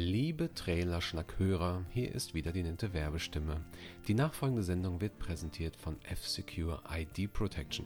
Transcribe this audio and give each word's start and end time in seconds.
Liebe 0.00 0.54
Trailer-Schnackhörer, 0.54 1.84
hier 1.90 2.14
ist 2.14 2.32
wieder 2.32 2.52
die 2.52 2.62
nette 2.62 2.92
Werbestimme. 2.92 3.64
Die 4.06 4.14
nachfolgende 4.14 4.62
Sendung 4.62 5.00
wird 5.00 5.18
präsentiert 5.18 5.74
von 5.74 6.00
F-Secure 6.04 6.80
ID 6.88 7.32
Protection. 7.32 7.84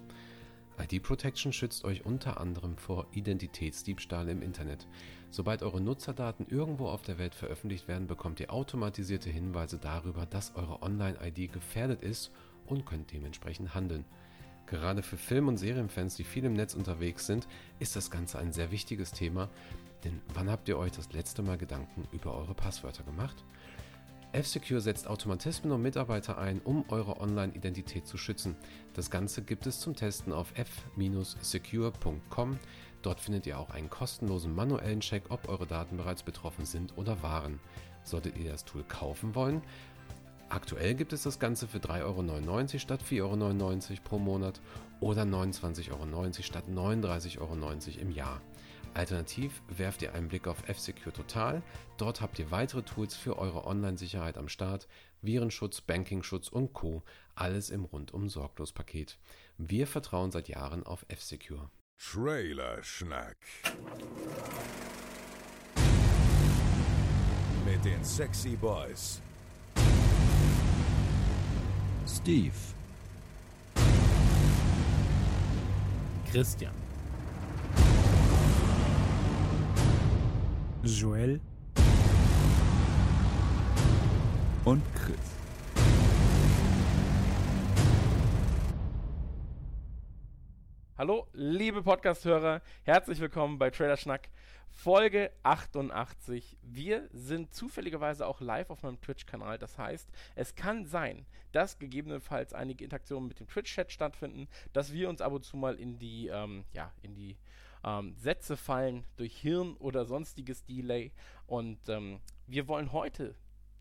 ID 0.78 1.02
Protection 1.02 1.54
schützt 1.54 1.86
euch 1.86 2.04
unter 2.04 2.38
anderem 2.38 2.76
vor 2.76 3.06
Identitätsdiebstahl 3.12 4.28
im 4.28 4.42
Internet. 4.42 4.86
Sobald 5.30 5.62
eure 5.62 5.80
Nutzerdaten 5.80 6.46
irgendwo 6.50 6.88
auf 6.88 7.00
der 7.00 7.16
Welt 7.16 7.34
veröffentlicht 7.34 7.88
werden, 7.88 8.06
bekommt 8.06 8.40
ihr 8.40 8.52
automatisierte 8.52 9.30
Hinweise 9.30 9.78
darüber, 9.78 10.26
dass 10.26 10.54
eure 10.54 10.82
Online-ID 10.82 11.50
gefährdet 11.50 12.02
ist 12.02 12.30
und 12.66 12.84
könnt 12.84 13.10
dementsprechend 13.10 13.74
handeln. 13.74 14.04
Gerade 14.66 15.02
für 15.02 15.16
Film- 15.16 15.48
und 15.48 15.56
Serienfans, 15.56 16.16
die 16.16 16.24
viel 16.24 16.44
im 16.44 16.52
Netz 16.52 16.74
unterwegs 16.74 17.26
sind, 17.26 17.48
ist 17.78 17.96
das 17.96 18.10
Ganze 18.10 18.38
ein 18.38 18.52
sehr 18.52 18.70
wichtiges 18.70 19.12
Thema, 19.12 19.50
denn 20.04 20.20
wann 20.34 20.50
habt 20.50 20.68
ihr 20.68 20.78
euch 20.78 20.92
das 20.92 21.12
letzte 21.12 21.42
Mal 21.42 21.58
Gedanken 21.58 22.06
über 22.12 22.34
eure 22.34 22.54
Passwörter 22.54 23.04
gemacht? 23.04 23.44
F-Secure 24.32 24.80
setzt 24.80 25.08
Automatismen 25.08 25.72
und 25.72 25.82
Mitarbeiter 25.82 26.38
ein, 26.38 26.60
um 26.60 26.86
eure 26.88 27.20
Online-Identität 27.20 28.06
zu 28.06 28.16
schützen. 28.16 28.56
Das 28.94 29.10
Ganze 29.10 29.42
gibt 29.42 29.66
es 29.66 29.80
zum 29.80 29.94
Testen 29.94 30.32
auf 30.32 30.56
f-secure.com. 30.56 32.58
Dort 33.02 33.20
findet 33.20 33.46
ihr 33.46 33.58
auch 33.58 33.70
einen 33.70 33.90
kostenlosen 33.90 34.54
manuellen 34.54 35.00
Check, 35.00 35.24
ob 35.28 35.48
eure 35.48 35.66
Daten 35.66 35.98
bereits 35.98 36.22
betroffen 36.22 36.64
sind 36.64 36.96
oder 36.96 37.22
waren. 37.22 37.60
Solltet 38.04 38.38
ihr 38.38 38.50
das 38.50 38.64
Tool 38.64 38.84
kaufen 38.84 39.34
wollen, 39.34 39.60
Aktuell 40.52 40.94
gibt 40.94 41.14
es 41.14 41.22
das 41.22 41.38
Ganze 41.38 41.66
für 41.66 41.78
3,99 41.78 42.04
Euro 42.04 42.78
statt 42.78 43.02
4,99 43.02 43.22
Euro 43.22 44.00
pro 44.04 44.18
Monat 44.18 44.60
oder 45.00 45.22
29,90 45.22 45.92
Euro 45.92 46.32
statt 46.42 46.64
39,90 46.68 47.40
Euro 47.40 47.56
im 47.98 48.10
Jahr. 48.10 48.42
Alternativ 48.94 49.62
werft 49.68 50.02
ihr 50.02 50.14
einen 50.14 50.28
Blick 50.28 50.46
auf 50.46 50.68
F-Secure 50.68 51.12
Total. 51.12 51.62
Dort 51.96 52.20
habt 52.20 52.38
ihr 52.38 52.50
weitere 52.50 52.82
Tools 52.82 53.16
für 53.16 53.38
eure 53.38 53.66
Online-Sicherheit 53.66 54.36
am 54.36 54.48
Start, 54.48 54.86
Virenschutz, 55.22 55.80
Bankingschutz 55.80 56.48
und 56.48 56.74
Co. 56.74 57.02
Alles 57.34 57.70
im 57.70 57.84
rundum 57.84 58.28
sorglos 58.28 58.72
Paket. 58.72 59.18
Wir 59.56 59.86
vertrauen 59.86 60.30
seit 60.30 60.48
Jahren 60.48 60.84
auf 60.84 61.06
F-Secure. 61.08 61.70
Trailer 61.98 62.82
Schnack. 62.82 63.36
Mit 67.64 67.84
den 67.84 68.04
Sexy 68.04 68.56
Boys. 68.56 69.22
Steve. 72.06 72.52
Christian. 76.30 76.81
Joel. 80.84 81.40
Und 84.64 84.82
Chris. 84.96 85.16
Hallo, 90.98 91.28
liebe 91.32 91.82
Podcast-Hörer, 91.82 92.62
herzlich 92.82 93.20
willkommen 93.20 93.58
bei 93.58 93.70
Trailer 93.70 93.96
Schnack, 93.96 94.28
Folge 94.70 95.30
88. 95.44 96.58
Wir 96.62 97.08
sind 97.12 97.54
zufälligerweise 97.54 98.26
auch 98.26 98.40
live 98.40 98.70
auf 98.70 98.82
meinem 98.82 99.00
Twitch-Kanal. 99.00 99.58
Das 99.58 99.78
heißt, 99.78 100.08
es 100.34 100.56
kann 100.56 100.84
sein, 100.86 101.26
dass 101.52 101.78
gegebenenfalls 101.78 102.54
einige 102.54 102.82
Interaktionen 102.82 103.28
mit 103.28 103.38
dem 103.38 103.46
Twitch-Chat 103.46 103.92
stattfinden, 103.92 104.48
dass 104.72 104.92
wir 104.92 105.08
uns 105.08 105.20
ab 105.20 105.32
und 105.32 105.44
zu 105.44 105.56
mal 105.56 105.76
in 105.76 106.00
die, 106.00 106.26
ähm, 106.26 106.64
ja, 106.72 106.92
in 107.02 107.14
die 107.14 107.36
ähm, 107.84 108.14
Sätze 108.16 108.56
fallen 108.56 109.04
durch 109.16 109.36
Hirn 109.36 109.76
oder 109.76 110.04
sonstiges 110.04 110.64
Delay. 110.64 111.12
Und 111.46 111.88
ähm, 111.88 112.20
wir 112.46 112.68
wollen 112.68 112.92
heute 112.92 113.34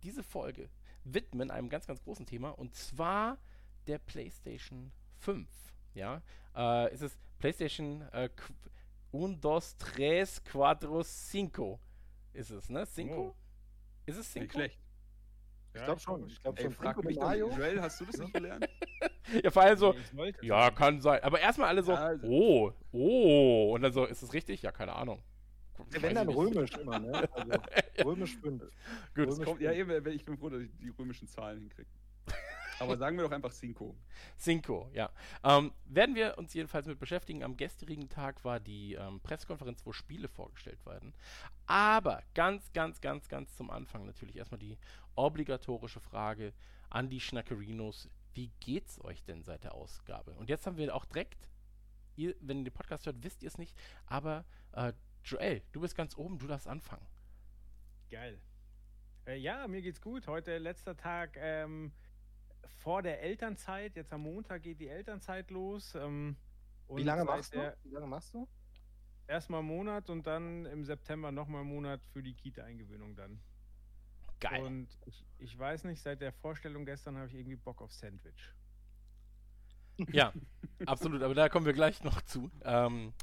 diese 0.04 0.24
Folge 0.24 0.70
widmen 1.04 1.52
einem 1.52 1.70
ganz, 1.70 1.88
ganz 1.88 2.02
großen 2.04 2.26
Thema 2.26 2.50
und 2.50 2.76
zwar 2.76 3.38
der 3.88 3.98
PlayStation 3.98 4.92
5. 5.20 5.48
Ja, 5.94 6.22
äh, 6.56 6.94
ist 6.94 7.02
es 7.02 7.18
PlayStation 7.40 8.02
äh, 8.12 8.30
Un, 9.14 9.42
dos, 9.42 9.76
tres, 9.78 10.42
cuatro, 10.42 11.04
cinco. 11.04 11.80
Ist 12.32 12.50
es, 12.50 12.70
ne? 12.70 12.88
Cinco? 12.88 13.30
Oh. 13.30 13.36
Ist 14.06 14.18
es 14.18 14.32
cinco? 14.32 14.44
Nicht 14.44 14.54
schlecht. 14.54 14.80
Ich 15.74 15.84
glaube 15.84 16.00
schon. 16.00 16.28
Ich 16.28 16.42
glaube 16.42 16.58
Ey, 16.60 16.64
schon. 16.66 16.74
frag 16.74 17.04
mich 17.04 17.18
Mayo. 17.18 17.50
Joel, 17.50 17.82
hast 17.82 18.02
du 18.02 18.06
das 18.06 18.18
nicht 18.18 18.34
gelernt? 18.34 18.68
Ja, 19.44 19.50
vor 19.52 19.62
allem 19.62 19.78
so, 19.78 19.96
ja, 20.42 20.72
kann 20.72 21.00
sein. 21.00 21.24
Aber 21.24 21.40
erstmal 21.40 21.70
alle 21.70 21.84
so, 21.84 21.94
Ja, 21.94 22.06
also- 22.08 22.28
oh, 22.28 22.72
oh. 22.92 23.72
Und 23.76 23.82
dann 23.84 23.94
so, 23.94 24.06
ist 24.06 24.22
es 24.24 24.34
richtig? 24.34 24.62
Ja, 24.62 24.72
keine 24.72 24.94
Ahnung. 24.94 25.22
Wenn 25.90 26.02
Weiß 26.04 26.14
dann 26.14 26.30
römisch 26.30 26.72
immer, 26.78 27.00
ne? 27.00 27.30
Also, 27.34 27.52
römisch 28.06 28.36
5. 28.38 28.62
Gut, 28.62 28.72
Römisch 29.16 29.46
Kommt, 29.46 29.62
ja, 29.62 29.72
eben, 29.72 30.06
ich 30.08 30.26
bin 30.26 30.38
froh, 30.38 30.50
dass 30.50 30.62
ich 30.62 30.72
die 30.78 30.90
römischen 30.90 31.28
Zahlen 31.28 31.60
hinkriege. 31.60 31.90
Aber 32.82 32.98
sagen 32.98 33.18
wir 33.18 33.24
doch 33.24 33.32
einfach 33.32 33.52
Cinco. 33.52 33.96
Cinco, 34.38 34.90
ja. 34.94 35.10
Ähm, 35.44 35.72
werden 35.86 36.16
wir 36.16 36.38
uns 36.38 36.54
jedenfalls 36.54 36.88
mit 36.88 37.00
beschäftigen. 37.00 37.44
Am 37.44 37.58
gestrigen 37.58 38.10
Tag 38.10 38.44
war 38.44 38.60
die 38.60 38.96
ähm, 38.96 39.20
Pressekonferenz, 39.22 39.86
wo 39.86 39.94
Spiele 39.94 40.28
vorgestellt 40.28 40.86
werden. 40.86 41.14
Aber 41.68 42.24
ganz, 42.34 42.72
ganz, 42.74 43.02
ganz, 43.02 43.28
ganz 43.28 43.56
zum 43.56 43.70
Anfang 43.70 44.06
natürlich 44.06 44.36
erstmal 44.36 44.60
die 44.60 44.78
obligatorische 45.16 46.00
Frage 46.00 46.54
an 46.90 47.10
die 47.10 47.20
Schnackerinos. 47.20 48.10
Wie 48.34 48.52
geht's 48.60 49.04
euch 49.04 49.24
denn 49.24 49.44
seit 49.44 49.64
der 49.64 49.76
Ausgabe? 49.76 50.32
Und 50.34 50.50
jetzt 50.50 50.66
haben 50.66 50.78
wir 50.78 50.96
auch 50.96 51.06
direkt, 51.06 51.50
ihr, 52.16 52.36
wenn 52.40 52.60
ihr 52.60 52.66
den 52.66 52.74
Podcast 52.74 53.06
hört, 53.06 53.24
wisst 53.24 53.44
ihr 53.44 53.48
es 53.48 53.58
nicht, 53.58 53.76
aber 54.06 54.46
äh, 54.74 54.94
Joel, 55.24 55.62
du 55.72 55.82
bist 55.82 55.96
ganz 55.96 56.18
oben, 56.18 56.40
du 56.40 56.48
darfst 56.48 56.68
anfangen. 56.68 57.06
Geil. 58.10 58.42
Äh, 59.26 59.38
ja, 59.38 59.68
mir 59.68 59.82
geht's 59.82 60.02
gut. 60.02 60.28
Heute 60.28 60.58
letzter 60.58 60.98
Tag 60.98 61.38
ähm, 61.38 61.92
vor 62.68 63.02
der 63.02 63.22
Elternzeit. 63.22 63.96
Jetzt 63.96 64.14
am 64.14 64.22
Montag 64.22 64.64
geht 64.64 64.80
die 64.80 64.88
Elternzeit 64.88 65.52
los. 65.52 65.96
Ähm, 65.96 66.36
Wie 66.90 67.04
lange 67.04 67.26
machst 67.26 67.54
du? 67.56 67.78
Wie 67.84 67.90
lange 67.90 68.08
machst 68.08 68.34
du? 68.34 68.48
Erstmal 69.28 69.60
einen 69.60 69.70
Monat 69.70 70.10
und 70.10 70.28
dann 70.28 70.66
im 70.66 70.84
September 70.84 71.32
nochmal 71.32 71.62
einen 71.62 71.70
Monat 71.70 72.02
für 72.12 72.22
die 72.22 72.34
Kita-Eingewöhnung 72.34 73.16
dann. 73.16 73.40
Geil. 74.42 74.64
Und 74.64 74.90
ich, 75.06 75.24
ich 75.38 75.58
weiß 75.58 75.84
nicht, 75.86 76.02
seit 76.02 76.20
der 76.20 76.34
Vorstellung 76.34 76.84
gestern 76.84 77.16
habe 77.16 77.28
ich 77.28 77.36
irgendwie 77.36 77.56
Bock 77.56 77.82
auf 77.82 77.92
Sandwich. 77.94 78.54
Ja, 80.12 80.34
absolut, 80.88 81.22
aber 81.22 81.36
da 81.36 81.48
kommen 81.48 81.66
wir 81.66 81.74
gleich 81.74 82.04
noch 82.04 82.22
zu. 82.24 82.50
Ähm, 82.64 83.14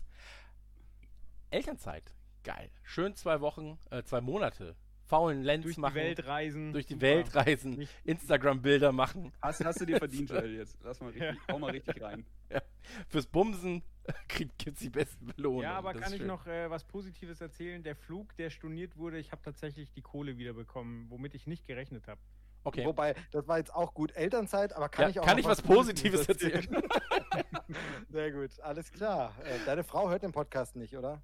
Elternzeit, 1.50 2.14
geil. 2.44 2.70
Schön 2.84 3.16
zwei 3.16 3.40
Wochen, 3.40 3.78
äh, 3.90 4.04
zwei 4.04 4.20
Monate. 4.20 4.76
Faulen 5.08 5.42
Lenz 5.42 5.64
Durch 5.64 5.76
die 5.76 5.80
machen. 5.80 5.94
Welt 5.94 6.26
reisen. 6.26 6.72
durch 6.72 6.86
die 6.86 6.92
Super. 6.92 7.06
Welt 7.06 7.34
reisen, 7.34 7.88
Instagram-Bilder 8.04 8.92
machen. 8.92 9.32
Hast, 9.40 9.64
hast 9.64 9.80
du 9.80 9.86
dir 9.86 9.96
verdient, 9.96 10.28
Joel, 10.30 10.54
jetzt. 10.54 10.76
Lass 10.84 11.00
mal 11.00 11.10
richtig, 11.10 11.36
hau 11.50 11.58
mal 11.58 11.70
richtig 11.70 12.00
rein. 12.02 12.26
Ja. 12.50 12.62
Fürs 13.08 13.26
Bumsen 13.26 13.82
gibt 14.28 14.66
es 14.66 14.74
die 14.80 14.90
besten 14.90 15.26
Belohnungen. 15.26 15.62
Ja, 15.64 15.76
aber 15.78 15.94
Das 15.94 16.02
kann 16.02 16.12
ich 16.12 16.18
schön. 16.18 16.26
noch 16.26 16.46
äh, 16.46 16.68
was 16.70 16.84
Positives 16.84 17.40
erzählen? 17.40 17.82
Der 17.82 17.96
Flug, 17.96 18.36
der 18.36 18.50
storniert 18.50 18.96
wurde, 18.96 19.18
ich 19.18 19.32
habe 19.32 19.42
tatsächlich 19.42 19.90
die 19.92 20.02
Kohle 20.02 20.36
wiederbekommen, 20.36 21.06
womit 21.08 21.34
ich 21.34 21.46
nicht 21.46 21.66
gerechnet 21.66 22.06
habe. 22.06 22.20
Okay. 22.64 22.84
Wobei, 22.84 23.14
das 23.30 23.48
war 23.48 23.56
jetzt 23.58 23.74
auch 23.74 23.94
gut 23.94 24.12
Elternzeit, 24.14 24.74
aber 24.74 24.88
kann 24.90 25.04
ja, 25.04 25.08
ich 25.10 25.20
auch 25.20 25.24
kann 25.24 25.38
ich 25.38 25.46
was 25.46 25.62
Positives 25.62 26.28
erzählen? 26.28 26.66
Sehr 28.10 28.30
gut, 28.32 28.58
alles 28.60 28.90
klar. 28.92 29.34
Äh, 29.44 29.58
deine 29.64 29.84
Frau 29.84 30.10
hört 30.10 30.22
den 30.22 30.32
Podcast 30.32 30.76
nicht, 30.76 30.96
oder? 30.96 31.22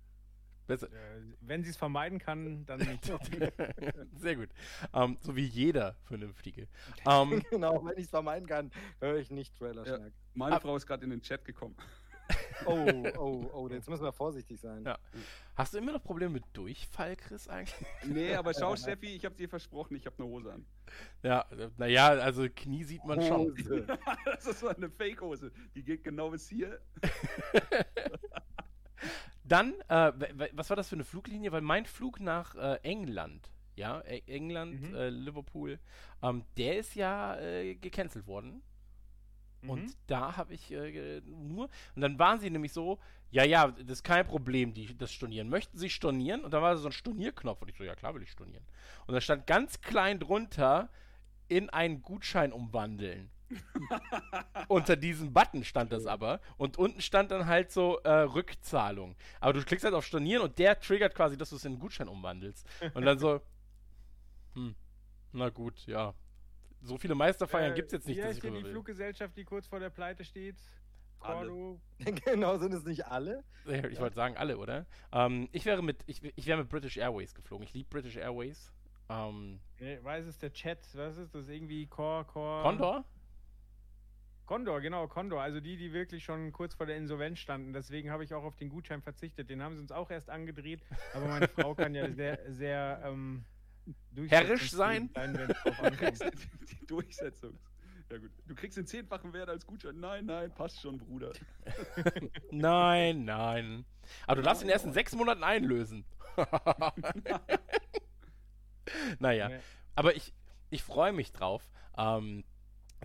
Besser. 0.67 0.89
Wenn 1.41 1.63
sie 1.63 1.71
es 1.71 1.77
vermeiden 1.77 2.19
kann, 2.19 2.65
dann 2.67 2.81
nicht. 2.81 3.05
Sehr 4.17 4.37
gut. 4.37 4.49
Ähm, 4.95 5.19
so 5.21 5.37
wie 5.37 5.45
jeder 5.45 5.97
Vernünftige. 6.05 6.69
Ähm, 7.07 7.43
genau, 7.51 7.85
wenn 7.85 7.99
ich 7.99 8.05
es 8.05 8.11
vermeiden 8.11 8.49
kann, 8.49 8.71
höre 9.01 9.17
ich 9.19 9.31
nicht 9.31 9.53
Ja. 9.61 9.67
Trailer-Schnack. 9.67 10.13
Meine 10.35 10.57
Ab- 10.57 10.63
Frau 10.63 10.77
ist 10.77 10.87
gerade 10.87 11.05
in 11.05 11.11
den 11.11 11.21
Chat 11.23 11.45
gekommen. 11.45 11.77
Oh, 12.65 12.73
oh, 13.19 13.51
oh, 13.53 13.69
jetzt 13.69 13.87
müssen 13.91 14.03
wir 14.03 14.13
vorsichtig 14.13 14.59
sein. 14.59 14.83
ja. 14.85 14.99
Hast 15.57 15.75
du 15.75 15.79
immer 15.79 15.93
noch 15.93 16.03
Probleme 16.03 16.33
mit 16.33 16.45
Durchfall, 16.55 17.15
Chris, 17.17 17.47
eigentlich? 17.49 17.75
Nee, 18.07 18.35
aber 18.35 18.55
schau, 18.55 18.75
Steffi, 18.77 19.15
ich 19.15 19.25
habe 19.27 19.34
dir 19.34 19.49
versprochen, 19.49 19.95
ich 19.97 20.07
habe 20.07 20.17
eine 20.19 20.27
Hose 20.27 20.53
an. 20.55 20.65
Ja, 21.22 21.45
naja, 21.77 22.09
also 22.09 22.47
Knie 22.49 22.83
sieht 22.84 23.05
man 23.05 23.21
schon. 23.22 23.53
Hose. 23.53 23.87
Das 24.25 24.47
ist 24.47 24.60
so 24.60 24.69
eine 24.69 24.89
Fake-Hose. 24.89 25.53
Die 25.75 25.83
geht 25.84 26.03
genau 26.03 26.31
bis 26.31 26.49
hier. 26.49 26.81
Dann, 29.45 29.75
äh, 29.89 30.13
was 30.53 30.71
war 30.71 30.77
das 30.77 30.89
für 30.89 30.97
eine 30.97 31.05
Fluglinie? 31.05 31.53
Weil 31.53 31.61
mein 31.61 31.85
Flug 31.87 32.19
nach 32.21 32.55
äh, 32.55 32.79
England, 32.83 33.51
ja, 33.77 34.01
E- 34.03 34.23
England, 34.27 34.81
Mhm. 34.91 34.95
äh, 34.95 35.11
Liverpool, 35.11 35.79
ähm, 36.23 36.45
der 36.57 36.79
ist 36.79 36.95
ja 36.95 37.37
äh, 37.39 37.75
gecancelt 37.75 38.27
worden. 38.27 38.63
Mhm. 39.63 39.71
Und 39.71 39.97
da 40.07 40.37
habe 40.37 40.55
ich 40.55 40.71
äh, 40.73 41.21
nur, 41.27 41.69
und 41.95 42.01
dann 42.03 42.19
waren 42.19 42.41
sie 42.41 42.49
nämlich 42.51 42.73
so, 42.73 42.99
ja, 43.31 43.45
ja, 43.45 43.69
das 43.69 43.99
ist 43.99 44.03
kein 44.05 44.27
Problem, 44.27 44.73
die, 44.73 44.97
das 44.97 45.13
Stornieren. 45.13 45.49
Möchten 45.49 45.77
Sie 45.77 45.91
stornieren? 45.91 46.45
Und 46.45 46.53
dann 46.55 46.63
war 46.63 46.77
so 46.77 46.89
ein 46.89 46.93
Stornierknopf 46.93 47.61
und 47.63 47.69
ich 47.69 47.77
so, 47.77 47.85
ja 47.85 47.95
klar 47.95 48.15
will 48.15 48.23
ich 48.23 48.31
stornieren. 48.31 48.65
Und 49.07 49.15
da 49.15 49.21
stand 49.21 49.47
ganz 49.47 49.81
klein 49.81 50.21
drunter, 50.21 50.89
in 51.49 51.69
einen 51.69 52.01
Gutschein 52.01 52.53
umwandeln. 52.53 53.31
Unter 54.69 54.97
diesem 54.97 55.33
Button 55.33 55.65
stand 55.65 55.93
das 55.93 56.07
aber. 56.07 56.41
Und 56.57 56.79
unten 56.79 57.01
stand 57.01 57.31
dann 57.31 57.47
halt 57.47 57.71
so 57.71 57.99
äh, 57.99 58.11
Rückzahlung. 58.11 59.17
Aber 59.41 59.53
du 59.53 59.63
klickst 59.63 59.85
halt 59.85 59.95
auf 59.95 60.05
Stornieren 60.07 60.43
und 60.43 60.59
der 60.59 60.79
triggert 60.81 61.15
quasi, 61.15 61.37
dass 61.37 61.51
du 61.51 61.57
es 61.57 61.65
in 61.65 61.73
einen 61.73 61.81
Gutschein 61.81 62.09
umwandelst. 62.09 62.67
Und 62.95 63.05
dann 63.05 63.19
so, 63.19 63.41
Hm. 64.55 64.75
Na 65.33 65.49
gut, 65.51 65.87
ja. 65.87 66.15
So 66.81 66.97
viele 66.99 67.15
Meisterfeiern 67.15 67.73
Äh, 67.73 67.75
gibt 67.75 67.87
es 67.87 67.93
jetzt 67.93 68.07
nicht, 68.07 68.23
heißt 68.23 68.39
ich 68.39 68.43
hier 68.43 68.51
die 68.53 68.63
will. 68.65 68.71
Fluggesellschaft, 68.71 69.37
die 69.37 69.45
kurz 69.45 69.67
vor 69.67 69.81
der 69.81 69.91
Pleite 69.91 70.25
steht? 70.25 70.57
Alle. 71.21 71.49
Cordo. 71.49 71.81
genau, 72.25 72.59
sind 72.59 72.73
es 72.75 72.85
nicht 72.85 73.07
alle? 73.07 73.43
Ja, 73.67 73.85
Ich 73.87 73.99
wollte 73.99 74.15
sagen, 74.15 74.37
alle, 74.37 74.59
oder? 74.59 74.87
Ähm, 75.11 75.49
ich 75.53 75.65
wäre 75.65 75.83
mit, 75.83 76.03
ich, 76.07 76.23
ich 76.37 76.47
wäre 76.47 76.59
mit 76.59 76.69
British 76.69 76.97
Airways 76.99 77.35
geflogen. 77.35 77.65
Ich 77.67 77.73
liebe 77.73 77.89
British 77.89 78.17
Airways. 78.17 78.73
Ähm, 79.09 79.59
Nee, 79.81 79.99
weiß 80.03 80.27
es 80.27 80.39
der 80.39 80.53
Chat? 80.53 80.79
Was 80.95 81.17
ist 81.17 81.35
das? 81.35 81.49
Irgendwie 81.49 81.87
Core, 81.87 82.25
Core. 82.27 82.63
Condor? 82.63 83.05
Condor, 84.47 84.81
genau, 84.81 85.07
Condor. 85.09 85.41
Also 85.41 85.61
die, 85.61 85.77
die 85.77 85.93
wirklich 85.93 86.25
schon 86.25 86.53
kurz 86.53 86.75
vor 86.75 86.87
der 86.87 86.97
Insolvenz 86.97 87.39
standen. 87.39 87.73
Deswegen 87.73 88.11
habe 88.11 88.25
ich 88.25 88.35
auch 88.35 88.45
auf 88.45 88.57
den 88.57 88.69
Gutschein 88.69 89.03
verzichtet. 89.03 89.49
Den 89.49 89.63
haben 89.63 89.75
sie 89.75 89.83
uns 89.83 89.93
auch 89.93 90.11
erst 90.11 90.29
angedreht. 90.31 90.83
Aber 91.15 91.27
meine 91.27 91.49
Frau 91.49 91.75
kann 91.75 91.95
ja 91.95 92.11
sehr, 92.11 92.39
sehr 92.49 93.03
ähm, 93.05 93.45
Herrisch 94.29 94.71
sein? 94.71 95.11
ankommt. 95.15 95.55
die, 96.21 96.67
die 96.67 96.87
Durchsetzung. 96.87 97.59
Ja 98.11 98.19
gut. 98.19 98.31
Du 98.47 98.55
kriegst 98.55 98.77
den 98.77 98.87
zehnfachen 98.87 99.33
Wert 99.33 99.49
als 99.49 99.67
Gutschein. 99.67 99.99
Nein, 99.99 100.27
nein, 100.27 100.55
passt 100.55 100.81
schon, 100.81 100.99
Bruder. 100.99 101.33
Nein, 102.51 103.25
nein. 103.25 103.85
Aber 104.27 104.37
du 104.37 104.43
darfst 104.43 104.63
ihn 104.63 104.69
erst 104.69 104.85
in 104.85 104.93
sechs 104.93 105.15
Monaten 105.15 105.43
einlösen. 105.43 106.05
naja. 109.19 109.51
Aber 109.95 110.15
ich, 110.15 110.35
ich 110.71 110.83
freue 110.83 111.13
mich 111.13 111.33
drauf, 111.33 111.71
ähm, 111.97 112.45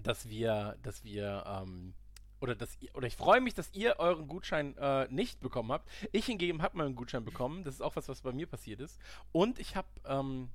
dass 0.03 0.29
wir, 0.29 0.77
dass 0.83 1.03
wir, 1.03 1.43
ähm, 1.45 1.93
oder 2.39 2.55
dass 2.55 2.77
ihr, 2.81 2.93
oder 2.95 3.07
ich 3.07 3.15
freue 3.15 3.41
mich, 3.41 3.53
dass 3.53 3.73
ihr 3.73 3.97
euren 3.99 4.27
Gutschein 4.27 4.77
äh, 4.77 5.07
nicht 5.09 5.39
bekommen 5.41 5.71
habt. 5.71 5.89
Ich 6.11 6.25
hingegen 6.25 6.61
habe 6.61 6.77
meinen 6.77 6.95
Gutschein 6.95 7.25
bekommen. 7.25 7.63
Das 7.63 7.75
ist 7.75 7.81
auch 7.81 7.95
was, 7.95 8.07
was 8.07 8.21
bei 8.21 8.31
mir 8.31 8.47
passiert 8.47 8.79
ist. 8.79 8.99
Und 9.31 9.59
ich 9.59 9.75
habe, 9.75 9.87
ähm, 10.05 10.49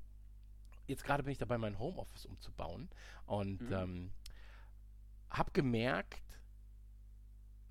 jetzt 0.87 1.05
gerade 1.05 1.23
bin 1.23 1.33
ich 1.33 1.39
dabei, 1.39 1.59
mein 1.59 1.79
Homeoffice 1.79 2.27
umzubauen 2.27 2.89
und 3.27 3.61
Mhm. 3.63 3.73
ähm, 3.73 4.11
habe 5.31 5.51
gemerkt, 5.53 6.23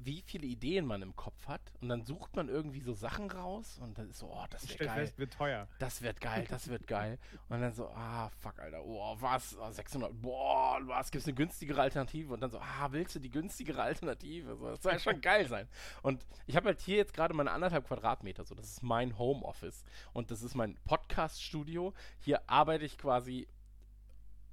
wie 0.05 0.21
viele 0.21 0.45
Ideen 0.45 0.85
man 0.85 1.01
im 1.01 1.15
Kopf 1.15 1.47
hat. 1.47 1.61
Und 1.81 1.89
dann 1.89 2.03
sucht 2.03 2.35
man 2.35 2.49
irgendwie 2.49 2.81
so 2.81 2.93
Sachen 2.93 3.29
raus 3.29 3.79
und 3.81 3.97
dann 3.97 4.09
ist 4.09 4.19
so, 4.19 4.27
oh, 4.27 4.45
das 4.49 4.63
stell 4.69 4.87
geil 4.87 5.05
fest, 5.05 5.19
wird 5.19 5.33
teuer. 5.33 5.67
das 5.79 6.01
wird 6.01 6.21
geil, 6.21 6.45
das 6.49 6.67
wird 6.67 6.87
geil. 6.87 7.17
Und 7.49 7.61
dann 7.61 7.73
so, 7.73 7.87
ah, 7.89 8.29
fuck, 8.39 8.59
Alter, 8.59 8.83
oh, 8.83 9.15
was, 9.19 9.55
oh, 9.59 9.69
600, 9.69 10.21
boah, 10.21 10.79
was, 10.83 11.11
gibt's 11.11 11.27
eine 11.27 11.35
günstigere 11.35 11.81
Alternative? 11.81 12.33
Und 12.33 12.41
dann 12.41 12.49
so, 12.49 12.59
ah, 12.59 12.87
willst 12.91 13.15
du 13.15 13.19
die 13.19 13.29
günstigere 13.29 13.81
Alternative? 13.81 14.55
So, 14.55 14.69
das 14.69 14.81
soll 14.81 14.93
ja 14.93 14.99
schon 14.99 15.21
geil 15.21 15.47
sein. 15.47 15.67
Und 16.01 16.25
ich 16.47 16.55
habe 16.55 16.67
halt 16.67 16.81
hier 16.81 16.97
jetzt 16.97 17.13
gerade 17.13 17.33
meine 17.33 17.51
anderthalb 17.51 17.87
Quadratmeter, 17.87 18.43
so, 18.43 18.55
das 18.55 18.65
ist 18.65 18.83
mein 18.83 19.17
Homeoffice. 19.17 19.83
Und 20.13 20.31
das 20.31 20.41
ist 20.41 20.55
mein 20.55 20.77
Podcast-Studio. 20.85 21.93
Hier 22.19 22.41
arbeite 22.49 22.85
ich 22.85 22.97
quasi 22.97 23.47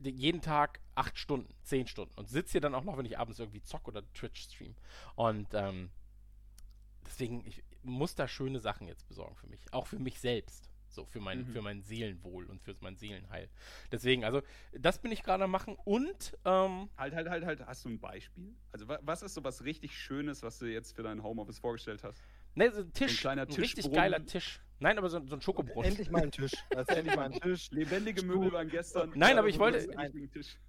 jeden 0.03 0.41
Tag 0.41 0.81
acht 0.95 1.19
Stunden, 1.19 1.53
zehn 1.63 1.87
Stunden 1.87 2.13
und 2.17 2.29
sitze 2.29 2.53
hier 2.53 2.61
dann 2.61 2.75
auch 2.75 2.85
noch, 2.85 2.97
wenn 2.97 3.05
ich 3.07 3.19
abends 3.19 3.39
irgendwie 3.39 3.63
zock 3.63 3.87
oder 3.89 4.03
Twitch 4.13 4.43
stream. 4.43 4.75
Und 5.15 5.49
ähm, 5.55 5.91
deswegen, 7.07 7.45
ich 7.47 7.63
muss 7.83 8.15
da 8.15 8.29
schöne 8.29 8.61
Sachen 8.61 8.87
jetzt 8.87 9.07
besorgen 9.09 9.37
für 9.37 9.47
mich. 9.47 9.61
Auch 9.73 9.87
für 9.87 9.99
mich 9.99 10.21
selbst. 10.21 10.69
So, 10.93 11.05
für 11.05 11.21
mein, 11.21 11.43
Mhm. 11.43 11.47
für 11.53 11.63
mein 11.63 11.83
Seelenwohl 11.83 12.47
und 12.47 12.61
für 12.63 12.75
mein 12.81 12.97
Seelenheil. 12.97 13.49
Deswegen, 13.93 14.25
also, 14.25 14.43
das 14.73 14.99
bin 15.01 15.13
ich 15.13 15.23
gerade 15.23 15.45
am 15.45 15.51
machen 15.53 15.77
und, 15.85 16.37
ähm, 16.45 16.91
Halt, 16.97 17.15
halt, 17.15 17.29
halt, 17.31 17.45
halt. 17.47 17.61
Hast 17.65 17.85
du 17.85 17.91
ein 17.91 18.01
Beispiel? 18.01 18.57
Also, 18.73 18.89
wa- 18.89 18.99
was 19.03 19.23
ist 19.23 19.35
so 19.35 19.45
was 19.45 19.63
richtig 19.63 19.97
Schönes, 19.97 20.43
was 20.43 20.59
du 20.59 20.67
jetzt 20.67 20.97
für 20.97 21.05
dein 21.05 21.23
Homeoffice 21.23 21.61
vorgestellt 21.61 22.03
hast? 22.03 22.21
ne, 22.57 22.73
so 22.73 22.81
ein 22.81 22.93
Tisch. 22.93 23.21
kleiner 23.21 23.43
ein 23.43 23.53
richtig 23.55 23.93
geiler 23.93 24.27
Tisch. 24.27 24.61
Nein, 24.81 24.97
aber 24.99 25.11
so, 25.11 25.21
so 25.27 25.37
ein 25.37 25.43
Schokobrunnen. 25.43 25.91
Endlich 25.91 26.11
mal 26.11 26.23
ein 26.23 26.33
Tisch. 26.33 26.53
Das 26.71 26.89
ist 26.89 26.97
endlich 26.97 27.15
mal 27.15 27.27
ein 27.27 27.33
Tisch. 27.33 27.71
Lebendige 27.71 28.25
Möbel 28.25 28.53
waren 28.53 28.69
gestern. 28.69 29.13
Nein, 29.15 29.39
aber 29.39 29.49
ich 29.49 29.57
wo 29.57 29.61
wollte-? 29.61 29.87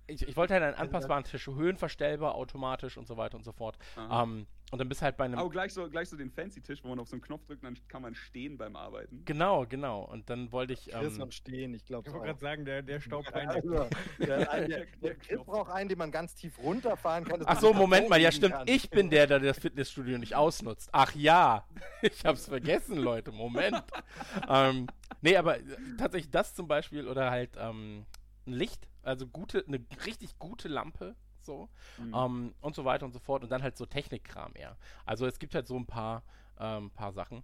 Ich, 0.08 0.28
ich 0.28 0.36
wollte 0.36 0.54
halt 0.54 0.64
einen 0.64 0.76
anpassbaren 0.76 1.24
Tisch, 1.24 1.48
höhenverstellbar, 1.48 2.36
automatisch 2.36 2.98
und 2.98 3.08
so 3.08 3.18
weiter 3.18 3.38
und 3.38 3.44
so 3.44 3.54
fort. 3.54 3.78
Ähm, 4.12 4.48
und 4.72 4.80
dann 4.80 4.88
bist 4.88 5.02
halt 5.02 5.18
bei 5.18 5.26
einem. 5.26 5.38
Aber 5.38 5.50
gleich 5.50 5.74
so, 5.74 5.90
gleich 5.90 6.08
so 6.08 6.16
den 6.16 6.32
Fancy-Tisch, 6.32 6.82
wo 6.84 6.88
man 6.88 7.00
auf 7.00 7.10
so 7.10 7.16
einen 7.16 7.22
Knopf 7.22 7.46
drückt 7.46 7.62
und 7.64 7.76
dann 7.76 7.88
kann 7.90 8.02
man 8.02 8.16
stehen 8.16 8.58
beim 8.58 8.78
Arbeiten. 8.78 9.24
Genau, 9.26 9.66
genau. 9.68 10.04
Und 10.04 10.30
dann 10.30 10.50
wollte 10.54 10.72
ich. 10.72 10.88
Chris 10.88 11.18
Ähm, 11.18 11.24
und 11.24 11.34
stehen, 11.34 11.74
ich 11.74 11.86
glaube 11.86 12.08
Ich 12.08 12.14
wollte 12.14 12.28
gerade 12.28 12.40
sagen, 12.40 12.64
der, 12.64 12.82
der 12.82 13.02
staubt 13.02 13.34
ein. 13.34 13.50
Also, 13.50 13.90
der, 14.18 14.46
der, 14.46 14.68
der, 14.68 14.86
der 15.04 15.16
Chris 15.16 15.44
braucht 15.44 15.72
einen, 15.72 15.90
den 15.90 15.98
man 15.98 16.10
ganz 16.10 16.36
tief 16.36 16.58
runterfahren 16.58 17.26
kann. 17.26 17.42
Ach 17.46 17.60
so, 17.60 17.74
Moment 17.74 18.08
mal, 18.08 18.22
ja 18.22 18.32
stimmt. 18.32 18.54
kann. 18.54 18.68
Ich 18.68 18.90
bin 18.90 19.10
der, 19.10 19.28
der 19.28 19.40
das 19.40 19.60
Fitnessstudio 19.60 20.18
nicht 20.18 20.36
ausnutzt. 20.36 20.90
Ach 20.94 21.14
ja, 21.16 21.68
ich 22.02 22.24
hab's 22.24 22.46
vergessen, 22.46 22.96
Leute. 22.96 23.34
Moment. 23.34 23.84
ähm, 24.50 24.88
nee, 25.22 25.36
aber 25.36 25.60
äh, 25.60 25.64
tatsächlich 25.98 26.32
das 26.32 26.56
zum 26.56 26.70
Beispiel 26.70 27.10
oder 27.10 27.30
halt 27.30 27.58
ähm, 27.60 28.06
ein 28.48 28.54
Licht, 28.54 28.88
also 29.04 29.28
gute, 29.28 29.66
eine 29.68 29.86
richtig 30.06 30.40
gute 30.40 30.70
Lampe, 30.70 31.18
so 31.46 31.70
Mhm. 31.98 32.14
ähm, 32.16 32.56
und 32.62 32.76
so 32.76 32.86
weiter 32.86 33.06
und 33.06 33.12
so 33.12 33.20
fort 33.20 33.44
und 33.44 33.50
dann 33.50 33.62
halt 33.64 33.78
so 33.78 33.86
Technikkram 33.86 34.52
eher. 34.56 34.78
Also 35.06 35.26
es 35.26 35.40
gibt 35.40 35.54
halt 35.56 35.68
so 35.68 35.78
ein 35.78 35.86
paar, 35.86 36.24
ähm, 36.60 36.92
paar 36.92 37.12
Sachen. 37.14 37.44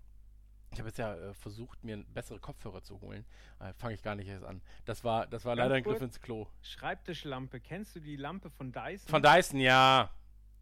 Ich 0.72 0.80
habe 0.80 0.90
jetzt 0.90 0.98
ja 0.98 1.16
äh, 1.16 1.34
versucht, 1.34 1.82
mir 1.84 2.04
bessere 2.14 2.40
Kopfhörer 2.40 2.84
zu 2.84 3.00
holen. 3.00 3.26
Äh, 3.60 3.74
Fange 3.74 3.94
ich 3.94 4.04
gar 4.04 4.16
nicht 4.16 4.28
erst 4.28 4.44
an. 4.44 4.62
Das 4.84 5.04
war, 5.04 5.26
das 5.26 5.46
war 5.46 5.56
Ganz 5.56 5.66
leider 5.66 5.76
ein. 5.76 5.84
Griff 5.84 6.02
ins 6.02 6.20
Klo. 6.20 6.48
Schreibtischlampe. 6.62 7.60
Kennst 7.62 7.96
du 7.96 8.02
die 8.02 8.18
Lampe 8.18 8.50
von 8.50 8.72
Dyson? 8.74 9.08
Von 9.10 9.24
Dyson, 9.24 9.60
ja. 9.62 10.10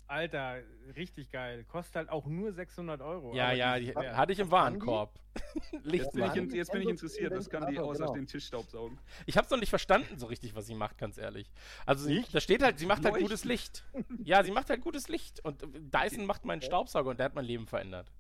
Alter, 0.08 0.58
richtig 0.96 1.32
geil. 1.32 1.64
Kostet 1.66 1.96
halt 1.96 2.10
auch 2.10 2.26
nur 2.28 2.52
600 2.54 3.02
Euro. 3.02 3.34
Ja, 3.36 3.52
ja, 3.52 3.80
die 3.80 3.96
hatte 3.96 4.32
ich 4.34 4.40
im 4.40 4.52
Warenkorb. 4.52 5.20
Licht. 5.84 6.06
Jetzt 6.06 6.14
bin, 6.14 6.48
ich, 6.48 6.54
jetzt 6.54 6.72
bin 6.72 6.82
ich 6.84 6.90
interessiert. 6.90 7.34
Was 7.36 7.50
kann 7.50 7.66
die 7.68 7.74
Genau. 7.76 7.90
außer 7.90 8.14
den 8.14 8.28
Tischstaub 8.28 8.70
saugen? 8.70 9.00
Ich 9.26 9.36
habe 9.38 9.46
es 9.46 9.52
noch 9.52 9.60
nicht 9.60 9.70
verstanden 9.70 10.18
so 10.18 10.28
richtig, 10.28 10.56
was 10.56 10.68
sie 10.68 10.76
macht, 10.76 10.98
ganz 10.98 11.18
ehrlich. 11.18 11.52
Also 11.86 12.06
sie, 12.06 12.24
da 12.32 12.40
steht 12.40 12.62
halt, 12.64 12.80
sie 12.80 12.86
macht 12.86 13.04
halt 13.04 13.14
Leuchten. 13.16 13.24
gutes 13.28 13.44
Licht. 13.46 13.84
Ja, 14.24 14.44
sie 14.44 14.52
macht 14.52 14.70
halt 14.70 14.82
gutes 14.82 15.10
Licht. 15.10 15.44
Und 15.44 15.62
Dyson 15.94 16.26
macht 16.26 16.46
meinen 16.46 16.62
Staubsauger 16.62 17.10
und 17.10 17.18
der 17.20 17.26
hat 17.26 17.36
mein 17.36 17.46
Leben 17.46 17.68
verändert. 17.68 18.12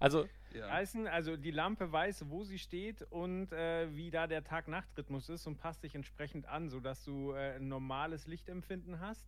Also, 0.00 0.26
Ja. 0.52 0.80
Dyson, 0.80 1.06
also 1.06 1.36
die 1.36 1.52
Lampe 1.52 1.92
weiß, 1.92 2.24
wo 2.28 2.42
sie 2.42 2.58
steht 2.58 3.02
und 3.10 3.52
äh, 3.52 3.94
wie 3.94 4.10
da 4.10 4.26
der 4.26 4.42
Tag-Nacht-Rhythmus 4.42 5.28
ist 5.28 5.46
und 5.46 5.58
passt 5.58 5.82
sich 5.82 5.94
entsprechend 5.94 6.46
an, 6.46 6.68
sodass 6.70 7.04
du 7.04 7.32
äh, 7.32 7.56
ein 7.56 7.68
normales 7.68 8.26
Lichtempfinden 8.26 8.98
hast. 9.00 9.24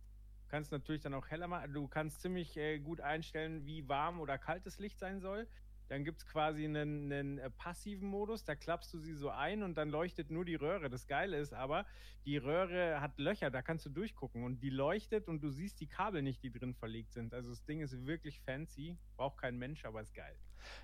Kannst 0.49 0.71
natürlich 0.71 1.01
dann 1.01 1.13
auch 1.13 1.27
heller 1.29 1.47
machen. 1.47 1.73
Du 1.73 1.87
kannst 1.87 2.21
ziemlich 2.21 2.55
äh, 2.57 2.79
gut 2.79 3.01
einstellen, 3.01 3.65
wie 3.65 3.87
warm 3.87 4.19
oder 4.19 4.37
kaltes 4.37 4.79
Licht 4.79 4.99
sein 4.99 5.19
soll. 5.19 5.47
Dann 5.89 6.03
gibt 6.03 6.19
es 6.19 6.25
quasi 6.25 6.65
einen, 6.65 7.11
einen 7.11 7.37
äh, 7.37 7.49
passiven 7.49 8.09
Modus, 8.09 8.43
da 8.43 8.55
klappst 8.55 8.93
du 8.93 8.99
sie 8.99 9.13
so 9.13 9.29
ein 9.29 9.63
und 9.63 9.75
dann 9.77 9.89
leuchtet 9.89 10.29
nur 10.29 10.43
die 10.43 10.55
Röhre. 10.55 10.89
Das 10.89 11.07
Geile 11.07 11.37
ist 11.37 11.53
aber, 11.53 11.85
die 12.25 12.37
Röhre 12.37 12.99
hat 12.99 13.17
Löcher, 13.17 13.49
da 13.49 13.61
kannst 13.61 13.85
du 13.85 13.89
durchgucken 13.89 14.43
und 14.43 14.59
die 14.61 14.69
leuchtet 14.69 15.27
und 15.27 15.41
du 15.41 15.49
siehst 15.49 15.79
die 15.79 15.87
Kabel 15.87 16.21
nicht, 16.21 16.43
die 16.43 16.51
drin 16.51 16.73
verlegt 16.73 17.13
sind. 17.13 17.33
Also 17.33 17.51
das 17.51 17.63
Ding 17.63 17.79
ist 17.79 18.05
wirklich 18.05 18.41
fancy, 18.41 18.97
braucht 19.15 19.37
kein 19.37 19.57
Mensch, 19.57 19.85
aber 19.85 20.01
ist 20.01 20.13
geil. 20.13 20.35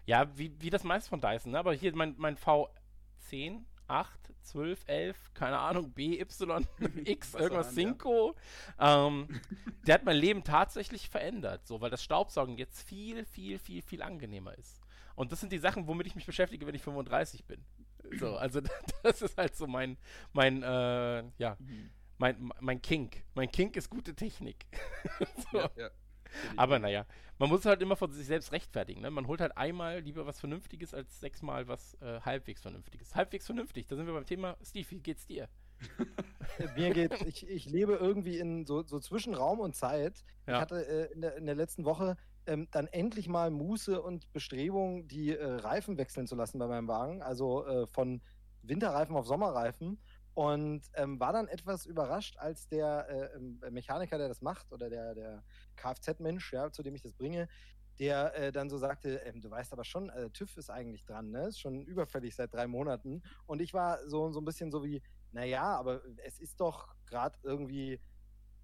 ja, 0.05 0.37
wie, 0.37 0.55
wie 0.61 0.69
das 0.69 0.85
meiste 0.85 1.09
von 1.09 1.19
Dyson. 1.19 1.51
Ne? 1.51 1.59
Aber 1.59 1.73
hier 1.73 1.93
mein, 1.95 2.15
mein 2.17 2.37
V10, 2.37 3.65
8, 3.87 4.19
12, 4.43 4.83
11, 4.87 5.33
keine 5.33 5.57
Ahnung, 5.59 5.91
B, 5.91 6.19
Y, 6.19 6.67
X, 7.05 7.33
Was 7.33 7.41
irgendwas 7.41 7.67
an, 7.67 7.75
ja. 7.75 7.83
Cinco. 7.83 8.35
Ähm, 8.79 9.27
der 9.87 9.95
hat 9.95 10.03
mein 10.03 10.17
Leben 10.17 10.43
tatsächlich 10.43 11.09
verändert, 11.09 11.65
so, 11.65 11.81
weil 11.81 11.89
das 11.89 12.03
Staubsaugen 12.03 12.57
jetzt 12.57 12.87
viel, 12.87 13.25
viel, 13.25 13.57
viel, 13.59 13.81
viel 13.81 14.01
angenehmer 14.01 14.57
ist. 14.57 14.81
Und 15.15 15.31
das 15.31 15.39
sind 15.39 15.51
die 15.51 15.59
Sachen, 15.59 15.87
womit 15.87 16.07
ich 16.07 16.15
mich 16.15 16.25
beschäftige, 16.25 16.65
wenn 16.65 16.75
ich 16.75 16.81
35 16.81 17.45
bin. 17.45 17.63
So, 18.19 18.35
also 18.35 18.61
das 19.03 19.21
ist 19.21 19.37
halt 19.37 19.55
so 19.55 19.67
mein, 19.67 19.97
mein, 20.33 20.63
äh, 20.63 21.23
ja, 21.37 21.57
mein, 22.17 22.51
mein 22.59 22.81
Kink. 22.81 23.23
Mein 23.33 23.51
Kink 23.51 23.75
ist 23.75 23.89
gute 23.89 24.15
Technik. 24.15 24.65
so. 25.51 25.57
Ja, 25.59 25.69
ja. 25.75 25.89
Aber 26.55 26.79
naja, 26.79 27.05
man 27.39 27.49
muss 27.49 27.65
halt 27.65 27.81
immer 27.81 27.95
von 27.95 28.11
sich 28.11 28.25
selbst 28.27 28.51
rechtfertigen. 28.51 29.01
Ne? 29.01 29.11
Man 29.11 29.27
holt 29.27 29.41
halt 29.41 29.57
einmal 29.57 29.99
lieber 29.99 30.25
was 30.25 30.39
Vernünftiges 30.39 30.93
als 30.93 31.19
sechsmal 31.19 31.67
was 31.67 31.95
äh, 32.01 32.21
halbwegs 32.21 32.61
Vernünftiges. 32.61 33.15
Halbwegs 33.15 33.45
vernünftig, 33.45 33.87
da 33.87 33.95
sind 33.95 34.05
wir 34.05 34.13
beim 34.13 34.25
Thema. 34.25 34.57
Steve, 34.63 34.89
wie 34.91 34.99
geht's 34.99 35.25
dir? 35.25 35.47
Mir 36.75 36.93
geht, 36.93 37.13
ich, 37.25 37.47
ich 37.47 37.65
lebe 37.65 37.93
irgendwie 37.93 38.37
in 38.37 38.65
so, 38.65 38.83
so 38.83 38.99
zwischen 38.99 39.33
Raum 39.33 39.59
und 39.59 39.75
Zeit. 39.75 40.23
Ja. 40.47 40.55
Ich 40.55 40.61
hatte 40.61 40.85
äh, 40.85 41.13
in, 41.13 41.21
der, 41.21 41.35
in 41.35 41.45
der 41.45 41.55
letzten 41.55 41.85
Woche 41.85 42.15
ähm, 42.45 42.67
dann 42.71 42.87
endlich 42.87 43.27
mal 43.27 43.51
Muße 43.51 44.01
und 44.01 44.31
Bestrebung, 44.33 45.07
die 45.07 45.35
äh, 45.35 45.45
Reifen 45.45 45.97
wechseln 45.97 46.27
zu 46.27 46.35
lassen 46.35 46.59
bei 46.59 46.67
meinem 46.67 46.87
Wagen. 46.87 47.21
Also 47.21 47.65
äh, 47.65 47.87
von 47.87 48.21
Winterreifen 48.61 49.15
auf 49.15 49.25
Sommerreifen. 49.25 49.99
Und 50.33 50.81
ähm, 50.95 51.19
war 51.19 51.31
dann 51.31 51.47
etwas 51.47 51.85
überrascht, 51.85 52.37
als 52.37 52.67
der 52.67 53.07
äh, 53.07 53.37
ähm, 53.37 53.59
Mechaniker, 53.69 54.17
der 54.17 54.27
das 54.27 54.41
macht, 54.41 54.71
oder 54.71 54.89
der, 54.89 55.13
der 55.13 55.43
Kfz-Mensch, 55.75 56.53
ja, 56.53 56.71
zu 56.71 56.81
dem 56.81 56.95
ich 56.95 57.01
das 57.01 57.13
bringe, 57.13 57.47
der 57.99 58.35
äh, 58.35 58.51
dann 58.51 58.69
so 58.69 58.77
sagte, 58.77 59.17
ähm, 59.25 59.41
du 59.41 59.51
weißt 59.51 59.73
aber 59.73 59.83
schon, 59.83 60.09
äh, 60.09 60.29
TÜV 60.31 60.57
ist 60.57 60.69
eigentlich 60.71 61.05
dran, 61.05 61.29
ne? 61.29 61.47
Ist 61.47 61.59
schon 61.59 61.85
überfällig 61.85 62.35
seit 62.35 62.53
drei 62.53 62.67
Monaten. 62.67 63.21
Und 63.45 63.61
ich 63.61 63.73
war 63.73 63.99
so, 64.07 64.31
so 64.31 64.41
ein 64.41 64.45
bisschen 64.45 64.71
so 64.71 64.83
wie, 64.83 65.03
naja, 65.31 65.77
aber 65.77 66.01
es 66.25 66.39
ist 66.39 66.59
doch 66.59 66.95
gerade 67.05 67.37
irgendwie 67.43 67.99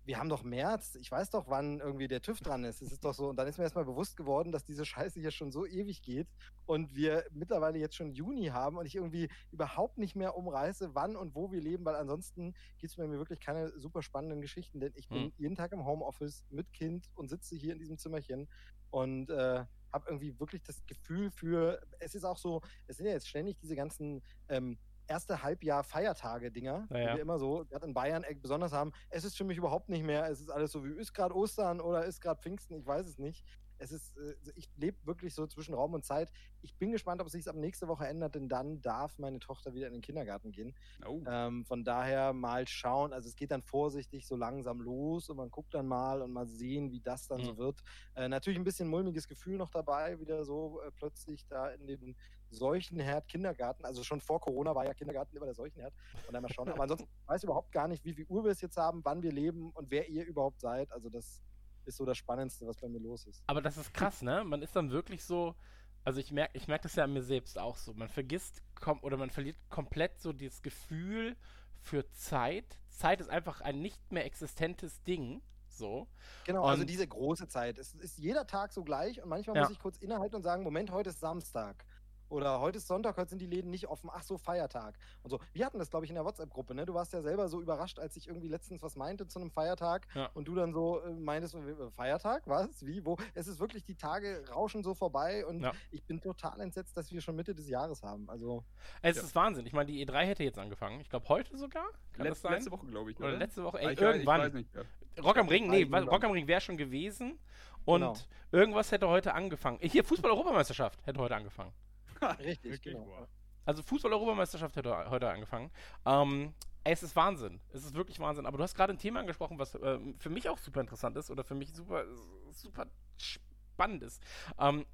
wir 0.10 0.18
haben 0.18 0.30
doch 0.30 0.42
März, 0.42 0.96
ich 0.96 1.12
weiß 1.12 1.30
doch, 1.30 1.50
wann 1.50 1.80
irgendwie 1.80 2.08
der 2.08 2.24
TÜV 2.24 2.40
dran 2.42 2.64
ist. 2.64 2.82
Es 2.82 2.92
ist 2.92 3.06
doch 3.06 3.14
so. 3.14 3.30
Und 3.30 3.36
dann 3.36 3.48
ist 3.48 3.60
mir 3.60 3.64
erstmal 3.66 3.86
bewusst 3.86 4.18
geworden, 4.18 4.52
dass 4.52 4.64
diese 4.64 4.84
Scheiße 4.84 5.20
hier 5.20 5.30
schon 5.30 5.52
so 5.52 5.68
ewig 5.68 6.02
geht 6.02 6.28
und 6.66 6.96
wir 6.96 7.26
mittlerweile 7.32 7.78
jetzt 7.78 7.96
schon 7.96 8.12
Juni 8.12 8.48
haben 8.48 8.78
und 8.78 8.88
ich 8.88 8.96
irgendwie 8.96 9.30
überhaupt 9.52 10.00
nicht 10.00 10.16
mehr 10.16 10.36
umreiße, 10.36 10.96
wann 10.96 11.16
und 11.16 11.36
wo 11.36 11.52
wir 11.52 11.62
leben, 11.62 11.86
weil 11.86 11.94
ansonsten 11.94 12.56
gibt 12.80 12.90
es 12.90 12.96
bei 12.96 13.06
mir 13.06 13.20
wirklich 13.20 13.40
keine 13.40 13.70
super 13.78 14.02
spannenden 14.02 14.42
Geschichten, 14.42 14.80
denn 14.80 14.94
ich 14.96 15.10
bin 15.10 15.26
Hm. 15.26 15.34
jeden 15.38 15.56
Tag 15.56 15.74
im 15.74 15.86
Homeoffice 15.86 16.44
mit 16.50 16.74
Kind 16.74 17.12
und 17.14 17.30
sitze 17.30 17.56
hier 17.56 17.74
in 17.74 17.80
diesem 17.80 18.00
Zimmerchen 18.00 18.50
und 18.90 19.30
äh, 19.30 19.64
habe 19.94 20.06
irgendwie 20.08 20.40
wirklich 20.40 20.64
das 20.64 20.84
Gefühl 20.88 21.30
für, 21.30 21.80
es 22.00 22.16
ist 22.16 22.24
auch 22.24 22.38
so, 22.38 22.62
es 22.88 22.98
sind 22.98 23.06
ja 23.06 23.12
jetzt 23.12 23.28
ständig 23.30 23.60
diese 23.60 23.76
ganzen 23.76 24.24
ähm, 24.48 24.80
erste 25.10 25.44
Halbjahr 25.44 25.84
Feiertage-Dinger, 25.84 26.88
die 26.90 26.94
Naja. 26.94 27.16
wir 27.16 27.22
immer 27.22 27.40
so, 27.40 27.66
gerade 27.66 27.86
in 27.86 27.94
Bayern 27.94 28.24
besonders 28.42 28.72
haben. 28.72 28.92
Es 29.10 29.24
ist 29.24 29.36
für 29.38 29.44
mich 29.44 29.58
überhaupt 29.58 29.90
nicht 29.90 30.04
mehr, 30.04 30.30
es 30.30 30.40
ist 30.42 30.50
alles 30.50 30.72
so 30.72 30.86
wie, 30.86 30.92
ist 30.92 31.14
gerade 31.14 31.36
Ostern 31.36 31.82
oder 31.82 32.06
ist 32.06 32.22
gerade 32.22 32.42
Pfingsten, 32.42 32.76
ich 32.76 32.86
weiß 32.86 33.08
es 33.08 33.18
nicht. 33.18 33.44
Es 33.82 33.94
ist, 33.94 34.18
äh, 34.18 34.36
ich 34.56 34.70
lebe 34.76 34.98
wirklich 35.06 35.34
so 35.34 35.48
zwischen 35.48 35.74
Raum 35.74 35.94
und 35.94 36.04
Zeit. 36.04 36.30
Ich 36.62 36.76
bin 36.76 36.92
gespannt, 36.92 37.22
ob 37.22 37.30
sich 37.30 37.40
es 37.44 37.48
ab 37.48 37.56
nächste 37.56 37.88
Woche 37.88 38.06
ändert, 38.08 38.36
denn 38.36 38.50
dann 38.50 38.82
darf 38.82 39.18
meine 39.20 39.40
Tochter 39.40 39.74
wieder 39.74 39.88
in 39.88 39.94
den 39.94 40.02
Kindergarten 40.02 40.52
gehen. 40.52 40.76
Oh. 41.08 41.22
Ähm, 41.26 41.64
von 41.64 41.86
daher 41.86 42.34
mal 42.34 42.68
schauen. 42.68 43.14
Also 43.14 43.30
es 43.30 43.38
geht 43.38 43.52
dann 43.52 43.62
vorsichtig 43.62 44.28
so 44.28 44.36
langsam 44.36 44.82
los 44.82 45.30
und 45.30 45.38
man 45.38 45.50
guckt 45.50 45.74
dann 45.74 45.88
mal 45.88 46.22
und 46.22 46.34
mal 46.34 46.46
sehen, 46.46 46.92
wie 46.92 47.00
das 47.00 47.28
dann 47.28 47.42
so 47.42 47.54
Mhm. 47.54 47.58
wird. 47.58 47.82
Äh, 48.16 48.28
natürlich 48.28 48.60
ein 48.60 48.66
bisschen 48.66 48.90
mulmiges 48.90 49.30
Gefühl 49.30 49.56
noch 49.58 49.70
dabei, 49.70 50.20
wieder 50.20 50.44
so 50.44 50.82
äh, 50.82 50.92
plötzlich 50.92 51.48
da 51.48 51.70
in 51.70 51.88
den 51.88 52.18
Seuchenherd 52.50 53.28
Kindergarten. 53.28 53.86
Also 53.86 54.04
schon 54.04 54.22
vor 54.22 54.40
Corona 54.40 54.74
war 54.76 54.86
ja 54.86 54.94
Kindergarten 54.94 55.36
immer 55.36 55.46
der 55.46 55.56
Seuchenherd. 55.56 55.94
Von 56.26 56.34
daher 56.34 56.42
mal 56.42 56.52
schauen. 56.54 56.70
Aber 56.70 56.84
ansonsten 56.84 57.08
weiß 57.26 57.42
ich 57.42 57.44
überhaupt 57.46 57.72
gar 57.72 57.88
nicht, 57.88 58.04
wie 58.06 58.14
viel 58.14 58.26
Uhr 58.28 58.44
wir 58.44 58.52
es 58.52 58.62
jetzt 58.62 58.78
haben, 58.78 59.04
wann 59.06 59.22
wir 59.22 59.32
leben 59.32 59.72
und 59.72 59.92
wer 59.92 60.08
ihr 60.10 60.26
überhaupt 60.26 60.60
seid. 60.62 60.92
Also 60.92 61.10
das 61.10 61.42
ist 61.86 61.98
so 61.98 62.06
das 62.06 62.18
Spannendste, 62.18 62.68
was 62.68 62.78
bei 62.78 62.88
mir 62.88 63.00
los 63.00 63.26
ist. 63.26 63.44
Aber 63.48 63.62
das 63.62 63.78
ist 63.78 63.94
krass, 63.94 64.22
ne? 64.22 64.44
Man 64.44 64.62
ist 64.62 64.76
dann 64.76 64.92
wirklich 64.92 65.24
so, 65.24 65.56
also 66.04 66.20
ich 66.20 66.32
merke 66.32 66.58
ich 66.58 66.68
merk 66.68 66.82
das 66.82 66.96
ja 66.96 67.04
an 67.04 67.14
mir 67.14 67.24
selbst 67.24 67.58
auch 67.58 67.78
so. 67.78 67.94
Man 67.94 68.10
vergisst 68.10 68.62
kom 68.76 69.02
oder 69.04 69.18
man 69.18 69.30
verliert 69.30 69.58
komplett 69.70 70.20
so 70.20 70.34
dieses 70.34 70.62
Gefühl 70.62 71.36
für 71.82 72.10
Zeit. 72.12 72.80
Zeit 72.90 73.22
ist 73.22 73.30
einfach 73.30 73.62
ein 73.62 73.80
nicht 73.82 74.12
mehr 74.12 74.26
existentes 74.26 75.02
Ding. 75.04 75.42
So. 75.68 76.08
Genau, 76.46 76.64
also 76.66 76.82
Und- 76.82 76.90
diese 76.90 77.08
große 77.08 77.48
Zeit. 77.48 77.78
Es 77.78 77.94
ist 77.94 78.18
jeder 78.18 78.46
Tag 78.46 78.74
so 78.74 78.84
gleich 78.84 79.22
und 79.24 79.30
manchmal 79.30 79.56
Ja. 79.56 79.62
muss 79.62 79.72
ich 79.72 79.80
kurz 79.80 79.98
innehalten 79.98 80.36
und 80.36 80.42
sagen, 80.44 80.64
Moment, 80.64 80.92
heute 80.92 81.12
ist 81.12 81.20
Samstag. 81.22 81.86
Oder 82.30 82.60
heute 82.60 82.78
ist 82.78 82.88
Sonntag, 82.88 83.18
heute 83.18 83.30
sind 83.32 83.40
die 83.42 83.48
Läden 83.48 83.72
nicht 83.72 83.88
offen. 83.88 84.10
Ach 84.14 84.22
so, 84.22 84.38
Feiertag. 84.38 84.98
Und 85.24 85.32
so. 85.32 85.40
Wir 85.52 85.66
hatten 85.66 85.80
das, 85.80 85.90
glaube 85.90 86.06
ich, 86.06 86.12
in 86.12 86.16
der 86.16 86.24
WhatsApp-Gruppe. 86.26 86.76
Ne? 86.76 86.86
Du 86.86 86.94
warst 86.94 87.12
ja 87.12 87.22
selber 87.22 87.48
so 87.50 87.60
überrascht, 87.60 87.98
als 87.98 88.16
ich 88.18 88.28
irgendwie 88.28 88.48
letztens 88.48 88.84
was 88.84 88.96
meinte 88.96 89.26
zu 89.28 89.40
einem 89.40 89.50
Feiertag. 89.50 90.06
Ja. 90.14 90.30
Und 90.36 90.48
du 90.48 90.54
dann 90.54 90.72
so 90.72 91.02
äh, 91.02 91.10
meintest, 91.12 91.56
äh, 91.56 91.90
Feiertag? 91.92 92.44
Was? 92.46 92.86
Wie? 92.86 93.04
Wo? 93.04 93.18
Es 93.34 93.48
ist 93.48 93.60
wirklich, 93.60 93.84
die 93.84 93.96
Tage 93.96 94.44
rauschen 94.54 94.84
so 94.84 94.94
vorbei 94.94 95.44
und 95.46 95.62
Ja. 95.62 95.72
ich 95.92 96.04
bin 96.04 96.22
total 96.22 96.62
entsetzt, 96.62 96.96
dass 96.96 97.12
wir 97.12 97.20
schon 97.22 97.36
Mitte 97.36 97.56
des 97.56 97.68
Jahres 97.68 98.04
haben. 98.04 98.30
Also, 98.30 98.64
Es 99.02 99.18
Ja. 99.18 99.24
ist 99.24 99.34
Wahnsinn. 99.36 99.66
Ich 99.66 99.74
meine, 99.74 99.92
die 99.92 100.06
E3 100.06 100.26
hätte 100.26 100.44
jetzt 100.44 100.60
angefangen. 100.60 101.00
Ich 101.02 101.10
glaube, 101.10 101.28
heute 101.30 101.58
sogar. 101.58 101.86
Kann 102.14 102.26
Letz, 102.26 102.36
das 102.36 102.42
sein? 102.44 102.52
letzte 102.54 102.72
Woche, 102.72 102.86
glaube 102.86 103.12
ich. 103.12 103.20
Oder 103.20 103.38
letzte 103.38 103.64
Woche. 103.64 103.80
Ey, 103.80 103.94
ich, 103.94 104.00
irgendwann. 104.02 104.42
Ich 104.42 104.46
weiß 104.48 104.54
nicht. 104.54 104.74
mehr. 104.76 104.86
Rock 105.24 105.38
am 105.38 105.48
Ring, 105.48 105.68
nee. 105.70 105.84
Rock 105.84 106.24
am 106.24 106.32
Ring 106.32 106.48
wäre 106.48 106.62
schon 106.62 106.78
gewesen. 106.78 107.40
Und 107.86 108.02
Genau. 108.02 108.16
irgendwas 108.52 108.92
hätte 108.92 109.08
heute 109.08 109.34
angefangen. 109.34 109.80
Hier, 109.82 110.04
Fußball-Europameisterschaft 110.04 111.00
hätte 111.08 111.20
heute 111.20 111.36
angefangen. 111.36 111.74
richtig, 112.40 112.82
genau. 112.82 113.08
Wow. 113.08 113.28
Also 113.66 113.84
Fußball-Europameisterschaft 113.84 114.76
hätte 114.76 115.10
heute 115.10 115.30
angefangen. 115.30 115.72
Ähm, 116.06 116.54
es 116.84 117.04
ist 117.04 117.16
Wahnsinn. 117.16 117.60
Es 117.72 117.84
ist 117.84 117.94
wirklich 117.94 118.20
Wahnsinn. 118.20 118.46
Aber 118.46 118.58
du 118.58 118.64
hast 118.64 118.76
gerade 118.76 118.94
ein 118.94 118.98
Thema 118.98 119.20
angesprochen, 119.20 119.60
was 119.60 119.76
ähm, 119.76 120.16
für 120.18 120.30
mich 120.30 120.50
auch 120.50 120.58
super 120.58 120.82
interessant 120.82 121.18
ist 121.18 121.30
oder 121.30 121.44
für 121.44 121.56
mich 121.56 121.74
super, 121.74 122.06
super 122.52 122.88
spannend 123.18 124.04
ist. 124.04 124.24
Ähm, 124.58 124.86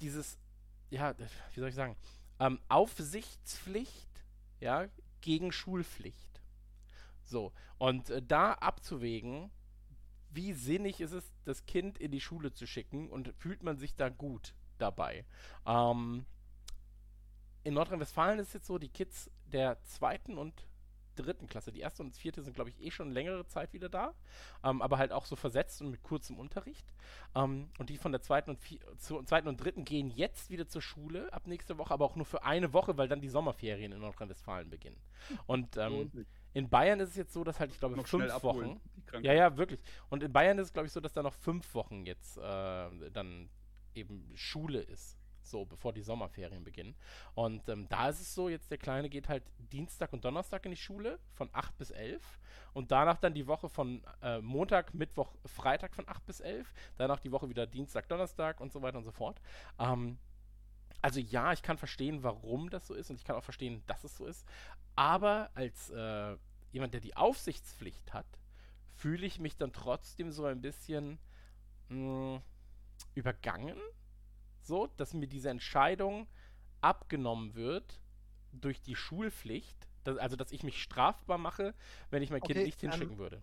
dieses, 0.00 0.38
ja, 0.90 1.14
wie 1.54 1.60
soll 1.60 1.68
ich 1.68 1.74
sagen, 1.74 1.96
ähm, 2.40 2.58
Aufsichtspflicht, 2.68 4.24
ja, 4.60 4.88
gegen 5.20 5.52
Schulpflicht. 5.52 6.42
So, 7.22 7.52
und 7.78 8.10
äh, 8.10 8.22
da 8.22 8.54
abzuwägen, 8.54 9.50
wie 10.30 10.52
sinnig 10.52 11.00
ist 11.00 11.12
es, 11.12 11.32
das 11.44 11.66
Kind 11.66 11.98
in 11.98 12.10
die 12.10 12.20
Schule 12.20 12.52
zu 12.52 12.66
schicken 12.66 13.08
und 13.10 13.32
fühlt 13.36 13.62
man 13.62 13.78
sich 13.78 13.94
da 13.94 14.08
gut 14.08 14.54
dabei. 14.80 15.24
Ähm, 15.66 16.24
in 17.62 17.74
Nordrhein-Westfalen 17.74 18.38
ist 18.38 18.48
es 18.48 18.54
jetzt 18.54 18.66
so, 18.66 18.78
die 18.78 18.88
Kids 18.88 19.30
der 19.46 19.82
zweiten 19.82 20.38
und 20.38 20.66
dritten 21.16 21.46
Klasse, 21.46 21.72
die 21.72 21.80
erste 21.80 22.02
und 22.02 22.16
vierte 22.16 22.42
sind, 22.42 22.54
glaube 22.54 22.70
ich, 22.70 22.80
eh 22.80 22.90
schon 22.90 23.10
längere 23.10 23.46
Zeit 23.46 23.72
wieder 23.72 23.88
da, 23.88 24.14
ähm, 24.64 24.82
aber 24.82 24.98
halt 24.98 25.12
auch 25.12 25.26
so 25.26 25.36
versetzt 25.36 25.80
und 25.82 25.90
mit 25.90 26.02
kurzem 26.02 26.38
Unterricht. 26.38 26.86
Ähm, 27.34 27.70
und 27.78 27.90
die 27.90 27.98
von 27.98 28.12
der 28.12 28.22
zweiten 28.22 28.50
und, 28.50 28.60
zu, 28.98 29.22
zweiten 29.22 29.48
und 29.48 29.58
dritten 29.58 29.84
gehen 29.84 30.10
jetzt 30.10 30.50
wieder 30.50 30.68
zur 30.68 30.82
Schule 30.82 31.32
ab 31.32 31.46
nächste 31.46 31.78
Woche, 31.78 31.92
aber 31.92 32.04
auch 32.04 32.16
nur 32.16 32.26
für 32.26 32.42
eine 32.44 32.72
Woche, 32.72 32.96
weil 32.96 33.08
dann 33.08 33.20
die 33.20 33.28
Sommerferien 33.28 33.92
in 33.92 34.00
Nordrhein-Westfalen 34.00 34.70
beginnen. 34.70 35.00
Und 35.46 35.76
ähm, 35.76 36.10
in 36.52 36.68
Bayern 36.68 37.00
ist 37.00 37.10
es 37.10 37.16
jetzt 37.16 37.32
so, 37.32 37.44
dass 37.44 37.60
halt, 37.60 37.70
ich 37.72 37.78
glaube, 37.78 37.96
Noch 37.96 38.06
fünf. 38.06 38.42
Wochen. 38.42 38.80
Ja, 39.22 39.32
ja, 39.32 39.56
wirklich. 39.56 39.80
Und 40.08 40.22
in 40.22 40.32
Bayern 40.32 40.58
ist 40.58 40.68
es, 40.68 40.72
glaube 40.72 40.86
ich, 40.86 40.92
so, 40.92 41.00
dass 41.00 41.12
da 41.12 41.22
noch 41.22 41.34
fünf 41.34 41.74
Wochen 41.74 42.06
jetzt 42.06 42.38
äh, 42.38 43.10
dann 43.12 43.50
eben 43.94 44.30
Schule 44.34 44.80
ist. 44.80 45.16
So, 45.42 45.64
bevor 45.64 45.92
die 45.92 46.02
Sommerferien 46.02 46.62
beginnen. 46.62 46.94
Und 47.34 47.68
ähm, 47.68 47.88
da 47.88 48.08
ist 48.08 48.20
es 48.20 48.34
so, 48.34 48.48
jetzt 48.48 48.70
der 48.70 48.78
Kleine 48.78 49.08
geht 49.08 49.28
halt 49.28 49.42
Dienstag 49.72 50.12
und 50.12 50.24
Donnerstag 50.24 50.64
in 50.64 50.70
die 50.70 50.76
Schule 50.76 51.18
von 51.32 51.48
8 51.52 51.76
bis 51.78 51.90
11 51.90 52.22
und 52.72 52.92
danach 52.92 53.18
dann 53.18 53.34
die 53.34 53.46
Woche 53.46 53.68
von 53.68 54.02
äh, 54.22 54.40
Montag, 54.40 54.94
Mittwoch, 54.94 55.34
Freitag 55.46 55.94
von 55.94 56.06
8 56.08 56.24
bis 56.26 56.40
11, 56.40 56.72
danach 56.98 57.18
die 57.20 57.32
Woche 57.32 57.48
wieder 57.48 57.66
Dienstag, 57.66 58.08
Donnerstag 58.08 58.60
und 58.60 58.70
so 58.72 58.82
weiter 58.82 58.98
und 58.98 59.04
so 59.04 59.10
fort. 59.10 59.40
Ähm, 59.78 60.18
also 61.02 61.18
ja, 61.18 61.52
ich 61.52 61.62
kann 61.62 61.78
verstehen, 61.78 62.22
warum 62.22 62.70
das 62.70 62.86
so 62.86 62.94
ist 62.94 63.10
und 63.10 63.16
ich 63.16 63.24
kann 63.24 63.36
auch 63.36 63.44
verstehen, 63.44 63.82
dass 63.86 64.04
es 64.04 64.16
so 64.16 64.26
ist. 64.26 64.46
Aber 64.94 65.50
als 65.54 65.90
äh, 65.90 66.36
jemand, 66.72 66.92
der 66.94 67.00
die 67.00 67.16
Aufsichtspflicht 67.16 68.12
hat, 68.12 68.26
fühle 68.94 69.26
ich 69.26 69.40
mich 69.40 69.56
dann 69.56 69.72
trotzdem 69.72 70.30
so 70.30 70.44
ein 70.44 70.60
bisschen 70.60 71.18
mh, 71.88 72.42
übergangen. 73.14 73.78
So, 74.62 74.86
dass 74.96 75.14
mir 75.14 75.26
diese 75.26 75.50
Entscheidung 75.50 76.26
abgenommen 76.80 77.54
wird 77.54 78.00
durch 78.52 78.80
die 78.80 78.96
Schulpflicht. 78.96 79.88
Dass, 80.04 80.16
also, 80.16 80.36
dass 80.36 80.50
ich 80.52 80.62
mich 80.62 80.82
strafbar 80.82 81.38
mache, 81.38 81.74
wenn 82.10 82.22
ich 82.22 82.30
mein 82.30 82.40
Kind 82.40 82.58
Okay, 82.58 82.64
nicht 82.64 82.82
ähm, 82.82 82.90
hinschicken 82.90 83.18
würde. 83.18 83.42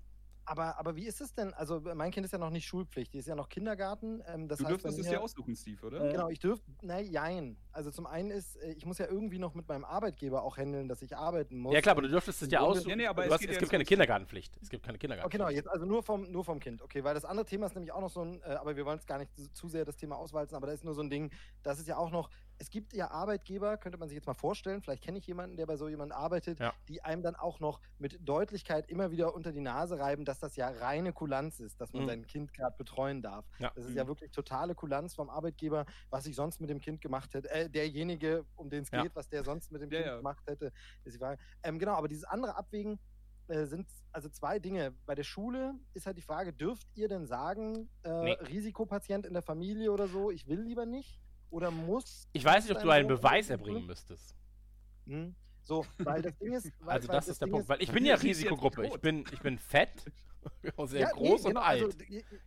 Aber, 0.50 0.80
aber 0.80 0.96
wie 0.96 1.06
ist 1.06 1.20
es 1.20 1.34
denn? 1.34 1.54
Also, 1.54 1.82
mein 1.94 2.10
Kind 2.10 2.26
ist 2.26 2.32
ja 2.32 2.38
noch 2.38 2.50
nicht 2.50 2.66
Schulpflicht, 2.66 3.14
die 3.14 3.18
ist 3.18 3.28
ja 3.28 3.36
noch 3.36 3.50
Kindergarten. 3.50 4.24
Ähm, 4.28 4.48
das 4.48 4.60
Du 4.60 4.64
heißt, 4.64 4.72
dürftest 4.72 5.00
es 5.00 5.08
dir 5.08 5.22
aussuchen, 5.22 5.58
Steve, 5.58 5.86
oder? 5.86 6.10
Genau, 6.10 6.30
ich 6.30 6.40
dürfte, 6.40 6.72
na, 6.82 7.02
jein. 7.02 7.58
Also 7.74 7.92
zum 7.92 8.08
einen 8.08 8.32
ist, 8.32 8.56
äh, 8.56 8.72
ich 8.72 8.86
muss 8.86 8.98
ja 8.98 9.08
irgendwie 9.08 9.40
noch 9.40 9.54
mit 9.56 9.68
meinem 9.68 9.84
Arbeitgeber 9.84 10.44
auch 10.44 10.56
handeln, 10.56 10.88
dass 10.88 11.02
ich 11.02 11.18
arbeiten 11.18 11.58
muss. 11.60 11.74
Ja, 11.74 11.82
klar, 11.82 11.92
aber 11.92 12.04
du 12.04 12.08
dürftest 12.08 12.42
es 12.44 12.50
ja 12.50 12.62
aussuchen. 12.62 12.88
Nee, 12.88 12.96
nee, 12.96 13.08
aber 13.08 13.24
du 13.24 13.28
es 13.28 13.34
hast, 13.34 13.42
es 13.42 13.56
ja 13.56 13.60
gibt 13.60 13.72
keine 13.72 13.84
Kindergartenpflicht. 13.84 14.58
Es 14.62 14.70
gibt 14.70 14.86
keine 14.86 14.98
Kindergartenpflicht. 14.98 15.46
genau, 15.46 15.54
jetzt 15.54 15.68
also 15.70 15.86
nur 15.86 16.02
vom, 16.02 16.32
nur 16.32 16.46
vom 16.46 16.62
Kind. 16.62 16.82
Okay, 16.82 17.04
weil 17.04 17.14
das 17.14 17.26
andere 17.26 17.46
Thema 17.46 17.66
ist 17.66 17.76
nämlich 17.76 17.92
auch 17.92 18.02
noch 18.02 18.10
so 18.10 18.22
ein, 18.22 18.42
äh, 18.44 18.52
aber 18.54 18.78
wir 18.78 18.86
wollen 18.86 19.00
es 19.00 19.06
gar 19.06 19.18
nicht 19.18 19.36
zu, 19.36 19.52
zu 19.52 19.68
sehr 19.68 19.84
das 19.84 19.98
Thema 19.98 20.16
auswalzen, 20.16 20.56
aber 20.56 20.68
da 20.68 20.74
ist 20.74 20.86
nur 20.86 20.94
so 20.94 21.02
ein 21.02 21.10
Ding, 21.10 21.30
das 21.62 21.78
ist 21.78 21.90
ja 21.90 21.98
auch 21.98 22.10
noch, 22.10 22.30
es 22.60 22.70
gibt 22.70 22.94
ja 22.94 23.12
Arbeitgeber, 23.12 23.78
könnte 23.78 23.98
man 23.98 24.10
sich 24.10 24.16
jetzt 24.16 24.26
mal 24.28 24.34
vorstellen, 24.34 24.82
vielleicht 24.82 25.04
kenne 25.04 25.20
ich 25.20 25.28
jemanden, 25.28 25.58
der 25.58 25.66
bei 25.66 25.78
so 25.78 25.88
jemandem 25.88 26.18
arbeitet, 26.18 26.60
Ja. 26.60 26.74
die 26.88 27.04
einem 27.04 27.22
dann 27.22 27.36
auch 27.36 27.60
noch 27.60 27.82
mit 28.00 28.18
Deutlichkeit 28.28 28.90
immer 28.90 29.12
wieder 29.12 29.36
unter 29.36 29.52
die 29.52 29.62
Nase 29.62 30.00
reiben, 30.00 30.26
dass 30.26 30.40
das 30.40 30.56
ja 30.56 30.70
reine 30.70 31.14
Kulanz 31.14 31.60
ist, 31.60 31.80
dass 31.82 31.94
man 31.94 32.04
Mhm. 32.04 32.08
sein 32.08 32.28
Kind 32.28 32.54
gerade 32.54 32.76
betreuen 32.78 33.22
darf. 33.22 33.46
Ja. 33.60 33.72
Das 33.76 33.86
ist 33.86 33.96
ja 33.96 34.04
Mhm. 34.04 34.08
wirklich 34.10 34.32
totale 34.32 34.76
Kulanz 34.76 35.14
vom 35.16 35.30
Arbeitgeber, 35.30 35.86
was 36.10 36.26
ich 36.26 36.36
sonst 36.36 36.60
mit 36.60 36.70
dem 36.70 36.80
Kind 36.80 37.02
gemacht 37.02 37.34
hätte. 37.34 37.50
Äh, 37.50 37.70
derjenige, 37.70 38.46
um 38.56 38.70
den 38.70 38.84
es 38.84 38.92
Ja. 38.92 39.04
geht, 39.04 39.16
was 39.16 39.30
der 39.30 39.44
sonst 39.44 39.72
mit 39.72 39.82
dem 39.82 39.92
Ja, 39.92 39.98
Kind 39.98 40.08
ja. 40.08 40.18
gemacht 40.18 40.44
hätte, 40.48 40.72
ist 41.04 41.14
die 41.14 41.20
Frage. 41.20 41.40
Ähm, 41.64 41.80
genau, 41.80 41.94
aber 41.94 42.08
dieses 42.08 42.24
andere 42.24 42.56
Abwägen 42.56 43.00
äh, 43.50 43.66
sind 43.66 43.90
also 44.12 44.28
zwei 44.28 44.60
Dinge. 44.60 44.92
Bei 45.06 45.16
der 45.16 45.24
Schule 45.24 45.76
ist 45.94 46.06
halt 46.06 46.18
die 46.18 46.22
Frage, 46.22 46.52
dürft 46.52 46.88
ihr 46.96 47.08
denn 47.08 47.26
sagen, 47.28 47.90
äh, 48.04 48.10
Nee. 48.10 48.34
Risikopatient 48.34 49.26
in 49.26 49.32
der 49.34 49.42
Familie 49.42 49.94
oder 49.94 50.10
so, 50.10 50.32
ich 50.32 50.48
will 50.48 50.60
lieber 50.62 50.86
nicht? 50.86 51.22
Oder 51.50 51.72
muss. 51.72 52.28
Ich 52.34 52.44
weiß 52.44 52.64
nicht, 52.66 52.76
ob 52.76 52.82
du 52.82 52.88
dein 52.88 53.00
einen 53.00 53.08
Beweis 53.08 53.50
erbringen 53.50 53.86
müsstest. 53.86 54.36
Hm? 55.06 55.36
So, 55.64 55.86
weil 56.00 56.22
das 56.22 56.38
Ding 56.38 56.54
ist. 56.54 56.72
Weil, 56.80 56.96
Also 56.96 57.08
weil 57.08 57.16
das 57.16 57.28
ist 57.28 57.42
der 57.42 57.46
Ding 57.48 57.54
Punkt. 57.54 57.70
Weil 57.70 57.82
ich 57.82 57.92
bin 57.92 58.06
ja 58.06 58.16
Risikogruppe. 58.16 58.86
Ich 58.88 59.00
bin, 59.02 59.26
ich 59.32 59.40
bin 59.42 59.58
fett, 59.60 59.92
sehr 60.86 61.02
Ja, 61.02 61.08
nee, 61.08 61.12
groß 61.14 61.42
und 61.46 61.50
genau, 61.50 61.62
alt. 61.62 61.84
also, 61.84 61.98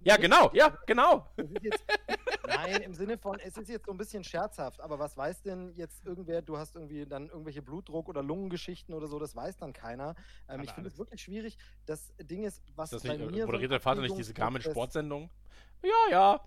ja, 0.03 0.17
nee, 0.17 0.23
genau, 0.23 0.51
ja, 0.55 0.79
genau. 0.87 1.29
Das 1.37 1.47
jetzt, 1.63 1.85
nein, 2.47 2.81
im 2.83 2.95
Sinne 2.95 3.19
von, 3.19 3.39
es 3.39 3.57
ist 3.59 3.69
jetzt 3.69 3.85
so 3.87 3.93
ein 3.93 3.99
bisschen 3.99 4.25
scherzhaft, 4.25 4.81
aber 4.81 4.99
was 4.99 5.17
weiß 5.17 5.43
denn 5.43 5.75
jetzt 5.75 6.05
irgendwer, 6.07 6.41
du 6.41 6.57
hast 6.57 6.77
irgendwie 6.77 7.05
dann 7.05 7.29
irgendwelche 7.29 7.61
Blutdruck- 7.61 8.09
oder 8.09 8.23
Lungengeschichten 8.23 8.95
oder 8.95 9.07
so, 9.07 9.19
das 9.19 9.37
weiß 9.37 9.57
dann 9.59 9.73
keiner. 9.75 10.15
Ähm, 10.49 10.63
ich 10.63 10.71
finde 10.73 10.89
es 10.89 10.97
wirklich 10.99 11.21
schwierig. 11.23 11.59
Das 11.85 12.13
Ding 12.23 12.45
ist, 12.45 12.63
was 12.75 12.93
Ist 12.93 13.05
das 13.05 13.11
bei 13.11 13.17
nicht, 13.19 13.31
mir. 13.31 13.37
so 13.37 13.43
ein 13.43 13.47
moderiert 13.47 13.73
der 13.73 13.81
Vater 13.81 14.01
nicht 14.01 14.17
diese 14.17 14.33
Garmin-Sportsendung? 14.33 15.31
Ja, 15.83 16.11
ja. 16.11 16.41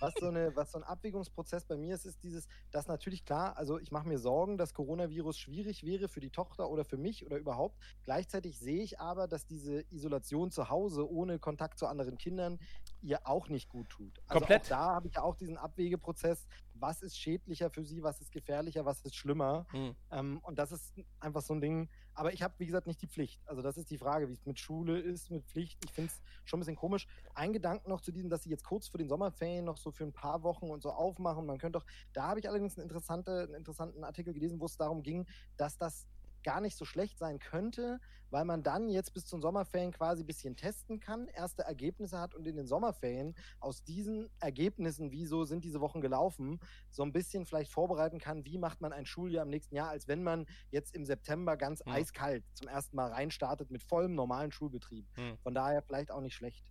Was 0.00 0.14
so, 0.18 0.28
eine, 0.28 0.54
was 0.56 0.72
so 0.72 0.78
ein 0.78 0.84
Abwägungsprozess 0.84 1.64
bei 1.64 1.76
mir 1.76 1.94
ist, 1.94 2.06
ist 2.06 2.22
dieses, 2.22 2.48
dass 2.70 2.88
natürlich 2.88 3.24
klar, 3.24 3.56
also 3.56 3.78
ich 3.78 3.92
mache 3.92 4.08
mir 4.08 4.18
Sorgen, 4.18 4.58
dass 4.58 4.74
Coronavirus 4.74 5.38
schwierig 5.38 5.84
wäre 5.84 6.08
für 6.08 6.20
die 6.20 6.30
Tochter 6.30 6.70
oder 6.70 6.84
für 6.84 6.96
mich 6.96 7.26
oder 7.26 7.36
überhaupt. 7.36 7.78
Gleichzeitig 8.04 8.58
sehe 8.58 8.82
ich 8.82 9.00
aber, 9.00 9.28
dass 9.28 9.46
diese 9.46 9.84
Isolation 9.90 10.50
zu 10.50 10.70
Hause 10.70 11.10
ohne 11.10 11.38
Kontakt 11.38 11.78
zu 11.78 11.86
anderen 11.86 12.18
Kindern 12.18 12.58
ihr 13.02 13.26
auch 13.26 13.48
nicht 13.48 13.68
gut 13.68 13.88
tut. 13.88 14.18
Also 14.26 14.40
Komplett. 14.40 14.70
Da 14.70 14.94
habe 14.94 15.08
ich 15.08 15.14
ja 15.14 15.22
auch 15.22 15.34
diesen 15.34 15.56
Abwägeprozess, 15.56 16.46
was 16.74 17.02
ist 17.02 17.18
schädlicher 17.18 17.70
für 17.70 17.84
sie, 17.84 18.02
was 18.02 18.20
ist 18.20 18.32
gefährlicher, 18.32 18.84
was 18.84 19.02
ist 19.02 19.14
schlimmer. 19.14 19.66
Hm. 19.70 19.94
Ähm, 20.10 20.40
und 20.42 20.58
das 20.58 20.72
ist 20.72 20.94
einfach 21.20 21.42
so 21.42 21.54
ein 21.54 21.60
Ding. 21.60 21.88
Aber 22.14 22.32
ich 22.32 22.42
habe, 22.42 22.54
wie 22.58 22.66
gesagt, 22.66 22.86
nicht 22.86 23.00
die 23.02 23.06
Pflicht. 23.06 23.40
Also 23.46 23.62
das 23.62 23.76
ist 23.76 23.90
die 23.90 23.98
Frage, 23.98 24.28
wie 24.28 24.32
es 24.32 24.44
mit 24.46 24.58
Schule 24.58 24.98
ist, 24.98 25.30
mit 25.30 25.44
Pflicht. 25.46 25.82
Ich 25.84 25.92
finde 25.92 26.10
es 26.10 26.20
schon 26.44 26.58
ein 26.58 26.60
bisschen 26.60 26.76
komisch. 26.76 27.06
Ein 27.34 27.52
Gedanken 27.52 27.88
noch 27.88 28.00
zu 28.00 28.12
diesem, 28.12 28.30
dass 28.30 28.42
sie 28.42 28.50
jetzt 28.50 28.64
kurz 28.64 28.88
vor 28.88 28.98
den 28.98 29.08
Sommerferien 29.08 29.64
noch 29.64 29.76
so 29.76 29.90
für 29.90 30.04
ein 30.04 30.12
paar 30.12 30.42
Wochen 30.42 30.70
und 30.70 30.82
so 30.82 30.90
aufmachen. 30.90 31.46
Man 31.46 31.58
könnte 31.58 31.78
doch, 31.78 31.86
da 32.12 32.28
habe 32.28 32.40
ich 32.40 32.48
allerdings 32.48 32.76
einen, 32.76 32.84
interessante, 32.88 33.42
einen 33.42 33.54
interessanten 33.54 34.04
Artikel 34.04 34.34
gelesen, 34.34 34.60
wo 34.60 34.66
es 34.66 34.76
darum 34.76 35.02
ging, 35.02 35.26
dass 35.56 35.78
das 35.78 36.06
gar 36.42 36.60
nicht 36.60 36.76
so 36.76 36.84
schlecht 36.84 37.18
sein 37.18 37.38
könnte, 37.38 38.00
weil 38.30 38.44
man 38.44 38.62
dann 38.62 38.88
jetzt 38.88 39.12
bis 39.12 39.26
zu 39.26 39.36
den 39.36 39.42
Sommerferien 39.42 39.92
quasi 39.92 40.22
ein 40.22 40.26
bisschen 40.26 40.56
testen 40.56 41.00
kann, 41.00 41.26
erste 41.28 41.62
Ergebnisse 41.62 42.18
hat 42.18 42.34
und 42.34 42.46
in 42.46 42.56
den 42.56 42.66
Sommerferien 42.66 43.34
aus 43.58 43.82
diesen 43.82 44.30
Ergebnissen, 44.38 45.10
wieso 45.10 45.44
sind 45.44 45.64
diese 45.64 45.80
Wochen 45.80 46.00
gelaufen, 46.00 46.60
so 46.90 47.02
ein 47.02 47.12
bisschen 47.12 47.44
vielleicht 47.44 47.72
vorbereiten 47.72 48.18
kann, 48.18 48.44
wie 48.44 48.58
macht 48.58 48.80
man 48.80 48.92
ein 48.92 49.06
Schuljahr 49.06 49.44
im 49.44 49.50
nächsten 49.50 49.74
Jahr, 49.74 49.88
als 49.88 50.06
wenn 50.06 50.22
man 50.22 50.46
jetzt 50.70 50.94
im 50.94 51.04
September 51.04 51.56
ganz 51.56 51.80
Hm. 51.84 51.92
eiskalt 51.92 52.44
zum 52.54 52.68
ersten 52.68 52.96
Mal 52.96 53.10
reinstartet 53.10 53.70
mit 53.70 53.82
vollem 53.82 54.14
normalen 54.14 54.52
Schulbetrieb. 54.52 55.06
Hm. 55.14 55.38
Von 55.38 55.54
daher 55.54 55.82
vielleicht 55.82 56.10
auch 56.10 56.20
nicht 56.20 56.34
schlecht. 56.34 56.64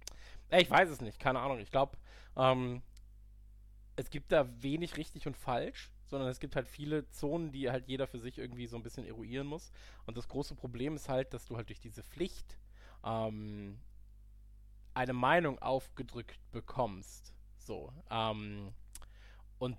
Ich 0.51 0.69
weiß 0.69 0.89
es 0.89 1.01
nicht, 1.01 1.19
keine 1.19 1.39
Ahnung. 1.39 1.59
Ich 1.59 1.71
glaube, 1.71 1.97
ähm, 2.35 2.81
es 3.95 4.09
gibt 4.09 4.31
da 4.31 4.47
wenig 4.63 4.95
richtig 4.97 5.27
und 5.27 5.35
falsch, 5.35 5.91
sondern 6.09 6.29
es 6.29 6.39
gibt 6.39 6.55
halt 6.55 6.67
viele 6.67 7.07
Zonen, 7.09 7.51
die 7.51 7.69
halt 7.69 7.87
jeder 7.87 8.07
für 8.07 8.19
sich 8.19 8.37
irgendwie 8.37 8.67
so 8.67 8.75
ein 8.75 8.83
bisschen 8.83 9.05
eruieren 9.05 9.47
muss. 9.47 9.71
Und 10.05 10.17
das 10.17 10.27
große 10.27 10.55
Problem 10.55 10.95
ist 10.95 11.09
halt, 11.09 11.33
dass 11.33 11.45
du 11.45 11.55
halt 11.55 11.69
durch 11.69 11.79
diese 11.79 12.03
Pflicht 12.03 12.57
ähm, 13.03 13.79
eine 14.93 15.13
Meinung 15.13 15.59
aufgedrückt 15.59 16.39
bekommst. 16.51 17.33
So. 17.57 17.93
Ähm, 18.09 18.73
und 19.59 19.77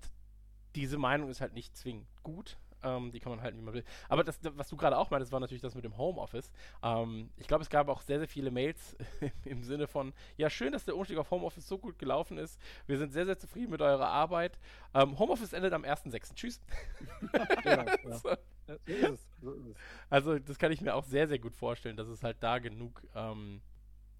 diese 0.75 0.97
Meinung 0.97 1.29
ist 1.29 1.41
halt 1.41 1.53
nicht 1.53 1.75
zwingend 1.75 2.07
gut. 2.23 2.57
Ähm, 2.83 3.11
die 3.11 3.19
kann 3.19 3.31
man 3.31 3.41
halten, 3.41 3.57
wie 3.57 3.61
man 3.61 3.73
will. 3.73 3.83
Aber 4.09 4.23
das, 4.23 4.39
was 4.55 4.69
du 4.69 4.77
gerade 4.77 4.97
auch 4.97 5.09
meintest, 5.11 5.31
war 5.31 5.39
natürlich 5.39 5.61
das 5.61 5.75
mit 5.75 5.83
dem 5.83 5.97
Homeoffice. 5.97 6.51
Ähm, 6.83 7.29
ich 7.37 7.47
glaube, 7.47 7.63
es 7.63 7.69
gab 7.69 7.87
auch 7.89 8.01
sehr, 8.01 8.19
sehr 8.19 8.27
viele 8.27 8.51
Mails 8.51 8.95
im 9.45 9.63
Sinne 9.63 9.87
von, 9.87 10.13
ja, 10.37 10.49
schön, 10.49 10.71
dass 10.71 10.85
der 10.85 10.95
Umstieg 10.95 11.17
auf 11.17 11.31
Homeoffice 11.31 11.67
so 11.67 11.77
gut 11.77 11.99
gelaufen 11.99 12.37
ist. 12.37 12.59
Wir 12.87 12.97
sind 12.97 13.13
sehr, 13.13 13.25
sehr 13.25 13.37
zufrieden 13.37 13.71
mit 13.71 13.81
eurer 13.81 14.07
Arbeit. 14.07 14.57
Ähm, 14.93 15.17
Homeoffice 15.19 15.53
endet 15.53 15.73
am 15.73 15.83
1.6. 15.83 16.33
Tschüss. 16.35 16.61
Genau, 17.63 17.85
ja. 18.03 18.17
So. 18.17 18.29
Ja, 18.29 18.37
So 18.67 18.75
ist 18.85 19.09
es. 19.09 19.27
So 19.41 19.51
ist 19.53 19.65
es. 19.67 19.75
Also, 20.09 20.39
das 20.39 20.57
kann 20.57 20.71
ich 20.71 20.81
mir 20.81 20.95
auch 20.95 21.03
sehr, 21.05 21.27
sehr 21.27 21.39
gut 21.39 21.55
vorstellen, 21.55 21.97
dass 21.97 22.07
es 22.07 22.23
halt 22.23 22.37
da 22.41 22.59
genug 22.59 23.01
ähm, 23.15 23.61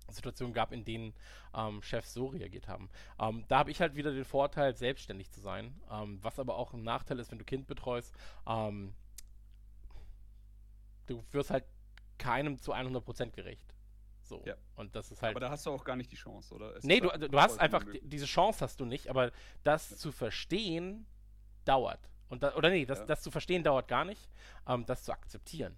Situationen 0.10 0.53
gab, 0.53 0.72
in 0.72 0.84
denen 0.84 1.13
ähm, 1.55 1.81
Chefs 1.81 2.13
so 2.13 2.27
reagiert 2.27 2.67
haben. 2.67 2.89
Ähm, 3.20 3.46
da 3.48 3.60
habe 3.60 3.72
ich 3.72 3.79
halt 3.81 3.96
wieder 3.96 4.12
den 4.12 4.25
Vorteil, 4.25 4.75
selbstständig 4.75 5.31
zu 5.31 5.41
sein, 5.41 5.79
ähm, 5.91 6.20
was 6.22 6.39
aber 6.39 6.55
auch 6.58 6.74
ein 6.74 6.84
Nachteil 6.84 7.20
ist, 7.20 7.31
wenn 7.31 7.39
du 7.39 7.46
Kind 7.46 7.67
betreust. 7.67 8.13
Ähm, 8.48 8.93
du 11.08 11.24
wirst 11.31 11.51
halt 11.51 11.65
keinem 12.17 12.60
zu 12.60 12.74
100% 12.74 13.31
gerecht. 13.31 13.74
So. 14.22 14.43
Ja. 14.46 14.55
Und 14.75 14.96
das 14.96 15.12
ist 15.12 15.22
halt. 15.22 15.31
Aber 15.31 15.39
da 15.39 15.50
hast 15.50 15.65
du 15.65 15.72
auch 15.72 15.84
gar 15.84 15.96
nicht 15.96 16.12
die 16.12 16.15
Chance, 16.15 16.53
oder? 16.53 16.75
Es 16.75 16.84
Nee, 16.84 17.00
du, 17.00 17.10
halt 17.12 17.34
du 17.34 17.39
hast 17.39 17.60
einfach, 17.60 17.84
diese 18.01 18.25
Chance 18.25 18.63
hast 18.63 18.79
du 18.79 18.86
nicht, 18.86 19.10
aber 19.10 19.31
das 19.63 19.98
zu 19.98 20.12
verstehen 20.12 21.05
dauert. 21.65 22.00
Und 22.29 22.43
da, 22.43 22.55
oder 22.55 22.70
nee, 22.70 22.86
das, 22.86 23.00
Ja. 23.00 23.05
das 23.05 23.22
zu 23.22 23.29
verstehen 23.31 23.63
dauert 23.63 23.88
gar 23.88 24.05
nicht. 24.05 24.29
Ähm, 24.67 24.86
das 24.86 25.03
zu 25.03 25.12
akzeptieren, 25.12 25.75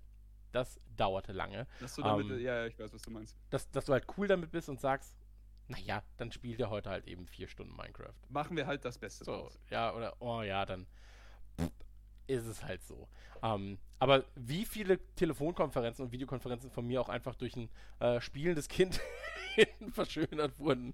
das 0.54 0.80
dauerte 0.96 1.34
lange. 1.34 1.68
Dass 1.80 1.96
du 1.96 2.02
damit, 2.02 2.30
ähm, 2.30 2.40
ja, 2.40 2.56
ja, 2.62 2.66
ich 2.68 2.80
weiß, 2.80 2.94
was 2.94 3.02
du 3.02 3.12
meinst. 3.12 3.36
Dass, 3.50 3.70
dass 3.72 3.86
du 3.86 3.94
halt 3.94 4.06
cool 4.18 4.28
damit 4.28 4.52
bist 4.52 4.70
und 4.70 4.80
sagst, 4.80 5.18
naja, 5.68 6.04
dann 6.18 6.32
spielt 6.32 6.60
er 6.60 6.70
heute 6.70 6.90
halt 6.90 7.08
eben 7.08 7.28
vier 7.28 7.48
Stunden 7.48 7.76
Minecraft. 7.76 8.14
Machen 8.30 8.56
wir 8.58 8.68
halt 8.68 8.86
das 8.86 8.98
Beste 8.98 9.26
So, 9.26 9.32
draus. 9.32 9.60
ja, 9.70 9.94
oder, 9.94 10.16
oh 10.20 10.42
ja, 10.42 10.66
dann 10.66 10.88
ist 12.28 12.46
es 12.46 12.64
halt 12.64 12.84
so. 12.84 13.08
Ähm, 13.42 13.78
aber 14.00 14.26
wie 14.36 14.66
viele 14.66 15.00
Telefonkonferenzen 15.16 16.06
und 16.06 16.12
Videokonferenzen 16.12 16.72
von 16.72 16.86
mir 16.86 17.02
auch 17.02 17.10
einfach 17.10 17.36
durch 17.36 17.56
ein 17.56 17.70
äh, 18.00 18.20
spielendes 18.22 18.68
Kind 18.68 19.00
verschönert 19.92 20.58
wurden. 20.60 20.94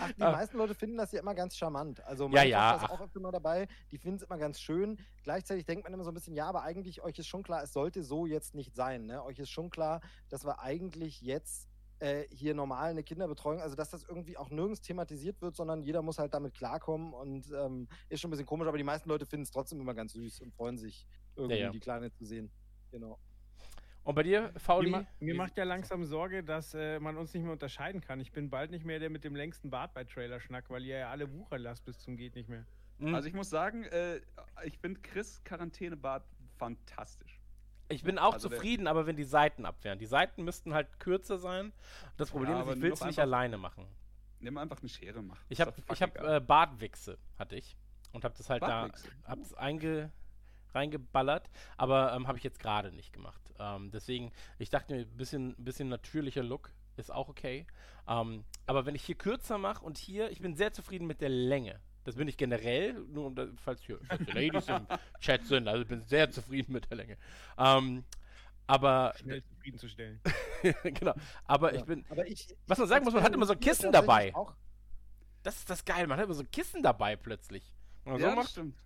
Ach, 0.00 0.12
die 0.12 0.22
Ah. 0.22 0.32
meisten 0.32 0.56
Leute 0.56 0.74
finden 0.74 0.96
das 0.96 1.12
ja 1.12 1.20
immer 1.20 1.34
ganz 1.34 1.56
charmant. 1.56 2.02
Also 2.04 2.24
Ja, 2.24 2.30
meine 2.30 2.50
ja, 2.50 2.72
Tochter 2.72 2.84
ist 2.84 2.90
auch 2.90 3.00
öfter 3.04 3.20
mal 3.20 3.30
dabei, 3.32 3.68
die 3.90 3.98
finden 3.98 4.16
es 4.16 4.22
immer 4.22 4.38
ganz 4.38 4.60
schön. 4.60 4.98
Gleichzeitig 5.22 5.66
denkt 5.66 5.84
man 5.84 5.92
immer 5.92 6.04
so 6.04 6.10
ein 6.10 6.14
bisschen, 6.14 6.34
ja, 6.34 6.46
aber 6.46 6.62
eigentlich 6.62 7.02
euch 7.02 7.18
ist 7.18 7.26
schon 7.26 7.42
klar, 7.42 7.62
es 7.62 7.72
sollte 7.72 8.02
so 8.02 8.26
jetzt 8.26 8.54
nicht 8.54 8.74
sein. 8.74 9.06
Ne? 9.06 9.22
Euch 9.24 9.38
ist 9.38 9.50
schon 9.50 9.70
klar, 9.70 10.00
dass 10.28 10.44
wir 10.44 10.60
eigentlich 10.60 11.20
jetzt 11.20 11.68
äh, 12.00 12.24
hier 12.30 12.54
normal 12.54 12.90
eine 12.90 13.02
Kinderbetreuung, 13.02 13.60
also 13.60 13.76
dass 13.76 13.90
das 13.90 14.04
irgendwie 14.04 14.36
auch 14.38 14.48
nirgends 14.50 14.80
thematisiert 14.80 15.40
wird, 15.42 15.54
sondern 15.54 15.82
jeder 15.82 16.00
muss 16.02 16.18
halt 16.18 16.32
damit 16.32 16.54
klarkommen 16.54 17.12
und 17.12 17.50
ähm, 17.52 17.88
ist 18.08 18.20
schon 18.20 18.28
ein 18.28 18.32
bisschen 18.32 18.46
komisch, 18.46 18.66
aber 18.68 18.78
die 18.78 18.84
meisten 18.84 19.08
Leute 19.08 19.26
finden 19.26 19.42
es 19.42 19.50
trotzdem 19.50 19.80
immer 19.80 19.94
ganz 19.94 20.14
süß 20.14 20.40
und 20.40 20.54
freuen 20.54 20.78
sich, 20.78 21.06
irgendwie 21.36 21.58
ja. 21.60 21.70
die 21.70 21.80
Kleine 21.80 22.10
zu 22.10 22.24
sehen. 22.24 22.50
Genau. 22.90 23.18
Und 24.02 24.14
bei 24.14 24.22
dir, 24.22 24.50
Mir, 24.52 24.60
Fauli? 24.60 24.90
mir 24.90 25.06
wie- 25.20 25.32
macht 25.34 25.56
ja 25.56 25.64
langsam 25.64 26.04
Sorge, 26.04 26.42
dass 26.42 26.74
äh, 26.74 26.98
man 27.00 27.16
uns 27.16 27.34
nicht 27.34 27.42
mehr 27.42 27.52
unterscheiden 27.52 28.00
kann. 28.00 28.18
Ich 28.20 28.32
bin 28.32 28.48
bald 28.50 28.70
nicht 28.70 28.84
mehr 28.84 28.98
der 28.98 29.10
mit 29.10 29.24
dem 29.24 29.36
längsten 29.36 29.70
Bart 29.70 29.92
bei 29.94 30.04
Trailerschnack, 30.04 30.70
weil 30.70 30.84
ihr 30.84 30.98
ja 30.98 31.10
alle 31.10 31.30
wuchern 31.32 31.60
lasst 31.62 31.84
bis 31.84 31.98
zum 31.98 32.16
geht 32.16 32.34
nicht 32.34 32.48
mehr. 32.48 32.64
Hm, 32.98 33.14
Also 33.14 33.28
ich 33.28 33.34
muss 33.34 33.50
sagen, 33.50 33.84
äh, 33.84 34.20
ich 34.64 34.78
finde 34.78 35.00
Chris 35.00 35.42
Quarantänebart 35.44 36.24
fantastisch. 36.56 37.38
ich 37.88 38.02
bin 38.02 38.18
auch 38.18 38.34
also 38.34 38.48
zufrieden, 38.48 38.86
aber 38.86 39.06
wenn 39.06 39.16
die 39.16 39.24
Seiten 39.24 39.66
abwehren. 39.66 39.98
Die 39.98 40.06
Seiten 40.06 40.44
müssten 40.44 40.72
halt 40.74 40.98
kürzer 40.98 41.38
sein. 41.38 41.72
Das 42.16 42.30
Problem 42.30 42.52
Ja, 42.56 42.62
ist, 42.62 42.76
ich 42.76 42.82
will 42.82 42.92
es 42.92 43.04
nicht 43.04 43.18
alleine 43.18 43.58
machen. 43.58 43.86
Nimm 44.40 44.56
einfach 44.56 44.80
eine 44.80 44.88
Schere, 44.88 45.22
mach. 45.22 45.38
Ich 45.50 45.60
habe 45.60 45.74
ich 45.92 46.00
hab, 46.02 46.16
äh, 46.22 46.40
Bartwichse, 46.40 47.18
hatte 47.38 47.56
ich. 47.56 47.76
Und 48.12 48.24
habe 48.24 48.34
das 48.36 48.48
halt 48.48 48.60
Bartwichse? 48.62 49.08
da, 49.24 49.30
hab's 49.30 49.52
einge, 49.54 50.10
reingeballert, 50.74 51.50
aber 51.76 52.12
ähm, 52.14 52.26
habe 52.28 52.38
ich 52.38 52.44
jetzt 52.44 52.58
gerade 52.58 52.92
nicht 52.92 53.12
gemacht. 53.12 53.40
Ähm, 53.58 53.90
deswegen, 53.90 54.32
ich 54.58 54.70
dachte 54.70 54.94
mir, 54.94 55.00
ein 55.02 55.16
bisschen, 55.16 55.54
bisschen 55.56 55.88
natürlicher 55.88 56.42
Look 56.42 56.72
ist 56.96 57.12
auch 57.12 57.28
okay. 57.28 57.66
Ähm, 58.08 58.44
aber 58.66 58.86
wenn 58.86 58.94
ich 58.94 59.04
hier 59.04 59.14
kürzer 59.16 59.58
mache 59.58 59.84
und 59.84 59.98
hier, 59.98 60.30
ich 60.30 60.40
bin 60.40 60.54
sehr 60.56 60.72
zufrieden 60.72 61.06
mit 61.06 61.20
der 61.20 61.28
Länge. 61.30 61.80
Das 62.04 62.16
bin 62.16 62.28
ich 62.28 62.36
generell, 62.36 62.94
nur 62.94 63.26
um 63.26 63.34
da, 63.34 63.46
falls 63.62 63.82
hier 63.82 63.98
falls 64.08 64.24
die 64.24 64.32
Ladies 64.32 64.68
im 64.68 64.86
Chat 65.20 65.44
sind, 65.46 65.68
also 65.68 65.82
ich 65.82 65.88
bin 65.88 66.02
sehr 66.06 66.30
zufrieden 66.30 66.72
mit 66.72 66.88
der 66.90 66.96
Länge. 66.96 67.16
Ähm, 67.58 68.04
aber, 68.66 69.14
Schnell 69.20 69.42
zufriedenzustellen. 69.42 70.20
genau, 70.84 71.14
aber 71.44 71.74
Ja. 71.74 71.80
ich 71.80 71.84
bin, 71.84 72.04
Aber 72.08 72.26
ich, 72.26 72.56
was 72.66 72.78
man 72.78 72.88
sagen 72.88 73.04
muss, 73.04 73.12
man 73.12 73.22
hat 73.22 73.34
immer 73.34 73.46
so 73.46 73.52
ein 73.52 73.60
Kissen 73.60 73.90
dabei. 73.92 74.32
Das 75.42 75.56
ist 75.56 75.68
das 75.68 75.84
geil, 75.84 76.06
man 76.06 76.18
hat 76.18 76.24
immer 76.26 76.34
so 76.34 76.42
ein 76.42 76.50
Kissen 76.50 76.82
dabei 76.82 77.16
plötzlich. 77.16 77.74
Man 78.04 78.14
ja, 78.18 78.20
so 78.20 78.26
das 78.26 78.36
macht, 78.36 78.50
stimmt. 78.50 78.78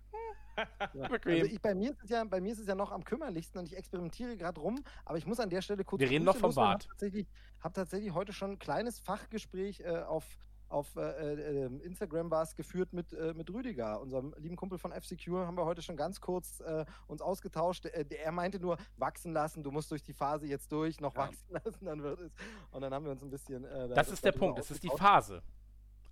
Ja. 0.93 1.09
Also 1.25 1.45
ich, 1.47 1.61
bei, 1.61 1.73
mir 1.75 1.91
ist 1.91 2.03
es 2.03 2.09
ja, 2.09 2.23
bei 2.23 2.39
mir 2.39 2.51
ist 2.53 2.59
es 2.59 2.67
ja 2.67 2.75
noch 2.75 2.91
am 2.91 3.03
kümmerlichsten 3.03 3.59
und 3.59 3.65
ich 3.67 3.75
experimentiere 3.77 4.37
gerade 4.37 4.59
rum, 4.61 4.83
aber 5.03 5.17
ich 5.17 5.25
muss 5.25 5.39
an 5.39 5.49
der 5.49 5.61
Stelle 5.61 5.83
kurz. 5.83 5.99
Wir 5.99 6.09
reden 6.09 6.25
noch 6.25 6.35
vom 6.37 6.49
loswerden. 6.49 6.71
Bart. 6.71 6.83
Hab 6.83 6.89
tatsächlich, 6.91 7.27
habe 7.59 7.73
tatsächlich 7.73 8.13
heute 8.13 8.33
schon 8.33 8.51
ein 8.51 8.59
kleines 8.59 8.99
Fachgespräch 8.99 9.81
äh, 9.81 9.97
auf, 10.03 10.37
auf 10.69 10.95
äh, 10.95 11.01
äh, 11.01 11.65
Instagram 11.83 12.31
war 12.31 12.43
es 12.43 12.55
geführt 12.55 12.93
mit, 12.93 13.13
äh, 13.13 13.33
mit 13.33 13.49
Rüdiger, 13.51 13.99
unserem 14.01 14.33
lieben 14.37 14.55
Kumpel 14.55 14.77
von 14.77 14.91
F-Secure, 14.91 15.45
haben 15.45 15.57
wir 15.57 15.65
heute 15.65 15.81
schon 15.81 15.97
ganz 15.97 16.21
kurz 16.21 16.59
äh, 16.61 16.85
uns 17.07 17.21
ausgetauscht. 17.21 17.85
Äh, 17.85 18.05
er 18.09 18.31
meinte 18.31 18.59
nur, 18.59 18.77
wachsen 18.97 19.33
lassen, 19.33 19.63
du 19.63 19.71
musst 19.71 19.91
durch 19.91 20.03
die 20.03 20.13
Phase 20.13 20.47
jetzt 20.47 20.71
durch, 20.71 20.99
noch 21.01 21.13
Ja. 21.15 21.21
wachsen 21.23 21.47
lassen, 21.65 21.85
dann 21.85 22.01
wird 22.03 22.19
es. 22.19 22.31
Und 22.71 22.81
dann 22.81 22.93
haben 22.93 23.05
wir 23.05 23.11
uns 23.11 23.23
ein 23.23 23.29
bisschen. 23.29 23.63
Äh, 23.65 23.89
Das 23.89 24.09
ist 24.09 24.23
der 24.23 24.31
Punkt, 24.31 24.59
das 24.59 24.71
ist 24.71 24.83
die. 24.83 24.89
Phase. 24.89 25.41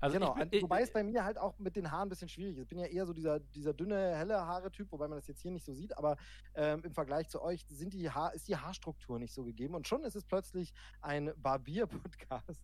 Also 0.03 0.19
genau, 0.19 0.35
ich 0.37 0.49
bin, 0.49 0.61
wobei 0.63 0.81
es 0.81 0.91
bei 0.91 1.01
mir 1.01 1.23
halt 1.23 1.37
auch 1.37 1.57
mit 1.59 1.75
den 1.77 1.89
Haaren 1.89 2.07
ein 2.07 2.09
bisschen 2.09 2.27
schwierig 2.27 2.57
ist. 2.57 2.63
Ich 2.63 2.67
bin 2.67 2.77
ja 2.79 2.85
eher 2.85 3.05
so 3.05 3.13
dieser, 3.13 3.39
dieser 3.39 3.73
dünne, 3.73 3.95
helle 4.17 4.35
Haare-Typ, 4.45 4.91
wobei 4.91 5.07
man 5.07 5.17
das 5.17 5.27
jetzt 5.27 5.41
hier 5.41 5.51
nicht 5.51 5.65
so 5.65 5.73
sieht, 5.73 5.97
aber 5.97 6.17
ähm, 6.55 6.83
im 6.83 6.91
Vergleich 6.93 7.29
zu 7.29 7.41
euch 7.41 7.65
sind 7.69 7.93
die 7.93 8.09
Haar, 8.09 8.33
ist 8.33 8.47
die 8.49 8.57
Haarstruktur 8.57 9.17
nicht 9.17 9.33
so 9.33 9.45
gegeben. 9.45 9.75
Und 9.75 9.87
schon 9.87 10.03
ist 10.03 10.15
es 10.15 10.25
plötzlich 10.25 10.73
ein 11.01 11.31
Barbier-Podcast. 11.37 12.43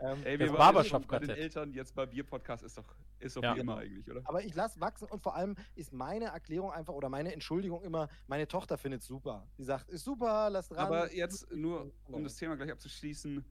Ähm, 0.00 0.18
Ey, 0.24 0.38
Das 0.38 0.50
wir 0.50 0.58
waren 0.58 1.06
bei 1.06 1.18
den 1.18 1.30
Eltern, 1.30 1.72
jetzt 1.72 1.94
bei 1.94 2.06
Bier-Podcast 2.06 2.62
ist 2.62 2.78
doch, 2.78 2.94
ist 3.18 3.36
doch 3.36 3.42
Ja. 3.42 3.54
wie 3.56 3.60
immer 3.60 3.80
Genau. 3.80 3.84
eigentlich, 3.84 4.10
oder? 4.10 4.20
aber 4.24 4.44
ich 4.44 4.54
lasse 4.54 4.80
wachsen 4.80 5.08
und 5.08 5.22
vor 5.22 5.34
allem 5.34 5.56
ist 5.74 5.92
meine 5.92 6.26
Erklärung 6.26 6.70
einfach 6.70 6.94
oder 6.94 7.08
meine 7.08 7.32
Entschuldigung 7.32 7.82
immer, 7.82 8.08
meine 8.26 8.46
Tochter 8.46 8.78
findet 8.78 9.00
es 9.02 9.08
super. 9.08 9.46
Sie 9.56 9.64
sagt, 9.64 9.88
ist 9.88 10.04
super, 10.04 10.50
lass 10.50 10.68
dran. 10.68 10.78
Aber 10.86 11.12
jetzt 11.12 11.50
nur, 11.52 11.90
um 12.06 12.22
das 12.22 12.36
Thema 12.36 12.56
gleich 12.56 12.70
abzuschließen. 12.70 13.44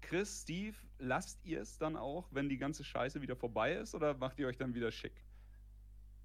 Chris, 0.00 0.42
Steve, 0.42 0.76
lasst 0.98 1.44
ihr 1.44 1.60
es 1.60 1.78
dann 1.78 1.96
auch, 1.96 2.28
wenn 2.30 2.48
die 2.48 2.58
ganze 2.58 2.84
Scheiße 2.84 3.20
wieder 3.22 3.36
vorbei 3.36 3.74
ist, 3.74 3.94
oder 3.94 4.14
macht 4.14 4.38
ihr 4.38 4.46
euch 4.46 4.56
dann 4.56 4.74
wieder 4.74 4.90
schick? 4.90 5.24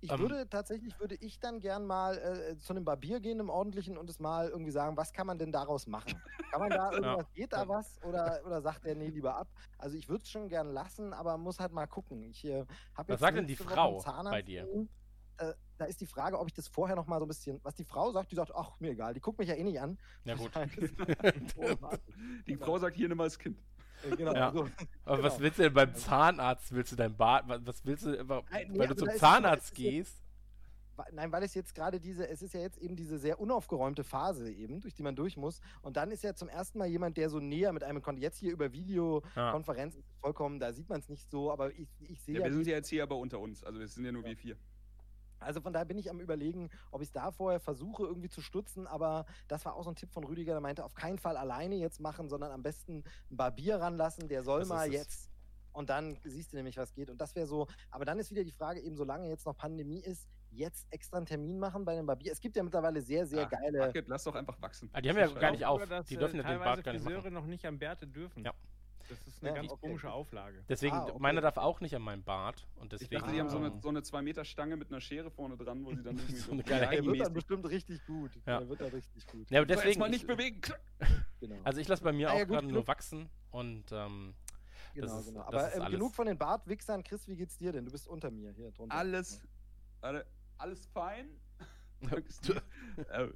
Ich 0.01 0.11
Ähm. 0.11 0.19
würde 0.19 0.47
tatsächlich, 0.47 0.99
würde 0.99 1.15
ich 1.15 1.39
dann 1.39 1.59
gern 1.59 1.85
mal 1.85 2.17
äh, 2.17 2.57
zu 2.57 2.73
einem 2.73 2.85
Barbier 2.85 3.19
gehen, 3.19 3.39
im 3.39 3.49
ordentlichen, 3.49 3.97
und 3.97 4.09
es 4.09 4.19
mal 4.19 4.49
irgendwie 4.49 4.71
sagen, 4.71 4.97
was 4.97 5.13
kann 5.13 5.25
man 5.25 5.39
denn 5.39 5.51
daraus 5.51 5.88
machen? 5.88 6.21
Kann 6.51 6.59
man 6.59 6.69
da 6.69 6.91
irgendwas, 6.91 7.31
geht 7.33 7.53
da 7.53 7.67
was? 7.67 7.99
Oder, 8.03 8.41
oder 8.45 8.61
sagt 8.61 8.85
der, 8.85 8.95
nee, 8.95 9.07
lieber 9.07 9.35
ab? 9.35 9.47
Also 9.77 9.97
ich 9.97 10.07
würde 10.07 10.23
es 10.23 10.29
schon 10.29 10.47
gern 10.49 10.71
lassen, 10.71 11.13
aber 11.13 11.38
muss 11.38 11.59
halt 11.59 11.71
mal 11.71 11.88
gucken. 11.88 12.23
Ich 12.23 12.45
äh, 12.45 12.65
habe 12.93 13.13
Was 13.13 13.19
sagt 13.19 13.38
denn 13.38 13.47
die 13.47 13.55
Frau 13.55 14.03
bei 14.29 14.41
dir? 14.41 14.67
Äh, 15.37 15.53
da 15.77 15.85
ist 15.85 15.99
die 15.99 16.05
Frage, 16.05 16.39
ob 16.39 16.47
ich 16.47 16.53
das 16.53 16.67
vorher 16.67 16.95
noch 16.95 17.07
mal 17.07 17.19
so 17.19 17.25
ein 17.25 17.27
bisschen, 17.27 17.59
was 17.63 17.75
die 17.75 17.83
Frau 17.83 18.11
sagt, 18.11 18.31
die 18.31 18.35
sagt, 18.35 18.51
ach, 18.55 18.79
mir 18.79 18.91
egal, 18.91 19.13
die 19.13 19.19
guckt 19.19 19.37
mich 19.39 19.49
ja 19.49 19.55
eh 19.55 19.63
nicht 19.63 19.79
an. 19.81 19.97
Ja 20.23 20.35
gut. 20.35 20.51
Die 22.47 22.55
Frau 22.55 22.77
sagt, 22.79 22.95
hier 22.95 23.09
nimm 23.09 23.17
mal 23.17 23.25
das 23.25 23.37
Kind. 23.39 23.57
Äh, 24.09 24.15
genau, 24.15 24.33
Ja. 24.33 24.51
so. 24.51 24.69
Aber 25.03 25.23
was 25.23 25.33
Genau. 25.33 25.43
willst 25.43 25.59
du 25.59 25.63
denn 25.63 25.73
beim 25.73 25.93
Zahnarzt? 25.95 26.71
Willst 26.73 26.91
du 26.91 26.95
dein 26.95 27.15
Bart, 27.15 27.47
wa- 27.47 27.59
was 27.63 27.83
willst 27.85 28.05
du, 28.05 28.27
wa- 28.29 28.43
Nein, 28.51 28.67
nee, 28.71 28.79
weil 28.79 28.87
du 28.87 28.95
zum 28.95 29.09
Zahnarzt 29.09 29.71
ist 29.73 29.77
ja- 29.79 29.89
gehst? 29.91 30.21
Nein, 31.11 31.29
weil 31.33 31.43
es 31.43 31.53
jetzt 31.53 31.75
gerade 31.75 31.99
diese, 31.99 32.25
es 32.29 32.41
ist 32.41 32.53
ja 32.53 32.61
jetzt 32.61 32.77
eben 32.77 32.95
diese 32.95 33.19
sehr 33.19 33.41
unaufgeräumte 33.41 34.05
Phase 34.05 34.49
eben, 34.49 34.79
durch 34.79 34.93
die 34.93 35.03
man 35.03 35.13
durch 35.13 35.35
muss. 35.35 35.59
Und 35.81 35.97
dann 35.97 36.09
ist 36.11 36.23
ja 36.23 36.33
zum 36.35 36.47
ersten 36.47 36.77
Mal 36.79 36.87
jemand, 36.87 37.17
der 37.17 37.29
so 37.29 37.41
näher 37.41 37.73
mit 37.73 37.83
einem 37.83 38.01
konnte. 38.01 38.21
Jetzt 38.21 38.37
hier 38.37 38.53
über 38.53 38.67
Ja. 38.67 38.71
Videokonferenz 38.71 39.95
ist 39.95 40.05
es 40.07 40.15
vollkommen, 40.21 40.57
da 40.61 40.71
sieht 40.71 40.87
man 40.87 40.99
es 41.01 41.09
nicht 41.09 41.29
so, 41.29 41.51
aber 41.51 41.73
ich, 41.73 41.89
ich 41.99 42.21
sehe 42.21 42.35
Ja, 42.35 42.39
ja, 42.39 42.45
wir 42.45 42.51
wie- 42.51 42.55
sind 42.55 42.67
ja 42.67 42.75
jetzt 42.77 42.87
hier 42.87 43.03
aber 43.03 43.17
unter 43.17 43.39
uns. 43.41 43.61
Also 43.65 43.79
wir 43.79 43.87
sind 43.89 44.05
ja 44.05 44.13
nur 44.13 44.23
wir 44.23 44.37
vier. 44.37 44.55
Also 45.45 45.62
von 45.62 45.71
daher 45.73 45.86
bin 45.86 45.97
ich 45.97 46.10
am 46.10 46.19
überlegen, 46.19 46.69
ob 46.91 47.01
ich 47.01 47.08
es 47.08 47.12
da 47.13 47.31
vorher 47.31 47.60
versuche 47.60 48.03
irgendwie 48.03 48.29
zu 48.29 48.41
stutzen, 48.41 48.88
aber 48.88 49.25
das 49.47 49.63
war 49.65 49.75
auch 49.75 49.84
so 49.84 49.89
ein 49.91 49.95
Tipp 49.95 50.12
von 50.12 50.23
Rüdiger, 50.23 50.53
der 50.53 50.62
meinte, 50.62 50.84
auf 50.84 50.93
keinen 50.93 51.17
Fall 51.19 51.38
alleine 51.38 51.75
jetzt 51.75 51.99
machen, 51.99 52.27
sondern 52.29 52.51
am 52.51 52.63
besten 52.63 53.03
einen 53.29 53.38
Barbier 53.38 53.77
ranlassen, 53.77 54.27
der 54.27 54.43
soll 54.43 54.60
Das 54.62 54.69
mal 54.69 54.91
jetzt 54.91 55.29
und 55.71 55.89
dann 55.89 56.17
siehst 56.23 56.53
du 56.53 56.55
nämlich, 56.58 56.77
was 56.77 56.93
geht. 56.93 57.10
Und 57.10 57.19
das 57.19 57.36
wäre 57.36 57.45
so, 57.47 57.67
aber 57.91 58.05
dann 58.05 58.17
ist 58.17 58.31
wieder 58.31 58.43
die 58.43 58.51
Frage, 58.51 58.79
eben 58.81 58.95
solange 58.95 59.27
jetzt 59.27 59.45
noch 59.45 59.55
Pandemie 59.58 59.99
ist, 59.99 60.27
jetzt 60.51 60.88
extra 60.89 61.17
einen 61.17 61.25
Termin 61.25 61.60
machen 61.60 61.84
bei 61.84 61.91
einem 61.91 62.05
Barbier. 62.05 62.31
Es 62.31 62.39
gibt 62.39 62.55
ja 62.55 62.63
mittlerweile 62.63 63.01
sehr, 63.01 63.25
sehr 63.27 63.45
Ach, 63.45 63.49
geile. 63.49 63.86
fuck 63.88 63.95
it, 63.95 64.08
lass 64.08 64.23
doch 64.23 64.36
einfach 64.36 64.62
wachsen. 64.62 64.89
Ah, 64.93 65.01
die 65.01 65.10
haben 65.10 65.17
ja 65.17 65.27
gar 65.27 65.51
nicht 65.51 65.65
auf. 65.65 65.75
Oder 65.81 65.88
dass, 65.88 66.05
Die 66.08 66.15
äh, 66.15 66.17
dürfen 66.17 66.38
ja 66.38 66.43
den 66.43 66.47
teilweise 66.47 66.63
Bart 66.63 66.84
gar 66.84 66.93
nicht 66.93 67.01
Friseure 67.03 67.23
machen. 67.23 67.34
noch 67.34 67.45
nicht 67.45 67.65
am 67.65 67.77
Bärte 67.77 68.08
dürfen. 68.08 68.45
Ja. 68.45 68.53
Das 69.09 69.19
ist 69.27 69.41
eine 69.43 69.49
Ja, 69.51 69.55
ganz 69.57 69.71
okay, 69.71 69.81
komische. 69.87 70.11
Auflage. 70.11 70.63
Deswegen, 70.67 70.95
Ah, 70.95 71.03
okay. 71.05 71.17
meiner 71.19 71.41
darf 71.41 71.57
auch 71.57 71.79
nicht 71.79 71.95
an 71.95 72.01
meinem 72.01 72.23
Bart. 72.23 72.67
Und 72.75 72.91
Ich 72.93 72.99
deswegen. 72.99 73.21
dachte, 73.21 73.33
die 73.33 73.39
haben 73.39 73.49
so 73.49 73.57
eine, 73.57 73.67
ähm, 73.67 73.79
so 73.81 73.89
eine 73.89 73.99
2-Meter-Stange 74.01 74.77
mit 74.77 74.89
einer 74.89 74.99
Schere 75.01 75.29
vorne 75.29 75.57
dran, 75.57 75.85
wo 75.85 75.93
sie 75.93 76.01
dann 76.03 76.17
irgendwie 76.17 76.35
So 76.37 76.45
so, 76.47 76.51
eine 76.53 76.63
geile 76.63 76.89
Der 76.89 77.05
wird 77.05 77.19
dann 77.21 77.33
bestimmt 77.33 77.69
richtig 77.69 78.05
gut. 78.05 78.31
Ja. 78.45 78.59
Der 78.59 78.69
wird 78.69 78.81
dann 78.81 78.89
richtig 78.89 79.27
gut. 79.27 79.49
ja, 79.51 79.59
aber 79.59 79.67
deswegen. 79.67 79.99
mal 79.99 80.09
nicht 80.09 80.21
ich, 80.23 80.27
bewegen. 80.27 80.61
Genau. 81.41 81.55
also 81.63 81.79
ich 81.81 81.87
lasse 81.87 82.01
bei 82.03 82.13
mir 82.13 82.29
Ah, 82.29 82.33
auch 82.33 82.37
ja, 82.39 82.43
gut, 82.45 82.53
gerade 82.55 82.67
nur 82.67 82.87
wachsen. 82.87 83.29
Und 83.51 83.91
ähm, 83.91 84.33
genau, 84.95 85.07
das 85.07 85.19
ist- 85.19 85.27
genau. 85.27 85.39
das 85.51 85.63
Aber 85.63 85.67
ist 85.73 85.85
ähm, 85.85 85.91
genug 85.91 86.15
von 86.15 86.25
den 86.25 86.37
Bartwichsern. 86.37 87.03
Chris, 87.03 87.27
wie 87.27 87.35
geht's 87.35 87.57
dir 87.57 87.71
denn? 87.73 87.85
Du 87.85 87.91
bist 87.91 88.07
unter 88.07 88.31
mir 88.31 88.51
hier 88.51 88.71
drunter. 88.71 88.95
Alles, 88.95 89.41
alle, 90.01 90.25
alles 90.57 90.85
fein. 90.87 91.29
Äh, 93.09 93.27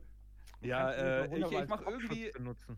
ja, 0.61 0.91
äh, 0.91 1.27
auch 1.43 1.51
ich, 1.51 1.59
ich 1.59 1.67
mache 1.69 1.83
irgendwie, 1.85 2.31
benutzen. 2.31 2.77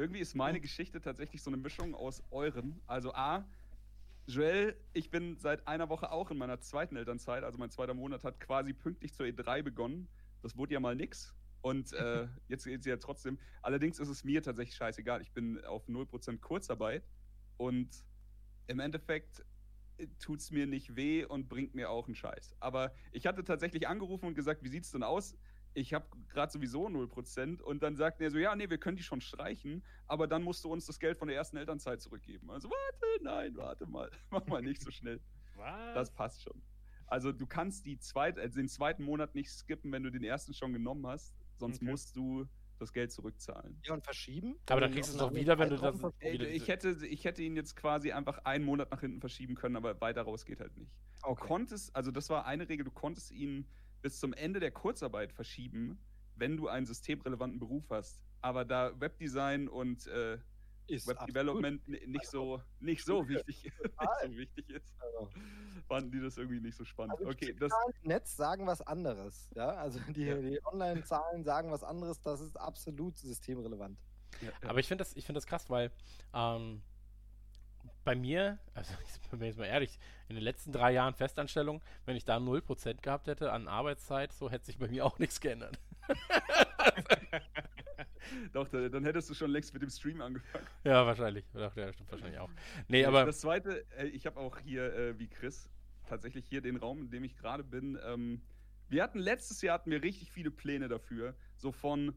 Irgendwie 0.00 0.20
ist 0.20 0.34
meine 0.34 0.60
Geschichte 0.60 1.00
tatsächlich 1.00 1.42
so 1.42 1.50
eine 1.50 1.58
Mischung 1.58 1.94
aus 1.94 2.22
euren. 2.30 2.80
Also 2.86 3.12
A, 3.12 3.44
Joel, 4.26 4.74
ich 4.94 5.10
bin 5.10 5.36
seit 5.38 5.66
einer 5.68 5.90
Woche 5.90 6.10
auch 6.10 6.30
in 6.30 6.38
meiner 6.38 6.58
zweiten 6.60 6.96
Elternzeit, 6.96 7.44
also 7.44 7.58
mein 7.58 7.70
zweiter 7.70 7.92
Monat 7.92 8.24
hat 8.24 8.40
quasi 8.40 8.72
pünktlich 8.72 9.12
zur 9.12 9.26
E3 9.26 9.62
begonnen. 9.62 10.08
Das 10.40 10.56
wurde 10.56 10.72
ja 10.72 10.80
mal 10.80 10.96
nix. 10.96 11.34
Und 11.60 11.92
äh, 11.92 12.28
jetzt 12.48 12.64
geht 12.64 12.80
es 12.80 12.86
ja 12.86 12.96
trotzdem. 12.96 13.38
Allerdings 13.60 13.98
ist 13.98 14.08
es 14.08 14.24
mir 14.24 14.42
tatsächlich 14.42 14.74
scheißegal. 14.76 15.20
Ich 15.20 15.32
bin 15.32 15.62
auf 15.64 15.86
0% 15.86 16.38
Kurzarbeit 16.38 17.04
und 17.58 17.90
im 18.68 18.80
Endeffekt 18.80 19.44
tut 20.18 20.40
es 20.40 20.50
mir 20.50 20.66
nicht 20.66 20.96
weh 20.96 21.26
und 21.26 21.50
bringt 21.50 21.74
mir 21.74 21.90
auch 21.90 22.06
einen 22.06 22.14
Scheiß. 22.14 22.54
Aber 22.58 22.94
ich 23.12 23.26
hatte 23.26 23.44
tatsächlich 23.44 23.86
angerufen 23.86 24.26
und 24.26 24.34
gesagt, 24.34 24.62
wie 24.62 24.68
sieht 24.68 24.84
es 24.84 24.92
denn 24.92 25.02
aus? 25.02 25.36
Ich 25.72 25.94
habe 25.94 26.06
gerade 26.28 26.50
sowieso 26.52 26.86
0% 26.88 27.60
und 27.62 27.82
dann 27.82 27.96
sagt 27.96 28.20
er 28.20 28.30
so, 28.30 28.38
ja, 28.38 28.56
nee, 28.56 28.68
wir 28.68 28.78
können 28.78 28.96
die 28.96 29.02
schon 29.04 29.20
streichen, 29.20 29.84
aber 30.06 30.26
dann 30.26 30.42
musst 30.42 30.64
du 30.64 30.72
uns 30.72 30.86
das 30.86 30.98
Geld 30.98 31.16
von 31.18 31.28
der 31.28 31.36
ersten 31.36 31.56
Elternzeit 31.56 32.00
zurückgeben. 32.00 32.50
Also 32.50 32.68
warte, 32.70 33.22
nein, 33.24 33.56
warte 33.56 33.86
mal, 33.86 34.10
mach 34.30 34.46
mal 34.46 34.62
nicht 34.62 34.82
so 34.82 34.90
schnell. 34.90 35.20
Was? 35.54 35.94
Das 35.94 36.10
passt 36.14 36.42
schon. 36.42 36.60
Also 37.06 37.32
du 37.32 37.46
kannst 37.46 37.86
die 37.86 37.98
zweite, 37.98 38.40
also 38.40 38.58
den 38.58 38.68
zweiten 38.68 39.04
Monat 39.04 39.34
nicht 39.34 39.50
skippen, 39.50 39.92
wenn 39.92 40.02
du 40.02 40.10
den 40.10 40.24
ersten 40.24 40.54
schon 40.54 40.72
genommen 40.72 41.06
hast, 41.06 41.34
sonst 41.58 41.76
Okay. 41.76 41.90
musst 41.90 42.16
du 42.16 42.46
das 42.78 42.92
Geld 42.92 43.12
zurückzahlen. 43.12 43.78
Ja, 43.84 43.92
und 43.94 44.02
verschieben. 44.04 44.56
Aber 44.70 44.80
dann 44.80 44.90
kriegst 44.92 45.10
du 45.10 45.14
es 45.14 45.18
doch 45.18 45.28
einen 45.28 45.36
wieder, 45.36 45.58
wenn 45.58 45.68
du 45.70 45.76
das- 45.76 46.00
verschieben. 46.00 46.32
Wieder 46.32 46.48
Ich 46.48 46.66
hätte, 46.68 46.96
ich 47.06 47.24
hätte 47.24 47.42
ihn 47.42 47.54
jetzt 47.54 47.76
quasi 47.76 48.10
einfach 48.12 48.38
einen 48.44 48.64
Monat 48.64 48.90
nach 48.90 49.00
hinten 49.00 49.20
verschieben 49.20 49.54
können, 49.54 49.76
aber 49.76 50.00
weiter 50.00 50.22
raus 50.22 50.44
geht 50.46 50.60
halt 50.60 50.76
nicht. 50.76 50.90
Du 51.22 51.28
Okay. 51.30 51.46
konntest, 51.46 51.94
also 51.94 52.10
das 52.10 52.30
war 52.30 52.46
eine 52.46 52.68
Regel, 52.68 52.84
du 52.84 52.90
konntest 52.90 53.30
ihn 53.32 53.66
bis 54.02 54.18
zum 54.18 54.32
Ende 54.32 54.60
der 54.60 54.70
Kurzarbeit 54.70 55.32
verschieben, 55.32 55.98
wenn 56.36 56.56
du 56.56 56.68
einen 56.68 56.86
systemrelevanten 56.86 57.58
Beruf 57.58 57.84
hast. 57.90 58.20
Aber 58.40 58.64
da 58.64 58.98
Webdesign 58.98 59.68
und 59.68 60.06
äh, 60.06 60.38
Ist 60.86 61.06
Web 61.06 61.16
absolut. 61.20 61.28
Development 61.36 61.88
ni- 61.88 62.06
nicht 62.06 62.26
so, 62.26 62.62
nicht 62.80 63.04
so 63.04 63.28
wichtig, 63.28 63.64
nicht 63.82 64.10
so 64.24 64.36
wichtig 64.36 64.70
ist, 64.70 64.94
Also, 64.98 65.30
fanden 65.86 66.10
die 66.12 66.20
das 66.20 66.38
irgendwie 66.38 66.60
nicht 66.60 66.76
so 66.76 66.84
spannend. 66.84 67.18
Also 67.18 67.30
Okay, 67.30 67.52
die 67.52 67.56
das, 67.58 67.70
Zahlen 67.70 67.92
im 68.02 68.08
Netz 68.08 68.36
sagen 68.36 68.66
was 68.66 68.80
anderes. 68.80 69.50
Ja, 69.54 69.68
also 69.74 70.00
die, 70.14 70.22
Ja. 70.24 70.36
die 70.40 70.58
Online-Zahlen 70.64 71.44
sagen 71.44 71.70
was 71.70 71.84
anderes. 71.84 72.20
Das 72.22 72.40
ist 72.40 72.56
absolut 72.58 73.18
systemrelevant. 73.18 73.98
ja, 74.40 74.48
ja. 74.62 74.70
Aber 74.70 74.78
ich 74.80 74.88
finde 74.88 75.02
das, 75.04 75.14
ich 75.16 75.26
find 75.26 75.36
das 75.36 75.46
krass, 75.46 75.68
weil 75.68 75.90
ähm, 76.32 76.82
bei 78.10 78.16
mir, 78.16 78.58
also 78.74 78.92
ich 79.22 79.30
bin 79.30 79.40
jetzt 79.46 79.58
mal 79.58 79.66
ehrlich, 79.66 79.96
in 80.28 80.34
den 80.34 80.42
letzten 80.42 80.72
drei 80.72 80.90
Jahren 80.92 81.14
Festanstellung, 81.14 81.80
wenn 82.06 82.16
ich 82.16 82.24
da 82.24 82.38
0% 82.38 83.02
gehabt 83.02 83.28
hätte 83.28 83.52
an 83.52 83.68
Arbeitszeit, 83.68 84.32
so 84.32 84.50
hätte 84.50 84.66
sich 84.66 84.78
bei 84.78 84.88
mir 84.88 85.06
auch 85.06 85.18
nichts 85.20 85.40
geändert. 85.40 85.78
doch, 88.52 88.66
da- 88.68 88.88
dann 88.88 89.04
hättest 89.04 89.30
du 89.30 89.34
schon 89.34 89.50
längst 89.52 89.72
mit 89.74 89.82
dem 89.82 89.90
Stream 89.90 90.20
angefangen. 90.20 90.66
Ja, 90.82 91.06
wahrscheinlich. 91.06 91.44
Ja, 91.54 91.70
ja, 91.76 91.92
stimmt 91.92 92.10
wahrscheinlich 92.10 92.40
auch. 92.40 92.50
Nee, 92.88 93.04
aber 93.04 93.24
Das 93.24 93.38
zweite, 93.40 93.86
äh, 93.96 94.06
ich 94.06 94.26
habe 94.26 94.40
auch 94.40 94.58
hier, 94.58 94.92
äh, 94.92 95.18
wie 95.18 95.28
Chris, 95.28 95.70
tatsächlich 96.08 96.46
hier 96.48 96.60
den 96.62 96.76
Raum, 96.78 97.02
in 97.02 97.10
dem 97.10 97.22
ich 97.22 97.36
gerade 97.36 97.62
bin. 97.62 97.96
Ähm, 98.04 98.42
wir 98.88 99.04
hatten 99.04 99.20
letztes 99.20 99.62
Jahr 99.62 99.74
hatten 99.74 99.92
wir 99.92 100.02
richtig 100.02 100.32
viele 100.32 100.50
Pläne 100.50 100.88
dafür. 100.88 101.36
So 101.56 101.70
von 101.70 102.12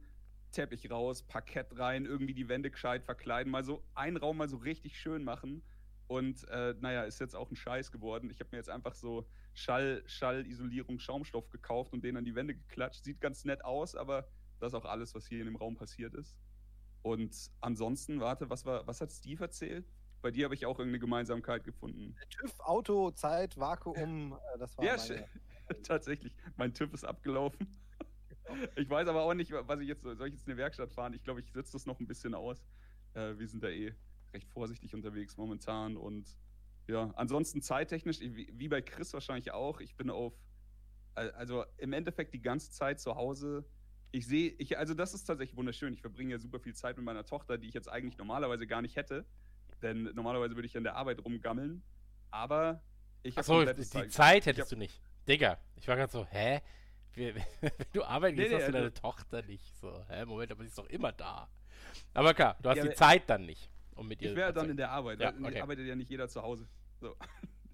Teppich 0.52 0.90
raus, 0.90 1.22
Parkett 1.22 1.78
rein, 1.78 2.06
irgendwie 2.06 2.34
die 2.34 2.50
Wände 2.50 2.72
gescheit 2.72 3.04
verkleiden, 3.04 3.52
mal 3.52 3.64
so 3.64 3.84
einen 3.94 4.18
Raum 4.18 4.38
mal 4.38 4.50
so 4.50 4.58
richtig 4.58 5.00
schön 5.00 5.24
machen. 5.24 5.62
Und 6.08 6.48
äh, 6.50 6.76
naja, 6.80 7.04
ist 7.04 7.20
jetzt 7.20 7.36
auch 7.36 7.50
ein 7.50 7.56
Scheiß 7.56 7.92
geworden. 7.92 8.30
Ich 8.30 8.40
habe 8.40 8.50
mir 8.52 8.58
jetzt 8.58 8.70
einfach 8.70 8.94
so 8.94 9.28
Schall, 9.54 10.04
Schallisolierung, 10.06 11.00
Schaumstoff 11.00 11.50
gekauft 11.50 11.94
und 11.94 12.04
den 12.04 12.18
an 12.18 12.26
die 12.26 12.36
Wände 12.36 12.56
geklatscht. 12.56 13.04
Sieht 13.04 13.22
ganz 13.22 13.46
nett 13.46 13.64
aus, 13.64 13.96
aber 13.96 14.28
das 14.60 14.74
ist 14.74 14.76
auch 14.76 14.86
alles, 14.86 15.16
was 15.16 15.28
hier 15.28 15.40
in 15.40 15.46
dem 15.46 15.56
Raum 15.56 15.76
passiert 15.76 16.14
ist. 16.14 16.36
Und 17.02 17.52
ansonsten, 17.60 18.20
warte, 18.20 18.50
was, 18.50 18.66
war, 18.66 18.88
was 18.88 19.02
hat 19.02 19.12
Steve 19.12 19.44
erzählt? 19.44 19.86
Bei 20.22 20.32
dir 20.32 20.46
habe 20.46 20.56
ich 20.56 20.66
auch 20.66 20.80
irgendeine 20.80 21.00
Gemeinsamkeit 21.00 21.66
gefunden. 21.66 22.16
TÜV, 22.30 22.60
Auto, 22.60 23.12
Zeit, 23.12 23.58
Vakuum, 23.58 24.34
äh, 24.34 24.58
das 24.58 24.78
war 24.78 24.86
Ja, 24.86 24.96
meine, 24.96 25.28
tatsächlich. 25.84 26.34
Mein 26.56 26.74
TÜV 26.74 26.94
ist 26.94 27.04
abgelaufen. 27.04 27.68
Ich 28.76 28.90
weiß 28.90 29.08
aber 29.08 29.24
auch 29.24 29.34
nicht, 29.34 29.52
was 29.52 29.80
ich 29.80 29.88
jetzt, 29.88 30.04
soll 30.04 30.28
ich 30.28 30.34
jetzt 30.34 30.48
in 30.48 30.54
eine 30.54 30.58
Werkstatt 30.58 30.92
fahren? 30.92 31.14
Ich 31.14 31.24
glaube, 31.24 31.42
ich 31.42 31.52
setze 31.52 31.74
das 31.74 31.86
noch 31.86 32.00
ein 32.00 32.08
bisschen 32.08 32.34
aus. 32.34 32.64
Äh, 33.14 33.38
wir 33.38 33.48
sind 33.48 33.64
da 33.64 33.70
eh 33.70 33.94
recht 34.34 34.50
vorsichtig 34.50 34.94
unterwegs 34.94 35.38
momentan 35.38 35.98
und 35.98 36.38
ja, 36.88 37.12
ansonsten 37.16 37.62
zeittechnisch, 37.62 38.20
wie, 38.20 38.68
bei 38.68 38.82
Chris 38.82 39.14
wahrscheinlich 39.14 39.52
auch, 39.52 39.80
ich 39.80 39.96
bin 39.96 40.10
auf, 40.10 40.34
al- 41.16 41.32
also 41.32 41.64
im 41.78 41.94
Endeffekt 41.94 42.34
die 42.34 42.42
ganze 42.42 42.72
Zeit 42.72 43.00
zu 43.00 43.16
Hause. 43.16 43.66
Ich 44.12 44.28
sehe, 44.28 44.50
ich, 44.58 44.78
also 44.78 44.94
das 44.94 45.14
ist 45.14 45.24
tatsächlich 45.24 45.56
wunderschön. 45.58 45.94
Ich 45.94 46.02
verbringe 46.02 46.32
ja 46.32 46.40
super 46.40 46.60
viel 46.60 46.76
Zeit 46.76 46.98
mit 46.98 47.06
meiner 47.06 47.26
Tochter, 47.26 47.58
die 47.58 47.68
ich 47.68 47.74
jetzt 47.74 47.88
eigentlich 47.90 48.18
normalerweise 48.18 48.68
gar 48.68 48.82
nicht 48.82 48.96
hätte. 48.98 49.26
Denn 49.82 50.04
normalerweise 50.14 50.56
würde 50.56 50.68
ich 50.68 50.76
an 50.78 50.84
der 50.84 50.96
Arbeit 50.96 51.24
rumgammeln. 51.24 51.82
Aber 52.32 52.84
ich 53.24 53.34
habe 53.36 53.40
achso, 53.40 53.54
komplettes 53.56 53.90
die 53.90 53.98
Zeit. 53.98 54.12
Zeit 54.12 54.46
hättest 54.46 54.72
du 54.72 54.76
nicht. 54.76 55.02
Digga, 55.28 55.58
ich 55.78 55.88
war 55.88 55.96
gerade 55.96 56.12
so, 56.12 56.26
hä? 56.26 56.62
Wenn 57.16 57.42
du 57.94 58.04
arbeiten 58.04 58.36
Nee, 58.36 58.44
gehst, 58.44 58.52
nee, 58.52 58.58
hast 58.60 58.68
du 58.68 58.72
deine 58.74 58.86
also- 58.86 59.02
Tochter 59.02 59.42
nicht. 59.44 59.76
So, 59.78 60.06
hä? 60.10 60.26
Moment, 60.26 60.52
aber 60.52 60.64
sie 60.64 60.68
ist 60.70 60.78
doch 60.78 60.88
immer 60.90 61.12
da. 61.12 61.50
Aber 62.14 62.34
klar, 62.34 62.58
du 62.62 62.70
hast 62.70 62.78
Ja, 62.78 62.88
die 62.88 62.94
Zeit 62.94 63.30
dann 63.30 63.46
nicht, 63.46 63.70
um 63.96 64.08
mit 64.08 64.22
ihr 64.22 64.32
Ich 64.32 64.36
wäre 64.36 64.54
dann 64.54 64.70
in 64.70 64.78
der 64.78 64.92
Arbeit. 64.92 65.20
Ja, 65.20 65.30
okay. 65.30 65.62
arbeitet 65.62 65.88
ja 65.88 65.96
nicht 65.96 66.10
jeder 66.10 66.28
zu 66.28 66.42
Hause. 66.42 66.68
So. 67.00 67.16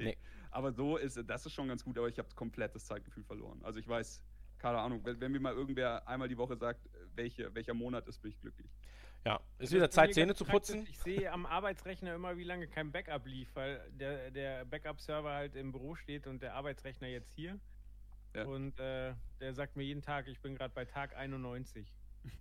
Nee. 0.02 0.18
Aber 0.50 0.72
so 0.72 0.96
ist 0.96 1.22
das 1.28 1.46
ist 1.46 1.52
schon 1.52 1.68
ganz 1.68 1.84
gut, 1.84 1.98
aber 1.98 2.08
ich 2.08 2.18
habe 2.18 2.30
komplett 2.34 2.74
das 2.74 2.86
Zeitgefühl 2.86 3.26
verloren. 3.26 3.60
Also 3.64 3.80
ich 3.80 3.88
weiß, 3.88 4.24
keine 4.58 4.78
Ahnung, 4.78 5.02
wenn, 5.04 5.20
wenn 5.20 5.32
mir 5.32 5.42
mal 5.42 5.54
irgendwer 5.54 6.08
einmal 6.08 6.30
die 6.30 6.38
Woche 6.38 6.56
sagt, 6.56 6.90
welche, 7.16 7.54
welcher 7.54 7.74
Monat 7.74 8.08
ist, 8.08 8.22
bin 8.22 8.32
ich 8.32 8.40
glücklich. 8.40 8.72
Ja, 9.26 9.36
ist 9.58 9.64
Das 9.64 9.72
wieder 9.74 9.90
Zeit, 9.90 10.14
Zähne 10.14 10.36
zu 10.36 10.46
putzen. 10.46 10.88
Ich 10.90 11.00
sehe 11.00 11.32
am 11.32 11.46
Arbeitsrechner 11.46 12.16
immer, 12.16 12.38
wie 12.38 12.46
lange 12.46 12.68
kein 12.68 12.92
Backup 12.92 13.26
lief, 13.26 13.50
weil 13.56 13.82
der, 13.92 14.32
der 14.32 14.66
Backup-Server 14.66 15.32
halt 15.32 15.56
im 15.56 15.74
Büro 15.74 15.96
steht 15.96 16.26
und 16.26 16.42
der 16.42 16.54
Arbeitsrechner 16.54 17.08
jetzt 17.08 17.32
hier. 17.34 17.60
Ja. 18.34 18.46
Und 18.46 18.80
äh, 18.80 19.14
der 19.42 19.54
sagt 19.54 19.76
mir 19.76 19.84
jeden 19.84 20.02
Tag, 20.02 20.28
ich 20.28 20.40
bin 20.40 20.56
gerade 20.56 20.74
bei 20.74 20.86
Tag 20.86 21.16
91. 21.18 21.92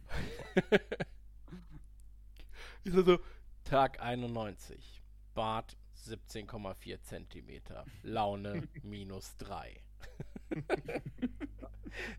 Ist 2.84 2.96
also 2.96 3.18
Tag 3.68 4.00
91. 4.00 5.02
Bart 5.34 5.76
17,4 6.06 7.02
Zentimeter. 7.02 7.84
Laune 8.02 8.66
minus 8.82 9.36
3. 9.36 9.78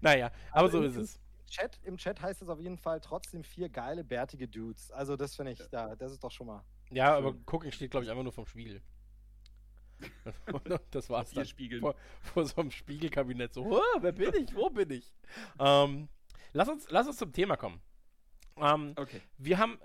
naja, 0.02 0.32
aber 0.52 0.66
Also 0.68 0.80
so 0.80 0.84
ist 0.84 0.96
es. 0.96 1.20
Chat, 1.50 1.80
Im 1.84 1.98
Chat 1.98 2.22
heißt 2.22 2.44
es 2.44 2.50
auf 2.50 2.60
jeden 2.60 2.78
Fall 2.78 3.00
trotzdem 3.02 3.44
vier 3.44 3.70
geile, 3.70 4.04
bärtige 4.04 4.48
Dudes. 4.48 4.92
Also 4.92 5.16
das 5.16 5.36
finde 5.36 5.54
ich, 5.54 5.60
da, 5.72 5.96
das 5.96 6.12
ist 6.12 6.24
doch 6.24 6.30
schon 6.30 6.46
mal. 6.46 6.64
Ja, 6.92 7.16
Schön. 7.18 7.26
aber 7.26 7.36
Cooking 7.52 7.72
steht, 7.72 7.90
glaube 7.90 8.04
ich, 8.04 8.12
einfach 8.12 8.22
nur 8.24 8.32
vom 8.32 8.46
Spiegel. 8.46 8.84
das 10.92 11.10
war's 11.10 11.30
Vier 11.32 11.38
dann. 11.38 11.48
Spiegeln. 11.48 11.82
Vor, 11.82 11.96
vor 12.22 12.46
so 12.46 12.62
einem 12.62 12.70
Spiegelkabinett 12.70 13.56
so, 13.56 13.66
"Oh, 13.66 13.82
wer 14.02 14.12
bin 14.12 14.32
ich? 14.36 14.54
Wo 14.54 14.70
bin 14.70 14.92
ich? 14.92 15.12
ähm, 15.60 16.10
lass, 16.54 16.70
uns, 16.70 16.86
lass 16.92 17.08
uns 17.08 17.18
zum 17.18 17.34
Thema 17.34 17.58
kommen. 17.58 17.82
Ähm, 18.58 18.94
Okay. 18.96 19.22
wir 19.40 19.58
haben 19.58 19.80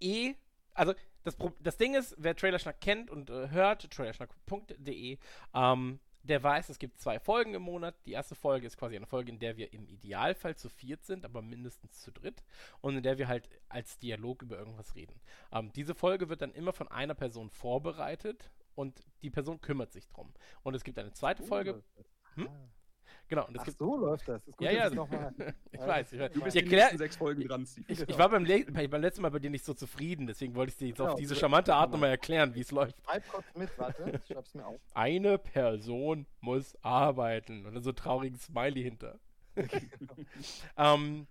eh, 0.00 0.34
also 0.78 0.94
das, 1.24 1.36
das 1.60 1.76
Ding 1.76 1.94
ist, 1.94 2.14
wer 2.18 2.34
Trailerschnack 2.36 2.80
kennt 2.80 3.10
und 3.10 3.30
äh, 3.30 3.50
hört, 3.50 3.90
trailerschnack.de, 3.90 5.18
ähm, 5.54 6.00
der 6.22 6.42
weiß, 6.42 6.68
es 6.68 6.78
gibt 6.78 7.00
zwei 7.00 7.18
Folgen 7.18 7.54
im 7.54 7.62
Monat. 7.62 7.94
Die 8.04 8.12
erste 8.12 8.34
Folge 8.34 8.66
ist 8.66 8.76
quasi 8.76 8.96
eine 8.96 9.06
Folge, 9.06 9.30
in 9.30 9.38
der 9.38 9.56
wir 9.56 9.72
im 9.72 9.88
Idealfall 9.88 10.56
zu 10.56 10.68
viert 10.68 11.04
sind, 11.04 11.24
aber 11.24 11.42
mindestens 11.42 12.00
zu 12.00 12.12
dritt 12.12 12.44
und 12.80 12.96
in 12.96 13.02
der 13.02 13.18
wir 13.18 13.28
halt 13.28 13.48
als 13.68 13.98
Dialog 13.98 14.42
über 14.42 14.58
irgendwas 14.58 14.94
reden. 14.94 15.20
Ähm, 15.52 15.72
diese 15.72 15.94
Folge 15.94 16.28
wird 16.28 16.42
dann 16.42 16.52
immer 16.52 16.72
von 16.72 16.88
einer 16.88 17.14
Person 17.14 17.50
vorbereitet 17.50 18.50
und 18.74 19.00
die 19.22 19.30
Person 19.30 19.60
kümmert 19.60 19.92
sich 19.92 20.06
drum. 20.08 20.32
Und 20.62 20.74
es 20.74 20.84
gibt 20.84 20.98
eine 20.98 21.12
zweite 21.12 21.42
Folge, 21.42 21.82
Hm? 22.34 22.48
Genau, 23.28 23.46
und 23.46 23.58
Ach 23.58 23.64
gibt 23.64 23.78
so 23.78 23.96
läuft 23.96 24.28
das. 24.28 24.46
Ist 24.46 24.56
gut, 24.56 24.66
Ja, 24.66 24.72
ja, 24.72 24.88
ich 25.72 25.80
weiß, 25.80 26.12
ich 26.12 26.18
weiß. 26.20 26.32
Du 26.32 26.40
bist 26.42 26.56
Ich 26.56 26.62
erklär, 26.62 26.90
sechs 26.96 27.16
Folgen 27.16 27.46
dran, 27.46 27.66
Steve. 27.66 27.84
ich, 27.92 28.00
ich 28.08 28.18
war 28.18 28.28
beim, 28.28 28.44
le 28.44 28.64
beim 28.64 29.00
letzten 29.00 29.22
Mal 29.22 29.30
bei 29.30 29.38
dir 29.38 29.50
nicht 29.50 29.64
so 29.64 29.74
zufrieden, 29.74 30.26
deswegen 30.26 30.54
wollte 30.54 30.70
ich 30.72 30.76
dir 30.78 30.88
jetzt 30.88 31.00
auf 31.00 31.08
Genau, 31.08 31.18
diese 31.18 31.34
so- 31.34 31.40
charmante 31.40 31.74
Art 31.74 31.86
genau. 31.86 31.96
nochmal 31.96 32.10
erklären, 32.10 32.54
wie 32.54 32.60
es 32.60 32.70
läuft. 32.70 32.96
Schreib 33.04 33.28
kurz 33.28 33.44
mit, 33.54 33.70
warte, 33.78 34.20
ich 34.22 34.32
schreib's 34.32 34.54
mir 34.54 34.66
auf. 34.66 34.80
Eine 34.94 35.38
Person 35.38 36.26
muss 36.40 36.76
arbeiten. 36.82 37.66
Und 37.66 37.74
dann 37.74 37.82
so 37.82 37.90
ein 37.90 37.96
trauriges 37.96 38.44
Smiley 38.44 38.82
hinter. 38.82 39.18
ähm, 40.76 41.26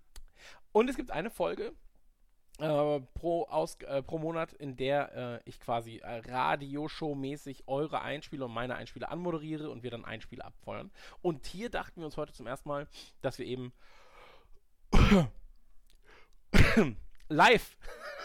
und 0.71 0.89
es 0.89 0.95
gibt 0.95 1.11
eine 1.11 1.29
Folge 1.29 1.73
äh, 2.59 2.99
pro, 3.13 3.43
Aus 3.45 3.75
äh, 3.81 4.01
pro 4.01 4.17
Monat, 4.17 4.53
in 4.53 4.75
der 4.75 5.39
äh, 5.45 5.49
ich 5.49 5.59
quasi 5.59 5.97
äh, 5.97 6.19
Radioshow-mäßig 6.19 7.67
eure 7.67 8.01
Einspieler 8.01 8.45
und 8.45 8.53
meine 8.53 8.75
Einspieler 8.75 9.11
anmoderiere 9.11 9.69
und 9.69 9.83
wir 9.83 9.91
dann 9.91 10.05
Einspieler 10.05 10.45
abfeuern. 10.45 10.91
Und 11.21 11.45
hier 11.45 11.69
dachten 11.69 12.01
wir 12.01 12.05
uns 12.05 12.17
heute 12.17 12.33
zum 12.33 12.47
ersten 12.47 12.69
Mal, 12.69 12.87
dass 13.21 13.37
wir 13.37 13.45
eben 13.45 13.73
live 17.29 17.77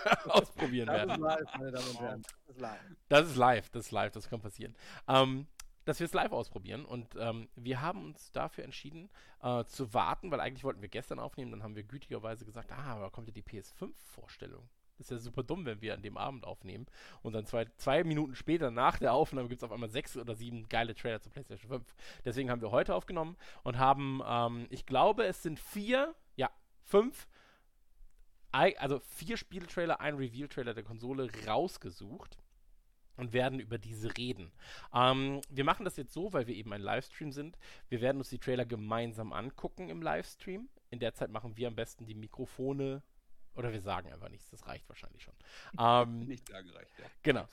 ausprobieren 0.25 0.87
Das 0.87 0.97
werden. 0.97 1.11
ist 1.11 1.19
live, 1.21 1.57
meine 1.59 1.73
Damen 1.73 1.89
und 1.89 2.01
Herren. 2.01 2.23
Das 2.47 2.57
ist 2.57 2.61
live. 2.61 2.81
Das 3.09 3.27
ist 3.27 3.37
live, 3.37 3.71
das 3.71 3.85
ist 3.87 3.91
live, 3.93 4.13
das 4.13 4.29
kann 4.31 4.41
passieren. 4.41 4.77
Ähm, 5.09 5.47
dass 5.85 6.01
wir 6.01 6.05
es 6.05 6.13
live 6.13 6.33
ausprobieren 6.33 6.85
und 6.85 7.17
ähm, 7.19 7.49
wir 7.57 7.81
haben 7.81 8.05
uns 8.05 8.33
dafür 8.33 8.65
entschieden 8.65 9.11
äh, 9.43 9.65
zu 9.65 9.93
warten, 9.95 10.31
weil 10.31 10.41
eigentlich 10.41 10.65
wollten 10.65 10.83
wir 10.83 10.89
gestern 10.89 11.19
aufnehmen, 11.19 11.51
dann 11.51 11.63
haben 11.63 11.77
wir 11.77 11.83
gütigerweise 11.83 12.45
gesagt, 12.45 12.73
ah, 12.73 12.97
aber 12.97 13.11
kommt 13.11 13.29
ja 13.29 13.35
die 13.35 13.43
PS5-Vorstellung. 13.43 14.69
Das 14.99 15.07
ist 15.07 15.11
ja 15.11 15.19
super 15.19 15.43
dumm, 15.43 15.65
wenn 15.65 15.81
wir 15.81 15.95
an 15.95 16.03
dem 16.03 16.17
Abend 16.17 16.45
aufnehmen 16.45 16.87
und 17.23 17.33
dann 17.33 17.47
zwei, 17.47 17.67
zwei 17.77 18.05
Minuten 18.05 18.35
später 18.35 18.71
nach 18.71 18.99
der 18.99 19.13
Aufnahme 19.15 19.49
gibt 19.49 19.61
es 19.61 19.65
auf 19.65 19.73
einmal 19.73 19.89
sechs 19.89 20.17
oder 20.17 20.35
sieben 20.35 20.69
geile 20.69 20.95
Trailer 20.95 21.21
zur 21.21 21.33
PlayStation 21.33 21.71
5. 21.71 21.95
Deswegen 22.25 22.51
haben 22.51 22.61
wir 22.61 22.71
heute 22.71 22.95
aufgenommen 22.95 23.37
und 23.65 23.79
haben, 23.79 24.23
ähm, 24.25 24.67
ich 24.71 24.87
glaube, 24.87 25.25
es 25.25 25.43
sind 25.43 25.59
vier, 25.59 26.15
ja, 26.37 26.51
fünf 26.85 27.27
also 28.53 29.01
vier 29.01 29.39
Spieltrailer, 29.39 30.01
ein 30.01 30.15
Reveal-Trailer 30.15 30.75
der 30.75 30.85
Konsole 30.85 31.31
rausgesucht 31.47 32.42
und 33.17 33.33
werden 33.33 33.61
über 33.61 33.79
diese 33.79 34.17
reden. 34.17 34.53
Ähm, 34.95 35.41
wir 35.49 35.65
machen 35.65 35.85
das 35.85 35.97
jetzt 35.97 36.13
so, 36.13 36.33
weil 36.33 36.47
wir 36.47 36.55
eben 36.55 36.73
ein 36.73 36.81
Livestream 36.81 37.33
sind. 37.33 37.59
Wir 37.89 38.01
werden 38.01 38.19
uns 38.19 38.31
die 38.31 38.39
Trailer 38.39 38.65
gemeinsam 38.65 39.33
angucken 39.33 39.89
im 39.89 40.03
Livestream. 40.03 40.69
In 40.91 40.99
der 40.99 41.15
Zeit 41.15 41.31
machen 41.31 41.57
wir 41.57 41.69
am 41.69 41.75
besten 41.75 42.07
die 42.07 42.15
Mikrofone 42.15 43.03
oder 43.55 43.73
wir 43.73 43.83
sagen 43.83 44.11
einfach 44.11 44.31
nichts, 44.31 44.51
das 44.51 44.67
reicht 44.67 44.89
wahrscheinlich 44.89 45.23
schon. 45.23 45.35
Ähm, 45.79 46.27
Nicht 46.27 46.51
da 46.51 46.61
gereicht, 46.61 46.93
ja. 46.99 47.05
Genau. 47.23 47.47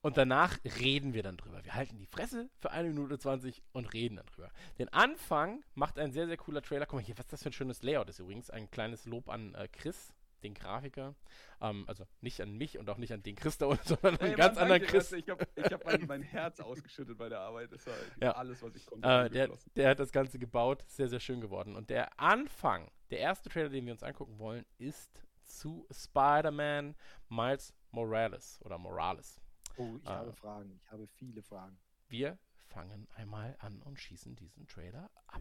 Und 0.00 0.16
danach 0.16 0.58
reden 0.80 1.12
wir 1.12 1.22
dann 1.22 1.36
drüber. 1.36 1.64
Wir 1.64 1.74
halten 1.74 1.98
die 1.98 2.06
Fresse 2.06 2.48
für 2.58 2.70
eine 2.70 2.88
Minute 2.88 3.18
20 3.18 3.62
und 3.72 3.92
reden 3.92 4.16
dann 4.16 4.26
drüber. 4.26 4.50
Den 4.78 4.88
Anfang 4.90 5.64
macht 5.74 5.98
ein 5.98 6.12
sehr, 6.12 6.26
sehr 6.26 6.36
cooler 6.36 6.62
Trailer. 6.62 6.86
Guck 6.86 7.00
mal 7.00 7.04
hier, 7.04 7.18
was 7.18 7.26
das 7.26 7.42
für 7.42 7.50
ein 7.50 7.52
schönes 7.52 7.82
Layout 7.82 8.08
ist 8.08 8.20
übrigens. 8.20 8.50
Ein 8.50 8.70
kleines 8.70 9.06
Lob 9.06 9.28
an 9.28 9.54
äh, 9.54 9.68
Chris, 9.68 10.14
den 10.42 10.54
Grafiker. 10.54 11.14
Ähm, 11.60 11.84
also 11.88 12.06
nicht 12.20 12.40
an 12.40 12.52
mich 12.56 12.78
und 12.78 12.88
auch 12.90 12.98
nicht 12.98 13.12
an 13.12 13.22
den 13.22 13.34
Chris 13.36 13.58
da 13.58 13.66
unten, 13.66 13.86
sondern 13.86 14.14
an 14.16 14.20
einen 14.20 14.36
ganz 14.36 14.56
anderen 14.58 14.82
Chris. 14.82 15.12
Ich 15.12 15.28
habe 15.28 15.46
ich 15.56 15.64
hab 15.72 15.84
mein, 15.84 16.06
mein 16.06 16.22
Herz 16.22 16.60
ausgeschüttet 16.60 17.18
bei 17.18 17.28
der 17.28 17.40
Arbeit. 17.40 17.72
Das 17.72 17.86
war 17.86 17.94
Ja. 18.20 18.32
alles, 18.32 18.62
was 18.62 18.74
ich 18.76 18.86
konnte. 18.86 19.06
Äh, 19.08 19.30
der, 19.30 19.50
der 19.76 19.90
hat 19.90 19.98
das 19.98 20.12
Ganze 20.12 20.38
gebaut. 20.38 20.84
Sehr, 20.86 21.08
sehr 21.08 21.20
schön 21.20 21.40
geworden. 21.40 21.76
Und 21.76 21.90
der 21.90 22.18
Anfang, 22.20 22.90
der 23.10 23.18
erste 23.20 23.48
Trailer, 23.48 23.68
den 23.68 23.84
wir 23.86 23.92
uns 23.92 24.02
angucken 24.02 24.38
wollen, 24.38 24.64
ist 24.78 25.22
zu 25.44 25.86
Spider-Man 25.90 26.94
Miles 27.28 27.74
Morales 27.90 28.60
oder 28.64 28.76
Morales. 28.78 29.40
Oh, 29.76 29.96
ich 30.00 30.06
Ah. 30.06 30.16
habe 30.18 30.32
Fragen. 30.32 30.78
Ich 30.84 30.90
habe 30.92 31.06
viele 31.06 31.42
Fragen. 31.42 31.78
Wir 32.08 32.38
fangen 32.66 33.08
einmal 33.14 33.56
an 33.60 33.80
und 33.82 33.98
schießen 33.98 34.36
diesen 34.36 34.66
Trailer 34.66 35.10
ab. 35.26 35.40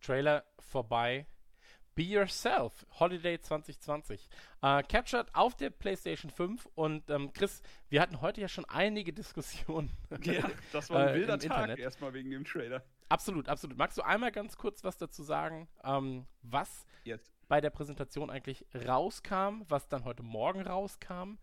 Trailer 0.00 0.44
vorbei. 0.58 1.26
Be 1.94 2.02
Yourself, 2.02 2.84
Holiday 2.98 3.38
2020. 3.40 4.28
Äh, 4.62 4.82
captured 4.82 5.28
auf 5.32 5.54
der 5.56 5.70
PlayStation 5.70 6.30
5 6.30 6.66
und 6.74 7.08
ähm, 7.08 7.32
Chris, 7.32 7.62
wir 7.88 8.00
hatten 8.00 8.20
heute 8.20 8.40
ja 8.40 8.48
schon 8.48 8.64
einige 8.66 9.12
Diskussionen. 9.12 9.90
Ja, 10.24 10.50
das 10.72 10.90
war 10.90 11.06
ein 11.06 11.08
Äh, 11.14 11.14
wilder 11.20 11.38
Tag 11.38 11.44
Internet. 11.44 11.78
erstmal 11.78 12.12
wegen 12.14 12.30
dem 12.30 12.44
Trailer. 12.44 12.82
absolut, 13.08 13.48
absolut. 13.48 13.76
Magst 13.78 13.96
du 13.98 14.02
einmal 14.02 14.32
ganz 14.32 14.56
kurz 14.56 14.82
was 14.82 14.96
dazu 14.96 15.22
sagen, 15.22 15.68
ähm, 15.84 16.26
was 16.42 16.84
Jetzt. 17.04 17.32
bei 17.48 17.60
der 17.60 17.70
Präsentation 17.70 18.28
eigentlich 18.30 18.64
rauskam, 18.74 19.62
was 19.68 19.86
dann 19.88 20.04
heute 20.04 20.22
Morgen 20.24 20.62
rauskam 20.62 21.38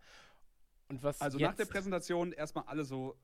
und 0.88 1.02
was 1.02 1.20
Also 1.22 1.38
jetzt 1.38 1.48
nach 1.48 1.56
der 1.56 1.64
Präsentation 1.66 2.32
erstmal 2.32 2.64
alle 2.66 2.84
so 2.84 3.16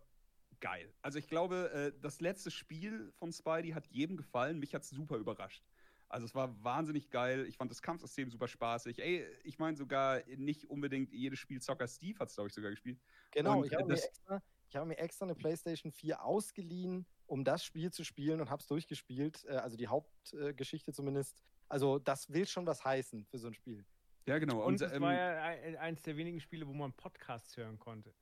geil. 0.61 0.93
Also 1.03 1.19
ich 1.19 1.29
glaube, 1.29 1.71
äh, 1.95 2.01
das 2.01 2.21
letzte 2.21 2.51
Spiel 2.51 3.13
von 3.19 3.33
Spidey 3.33 3.73
hat 3.73 3.87
jedem 3.89 4.17
gefallen. 4.17 4.59
Mich 4.59 4.75
hat 4.75 4.83
es 4.83 4.91
super 4.91 5.17
überrascht. 5.17 5.63
Also 6.11 6.25
es 6.25 6.35
war 6.35 6.63
wahnsinnig 6.65 7.11
geil. 7.11 7.47
Ich 7.47 7.57
fand 7.57 7.71
das 7.71 7.83
Kampfsystem 7.83 8.31
super 8.31 8.49
spaßig. 8.49 8.99
Ey, 8.99 9.27
ich 9.45 9.59
meine 9.59 9.77
sogar 9.77 10.23
nicht 10.27 10.65
unbedingt 10.71 11.13
jedes 11.13 11.39
Spielzocker 11.39 11.87
Steve 11.87 12.19
hat 12.19 12.29
es, 12.29 12.35
glaube 12.35 12.49
ich, 12.49 12.55
sogar 12.55 12.71
gespielt. 12.71 12.99
Genau, 13.33 13.59
Und, 13.61 13.67
ich 13.67 13.75
habe 13.75 13.85
mir, 13.87 13.95
extra, 14.03 14.43
ich 14.69 14.77
habe 14.77 14.87
mir 14.87 14.99
extra 14.99 15.27
eine 15.27 15.35
PlayStation 15.35 15.93
4 15.93 16.23
ausgeliehen, 16.25 17.07
um 17.27 17.45
das 17.45 17.63
Spiel 17.65 17.91
zu 17.93 18.05
spielen 18.05 18.41
und 18.41 18.49
habe 18.49 18.61
es 18.61 18.67
durchgespielt. 18.69 19.45
Äh, 19.45 19.57
also 19.57 19.77
die 19.77 19.89
Hauptgeschichte 19.89 20.93
zumindest. 20.95 21.43
Also 21.69 21.99
das 21.99 22.33
will 22.33 22.47
schon 22.47 22.65
was 22.67 22.83
heißen 22.85 23.27
für 23.27 23.39
so 23.39 23.49
ein 23.49 23.55
Spiel. 23.55 23.85
Ja, 24.27 24.39
genau. 24.39 24.61
Und 24.63 24.67
Und, 24.75 24.81
es 24.83 24.93
ähm, 24.93 25.03
war 25.03 25.13
ja 25.13 25.43
ein- 25.43 25.77
eins 25.77 26.03
der 26.03 26.17
wenigen 26.17 26.41
Spiele, 26.41 26.67
wo 26.67 26.73
man 26.73 26.93
Podcasts 26.95 27.55
hören 27.57 27.79
konnte. 27.79 28.15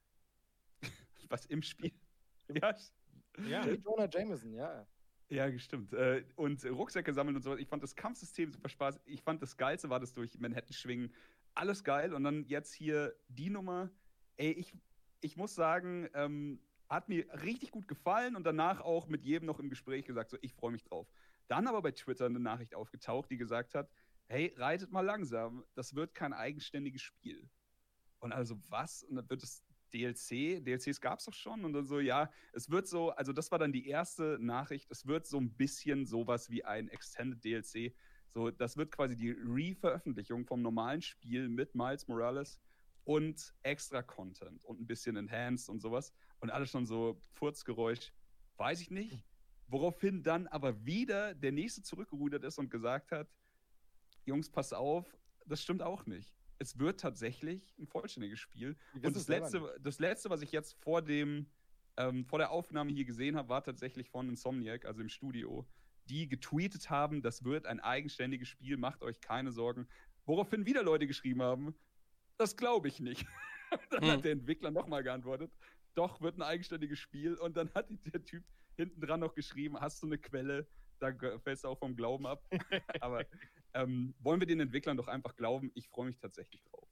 was 1.28 1.46
im 1.46 1.62
Spiel. 1.62 1.92
Ja, 2.48 2.74
Ja. 3.48 3.66
Jonah 3.66 4.08
Jameson, 4.08 4.52
ja. 4.54 4.86
Ja, 5.28 5.58
stimmt. 5.58 5.92
Äh, 5.92 6.24
und 6.36 6.64
Rucksäcke 6.64 7.12
sammeln 7.12 7.36
und 7.36 7.42
so. 7.42 7.56
Ich 7.56 7.68
fand 7.68 7.82
das 7.82 7.96
Kampfsystem 7.96 8.52
super 8.52 8.68
Spaß. 8.68 9.00
Ich 9.06 9.22
fand 9.22 9.42
das 9.42 9.56
Geilste 9.56 9.90
war 9.90 9.98
das 9.98 10.12
durch 10.12 10.38
Manhattan 10.38 10.72
schwingen. 10.72 11.12
Alles 11.54 11.82
geil. 11.82 12.14
Und 12.14 12.22
dann 12.22 12.44
jetzt 12.44 12.72
hier 12.72 13.14
die 13.28 13.50
Nummer. 13.50 13.90
Ey, 14.36 14.52
ich, 14.52 14.72
ich 15.20 15.36
muss 15.36 15.54
sagen, 15.54 16.08
ähm, 16.14 16.60
hat 16.88 17.08
mir 17.08 17.26
richtig 17.42 17.72
gut 17.72 17.88
gefallen 17.88 18.36
und 18.36 18.44
danach 18.44 18.80
auch 18.80 19.08
mit 19.08 19.24
jedem 19.24 19.46
noch 19.46 19.58
im 19.58 19.68
Gespräch 19.68 20.04
gesagt, 20.04 20.30
so, 20.30 20.38
ich 20.42 20.52
freue 20.52 20.70
mich 20.70 20.84
drauf. 20.84 21.08
Dann 21.48 21.66
aber 21.66 21.82
bei 21.82 21.90
Twitter 21.90 22.26
eine 22.26 22.38
Nachricht 22.38 22.74
aufgetaucht, 22.74 23.30
die 23.30 23.36
gesagt 23.36 23.74
hat, 23.74 23.90
hey, 24.28 24.54
reitet 24.56 24.92
mal 24.92 25.00
langsam. 25.00 25.64
Das 25.74 25.94
wird 25.94 26.14
kein 26.14 26.32
eigenständiges 26.32 27.02
Spiel. 27.02 27.48
Und 28.20 28.32
also 28.32 28.60
was? 28.68 29.02
Und 29.02 29.16
dann 29.16 29.28
wird 29.28 29.42
es 29.42 29.64
DLC, 29.92 30.64
DLCs 30.64 31.00
gab 31.00 31.18
es 31.18 31.24
doch 31.24 31.34
schon 31.34 31.64
und 31.64 31.72
dann 31.72 31.86
so, 31.86 32.00
ja, 32.00 32.30
es 32.52 32.70
wird 32.70 32.86
so, 32.86 33.10
also 33.10 33.32
das 33.32 33.50
war 33.50 33.58
dann 33.58 33.72
die 33.72 33.88
erste 33.88 34.38
Nachricht, 34.40 34.90
es 34.90 35.06
wird 35.06 35.26
so 35.26 35.38
ein 35.38 35.54
bisschen 35.54 36.06
sowas 36.06 36.50
wie 36.50 36.64
ein 36.64 36.88
Extended 36.88 37.44
DLC. 37.44 37.94
So, 38.28 38.50
das 38.50 38.76
wird 38.76 38.90
quasi 38.90 39.16
die 39.16 39.30
Re-Veröffentlichung 39.30 40.44
vom 40.44 40.60
normalen 40.60 41.00
Spiel 41.00 41.48
mit 41.48 41.74
Miles 41.74 42.06
Morales 42.06 42.60
und 43.04 43.54
extra 43.62 44.02
Content 44.02 44.64
und 44.64 44.80
ein 44.80 44.86
bisschen 44.86 45.16
Enhanced 45.16 45.68
und 45.70 45.80
sowas. 45.80 46.12
Und 46.40 46.50
alles 46.50 46.70
schon 46.70 46.84
so 46.84 47.18
Furzgeräusch, 47.32 48.12
weiß 48.56 48.80
ich 48.80 48.90
nicht. 48.90 49.24
Woraufhin 49.68 50.22
dann 50.22 50.46
aber 50.48 50.84
wieder 50.84 51.34
der 51.34 51.52
nächste 51.52 51.82
zurückgerudert 51.82 52.44
ist 52.44 52.58
und 52.58 52.70
gesagt 52.70 53.10
hat: 53.10 53.28
Jungs, 54.24 54.50
pass 54.50 54.72
auf, 54.72 55.16
das 55.46 55.62
stimmt 55.62 55.82
auch 55.82 56.04
nicht. 56.06 56.35
Es 56.58 56.78
wird 56.78 57.00
tatsächlich 57.00 57.74
ein 57.78 57.86
vollständiges 57.86 58.38
Spiel. 58.38 58.76
Und 58.94 59.14
das 59.14 59.28
letzte, 59.28 59.60
nicht. 59.60 59.72
das 59.80 59.98
letzte, 59.98 60.30
was 60.30 60.42
ich 60.42 60.52
jetzt 60.52 60.74
vor 60.82 61.02
dem, 61.02 61.46
ähm, 61.96 62.24
vor 62.24 62.38
der 62.38 62.50
Aufnahme 62.50 62.92
hier 62.92 63.04
gesehen 63.04 63.36
habe, 63.36 63.48
war 63.48 63.62
tatsächlich 63.62 64.10
von 64.10 64.28
Insomniac, 64.28 64.84
also 64.84 65.00
im 65.00 65.08
Studio, 65.08 65.66
die 66.08 66.28
getweetet 66.28 66.88
haben, 66.88 67.20
das 67.22 67.44
wird 67.44 67.66
ein 67.66 67.80
eigenständiges 67.80 68.48
Spiel, 68.48 68.76
macht 68.76 69.02
euch 69.02 69.20
keine 69.20 69.52
Sorgen. 69.52 69.88
Woraufhin 70.24 70.66
wieder 70.66 70.82
Leute 70.82 71.06
geschrieben 71.06 71.42
haben, 71.42 71.74
das 72.38 72.56
glaube 72.56 72.88
ich 72.88 73.00
nicht. 73.00 73.26
dann 73.90 74.02
Hm. 74.02 74.10
hat 74.10 74.24
der 74.24 74.32
Entwickler 74.32 74.70
nochmal 74.70 75.02
geantwortet, 75.02 75.52
doch, 75.94 76.20
wird 76.20 76.38
ein 76.38 76.42
eigenständiges 76.42 76.98
Spiel. 76.98 77.34
Und 77.34 77.56
dann 77.56 77.72
hat 77.74 77.88
der 78.12 78.22
Typ 78.24 78.44
hinten 78.76 79.00
dran 79.00 79.20
noch 79.20 79.34
geschrieben, 79.34 79.80
hast 79.80 80.02
du 80.02 80.06
eine 80.06 80.18
Quelle? 80.18 80.68
da 80.98 81.12
fällst 81.40 81.64
du 81.64 81.68
auch 81.68 81.78
vom 81.78 81.96
Glauben 81.96 82.26
ab. 82.26 82.42
Aber 83.00 83.24
ähm, 83.76 84.14
wollen 84.18 84.40
wir 84.40 84.46
den 84.46 84.60
Entwicklern 84.60 84.96
doch 84.96 85.08
einfach 85.08 85.36
glauben? 85.36 85.70
Ich 85.74 85.88
freue 85.88 86.06
mich 86.06 86.18
tatsächlich 86.18 86.62
drauf. 86.64 86.88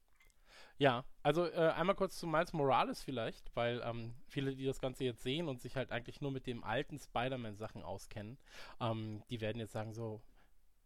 Ja, 0.76 1.04
also 1.22 1.46
äh, 1.46 1.72
einmal 1.76 1.94
kurz 1.94 2.18
zu 2.18 2.26
Miles 2.26 2.52
Morales 2.52 3.02
vielleicht, 3.02 3.54
weil 3.54 3.80
ähm, 3.84 4.14
viele, 4.26 4.56
die 4.56 4.64
das 4.64 4.80
Ganze 4.80 5.04
jetzt 5.04 5.22
sehen 5.22 5.48
und 5.48 5.60
sich 5.60 5.76
halt 5.76 5.92
eigentlich 5.92 6.20
nur 6.20 6.32
mit 6.32 6.46
den 6.46 6.64
alten 6.64 6.98
Spider-Man-Sachen 6.98 7.82
auskennen, 7.82 8.38
ähm, 8.80 9.22
die 9.30 9.40
werden 9.40 9.58
jetzt 9.60 9.72
sagen 9.72 9.92
so, 9.92 10.20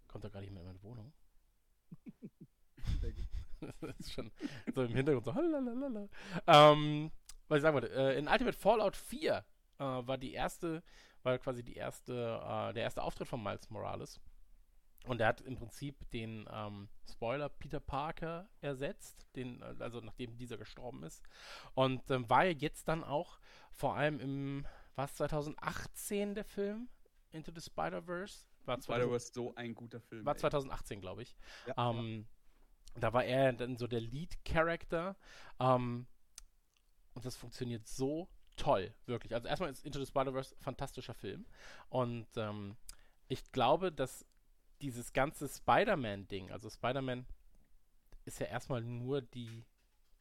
kommt 0.07 0.25
doch 0.25 0.33
gar 0.33 0.41
nicht 0.41 0.53
mehr 0.53 0.61
in 0.61 0.69
meine 0.69 0.83
Wohnung. 0.83 1.13
das 3.81 3.99
ist 3.99 4.13
schon 4.13 4.31
so 4.75 4.83
im 4.83 4.95
Hintergrund 4.95 5.25
so, 5.25 5.35
halalala. 5.35 6.09
Ähm, 6.47 7.11
was 7.49 7.57
ich 7.57 7.63
sagen 7.63 7.75
wollte, 7.75 7.91
äh, 7.91 8.19
in 8.19 8.29
Ultimate 8.29 8.57
Fallout 8.57 8.95
4 8.95 9.45
äh, 9.79 9.83
war 9.83 10.19
die 10.19 10.33
erste, 10.33 10.83
war 11.23 11.39
quasi 11.39 11.63
die 11.65 11.77
erste, 11.77 12.13
äh, 12.13 12.75
der 12.75 12.83
erste 12.83 13.03
Auftritt 13.03 13.29
von 13.29 13.43
Miles 13.43 13.71
Morales. 13.71 14.21
Und 15.09 15.21
er 15.21 15.29
hat 15.29 15.41
im 15.41 15.57
Prinzip 15.57 16.11
den 16.11 16.47
ähm, 16.53 16.89
Spoiler 17.11 17.49
Peter 17.49 17.81
Parker 17.81 18.49
ersetzt, 18.61 19.27
den, 19.37 19.63
äh, 19.63 19.75
also 19.79 20.01
nachdem 20.01 20.37
dieser 20.37 20.59
gestorben 20.59 21.03
ist. 21.03 21.23
Und 21.75 22.11
ähm, 22.11 22.29
war 22.29 22.45
ja 22.45 22.53
jetzt 22.53 22.89
dann 22.89 23.03
auch 23.03 23.41
vor 23.73 23.97
allem 23.97 24.21
im, 24.21 24.67
was 24.97 25.15
2018 25.15 26.35
der 26.35 26.45
Film 26.45 26.89
Into 27.31 27.53
the 27.55 27.61
Spider-Verse? 27.61 28.45
War, 28.65 28.79
2000 28.79 28.85
Spider-Verse 28.85 29.33
so 29.33 29.55
ein 29.55 29.75
guter 29.75 30.01
Film. 30.01 30.27
war 30.27 30.35
ey. 30.35 30.41
2018, 30.41 31.01
glaube 31.01 31.23
ich. 31.23 31.37
Ja, 31.67 31.91
Ähm, 31.91 32.27
Da 32.97 33.13
war 33.13 33.25
er 33.25 33.53
dann 33.53 33.77
so 33.77 33.87
der 33.87 34.01
Lead-Character. 34.01 35.17
Ähm, 35.59 36.07
und 37.15 37.25
das 37.25 37.37
funktioniert 37.37 37.87
so 37.87 38.29
toll, 38.57 38.93
wirklich. 39.07 39.35
Also 39.35 39.49
erstmal 39.49 39.71
ist 39.71 39.85
Into 39.85 39.99
the 40.01 40.07
Spider-Verse 40.07 40.55
ein 40.55 40.61
fantastischer 40.61 41.15
Film. 41.15 41.47
Und 41.89 42.27
ähm, 42.37 42.77
ich 43.29 43.53
glaube, 43.53 43.93
dass 43.93 44.27
dieses 44.81 45.13
ganze 45.13 45.49
Spider-Man-Ding, 45.49 46.51
also 46.51 46.71
Spider-Man 46.71 47.27
ist 48.25 48.39
ja 48.41 48.47
erstmal 48.47 48.83
nur 48.83 49.23
die. 49.23 49.65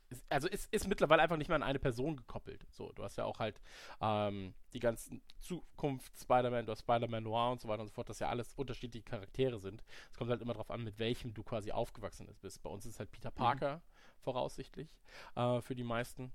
Ist, 0.10 0.26
also 0.30 0.48
ist, 0.48 0.74
ist 0.74 0.88
mittlerweile 0.88 1.22
einfach 1.22 1.36
nicht 1.36 1.50
mehr 1.50 1.58
an 1.58 1.64
eine 1.64 1.80
Person 1.80 2.16
gekoppelt. 2.16 2.66
So, 2.72 2.94
du 2.94 3.04
hast 3.04 3.18
ja 3.18 3.26
auch 3.26 3.40
halt 3.40 3.62
ähm, 4.00 4.54
die 4.72 4.80
ganzen 4.80 5.22
Zukunft 5.42 6.18
Spider-Man, 6.18 6.66
du 6.66 6.72
hast 6.72 6.80
Spider-Man 6.80 7.24
Noir 7.24 7.52
und 7.52 7.60
so 7.60 7.68
weiter 7.68 7.82
und 7.82 7.90
so 7.90 7.94
fort, 7.94 8.08
dass 8.08 8.20
ja 8.20 8.30
alles 8.30 8.54
unterschiedliche 8.54 9.04
Charaktere 9.04 9.60
sind. 9.60 9.84
Es 10.10 10.18
kommt 10.18 10.30
halt 10.30 10.42
immer 10.42 10.54
darauf 10.54 10.72
an, 10.72 10.86
mit 10.86 10.98
welchem 10.98 11.34
du 11.34 11.44
quasi 11.44 11.74
aufgewachsen 11.74 12.34
bist. 12.42 12.64
Bei 12.64 12.70
uns 12.70 12.86
ist 12.86 13.00
halt 13.00 13.12
Peter 13.12 13.32
Parker 13.32 13.82
voraussichtlich 14.22 14.96
äh, 15.36 15.60
für 15.60 15.76
die 15.76 15.84
meisten. 15.84 16.32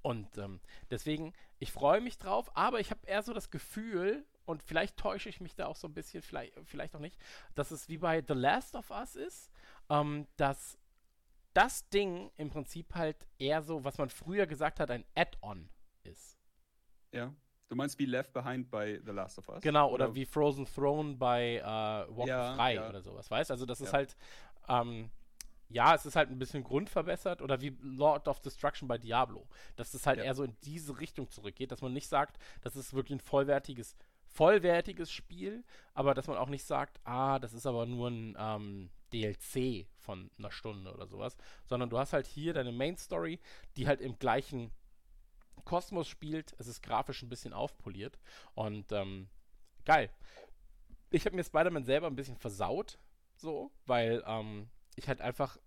Und 0.00 0.38
ähm, 0.38 0.60
deswegen, 0.90 1.34
ich 1.58 1.72
freue 1.72 2.00
mich 2.00 2.16
drauf, 2.16 2.50
aber 2.56 2.80
ich 2.80 2.90
habe 2.90 3.06
eher 3.06 3.22
so 3.22 3.34
das 3.34 3.50
Gefühl, 3.50 4.24
und 4.48 4.62
vielleicht 4.62 4.96
täusche 4.96 5.28
ich 5.28 5.40
mich 5.40 5.54
da 5.54 5.66
auch 5.66 5.76
so 5.76 5.86
ein 5.88 5.94
bisschen, 5.94 6.22
vielleicht, 6.22 6.54
vielleicht 6.64 6.96
auch 6.96 7.00
nicht, 7.00 7.18
dass 7.54 7.70
es 7.70 7.88
wie 7.88 7.98
bei 7.98 8.24
The 8.26 8.34
Last 8.34 8.74
of 8.74 8.90
Us 8.90 9.14
ist, 9.14 9.52
ähm, 9.90 10.26
dass 10.36 10.78
das 11.52 11.88
Ding 11.90 12.30
im 12.36 12.48
Prinzip 12.50 12.94
halt 12.94 13.26
eher 13.38 13.62
so, 13.62 13.84
was 13.84 13.98
man 13.98 14.08
früher 14.08 14.46
gesagt 14.46 14.80
hat, 14.80 14.90
ein 14.90 15.04
Add-on 15.14 15.68
ist. 16.02 16.38
Ja. 17.12 17.34
Du 17.68 17.76
meinst 17.76 17.98
wie 17.98 18.06
Left 18.06 18.32
Behind 18.32 18.70
bei 18.70 18.98
The 19.04 19.10
Last 19.12 19.38
of 19.38 19.48
Us? 19.50 19.62
Genau, 19.62 19.90
oder, 19.90 20.14
wie 20.14 20.24
Frozen 20.24 20.64
Throne 20.64 21.16
bei 21.16 21.56
äh, 21.56 21.62
Walk 22.16 22.26
Ja, 22.26 22.54
Frei 22.54 22.74
ja. 22.76 22.88
oder 22.88 23.02
sowas, 23.02 23.30
weißt 23.30 23.50
Also 23.50 23.66
das 23.66 23.82
ist 23.82 23.88
Ja. 23.88 23.98
halt, 23.98 24.16
ähm, 24.68 25.10
ja, 25.68 25.94
es 25.94 26.06
ist 26.06 26.16
halt 26.16 26.30
ein 26.30 26.38
bisschen 26.38 26.64
grundverbessert 26.64 27.42
oder 27.42 27.60
wie 27.60 27.76
Lord 27.82 28.26
of 28.26 28.40
Destruction 28.40 28.88
bei 28.88 28.96
Diablo, 28.96 29.46
dass 29.76 29.92
es 29.92 30.06
halt 30.06 30.18
Ja. 30.18 30.24
eher 30.24 30.34
so 30.34 30.44
in 30.44 30.56
diese 30.62 30.98
Richtung 30.98 31.28
zurückgeht, 31.30 31.70
dass 31.70 31.82
man 31.82 31.92
nicht 31.92 32.08
sagt, 32.08 32.38
das 32.62 32.74
ist 32.74 32.94
wirklich 32.94 33.18
ein 33.18 33.20
vollwertiges, 33.20 33.94
vollwertiges 34.38 35.10
Spiel, 35.10 35.64
aber 35.94 36.14
dass 36.14 36.28
man 36.28 36.36
auch 36.36 36.48
nicht 36.48 36.64
sagt, 36.64 37.00
ah, 37.02 37.40
das 37.40 37.52
ist 37.52 37.66
aber 37.66 37.86
nur 37.86 38.08
ein 38.08 38.36
ähm, 38.38 38.90
DLC 39.12 39.88
von 39.96 40.30
einer 40.38 40.52
Stunde 40.52 40.94
oder 40.94 41.08
sowas, 41.08 41.36
sondern 41.64 41.90
du 41.90 41.98
hast 41.98 42.12
halt 42.12 42.28
hier 42.28 42.54
deine 42.54 42.70
Main 42.70 42.96
Story, 42.96 43.40
die 43.76 43.88
halt 43.88 44.00
im 44.00 44.16
gleichen 44.20 44.70
Kosmos 45.64 46.06
spielt. 46.06 46.54
Es 46.58 46.68
ist 46.68 46.84
grafisch 46.84 47.22
ein 47.22 47.28
bisschen 47.28 47.52
aufpoliert 47.52 48.16
und 48.54 48.92
ähm, 48.92 49.28
geil. 49.84 50.08
Ich 51.10 51.26
habe 51.26 51.34
mir 51.34 51.42
Spider-Man 51.42 51.84
selber 51.84 52.06
ein 52.06 52.14
bisschen 52.14 52.36
versaut, 52.36 52.96
so, 53.34 53.72
weil 53.86 54.22
ähm, 54.24 54.70
ich 54.94 55.08
halt 55.08 55.20
einfach, 55.20 55.58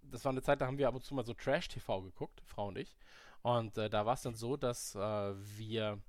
das 0.00 0.24
war 0.24 0.32
eine 0.32 0.40
Zeit, 0.40 0.62
da 0.62 0.66
haben 0.66 0.78
wir 0.78 0.88
ab 0.88 0.94
und 0.94 1.04
zu 1.04 1.14
mal 1.14 1.26
so 1.26 1.34
Trash-TV 1.34 2.00
geguckt, 2.00 2.40
Frau 2.46 2.68
und 2.68 2.78
ich. 2.78 2.96
Und 3.42 3.76
äh, 3.76 3.90
da 3.90 4.06
war 4.06 4.14
es 4.14 4.22
dann 4.22 4.34
so, 4.34 4.56
dass 4.56 4.94
äh, 4.94 5.34
wir 5.58 6.00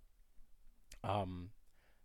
ähm, 1.04 1.52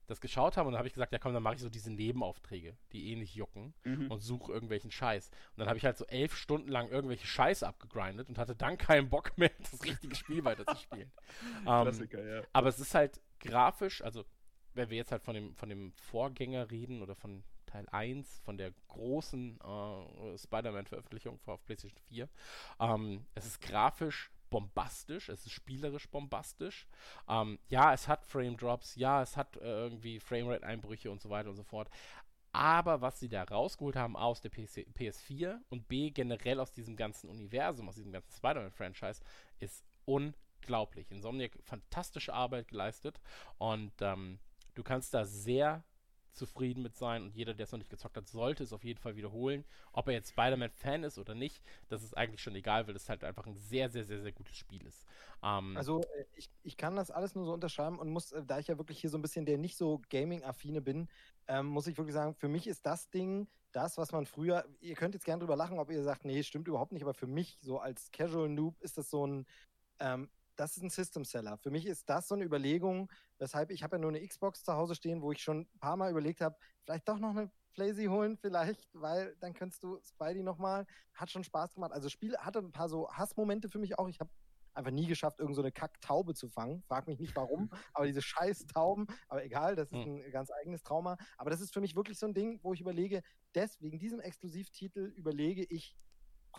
das 0.08 0.20
geschaut 0.20 0.56
haben 0.56 0.66
und 0.66 0.72
dann 0.72 0.78
habe 0.78 0.88
ich 0.88 0.94
gesagt, 0.94 1.12
ja 1.12 1.18
komm, 1.18 1.34
dann 1.34 1.42
mache 1.42 1.54
ich 1.56 1.60
so 1.60 1.68
diese 1.68 1.92
Nebenaufträge, 1.92 2.76
die 2.92 3.12
eh 3.12 3.16
nicht 3.16 3.34
jucken 3.34 3.74
Mhm. 3.84 4.10
und 4.10 4.20
suche 4.20 4.52
irgendwelchen 4.52 4.90
Scheiß. 4.90 5.28
Und 5.28 5.58
dann 5.58 5.68
habe 5.68 5.78
ich 5.78 5.84
halt 5.84 5.96
so 5.96 6.06
elf 6.06 6.34
Stunden 6.34 6.68
lang 6.68 6.88
irgendwelche 6.88 7.26
Scheiße 7.26 7.66
abgegrindet 7.66 8.28
und 8.28 8.38
hatte 8.38 8.56
dann 8.56 8.78
keinen 8.78 9.08
Bock 9.10 9.36
mehr, 9.38 9.50
das 9.70 9.84
richtige 9.84 10.14
Spiel 10.16 10.44
weiterzuspielen. 10.44 11.12
ähm, 11.58 11.64
Klassiker, 11.64 12.24
ja. 12.24 12.42
aber 12.52 12.68
es 12.68 12.80
ist 12.80 12.94
halt 12.94 13.20
grafisch, 13.38 14.02
also 14.02 14.24
wenn 14.74 14.90
wir 14.90 14.96
jetzt 14.96 15.12
halt 15.12 15.22
von 15.22 15.34
dem, 15.34 15.54
von 15.56 15.68
dem 15.68 15.92
Vorgänger 15.92 16.70
reden 16.70 17.02
oder 17.02 17.14
von 17.14 17.44
Teil 17.66 17.86
1, 17.90 18.40
von 18.44 18.56
der 18.56 18.72
großen 18.88 19.58
äh, 19.60 20.38
Spider-Man-Veröffentlichung 20.38 21.38
auf 21.46 21.62
PlayStation 21.66 21.98
4, 22.08 22.28
ähm, 22.80 23.26
es 23.34 23.44
ist 23.44 23.60
grafisch 23.60 24.30
bombastisch, 24.50 25.28
es 25.28 25.46
ist 25.46 25.52
spielerisch 25.52 26.08
bombastisch. 26.08 26.86
Ähm, 27.28 27.58
ja, 27.68 27.92
es 27.92 28.08
hat 28.08 28.24
Frame-Drops, 28.26 28.96
ja, 28.96 29.22
es 29.22 29.36
hat 29.36 29.56
äh, 29.56 29.64
irgendwie 29.64 30.20
Framerate-Einbrüche 30.20 31.10
und 31.10 31.20
so 31.20 31.30
weiter 31.30 31.50
und 31.50 31.56
so 31.56 31.64
fort. 31.64 31.90
Aber 32.52 33.00
was 33.00 33.20
sie 33.20 33.28
da 33.28 33.44
rausgeholt 33.44 33.96
haben, 33.96 34.16
A, 34.16 34.22
aus 34.22 34.40
der 34.40 34.50
PC, 34.50 34.88
PS4 34.96 35.58
und 35.68 35.86
B, 35.88 36.10
generell 36.10 36.60
aus 36.60 36.72
diesem 36.72 36.96
ganzen 36.96 37.28
Universum, 37.28 37.88
aus 37.88 37.96
diesem 37.96 38.12
ganzen 38.12 38.32
Spider-Man-Franchise, 38.32 39.22
ist 39.58 39.84
unglaublich. 40.06 41.10
Insomniac 41.10 41.52
fantastische 41.62 42.32
Arbeit 42.32 42.68
geleistet 42.68 43.20
und 43.58 43.92
ähm, 44.00 44.38
du 44.74 44.82
kannst 44.82 45.12
da 45.12 45.24
sehr 45.24 45.84
zufrieden 46.38 46.82
mit 46.82 46.96
sein 46.96 47.22
und 47.22 47.34
jeder, 47.34 47.52
der 47.54 47.64
es 47.64 47.72
noch 47.72 47.78
nicht 47.78 47.90
gezockt 47.90 48.16
hat, 48.16 48.26
sollte 48.28 48.64
es 48.64 48.72
auf 48.72 48.84
jeden 48.84 48.98
Fall 49.00 49.16
wiederholen. 49.16 49.64
Ob 49.92 50.06
er 50.08 50.14
jetzt 50.14 50.30
Spider-Man-Fan 50.30 51.04
ist 51.04 51.18
oder 51.18 51.34
nicht, 51.34 51.62
das 51.88 52.02
ist 52.02 52.16
eigentlich 52.16 52.42
schon 52.42 52.54
egal, 52.54 52.86
weil 52.86 52.96
es 52.96 53.08
halt 53.08 53.24
einfach 53.24 53.46
ein 53.46 53.56
sehr, 53.56 53.90
sehr, 53.90 54.04
sehr, 54.04 54.22
sehr 54.22 54.32
gutes 54.32 54.56
Spiel 54.56 54.86
ist. 54.86 55.04
Ähm, 55.42 55.76
Also 55.76 56.02
äh, 56.02 56.24
ich, 56.34 56.48
ich 56.62 56.76
kann 56.76 56.96
das 56.96 57.10
alles 57.10 57.34
nur 57.34 57.44
so 57.44 57.52
unterschreiben 57.52 57.98
und 57.98 58.08
muss, 58.08 58.32
äh, 58.32 58.42
da 58.44 58.58
ich 58.58 58.68
ja 58.68 58.78
wirklich 58.78 59.00
hier 59.00 59.10
so 59.10 59.18
ein 59.18 59.22
bisschen 59.22 59.44
der 59.44 59.58
nicht 59.58 59.76
so 59.76 60.00
Gaming-affine 60.08 60.80
bin, 60.80 61.08
ähm, 61.46 61.66
muss 61.66 61.86
ich 61.86 61.98
wirklich 61.98 62.14
sagen, 62.14 62.34
für 62.34 62.48
mich 62.48 62.66
ist 62.66 62.86
das 62.86 63.10
Ding 63.10 63.48
das, 63.72 63.98
was 63.98 64.12
man 64.12 64.26
früher, 64.26 64.64
ihr 64.80 64.94
könnt 64.94 65.14
jetzt 65.14 65.24
gerne 65.24 65.40
drüber 65.40 65.56
lachen, 65.56 65.78
ob 65.78 65.90
ihr 65.90 66.02
sagt, 66.02 66.24
nee, 66.24 66.42
stimmt 66.42 66.68
überhaupt 66.68 66.92
nicht, 66.92 67.02
aber 67.02 67.14
für 67.14 67.26
mich 67.26 67.58
so 67.60 67.78
als 67.78 68.10
Casual 68.12 68.48
Noob 68.48 68.80
ist 68.80 68.96
das 68.96 69.10
so 69.10 69.26
ein, 69.26 69.46
ähm, 70.00 70.30
das 70.58 70.76
ist 70.76 70.82
ein 70.82 70.90
System 70.90 71.24
Seller. 71.24 71.56
Für 71.58 71.70
mich 71.70 71.86
ist 71.86 72.08
das 72.10 72.28
so 72.28 72.34
eine 72.34 72.44
Überlegung, 72.44 73.10
weshalb 73.38 73.70
ich 73.70 73.82
habe 73.82 73.96
ja 73.96 74.00
nur 74.00 74.10
eine 74.10 74.26
Xbox 74.26 74.64
zu 74.64 74.72
Hause 74.72 74.94
stehen, 74.94 75.22
wo 75.22 75.30
ich 75.32 75.40
schon 75.42 75.60
ein 75.60 75.78
paar 75.78 75.96
Mal 75.96 76.10
überlegt 76.10 76.40
habe, 76.40 76.56
vielleicht 76.84 77.08
doch 77.08 77.18
noch 77.18 77.30
eine 77.30 77.50
Playsee 77.74 78.08
holen, 78.08 78.36
vielleicht, 78.36 78.88
weil 78.92 79.36
dann 79.36 79.54
könntest 79.54 79.84
du 79.84 80.00
Spidey 80.02 80.42
nochmal. 80.42 80.84
Hat 81.14 81.30
schon 81.30 81.44
Spaß 81.44 81.74
gemacht. 81.74 81.92
Also 81.92 82.06
das 82.06 82.12
Spiel 82.12 82.36
hatte 82.36 82.58
ein 82.58 82.72
paar 82.72 82.88
so 82.88 83.08
Hassmomente 83.12 83.68
für 83.68 83.78
mich 83.78 83.98
auch. 83.98 84.08
Ich 84.08 84.18
habe 84.18 84.30
einfach 84.74 84.90
nie 84.90 85.06
geschafft, 85.06 85.38
irgend 85.38 85.54
so 85.54 85.62
eine 85.62 85.70
Kacktaube 85.72 86.34
zu 86.34 86.48
fangen. 86.48 86.82
Frag 86.88 87.06
mich 87.06 87.18
nicht 87.20 87.34
warum, 87.36 87.70
aber 87.94 88.06
diese 88.06 88.22
scheiß 88.22 88.66
Tauben, 88.66 89.06
aber 89.28 89.44
egal, 89.44 89.76
das 89.76 89.90
ist 89.92 90.04
Hm. 90.04 90.22
ein 90.24 90.30
ganz 90.32 90.50
eigenes 90.50 90.82
Trauma. 90.82 91.16
Aber 91.36 91.50
das 91.50 91.60
ist 91.60 91.72
für 91.72 91.80
mich 91.80 91.94
wirklich 91.96 92.18
so 92.18 92.26
ein 92.26 92.34
Ding, 92.34 92.60
wo 92.62 92.72
ich 92.74 92.80
überlege, 92.80 93.22
deswegen 93.54 93.98
diesem 93.98 94.20
Exklusivtitel 94.20 95.12
überlege 95.16 95.64
ich, 95.64 95.96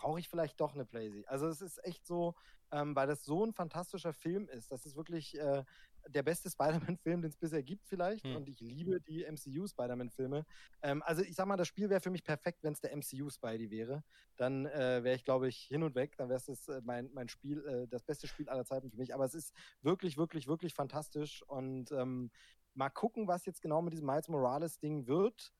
brauche 0.00 0.18
ich 0.18 0.28
vielleicht 0.28 0.58
doch 0.60 0.74
eine 0.74 0.86
Playsee. 0.86 1.26
Also 1.26 1.46
es 1.46 1.60
ist 1.60 1.84
echt 1.84 2.06
so, 2.06 2.34
ähm, 2.72 2.96
weil 2.96 3.06
das 3.06 3.24
so 3.24 3.44
ein 3.44 3.52
fantastischer 3.52 4.14
Film 4.14 4.48
ist. 4.48 4.72
Das 4.72 4.86
ist 4.86 4.96
wirklich 4.96 5.38
äh, 5.38 5.62
der 6.08 6.22
beste 6.22 6.48
Spider-Man-Film, 6.50 7.20
den 7.20 7.28
es 7.28 7.36
bisher 7.36 7.62
gibt 7.62 7.86
vielleicht. 7.86 8.24
Hm. 8.24 8.36
Und 8.36 8.48
ich 8.48 8.60
liebe 8.60 9.00
die 9.02 9.24
MCU-Spider-Man-Filme. 9.30 10.46
Ähm, 10.82 11.02
also 11.02 11.20
ich 11.22 11.34
sag 11.34 11.46
mal, 11.46 11.58
das 11.58 11.68
Spiel 11.68 11.90
wäre 11.90 12.00
für 12.00 12.10
mich 12.10 12.24
perfekt, 12.24 12.62
wenn 12.62 12.72
es 12.72 12.80
der 12.80 12.96
MCU-Spidey 12.96 13.70
wäre. 13.70 14.02
Dann 14.36 14.64
äh, 14.66 15.04
wäre 15.04 15.16
ich, 15.16 15.24
glaube 15.24 15.48
ich, 15.48 15.58
hin 15.58 15.82
und 15.82 15.94
weg. 15.94 16.16
Dann 16.16 16.30
wäre 16.30 16.40
es 16.40 16.68
äh, 16.68 16.80
mein, 16.82 17.10
mein 17.12 17.28
Spiel, 17.28 17.62
äh, 17.66 17.86
das 17.86 18.02
beste 18.02 18.26
Spiel 18.26 18.48
aller 18.48 18.64
Zeiten 18.64 18.90
für 18.90 18.96
mich. 18.96 19.14
Aber 19.14 19.26
es 19.26 19.34
ist 19.34 19.52
wirklich, 19.82 20.16
wirklich, 20.16 20.46
wirklich 20.46 20.72
fantastisch. 20.72 21.42
Und 21.42 21.92
ähm, 21.92 22.30
mal 22.72 22.88
gucken, 22.88 23.28
was 23.28 23.44
jetzt 23.44 23.60
genau 23.60 23.82
mit 23.82 23.92
diesem 23.92 24.06
Miles 24.06 24.28
Morales-Ding 24.28 25.06
wird 25.06 25.52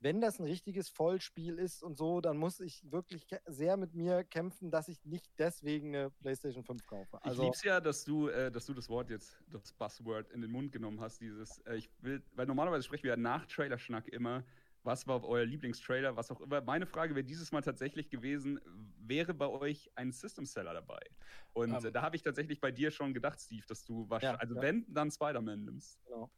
wenn 0.00 0.20
das 0.20 0.38
ein 0.38 0.44
richtiges 0.46 0.88
Vollspiel 0.90 1.58
ist 1.58 1.82
und 1.82 1.96
so, 1.96 2.20
dann 2.20 2.36
muss 2.36 2.60
ich 2.60 2.82
wirklich 2.90 3.26
sehr 3.46 3.76
mit 3.76 3.94
mir 3.94 4.24
kämpfen, 4.24 4.70
dass 4.70 4.88
ich 4.88 5.04
nicht 5.04 5.32
deswegen 5.38 5.94
eine 5.94 6.10
PlayStation 6.10 6.64
5 6.64 6.86
kaufe. 6.86 7.18
Ich 7.22 7.22
Also, 7.24 7.40
lieb's 7.40 7.62
ja, 7.62 7.80
dass 7.80 8.04
du, 8.04 8.28
äh, 8.28 8.50
dass 8.50 8.66
du 8.66 8.74
das 8.74 8.88
Wort 8.90 9.08
jetzt, 9.08 9.42
das 9.48 9.72
Buzzword 9.72 10.30
in 10.30 10.42
den 10.42 10.50
Mund 10.50 10.72
genommen 10.72 11.00
hast, 11.00 11.20
dieses, 11.20 11.58
äh, 11.60 11.76
ich 11.76 11.90
will, 12.00 12.22
weil 12.32 12.46
normalerweise 12.46 12.82
sprechen 12.84 13.04
wir 13.04 13.12
ja 13.12 13.16
nach 13.16 13.46
Trailerschnack 13.46 14.08
immer, 14.08 14.44
was 14.82 15.06
war 15.06 15.24
euer 15.24 15.46
Lieblingstrailer, 15.46 16.16
was 16.16 16.30
auch 16.30 16.42
immer. 16.42 16.60
Meine 16.60 16.84
Frage 16.86 17.14
wäre 17.14 17.24
dieses 17.24 17.50
Mal 17.52 17.62
tatsächlich 17.62 18.10
gewesen, 18.10 18.60
wäre 18.98 19.32
bei 19.32 19.48
euch 19.48 19.90
ein 19.94 20.12
System 20.12 20.44
Seller 20.44 20.74
dabei? 20.74 21.00
Und 21.54 21.72
Ähm. 21.72 21.84
äh, 21.84 21.92
da 21.92 22.02
habe 22.02 22.16
ich 22.16 22.22
tatsächlich 22.22 22.60
bei 22.60 22.70
dir 22.70 22.90
schon 22.90 23.14
gedacht, 23.14 23.40
Steve, 23.40 23.64
dass 23.66 23.84
du 23.84 24.10
wahrscheinlich, 24.10 24.40
Ja, 24.42 24.42
also 24.42 24.54
ja. 24.54 24.60
wenn, 24.60 24.84
dann 24.92 25.10
Spider-Man 25.10 25.64
nimmst. 25.64 25.98
genau. 26.04 26.30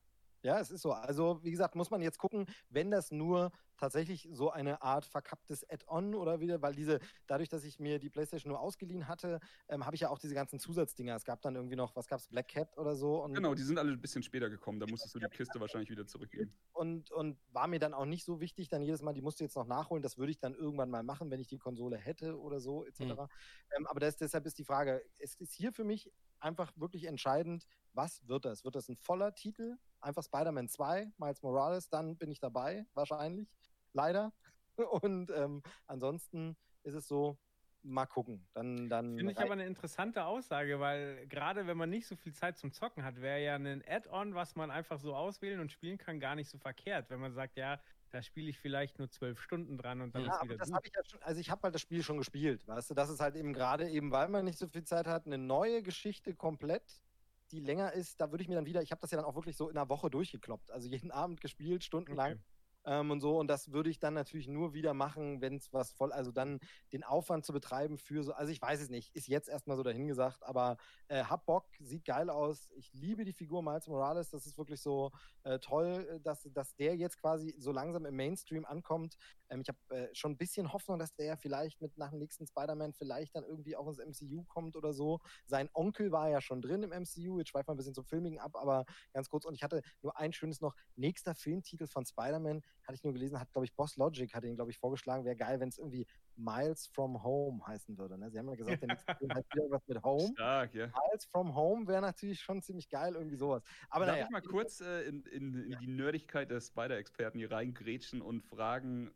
Ja, 0.46 0.60
es 0.60 0.70
ist 0.70 0.82
so. 0.82 0.92
Also, 0.92 1.42
wie 1.42 1.50
gesagt, 1.50 1.74
muss 1.74 1.90
man 1.90 2.00
jetzt 2.00 2.18
gucken, 2.18 2.46
wenn 2.70 2.92
das 2.92 3.10
nur 3.10 3.50
tatsächlich 3.76 4.28
so 4.30 4.52
eine 4.52 4.80
Art 4.80 5.04
verkapptes 5.04 5.68
Add-on 5.68 6.14
oder 6.14 6.38
wieder, 6.38 6.62
weil 6.62 6.72
diese, 6.72 7.00
dadurch, 7.26 7.48
dass 7.48 7.64
ich 7.64 7.80
mir 7.80 7.98
die 7.98 8.10
PlayStation 8.10 8.52
nur 8.52 8.60
ausgeliehen 8.60 9.08
hatte, 9.08 9.40
ähm, 9.68 9.84
habe 9.84 9.96
ich 9.96 10.02
ja 10.02 10.08
auch 10.08 10.20
diese 10.20 10.36
ganzen 10.36 10.60
Zusatzdinger. 10.60 11.16
Es 11.16 11.24
gab 11.24 11.42
dann 11.42 11.56
irgendwie 11.56 11.74
noch, 11.74 11.96
was 11.96 12.06
gab 12.06 12.20
es, 12.20 12.28
Black 12.28 12.46
Cat 12.46 12.78
oder 12.78 12.94
so. 12.94 13.28
Genau, 13.32 13.56
die 13.56 13.62
sind 13.64 13.76
alle 13.76 13.90
ein 13.90 14.00
bisschen 14.00 14.22
später 14.22 14.48
gekommen. 14.48 14.78
Da 14.78 14.86
musstest 14.86 15.16
du 15.16 15.18
die 15.18 15.26
Kiste 15.26 15.58
wahrscheinlich 15.60 15.90
wieder 15.90 16.06
zurückgeben. 16.06 16.56
und, 16.72 17.10
und 17.10 17.38
war 17.50 17.66
mir 17.66 17.80
dann 17.80 17.92
auch 17.92 18.06
nicht 18.06 18.24
so 18.24 18.38
wichtig, 18.38 18.68
dann 18.68 18.82
jedes 18.82 19.02
Mal, 19.02 19.14
die 19.14 19.22
musste 19.22 19.42
jetzt 19.42 19.56
noch 19.56 19.66
nachholen. 19.66 20.00
Das 20.00 20.16
würde 20.16 20.30
ich 20.30 20.38
dann 20.38 20.54
irgendwann 20.54 20.90
mal 20.90 21.02
machen, 21.02 21.28
wenn 21.32 21.40
ich 21.40 21.48
die 21.48 21.58
Konsole 21.58 21.96
hätte 21.96 22.38
oder 22.38 22.60
so, 22.60 22.84
etc. 22.84 23.00
Mhm. 23.00 23.28
Ähm, 23.76 23.86
aber 23.88 23.98
das, 23.98 24.16
deshalb 24.16 24.46
ist 24.46 24.58
die 24.58 24.64
Frage, 24.64 25.02
es 25.18 25.34
ist 25.34 25.52
hier 25.52 25.72
für 25.72 25.82
mich 25.82 26.12
einfach 26.40 26.72
wirklich 26.76 27.04
entscheidend, 27.04 27.66
was 27.92 28.26
wird 28.28 28.44
das? 28.44 28.64
Wird 28.64 28.74
das 28.74 28.88
ein 28.88 28.96
voller 28.96 29.34
Titel? 29.34 29.76
Einfach 30.00 30.22
Spider-Man 30.22 30.68
2, 30.68 31.12
Miles 31.16 31.42
Morales, 31.42 31.88
dann 31.88 32.16
bin 32.16 32.30
ich 32.30 32.40
dabei, 32.40 32.86
wahrscheinlich. 32.94 33.48
Leider. 33.92 34.32
Und 35.02 35.30
ähm, 35.30 35.62
ansonsten 35.86 36.56
ist 36.82 36.94
es 36.94 37.08
so, 37.08 37.38
mal 37.86 38.06
gucken. 38.06 38.46
Dann, 38.52 38.88
dann 38.88 39.16
Finde 39.16 39.32
ich 39.32 39.38
aber 39.38 39.52
eine 39.52 39.66
interessante 39.66 40.24
Aussage, 40.24 40.80
weil 40.80 41.26
gerade 41.28 41.66
wenn 41.66 41.76
man 41.76 41.88
nicht 41.88 42.06
so 42.06 42.16
viel 42.16 42.32
Zeit 42.32 42.58
zum 42.58 42.72
Zocken 42.72 43.04
hat, 43.04 43.20
wäre 43.20 43.42
ja 43.42 43.54
ein 43.54 43.82
Add-on, 43.86 44.34
was 44.34 44.56
man 44.56 44.70
einfach 44.70 44.98
so 44.98 45.14
auswählen 45.14 45.60
und 45.60 45.72
spielen 45.72 45.98
kann, 45.98 46.20
gar 46.20 46.34
nicht 46.34 46.50
so 46.50 46.58
verkehrt. 46.58 47.10
Wenn 47.10 47.20
man 47.20 47.32
sagt, 47.32 47.56
ja, 47.56 47.80
da 48.10 48.22
spiele 48.22 48.50
ich 48.50 48.58
vielleicht 48.58 48.98
nur 48.98 49.10
zwölf 49.10 49.40
Stunden 49.40 49.78
dran 49.78 50.00
und 50.00 50.14
dann 50.14 50.24
Ja, 50.24 50.30
ist 50.30 50.40
aber 50.40 50.54
wieder 50.54 50.58
das 50.58 50.70
gut. 50.70 50.72
habe 50.72 50.86
ich 50.86 50.92
ja 50.94 51.02
schon, 51.06 51.22
also 51.22 51.40
ich 51.40 51.50
habe 51.50 51.60
halt 51.64 51.74
das 51.74 51.82
Spiel 51.82 52.02
schon 52.02 52.16
gespielt, 52.16 52.66
weißt 52.66 52.90
du, 52.90 52.94
das 52.94 53.10
ist 53.10 53.20
halt 53.20 53.36
eben 53.36 53.52
gerade 53.52 53.90
eben, 53.90 54.10
weil 54.12 54.28
man 54.28 54.44
nicht 54.46 54.58
so 54.58 54.66
viel 54.66 54.82
Zeit 54.84 55.06
hat, 55.06 55.26
eine 55.26 55.36
neue 55.36 55.82
Geschichte 55.82 56.34
komplett, 56.34 57.02
die 57.50 57.60
länger 57.60 57.92
ist, 57.92 58.20
da 58.20 58.30
würde 58.30 58.42
ich 58.42 58.48
mir 58.48 58.54
dann 58.54 58.64
wieder, 58.66 58.82
ich 58.82 58.92
habe 58.92 59.00
das 59.00 59.10
ja 59.10 59.16
dann 59.18 59.26
auch 59.26 59.34
wirklich 59.34 59.56
so 59.56 59.68
in 59.68 59.76
einer 59.76 59.90
Woche 59.90 60.08
durchgekloppt, 60.08 60.70
also 60.70 60.88
jeden 60.88 61.10
Abend 61.10 61.40
gespielt, 61.42 61.84
stundenlang 61.84 62.34
Okay. 62.34 62.40
Ähm, 62.86 63.10
und 63.10 63.20
so. 63.20 63.38
Und 63.38 63.48
das 63.48 63.72
würde 63.72 63.90
ich 63.90 63.98
dann 63.98 64.14
natürlich 64.14 64.48
nur 64.48 64.72
wieder 64.72 64.94
machen, 64.94 65.40
wenn 65.40 65.56
es 65.56 65.72
was 65.72 65.92
voll, 65.92 66.12
also 66.12 66.32
dann 66.32 66.60
den 66.92 67.04
Aufwand 67.04 67.44
zu 67.44 67.52
betreiben 67.52 67.98
für 67.98 68.22
so, 68.22 68.32
also 68.32 68.52
ich 68.52 68.62
weiß 68.62 68.80
es 68.80 68.88
nicht, 68.88 69.14
ist 69.14 69.28
jetzt 69.28 69.48
erstmal 69.48 69.76
so 69.76 69.82
dahingesagt, 69.82 70.42
aber 70.44 70.76
äh, 71.08 71.24
hab 71.24 71.46
Bock, 71.46 71.66
sieht 71.80 72.04
geil 72.04 72.30
aus, 72.30 72.70
ich 72.76 72.92
liebe 72.92 73.24
die 73.24 73.32
Figur 73.32 73.62
Miles 73.62 73.88
Morales, 73.88 74.30
das 74.30 74.46
ist 74.46 74.56
wirklich 74.56 74.80
so 74.80 75.10
äh, 75.42 75.58
toll, 75.58 76.06
äh, 76.10 76.20
dass, 76.20 76.48
dass 76.52 76.74
der 76.76 76.96
jetzt 76.96 77.20
quasi 77.20 77.54
so 77.58 77.72
langsam 77.72 78.06
im 78.06 78.16
Mainstream 78.16 78.64
ankommt, 78.64 79.16
ähm, 79.50 79.62
ich 79.62 79.68
habe 79.68 79.78
äh, 79.96 80.14
schon 80.14 80.32
ein 80.32 80.36
bisschen 80.36 80.72
Hoffnung, 80.72 80.98
dass 80.98 81.14
der 81.14 81.36
vielleicht 81.36 81.80
mit 81.80 81.96
nach 81.96 82.10
dem 82.10 82.18
nächsten 82.18 82.46
Spider-Man 82.46 82.92
vielleicht 82.92 83.34
dann 83.34 83.44
irgendwie 83.44 83.76
auch 83.76 83.88
ins 83.88 83.98
MCU 83.98 84.44
kommt 84.44 84.76
oder 84.76 84.92
so. 84.92 85.20
Sein 85.46 85.68
Onkel 85.72 86.12
war 86.12 86.28
ja 86.28 86.40
schon 86.40 86.62
drin 86.62 86.82
im 86.82 86.90
MCU. 86.90 87.38
Jetzt 87.38 87.50
schweifen 87.50 87.68
wir 87.68 87.74
ein 87.74 87.76
bisschen 87.76 87.94
zum 87.94 88.04
Filmigen 88.04 88.38
ab, 88.38 88.56
aber 88.56 88.84
ganz 89.12 89.28
kurz. 89.28 89.44
Und 89.44 89.54
ich 89.54 89.62
hatte 89.62 89.82
nur 90.02 90.16
ein 90.18 90.32
schönes 90.32 90.60
noch. 90.60 90.74
Nächster 90.94 91.34
Filmtitel 91.34 91.86
von 91.86 92.04
Spider-Man, 92.04 92.62
hatte 92.86 92.94
ich 92.94 93.04
nur 93.04 93.12
gelesen, 93.12 93.40
hat, 93.40 93.50
glaube 93.52 93.64
ich, 93.64 93.74
Boss 93.74 93.96
Logic, 93.96 94.32
hat 94.34 94.44
ihn, 94.44 94.56
glaube 94.56 94.70
ich, 94.70 94.78
vorgeschlagen. 94.78 95.24
Wäre 95.24 95.36
geil, 95.36 95.60
wenn 95.60 95.68
es 95.68 95.78
irgendwie 95.78 96.06
Miles 96.36 96.86
from 96.86 97.22
Home 97.22 97.66
heißen 97.66 97.98
würde. 97.98 98.18
Ne? 98.18 98.30
Sie 98.30 98.38
haben 98.38 98.48
ja 98.48 98.54
gesagt, 98.54 98.82
der 98.82 98.88
nächste 98.88 99.14
Film 99.18 99.30
wieder 99.30 99.44
irgendwas 99.54 99.88
mit 99.88 100.02
Home. 100.02 100.28
Stark, 100.34 100.74
ja. 100.74 100.86
Miles 100.86 101.24
from 101.26 101.54
Home 101.54 101.86
wäre 101.86 102.00
natürlich 102.00 102.40
schon 102.40 102.62
ziemlich 102.62 102.88
geil, 102.88 103.14
irgendwie 103.14 103.36
sowas. 103.36 103.62
Aber 103.90 104.06
Darf 104.06 104.14
naja, 104.14 104.26
ich 104.26 104.30
mal 104.30 104.42
kurz 104.42 104.80
äh, 104.80 105.02
in, 105.02 105.22
in, 105.24 105.54
in 105.54 105.78
die 105.80 105.88
Nerdigkeit 105.88 106.50
der 106.50 106.60
Spider-Experten 106.60 107.38
hier 107.38 107.50
reingrätschen 107.50 108.22
und 108.22 108.42
fragen, 108.42 109.14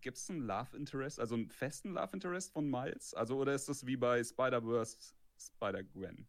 gibt 0.00 0.18
es 0.18 0.28
einen 0.30 0.40
Love 0.40 0.76
Interest, 0.76 1.18
also 1.20 1.34
einen 1.34 1.50
festen 1.50 1.92
Love 1.94 2.10
Interest 2.14 2.52
von 2.52 2.68
Miles? 2.70 3.14
Also, 3.14 3.36
oder 3.38 3.54
ist 3.54 3.68
das 3.68 3.86
wie 3.86 3.96
bei 3.96 4.22
Spider-Verse 4.22 4.96
Spider-Gwen? 5.38 6.26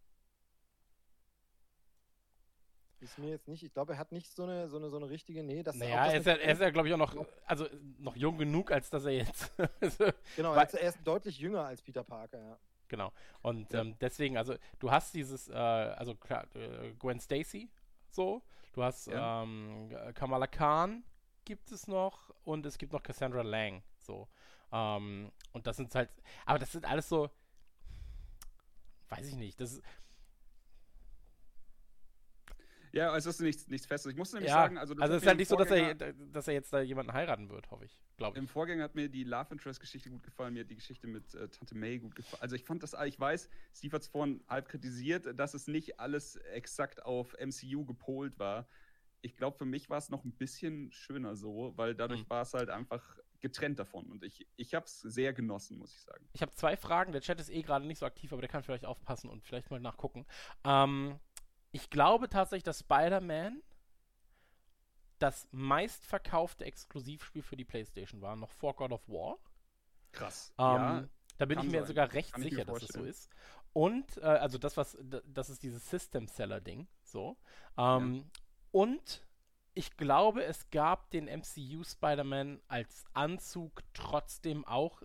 ist 3.00 3.18
mir 3.20 3.32
jetzt 3.32 3.48
nicht, 3.50 3.62
ich 3.64 3.74
glaube, 3.74 3.94
er 3.94 4.00
hat 4.00 4.12
nicht 4.14 4.32
so 4.34 4.44
eine, 4.44 4.70
so 4.70 4.78
eine, 4.78 4.90
so 4.90 4.96
eine 4.96 5.10
richtige, 5.10 5.44
nee, 5.44 5.62
das 5.62 5.76
Naja, 5.76 5.96
auch 6.02 6.06
das 6.06 6.14
er 6.14 6.20
ist, 6.20 6.26
ja, 6.26 6.34
er 6.36 6.54
ist 6.54 6.62
ja, 6.62 6.70
glaube 6.70 6.88
ich, 6.88 6.94
auch 6.94 6.98
noch, 6.98 7.14
also 7.46 7.68
noch 8.00 8.16
jung 8.16 8.38
genug, 8.38 8.72
als 8.72 8.90
dass 8.90 9.04
er 9.06 9.12
jetzt. 9.12 9.52
Genau, 10.38 10.56
Weil- 10.56 10.68
er 10.72 10.90
ist 10.90 11.00
deutlich 11.04 11.38
jünger 11.38 11.66
als 11.66 11.82
Peter 11.82 12.04
Parker, 12.04 12.40
ja. 12.40 12.58
genau. 12.88 13.12
Und 13.42 13.74
Ja. 13.74 13.82
ähm, 13.82 13.96
deswegen, 14.00 14.38
also 14.38 14.56
du 14.80 14.90
hast 14.90 15.14
dieses, 15.14 15.50
äh, 15.50 15.54
also 15.54 16.16
klar, 16.16 16.46
äh, 16.56 16.94
Gwen 16.94 17.20
Stacy, 17.20 17.70
so. 18.10 18.42
Du 18.72 18.82
hast 18.82 19.08
Ja. 19.08 19.44
ähm, 19.44 19.94
Kamala 20.14 20.48
Khan 20.48 21.04
gibt 21.46 21.72
es 21.72 21.88
noch 21.88 22.34
und 22.44 22.66
es 22.66 22.78
gibt 22.78 22.94
noch 22.94 23.04
Cassandra 23.04 23.42
Lang, 23.42 23.84
so. 23.98 24.28
Ähm, 24.72 25.32
und 25.52 25.68
das 25.68 25.78
sind 25.78 25.94
halt, 25.96 26.10
aber 26.46 26.60
das 26.60 26.72
sind 26.72 26.86
alles 26.86 27.08
so, 27.08 27.30
weiß 29.10 29.28
ich 29.28 29.36
nicht, 29.36 29.60
das 29.60 29.74
ist, 29.74 29.84
Ja, 32.94 33.10
also 33.12 33.32
es 33.32 33.38
ist 33.38 33.42
nichts, 33.42 33.68
nichts 33.70 33.88
Festes. 33.88 34.12
Ich 34.12 34.18
muss 34.18 34.32
nämlich 34.34 34.50
ja, 34.50 34.56
sagen, 34.58 34.78
also, 34.78 34.94
das 34.94 35.02
also 35.02 35.16
es 35.16 35.24
ist 35.24 35.28
halt 35.28 35.34
im 35.34 35.40
nicht 35.40 35.48
so, 35.48 35.56
dass 35.56 35.72
er, 35.72 35.96
dass 35.96 36.48
er 36.48 36.54
jetzt 36.54 36.72
da 36.72 36.80
jemanden 36.80 37.12
heiraten 37.12 37.50
wird, 37.50 37.72
hoffe 37.72 37.86
ich, 37.86 38.00
glaube 38.18 38.38
Im 38.38 38.46
ich. 38.46 38.52
Vorgänger 38.52 38.84
hat 38.84 38.94
mir 38.94 39.10
die 39.10 39.24
Love 39.24 39.48
Interest-Geschichte 39.54 40.12
gut 40.12 40.22
gefallen, 40.22 40.54
mir 40.54 40.60
hat 40.60 40.70
die 40.70 40.76
Geschichte 40.76 41.08
mit 41.08 41.34
äh, 41.34 41.50
Tante 41.50 41.74
May 41.74 41.98
gut 41.98 42.14
gefallen. 42.14 42.44
Also 42.44 42.56
ich 42.56 42.64
fand 42.64 42.84
das, 42.84 42.96
ich 43.06 43.20
weiß, 43.20 43.50
Steve 43.74 43.96
hat 43.96 44.04
es 44.04 44.08
vorhin 44.08 44.44
halb 44.48 44.70
kritisiert, 44.70 45.28
dass 45.40 45.56
es 45.56 45.66
nicht 45.66 46.00
alles 46.00 46.36
exakt 46.36 47.04
auf 47.04 47.36
MCU 47.40 47.84
gepolt 47.84 48.38
war. 48.38 48.68
Ich 49.24 49.36
glaube, 49.36 49.58
für 49.58 49.66
mich 49.66 49.90
war 49.90 49.98
es 49.98 50.10
noch 50.10 50.24
ein 50.26 50.34
bisschen 50.34 50.92
schöner 50.92 51.36
so, 51.36 51.74
weil 51.76 51.96
dadurch 51.96 52.22
Mhm. 52.22 52.30
war 52.30 52.42
es 52.44 52.54
halt 52.54 52.70
einfach 52.70 53.18
getrennt 53.40 53.80
davon. 53.80 54.06
Und 54.12 54.24
ich, 54.24 54.48
ich 54.58 54.74
habe 54.76 54.86
es 54.86 55.00
sehr 55.00 55.34
genossen, 55.34 55.78
muss 55.78 55.94
ich 55.94 56.02
sagen. 56.02 56.30
Ich 56.34 56.42
habe 56.42 56.54
zwei 56.54 56.78
Fragen. 56.78 57.12
Der 57.12 57.22
Chat 57.22 57.40
ist 57.40 57.50
eh 57.50 57.62
gerade 57.62 57.86
nicht 57.86 58.00
so 58.00 58.06
aktiv, 58.06 58.32
aber 58.32 58.42
der 58.42 58.50
kann 58.50 58.64
vielleicht 58.64 58.86
aufpassen 58.86 59.30
und 59.30 59.44
vielleicht 59.44 59.72
mal 59.72 59.80
nachgucken. 59.80 60.26
Ähm, 60.64 61.20
ich 61.72 61.90
glaube 61.90 62.30
tatsächlich, 62.30 62.64
dass 62.64 62.80
Spider-Man 62.80 63.64
das 65.20 65.48
meistverkaufte 65.52 66.66
Exklusivspiel 66.66 67.44
für 67.44 67.56
die 67.56 67.66
PlayStation 67.66 68.22
war, 68.22 68.36
noch 68.36 68.50
vor 68.50 68.76
God 68.76 68.92
of 68.92 69.08
War. 69.08 69.38
Krass. 70.12 70.54
Ähm, 70.58 70.66
ja, 70.74 71.08
da 71.38 71.46
bin 71.46 71.60
ich 71.60 71.66
mir 71.66 71.80
sein. 71.80 71.88
sogar 71.88 72.14
recht 72.14 72.34
Kann 72.34 72.42
sicher, 72.44 72.66
dass 72.66 72.84
es 72.84 72.90
so 72.90 73.04
ist. 73.04 73.30
Und, 73.72 74.18
äh, 74.18 74.22
also 74.22 74.58
das, 74.58 74.78
was, 74.78 74.98
das 75.02 75.50
ist 75.50 75.64
dieses 75.64 75.90
System-Seller-Ding, 75.90 76.88
so. 77.04 77.38
Ähm, 77.78 78.30
Und 78.74 79.24
ich 79.76 79.98
glaube, 79.98 80.44
es 80.44 80.70
gab 80.72 81.12
den 81.12 81.26
MCU 81.26 81.84
Spider-Man 81.84 82.60
als 82.68 83.06
Anzug 83.14 83.84
trotzdem 83.94 84.66
auch 84.66 85.04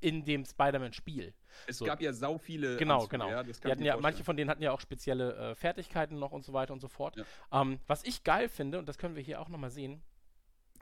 in 0.00 0.24
dem 0.24 0.44
Spider-Man-Spiel. 0.44 1.34
es 1.66 1.78
so. 1.78 1.86
gab 1.86 2.02
ja 2.02 2.12
sau 2.12 2.36
viele. 2.36 2.76
Genau, 2.76 2.96
Anzüge, 2.96 3.10
genau. 3.18 3.30
Ja, 3.30 3.74
ja, 3.78 3.96
manche 3.96 4.24
von 4.24 4.36
denen 4.36 4.50
hatten 4.50 4.62
ja 4.62 4.72
auch 4.72 4.80
spezielle 4.80 5.34
äh, 5.34 5.54
Fertigkeiten 5.54 6.18
noch 6.18 6.32
und 6.32 6.44
so 6.44 6.52
weiter 6.52 6.74
und 6.74 6.80
so 6.80 6.88
fort. 6.88 7.16
Ja. 7.16 7.24
Ähm, 7.62 7.80
was 7.86 8.04
ich 8.04 8.24
geil 8.24 8.48
finde, 8.48 8.78
und 8.78 8.88
das 8.88 8.98
können 8.98 9.16
wir 9.16 9.22
hier 9.22 9.40
auch 9.40 9.48
nochmal 9.48 9.70
sehen, 9.70 10.02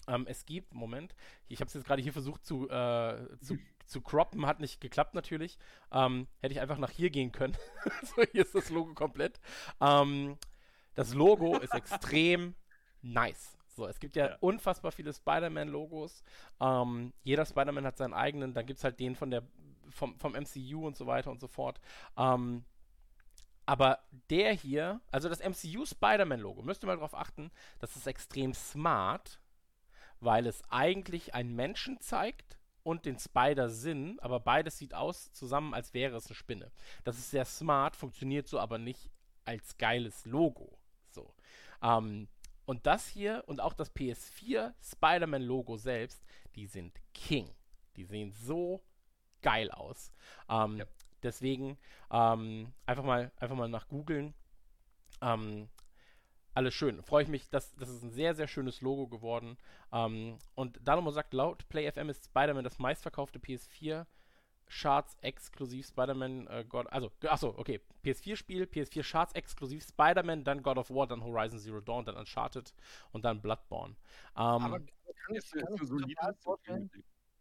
ähm, 0.09 0.27
es 0.29 0.47
gibt, 0.47 0.75
Moment, 0.75 1.15
ich 1.47 1.61
habe 1.61 1.69
es 1.69 1.75
jetzt 1.75 1.85
gerade 1.85 2.03
hier 2.03 2.13
versucht 2.13 2.45
zu, 2.45 2.69
äh, 2.69 3.39
zu, 3.41 3.57
zu 3.87 4.01
croppen, 4.01 4.47
hat 4.47 4.59
nicht 4.59 4.81
geklappt 4.81 5.15
natürlich. 5.15 5.59
Ähm, 5.93 6.27
hätte 6.41 6.55
ich 6.55 6.61
einfach 6.61 6.79
nach 6.79 6.91
hier 6.91 7.11
gehen 7.11 7.31
können. 7.31 7.57
so, 8.03 8.23
hier 8.33 8.43
ist 8.43 8.55
das 8.55 8.71
Logo 8.71 8.95
komplett. 8.95 9.41
Ähm, 9.81 10.37
das 10.99 11.15
Logo 11.15 11.59
ist 11.59 11.75
extrem 11.75 12.55
nice. 13.03 13.57
So, 13.69 13.87
es 13.87 14.01
gibt 14.01 14.17
ja, 14.17 14.31
Ja. 14.31 14.37
unfassbar 14.41 14.93
viele 14.93 15.13
Spider-Man-Logos. 15.13 16.23
Ähm, 16.61 17.13
jeder 17.23 17.47
Spider-Man 17.47 17.87
hat 17.87 17.97
seinen 17.97 18.15
eigenen, 18.15 18.55
dann 18.55 18.67
gibt 18.67 18.79
es 18.79 18.85
halt 18.85 18.99
den 19.01 19.15
von 19.15 19.31
der, 19.31 19.43
vom, 19.91 20.19
vom 20.19 20.35
MCU 20.35 20.87
und 20.87 20.97
so 20.97 21.07
weiter 21.07 21.31
und 21.31 21.41
so 21.41 21.47
fort. 21.49 21.81
Ähm, 22.17 22.65
aber 23.67 23.99
der 24.31 24.53
hier, 24.55 25.01
also 25.11 25.29
das 25.29 25.41
MCU 25.41 25.85
Spider-Man-Logo, 25.85 26.63
müsst 26.63 26.83
ihr 26.83 26.87
mal 26.87 26.97
drauf 26.97 27.15
achten, 27.15 27.51
das 27.79 27.97
ist 27.97 28.07
extrem 28.07 28.55
smart, 28.55 29.41
weil 30.21 30.47
es 30.47 30.63
eigentlich 30.71 31.35
einen 31.35 31.55
Menschen 31.55 32.01
zeigt 32.01 32.59
und 32.83 33.05
den 33.05 33.19
Spider-Sinn, 33.19 34.19
aber 34.21 34.41
beides 34.41 34.79
sieht 34.79 34.95
aus 34.95 35.33
zusammen, 35.33 35.75
als 35.75 35.93
wäre 35.95 36.17
es 36.17 36.27
eine 36.27 36.35
Spinne. 36.35 36.73
Das 37.05 37.19
ist 37.19 37.31
sehr 37.31 37.45
smart, 37.45 37.95
funktioniert 37.97 38.49
so 38.49 38.59
aber 38.59 38.79
nicht 38.79 39.11
als 39.45 39.77
geiles 39.77 40.25
Logo. 40.27 40.78
Ähm, 41.83 42.29
und 42.67 42.87
das 42.87 43.09
hier 43.09 43.45
und 43.47 43.61
auch 43.61 43.73
das 43.73 43.95
PS4 43.95 44.75
Spider-Man-Logo 44.83 45.77
selbst, 45.77 46.23
die 46.55 46.67
sind 46.67 47.01
King. 47.15 47.51
Die 47.97 48.05
sehen 48.05 48.33
so 48.33 48.83
geil 49.43 49.71
aus. 49.71 50.13
Ähm, 50.49 50.79
Ja. 50.79 50.85
Deswegen 51.23 51.79
ähm, 52.13 52.73
einfach 52.87 53.03
mal 53.03 53.33
einfach 53.37 53.57
mal 53.57 53.69
nach 53.69 53.89
googeln. 53.89 54.35
Ähm, 55.21 55.69
alles 56.55 56.75
schön. 56.75 57.03
Freue 57.03 57.25
ich 57.25 57.29
mich, 57.29 57.49
dass 57.51 57.75
das 57.77 57.89
ist 57.89 58.03
ein 58.03 58.11
sehr, 58.11 58.35
sehr 58.35 58.49
schönes 58.49 58.81
Logo 58.81 59.09
geworden. 59.09 59.57
Ähm, 59.93 60.39
und 60.55 60.79
Dalomo 60.87 61.11
sagt, 61.11 61.35
laut 61.35 61.69
PlayFM 61.69 62.09
ist 62.09 62.27
Spider-Man 62.27 62.65
das 62.65 62.79
meistverkaufte 62.79 63.39
PS4 63.39 64.07
Charts 64.69 65.17
exklusiv 65.21 65.87
Spider-Man 65.87 66.47
äh, 66.47 66.65
God, 66.69 66.87
also 66.93 67.11
achso, 67.27 67.55
okay, 67.57 67.81
PS4-Spiel, 68.05 68.65
PS4 68.65 69.11
Charts 69.11 69.33
exklusiv 69.35 69.85
Spider-Man, 69.85 70.45
dann 70.45 70.63
God 70.63 70.79
of 70.79 70.91
War, 70.91 71.07
dann 71.07 71.23
Horizon 71.25 71.59
Zero 71.59 71.81
Dawn, 71.81 72.05
dann 72.05 72.17
Uncharted 72.17 72.75
und 73.13 73.25
dann 73.25 73.41
Bloodborne. 73.41 73.95
Ähm, 74.37 74.43
Aber 74.43 74.81
kann 74.81 75.35
ich, 75.35 75.51
kann 75.51 75.75
mir 75.75 75.87
solide 75.87 76.15
total 76.15 76.35
vorstellen. 76.35 76.91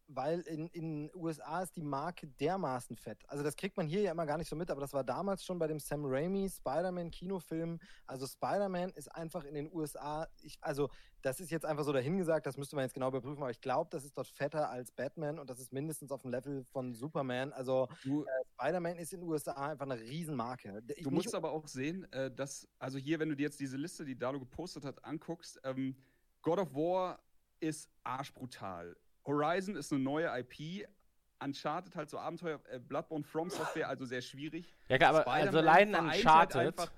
Weil 0.08 0.41
in 0.41 0.68
in 0.68 1.12
USA 1.16 1.62
ist 1.64 1.76
die 1.76 1.82
Marke 1.82 2.28
dermaßen 2.28 2.95
fett. 2.97 3.24
Also, 3.30 3.43
das 3.43 3.55
kriegt 3.55 3.78
man 3.78 3.88
hier 3.88 4.01
ja 4.01 4.12
immer 4.12 4.26
gar 4.26 4.38
nicht 4.38 4.49
so 4.49 4.55
mit, 4.55 4.72
aber 4.72 4.82
das 4.82 4.93
war 4.93 5.03
damals 5.03 5.43
schon 5.43 5.60
bei 5.60 5.68
dem 5.68 5.80
Sam 5.80 6.03
Raimi 6.05 6.49
Spider-Man-Kinofilm. 6.49 7.80
Also, 8.05 8.28
Spider-Man 8.28 8.91
ist 8.91 9.14
einfach 9.14 9.43
in 9.43 9.55
den 9.55 9.72
USA 9.74 10.28
ich 10.41 10.58
also, 10.62 10.89
das 11.22 11.39
ist 11.39 11.51
jetzt 11.51 11.66
einfach 11.66 11.84
so 11.84 11.93
dahingesagt, 11.93 12.45
das 12.45 12.58
müsste 12.58 12.76
man 12.76 12.84
jetzt 12.86 12.93
genau 12.93 13.10
überprüfen, 13.10 13.41
aber 13.41 13.51
ich 13.51 13.62
glaube, 13.62 13.89
das 13.91 14.03
ist 14.05 14.18
dort 14.18 14.28
fetter 14.28 14.70
als 14.70 14.91
Batman 14.91 15.39
und 15.39 15.49
das 15.49 15.60
ist 15.60 15.74
mindestens 15.74 16.12
auf 16.12 16.22
dem 16.22 16.32
Level 16.32 16.64
von 16.64 16.93
Superman. 16.93 17.51
Also, 17.53 17.88
äh, 18.26 18.43
Spider-Man 18.53 18.97
ist 18.97 19.14
in 19.14 19.22
den 19.22 19.30
USA 19.30 19.53
einfach 19.53 19.86
'ne 19.86 19.99
Riesenmarke. 19.99 20.84
Ich 20.95 21.03
du 21.03 21.12
musst 21.12 21.36
aber 21.36 21.51
auch 21.51 21.68
sehen, 21.68 22.12
äh, 22.12 22.32
dass, 22.34 22.68
also 22.80 22.97
hier, 22.97 23.20
wenn 23.20 23.30
du 23.30 23.36
dir 23.36 23.43
jetzt 23.43 23.60
diese 23.60 23.78
Liste, 23.78 24.05
die 24.05 24.18
Dalo 24.18 24.39
gepostet 24.39 24.86
hat, 24.86 25.03
anguckst, 25.05 25.60
ähm, 25.64 25.97
God 26.41 26.60
of 26.60 26.74
War 26.74 27.24
ist 27.60 27.89
arschbrutal. 28.03 28.95
Horizon 29.28 29.76
ist 29.76 29.92
eine 29.92 30.02
neue 30.02 30.28
IP. 30.40 30.88
Uncharted 31.40 31.96
halt 31.96 32.10
so 32.10 32.18
Abenteuer, 32.18 32.60
äh, 32.70 32.80
Bloodborne 32.80 33.24
From 33.24 33.50
Software, 33.52 33.88
also 33.88 34.06
sehr 34.06 34.22
schwierig. 34.22 34.74
Ja, 34.90 34.98
klar, 34.98 35.10
aber 35.12 35.28
also 35.28 35.50
Spider-Man 35.50 35.68
allein 35.70 35.90
vereint 35.92 36.16
Uncharted. 36.18 36.56
Halt 36.56 36.68
einfach, 36.80 36.92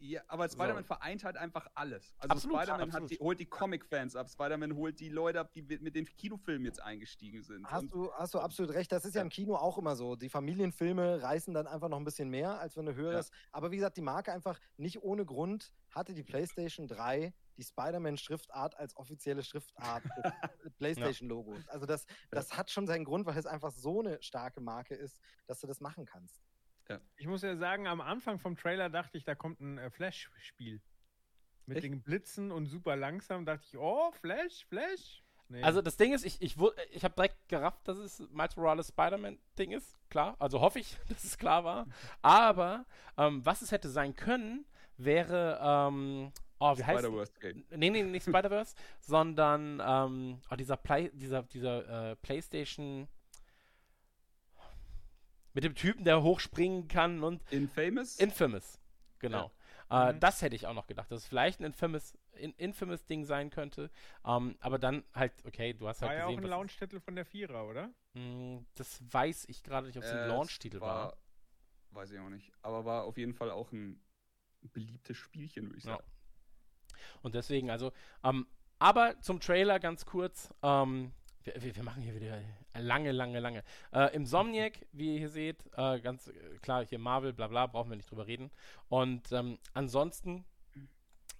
ja, 0.00 0.22
aber 0.26 0.48
Spider-Man 0.48 0.82
So. 0.82 0.86
vereint 0.88 1.22
halt 1.24 1.36
einfach 1.36 1.66
alles. 1.74 2.12
Also 2.18 2.32
Absolut, 2.32 2.56
Spider-Man 2.56 2.80
hat 2.80 2.88
absolut. 2.88 3.10
die, 3.12 3.18
holt 3.20 3.38
die 3.38 3.46
Comic-Fans 3.46 4.16
ab, 4.16 4.28
Spider-Man 4.28 4.74
holt 4.74 4.98
die 4.98 5.08
Leute 5.10 5.38
ab, 5.38 5.52
die 5.52 5.62
mit 5.62 5.94
den 5.94 6.04
Kinofilmen 6.06 6.64
jetzt 6.64 6.82
eingestiegen 6.82 7.42
sind. 7.44 7.64
Hast 7.70 7.92
du, 7.92 8.10
hast 8.14 8.34
du 8.34 8.40
absolut 8.40 8.74
recht. 8.74 8.90
Das 8.90 9.04
ist 9.04 9.14
ja 9.14 9.20
Ja. 9.20 9.24
im 9.24 9.28
Kino 9.30 9.54
auch 9.54 9.78
immer 9.78 9.94
so. 9.94 10.16
Die 10.16 10.30
Familienfilme 10.30 11.22
reißen 11.22 11.54
dann 11.54 11.68
einfach 11.68 11.88
noch 11.88 11.98
ein 11.98 12.04
bisschen 12.04 12.28
mehr, 12.30 12.58
als 12.58 12.76
wenn 12.76 12.86
du 12.86 12.94
hörst. 12.96 13.32
Aber 13.52 13.70
wie 13.70 13.76
gesagt, 13.76 13.96
die 13.98 14.02
Marke 14.02 14.32
einfach 14.32 14.58
nicht 14.78 15.00
ohne 15.02 15.24
Grund 15.24 15.72
hatte 15.90 16.12
die 16.14 16.24
PlayStation 16.24 16.88
3 16.88 17.32
die 17.56 17.64
Spider-Man-Schriftart 17.64 18.76
als 18.76 18.96
offizielle 18.96 19.42
Schriftart 19.42 20.04
des 20.04 20.32
PlayStation-Logos. 20.78 21.68
Also 21.68 21.86
das, 21.86 22.06
das 22.30 22.56
hat 22.56 22.70
schon 22.70 22.86
seinen 22.86 23.04
Grund, 23.04 23.26
weil 23.26 23.36
es 23.36 23.46
einfach 23.46 23.70
so 23.70 24.00
eine 24.00 24.22
starke 24.22 24.60
Marke 24.60 24.94
ist, 24.94 25.20
dass 25.46 25.60
du 25.60 25.66
das 25.66 25.80
machen 25.80 26.06
kannst. 26.06 26.42
Ich 27.16 27.26
muss 27.26 27.42
ja 27.42 27.56
sagen, 27.56 27.86
am 27.86 28.00
Anfang 28.00 28.38
vom 28.38 28.56
Trailer 28.56 28.88
dachte 28.88 29.16
ich, 29.16 29.24
da 29.24 29.34
kommt 29.34 29.60
ein 29.60 29.78
äh, 29.78 29.90
Flash-Spiel. 29.90 30.80
Mit 31.66 31.78
Echt? 31.78 31.84
den 31.84 32.02
Blitzen 32.02 32.50
und 32.50 32.66
super 32.66 32.96
langsam 32.96 33.44
dachte 33.44 33.64
ich, 33.64 33.78
oh, 33.78 34.10
Flash, 34.12 34.64
Flash. 34.66 35.22
Nee. 35.48 35.62
Also 35.62 35.82
das 35.82 35.96
Ding 35.96 36.12
ist, 36.12 36.24
ich, 36.24 36.40
ich, 36.40 36.56
ich 36.90 37.04
habe 37.04 37.14
direkt 37.14 37.48
gerafft, 37.48 37.86
dass 37.86 37.98
es 37.98 38.20
Miles 38.30 38.56
Morales 38.56 38.88
Spider-Man-Ding 38.88 39.72
ist, 39.72 39.98
klar. 40.08 40.36
Also 40.38 40.60
hoffe 40.60 40.78
ich, 40.78 40.96
dass 41.08 41.24
es 41.24 41.38
klar 41.38 41.64
war. 41.64 41.86
Aber 42.22 42.86
ähm, 43.16 43.44
was 43.44 43.62
es 43.62 43.72
hätte 43.72 43.88
sein 43.88 44.16
können, 44.16 44.64
wäre, 44.96 45.58
ähm, 45.62 46.32
oh, 46.60 46.78
wie 46.78 46.84
heißt 46.84 47.00
Spider-Verse 47.00 47.32
Game. 47.40 47.64
Nee, 47.70 47.90
nee, 47.90 48.02
nicht 48.02 48.22
Spider-Verse, 48.22 48.76
sondern 49.00 49.82
ähm, 49.84 50.40
oh, 50.50 50.54
dieser, 50.54 50.76
Play, 50.76 51.10
dieser, 51.12 51.42
dieser 51.42 52.10
äh, 52.12 52.16
PlayStation 52.16 53.08
mit 55.52 55.64
dem 55.64 55.74
Typen, 55.74 56.04
der 56.04 56.22
hochspringen 56.22 56.86
kann 56.86 57.24
und 57.24 57.42
Infamous? 57.50 58.16
Infamous. 58.18 58.78
Genau. 59.18 59.46
Äh, 59.46 59.50
Mhm. 59.90 60.20
Das 60.20 60.40
hätte 60.40 60.54
ich 60.54 60.68
auch 60.68 60.74
noch 60.74 60.86
gedacht, 60.86 61.10
dass 61.10 61.22
es 61.22 61.26
vielleicht 61.26 61.58
ein 61.58 61.64
Infamous, 61.64 62.16
in, 62.34 62.52
Infamous 62.52 63.04
Ding 63.06 63.24
sein 63.24 63.50
könnte. 63.50 63.90
Ähm, 64.24 64.56
aber 64.60 64.78
dann 64.78 65.02
halt, 65.14 65.32
okay, 65.44 65.72
du 65.74 65.88
hast 65.88 66.00
war 66.00 66.10
halt 66.10 66.18
ja 66.20 66.26
auch 66.26 66.36
ein 66.36 66.44
Launch-Titel 66.44 67.00
von 67.00 67.16
der 67.16 67.24
Vierer, 67.24 67.66
oder? 67.66 67.90
Mh, 68.14 68.64
das 68.76 69.00
weiß 69.12 69.46
ich 69.48 69.64
gerade 69.64 69.88
nicht, 69.88 69.96
ob 69.98 70.04
es 70.04 70.10
Äh, 70.10 70.14
ein 70.14 70.28
Launch-Titel 70.28 70.80
war. 70.80 71.16
Weiß 71.90 72.12
ich 72.12 72.20
auch 72.20 72.28
nicht. 72.28 72.52
Aber 72.62 72.84
war 72.84 73.02
auf 73.02 73.18
jeden 73.18 73.34
Fall 73.34 73.50
auch 73.50 73.72
ein 73.72 74.00
beliebtes 74.60 75.16
Spielchen, 75.16 75.66
würde 75.66 75.78
ich 75.78 75.84
Ja. 75.84 75.98
Und 77.22 77.34
deswegen, 77.34 77.70
also, 77.70 77.92
ähm, 78.24 78.46
aber 78.78 79.20
zum 79.20 79.40
Trailer 79.40 79.78
ganz 79.78 80.06
kurz. 80.06 80.52
Ähm, 80.62 81.12
wir, 81.44 81.74
wir, 81.76 81.82
machen 81.82 82.02
hier 82.02 82.14
wieder 82.14 82.38
lange, 82.74 83.12
lange, 83.12 83.40
lange. 83.40 83.64
Äh, 83.92 84.14
Insomniac, 84.14 84.86
wie 84.92 85.14
ihr 85.14 85.18
hier 85.18 85.28
seht, 85.28 85.64
äh, 85.76 86.00
ganz 86.00 86.28
äh, 86.28 86.32
klar, 86.62 86.84
hier 86.84 86.98
Marvel, 86.98 87.32
bla 87.32 87.48
bla, 87.48 87.66
brauchen 87.66 87.90
wir 87.90 87.96
nicht 87.96 88.10
drüber 88.10 88.26
reden. 88.26 88.50
Und 88.88 89.32
ähm, 89.32 89.58
ansonsten 89.72 90.44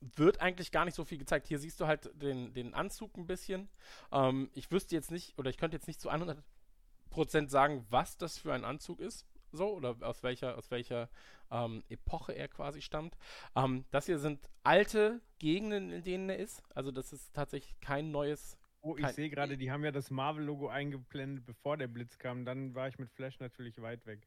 wird 0.00 0.40
eigentlich 0.40 0.72
gar 0.72 0.84
nicht 0.84 0.94
so 0.94 1.04
viel 1.04 1.18
gezeigt. 1.18 1.46
Hier 1.46 1.58
siehst 1.58 1.80
du 1.80 1.86
halt 1.86 2.10
den, 2.14 2.54
den 2.54 2.74
Anzug 2.74 3.16
ein 3.16 3.26
bisschen. 3.26 3.68
Ähm, 4.12 4.50
ich 4.54 4.70
wüsste 4.70 4.94
jetzt 4.94 5.10
nicht, 5.10 5.38
oder 5.38 5.50
ich 5.50 5.58
könnte 5.58 5.76
jetzt 5.76 5.86
nicht 5.86 6.00
zu 6.00 6.10
100% 6.10 7.48
sagen, 7.48 7.86
was 7.90 8.16
das 8.16 8.38
für 8.38 8.52
ein 8.52 8.64
Anzug 8.64 9.00
ist. 9.00 9.26
So, 9.52 9.74
oder 9.76 9.96
aus 10.00 10.22
welcher, 10.22 10.56
aus 10.56 10.70
welcher 10.70 11.08
ähm, 11.50 11.82
Epoche 11.88 12.32
er 12.32 12.48
quasi 12.48 12.82
stammt. 12.82 13.16
Ähm, 13.56 13.84
das 13.90 14.06
hier 14.06 14.18
sind 14.18 14.48
alte 14.62 15.20
Gegenden, 15.38 15.90
in 15.90 16.02
denen 16.02 16.28
er 16.28 16.38
ist. 16.38 16.62
Also 16.74 16.90
das 16.90 17.12
ist 17.12 17.34
tatsächlich 17.34 17.78
kein 17.80 18.10
neues. 18.10 18.56
Oh, 18.82 18.96
ich 18.96 19.06
sehe 19.08 19.28
gerade, 19.28 19.58
die 19.58 19.70
haben 19.70 19.84
ja 19.84 19.92
das 19.92 20.10
Marvel-Logo 20.10 20.68
eingeblendet, 20.68 21.44
bevor 21.44 21.76
der 21.76 21.88
Blitz 21.88 22.18
kam. 22.18 22.44
Dann 22.44 22.74
war 22.74 22.88
ich 22.88 22.98
mit 22.98 23.10
Flash 23.10 23.38
natürlich 23.40 23.80
weit 23.82 24.06
weg. 24.06 24.26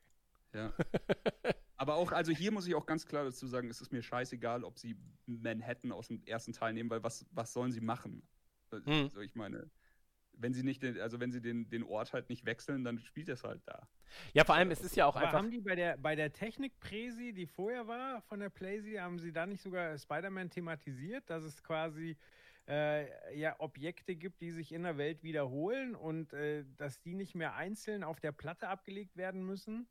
Ja. 0.54 0.72
Aber 1.78 1.96
auch, 1.96 2.12
also 2.12 2.32
hier 2.32 2.52
muss 2.52 2.68
ich 2.68 2.76
auch 2.76 2.86
ganz 2.86 3.06
klar 3.06 3.24
dazu 3.24 3.48
sagen, 3.48 3.70
es 3.70 3.82
ist 3.82 3.92
mir 3.92 4.04
scheißegal, 4.04 4.64
ob 4.64 4.78
sie 4.78 4.96
Manhattan 5.26 5.92
aus 5.92 6.08
dem 6.08 6.24
ersten 6.26 6.54
Teil 6.54 6.74
nehmen, 6.74 6.90
weil 6.90 7.04
was, 7.04 7.26
was 7.32 7.52
sollen 7.52 7.72
sie 7.72 7.82
machen? 7.82 8.22
Hm. 8.72 9.04
Also 9.04 9.22
ich 9.22 9.36
meine, 9.36 9.70
wenn 10.38 10.54
sie 10.54 10.64
nicht 10.64 10.84
den, 10.84 11.00
also 11.00 11.20
wenn 11.20 11.32
sie 11.32 11.42
den, 11.42 11.70
den 11.70 11.84
Ort 11.84 12.14
halt 12.14 12.30
nicht 12.30 12.46
wechseln, 12.46 12.84
dann 12.84 13.00
spielt 13.00 13.30
es 13.30 13.44
halt 13.44 13.62
da. 13.66 13.88
Ja, 14.34 14.44
vor 14.44 14.56
allem, 14.56 14.72
es 14.72 14.82
ist 14.82 14.96
ja 14.96 15.06
auch 15.06 15.16
Aber 15.16 15.26
einfach. 15.26 15.40
haben 15.40 15.52
die 15.52 15.62
bei 15.62 15.76
der, 15.76 15.98
bei 15.98 16.16
der 16.16 16.32
Technik-Präsi, 16.32 17.34
die 17.34 17.46
vorher 17.46 17.88
war 17.88 18.22
von 18.22 18.40
der 18.40 18.50
Playsee, 18.50 19.00
haben 19.00 19.20
sie 19.20 19.32
da 19.32 19.46
nicht 19.46 19.62
sogar 19.62 19.98
Spider-Man 19.98 20.50
thematisiert, 20.50 21.30
dass 21.30 21.44
es 21.44 21.64
quasi 21.64 22.18
äh, 22.68 23.38
ja 23.38 23.56
Objekte 23.60 24.16
gibt, 24.16 24.42
die 24.42 24.52
sich 24.52 24.72
in 24.72 24.84
der 24.84 24.98
Welt 24.98 25.24
wiederholen 25.24 25.96
und 25.96 26.34
äh, 26.34 26.66
dass 26.78 27.02
die 27.02 27.14
nicht 27.14 27.36
mehr 27.36 27.56
einzeln 27.56 28.04
auf 28.04 28.20
der 28.20 28.32
Platte 28.32 28.68
abgelegt 28.68 29.18
werden 29.18 29.46
müssen? 29.46 29.88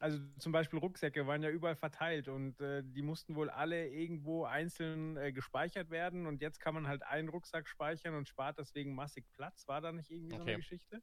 Also 0.00 0.18
zum 0.38 0.52
Beispiel 0.52 0.80
Rucksäcke 0.80 1.26
waren 1.26 1.42
ja 1.42 1.50
überall 1.50 1.76
verteilt 1.76 2.28
und 2.28 2.60
äh, 2.60 2.82
die 2.84 3.02
mussten 3.02 3.36
wohl 3.36 3.48
alle 3.48 3.88
irgendwo 3.88 4.44
einzeln 4.44 5.16
äh, 5.16 5.32
gespeichert 5.32 5.90
werden 5.90 6.26
und 6.26 6.42
jetzt 6.42 6.58
kann 6.58 6.74
man 6.74 6.88
halt 6.88 7.04
einen 7.04 7.28
Rucksack 7.28 7.68
speichern 7.68 8.14
und 8.14 8.28
spart 8.28 8.58
deswegen 8.58 8.94
massig 8.94 9.24
Platz. 9.32 9.68
War 9.68 9.80
da 9.80 9.92
nicht 9.92 10.10
irgendwie 10.10 10.34
so 10.34 10.42
Okay. 10.42 10.50
eine 10.50 10.58
Geschichte? 10.58 11.00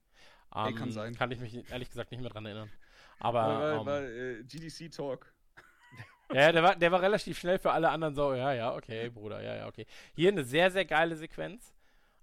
Ey, 0.53 0.73
kann 0.73 0.91
sein. 0.91 1.15
Kann 1.15 1.31
ich 1.31 1.39
mich 1.39 1.69
ehrlich 1.71 1.89
gesagt 1.89 2.11
nicht 2.11 2.19
mehr 2.21 2.29
dran 2.29 2.45
erinnern. 2.45 2.69
Aber. 3.19 3.41
Aber, 3.43 3.75
ähm, 3.77 3.85
weil, 3.85 4.39
äh, 4.39 4.43
GDC 4.43 4.89
Talk. 4.93 5.33
Ja, 6.33 6.51
der 6.51 6.63
war, 6.63 6.75
der 6.77 6.91
war 6.93 7.01
relativ 7.01 7.37
schnell 7.39 7.59
für 7.59 7.71
alle 7.71 7.89
anderen 7.89 8.15
so, 8.15 8.33
ja, 8.33 8.53
ja, 8.53 8.73
okay, 8.73 9.09
Bruder, 9.09 9.41
ja, 9.41 9.55
ja, 9.55 9.67
okay. 9.67 9.85
Hier 10.13 10.29
eine 10.31 10.45
sehr, 10.45 10.71
sehr 10.71 10.85
geile 10.85 11.17
Sequenz. 11.17 11.73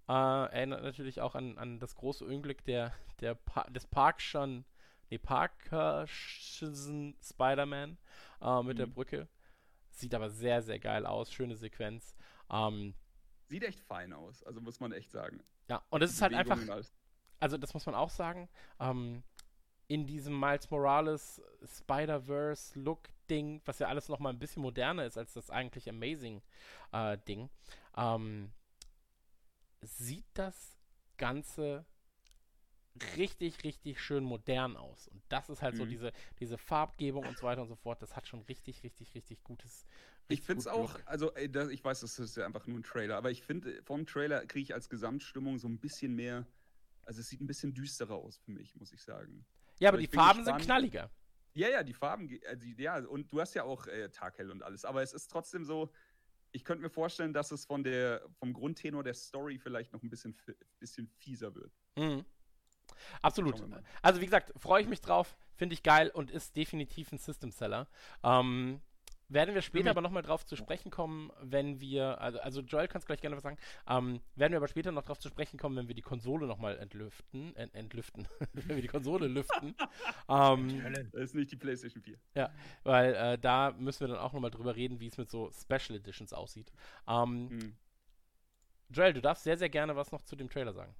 Äh, 0.08 0.12
erinnert 0.12 0.82
natürlich 0.82 1.20
auch 1.20 1.34
an, 1.34 1.58
an 1.58 1.78
das 1.78 1.94
große 1.94 2.24
Unglück 2.24 2.64
der, 2.64 2.94
der 3.20 3.34
pa 3.34 3.64
des 3.64 3.86
Parkschen, 3.86 4.64
nee, 5.10 5.18
Parkerschen 5.18 7.16
Spider-Man 7.22 7.98
äh, 8.40 8.62
mit 8.62 8.78
der 8.78 8.86
Mhm. 8.86 8.92
Brücke. 8.94 9.28
Sieht 9.90 10.14
aber 10.14 10.30
sehr, 10.30 10.62
sehr 10.62 10.78
geil 10.78 11.06
aus, 11.06 11.32
schöne 11.32 11.56
Sequenz. 11.56 12.14
Ähm, 12.50 12.94
Sieht 13.48 13.64
echt 13.64 13.80
fein 13.80 14.12
aus, 14.12 14.42
also 14.44 14.60
muss 14.60 14.78
man 14.80 14.92
echt 14.92 15.10
sagen. 15.10 15.42
ja, 15.68 15.82
und 15.90 16.02
es 16.02 16.12
ist 16.12 16.22
halt 16.22 16.34
einfach, 16.34 16.58
also 17.40 17.56
das 17.56 17.72
muss 17.74 17.86
man 17.86 17.94
auch 17.94 18.10
sagen, 18.10 18.48
ähm, 18.80 19.22
in 19.86 20.06
diesem 20.06 20.38
Miles 20.38 20.70
Morales 20.70 21.40
Spider-Verse-Look-Ding, 21.64 23.62
was 23.64 23.78
ja 23.78 23.88
alles 23.88 24.08
noch 24.08 24.18
mal 24.18 24.30
ein 24.30 24.38
bisschen 24.38 24.62
moderner 24.62 25.04
ist 25.06 25.16
als 25.16 25.32
das 25.32 25.48
eigentlich 25.50 25.88
Amazing-Ding, 25.88 27.48
ähm, 27.96 28.52
sieht 29.80 30.26
das 30.34 30.76
Ganze 31.16 31.86
richtig, 33.16 33.64
richtig 33.64 34.00
schön 34.00 34.24
modern 34.24 34.76
aus. 34.76 35.08
Und 35.08 35.22
das 35.28 35.48
ist 35.48 35.62
halt 35.62 35.76
so 35.76 35.84
Mhm. 35.84 35.90
diese, 35.90 36.12
diese 36.40 36.58
Farbgebung 36.58 37.26
und 37.26 37.36
so 37.38 37.46
weiter 37.46 37.62
und 37.62 37.68
so 37.68 37.76
fort. 37.76 38.00
Das 38.02 38.16
hat 38.16 38.26
schon 38.28 38.40
richtig, 38.42 38.82
richtig, 38.82 39.14
richtig 39.14 39.42
gutes. 39.44 39.86
Ich 40.30 40.40
richtig 40.40 40.46
finde 40.46 40.60
es 40.60 40.66
auch, 40.66 40.94
Look. 40.94 41.02
also 41.06 41.34
ey, 41.34 41.50
das, 41.50 41.68
ich 41.70 41.82
weiß, 41.84 42.00
das 42.00 42.18
ist 42.18 42.36
ja 42.36 42.44
einfach 42.46 42.66
nur 42.66 42.78
ein 42.78 42.82
Trailer, 42.82 43.16
aber 43.16 43.30
ich 43.30 43.42
finde, 43.42 43.82
vom 43.82 44.06
Trailer 44.06 44.44
kriege 44.46 44.62
ich 44.62 44.74
als 44.74 44.88
Gesamtstimmung 44.88 45.58
so 45.58 45.68
ein 45.68 45.78
bisschen 45.78 46.14
mehr, 46.14 46.46
also 47.06 47.20
es 47.20 47.28
sieht 47.28 47.40
ein 47.40 47.46
bisschen 47.46 47.72
düsterer 47.74 48.14
aus 48.16 48.38
für 48.38 48.50
mich, 48.50 48.74
muss 48.76 48.92
ich 48.92 49.02
sagen. 49.02 49.46
Ja, 49.78 49.88
aber 49.88 49.96
aber 49.96 49.98
die 49.98 50.04
ich 50.04 50.10
bin 50.10 50.20
Farben 50.20 50.40
gespannt. 50.40 50.60
sind 50.60 50.66
knalliger. 50.66 51.10
Ja, 51.54 51.68
ja, 51.68 51.82
die 51.82 51.94
Farben, 51.94 52.28
also, 52.46 52.66
ja, 52.76 52.98
und 52.98 53.32
du 53.32 53.40
hast 53.40 53.54
ja 53.54 53.64
auch 53.64 53.86
äh, 53.86 54.10
Taghell 54.10 54.50
und 54.50 54.62
alles, 54.62 54.84
aber 54.84 55.02
es 55.02 55.12
ist 55.12 55.28
trotzdem 55.28 55.64
so, 55.64 55.90
ich 56.52 56.64
könnte 56.64 56.82
mir 56.82 56.90
vorstellen, 56.90 57.32
dass 57.32 57.50
es 57.50 57.64
von 57.64 57.82
der, 57.82 58.22
vom 58.38 58.52
Grundtenor 58.52 59.02
der 59.02 59.14
Story 59.14 59.58
vielleicht 59.58 59.92
noch 59.92 60.02
ein 60.02 60.10
bisschen, 60.10 60.36
bisschen 60.78 61.08
fieser 61.08 61.54
wird. 61.54 61.72
Mhm. 61.96 62.24
Absolut. 63.22 63.62
Also 64.02 64.20
wie 64.20 64.24
gesagt, 64.26 64.52
freue 64.56 64.82
ich 64.82 64.88
mich 64.88 65.00
drauf, 65.00 65.36
finde 65.56 65.74
ich 65.74 65.82
geil 65.82 66.10
und 66.10 66.30
ist 66.30 66.56
definitiv 66.56 67.12
ein 67.12 67.18
System 67.18 67.50
Seller. 67.50 67.86
Ähm, 68.22 68.80
werden 69.30 69.54
wir 69.54 69.60
später 69.60 69.84
mich- 69.84 69.90
aber 69.90 70.00
nochmal 70.00 70.22
drauf 70.22 70.46
zu 70.46 70.56
sprechen 70.56 70.90
kommen, 70.90 71.30
wenn 71.42 71.80
wir, 71.80 72.18
also, 72.18 72.40
also 72.40 72.60
Joel 72.62 72.88
kannst 72.88 73.06
gleich 73.06 73.20
gerne 73.20 73.36
was 73.36 73.42
sagen, 73.42 73.58
ähm, 73.86 74.20
werden 74.36 74.52
wir 74.52 74.56
aber 74.56 74.68
später 74.68 74.90
noch 74.90 75.02
drauf 75.02 75.18
zu 75.18 75.28
sprechen 75.28 75.58
kommen, 75.58 75.76
wenn 75.76 75.86
wir 75.86 75.94
die 75.94 76.00
Konsole 76.00 76.46
nochmal 76.46 76.78
entlüften, 76.78 77.54
ent, 77.54 77.74
entlüften, 77.74 78.26
wenn 78.54 78.68
wir 78.76 78.80
die 78.80 78.88
Konsole 78.88 79.26
lüften. 79.26 79.74
ähm, 80.30 80.82
Das 81.12 81.22
ist 81.24 81.34
nicht 81.34 81.52
die 81.52 81.56
PlayStation 81.56 82.02
4. 82.02 82.18
weil 82.84 83.14
äh, 83.14 83.38
da 83.38 83.72
müssen 83.72 84.00
wir 84.00 84.08
dann 84.08 84.16
auch 84.18 84.32
nochmal 84.32 84.50
drüber 84.50 84.74
reden, 84.76 84.98
wie 84.98 85.08
es 85.08 85.18
mit 85.18 85.28
so 85.28 85.50
Special 85.50 85.98
Editions 85.98 86.32
aussieht. 86.32 86.72
Ähm, 87.06 87.50
Hm. 87.50 87.76
Joel, 88.90 89.12
du 89.12 89.20
darfst 89.20 89.44
sehr, 89.44 89.58
sehr 89.58 89.68
gerne 89.68 89.94
was 89.94 90.10
noch 90.12 90.22
zu 90.22 90.34
dem 90.36 90.48
Trailer 90.48 90.72
sagen. 90.72 90.94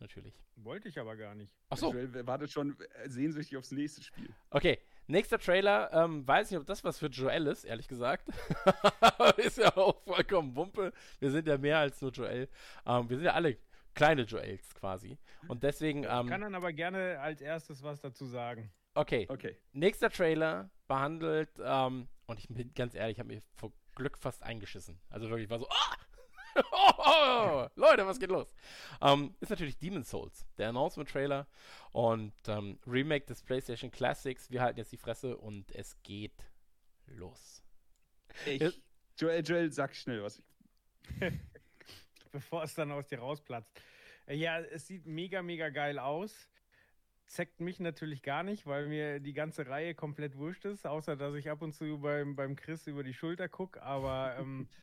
Natürlich. 0.00 0.34
Wollte 0.56 0.88
ich 0.88 0.98
aber 0.98 1.16
gar 1.16 1.34
nicht. 1.34 1.52
Ach 1.70 1.76
so, 1.76 1.92
Joel 1.92 2.26
wartet 2.26 2.50
schon 2.50 2.76
äh, 2.78 3.08
sehnsüchtig 3.08 3.56
aufs 3.56 3.70
nächste 3.72 4.02
Spiel. 4.02 4.28
okay. 4.50 4.78
Nächster 5.08 5.38
Trailer, 5.38 5.92
ähm, 5.92 6.26
weiß 6.26 6.50
nicht, 6.50 6.58
ob 6.58 6.66
das 6.66 6.82
was 6.82 6.98
für 6.98 7.06
Joel 7.06 7.46
ist, 7.46 7.62
ehrlich 7.62 7.86
gesagt. 7.86 8.28
ist 9.36 9.56
ja 9.58 9.76
auch 9.76 10.02
vollkommen 10.02 10.56
Wumpe. 10.56 10.92
Wir 11.20 11.30
sind 11.30 11.46
ja 11.46 11.56
mehr 11.58 11.78
als 11.78 12.00
nur 12.02 12.10
Joel. 12.10 12.48
Ähm, 12.84 13.08
wir 13.08 13.16
sind 13.16 13.24
ja 13.26 13.34
alle 13.34 13.56
kleine 13.94 14.22
Joels 14.22 14.74
quasi. 14.74 15.16
Und 15.46 15.62
deswegen, 15.62 16.02
Ich 16.02 16.08
kann 16.08 16.26
ähm, 16.32 16.40
dann 16.40 16.54
aber 16.56 16.72
gerne 16.72 17.20
als 17.20 17.40
erstes 17.40 17.84
was 17.84 18.00
dazu 18.00 18.26
sagen. 18.26 18.72
okay. 18.94 19.26
Okay. 19.30 19.56
Nächster 19.72 20.10
Trailer 20.10 20.70
behandelt, 20.88 21.50
ähm, 21.62 22.08
und 22.26 22.40
ich 22.40 22.48
bin 22.48 22.74
ganz 22.74 22.96
ehrlich, 22.96 23.16
ich 23.16 23.20
habe 23.20 23.32
mir 23.32 23.42
vor 23.54 23.72
Glück 23.94 24.18
fast 24.18 24.42
eingeschissen. 24.42 24.98
Also 25.08 25.30
wirklich 25.30 25.48
war 25.48 25.60
so, 25.60 25.68
ah! 25.68 25.96
Oh, 26.72 26.92
oh, 26.98 27.66
Leute, 27.74 28.06
was 28.06 28.18
geht 28.18 28.30
los? 28.30 28.52
Ähm, 29.00 29.34
ist 29.40 29.50
natürlich 29.50 29.78
Demon's 29.78 30.10
Souls, 30.10 30.46
der 30.58 30.68
Announcement-Trailer 30.70 31.46
und 31.92 32.34
ähm, 32.48 32.78
Remake 32.86 33.26
des 33.26 33.42
PlayStation 33.42 33.90
Classics. 33.90 34.50
Wir 34.50 34.62
halten 34.62 34.78
jetzt 34.78 34.92
die 34.92 34.96
Fresse 34.96 35.36
und 35.36 35.72
es 35.72 36.00
geht 36.02 36.50
los. 37.06 37.62
Ich, 38.46 38.60
Ja. 38.60 38.70
Joel, 39.18 39.42
Joel, 39.42 39.72
sag 39.72 39.96
schnell 39.96 40.22
was. 40.22 40.42
bevor 42.36 42.64
es 42.64 42.74
dann 42.74 42.92
aus 42.92 43.06
dir 43.06 43.18
rausplatzt. 43.18 43.70
Ja, 44.28 44.60
es 44.60 44.86
sieht 44.86 45.06
mega, 45.06 45.42
mega 45.42 45.70
geil 45.70 45.98
aus. 45.98 46.50
Zeckt 47.26 47.60
mich 47.60 47.80
natürlich 47.80 48.22
gar 48.22 48.42
nicht, 48.42 48.66
weil 48.66 48.86
mir 48.86 49.20
die 49.20 49.32
ganze 49.32 49.66
Reihe 49.66 49.94
komplett 49.94 50.36
wurscht 50.36 50.64
ist, 50.64 50.86
außer 50.86 51.16
dass 51.16 51.34
ich 51.34 51.50
ab 51.50 51.62
und 51.62 51.72
zu 51.72 51.98
beim, 51.98 52.36
beim 52.36 52.54
Chris 52.54 52.86
über 52.86 53.02
die 53.02 53.14
Schulter 53.14 53.48
gucke. 53.48 53.82
Aber 53.82 54.36
ähm, 54.38 54.68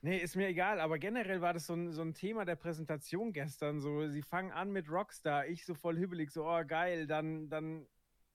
nee, 0.00 0.18
ist 0.18 0.36
mir 0.36 0.48
egal. 0.48 0.80
Aber 0.80 0.98
generell 0.98 1.40
war 1.40 1.52
das 1.54 1.66
so 1.66 1.74
ein, 1.74 1.92
so 1.92 2.02
ein 2.02 2.14
Thema 2.14 2.44
der 2.44 2.56
Präsentation 2.56 3.32
gestern. 3.32 3.80
So, 3.80 4.08
sie 4.08 4.22
fangen 4.22 4.52
an 4.52 4.70
mit 4.72 4.90
Rockstar, 4.90 5.46
ich 5.46 5.64
so 5.64 5.74
voll 5.74 5.96
hibbelig, 5.96 6.30
so, 6.30 6.46
oh 6.46 6.64
geil, 6.66 7.06
dann, 7.06 7.48
dann 7.48 7.86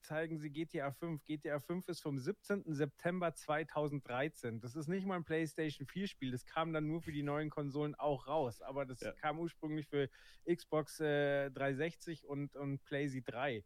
zeigen 0.02 0.38
sie 0.38 0.50
GTA 0.50 0.90
5. 0.90 1.24
GTA 1.24 1.60
5 1.60 1.88
ist 1.88 2.00
vom 2.00 2.18
17. 2.18 2.64
September 2.74 3.34
2013. 3.34 4.60
Das 4.60 4.74
ist 4.74 4.88
nicht 4.88 5.06
mal 5.06 5.16
ein 5.16 5.24
PlayStation 5.24 5.86
4 5.86 6.08
Spiel. 6.08 6.32
Das 6.32 6.44
kam 6.44 6.72
dann 6.72 6.86
nur 6.86 7.00
für 7.00 7.12
die 7.12 7.22
neuen 7.22 7.50
Konsolen 7.50 7.94
auch 7.94 8.26
raus. 8.26 8.60
Aber 8.62 8.84
das 8.84 9.00
Ja. 9.00 9.12
kam 9.12 9.38
ursprünglich 9.38 9.86
für 9.86 10.08
Xbox 10.44 11.00
äh, 11.00 11.50
360 11.50 12.26
und, 12.26 12.56
und 12.56 12.84
PlayStation 12.84 13.24
3. 13.26 13.64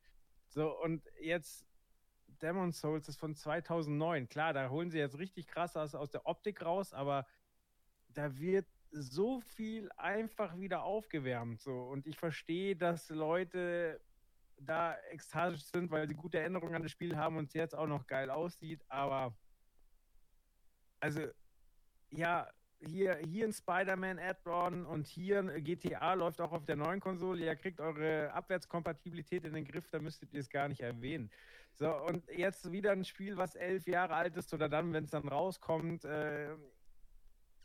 So, 0.48 0.78
und 0.82 1.02
jetzt 1.20 1.66
Demon 2.42 2.72
Souls 2.72 3.08
ist 3.08 3.18
von 3.18 3.34
2009. 3.34 4.28
Klar, 4.28 4.52
da 4.52 4.68
holen 4.68 4.90
sie 4.90 4.98
jetzt 4.98 5.18
richtig 5.18 5.46
krass 5.46 5.76
aus, 5.76 5.94
aus 5.94 6.10
der 6.10 6.26
Optik 6.26 6.62
raus, 6.62 6.92
aber 6.92 7.26
da 8.16 8.36
wird 8.38 8.66
so 8.90 9.40
viel 9.40 9.90
einfach 9.96 10.58
wieder 10.58 10.82
aufgewärmt. 10.82 11.60
So. 11.60 11.82
Und 11.82 12.06
ich 12.06 12.16
verstehe, 12.16 12.74
dass 12.74 13.10
Leute 13.10 14.00
da 14.58 14.96
ekstatisch 15.10 15.64
sind, 15.64 15.90
weil 15.90 16.08
sie 16.08 16.14
gute 16.14 16.38
Erinnerungen 16.38 16.74
an 16.74 16.82
das 16.82 16.92
Spiel 16.92 17.14
haben 17.16 17.36
und 17.36 17.48
es 17.48 17.54
jetzt 17.54 17.74
auch 17.74 17.86
noch 17.86 18.06
geil 18.06 18.30
aussieht, 18.30 18.80
aber 18.88 19.36
also 20.98 21.26
ja, 22.10 22.48
hier, 22.80 23.16
hier 23.16 23.46
ein 23.46 23.52
Spider-Man 23.52 24.18
Add-on 24.18 24.86
und 24.86 25.06
hier 25.06 25.40
ein 25.40 25.62
GTA 25.62 26.14
läuft 26.14 26.40
auch 26.40 26.52
auf 26.52 26.64
der 26.64 26.76
neuen 26.76 27.00
Konsole. 27.00 27.44
Ihr 27.44 27.56
kriegt 27.56 27.80
eure 27.80 28.32
Abwärtskompatibilität 28.32 29.44
in 29.44 29.52
den 29.52 29.64
Griff, 29.66 29.90
da 29.90 29.98
müsstet 29.98 30.32
ihr 30.32 30.40
es 30.40 30.48
gar 30.48 30.68
nicht 30.68 30.80
erwähnen. 30.80 31.30
So, 31.74 31.94
und 31.94 32.26
jetzt 32.30 32.72
wieder 32.72 32.92
ein 32.92 33.04
Spiel, 33.04 33.36
was 33.36 33.54
elf 33.54 33.86
Jahre 33.86 34.14
alt 34.14 34.36
ist 34.36 34.54
oder 34.54 34.70
dann, 34.70 34.94
wenn 34.94 35.04
es 35.04 35.10
dann 35.10 35.28
rauskommt, 35.28 36.06
äh, 36.06 36.54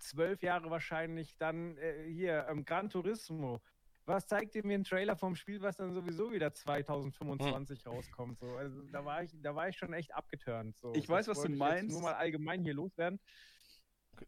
zwölf 0.02 0.41
Jahre 0.43 0.70
wahrscheinlich, 0.70 1.38
dann 1.38 1.78
äh, 1.78 2.06
hier 2.08 2.47
ähm, 2.49 2.66
Gran 2.66 2.89
Turismo. 2.89 3.62
Was 4.06 4.28
zeigt 4.28 4.56
ihr 4.56 4.66
mir 4.66 4.74
ein 4.80 4.84
Trailer 4.84 5.16
vom 5.16 5.36
Spiel, 5.36 5.62
was 5.62 5.78
dann 5.78 5.93
sowieso 5.93 6.32
wieder 6.32 6.54
2025 6.54 7.86
rauskommt? 7.86 8.39
So, 8.39 8.56
also 8.58 8.82
da 8.91 9.06
war 9.06 9.24
ich, 9.24 9.32
da 9.41 9.56
war 9.56 9.70
ich 9.70 9.78
schon 9.78 9.93
echt 9.93 10.14
abgeturnt. 10.14 10.76
So. 10.78 10.93
Ich 10.95 11.08
weiß, 11.08 11.28
Das 11.28 11.38
was 11.38 11.43
du 11.43 11.52
meinst. 11.52 11.91
Nur 11.93 12.02
mal 12.02 12.16
allgemein 12.16 12.64
hier 12.64 12.74
loswerden. 12.74 13.20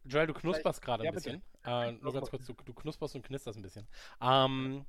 Joel, 0.05 0.28
du 0.28 0.34
knusperst 0.34 0.82
gerade 0.82 1.01
ein 1.03 1.05
Ja, 1.05 1.11
bitte. 1.11 1.41
bisschen. 1.41 1.43
Äh, 1.65 1.91
nur 1.93 2.13
ganz 2.13 2.30
kurz, 2.30 2.45
du, 2.45 2.53
du 2.53 2.74
knusperst 2.74 3.15
und 3.15 3.24
knisterst 3.24 3.57
ein 3.57 3.61
bisschen. 3.63 3.88
Ähm, 4.21 4.86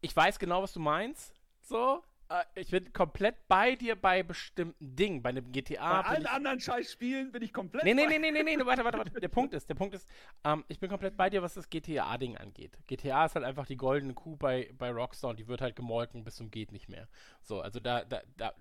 ich 0.00 0.14
weiß 0.14 0.38
genau, 0.38 0.62
was 0.62 0.72
du 0.72 0.80
meinst. 0.80 1.34
So, 1.62 2.02
äh, 2.28 2.44
ich 2.54 2.70
bin 2.70 2.92
komplett 2.92 3.48
bei 3.48 3.74
dir 3.74 3.96
bei 3.96 4.22
bestimmten 4.22 4.94
Dingen. 4.94 5.22
Bei 5.22 5.30
einem 5.30 5.50
GTA. 5.50 6.02
Bei 6.02 6.08
allen 6.08 6.22
ich, 6.22 6.30
anderen 6.30 6.60
Scheißspielen 6.60 7.32
bin 7.32 7.42
ich 7.42 7.52
komplett. 7.52 7.84
Nee, 7.84 7.94
nee, 7.94 8.06
nee, 8.06 8.18
nee, 8.18 8.30
nee, 8.30 8.42
nee, 8.42 8.66
warte, 8.66 8.84
warte, 8.84 8.98
warte. 8.98 9.20
Der 9.20 9.28
Punkt 9.28 9.54
ist, 9.54 9.68
der 9.68 9.74
Punkt 9.74 9.94
ist, 9.94 10.08
ähm, 10.44 10.64
ich 10.68 10.78
bin 10.78 10.90
komplett 10.90 11.16
bei 11.16 11.30
dir, 11.30 11.42
was 11.42 11.54
das 11.54 11.68
GTA-Ding 11.68 12.36
angeht. 12.36 12.78
GTA 12.86 13.26
ist 13.26 13.34
halt 13.34 13.44
einfach 13.44 13.66
die 13.66 13.76
goldene 13.76 14.14
Kuh 14.14 14.36
bei, 14.36 14.70
bei 14.76 14.90
Rockstar 14.90 15.30
und 15.30 15.38
die 15.38 15.48
wird 15.48 15.60
halt 15.60 15.76
gemolken 15.76 16.24
bis 16.24 16.36
zum 16.36 16.50
geht 16.50 16.72
nicht 16.72 16.88
mehr. 16.88 17.08
So, 17.42 17.60
also 17.60 17.80
da, 17.80 18.04
da, 18.04 18.20
da, 18.36 18.52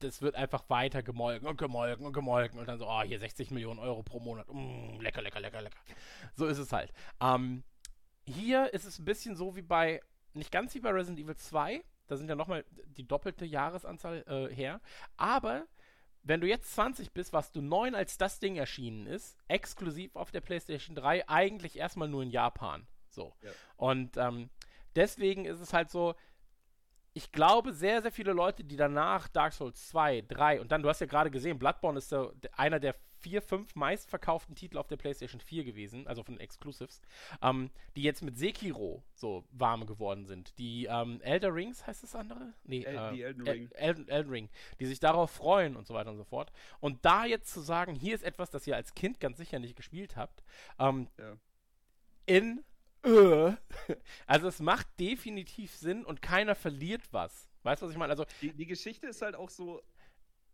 das 0.00 0.22
wird 0.22 0.34
einfach 0.34 0.68
weiter 0.68 1.02
gemolken 1.02 1.48
und 1.48 1.58
gemolken 1.58 2.06
und 2.06 2.12
gemolken 2.12 2.58
und 2.58 2.68
dann 2.68 2.78
so, 2.78 2.86
oh, 2.86 3.02
hier 3.02 3.18
60 3.18 3.50
Millionen 3.50 3.78
Euro 3.78 4.02
pro 4.02 4.20
Monat. 4.20 4.46
Mm, 4.52 5.00
lecker, 5.00 5.22
lecker, 5.22 5.40
lecker, 5.40 5.62
lecker. 5.62 5.78
So 6.34 6.46
ist 6.46 6.58
es 6.58 6.72
halt. 6.72 6.92
Ähm, 7.20 7.64
hier 8.26 8.72
ist 8.74 8.84
es 8.84 8.98
ein 8.98 9.04
bisschen 9.04 9.34
so 9.34 9.56
wie 9.56 9.62
bei, 9.62 10.00
nicht 10.34 10.52
ganz 10.52 10.74
wie 10.74 10.80
bei 10.80 10.90
Resident 10.90 11.18
Evil 11.18 11.36
2, 11.36 11.82
da 12.08 12.16
sind 12.16 12.28
ja 12.28 12.34
nochmal 12.34 12.64
die 12.86 13.06
doppelte 13.06 13.44
Jahresanzahl 13.44 14.24
äh, 14.26 14.54
her, 14.54 14.80
aber 15.16 15.66
wenn 16.22 16.40
du 16.40 16.46
jetzt 16.46 16.74
20 16.74 17.12
bist, 17.12 17.32
was 17.32 17.52
du 17.52 17.62
9 17.62 17.94
als 17.94 18.18
das 18.18 18.38
Ding 18.38 18.56
erschienen 18.56 19.06
ist, 19.06 19.38
exklusiv 19.48 20.14
auf 20.16 20.30
der 20.30 20.40
PlayStation 20.40 20.94
3, 20.94 21.28
eigentlich 21.28 21.78
erstmal 21.78 22.08
nur 22.08 22.22
in 22.22 22.30
Japan. 22.30 22.86
So. 23.08 23.32
Ja. 23.42 23.50
Und 23.76 24.16
ähm, 24.16 24.50
deswegen 24.94 25.44
ist 25.44 25.60
es 25.60 25.72
halt 25.72 25.90
so, 25.90 26.14
ich 27.18 27.32
glaube, 27.32 27.72
sehr, 27.72 28.00
sehr 28.00 28.12
viele 28.12 28.32
Leute, 28.32 28.62
die 28.62 28.76
danach 28.76 29.26
Dark 29.26 29.52
Souls 29.52 29.88
2, 29.88 30.22
3 30.28 30.60
und 30.60 30.70
dann, 30.70 30.82
du 30.82 30.88
hast 30.88 31.00
ja 31.00 31.06
gerade 31.08 31.30
gesehen, 31.32 31.58
Bloodborne 31.58 31.98
ist 31.98 32.12
der, 32.12 32.30
einer 32.52 32.78
der 32.78 32.94
vier, 33.20 33.42
fünf 33.42 33.74
meistverkauften 33.74 34.54
Titel 34.54 34.78
auf 34.78 34.86
der 34.86 34.96
PlayStation 34.96 35.40
4 35.40 35.64
gewesen, 35.64 36.06
also 36.06 36.22
von 36.22 36.38
Exclusives, 36.38 37.02
ähm, 37.42 37.70
die 37.96 38.02
jetzt 38.02 38.22
mit 38.22 38.38
Sekiro 38.38 39.02
so 39.14 39.44
warm 39.50 39.86
geworden 39.86 40.26
sind. 40.26 40.56
Die 40.60 40.84
ähm, 40.88 41.20
Elder 41.22 41.52
Rings 41.52 41.84
heißt 41.84 42.04
das 42.04 42.14
andere? 42.14 42.54
Nee, 42.62 42.84
El- 42.84 42.96
äh, 42.96 43.12
die 43.12 43.22
Elden 43.24 43.46
El- 43.46 43.52
Ring. 43.52 43.70
Elden, 43.72 44.08
Elden 44.08 44.30
Ring, 44.30 44.48
die 44.78 44.86
sich 44.86 45.00
darauf 45.00 45.32
freuen 45.32 45.74
und 45.74 45.88
so 45.88 45.94
weiter 45.94 46.10
und 46.12 46.16
so 46.18 46.22
fort. 46.24 46.52
Und 46.78 47.04
da 47.04 47.24
jetzt 47.24 47.52
zu 47.52 47.60
sagen, 47.60 47.96
hier 47.96 48.14
ist 48.14 48.22
etwas, 48.22 48.50
das 48.50 48.64
ihr 48.68 48.76
als 48.76 48.94
Kind 48.94 49.18
ganz 49.18 49.38
sicher 49.38 49.58
nicht 49.58 49.74
gespielt 49.74 50.14
habt, 50.14 50.44
ähm, 50.78 51.08
Ja. 51.18 51.36
in 52.26 52.62
also 54.26 54.48
es 54.48 54.60
macht 54.60 54.86
definitiv 54.98 55.74
Sinn 55.74 56.04
und 56.04 56.20
keiner 56.22 56.54
verliert 56.54 57.02
was. 57.12 57.48
Weißt 57.62 57.82
du, 57.82 57.86
was 57.86 57.92
ich 57.92 57.98
meine? 57.98 58.10
Also 58.10 58.24
Die, 58.40 58.52
die 58.52 58.66
Geschichte 58.66 59.06
ist 59.06 59.22
halt 59.22 59.34
auch 59.34 59.50
so. 59.50 59.82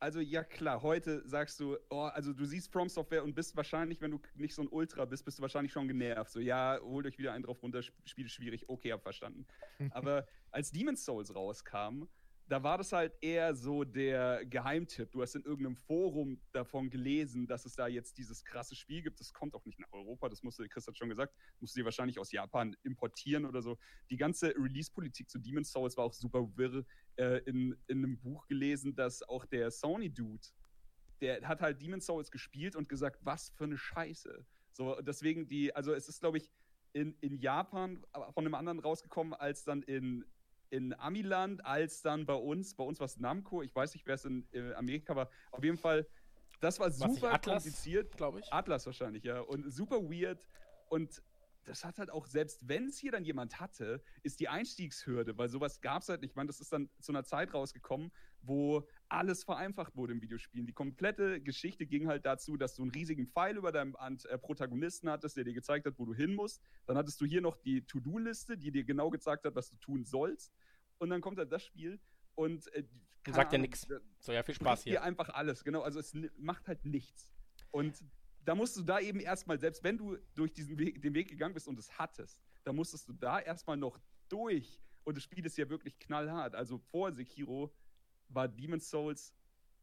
Also, 0.01 0.21
ja, 0.21 0.45
klar, 0.45 0.83
heute 0.83 1.27
sagst 1.27 1.59
du, 1.61 1.79
oh, 1.89 2.03
also 2.03 2.35
du 2.35 2.45
siehst 2.45 2.71
From 2.71 2.91
Software 2.91 3.25
und 3.25 3.35
bist 3.35 3.57
wahrscheinlich, 3.57 4.03
wenn 4.03 4.11
du 4.11 4.21
nicht 4.35 4.55
so 4.55 4.61
ein 4.61 4.69
Ultra 4.69 5.07
bist, 5.07 5.25
bist 5.25 5.39
du 5.39 5.43
wahrscheinlich 5.43 5.73
schon 5.73 5.89
genervt. 5.89 6.31
So, 6.31 6.41
ja, 6.41 6.79
holt 6.83 7.07
euch 7.07 7.17
wieder 7.17 7.33
einen 7.33 7.45
drauf 7.45 7.63
runter, 7.63 7.79
Sp- 7.81 7.97
Spiel 8.05 8.27
ist 8.27 8.33
schwierig, 8.33 8.69
okay, 8.69 8.93
hab 8.93 9.03
verstanden. 9.03 9.47
Aber 9.93 10.27
als 10.51 10.73
Demon's 10.73 11.05
Souls 11.07 11.35
rauskam, 11.35 12.03
da 12.47 12.63
war 12.63 12.77
das 12.77 12.93
halt 12.93 13.15
eher 13.23 13.55
so 13.55 13.85
der 13.85 14.45
Geheimtipp. 14.45 15.11
Du 15.13 15.23
hast 15.23 15.35
in 15.35 15.43
irgendeinem 15.45 15.77
Forum 15.77 16.41
davon 16.53 16.91
gelesen, 16.91 17.47
dass 17.47 17.65
es 17.65 17.75
da 17.75 17.87
jetzt 17.87 18.19
dieses 18.19 18.45
krasse 18.45 18.75
Spiel 18.75 19.03
gibt. 19.03 19.19
Das 19.19 19.33
kommt 19.33 19.55
auch 19.55 19.65
nicht 19.65 19.79
nach 19.79 19.93
Europa, 19.93 20.29
das 20.29 20.43
musste, 20.43 20.69
Chris 20.69 20.87
hat 20.87 20.97
schon 20.99 21.09
gesagt, 21.09 21.35
musst 21.61 21.75
du 21.75 21.81
dir 21.81 21.85
wahrscheinlich 21.85 22.19
aus 22.19 22.33
Japan 22.33 22.77
importieren 22.83 23.47
oder 23.47 23.63
so. 23.63 23.79
Die 24.11 24.17
ganze 24.17 24.55
Release-Politik 24.57 25.31
zu 25.31 25.39
Demon's 25.39 25.73
Souls 25.73 25.97
war 25.97 26.05
auch 26.05 26.13
super 26.13 26.47
wirr. 26.57 26.85
Äh, 27.17 27.39
in, 27.45 27.77
in 27.87 27.99
einem 27.99 28.19
Buch 28.19 28.47
gelesen, 28.47 28.95
dass 28.95 29.23
auch 29.23 29.47
der 29.47 29.71
Sony-Dude, 29.71 30.47
der 31.21 31.47
hat 31.49 31.61
halt 31.61 31.81
Demon's 31.81 32.07
Souls 32.07 32.31
gespielt 32.31 32.77
und 32.77 32.89
gesagt, 32.89 33.21
was 33.23 33.51
für 33.51 33.65
eine 33.65 33.79
Scheiße. 33.79 34.45
So, 34.73 35.01
deswegen 35.01 35.47
die, 35.47 35.75
also 35.75 35.95
es 35.95 36.09
ist, 36.09 36.21
glaube 36.21 36.39
ich, 36.39 36.51
in, 36.93 37.17
in 37.21 37.39
Japan 37.39 38.05
von 38.13 38.45
einem 38.45 38.55
anderen 38.55 38.81
rausgekommen, 38.81 39.35
als 39.35 39.65
dann 39.65 39.83
in, 39.83 40.25
in 40.71 40.99
Amiland, 40.99 41.65
als 41.65 42.03
dann 42.03 42.27
bei 42.27 42.35
uns. 42.35 42.75
Bei 42.75 42.85
uns 42.85 43.01
war 43.01 43.07
es 43.07 43.19
Namco, 43.19 43.63
ich 43.63 43.75
weiß 43.75 43.95
nicht, 43.95 44.07
wer 44.07 44.15
es 44.15 44.25
in 44.25 44.47
äh, 44.53 44.73
Amerika 44.75 45.15
war. 45.15 45.31
Auf 45.51 45.63
jeden 45.63 45.79
Fall, 45.79 46.07
das 46.61 46.81
war 46.81 46.91
super 46.91 47.33
Atlas? 47.33 47.63
kompliziert. 47.65 48.17
glaube 48.17 48.41
ich. 48.41 48.53
Atlas 48.53 48.87
wahrscheinlich, 48.87 49.25
ja. 49.25 49.41
Und 49.41 49.71
super 49.73 50.03
weird. 50.03 50.47
Und 50.89 51.23
das 51.65 51.85
hat 51.85 51.99
halt 51.99 52.11
auch, 52.11 52.27
selbst 52.27 52.69
wenn 52.69 52.89
es 52.89 52.99
hier 52.99 53.13
dann 53.13 53.25
jemand 53.25 53.61
hatte, 53.61 54.03
ist 54.23 54.41
die 54.41 54.49
Einstiegshürde, 54.49 55.37
weil 55.37 55.49
sowas 55.49 55.81
gab 55.81 56.03
es 56.03 56.09
halt 56.09 56.21
nicht. 56.21 56.31
Ich 56.31 56.37
meine, 56.37 56.49
das 56.49 56.61
ist 56.61 56.73
dann 56.73 56.91
zu 57.01 57.13
einer 57.13 57.25
Zeit 57.25 57.55
rausgekommen, 57.55 58.13
wo 58.43 58.87
alles 59.09 59.45
vereinfacht 59.45 59.97
wurde 59.97 60.13
im 60.13 60.23
Videospielen. 60.23 60.67
Die 60.67 60.73
komplette 60.73 61.41
Geschichte 61.41 61.87
ging 61.87 62.09
halt 62.09 62.25
dazu, 62.27 62.57
dass 62.57 62.75
du 62.75 62.83
einen 62.83 62.91
riesigen 62.91 63.27
Pfeil 63.29 63.57
über 63.57 63.71
deinem 63.73 63.97
äh, 64.29 64.39
Protagonisten 64.39 65.09
hattest, 65.09 65.37
der 65.37 65.45
dir 65.45 65.53
gezeigt 65.55 65.87
hat, 65.87 65.99
wo 65.99 66.05
du 66.07 66.15
hin 66.15 66.35
musst. 66.35 66.61
Dann 66.87 66.97
hattest 66.97 67.21
du 67.21 67.25
hier 67.27 67.41
noch 67.41 67.57
die 67.57 67.83
To-Do-Liste, 67.87 68.57
die 68.59 68.71
dir 68.73 68.85
genau 68.85 69.11
gezeigt 69.11 69.45
hat, 69.45 69.55
was 69.55 69.71
du 69.71 69.77
tun 69.77 70.05
sollst. 70.05 70.53
Und 70.99 71.11
dann 71.11 71.21
kommt 71.21 71.39
halt 71.39 71.53
das 71.53 71.63
Spiel 71.65 72.01
und 72.35 72.67
äh, 72.75 72.85
Sagt 73.27 73.53
ja 73.55 73.59
da- 73.59 74.01
So, 74.19 74.33
ja, 74.33 74.43
viel 74.43 74.55
Spaß 74.55 74.81
bricht 74.81 74.87
dir 74.87 74.91
hier. 74.91 75.03
einfach 75.03 75.31
alles, 75.31 75.65
genau. 75.65 75.81
Also 75.83 75.99
es 75.99 76.15
macht 76.37 76.69
halt 76.69 76.85
nichts. 76.85 77.33
Und 77.71 78.05
da 78.45 78.55
musst 78.55 78.77
du 78.77 78.83
da 78.83 79.01
eben 79.01 79.19
erstmal, 79.21 79.59
selbst 79.59 79.83
wenn 79.83 79.97
du 79.97 80.19
durch 80.35 80.53
diesen 80.53 80.79
Weg, 80.79 81.01
den 81.01 81.15
Weg 81.15 81.29
gegangen 81.29 81.55
bist 81.55 81.67
und 81.67 81.79
es 81.79 81.99
hattest, 81.99 82.43
da 82.65 82.73
musstest 82.75 83.09
du 83.09 83.15
da 83.15 83.41
erstmal 83.41 83.77
noch 83.79 83.99
durch. 84.29 84.79
Und 85.05 85.17
das 85.17 85.25
Spiel 85.25 85.45
ist 85.47 85.57
ja 85.57 85.69
wirklich 85.71 85.99
knallhart. 85.99 86.55
Also 86.55 86.79
vor 86.79 87.13
Sekiro 87.13 87.73
war 88.35 88.49
Demon's 88.49 88.89
Souls 88.91 89.33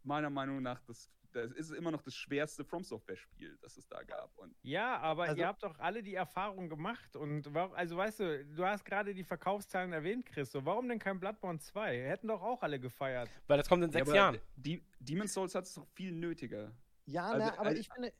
meiner 0.04 0.30
Meinung 0.30 0.62
nach 0.62 0.82
das, 0.82 1.10
das 1.32 1.52
ist 1.54 1.72
immer 1.72 1.92
noch 1.92 2.02
das 2.02 2.14
schwerste 2.16 2.66
From 2.66 2.84
Software 2.84 3.16
Spiel, 3.16 3.58
das 3.62 3.78
es 3.78 3.88
da 3.88 4.04
gab. 4.04 4.38
Und 4.38 4.54
Ja, 4.64 4.98
aber 5.00 5.24
Also- 5.24 5.38
ihr 5.38 5.48
habt 5.48 5.64
doch 5.64 5.78
alle 5.80 6.04
die 6.04 6.16
Erfahrung 6.16 6.68
gemacht 6.70 7.16
und 7.16 7.54
warum, 7.54 7.74
also 7.74 7.96
weißt 7.98 8.20
du, 8.20 8.46
du 8.46 8.66
hast 8.66 8.84
gerade 8.84 9.14
die 9.14 9.24
Verkaufszahlen 9.24 9.94
erwähnt, 9.94 10.26
Chris. 10.26 10.52
So, 10.52 10.66
warum 10.66 10.90
denn 10.90 11.00
kein 11.00 11.20
Bloodborne 11.20 11.60
2? 11.60 12.02
Hätten 12.10 12.28
doch 12.28 12.42
auch 12.42 12.62
alle 12.64 12.80
gefeiert. 12.80 13.30
Weil 13.48 13.58
das 13.58 13.70
kommt 13.70 13.84
in 13.84 13.90
Ja, 13.90 13.94
sechs 13.94 14.08
aber 14.10 14.16
Jahren. 14.18 14.38
Die, 14.56 14.84
Demon's 15.00 15.34
Souls 15.34 15.56
hat 15.56 15.64
es 15.66 15.74
doch 15.76 15.88
viel 15.94 16.12
nötiger. 16.12 16.72
Ja, 17.06 17.28
Also, 17.28 17.38
na, 17.40 17.54
aber 17.54 17.68
also- 17.68 17.80
ich 17.82 17.90
finde, 17.90 18.12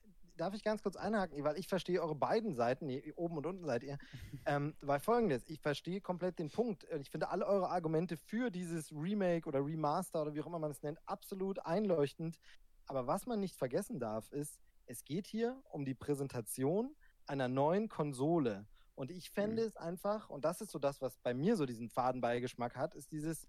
darf 0.42 0.54
ich 0.56 0.64
ganz 0.64 0.82
kurz 0.82 0.96
einhaken, 0.96 1.44
weil 1.44 1.58
ich 1.58 1.68
verstehe 1.68 2.02
eure 2.02 2.16
beiden 2.16 2.56
Seiten, 2.56 2.88
nee, 2.88 3.14
oben 3.16 3.38
und 3.38 3.46
unten 3.46 3.66
seid 3.66 3.84
ihr. 3.84 3.98
ähm, 4.46 4.76
weil 4.82 5.00
folgendes, 5.00 5.48
ich 5.48 5.60
verstehe 5.62 6.02
komplett 6.02 6.40
den 6.40 6.50
Punkt. 6.50 6.84
Und 6.86 7.02
Ich 7.02 7.10
finde 7.12 7.30
alle 7.30 7.46
eure 7.46 7.70
Argumente 7.70 8.18
für 8.18 8.50
dieses 8.50 8.92
Remake 8.92 9.48
oder 9.48 9.64
Remaster 9.66 10.22
oder 10.22 10.34
wie 10.34 10.42
auch 10.42 10.48
immer 10.48 10.60
man 10.60 10.72
es 10.72 10.82
nennt, 10.82 11.00
absolut 11.08 11.66
einleuchtend. 11.66 12.40
Aber 12.88 13.08
was 13.08 13.26
man 13.28 13.40
nicht 13.40 13.56
vergessen 13.56 14.00
darf, 14.00 14.30
ist, 14.32 14.60
es 14.88 15.04
geht 15.06 15.28
hier 15.28 15.62
um 15.70 15.86
die 15.86 15.94
Präsentation 15.94 16.96
einer 17.28 17.48
neuen 17.48 17.88
Konsole. 17.88 18.66
Und 18.96 19.12
ich 19.12 19.30
fände 19.30 19.62
Mhm. 19.62 19.68
es 19.68 19.78
einfach, 19.78 20.30
und 20.30 20.44
das 20.44 20.60
ist 20.62 20.72
so 20.72 20.80
das, 20.80 21.02
was 21.02 21.18
bei 21.20 21.34
mir 21.34 21.56
so 21.56 21.66
diesen 21.66 21.90
Fadenbeigeschmack 21.90 22.76
hat, 22.76 22.96
ist 22.96 23.12
dieses, 23.12 23.46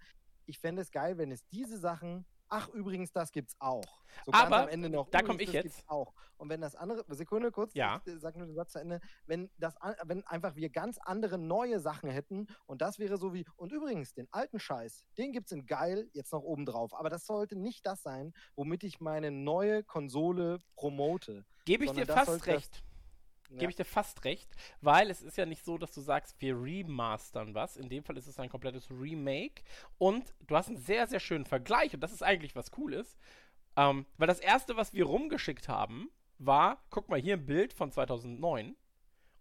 ich 0.46 0.58
fände 0.58 0.82
es 0.82 0.90
geil, 0.90 1.18
wenn 1.18 1.32
es 1.32 1.46
diese 1.48 1.78
Sachen, 1.78 2.24
ach 2.52 2.68
übrigens, 2.68 3.10
das 3.12 3.32
gibt's 3.32 3.56
auch. 3.58 3.84
So 4.26 4.32
Aber, 4.32 4.62
am 4.64 4.68
Ende 4.68 4.90
noch, 4.90 5.08
da 5.08 5.20
übrigens, 5.20 5.28
komm 5.28 5.40
ich 5.40 5.52
das 5.52 5.76
jetzt. 5.76 5.88
auch. 5.88 6.12
Und 6.36 6.50
wenn 6.50 6.60
das 6.60 6.76
andere, 6.76 7.04
Sekunde 7.14 7.50
kurz, 7.50 7.72
Ja. 7.74 8.02
ich 8.04 8.12
äh, 8.12 8.18
sag 8.18 8.36
nur 8.36 8.46
den 8.46 8.54
Satz 8.54 8.72
zu 8.72 8.78
Ende, 8.78 9.00
wenn 9.26 9.50
das, 9.58 9.74
wenn 10.04 10.22
einfach 10.26 10.54
wir 10.54 10.68
ganz 10.68 10.98
andere 10.98 11.38
neue 11.38 11.80
Sachen 11.80 12.10
hätten 12.10 12.46
und 12.66 12.82
das 12.82 12.98
wäre 12.98 13.16
so 13.16 13.32
wie, 13.32 13.46
und 13.56 13.72
übrigens, 13.72 14.12
den 14.12 14.28
alten 14.32 14.60
Scheiß, 14.60 15.06
den 15.16 15.32
gibt's 15.32 15.52
in 15.52 15.66
geil 15.66 16.10
jetzt 16.12 16.32
noch 16.32 16.42
oben 16.42 16.66
drauf. 16.66 16.94
Aber 16.94 17.08
das 17.08 17.26
sollte 17.26 17.56
nicht 17.56 17.86
das 17.86 18.02
sein, 18.02 18.34
womit 18.54 18.84
ich 18.84 19.00
meine 19.00 19.30
neue 19.30 19.82
Konsole 19.82 20.58
promote. 20.76 21.44
Gebe 21.64 21.84
ich 21.86 21.92
dir 21.92 22.06
fast 22.06 22.46
recht. 22.46 22.82
Ja. 23.52 23.58
Gebe 23.58 23.70
ich 23.70 23.76
dir 23.76 23.84
fast 23.84 24.24
recht, 24.24 24.50
weil 24.80 25.10
es 25.10 25.22
ist 25.22 25.36
ja 25.36 25.46
nicht 25.46 25.64
so, 25.64 25.78
dass 25.78 25.92
du 25.92 26.00
sagst, 26.00 26.36
wir 26.40 26.60
remastern 26.60 27.54
was. 27.54 27.76
In 27.76 27.88
dem 27.88 28.02
Fall 28.02 28.16
ist 28.16 28.26
es 28.26 28.38
ein 28.38 28.48
komplettes 28.48 28.90
Remake. 28.90 29.62
Und 29.98 30.34
du 30.46 30.56
hast 30.56 30.68
einen 30.68 30.78
sehr, 30.78 31.06
sehr 31.06 31.20
schönen 31.20 31.44
Vergleich. 31.44 31.94
Und 31.94 32.00
das 32.00 32.12
ist 32.12 32.22
eigentlich 32.22 32.56
was 32.56 32.70
Cooles. 32.70 33.16
Ähm, 33.76 34.06
weil 34.16 34.26
das 34.26 34.40
erste, 34.40 34.76
was 34.76 34.94
wir 34.94 35.04
rumgeschickt 35.04 35.68
haben, 35.68 36.10
war, 36.38 36.82
guck 36.90 37.08
mal 37.08 37.20
hier 37.20 37.34
ein 37.34 37.46
Bild 37.46 37.72
von 37.72 37.90
2009. 37.90 38.76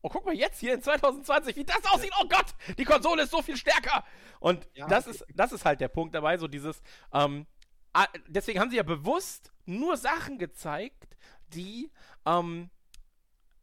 Und 0.01 0.11
guck 0.11 0.25
mal 0.25 0.33
jetzt 0.33 0.59
hier 0.59 0.73
in 0.73 0.81
2020, 0.81 1.55
wie 1.55 1.63
das 1.63 1.85
aussieht. 1.85 2.11
Oh 2.19 2.27
Gott, 2.27 2.55
die 2.77 2.85
Konsole 2.85 3.23
ist 3.23 3.31
so 3.31 3.41
viel 3.41 3.57
stärker. 3.57 4.03
Und 4.39 4.67
Ja, 4.73 4.87
das, 4.87 5.07
ist, 5.07 5.25
das 5.35 5.51
ist 5.51 5.63
halt 5.63 5.79
der 5.79 5.89
Punkt 5.89 6.15
dabei, 6.15 6.37
so 6.37 6.47
dieses, 6.47 6.81
ähm, 7.13 7.45
deswegen 8.27 8.59
haben 8.59 8.71
sie 8.71 8.77
ja 8.77 8.83
bewusst 8.83 9.51
nur 9.65 9.97
Sachen 9.97 10.39
gezeigt, 10.39 11.17
die 11.49 11.91
ähm, 12.25 12.69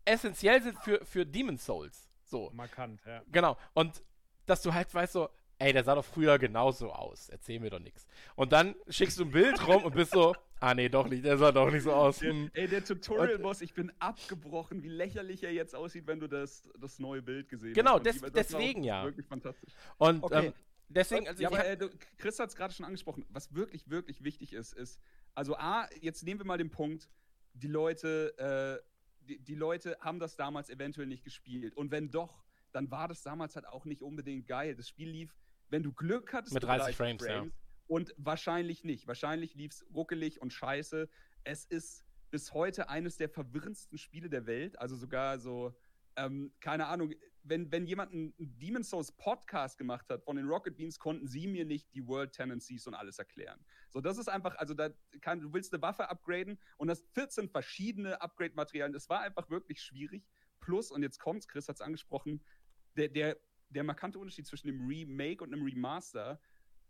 essentiell 0.09 0.63
sind 0.63 0.79
für, 0.81 1.05
für 1.05 1.25
Demon's 1.27 1.65
Souls. 1.65 2.09
So, 2.25 2.51
Markant, 2.55 3.01
ja. 3.07 3.23
genau. 3.33 3.57
Und 3.75 4.03
dass 4.47 4.63
du 4.63 4.73
halt 4.75 4.93
weißt 4.93 5.13
so, 5.15 5.29
ey, 5.59 5.73
der 5.73 5.83
sah 5.85 5.95
doch 5.95 6.05
früher 6.05 6.39
genauso 6.39 6.93
aus. 6.93 7.29
Erzähl 7.29 7.59
mir 7.61 7.71
doch 7.71 7.79
nichts. 7.81 8.07
Und 8.37 8.53
dann 8.53 8.75
schickst 8.89 9.19
du 9.19 9.25
ein 9.25 9.31
Bild 9.31 9.67
rum 9.67 9.85
und 9.85 9.95
bist 9.95 10.13
so, 10.13 10.35
ah 10.61 10.75
nee, 10.75 10.89
doch 10.89 11.09
nicht, 11.09 11.25
der 11.25 11.37
sah 11.39 11.53
doch 11.53 11.71
nicht 11.71 11.83
so 11.83 11.93
aus. 11.93 12.19
Der, 12.19 12.35
ey, 12.53 12.69
der 12.69 12.85
Tutorial-Boss, 12.85 13.61
ich 13.63 13.75
bin 13.75 13.91
abgebrochen, 13.99 14.83
wie 14.83 14.89
lächerlich 14.89 15.43
er 15.43 15.53
jetzt 15.53 15.75
aussieht, 15.75 16.07
wenn 16.07 16.21
du 16.21 16.29
das, 16.29 16.69
das 16.79 16.99
neue 16.99 17.23
Bild 17.23 17.49
gesehen 17.49 17.75
Genau, 17.75 17.93
hast. 17.99 17.99
Und 17.99 18.07
des- 18.07 18.33
deswegen 18.33 18.85
ja. 18.85 19.05
Wirklich 19.05 19.27
fantastisch. 19.27 19.73
Und 19.97 20.23
Okay. 20.23 20.47
ähm, 20.49 20.53
deswegen, 20.89 21.27
also 21.29 21.43
ja, 21.43 21.51
ich 21.51 21.55
aber 21.59 21.67
äh, 21.67 21.77
du, 21.77 21.91
Chris 22.19 22.39
hat 22.39 22.51
es 22.51 22.57
gerade 22.57 22.73
schon 22.75 22.85
angesprochen. 22.87 23.25
Was 23.31 23.55
wirklich, 23.55 23.89
wirklich 23.91 24.23
wichtig 24.23 24.53
ist, 24.53 24.75
ist, 24.75 25.01
also 25.35 25.57
A, 25.57 25.89
jetzt 26.01 26.23
nehmen 26.25 26.41
wir 26.41 26.47
mal 26.47 26.59
den 26.59 26.71
Punkt, 26.71 27.09
die 27.55 27.69
Leute, 27.69 28.35
äh, 28.83 28.89
die, 29.29 29.39
die 29.39 29.55
Leute 29.55 29.97
haben 30.01 30.19
das 30.19 30.37
damals 30.37 30.71
eventuell 30.71 31.07
nicht 31.07 31.25
gespielt. 31.25 31.77
Und 31.77 31.91
wenn 31.91 32.11
doch, 32.11 32.43
dann 32.73 32.91
war 32.91 33.09
das 33.09 33.23
damals 33.23 33.55
halt 33.55 33.67
auch 33.67 33.85
nicht 33.85 34.03
unbedingt 34.03 34.47
geil. 34.47 34.75
Das 34.75 34.89
Spiel 34.89 35.11
lief, 35.11 35.35
wenn 35.69 35.83
du 35.83 35.93
Glück 35.93 36.33
hattest, 36.33 36.55
Mit 36.55 36.63
30 36.65 36.97
Frames, 36.97 37.25
ja. 37.27 37.47
Und 37.87 38.15
wahrscheinlich 38.19 38.85
nicht. 38.85 39.07
Wahrscheinlich 39.07 39.55
lief 39.55 39.73
es 39.73 39.87
ruckelig 39.95 40.43
und 40.43 40.53
scheiße. 40.53 41.09
Es 41.45 41.65
ist 41.65 42.05
bis 42.31 42.53
heute 42.53 42.91
eines 42.91 43.17
der 43.17 43.31
verwirrendsten 43.31 43.97
Spiele 43.97 44.29
der 44.29 44.47
Welt. 44.47 44.79
Also 44.79 44.97
sogar 44.97 45.39
so, 45.39 45.75
ähm, 46.17 46.53
keine 46.61 46.87
Ahnung, 46.87 47.15
wenn, 47.49 47.71
wenn 47.73 47.87
jemand 47.87 48.13
einen 48.13 48.35
Demon's 48.39 48.91
Souls 48.91 49.13
Podcast 49.13 49.79
gemacht 49.79 50.09
hat 50.11 50.23
von 50.25 50.37
den 50.37 50.47
Rocket 50.47 50.77
Beans, 50.77 50.99
konnten 50.99 51.27
sie 51.27 51.47
mir 51.47 51.65
nicht 51.65 51.93
die 51.95 52.07
World 52.07 52.33
Tendencies 52.33 52.87
und 52.87 52.95
alles 52.95 53.19
erklären. 53.19 53.65
So, 53.91 54.01
das 54.01 54.19
ist 54.19 54.29
einfach, 54.29 54.57
also 54.57 54.75
da 54.75 54.91
kann, 55.21 55.41
du 55.41 55.53
willst 55.53 55.73
eine 55.73 55.83
Waffe 55.83 56.09
upgraden 56.09 56.59
und 56.77 56.89
das 56.89 57.05
14 57.15 57.49
verschiedene 57.49 58.21
Upgrade-Materialien. 58.21 58.93
Das 58.93 59.09
war 59.09 59.21
einfach 59.21 59.49
wirklich 59.51 59.81
schwierig. 59.81 60.27
Plus, 60.61 60.91
und 60.91 61.03
jetzt 61.03 61.19
kommt's, 61.19 61.49
Chris 61.49 61.69
hat 61.69 61.77
es 61.77 61.81
angesprochen, 61.81 62.43
der, 62.97 63.09
der, 63.09 63.39
der 63.71 63.85
markante 63.85 64.19
Unterschied 64.19 64.47
zwischen 64.47 64.67
dem 64.67 64.87
Remake 64.87 65.43
und 65.43 65.53
einem 65.53 65.65
Remaster. 65.65 66.41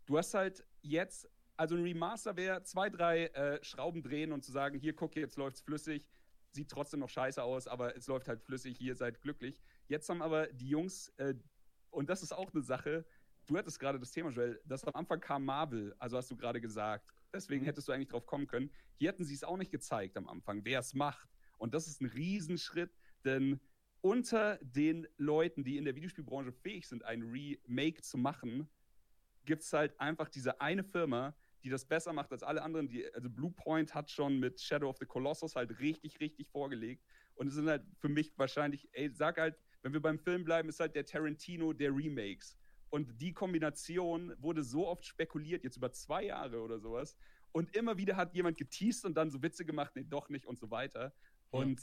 Du 0.05 0.17
hast 0.17 0.33
halt 0.33 0.65
jetzt, 0.81 1.29
also 1.55 1.75
ein 1.75 1.83
Remaster 1.83 2.35
wäre 2.35 2.63
zwei, 2.63 2.89
drei 2.89 3.27
äh, 3.27 3.63
Schrauben 3.63 4.01
drehen 4.01 4.31
und 4.31 4.43
zu 4.43 4.51
sagen, 4.51 4.79
hier, 4.79 4.95
guck, 4.95 5.15
jetzt 5.15 5.37
läuft's 5.37 5.61
flüssig, 5.61 6.07
sieht 6.51 6.69
trotzdem 6.69 6.99
noch 6.99 7.09
scheiße 7.09 7.43
aus, 7.43 7.67
aber 7.67 7.95
es 7.95 8.07
läuft 8.07 8.27
halt 8.27 8.41
flüssig, 8.41 8.77
hier 8.77 8.95
seid 8.95 9.21
glücklich. 9.21 9.61
Jetzt 9.89 10.07
haben 10.07 10.21
aber 10.21 10.47
die 10.47 10.69
Jungs, 10.69 11.09
äh, 11.17 11.33
und 11.89 12.09
das 12.09 12.21
ist 12.21 12.31
auch 12.31 12.53
eine 12.53 12.61
Sache, 12.61 13.05
du 13.47 13.57
hattest 13.57 13.79
gerade 13.79 13.99
das 13.99 14.11
Thema, 14.11 14.29
Joel, 14.29 14.61
dass 14.63 14.83
am 14.85 14.93
Anfang 14.93 15.19
kam 15.19 15.43
Marvel, 15.43 15.95
also 15.97 16.15
hast 16.15 16.29
du 16.29 16.37
gerade 16.37 16.61
gesagt. 16.61 17.11
Deswegen 17.33 17.65
hättest 17.65 17.87
du 17.87 17.91
eigentlich 17.91 18.07
drauf 18.07 18.27
kommen 18.27 18.45
können. 18.45 18.71
Hier 18.95 19.09
hätten 19.09 19.25
sie 19.25 19.33
es 19.33 19.43
auch 19.43 19.57
nicht 19.57 19.71
gezeigt 19.71 20.15
am 20.15 20.27
Anfang, 20.29 20.63
wer 20.63 20.79
es 20.79 20.93
macht. 20.93 21.27
Und 21.57 21.73
das 21.73 21.87
ist 21.87 22.01
ein 22.01 22.05
Riesenschritt, 22.05 22.95
denn 23.25 23.59
unter 24.01 24.57
den 24.61 25.07
Leuten, 25.17 25.63
die 25.63 25.77
in 25.77 25.85
der 25.85 25.95
Videospielbranche 25.95 26.51
fähig 26.51 26.87
sind, 26.87 27.03
ein 27.03 27.23
Remake 27.23 28.01
zu 28.01 28.17
machen, 28.17 28.69
gibt 29.45 29.63
es 29.63 29.73
halt 29.73 29.99
einfach 29.99 30.29
diese 30.29 30.61
eine 30.61 30.83
Firma, 30.83 31.35
die 31.63 31.69
das 31.69 31.83
besser 31.83 32.13
macht 32.13 32.31
als 32.31 32.43
alle 32.43 32.61
anderen. 32.61 32.87
Die, 32.87 33.11
also 33.13 33.29
Bluepoint 33.29 33.95
hat 33.95 34.09
schon 34.11 34.39
mit 34.39 34.61
Shadow 34.61 34.89
of 34.89 34.97
the 34.97 35.05
Colossus 35.05 35.55
halt 35.55 35.79
richtig, 35.79 36.19
richtig 36.19 36.47
vorgelegt. 36.47 37.03
Und 37.33 37.47
es 37.47 37.55
sind 37.55 37.67
halt 37.67 37.83
für 37.97 38.09
mich 38.09 38.31
wahrscheinlich, 38.37 38.87
ey, 38.93 39.09
sag 39.09 39.39
halt, 39.39 39.57
wenn 39.81 39.93
wir 39.93 40.01
beim 40.01 40.19
Film 40.19 40.43
bleiben, 40.43 40.69
ist 40.69 40.79
halt 40.79 40.95
der 40.95 41.05
Tarantino 41.05 41.73
der 41.73 41.91
Remakes. 41.95 42.57
Und 42.89 43.21
die 43.21 43.33
Kombination 43.33 44.33
wurde 44.39 44.63
so 44.63 44.87
oft 44.87 45.05
spekuliert, 45.05 45.63
jetzt 45.63 45.77
über 45.77 45.91
zwei 45.91 46.25
Jahre 46.25 46.61
oder 46.61 46.79
sowas. 46.79 47.15
Und 47.51 47.75
immer 47.75 47.97
wieder 47.97 48.15
hat 48.15 48.33
jemand 48.33 48.57
geteased 48.57 49.05
und 49.05 49.15
dann 49.15 49.29
so 49.29 49.41
Witze 49.41 49.65
gemacht, 49.65 49.95
nee, 49.95 50.03
doch 50.03 50.29
nicht 50.29 50.45
und 50.45 50.59
so 50.59 50.69
weiter. 50.71 51.13
Und 51.51 51.79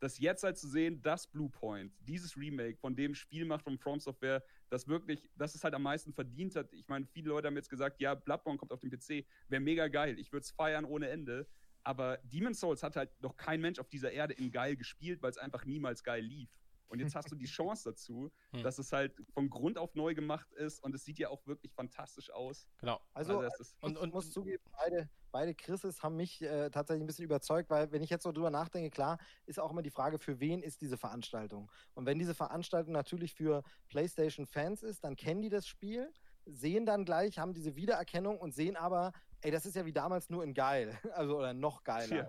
das 0.00 0.18
jetzt 0.18 0.42
halt 0.42 0.58
zu 0.58 0.68
sehen, 0.68 1.00
das 1.02 1.26
Bluepoint, 1.26 1.92
dieses 2.00 2.36
Remake 2.36 2.76
von 2.76 2.94
dem 2.94 3.14
Spiel 3.14 3.44
macht 3.44 3.64
von 3.64 3.78
From 3.78 4.00
Software, 4.00 4.44
das 4.68 4.86
wirklich, 4.86 5.30
das 5.36 5.54
es 5.54 5.64
halt 5.64 5.74
am 5.74 5.82
meisten 5.82 6.12
verdient 6.12 6.56
hat. 6.56 6.72
Ich 6.72 6.86
meine, 6.88 7.06
viele 7.06 7.28
Leute 7.28 7.46
haben 7.46 7.56
jetzt 7.56 7.70
gesagt, 7.70 8.00
ja, 8.00 8.14
Bloodborne 8.14 8.58
kommt 8.58 8.72
auf 8.72 8.80
den 8.80 8.90
PC, 8.90 9.24
wäre 9.48 9.60
mega 9.60 9.88
geil, 9.88 10.18
ich 10.18 10.32
würde 10.32 10.42
es 10.42 10.50
feiern 10.50 10.84
ohne 10.84 11.08
Ende. 11.08 11.46
Aber 11.84 12.18
Demon's 12.24 12.60
Souls 12.60 12.82
hat 12.82 12.96
halt 12.96 13.10
noch 13.22 13.36
kein 13.36 13.60
Mensch 13.60 13.78
auf 13.78 13.88
dieser 13.88 14.10
Erde 14.10 14.34
in 14.34 14.50
geil 14.50 14.76
gespielt, 14.76 15.22
weil 15.22 15.30
es 15.30 15.38
einfach 15.38 15.64
niemals 15.64 16.02
geil 16.02 16.22
lief. 16.22 16.50
Und 16.88 17.00
jetzt 17.00 17.14
hast 17.14 17.30
du 17.30 17.34
die 17.36 17.46
Chance 17.46 17.90
dazu, 17.90 18.30
Hm. 18.52 18.62
dass 18.62 18.78
es 18.78 18.92
halt 18.92 19.14
von 19.32 19.50
Grund 19.50 19.78
auf 19.78 19.94
neu 19.94 20.14
gemacht 20.14 20.50
ist 20.52 20.82
und 20.82 20.94
es 20.94 21.04
sieht 21.04 21.18
ja 21.18 21.28
auch 21.28 21.44
wirklich 21.46 21.72
fantastisch 21.72 22.30
aus. 22.30 22.68
genau. 22.78 23.00
Also, 23.12 23.42
es 23.42 23.58
ist, 23.60 23.74
Und- 23.80 23.96
und, 23.96 24.02
und- 24.02 24.08
ich 24.08 24.14
muss 24.14 24.30
zugeben, 24.30 24.62
beide, 24.78 25.08
beide 25.32 25.54
Chrises 25.54 26.02
haben 26.02 26.16
mich 26.16 26.40
äh, 26.42 26.70
tatsächlich 26.70 27.02
ein 27.02 27.06
bisschen 27.06 27.24
überzeugt, 27.24 27.68
weil 27.70 27.90
wenn 27.90 28.02
ich 28.02 28.10
jetzt 28.10 28.22
so 28.22 28.30
drüber 28.32 28.50
nachdenke, 28.50 28.90
klar, 28.90 29.18
ist 29.46 29.58
auch 29.58 29.70
immer 29.72 29.82
die 29.82 29.90
Frage, 29.90 30.18
für 30.18 30.38
wen 30.40 30.62
ist 30.62 30.80
diese 30.80 30.96
Veranstaltung? 30.96 31.70
Und 31.94 32.06
wenn 32.06 32.18
diese 32.18 32.34
Veranstaltung 32.34 32.92
natürlich 32.92 33.34
für 33.34 33.62
PlayStation-Fans 33.88 34.82
ist, 34.82 35.02
dann 35.04 35.16
kennen 35.16 35.42
die 35.42 35.48
das 35.48 35.66
Spiel, 35.66 36.12
sehen 36.46 36.84
dann 36.86 37.04
gleich, 37.04 37.38
haben 37.38 37.54
diese 37.54 37.74
Wiedererkennung 37.74 38.38
und 38.38 38.54
sehen 38.54 38.76
aber, 38.76 39.12
ey, 39.40 39.50
das 39.50 39.64
ist 39.66 39.76
ja 39.76 39.86
wie 39.86 39.92
damals 39.92 40.28
nur 40.30 40.44
in 40.44 40.52
geil, 40.54 40.96
also 41.14 41.38
oder 41.38 41.54
noch 41.54 41.82
geiler. 41.84 42.16
Ja. 42.16 42.28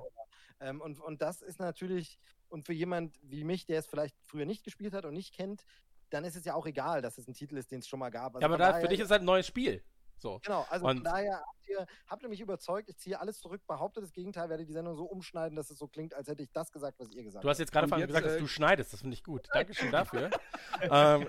Ähm, 0.59 0.81
und, 0.81 0.99
und 0.99 1.21
das 1.21 1.41
ist 1.41 1.59
natürlich, 1.59 2.19
und 2.49 2.65
für 2.65 2.73
jemand 2.73 3.19
wie 3.23 3.43
mich, 3.43 3.65
der 3.65 3.79
es 3.79 3.87
vielleicht 3.87 4.15
früher 4.23 4.45
nicht 4.45 4.63
gespielt 4.63 4.93
hat 4.93 5.05
und 5.05 5.13
nicht 5.13 5.33
kennt, 5.33 5.65
dann 6.09 6.23
ist 6.23 6.35
es 6.35 6.45
ja 6.45 6.53
auch 6.53 6.65
egal, 6.65 7.01
dass 7.01 7.17
es 7.17 7.27
ein 7.27 7.33
Titel 7.33 7.57
ist, 7.57 7.71
den 7.71 7.79
es 7.79 7.87
schon 7.87 7.99
mal 7.99 8.09
gab. 8.09 8.35
Also 8.35 8.41
Ja, 8.41 8.47
aber 8.47 8.57
da, 8.57 8.79
für 8.79 8.87
dich 8.87 8.99
ist 8.99 9.11
halt 9.11 9.21
ein 9.21 9.25
neues 9.25 9.47
Spiel. 9.47 9.83
So. 10.17 10.39
Genau, 10.43 10.65
also 10.69 10.85
Und- 10.87 10.97
von 10.97 11.03
daher 11.03 11.39
habt 11.39 11.67
ihr, 11.69 11.85
habt 12.07 12.23
ihr 12.23 12.29
mich 12.29 12.41
überzeugt, 12.41 12.89
ich 12.89 12.97
ziehe 12.97 13.19
alles 13.19 13.39
zurück, 13.39 13.61
behaupte 13.67 13.99
das 14.01 14.11
Gegenteil, 14.13 14.49
werde 14.49 14.65
die 14.65 14.71
Sendung 14.73 14.95
so 14.95 15.03
umschneiden, 15.05 15.55
dass 15.55 15.69
es 15.69 15.77
so 15.77 15.87
klingt, 15.87 16.13
als 16.13 16.27
hätte 16.27 16.43
ich 16.43 16.51
das 16.51 16.71
gesagt, 16.71 16.99
was 16.99 17.11
ihr 17.11 17.23
gesagt 17.23 17.43
Du 17.43 17.49
hast 17.49 17.59
jetzt 17.59 17.71
gerade 17.71 17.87
jetzt, 17.97 18.07
gesagt, 18.07 18.25
dass 18.25 18.35
äh, 18.35 18.39
du 18.39 18.47
schneidest. 18.47 18.93
Das 18.93 19.01
finde 19.01 19.13
ich 19.15 19.23
gut. 19.23 19.47
Dankeschön 19.53 19.91
dafür. 19.91 20.29
ähm, 20.81 21.27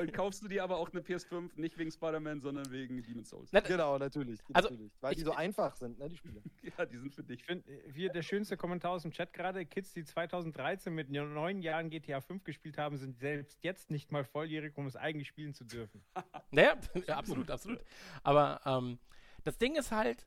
Und 0.00 0.12
kaufst 0.12 0.42
du 0.42 0.48
dir 0.48 0.62
aber 0.64 0.76
auch 0.78 0.90
eine 0.90 1.00
PS5 1.00 1.50
nicht 1.56 1.76
wegen 1.78 1.90
Spider-Man, 1.90 2.40
sondern 2.40 2.70
wegen 2.70 3.02
Demon's 3.02 3.30
Souls? 3.30 3.50
na, 3.52 3.58
habt. 3.58 3.68
Genau, 3.68 3.98
natürlich. 3.98 4.40
Also, 4.52 4.68
natürlich 4.70 4.92
weil 5.00 5.12
ich- 5.12 5.18
die 5.18 5.24
so 5.24 5.32
einfach 5.32 5.76
sind, 5.76 5.98
ne, 5.98 6.08
die 6.08 6.16
Spiele. 6.16 6.42
Ja, 6.78 6.84
die 6.86 6.98
sind 6.98 7.14
für 7.14 7.24
dich. 7.24 7.40
Ich 7.40 7.46
finde, 7.46 7.64
hier 7.94 8.10
der 8.10 8.22
schönste 8.22 8.56
Kommentar 8.56 8.92
aus 8.92 9.02
dem 9.02 9.10
Chat 9.12 9.32
gerade: 9.32 9.64
Kids, 9.66 9.92
die 9.92 10.04
2013 10.04 10.94
mit 10.94 11.10
neun 11.10 11.62
Jahren 11.62 11.90
GTA 11.90 12.20
5 12.20 12.44
gespielt 12.44 12.78
haben, 12.78 12.96
sind 12.96 13.18
selbst 13.18 13.58
jetzt 13.62 13.90
nicht 13.90 14.12
mal 14.12 14.24
volljährig, 14.24 14.76
um 14.76 14.86
es 14.86 14.94
eigentlich 14.94 15.28
spielen 15.28 15.54
zu 15.54 15.64
dürfen. 15.64 16.02
Naja, 16.52 16.76
ja, 17.06 17.16
absolut, 17.16 17.48
absolut. 17.50 17.80
Aber 18.22 18.60
ähm, 18.64 18.98
das 19.44 19.58
Ding 19.58 19.76
ist 19.76 19.92
halt, 19.92 20.26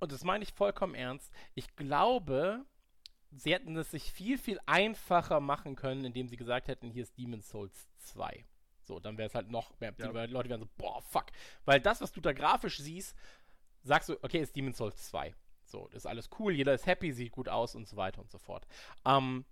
und 0.00 0.12
das 0.12 0.24
meine 0.24 0.44
ich 0.44 0.52
vollkommen 0.52 0.94
ernst, 0.94 1.32
ich 1.54 1.74
glaube, 1.76 2.64
sie 3.30 3.52
hätten 3.54 3.76
es 3.76 3.90
sich 3.90 4.10
viel, 4.12 4.38
viel 4.38 4.58
einfacher 4.66 5.40
machen 5.40 5.76
können, 5.76 6.04
indem 6.04 6.28
sie 6.28 6.36
gesagt 6.36 6.68
hätten, 6.68 6.90
hier 6.90 7.02
ist 7.02 7.16
Demon's 7.16 7.48
Souls 7.48 7.88
2. 7.98 8.44
So, 8.82 8.98
dann 8.98 9.18
wäre 9.18 9.28
es 9.28 9.34
halt 9.34 9.50
noch 9.50 9.78
mehr. 9.78 9.92
Die 9.92 10.02
Ja. 10.02 10.24
Leute 10.24 10.48
wären 10.48 10.60
so, 10.60 10.68
boah, 10.76 11.00
fuck. 11.02 11.26
Weil 11.64 11.80
das, 11.80 12.00
was 12.00 12.12
du 12.12 12.20
da 12.20 12.32
grafisch 12.32 12.78
siehst, 12.78 13.14
sagst 13.82 14.08
du, 14.08 14.16
okay, 14.22 14.40
ist 14.40 14.56
Demon's 14.56 14.78
Souls 14.78 15.08
2. 15.08 15.34
So, 15.64 15.86
das 15.92 16.02
ist 16.02 16.06
alles 16.06 16.28
cool, 16.40 16.52
jeder 16.52 16.74
ist 16.74 16.86
happy, 16.86 17.12
sieht 17.12 17.30
gut 17.30 17.48
aus 17.48 17.76
und 17.76 17.86
so 17.86 17.96
weiter 17.96 18.20
und 18.20 18.30
so 18.30 18.38
fort. 18.38 18.66
Ähm, 19.04 19.44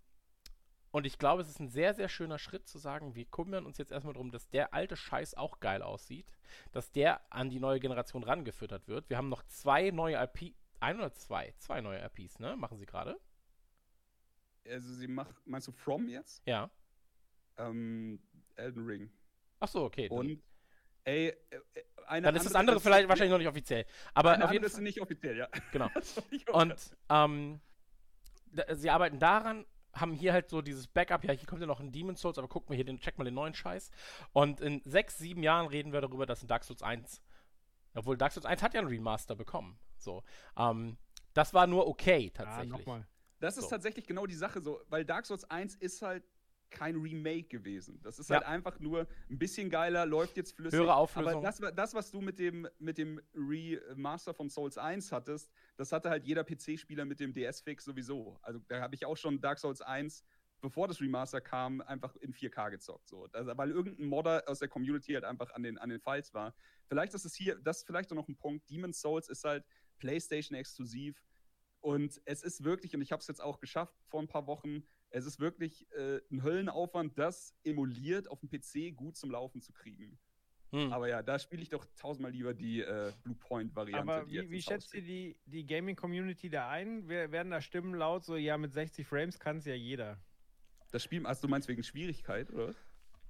und 0.90 1.06
ich 1.06 1.18
glaube, 1.18 1.42
es 1.42 1.48
ist 1.48 1.60
ein 1.60 1.68
sehr, 1.68 1.94
sehr 1.94 2.08
schöner 2.08 2.38
Schritt 2.38 2.66
zu 2.66 2.78
sagen, 2.78 3.14
wir 3.14 3.24
kümmern 3.26 3.66
uns 3.66 3.78
jetzt 3.78 3.92
erstmal 3.92 4.14
darum, 4.14 4.30
dass 4.30 4.48
der 4.48 4.72
alte 4.72 4.96
Scheiß 4.96 5.34
auch 5.34 5.60
geil 5.60 5.82
aussieht, 5.82 6.32
dass 6.72 6.90
der 6.90 7.20
an 7.32 7.50
die 7.50 7.60
neue 7.60 7.80
Generation 7.80 8.22
rangefüttert 8.22 8.88
wird. 8.88 9.10
Wir 9.10 9.18
haben 9.18 9.28
noch 9.28 9.42
zwei 9.44 9.90
neue 9.90 10.16
IP, 10.16 10.54
ein 10.80 10.96
oder 10.96 11.12
zwei? 11.12 11.54
Zwei 11.58 11.80
neue 11.80 12.02
IPs, 12.04 12.38
ne? 12.38 12.56
Machen 12.56 12.78
sie 12.78 12.86
gerade? 12.86 13.20
Also 14.66 14.92
sie 14.94 15.08
macht, 15.08 15.34
meinst 15.46 15.68
du 15.68 15.72
From 15.72 16.08
jetzt? 16.08 16.42
Ja. 16.46 16.70
Ähm, 17.56 18.20
Elden 18.56 18.84
Ring. 18.84 19.10
Ach 19.60 19.68
so, 19.68 19.84
okay. 19.84 20.08
Und 20.08 20.42
ey, 21.04 21.28
äh, 21.28 21.36
eine 22.06 22.26
dann 22.26 22.36
ist 22.36 22.46
das 22.46 22.54
andere 22.54 22.80
vielleicht 22.80 23.08
wahrscheinlich 23.08 23.32
noch 23.32 23.38
nicht 23.38 23.48
offiziell. 23.48 23.84
Aber 24.14 24.32
eine 24.32 24.44
auf 24.44 24.52
jeden 24.52 24.64
Fall. 24.64 24.70
ist 24.70 24.80
nicht 24.80 25.00
offiziell, 25.00 25.36
ja. 25.36 25.48
Genau. 25.72 25.90
Und 26.52 26.96
ähm, 27.10 27.60
da, 28.52 28.74
sie 28.74 28.90
arbeiten 28.90 29.18
daran, 29.18 29.66
haben 30.00 30.12
hier 30.12 30.32
halt 30.32 30.48
so 30.50 30.62
dieses 30.62 30.86
Backup, 30.86 31.24
ja, 31.24 31.32
hier 31.32 31.46
kommt 31.46 31.60
ja 31.60 31.66
noch 31.66 31.80
ein 31.80 31.92
Demon's 31.92 32.20
Souls, 32.20 32.38
aber 32.38 32.48
guck 32.48 32.68
mal 32.68 32.74
hier, 32.76 32.84
den, 32.84 32.98
check 33.00 33.18
mal 33.18 33.24
den 33.24 33.34
neuen 33.34 33.54
Scheiß. 33.54 33.90
Und 34.32 34.60
in 34.60 34.80
sechs, 34.84 35.18
sieben 35.18 35.42
Jahren 35.42 35.66
reden 35.66 35.92
wir 35.92 36.00
darüber, 36.00 36.26
dass 36.26 36.42
in 36.42 36.48
Dark 36.48 36.64
Souls 36.64 36.82
1, 36.82 37.22
obwohl 37.94 38.16
Dark 38.16 38.32
Souls 38.32 38.46
1 38.46 38.62
hat 38.62 38.74
ja 38.74 38.80
einen 38.80 38.88
Remaster 38.88 39.34
bekommen. 39.36 39.78
So. 39.98 40.22
Ähm, 40.56 40.96
das 41.34 41.54
war 41.54 41.66
nur 41.66 41.86
okay, 41.86 42.30
Ah, 42.34 42.42
tatsächlich. 42.44 42.70
nochmal. 42.72 43.06
Das 43.40 43.56
ist 43.56 43.64
So. 43.64 43.70
tatsächlich 43.70 44.06
genau 44.06 44.26
die 44.26 44.34
Sache 44.34 44.60
so, 44.60 44.80
weil 44.88 45.04
Dark 45.04 45.26
Souls 45.26 45.44
1 45.50 45.76
ist 45.76 46.02
halt 46.02 46.24
kein 46.70 46.96
Remake 46.96 47.48
gewesen. 47.48 48.00
Das 48.02 48.18
ist 48.18 48.30
Ja. 48.30 48.36
halt 48.36 48.46
einfach 48.46 48.78
nur 48.80 49.06
ein 49.30 49.38
bisschen 49.38 49.70
geiler, 49.70 50.06
läuft 50.06 50.36
jetzt 50.36 50.52
flüssig. 50.52 50.78
Höhere 50.78 50.94
Auflösung. 50.94 51.34
Aber 51.34 51.42
das, 51.42 51.60
das, 51.74 51.94
was 51.94 52.10
du 52.10 52.20
mit 52.20 52.38
dem, 52.38 52.68
mit 52.78 52.98
dem 52.98 53.20
Remaster 53.34 54.34
von 54.34 54.48
Souls 54.50 54.78
1 54.78 55.12
hattest, 55.12 55.50
das 55.76 55.92
hatte 55.92 56.10
halt 56.10 56.24
jeder 56.24 56.44
PC-Spieler 56.44 57.04
mit 57.04 57.20
dem 57.20 57.32
DS-Fix 57.32 57.84
sowieso. 57.84 58.38
Also 58.42 58.60
da 58.68 58.80
habe 58.80 58.94
ich 58.94 59.04
auch 59.06 59.16
schon 59.16 59.40
Dark 59.40 59.58
Souls 59.58 59.80
1, 59.80 60.24
bevor 60.60 60.88
das 60.88 61.00
Remaster 61.00 61.40
kam, 61.40 61.80
einfach 61.82 62.16
in 62.16 62.32
4K 62.32 62.70
gezockt. 62.70 63.08
So. 63.08 63.26
Das, 63.28 63.46
weil 63.56 63.70
irgendein 63.70 64.06
Modder 64.06 64.42
aus 64.46 64.58
der 64.58 64.68
Community 64.68 65.12
halt 65.12 65.24
einfach 65.24 65.50
an 65.52 65.62
den, 65.62 65.78
an 65.78 65.88
den 65.88 66.00
Files 66.00 66.34
war. 66.34 66.54
Vielleicht 66.86 67.14
ist 67.14 67.24
es 67.24 67.34
hier, 67.34 67.56
das 67.60 67.78
ist 67.78 67.86
vielleicht 67.86 68.10
auch 68.12 68.16
noch 68.16 68.28
ein 68.28 68.36
Punkt, 68.36 68.68
Demon's 68.68 69.00
Souls 69.00 69.28
ist 69.28 69.44
halt 69.44 69.64
PlayStation-exklusiv. 69.98 71.22
Und 71.80 72.20
es 72.24 72.42
ist 72.42 72.64
wirklich, 72.64 72.94
und 72.94 73.02
ich 73.02 73.12
habe 73.12 73.20
es 73.20 73.28
jetzt 73.28 73.40
auch 73.40 73.60
geschafft 73.60 73.94
vor 74.08 74.20
ein 74.20 74.26
paar 74.28 74.46
Wochen, 74.48 74.82
es 75.10 75.26
ist 75.26 75.40
wirklich 75.40 75.90
äh, 75.92 76.20
ein 76.30 76.42
Höllenaufwand, 76.42 77.18
das 77.18 77.54
emuliert 77.64 78.28
auf 78.28 78.40
dem 78.40 78.48
PC 78.50 78.94
gut 78.96 79.16
zum 79.16 79.30
Laufen 79.30 79.60
zu 79.60 79.72
kriegen. 79.72 80.18
Hm. 80.70 80.92
Aber 80.92 81.08
ja, 81.08 81.22
da 81.22 81.38
spiele 81.38 81.62
ich 81.62 81.70
doch 81.70 81.86
tausendmal 81.96 82.30
lieber 82.32 82.52
die 82.52 82.82
äh, 82.82 83.12
Bluepoint-Variante. 83.22 84.02
Aber 84.12 84.26
die 84.26 84.42
wie, 84.42 84.50
wie 84.50 84.62
schätzt 84.62 84.92
ihr 84.92 85.00
die, 85.02 85.40
die 85.46 85.64
Gaming-Community 85.64 86.50
da 86.50 86.68
ein? 86.68 87.08
Wer- 87.08 87.32
Werden 87.32 87.50
da 87.50 87.62
Stimmen 87.62 87.94
laut, 87.94 88.24
so, 88.24 88.36
ja, 88.36 88.58
mit 88.58 88.72
60 88.74 89.06
Frames 89.06 89.38
kann 89.38 89.56
es 89.58 89.64
ja 89.64 89.74
jeder. 89.74 90.20
Das 90.90 91.02
Spiel, 91.02 91.24
also 91.26 91.42
du 91.42 91.48
meinst 91.48 91.68
wegen 91.68 91.82
Schwierigkeit, 91.82 92.50
oder? 92.50 92.74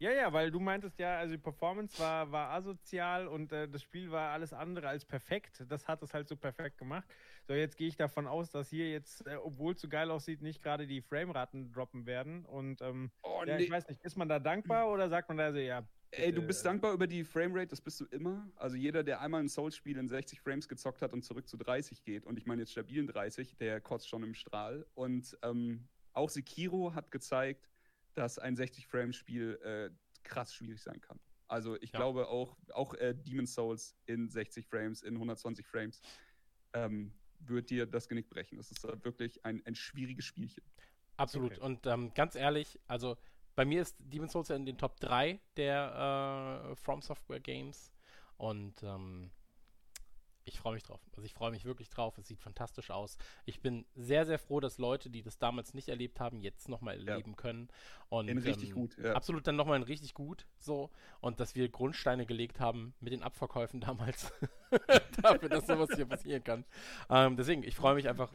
Ja, 0.00 0.12
ja, 0.12 0.32
weil 0.32 0.50
du 0.52 0.60
meintest 0.60 0.98
ja, 1.00 1.18
also 1.18 1.32
die 1.32 1.42
Performance 1.42 1.98
war, 1.98 2.30
war 2.30 2.50
asozial 2.50 3.26
und 3.26 3.50
äh, 3.52 3.68
das 3.68 3.82
Spiel 3.82 4.10
war 4.12 4.30
alles 4.30 4.52
andere 4.52 4.88
als 4.88 5.04
perfekt. 5.04 5.64
Das 5.68 5.88
hat 5.88 6.02
es 6.02 6.14
halt 6.14 6.28
so 6.28 6.36
perfekt 6.36 6.78
gemacht. 6.78 7.08
So, 7.48 7.54
jetzt 7.54 7.76
gehe 7.76 7.88
ich 7.88 7.96
davon 7.96 8.28
aus, 8.28 8.50
dass 8.50 8.70
hier 8.70 8.90
jetzt, 8.90 9.26
äh, 9.26 9.36
obwohl 9.36 9.74
es 9.74 9.80
so 9.80 9.88
geil 9.88 10.10
aussieht, 10.12 10.40
nicht 10.40 10.62
gerade 10.62 10.86
die 10.86 11.00
Frameraten 11.00 11.72
droppen 11.72 12.06
werden. 12.06 12.44
Und 12.44 12.80
ähm, 12.80 13.10
Oh, 13.24 13.42
ja, 13.44 13.58
ich 13.58 13.70
weiß 13.70 13.88
nicht, 13.88 14.00
ist 14.04 14.16
man 14.16 14.28
da 14.28 14.38
dankbar 14.38 14.88
oder 14.88 15.08
sagt 15.08 15.28
man 15.28 15.36
da 15.36 15.52
so, 15.52 15.58
ja, 15.58 15.82
Ey, 16.10 16.26
du 16.32 16.36
bitte, 16.36 16.46
bist 16.46 16.64
äh, 16.64 16.68
dankbar 16.68 16.92
über 16.92 17.06
die 17.06 17.24
Framerate, 17.24 17.68
das 17.68 17.80
bist 17.80 18.00
du 18.00 18.04
immer. 18.06 18.48
Also 18.56 18.76
jeder, 18.76 19.02
der 19.02 19.20
einmal 19.20 19.40
ein 19.40 19.48
Souls-Spiel 19.48 19.98
in 19.98 20.08
60 20.08 20.40
Frames 20.40 20.68
gezockt 20.68 21.02
hat 21.02 21.12
und 21.12 21.22
zurück 21.22 21.48
zu 21.48 21.56
30 21.56 22.04
geht, 22.04 22.24
und 22.24 22.38
ich 22.38 22.46
meine 22.46 22.62
jetzt 22.62 22.72
stabilen 22.72 23.08
30, 23.08 23.56
der 23.56 23.80
kotzt 23.80 24.08
schon 24.08 24.22
im 24.22 24.34
Strahl. 24.34 24.86
Und 24.94 25.36
ähm, 25.42 25.88
auch 26.12 26.30
Sekiro 26.30 26.94
hat 26.94 27.10
gezeigt, 27.10 27.68
dass 28.14 28.38
ein 28.38 28.56
60-Frames-Spiel 28.56 29.58
äh, 29.62 29.90
krass 30.22 30.54
schwierig 30.54 30.82
sein 30.82 31.00
kann. 31.00 31.18
Also 31.46 31.76
ich 31.80 31.92
Ja. 31.92 31.98
glaube 32.00 32.28
auch, 32.28 32.56
auch 32.74 32.94
äh, 32.94 33.14
Demon's 33.14 33.54
Souls 33.54 33.96
in 34.06 34.28
60 34.28 34.66
Frames, 34.66 35.02
in 35.02 35.14
120 35.14 35.66
Frames, 35.66 36.00
ähm, 36.74 37.12
wird 37.40 37.70
dir 37.70 37.86
das 37.86 38.08
Genick 38.08 38.28
brechen. 38.28 38.56
Das 38.58 38.70
ist 38.70 38.84
äh, 38.84 39.02
wirklich 39.04 39.44
ein, 39.44 39.64
ein 39.64 39.74
schwieriges 39.74 40.24
Spielchen. 40.24 40.62
Absolut. 41.16 41.52
Okay. 41.52 41.60
Und 41.60 41.86
ähm, 41.86 42.12
ganz 42.14 42.34
ehrlich, 42.34 42.78
also 42.86 43.16
bei 43.56 43.64
mir 43.64 43.82
ist 43.82 43.96
Demon's 43.98 44.32
Souls 44.32 44.48
ja 44.48 44.56
in 44.56 44.66
den 44.66 44.76
Top 44.78 45.00
3 45.00 45.40
der 45.56 46.70
äh, 46.70 46.76
From 46.76 47.00
Software 47.02 47.40
Games. 47.40 47.92
Und 48.36 48.82
ähm, 48.82 49.30
ich 50.48 50.58
freue 50.58 50.74
mich 50.74 50.82
drauf. 50.82 51.00
Also 51.14 51.24
ich 51.26 51.34
freue 51.34 51.50
mich 51.50 51.64
wirklich 51.64 51.88
drauf. 51.90 52.16
Es 52.18 52.26
sieht 52.28 52.40
fantastisch 52.40 52.90
aus. 52.90 53.18
Ich 53.44 53.60
bin 53.60 53.84
sehr, 53.94 54.24
sehr 54.26 54.38
froh, 54.38 54.60
dass 54.60 54.78
Leute, 54.78 55.10
die 55.10 55.22
das 55.22 55.38
damals 55.38 55.74
nicht 55.74 55.88
erlebt 55.88 56.20
haben, 56.20 56.40
jetzt 56.40 56.68
nochmal 56.68 57.00
Ja. 57.00 57.12
erleben 57.12 57.36
können. 57.36 57.68
Und, 58.08 58.28
In 58.28 58.38
richtig 58.38 58.70
ähm, 58.70 58.74
gut, 58.74 58.96
ja. 58.98 59.12
Absolut 59.12 59.46
dann 59.46 59.56
nochmal 59.56 59.76
in 59.76 59.82
richtig 59.82 60.14
gut. 60.14 60.46
So. 60.58 60.90
Und 61.20 61.40
dass 61.40 61.54
wir 61.54 61.68
Grundsteine 61.68 62.26
gelegt 62.26 62.60
haben 62.60 62.94
mit 63.00 63.12
den 63.12 63.22
Abverkäufen 63.22 63.80
damals. 63.82 64.32
dafür, 65.22 65.48
dass 65.48 65.66
sowas 65.66 65.90
hier 65.94 66.06
passieren 66.06 66.42
kann. 66.42 66.64
Ähm, 67.10 67.36
deswegen, 67.36 67.62
ich 67.62 67.74
freue 67.76 67.94
mich 67.94 68.08
einfach 68.08 68.34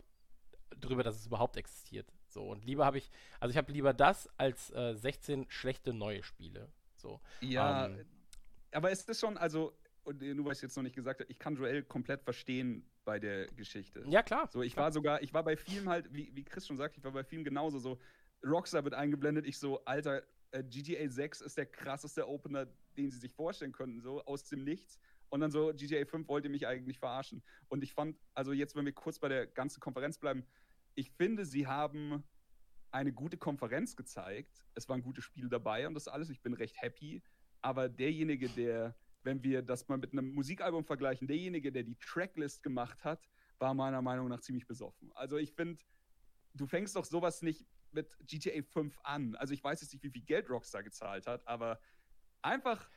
drüber, 0.79 1.03
dass 1.03 1.15
es 1.15 1.25
überhaupt 1.25 1.57
existiert. 1.57 2.11
So, 2.27 2.43
und 2.49 2.65
lieber 2.65 2.85
habe 2.85 2.97
ich, 2.97 3.11
also 3.39 3.51
ich 3.51 3.57
habe 3.57 3.71
lieber 3.71 3.93
das 3.93 4.27
als 4.37 4.71
äh, 4.71 4.95
16 4.95 5.45
schlechte 5.49 5.93
neue 5.93 6.23
Spiele. 6.23 6.71
So. 6.95 7.21
Ja, 7.41 7.85
Ähm, 7.87 8.05
aber 8.71 8.91
es 8.91 9.03
ist 9.03 9.19
schon, 9.19 9.37
also, 9.37 9.73
und 10.03 10.21
äh, 10.21 10.33
nur 10.33 10.45
weil 10.45 10.51
ich 10.53 10.57
es 10.57 10.61
jetzt 10.61 10.75
noch 10.75 10.83
nicht 10.83 10.95
gesagt 10.95 11.21
habe, 11.21 11.31
ich 11.31 11.39
kann 11.39 11.55
Joel 11.55 11.83
komplett 11.83 12.23
verstehen 12.23 12.85
bei 13.05 13.19
der 13.19 13.47
Geschichte. 13.47 14.03
Ja, 14.07 14.23
klar. 14.23 14.49
So, 14.51 14.61
ich 14.61 14.73
klar. 14.73 14.85
war 14.85 14.91
sogar, 14.91 15.21
ich 15.21 15.33
war 15.33 15.43
bei 15.43 15.55
vielen 15.55 15.89
halt, 15.89 16.13
wie, 16.13 16.35
wie 16.35 16.43
Chris 16.43 16.67
schon 16.67 16.77
sagt, 16.77 16.97
ich 16.97 17.03
war 17.03 17.11
bei 17.11 17.23
vielen 17.23 17.43
genauso 17.43 17.79
so. 17.79 17.99
Rockstar 18.45 18.83
wird 18.83 18.93
eingeblendet, 18.93 19.45
ich 19.45 19.57
so, 19.57 19.83
Alter, 19.85 20.23
äh, 20.51 20.63
GTA 20.63 21.07
6 21.07 21.41
ist 21.41 21.57
der 21.57 21.65
krasseste 21.65 22.27
Opener, 22.27 22.67
den 22.97 23.09
sie 23.09 23.19
sich 23.19 23.33
vorstellen 23.33 23.71
könnten, 23.71 24.01
so 24.01 24.23
aus 24.25 24.43
dem 24.43 24.63
Nichts. 24.63 24.99
Und 25.29 25.39
dann 25.39 25.49
so, 25.49 25.73
GTA 25.73 26.05
5 26.05 26.27
wollte 26.27 26.49
mich 26.49 26.67
eigentlich 26.67 26.99
verarschen. 26.99 27.41
Und 27.69 27.83
ich 27.83 27.93
fand, 27.93 28.17
also 28.33 28.51
jetzt, 28.51 28.75
wenn 28.75 28.85
wir 28.85 28.93
kurz 28.93 29.17
bei 29.17 29.29
der 29.29 29.47
ganzen 29.47 29.79
Konferenz 29.79 30.17
bleiben, 30.19 30.45
ich 30.95 31.09
finde, 31.11 31.45
sie 31.45 31.65
haben 31.65 32.23
eine 32.91 33.11
gute 33.11 33.37
Konferenz 33.37 33.95
gezeigt. 33.95 34.63
Es 34.75 34.87
waren 34.87 35.01
gute 35.01 35.21
Spiele 35.21 35.49
dabei 35.49 35.87
und 35.87 35.95
das 35.95 36.07
alles. 36.07 36.29
Ich 36.29 36.41
bin 36.41 36.53
recht 36.53 36.79
happy. 36.79 37.23
Aber 37.61 37.89
derjenige, 37.89 38.49
der, 38.49 38.95
wenn 39.23 39.43
wir 39.43 39.61
das 39.61 39.87
mal 39.87 39.97
mit 39.97 40.11
einem 40.11 40.33
Musikalbum 40.33 40.83
vergleichen, 40.85 41.27
derjenige, 41.27 41.71
der 41.71 41.83
die 41.83 41.97
Tracklist 41.99 42.61
gemacht 42.63 43.03
hat, 43.03 43.27
war 43.59 43.73
meiner 43.73 44.01
Meinung 44.01 44.27
nach 44.29 44.41
ziemlich 44.41 44.67
besoffen. 44.67 45.11
Also 45.13 45.37
ich 45.37 45.53
finde, 45.53 45.83
du 46.53 46.67
fängst 46.67 46.95
doch 46.95 47.05
sowas 47.05 47.41
nicht 47.41 47.65
mit 47.91 48.17
GTA 48.25 48.61
5 48.63 48.97
an. 49.03 49.35
Also 49.35 49.53
ich 49.53 49.63
weiß 49.63 49.81
jetzt 49.81 49.93
nicht, 49.93 50.03
wie 50.03 50.09
viel 50.09 50.23
Geld 50.23 50.49
Rockstar 50.49 50.83
gezahlt 50.83 51.27
hat, 51.27 51.47
aber 51.47 51.79
einfach, 52.41 52.89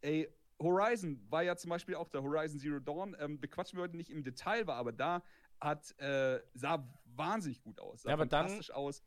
ey, 0.00 0.32
Horizon 0.60 1.24
war 1.30 1.42
ja 1.42 1.56
zum 1.56 1.68
Beispiel 1.70 1.94
auch 1.94 2.08
der 2.08 2.22
Horizon 2.22 2.58
Zero 2.58 2.80
Dawn. 2.80 3.16
Ähm, 3.20 3.38
bequatschen 3.40 3.78
wir 3.78 3.82
heute 3.84 3.96
nicht 3.96 4.10
im 4.10 4.24
Detail 4.24 4.66
war, 4.66 4.76
aber 4.76 4.92
da 4.92 5.22
hat, 5.60 5.96
äh, 5.98 6.40
sah 6.54 6.88
wahnsinnig 7.04 7.62
gut 7.62 7.78
aus. 7.78 8.02
Sah 8.02 8.10
Ja, 8.10 8.14
aber 8.14 8.26
dann- 8.26 8.46
fantastisch 8.46 8.70
aus. 8.72 9.04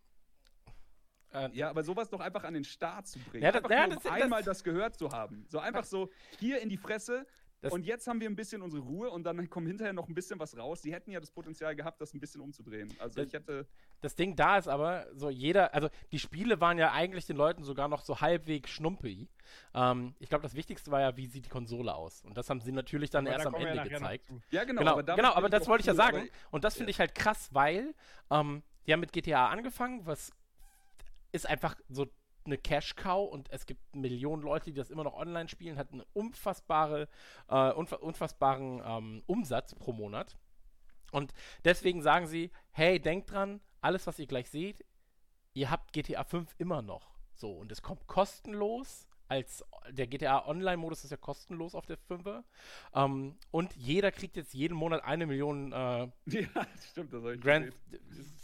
Äh, 1.33 1.49
Ja, 1.53 1.69
aber 1.69 1.83
sowas 1.83 2.09
doch 2.09 2.19
einfach 2.19 2.43
an 2.43 2.53
den 2.53 2.63
Start 2.63 3.07
zu 3.07 3.19
bringen. 3.19 3.43
Ja, 3.43 3.51
das- 3.51 3.63
einfach 3.63 3.71
ja, 3.71 3.77
nur, 3.87 3.87
um 3.87 3.93
das- 3.95 4.03
das- 4.03 4.11
einmal 4.21 4.43
das 4.43 4.63
gehört 4.63 4.97
zu 4.97 5.09
haben. 5.11 5.45
So 5.47 5.59
einfach 5.59 5.85
so, 5.85 6.09
hier 6.39 6.61
in 6.61 6.69
die 6.69 6.77
Fresse, 6.77 7.25
Das- 7.61 7.71
und 7.73 7.85
jetzt 7.85 8.07
haben 8.07 8.19
wir 8.19 8.27
ein 8.27 8.35
bisschen 8.35 8.63
unsere 8.63 8.81
Ruhe 8.81 9.11
und 9.11 9.23
dann 9.23 9.47
kommt 9.47 9.67
hinterher 9.67 9.93
noch 9.93 10.07
ein 10.09 10.15
bisschen 10.15 10.39
was 10.39 10.57
raus. 10.57 10.81
Sie 10.81 10.91
hätten 10.91 11.11
ja 11.11 11.19
das 11.19 11.29
Potenzial 11.29 11.75
gehabt, 11.75 12.01
das 12.01 12.11
ein 12.15 12.19
bisschen 12.19 12.41
umzudrehen. 12.41 12.91
Also 12.97 13.17
Das- 13.19 13.27
ich 13.27 13.33
hätte. 13.33 13.67
Das 14.01 14.15
Ding 14.15 14.35
da 14.35 14.57
ist 14.57 14.67
aber, 14.67 15.05
so 15.13 15.29
jeder, 15.29 15.71
also 15.75 15.87
die 16.11 16.17
Spiele 16.17 16.59
waren 16.59 16.79
ja 16.79 16.91
eigentlich 16.91 17.27
den 17.27 17.37
Leuten 17.37 17.63
sogar 17.63 17.87
noch 17.87 18.01
so 18.01 18.19
halbwegs 18.19 18.71
schnumpelig. 18.71 19.29
Ähm, 19.75 20.15
ich 20.17 20.27
glaube, 20.27 20.41
das 20.41 20.55
Wichtigste 20.55 20.89
war 20.89 21.01
ja, 21.01 21.15
wie 21.17 21.27
sieht 21.27 21.45
die 21.45 21.49
Konsole 21.49 21.93
aus. 21.93 22.23
Und 22.23 22.35
das 22.35 22.49
haben 22.49 22.61
sie 22.61 22.71
natürlich 22.71 23.11
dann 23.11 23.27
Aber 23.27 23.33
erst 23.35 23.45
da 23.45 23.49
am 23.49 23.55
Ende 23.63 23.87
gezeigt. 23.87 24.25
Ja, 24.49 24.63
genau. 24.63 24.79
Genau, 24.81 24.91
aber 24.97 25.15
genau, 25.15 25.33
aber 25.33 25.49
das 25.49 25.67
wollte 25.67 25.81
ich 25.81 25.85
ja 25.87 25.93
sagen. 25.93 26.27
Und 26.49 26.63
das 26.63 26.75
finde 26.77 26.89
ich 26.89 26.99
halt 26.99 27.13
krass, 27.13 27.49
weil 27.53 27.93
ähm, 28.31 28.63
die 28.87 28.93
haben 28.93 29.01
mit 29.01 29.11
GTA 29.13 29.49
angefangen, 29.49 30.03
was 30.07 30.31
ist 31.31 31.47
einfach 31.47 31.75
so 31.89 32.07
eine 32.45 32.57
Cash-Cow 32.57 33.31
und 33.31 33.51
es 33.51 33.65
gibt 33.65 33.95
Millionen 33.95 34.41
Leute, 34.41 34.65
die 34.65 34.77
das 34.77 34.89
immer 34.89 35.03
noch 35.03 35.13
online 35.13 35.47
spielen, 35.47 35.77
hat 35.77 35.91
einen 35.91 36.03
unfassbare, 36.13 37.07
äh, 37.47 37.71
unfa 37.71 37.97
unfassbaren 37.97 38.81
ähm, 38.83 39.23
Umsatz 39.27 39.75
pro 39.75 39.93
Monat. 39.93 40.37
Und 41.11 41.33
deswegen 41.65 42.01
sagen 42.01 42.25
sie, 42.25 42.51
hey, 42.71 42.99
denkt 42.99 43.31
dran, 43.31 43.61
alles, 43.81 44.07
was 44.07 44.17
ihr 44.17 44.27
gleich 44.27 44.49
seht, 44.49 44.85
ihr 45.53 45.69
habt 45.69 45.93
GTA 45.93 46.23
5 46.23 46.55
immer 46.57 46.81
noch. 46.81 47.11
So, 47.35 47.51
und 47.51 47.71
es 47.71 47.81
kommt 47.81 48.07
kostenlos. 48.07 49.07
Als 49.31 49.63
der 49.89 50.07
GTA 50.07 50.45
Online-Modus 50.45 51.05
ist 51.05 51.11
ja 51.11 51.15
kostenlos 51.15 51.73
auf 51.73 51.85
der 51.85 51.97
5er. 51.97 52.43
Ähm, 52.93 53.37
und 53.49 53.73
jeder 53.77 54.11
kriegt 54.11 54.35
jetzt 54.35 54.53
jeden 54.53 54.75
Monat 54.75 55.05
eine 55.05 55.25
Million 55.25 55.71
äh, 55.71 56.09
Ja, 56.25 56.67
stimmt, 56.91 57.13
Grand. 57.39 57.73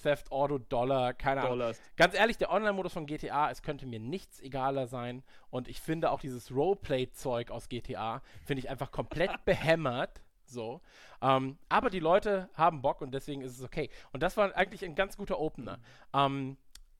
Theft 0.02 0.32
Auto 0.32 0.60
Dollar, 0.60 1.14
keine 1.14 1.42
Ahnung. 1.42 1.60
Dollars. 1.60 1.82
Ganz 1.98 2.16
ehrlich, 2.16 2.38
der 2.38 2.52
Online-Modus 2.52 2.94
von 2.94 3.06
GTA, 3.06 3.52
es 3.52 3.64
könnte 3.64 3.86
mir 3.86 4.00
nichts 4.00 4.40
egaler 4.40 4.88
sein. 4.88 5.24
Und 5.50 5.68
ich 5.68 5.82
finde 5.82 6.10
auch 6.10 6.22
dieses 6.22 6.56
Roleplay-Zeug 6.56 7.52
aus 7.52 7.68
GTA, 7.68 8.22
finde 8.46 8.62
ich 8.62 8.70
einfach 8.70 8.90
komplett 8.92 9.32
behämmert. 9.44 10.22
So. 10.46 10.80
Ähm, 11.22 11.58
aber 11.68 11.90
die 11.90 12.00
Leute 12.00 12.50
haben 12.54 12.82
Bock 12.82 13.02
und 13.02 13.12
deswegen 13.12 13.42
ist 13.42 13.58
es 13.58 13.62
okay. 13.62 13.90
Und 14.14 14.24
das 14.24 14.38
war 14.38 14.56
eigentlich 14.56 14.86
ein 14.86 14.96
ganz 14.96 15.18
guter 15.18 15.38
Opener. 15.38 15.80
Ähm, 16.14 16.56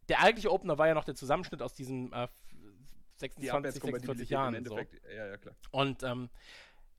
der 0.10 0.22
eigentliche 0.22 0.52
Opener 0.52 0.78
war 0.78 0.88
ja 0.88 0.94
noch 0.94 1.04
der 1.06 1.16
Zusammenschnitt 1.16 1.62
aus 1.62 1.74
diesen 1.74 2.12
äh, 2.14 2.28
Die 3.18 3.48
26, 3.48 3.52
Abwärtskompatibilität 3.54 4.28
46 4.28 4.30
Jahren. 4.30 4.56
im 4.56 4.66
So. 4.66 4.78
Ja, 5.10 5.28
ja, 5.28 5.38
klar. 5.38 5.56
Und 5.72 6.04
ähm, 6.04 6.30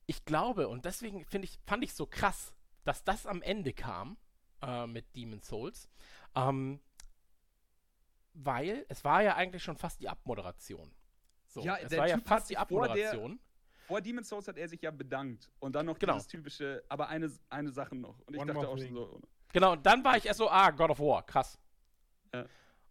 ich 0.06 0.24
glaube, 0.24 0.68
und 0.68 0.84
deswegen 0.84 1.24
finde 1.24 1.46
ich, 1.46 1.58
fand 1.66 1.84
ich 1.84 1.92
so 1.94 2.06
krass, 2.06 2.54
dass 2.84 3.04
das 3.04 3.26
am 3.26 3.42
Ende 3.42 3.72
kam 3.72 4.16
äh, 4.62 4.86
mit 4.86 5.14
Demon's 5.14 5.46
Souls. 5.48 5.88
Ähm, 6.34 6.80
weil 8.34 8.86
es 8.88 9.04
war 9.04 9.22
ja 9.22 9.34
eigentlich 9.36 9.62
schon 9.62 9.76
fast 9.76 10.00
die 10.00 10.08
Abmoderation. 10.08 10.92
So, 11.46 11.62
Ja, 11.62 11.76
es 11.76 11.88
der 11.88 11.98
war 12.00 12.08
ja 12.08 12.14
Typ 12.16 12.24
hat 12.24 12.28
fast 12.28 12.50
die 12.50 12.54
sich 12.54 12.58
vor 12.68 12.82
der- 12.82 12.90
Abmoderation. 13.10 13.40
Vor 13.86 14.00
Demon's 14.02 14.28
Souls 14.28 14.46
hat 14.48 14.58
er 14.58 14.68
sich 14.68 14.82
ja 14.82 14.90
bedankt. 14.90 15.50
Und 15.60 15.72
dann 15.74 15.86
noch 15.86 15.98
Genau. 15.98 16.12
dieses 16.14 16.26
typische, 16.28 16.84
aber 16.88 17.08
eine, 17.08 17.32
eine 17.48 17.70
Sache 17.72 17.96
noch. 17.96 18.18
Und 18.26 18.34
ich 18.34 18.40
One 18.40 18.52
dachte 18.52 18.68
auch 18.68 18.76
thing. 18.76 18.88
schon 18.88 18.96
so. 18.96 19.20
Genau, 19.52 19.72
und 19.72 19.84
dann 19.86 20.04
war 20.04 20.16
ich 20.18 20.26
erst 20.26 20.38
so, 20.38 20.48
ah, 20.50 20.70
God 20.70 20.90
of 20.90 21.00
War, 21.00 21.22
krass. 21.24 21.58
Ja. 22.34 22.44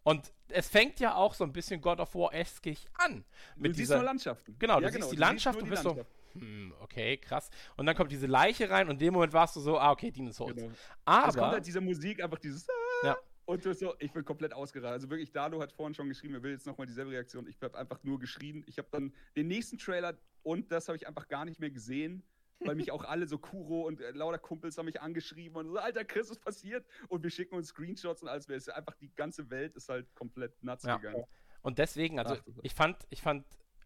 Und 0.08 0.32
es 0.47 0.70
fängt 0.70 1.01
ja 1.01 1.16
auch 1.16 1.34
so 1.34 1.43
ein 1.43 1.51
bisschen 1.51 1.82
God 1.82 1.99
of 1.99 2.16
War-eskig 2.16 2.88
an. 2.93 3.26
Du 3.55 3.62
Mit 3.62 3.76
siehst 3.76 3.89
dieser, 3.89 3.95
nur 3.95 4.05
Landschaften. 4.05 4.55
Genau, 4.58 4.80
ja, 4.80 4.88
du 4.88 4.93
siehst 4.93 5.12
die 5.12 5.16
du 5.18 5.22
Landschaft 5.22 5.62
und 5.62 5.70
bist 5.70 5.84
so, 5.84 5.99
hm, 6.32 6.74
okay, 6.80 7.18
krass. 7.18 7.49
Und 7.76 7.88
dann 7.88 7.93
kommt 7.93 8.14
diese 8.14 8.26
Leiche 8.26 8.70
rein 8.70 8.88
und 8.88 8.93
in 8.93 8.99
dem 8.99 9.14
Moment 9.16 9.34
warst 9.34 9.58
du 9.58 9.60
so, 9.60 9.78
ah, 9.78 9.91
okay, 9.91 10.14
Souls. 10.32 10.55
Genau. 10.55 10.72
Aber, 11.03 11.28
es 11.28 11.36
kommt 11.36 11.51
halt 11.51 11.66
diese 11.66 11.82
Musik, 11.82 12.24
einfach 12.24 12.39
dieses. 12.39 12.70
Ah, 12.70 13.08
Ja. 13.08 13.18
Und 13.43 13.66
du 13.66 13.70
bist 13.70 13.82
so, 13.82 13.95
ich 13.99 14.14
bin 14.14 14.24
komplett 14.24 14.53
ausgerastet. 14.53 14.93
Also 14.93 15.10
wirklich, 15.10 15.34
Dalo 15.34 15.62
hat 15.62 15.74
vorhin 15.74 15.93
schon 15.93 16.08
geschrieben, 16.08 16.36
er 16.36 16.43
will 16.43 16.51
jetzt 16.51 16.66
nochmal 16.66 16.88
dieselbe 16.88 17.12
Reaktion. 17.12 17.45
Ich 17.45 17.62
habe 17.62 17.78
einfach 17.78 18.01
nur 18.03 18.18
geschrien. 18.18 18.64
Ich 18.66 18.78
habe 18.78 18.88
dann 18.91 19.14
den 19.36 19.47
nächsten 19.47 19.78
Trailer 19.78 20.18
und 20.43 20.72
das 20.72 20.88
habe 20.88 20.95
ich 20.95 21.05
einfach 21.05 21.28
gar 21.28 21.43
nicht 21.43 21.60
mehr 21.60 21.70
gesehen, 21.70 22.24
weil 22.60 22.76
mich 22.76 22.91
auch 22.91 23.03
alle 23.03 23.28
so 23.28 23.38
Kuro 23.38 23.82
und 23.88 24.01
äh, 24.01 24.12
lauter 24.12 24.39
Kumpels 24.39 24.78
haben 24.78 24.86
mich 24.86 25.01
angeschrieben 25.01 25.58
und 25.58 25.70
so, 25.70 25.78
Alter, 25.78 26.05
Chris, 26.05 26.30
ist 26.30 26.39
passiert? 26.39 26.86
Und 27.08 27.24
wir 27.24 27.30
schicken 27.30 27.55
uns 27.55 27.70
Screenshots 27.70 28.22
und 28.22 28.30
alles. 28.30 28.49
Es 28.49 28.70
Einfach 28.70 28.95
die 28.95 29.14
ganze 29.14 29.49
Welt 29.49 29.76
ist 29.76 29.89
halt 29.89 30.14
komplett 30.16 30.62
nuts 30.64 30.84
Ja. 30.84 30.97
gegangen. 30.97 31.24
Und 31.62 31.80
deswegen, 31.80 32.20
also 32.20 32.36
Ach, 32.36 32.60
ich 32.64 32.74
fand, 32.74 33.05
ich 33.10 33.22
fand, 33.22 33.45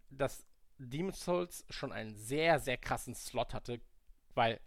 dass 0.09 0.45
Demon's 0.77 1.23
Souls 1.23 1.65
schon 1.69 1.91
einen 1.91 2.15
sehr, 2.15 2.59
sehr 2.59 2.77
krassen 2.77 3.15
Slot 3.15 3.53
hatte, 3.53 3.81
weil 4.33 4.59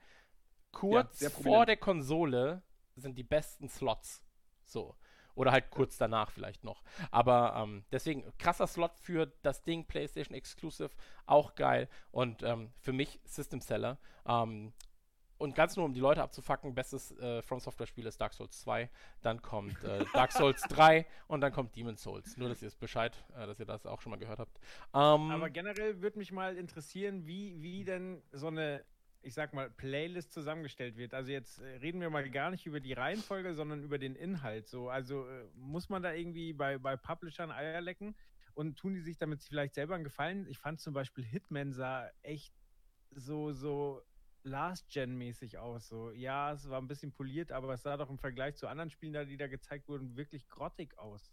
kurz 0.73 1.19
sehr 1.19 1.31
vor 1.31 1.67
der 1.67 1.77
Konsole 1.77 2.63
sind 2.97 3.17
die 3.17 3.25
besten 3.25 3.69
Slots. 3.69 4.23
So. 4.65 4.97
Oder 5.35 5.53
halt 5.53 5.71
kurz 5.71 5.97
danach 5.99 6.31
vielleicht 6.31 6.65
noch. 6.65 6.83
Aber 7.11 7.55
ähm, 7.57 7.85
deswegen, 7.91 8.25
krasser 8.39 8.67
Slot 8.67 8.93
für 8.99 9.27
das 9.43 9.63
Ding, 9.63 9.85
PlayStation 9.87 10.37
Exclusive, 10.37 10.91
auch 11.27 11.55
geil. 11.55 11.89
Und 12.11 12.43
ähm, 12.43 12.73
für 12.81 12.93
mich 12.93 13.21
System 13.25 13.61
Seller. 13.61 13.99
Ähm, 14.27 14.73
und 15.37 15.55
ganz 15.55 15.77
nur, 15.77 15.85
um 15.85 15.93
die 15.93 16.01
Leute 16.01 16.23
abzufacken, 16.23 16.75
bestes 16.75 17.11
äh, 17.19 17.43
From 17.43 17.59
Software-Spiel 17.61 18.07
ist 18.07 18.21
Dark 18.21 18.35
Souls 18.35 18.61
2, 18.61 18.89
dann 19.21 19.43
kommt 19.43 19.83
äh, 19.85 20.05
Dark 20.15 20.33
Souls 20.33 20.63
3 20.69 21.07
und 21.27 21.41
dann 21.41 21.53
kommt 21.53 21.77
Demon's 21.77 22.03
Souls. 22.03 22.37
Nur, 22.37 22.49
dass 22.49 22.63
ihr 22.63 22.69
es 22.69 22.77
Bescheid, 22.77 23.13
äh, 23.37 23.47
dass 23.47 23.59
ihr 23.59 23.67
das 23.67 23.85
auch 23.85 24.01
schon 24.01 24.11
mal 24.11 24.17
gehört 24.17 24.39
habt. 24.39 24.59
Ähm, 24.95 25.31
Aber 25.31 25.51
generell 25.51 26.01
würde 26.01 26.19
mich 26.19 26.31
mal 26.31 26.57
interessieren, 26.57 27.27
wie, 27.27 27.61
wie 27.61 27.85
denn 27.85 28.23
so 28.33 28.47
eine, 28.47 28.85
ich 29.25 29.35
sag 29.35 29.55
mal, 29.55 29.71
Playlist 29.71 30.33
zusammengestellt 30.33 30.97
wird. 30.97 31.15
Also 31.15 31.33
jetzt 31.33 31.59
äh, 31.59 31.77
reden 31.77 32.01
wir 32.01 32.11
mal 32.11 32.29
gar 32.31 32.51
nicht 32.51 32.67
über 32.67 32.81
die 32.81 32.93
Reihenfolge, 32.93 33.55
sondern 33.55 33.83
über 33.83 33.99
den 33.99 34.17
Inhalt. 34.17 34.69
So, 34.69 34.91
also 34.91 35.27
äh, 35.29 35.49
muss 35.55 35.89
man 35.89 36.03
da 36.03 36.13
irgendwie 36.13 36.53
bei, 36.53 36.79
bei 36.79 36.97
Publishern 36.97 37.51
Eier 37.51 37.81
lecken 37.81 38.17
und 38.55 38.79
tun 38.79 38.95
die 38.95 39.01
sich 39.01 39.19
damit 39.19 39.43
vielleicht 39.43 39.75
selber 39.75 39.95
einen 39.95 40.05
Gefallen? 40.05 40.47
Ich 40.47 40.59
fand 40.59 40.81
zum 40.81 40.95
Beispiel 40.95 41.25
Hitman 41.25 41.73
sah 41.73 42.11
echt 42.23 42.55
so, 43.11 43.53
so 43.53 44.03
Last-Gen-mäßig 44.43 45.59
aus. 45.59 45.89
So, 45.89 46.13
ja, 46.13 46.53
es 46.53 46.69
war 46.69 46.81
ein 46.81 46.89
bisschen 46.89 47.13
poliert, 47.13 47.51
aber 47.51 47.73
es 47.73 47.83
sah 47.83 47.97
doch 47.97 48.11
im 48.11 48.19
Vergleich 48.19 48.57
zu 48.57 48.69
anderen 48.69 48.91
Spielen, 48.91 49.15
da, 49.15 49.25
die 49.25 49.39
da 49.39 49.49
gezeigt 49.49 49.89
wurden, 49.89 50.17
wirklich 50.17 50.49
grottig 50.49 50.99
aus. 50.99 51.33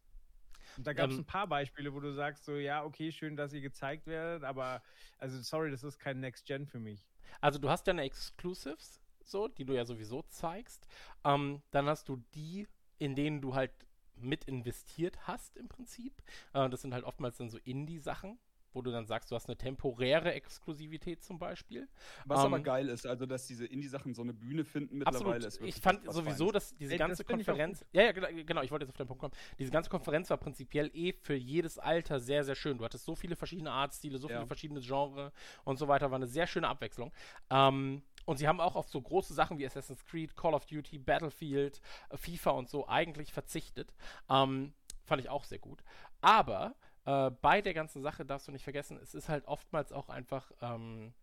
Und 0.77 0.87
da 0.87 0.93
gab 0.93 1.11
es 1.11 1.17
Ähm, 1.17 1.19
ein 1.19 1.25
paar 1.25 1.47
Beispiele, 1.47 1.93
wo 1.93 1.99
du 1.99 2.13
sagst, 2.13 2.45
so, 2.45 2.55
ja, 2.55 2.85
okay, 2.85 3.11
schön, 3.11 3.35
dass 3.35 3.51
ihr 3.53 3.61
gezeigt 3.61 4.07
werdet, 4.07 4.43
aber, 4.45 4.81
also, 5.17 5.41
sorry, 5.41 5.71
das 5.71 5.83
ist 5.83 5.99
kein 5.99 6.21
Next-Gen 6.21 6.67
für 6.67 6.79
mich. 6.79 7.10
Also 7.39 7.59
du 7.59 7.69
hast 7.69 7.87
deine 7.87 8.03
Exclusives, 8.03 9.01
so, 9.23 9.47
die 9.47 9.65
du 9.65 9.73
ja 9.73 9.85
sowieso 9.85 10.23
zeigst. 10.23 10.87
Ähm, 11.23 11.61
dann 11.71 11.87
hast 11.87 12.09
du 12.09 12.21
die, 12.35 12.67
in 12.99 13.15
denen 13.15 13.41
du 13.41 13.55
halt 13.55 13.71
mit 14.15 14.45
investiert 14.45 15.27
hast 15.27 15.57
im 15.57 15.67
Prinzip. 15.67 16.21
Äh, 16.53 16.69
das 16.69 16.81
sind 16.81 16.93
halt 16.93 17.05
oftmals 17.05 17.37
dann 17.37 17.49
so 17.49 17.57
Indie-Sachen, 17.63 18.39
wo 18.73 18.81
du 18.81 18.91
dann 18.91 19.05
sagst, 19.05 19.31
du 19.31 19.35
hast 19.35 19.47
eine 19.47 19.57
temporäre 19.57 20.33
Exklusivität 20.33 21.23
zum 21.23 21.39
Beispiel. 21.39 21.87
Was 22.25 22.39
aber 22.39 22.57
Ähm, 22.57 22.63
geil 22.63 22.89
ist, 22.89 23.05
also 23.05 23.25
dass 23.25 23.47
diese 23.47 23.65
Indie-Sachen 23.65 24.13
so 24.13 24.21
eine 24.21 24.33
Bühne 24.33 24.63
finden 24.63 24.99
mittlerweile. 24.99 25.45
Absolut. 25.45 25.69
Ich 25.69 25.75
fand 25.81 26.05
was 26.05 26.15
sowieso, 26.15 26.45
Feines. 26.47 26.53
dass 26.53 26.75
diese 26.77 26.93
Ey, 26.93 26.97
das 26.97 27.07
ganze 27.07 27.23
auch 27.23 27.27
Konferenz. 27.27 27.85
Ja, 27.91 28.03
ja, 28.03 28.11
genau, 28.11 28.27
genau, 28.45 28.61
ich 28.61 28.71
wollte 28.71 28.85
jetzt 28.85 28.91
auf 28.91 28.97
den 28.97 29.07
Punkt 29.07 29.21
kommen. 29.21 29.33
Diese 29.59 29.71
ganze 29.71 29.89
Konferenz 29.89 30.29
war 30.29 30.37
prinzipiell 30.37 30.89
eh 30.93 31.13
für 31.13 31.35
jedes 31.35 31.77
Alter 31.77 32.19
sehr, 32.19 32.43
sehr 32.43 32.55
schön. 32.55 32.77
Du 32.77 32.83
hattest 32.85 33.05
so 33.05 33.15
viele 33.15 33.35
verschiedene 33.35 33.71
Artstile, 33.71 34.17
so 34.17 34.29
Ja. 34.29 34.35
viele 34.37 34.47
verschiedene 34.47 34.79
Genres 34.81 35.31
und 35.63 35.77
so 35.77 35.87
weiter. 35.87 36.11
War 36.11 36.15
eine 36.17 36.27
sehr 36.27 36.47
schöne 36.47 36.67
Abwechslung. 36.67 37.11
Ähm, 37.49 38.01
und 38.25 38.37
sie 38.37 38.47
haben 38.47 38.59
auch 38.61 38.75
auf 38.75 38.87
so 38.87 39.01
große 39.01 39.33
Sachen 39.33 39.57
wie 39.57 39.65
Assassin's 39.65 40.05
Creed, 40.05 40.35
Call 40.37 40.53
of 40.53 40.65
Duty, 40.65 40.99
Battlefield, 40.99 41.81
äh, 42.09 42.17
FIFA 42.17 42.51
und 42.51 42.69
so 42.69 42.87
eigentlich 42.87 43.33
verzichtet. 43.33 43.93
Ähm, 44.29 44.73
fand 45.05 45.21
ich 45.21 45.29
auch 45.29 45.43
sehr 45.43 45.59
gut. 45.59 45.83
Aber 46.21 46.75
äh, 47.05 47.31
bei 47.41 47.61
der 47.61 47.73
ganzen 47.73 48.01
Sache 48.01 48.25
darfst 48.25 48.47
du 48.47 48.51
nicht 48.51 48.63
vergessen, 48.63 48.97
es 49.01 49.13
ist 49.15 49.29
halt 49.29 49.45
oftmals 49.45 49.91
auch 49.91 50.09
einfach. 50.09 50.51
Ähm, 50.61 51.13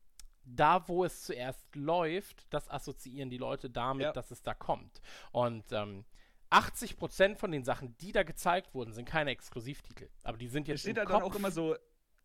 da, 0.51 0.89
wo 0.89 1.05
es 1.05 1.25
zuerst 1.25 1.77
läuft, 1.77 2.47
das 2.55 2.71
assoziieren 2.71 3.29
die 3.29 3.37
Leute 3.37 3.69
damit, 3.69 4.05
Ja. 4.05 4.13
dass 4.13 4.31
es 4.31 4.43
da 4.43 4.55
kommt. 4.55 5.03
Und 5.31 5.71
ähm, 5.73 6.07
80% 6.51 7.37
von 7.37 7.53
den 7.53 7.65
Sachen, 7.65 7.97
die 7.99 8.13
da 8.13 8.23
gezeigt 8.23 8.75
wurden, 8.75 8.93
sind 8.95 9.05
keine 9.07 9.31
Exklusivtitel. 9.31 10.09
Aber 10.23 10.39
die 10.39 10.49
sind 10.49 10.63
Es 10.63 10.69
jetzt 10.69 10.81
steht 10.81 10.97
im 10.97 11.01
halt 11.01 11.11
dann 11.11 11.23
auch 11.23 11.35
immer 11.35 11.51
so, 11.51 11.77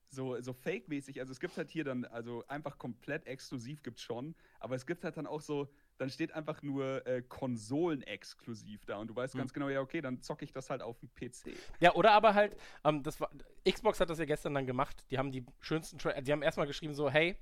so, 0.07 0.39
so 0.41 0.53
fake-mäßig. 0.53 1.19
Also 1.19 1.33
es 1.33 1.39
gibt 1.41 1.57
halt 1.57 1.69
hier 1.69 1.83
dann, 1.83 2.05
also 2.05 2.45
einfach 2.47 2.77
komplett 2.77 3.25
exklusiv 3.25 3.83
gibt's 3.83 4.01
schon, 4.01 4.35
aber 4.61 4.75
es 4.75 4.85
gibt 4.85 5.03
halt 5.03 5.17
dann 5.17 5.27
auch 5.27 5.41
so, 5.41 5.67
dann 5.97 6.09
steht 6.09 6.33
einfach 6.33 6.61
nur 6.63 7.05
äh, 7.05 7.21
Konsolen-exklusiv 7.21 8.85
da 8.85 8.97
und 8.97 9.07
du 9.07 9.15
weißt 9.15 9.33
Hm. 9.33 9.39
ganz 9.39 9.53
genau, 9.53 9.69
ja, 9.69 9.81
okay, 9.81 10.01
dann 10.01 10.21
zocke 10.21 10.43
ich 10.45 10.51
das 10.51 10.69
halt 10.69 10.81
auf 10.81 10.97
dem 10.99 11.09
PC. 11.13 11.55
Ja, 11.79 11.93
oder 11.95 12.11
aber 12.11 12.33
halt, 12.33 12.55
ähm, 12.83 13.03
das 13.03 13.19
war, 13.19 13.29
Xbox 13.69 13.99
hat 13.99 14.09
das 14.09 14.19
ja 14.19 14.25
gestern 14.25 14.53
dann 14.53 14.65
gemacht. 14.65 15.05
Die 15.11 15.17
haben 15.17 15.31
die 15.31 15.45
schönsten, 15.59 15.97
Tra 15.99 16.19
die 16.19 16.31
haben 16.31 16.41
erstmal 16.41 16.67
geschrieben 16.67 16.93
so, 16.93 17.09
hey, 17.09 17.37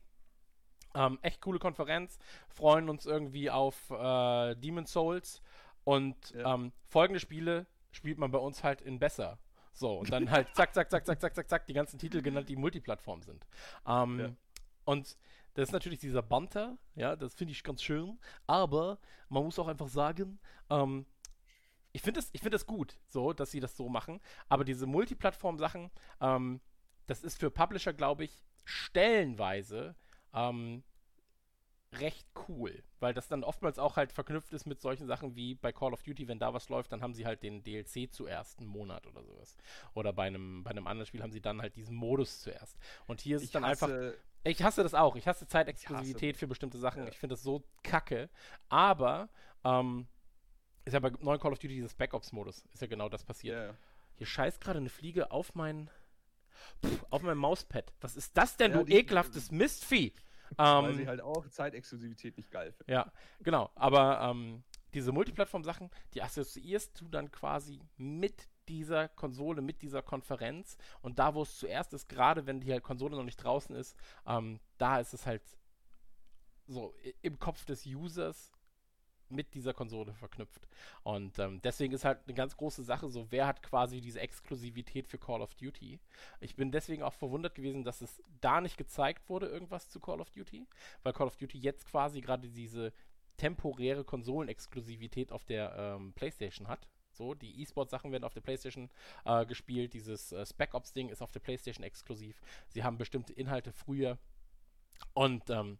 ähm, 0.94 1.20
echt 1.22 1.42
coole 1.42 1.60
Konferenz, 1.60 2.20
freuen 2.50 2.90
uns 2.90 3.06
irgendwie 3.06 3.50
auf 3.50 3.90
äh, 3.92 4.56
Demon's 4.56 4.92
Souls 4.92 5.42
und 5.84 6.32
Ja. 6.32 6.56
ähm, 6.56 6.74
folgende 6.88 7.20
Spiele 7.20 7.66
spielt 7.92 8.18
man 8.18 8.32
bei 8.32 8.38
uns 8.40 8.64
halt 8.64 8.82
in 8.82 9.00
besser. 9.00 9.38
So, 9.74 10.00
und 10.00 10.12
dann 10.12 10.30
halt 10.30 10.54
zack, 10.54 10.74
zack, 10.74 10.92
zack, 10.92 11.06
zack, 11.06 11.22
zack, 11.22 11.34
zack, 11.34 11.50
zack, 11.50 11.66
die 11.66 11.74
ganzen 11.74 11.98
Titel 11.98 12.22
genannt, 12.22 12.50
die 12.50 12.58
Multiplattform 12.58 13.22
sind. 13.22 13.48
Ähm, 13.88 14.20
Ja. 14.20 14.30
Und 14.84 15.16
das 15.54 15.70
ist 15.70 15.74
natürlich 15.74 16.00
dieser 16.00 16.22
Banter, 16.22 16.78
ja, 16.96 17.16
das 17.16 17.34
finde 17.34 17.52
ich 17.52 17.64
ganz 17.64 17.82
schön, 17.84 18.20
aber 18.48 19.00
man 19.30 19.44
muss 19.44 19.60
auch 19.60 19.68
einfach 19.68 19.88
sagen, 19.88 20.40
ähm, 20.70 21.06
ich 21.94 22.02
finde 22.02 22.22
ich 22.32 22.42
find 22.42 22.54
das 22.54 22.66
gut, 22.66 22.98
so, 23.08 23.34
dass 23.34 23.52
sie 23.52 23.60
das 23.60 23.76
so 23.76 23.90
machen, 23.90 24.22
aber 24.48 24.64
diese 24.64 24.86
Multiplattform-Sachen, 24.86 25.92
ähm, 26.22 26.62
das 27.08 27.24
ist 27.24 27.40
für 27.40 27.52
Publisher, 27.52 27.94
glaube 27.94 28.24
ich, 28.24 28.44
stellenweise 28.64 29.96
ähm, 30.34 30.84
recht 31.94 32.26
cool, 32.48 32.84
weil 33.00 33.14
das 33.14 33.28
dann 33.28 33.44
oftmals 33.44 33.78
auch 33.78 33.98
halt 33.98 34.14
verknüpft 34.14 34.54
ist 34.54 34.66
mit 34.66 34.80
solchen 34.80 35.08
Sachen 35.08 35.36
wie 35.36 35.56
bei 35.56 35.74
Call 35.74 35.94
of 35.94 36.04
Duty, 36.04 36.28
wenn 36.28 36.40
da 36.40 36.54
was 36.54 36.70
läuft, 36.70 36.92
dann 36.94 37.02
haben 37.02 37.14
sie 37.14 37.26
halt 37.26 37.44
den 37.44 37.64
DLC 37.64 38.14
zuerst 38.14 38.60
einen 38.60 38.70
Monat 38.70 39.06
oder 39.08 39.24
sowas. 39.24 39.58
Oder 39.94 40.14
bei 40.14 40.28
einem, 40.28 40.64
bei 40.64 40.72
einem 40.72 40.88
anderen 40.88 41.06
Spiel 41.06 41.22
haben 41.22 41.32
sie 41.32 41.42
dann 41.42 41.62
halt 41.62 41.76
diesen 41.76 41.96
Modus 41.96 42.40
zuerst. 42.40 42.78
Und 43.08 43.20
hier 43.20 43.38
ist 43.38 43.44
es 43.44 43.52
dann 43.52 43.66
einfach. 43.66 43.90
Ich 44.44 44.64
hasse 44.64 44.84
das 44.84 44.94
auch. 44.94 45.16
Ich 45.16 45.28
hasse 45.28 45.48
Zeitexklusivität 45.48 46.38
für 46.38 46.48
bestimmte 46.48 46.78
Sachen. 46.80 47.04
Ja. 47.04 47.10
Ich 47.10 47.18
finde 47.18 47.34
das 47.36 47.44
so 47.44 47.64
kacke. 47.84 48.30
Aber 48.70 49.30
ähm, 49.64 50.08
ist 50.86 50.94
ja 50.94 51.00
bei 51.00 51.12
neuen 51.20 51.40
Call 51.40 51.52
of 51.52 51.60
Duty 51.60 51.76
dieses 51.76 51.94
Backups-Modus. 51.94 52.66
Ist 52.74 52.82
ja 52.82 52.88
genau 52.88 53.08
das 53.10 53.24
passiert. 53.24 53.56
Ja, 53.58 53.66
ja. 53.68 53.74
Hier 54.16 54.28
scheißt 54.28 54.60
gerade 54.62 54.80
eine 54.80 54.90
Fliege 54.90 55.32
auf 55.32 55.54
mein 55.56 55.90
Pff, 56.84 57.06
auf 57.10 57.22
mein 57.22 57.38
Mauspad. 57.38 57.92
Was 58.02 58.16
ist 58.16 58.36
das 58.38 58.58
denn, 58.58 58.74
du 58.74 58.84
die- 58.84 58.94
ekelhaftes 58.96 59.52
Mistvieh? 59.52 60.14
Weil 60.58 60.90
Ähm, 60.90 60.96
sie 60.98 61.08
halt 61.08 61.22
auch 61.22 61.48
Zeitexklusivität 61.48 62.36
nicht 62.38 62.52
geil 62.52 62.74
finden. 62.74 62.92
ja, 62.92 63.12
genau. 63.42 63.70
Aber 63.76 64.20
ähm, 64.22 64.64
diese 64.94 65.12
Multiplattform-Sachen, 65.14 65.90
die 66.14 66.22
assoziierst 66.22 67.00
du 67.00 67.08
dann 67.08 67.32
quasi 67.32 67.80
mit 67.96 68.50
dieser 68.72 69.10
Konsole, 69.10 69.62
mit 69.62 69.82
dieser 69.82 70.02
Konferenz. 70.02 70.78
Und 71.02 71.20
da, 71.20 71.36
wo 71.36 71.44
es 71.44 71.60
zuerst 71.60 71.94
ist, 71.94 72.08
gerade 72.10 72.48
wenn 72.48 72.62
die 72.62 72.72
halt 72.72 72.84
Konsole 72.84 73.18
noch 73.18 73.24
nicht 73.24 73.44
draußen 73.44 73.76
ist, 73.76 73.96
ähm, 74.26 74.60
da 74.78 75.00
ist 75.00 75.14
es 75.14 75.26
halt 75.26 75.44
so 76.68 76.96
im 77.22 77.38
Kopf 77.38 77.66
des 77.66 77.86
Users 77.86 78.52
mit 79.28 79.54
dieser 79.54 79.74
Konsole 79.74 80.14
verknüpft. 80.14 80.68
Und 81.04 81.40
ähm, 81.40 81.62
deswegen 81.62 81.94
ist 81.94 82.06
halt 82.06 82.20
eine 82.26 82.34
ganz 82.34 82.56
große 82.58 82.84
Sache 82.84 83.10
so, 83.10 83.32
wer 83.32 83.48
hat 83.48 83.64
quasi 83.64 84.02
diese 84.02 84.20
Exklusivität 84.20 85.08
für 85.08 85.18
Call 85.18 85.42
of 85.42 85.54
Duty. 85.56 86.00
Ich 86.40 86.56
bin 86.56 86.72
deswegen 86.72 87.04
auch 87.04 87.14
verwundert 87.14 87.56
gewesen, 87.56 87.84
dass 87.84 88.02
es 88.02 88.22
da 88.42 88.62
nicht 88.62 88.78
gezeigt 88.78 89.30
wurde, 89.30 89.48
irgendwas 89.48 89.90
zu 89.90 90.00
Call 90.00 90.22
of 90.22 90.30
Duty, 90.32 90.68
weil 91.04 91.14
Call 91.14 91.28
of 91.28 91.38
Duty 91.38 91.58
jetzt 91.60 91.86
quasi 91.86 92.22
gerade 92.22 92.50
diese 92.50 92.94
temporäre 93.38 94.04
Konsolenexklusivität 94.04 95.32
auf 95.32 95.46
der 95.46 95.76
ähm, 95.78 96.14
PlayStation 96.14 96.68
hat. 96.68 96.88
So, 97.14 97.34
die 97.34 97.62
E-Sport-Sachen 97.62 98.12
werden 98.12 98.24
auf 98.24 98.34
der 98.34 98.42
PlayStation 98.42 98.90
äh, 99.26 99.46
gespielt. 99.46 99.94
Dieses 99.94 100.32
äh, 100.32 100.46
Spec 100.46 100.74
Ops-Ding 100.74 101.10
ist 101.10 101.22
auf 101.22 101.32
der 101.32 101.40
PlayStation 101.40 101.84
exklusiv. 101.84 102.42
Sie 102.70 102.84
haben 102.84 102.98
bestimmte 102.98 103.34
Inhalte 103.34 103.72
früher. 103.72 104.18
Und 105.14 105.50
ähm, 105.50 105.78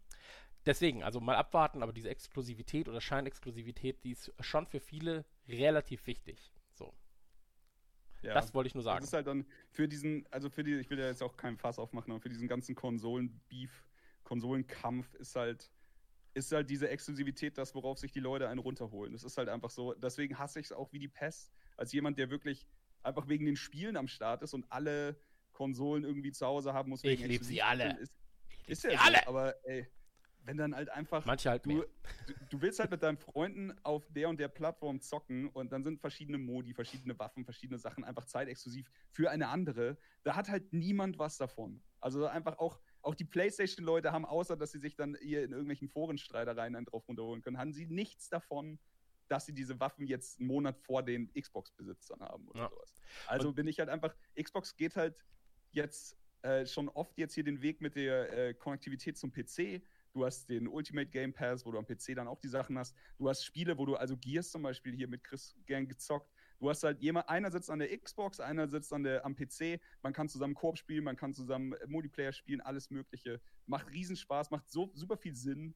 deswegen, 0.66 1.02
also 1.02 1.20
mal 1.20 1.36
abwarten, 1.36 1.82
aber 1.82 1.92
diese 1.92 2.10
Exklusivität 2.10 2.88
oder 2.88 3.00
Scheinexklusivität, 3.00 4.02
die 4.04 4.12
ist 4.12 4.32
schon 4.40 4.66
für 4.66 4.80
viele 4.80 5.24
relativ 5.48 6.06
wichtig. 6.06 6.52
So, 6.74 6.92
Ja. 8.22 8.34
das 8.34 8.52
wollte 8.54 8.68
ich 8.68 8.74
nur 8.74 8.82
sagen. 8.82 9.00
Das 9.00 9.08
ist 9.08 9.12
halt 9.14 9.26
dann 9.26 9.46
für 9.70 9.88
diesen, 9.88 10.26
also 10.30 10.50
für 10.50 10.64
die, 10.64 10.74
ich 10.74 10.90
will 10.90 10.98
ja 10.98 11.06
jetzt 11.06 11.22
auch 11.22 11.36
keinen 11.36 11.56
Fass 11.56 11.78
aufmachen, 11.78 12.12
aber 12.12 12.20
für 12.20 12.28
diesen 12.28 12.48
ganzen 12.48 12.74
Konsolen-Beef, 12.74 13.86
Konsolenkampf 14.24 15.14
ist 15.14 15.36
halt, 15.36 15.70
ist 16.34 16.52
halt 16.52 16.70
diese 16.70 16.88
Exklusivität 16.88 17.58
das, 17.58 17.74
worauf 17.74 17.98
sich 17.98 18.12
die 18.12 18.20
Leute 18.20 18.48
einen 18.48 18.60
runterholen. 18.60 19.12
Das 19.12 19.24
ist 19.24 19.36
halt 19.36 19.48
einfach 19.48 19.70
so. 19.70 19.94
Deswegen 19.94 20.38
hasse 20.38 20.60
ich 20.60 20.66
es 20.66 20.72
auch 20.72 20.92
wie 20.92 20.98
die 20.98 21.08
Pest, 21.08 21.52
als 21.76 21.92
jemand, 21.92 22.18
der 22.18 22.30
wirklich 22.30 22.66
einfach 23.02 23.28
wegen 23.28 23.46
den 23.46 23.56
Spielen 23.56 23.96
am 23.96 24.08
Start 24.08 24.42
ist 24.42 24.54
und 24.54 24.70
alle 24.70 25.18
Konsolen 25.52 26.04
irgendwie 26.04 26.32
zu 26.32 26.46
Hause 26.46 26.72
haben 26.72 26.90
muss. 26.90 27.04
Ich 27.04 27.20
wegen 27.20 27.28
lieb 27.28 27.44
sie 27.44 27.62
alle. 27.62 27.98
Ist, 27.98 28.14
ist 28.66 28.84
ja 28.84 28.90
sie 28.90 28.96
alle! 28.96 29.18
so, 29.18 29.28
aber 29.28 29.54
ey, 29.64 29.86
wenn 30.44 30.56
dann 30.56 30.74
halt 30.74 30.88
einfach 30.90 31.24
Manche 31.24 31.50
halt 31.50 31.64
du, 31.66 31.84
du, 32.26 32.34
du 32.50 32.62
willst 32.62 32.80
halt 32.80 32.90
mit 32.90 33.02
deinen 33.02 33.16
Freunden 33.16 33.74
auf 33.84 34.06
der 34.10 34.28
und 34.28 34.40
der 34.40 34.48
Plattform 34.48 35.00
zocken 35.00 35.48
und 35.50 35.72
dann 35.72 35.84
sind 35.84 36.00
verschiedene 36.00 36.38
Modi, 36.38 36.74
verschiedene 36.74 37.18
Waffen, 37.18 37.44
verschiedene 37.44 37.78
Sachen 37.78 38.04
einfach 38.04 38.24
zeitexklusiv 38.24 38.90
für 39.10 39.30
eine 39.30 39.48
andere. 39.48 39.98
Da 40.24 40.34
hat 40.36 40.48
halt 40.48 40.72
niemand 40.72 41.18
was 41.18 41.36
davon. 41.36 41.82
Also 42.00 42.26
einfach 42.26 42.58
auch, 42.58 42.80
auch 43.02 43.14
die 43.14 43.24
PlayStation-Leute 43.24 44.12
haben, 44.12 44.24
außer 44.24 44.56
dass 44.56 44.72
sie 44.72 44.78
sich 44.78 44.96
dann 44.96 45.16
hier 45.20 45.42
in 45.44 45.50
irgendwelchen 45.52 45.88
Forenstreitereien 45.88 46.72
dann 46.74 46.84
drauf 46.84 47.06
runterholen 47.08 47.42
können, 47.42 47.58
haben 47.58 47.72
sie 47.72 47.86
nichts 47.86 48.28
davon, 48.28 48.78
dass 49.28 49.46
sie 49.46 49.52
diese 49.54 49.80
Waffen 49.80 50.06
jetzt 50.06 50.38
einen 50.38 50.48
Monat 50.48 50.78
vor 50.78 51.02
den 51.02 51.32
Xbox-Besitzern 51.32 52.20
haben 52.20 52.46
oder 52.48 52.60
Ja. 52.60 52.68
sowas. 52.70 52.94
Also 53.26 53.48
Und- 53.48 53.54
bin 53.56 53.66
ich 53.66 53.78
halt 53.78 53.88
einfach, 53.88 54.14
Xbox 54.40 54.76
geht 54.76 54.96
halt 54.96 55.16
jetzt 55.72 56.16
äh, 56.42 56.66
schon 56.66 56.88
oft 56.88 57.16
jetzt 57.18 57.34
hier 57.34 57.44
den 57.44 57.62
Weg 57.62 57.80
mit 57.80 57.94
der 57.94 58.32
äh, 58.48 58.54
Konnektivität 58.54 59.16
zum 59.16 59.30
PC. 59.32 59.80
Du 60.12 60.24
hast 60.24 60.48
den 60.50 60.66
Ultimate 60.66 61.08
Game 61.08 61.32
Pass, 61.32 61.64
wo 61.64 61.70
du 61.70 61.78
am 61.78 61.86
PC 61.86 62.16
dann 62.16 62.26
auch 62.26 62.40
die 62.40 62.48
Sachen 62.48 62.76
hast. 62.76 62.96
Du 63.16 63.28
hast 63.28 63.44
Spiele, 63.44 63.78
wo 63.78 63.86
du 63.86 63.94
also 63.94 64.16
Gears 64.16 64.50
zum 64.50 64.62
Beispiel 64.62 64.92
hier 64.92 65.06
mit 65.06 65.22
Chris 65.22 65.54
gern 65.66 65.86
gezockt. 65.86 66.31
Du 66.62 66.70
hast 66.70 66.84
halt 66.84 67.00
jemand, 67.02 67.28
einer 67.28 67.50
sitzt 67.50 67.70
an 67.70 67.80
der 67.80 67.88
Xbox, 67.98 68.38
einer 68.38 68.68
sitzt 68.68 68.92
an 68.92 69.02
der, 69.02 69.26
am 69.26 69.34
PC. 69.34 69.80
Man 70.00 70.12
kann 70.12 70.28
zusammen 70.28 70.54
Koop 70.54 70.78
spielen, 70.78 71.02
man 71.02 71.16
kann 71.16 71.34
zusammen 71.34 71.72
äh, 71.72 71.86
Multiplayer 71.88 72.32
spielen, 72.32 72.60
alles 72.60 72.88
Mögliche. 72.88 73.40
Macht 73.66 73.90
Riesenspaß, 73.90 74.52
macht 74.52 74.70
so 74.70 74.88
super 74.94 75.16
viel 75.16 75.34
Sinn. 75.34 75.74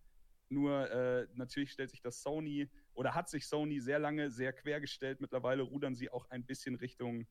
Nur 0.48 0.88
äh, 0.88 1.26
natürlich 1.34 1.72
stellt 1.72 1.90
sich 1.90 2.02
das 2.02 2.22
Sony 2.22 2.70
oder 2.94 3.16
hat 3.16 3.28
sich 3.28 3.48
Sony 3.48 3.80
sehr 3.80 3.98
lange 3.98 4.30
sehr 4.30 4.52
quergestellt. 4.52 5.20
Mittlerweile 5.20 5.62
rudern 5.62 5.96
sie 5.96 6.08
auch 6.08 6.30
ein 6.30 6.44
bisschen 6.46 6.76
Richtung 6.76 7.26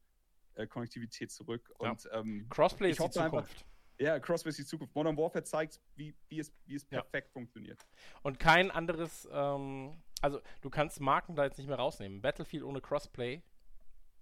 äh, 0.55 0.67
Konnektivität 0.67 1.31
zurück. 1.31 1.71
Ja. 1.81 1.91
Und 1.91 2.09
ähm, 2.11 2.47
Crossplay 2.49 2.89
ist 2.89 2.99
die 2.99 3.03
hoffe 3.03 3.23
einfach- 3.23 3.47
Zukunft. 3.47 3.65
ja, 3.99 4.19
Crossplay 4.19 4.49
ist 4.49 4.59
die 4.59 4.65
Zukunft. 4.65 4.93
Modern 4.93 5.15
Warfare 5.15 5.45
zeigt, 5.45 5.79
wie, 5.95 6.13
wie, 6.27 6.39
es, 6.39 6.51
wie 6.65 6.75
es 6.75 6.85
Ja. 6.89 6.99
perfekt 7.03 7.31
funktioniert. 7.31 7.79
Und 8.21 8.37
kein 8.37 8.69
anderes, 8.69 9.25
ähm, 9.31 10.03
also 10.25 10.41
du 10.61 10.69
kannst 10.69 10.99
Marken 10.99 11.35
da 11.35 11.43
jetzt 11.45 11.57
nicht 11.57 11.67
mehr 11.67 11.77
rausnehmen. 11.77 12.21
Battlefield 12.21 12.63
ohne 12.63 12.81
Crossplay 12.81 13.41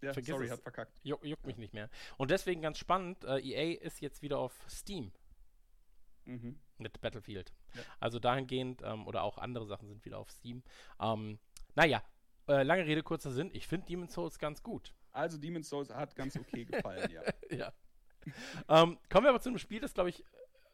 Ja, 0.02 0.14
Vergiss 0.14 0.30
sorry, 0.30 0.46
es. 0.46 0.52
hat 0.52 0.62
verkackt. 0.62 0.92
juck, 1.04 1.24
juckt 1.26 1.46
mich 1.46 1.58
nicht 1.58 1.74
mehr. 1.74 1.90
Und 2.18 2.30
deswegen 2.30 2.62
ganz 2.62 2.78
spannend, 2.78 3.24
äh, 3.24 3.40
EA 3.40 3.80
ist 3.82 4.02
jetzt 4.02 4.22
wieder 4.22 4.38
auf 4.40 4.54
Steam 4.70 5.12
Mhm. 6.26 6.58
mit 6.78 7.00
Battlefield. 7.02 7.54
Ja. 7.74 7.82
Also 8.00 8.20
dahingehend, 8.20 8.82
ähm, 8.84 9.08
oder 9.08 9.24
auch 9.24 9.38
andere 9.38 9.66
Sachen 9.66 9.88
sind 9.88 10.06
wieder 10.06 10.20
auf 10.20 10.30
Steam. 10.32 10.64
Ähm, 11.00 11.40
naja, 11.76 12.02
äh, 12.48 12.64
lange 12.64 12.86
Rede, 12.86 13.04
kurzer 13.04 13.32
Sinn. 13.32 13.50
Ich 13.54 13.68
finde 13.68 13.88
Demon's 13.88 14.14
Souls 14.14 14.40
ganz 14.40 14.62
gut. 14.64 14.94
Also 15.12 15.38
Demon's 15.38 15.70
Souls 15.70 15.90
hat 15.90 16.16
ganz 16.16 16.36
okay 16.38 16.66
gefallen, 16.66 17.10
ja. 17.12 17.22
ja. 17.52 17.74
ähm, 18.70 18.98
kommen 19.10 19.26
wir 19.26 19.30
aber 19.30 19.42
zu 19.42 19.50
einem 19.50 19.58
Spiel, 19.58 19.80
das, 19.82 19.94
glaube 19.94 20.10
ich, 20.10 20.24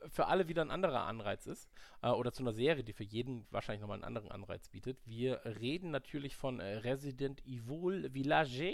für 0.07 0.27
alle 0.27 0.47
wieder 0.47 0.61
ein 0.61 0.71
anderer 0.71 1.01
Anreiz 1.05 1.45
ist. 1.45 1.69
Äh, 2.01 2.09
oder 2.09 2.31
zu 2.31 2.43
einer 2.43 2.53
Serie, 2.53 2.83
die 2.83 2.93
für 2.93 3.03
jeden 3.03 3.45
wahrscheinlich 3.51 3.81
nochmal 3.81 3.95
einen 3.95 4.03
anderen 4.05 4.31
Anreiz 4.31 4.69
bietet. 4.69 4.99
Wir 5.05 5.41
reden 5.45 5.91
natürlich 5.91 6.35
von 6.35 6.59
äh, 6.59 6.77
Resident 6.77 7.45
Evil 7.45 8.09
Village. 8.11 8.73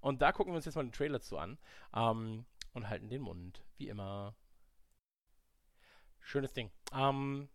Und 0.00 0.22
da 0.22 0.32
gucken 0.32 0.52
wir 0.52 0.56
uns 0.56 0.64
jetzt 0.64 0.76
mal 0.76 0.82
den 0.84 0.92
Trailer 0.92 1.20
zu 1.20 1.38
an. 1.38 1.58
Ähm, 1.94 2.44
und 2.74 2.88
halten 2.88 3.08
den 3.08 3.22
Mund, 3.22 3.62
wie 3.76 3.88
immer. 3.88 4.34
Schönes 6.20 6.52
Ding. 6.52 6.70
Ähm, 6.94 7.48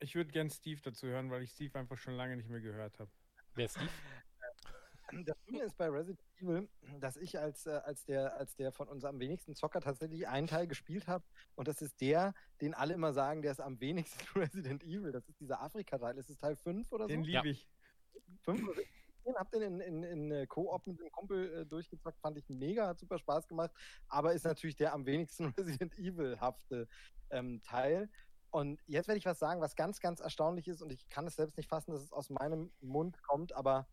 Ich 0.00 0.14
würde 0.14 0.30
gern 0.30 0.50
Steve 0.50 0.80
dazu 0.82 1.06
hören, 1.06 1.30
weil 1.30 1.42
ich 1.42 1.50
Steve 1.50 1.78
einfach 1.78 1.96
schon 1.96 2.14
lange 2.14 2.36
nicht 2.36 2.48
mehr 2.50 2.60
gehört 2.60 2.98
habe. 2.98 3.10
wer 3.54 3.64
ist 3.66 3.76
Steve? 3.76 3.90
Das 5.24 5.36
Schöne 5.44 5.62
ist 5.62 5.76
bei 5.76 5.88
Resident 5.88 6.20
Evil, 6.38 6.68
dass 7.00 7.16
ich 7.16 7.38
als, 7.38 7.66
äh, 7.66 7.70
als, 7.70 8.04
der, 8.04 8.36
als 8.36 8.54
der 8.56 8.72
von 8.72 8.88
uns 8.88 9.04
am 9.04 9.18
wenigsten 9.18 9.54
Zocker 9.54 9.80
tatsächlich 9.80 10.28
einen 10.28 10.46
Teil 10.46 10.66
gespielt 10.66 11.06
habe. 11.06 11.24
Und 11.54 11.68
das 11.68 11.80
ist 11.80 12.00
der, 12.00 12.34
den 12.60 12.74
alle 12.74 12.94
immer 12.94 13.12
sagen, 13.12 13.42
der 13.42 13.52
ist 13.52 13.60
am 13.60 13.80
wenigsten 13.80 14.18
Resident 14.38 14.84
Evil. 14.84 15.12
Das 15.12 15.28
ist 15.28 15.40
dieser 15.40 15.60
Afrika-Teil. 15.62 16.18
Ist 16.18 16.30
es 16.30 16.36
Teil 16.36 16.56
5 16.56 16.92
oder 16.92 17.04
so? 17.04 17.08
Den 17.08 17.22
liebe 17.22 17.48
ich. 17.48 17.68
5 18.42 18.62
oder 18.62 18.74
6? 18.74 18.88
Hab 19.36 19.50
den 19.50 19.62
in, 19.62 19.80
in, 19.80 20.02
in 20.04 20.30
äh, 20.30 20.46
Koop 20.46 20.86
mit 20.86 20.98
dem 21.00 21.10
Kumpel 21.10 21.52
äh, 21.52 21.66
durchgezockt, 21.66 22.18
fand 22.20 22.38
ich 22.38 22.48
mega, 22.48 22.86
hat 22.86 22.98
super 22.98 23.18
Spaß 23.18 23.46
gemacht, 23.46 23.70
aber 24.08 24.32
ist 24.32 24.44
natürlich 24.44 24.76
der 24.76 24.94
am 24.94 25.04
wenigsten 25.04 25.46
Resident 25.58 25.98
Evil-hafte 25.98 26.88
ähm, 27.28 27.60
Teil. 27.62 28.08
Und 28.50 28.80
jetzt 28.86 29.06
werde 29.06 29.18
ich 29.18 29.26
was 29.26 29.38
sagen, 29.38 29.60
was 29.60 29.76
ganz, 29.76 30.00
ganz 30.00 30.20
erstaunlich 30.20 30.66
ist 30.66 30.80
und 30.80 30.90
ich 30.90 31.10
kann 31.10 31.26
es 31.26 31.36
selbst 31.36 31.58
nicht 31.58 31.68
fassen, 31.68 31.90
dass 31.92 32.02
es 32.02 32.12
aus 32.12 32.30
meinem 32.30 32.72
Mund 32.80 33.22
kommt, 33.22 33.52
aber 33.52 33.86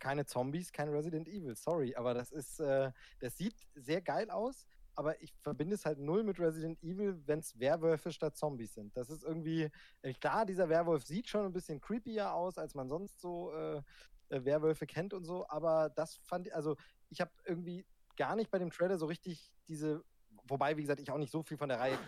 keine 0.00 0.26
Zombies, 0.26 0.72
kein 0.72 0.88
Resident 0.88 1.28
Evil, 1.28 1.54
sorry, 1.54 1.94
aber 1.94 2.14
das 2.14 2.32
ist, 2.32 2.58
äh, 2.60 2.90
das 3.20 3.36
sieht 3.36 3.54
sehr 3.74 4.00
geil 4.00 4.30
aus, 4.30 4.66
aber 4.96 5.22
ich 5.22 5.32
verbinde 5.40 5.76
es 5.76 5.86
halt 5.86 5.98
null 5.98 6.24
mit 6.24 6.40
Resident 6.40 6.82
Evil, 6.82 7.22
wenn 7.26 7.38
es 7.38 7.58
Werwölfe 7.58 8.10
statt 8.10 8.36
Zombies 8.36 8.74
sind. 8.74 8.96
Das 8.96 9.08
ist 9.08 9.22
irgendwie, 9.22 9.70
äh, 10.02 10.12
klar, 10.14 10.44
dieser 10.44 10.68
Werwolf 10.68 11.04
sieht 11.04 11.28
schon 11.28 11.44
ein 11.44 11.52
bisschen 11.52 11.80
creepier 11.80 12.32
aus, 12.32 12.58
als 12.58 12.74
man 12.74 12.88
sonst 12.88 13.20
so 13.20 13.52
äh, 13.52 13.82
äh, 14.30 14.44
Werwölfe 14.44 14.86
kennt 14.86 15.14
und 15.14 15.24
so, 15.24 15.48
aber 15.48 15.90
das 15.90 16.16
fand 16.16 16.48
ich, 16.48 16.54
also 16.54 16.76
ich 17.10 17.20
habe 17.20 17.30
irgendwie 17.44 17.86
gar 18.16 18.36
nicht 18.36 18.50
bei 18.50 18.58
dem 18.58 18.70
Trailer 18.70 18.98
so 18.98 19.06
richtig 19.06 19.52
diese, 19.68 20.04
wobei, 20.44 20.76
wie 20.76 20.82
gesagt, 20.82 21.00
ich 21.00 21.10
auch 21.10 21.18
nicht 21.18 21.32
so 21.32 21.42
viel 21.42 21.56
von 21.56 21.68
der 21.68 21.78
Reihe, 21.78 21.98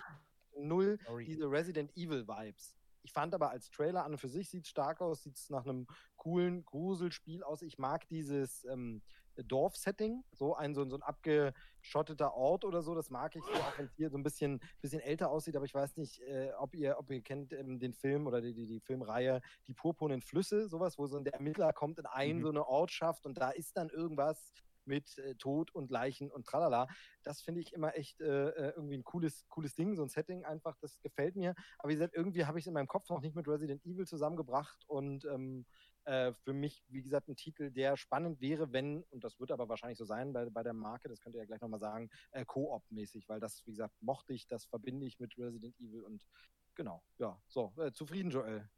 null 0.59 0.99
Sorry. 1.07 1.24
diese 1.24 1.51
Resident 1.51 1.97
Evil 1.97 2.26
Vibes. 2.26 2.74
Ich 3.03 3.12
fand 3.12 3.34
aber 3.34 3.50
als 3.50 3.70
Trailer 3.70 4.05
an 4.05 4.12
und 4.12 4.18
für 4.18 4.28
sich 4.28 4.48
sieht 4.48 4.64
es 4.64 4.70
stark 4.70 5.00
aus, 5.00 5.22
sieht 5.22 5.36
es 5.36 5.50
nach 5.50 5.64
einem 5.66 5.86
coolen 6.16 6.64
Gruselspiel 6.64 7.42
aus. 7.42 7.62
Ich 7.62 7.78
mag 7.78 8.07
dieses 8.09 8.64
ähm, 8.64 9.03
Dorf-Setting, 9.36 10.22
so 10.32 10.55
ein, 10.55 10.74
so, 10.74 10.82
ein- 10.82 10.90
so 10.90 10.96
ein 10.96 11.03
abgeschotteter 11.03 12.34
Ort 12.34 12.64
oder 12.64 12.82
so, 12.82 12.94
das 12.94 13.11
mag 13.11 13.34
ich 13.34 13.42
so, 13.42 13.50
auch 13.53 13.78
wenn 13.78 13.86
es 13.86 13.94
hier 13.94 14.11
so 14.11 14.18
ein 14.18 14.22
bisschen, 14.22 14.61
bisschen 14.80 15.00
älter 15.00 15.30
aussieht, 15.30 15.57
aber 15.57 15.64
ich 15.64 15.74
weiß 15.74 15.96
nicht, 15.96 16.20
äh, 16.20 16.53
ob 16.59 16.74
ihr, 16.74 16.98
ob 16.98 17.11
ihr 17.11 17.22
kennt 17.22 17.53
ähm, 17.55 17.78
den 17.80 17.92
Film 17.94 18.26
oder 18.26 18.40
die, 18.40 18.53
die, 18.55 18.66
die 18.66 18.80
Filmreihe 18.80 19.40
Die 19.66 19.72
purpurnen 19.74 20.20
Flüsse, 20.20 20.68
sowas, 20.68 20.98
wo 20.98 21.07
so 21.07 21.18
der 21.18 21.34
Ermittler 21.34 21.72
kommt 21.72 21.99
in 21.99 22.07
einen 22.07 22.38
Mhm. 22.38 22.42
so 22.42 22.49
eine 22.50 22.66
Ortschaft 22.68 23.26
und 23.26 23.38
da 23.38 23.50
ist 23.50 23.76
dann 23.76 23.88
irgendwas 23.88 24.53
mit 24.87 25.18
äh, 25.18 25.34
Tod 25.37 25.75
und 25.75 25.91
Leichen 25.91 26.30
und 26.30 26.46
tralala. 26.46 26.88
Das 27.22 27.41
finde 27.41 27.61
ich 27.61 27.72
immer 27.72 27.96
echt 27.96 28.21
äh, 28.21 28.49
äh, 28.49 28.72
irgendwie 28.76 28.96
ein 28.96 29.04
cooles, 29.04 29.46
cooles 29.49 29.75
Ding, 29.75 29.95
so 29.96 30.03
ein 30.03 30.09
Setting 30.09 30.45
einfach, 30.45 30.76
das 30.80 31.00
gefällt 31.00 31.37
mir. 31.37 31.54
Aber 31.79 31.91
wie 31.91 31.95
gesagt, 31.95 32.14
irgendwie 32.14 32.45
habe 32.46 32.59
ich 32.59 32.64
es 32.64 32.67
in 32.68 32.75
meinem 32.75 32.88
Kopf 32.88 33.09
noch 33.09 33.21
nicht 33.21 33.37
mit 33.37 33.49
Resident 33.49 33.84
Evil 33.84 34.07
zusammengebracht 34.07 34.84
und 34.87 35.25
ähm, 35.25 35.67
äh, 36.04 36.33
für 36.33 36.53
mich, 36.53 36.84
wie 36.88 37.03
gesagt, 37.03 37.29
ein 37.29 37.37
Titel, 37.37 37.71
der 37.71 37.96
spannend 37.96 38.41
wäre, 38.41 38.72
wenn, 38.72 39.04
und 39.11 39.22
das 39.22 39.38
wird 39.38 39.53
aber 39.53 39.68
wahrscheinlich 39.68 39.99
so 39.99 40.04
sein 40.04 40.33
bei, 40.33 40.49
bei 40.50 40.63
der 40.63 40.72
Marke, 40.72 41.09
das 41.09 41.21
könnt 41.21 41.37
ihr 41.37 41.41
ja 41.41 41.46
gleich 41.46 41.61
nochmal 41.61 41.80
sagen, 41.80 42.11
äh, 42.33 42.45
Koop-mäßig, 42.45 43.29
weil 43.29 43.41
das, 43.41 43.64
wie 43.67 43.71
gesagt, 43.71 43.95
mochte 44.00 44.33
ich, 44.33 44.46
das 44.46 44.64
verbinde 44.64 45.07
ich 45.07 45.21
mit 45.21 45.38
Resident 45.38 45.79
Evil 45.79 46.03
und 46.03 46.26
genau, 46.75 47.03
ja, 47.18 47.41
so, 47.46 47.72
äh, 47.79 47.92
zufrieden, 47.92 48.30
Joel. 48.30 48.68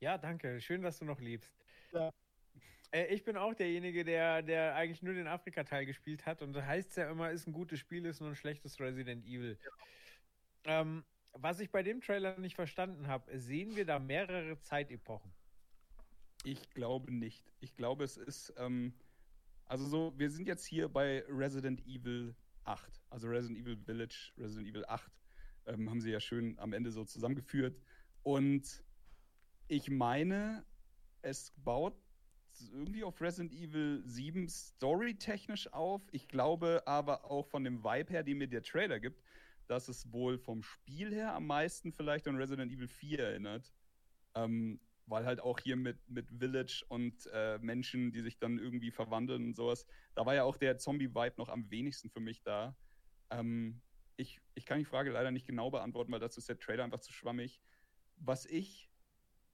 Ja, 0.00 0.16
danke. 0.16 0.60
Schön, 0.60 0.82
dass 0.82 0.98
du 0.98 1.04
noch 1.04 1.20
lebst. 1.20 1.52
Ja. 1.92 2.12
Äh, 2.90 3.06
ich 3.06 3.24
bin 3.24 3.36
auch 3.36 3.54
derjenige, 3.54 4.04
der, 4.04 4.42
der 4.42 4.74
eigentlich 4.74 5.02
nur 5.02 5.14
den 5.14 5.26
Afrika-Teil 5.26 5.86
gespielt 5.86 6.26
hat. 6.26 6.42
Und 6.42 6.52
da 6.52 6.64
heißt 6.64 6.90
es 6.90 6.96
ja 6.96 7.10
immer, 7.10 7.30
ist 7.30 7.46
ein 7.46 7.52
gutes 7.52 7.78
Spiel, 7.78 8.06
ist 8.06 8.20
nur 8.20 8.30
ein 8.30 8.36
schlechtes 8.36 8.80
Resident 8.80 9.24
Evil. 9.24 9.58
Ähm, 10.64 11.04
was 11.32 11.60
ich 11.60 11.70
bei 11.70 11.82
dem 11.82 12.00
Trailer 12.00 12.38
nicht 12.38 12.56
verstanden 12.56 13.06
habe, 13.06 13.38
sehen 13.38 13.76
wir 13.76 13.84
da 13.84 13.98
mehrere 13.98 14.58
Zeitepochen. 14.60 15.32
Ich 16.44 16.70
glaube 16.70 17.12
nicht. 17.12 17.44
Ich 17.60 17.74
glaube, 17.74 18.04
es 18.04 18.16
ist, 18.16 18.54
ähm, 18.56 18.94
also 19.66 19.86
so, 19.86 20.14
wir 20.16 20.30
sind 20.30 20.46
jetzt 20.46 20.64
hier 20.64 20.88
bei 20.88 21.24
Resident 21.28 21.84
Evil 21.86 22.34
8, 22.64 23.02
also 23.10 23.28
Resident 23.28 23.58
Evil 23.58 23.76
Village, 23.76 24.32
Resident 24.38 24.68
Evil 24.68 24.84
8, 24.86 25.12
ähm, 25.66 25.90
haben 25.90 26.00
sie 26.00 26.10
ja 26.10 26.20
schön 26.20 26.58
am 26.58 26.72
Ende 26.72 26.90
so 26.90 27.04
zusammengeführt. 27.04 27.80
Und 28.22 28.84
ich 29.68 29.90
meine, 29.90 30.64
es 31.22 31.52
baut 31.56 31.94
irgendwie 32.60 33.04
auf 33.04 33.20
Resident 33.20 33.52
Evil 33.52 34.02
7 34.04 34.48
storytechnisch 34.48 35.72
auf. 35.72 36.02
Ich 36.12 36.28
glaube 36.28 36.82
aber 36.86 37.24
auch 37.24 37.46
von 37.46 37.64
dem 37.64 37.84
Vibe 37.84 38.12
her, 38.12 38.22
den 38.22 38.38
mir 38.38 38.48
der 38.48 38.62
Trailer 38.62 39.00
gibt, 39.00 39.22
dass 39.66 39.88
es 39.88 40.12
wohl 40.12 40.38
vom 40.38 40.62
Spiel 40.62 41.12
her 41.12 41.34
am 41.34 41.46
meisten 41.46 41.92
vielleicht 41.92 42.26
an 42.28 42.36
Resident 42.36 42.72
Evil 42.72 42.88
4 42.88 43.18
erinnert. 43.18 43.72
Ähm, 44.34 44.80
weil 45.06 45.24
halt 45.24 45.40
auch 45.40 45.58
hier 45.58 45.76
mit, 45.76 45.98
mit 46.08 46.30
Village 46.30 46.84
und 46.88 47.26
äh, 47.32 47.58
Menschen, 47.60 48.12
die 48.12 48.20
sich 48.20 48.38
dann 48.38 48.58
irgendwie 48.58 48.90
verwandeln 48.90 49.44
und 49.46 49.56
sowas, 49.56 49.86
da 50.14 50.26
war 50.26 50.34
ja 50.34 50.44
auch 50.44 50.56
der 50.56 50.76
Zombie-Vibe 50.78 51.36
noch 51.38 51.48
am 51.48 51.70
wenigsten 51.70 52.10
für 52.10 52.20
mich 52.20 52.42
da. 52.42 52.76
Ähm, 53.30 53.80
ich, 54.16 54.40
ich 54.54 54.66
kann 54.66 54.78
die 54.78 54.84
Frage 54.84 55.10
leider 55.10 55.30
nicht 55.30 55.46
genau 55.46 55.70
beantworten, 55.70 56.12
weil 56.12 56.20
dazu 56.20 56.40
ist 56.40 56.48
der 56.48 56.58
Trailer 56.58 56.84
einfach 56.84 57.00
zu 57.00 57.12
schwammig. 57.12 57.60
Was 58.16 58.44
ich 58.46 58.90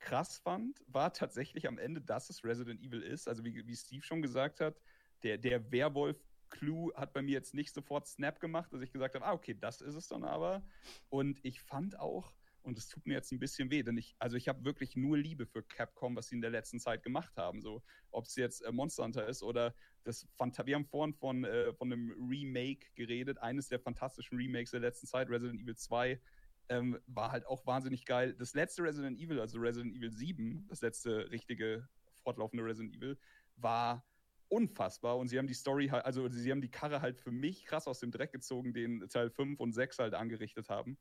krass 0.04 0.36
fand, 0.36 0.84
war 0.86 1.14
tatsächlich 1.14 1.66
am 1.66 1.78
Ende, 1.78 2.02
dass 2.02 2.28
es 2.28 2.44
Resident 2.44 2.82
Evil 2.82 3.00
ist. 3.00 3.26
Also 3.26 3.42
wie, 3.42 3.66
wie 3.66 3.74
Steve 3.74 4.02
schon 4.02 4.20
gesagt 4.20 4.60
hat, 4.60 4.78
der, 5.22 5.38
der 5.38 5.72
Werwolf-Clue 5.72 6.92
hat 6.94 7.14
bei 7.14 7.22
mir 7.22 7.32
jetzt 7.32 7.54
nicht 7.54 7.72
sofort 7.72 8.06
Snap 8.06 8.38
gemacht, 8.38 8.70
dass 8.72 8.82
ich 8.82 8.92
gesagt 8.92 9.14
habe, 9.14 9.24
ah, 9.24 9.32
okay, 9.32 9.56
das 9.58 9.80
ist 9.80 9.94
es 9.94 10.08
dann 10.08 10.22
aber. 10.22 10.62
Und 11.08 11.42
ich 11.42 11.62
fand 11.62 11.98
auch, 11.98 12.34
und 12.60 12.76
es 12.76 12.88
tut 12.88 13.06
mir 13.06 13.14
jetzt 13.14 13.32
ein 13.32 13.38
bisschen 13.38 13.70
weh, 13.70 13.82
denn 13.82 13.96
ich, 13.96 14.14
also 14.18 14.36
ich 14.36 14.46
habe 14.46 14.64
wirklich 14.64 14.94
nur 14.94 15.16
Liebe 15.16 15.46
für 15.46 15.62
Capcom, 15.62 16.16
was 16.16 16.28
sie 16.28 16.34
in 16.34 16.42
der 16.42 16.50
letzten 16.50 16.80
Zeit 16.80 17.02
gemacht 17.02 17.36
haben. 17.38 17.62
So, 17.62 17.82
ob 18.10 18.26
es 18.26 18.36
jetzt 18.36 18.60
äh, 18.60 18.72
Monster 18.72 19.04
Hunter 19.04 19.26
ist 19.26 19.42
oder 19.42 19.74
das 20.04 20.26
Phant 20.36 20.58
wir 20.66 20.74
haben 20.74 20.84
vorhin 20.84 21.14
von, 21.14 21.44
äh, 21.44 21.72
von 21.72 21.90
einem 21.90 22.10
Remake 22.28 22.88
geredet, 22.94 23.38
eines 23.38 23.68
der 23.68 23.80
fantastischen 23.80 24.36
Remakes 24.36 24.70
der 24.70 24.80
letzten 24.80 25.06
Zeit, 25.06 25.30
Resident 25.30 25.62
Evil 25.62 25.76
2 25.76 26.20
ähm, 26.68 26.98
war 27.06 27.32
halt 27.32 27.46
auch 27.46 27.66
wahnsinnig 27.66 28.04
geil. 28.04 28.34
Das 28.34 28.54
letzte 28.54 28.82
Resident 28.82 29.18
Evil, 29.18 29.40
also 29.40 29.58
Resident 29.58 29.94
Evil 29.94 30.10
7, 30.10 30.66
das 30.68 30.80
letzte 30.80 31.30
richtige 31.30 31.88
fortlaufende 32.22 32.64
Resident 32.64 32.94
Evil, 32.94 33.18
war 33.56 34.06
unfassbar 34.48 35.18
und 35.18 35.28
sie 35.28 35.38
haben 35.38 35.46
die 35.46 35.54
Story 35.54 35.88
halt, 35.88 36.04
also 36.04 36.28
sie 36.28 36.50
haben 36.50 36.60
die 36.60 36.70
Karre 36.70 37.00
halt 37.00 37.18
für 37.18 37.32
mich 37.32 37.64
krass 37.64 37.88
aus 37.88 38.00
dem 38.00 38.10
Dreck 38.10 38.32
gezogen, 38.32 38.72
den 38.72 39.08
Teil 39.08 39.30
5 39.30 39.58
und 39.60 39.72
6 39.72 39.98
halt 39.98 40.14
angerichtet 40.14 40.68
haben. 40.68 40.98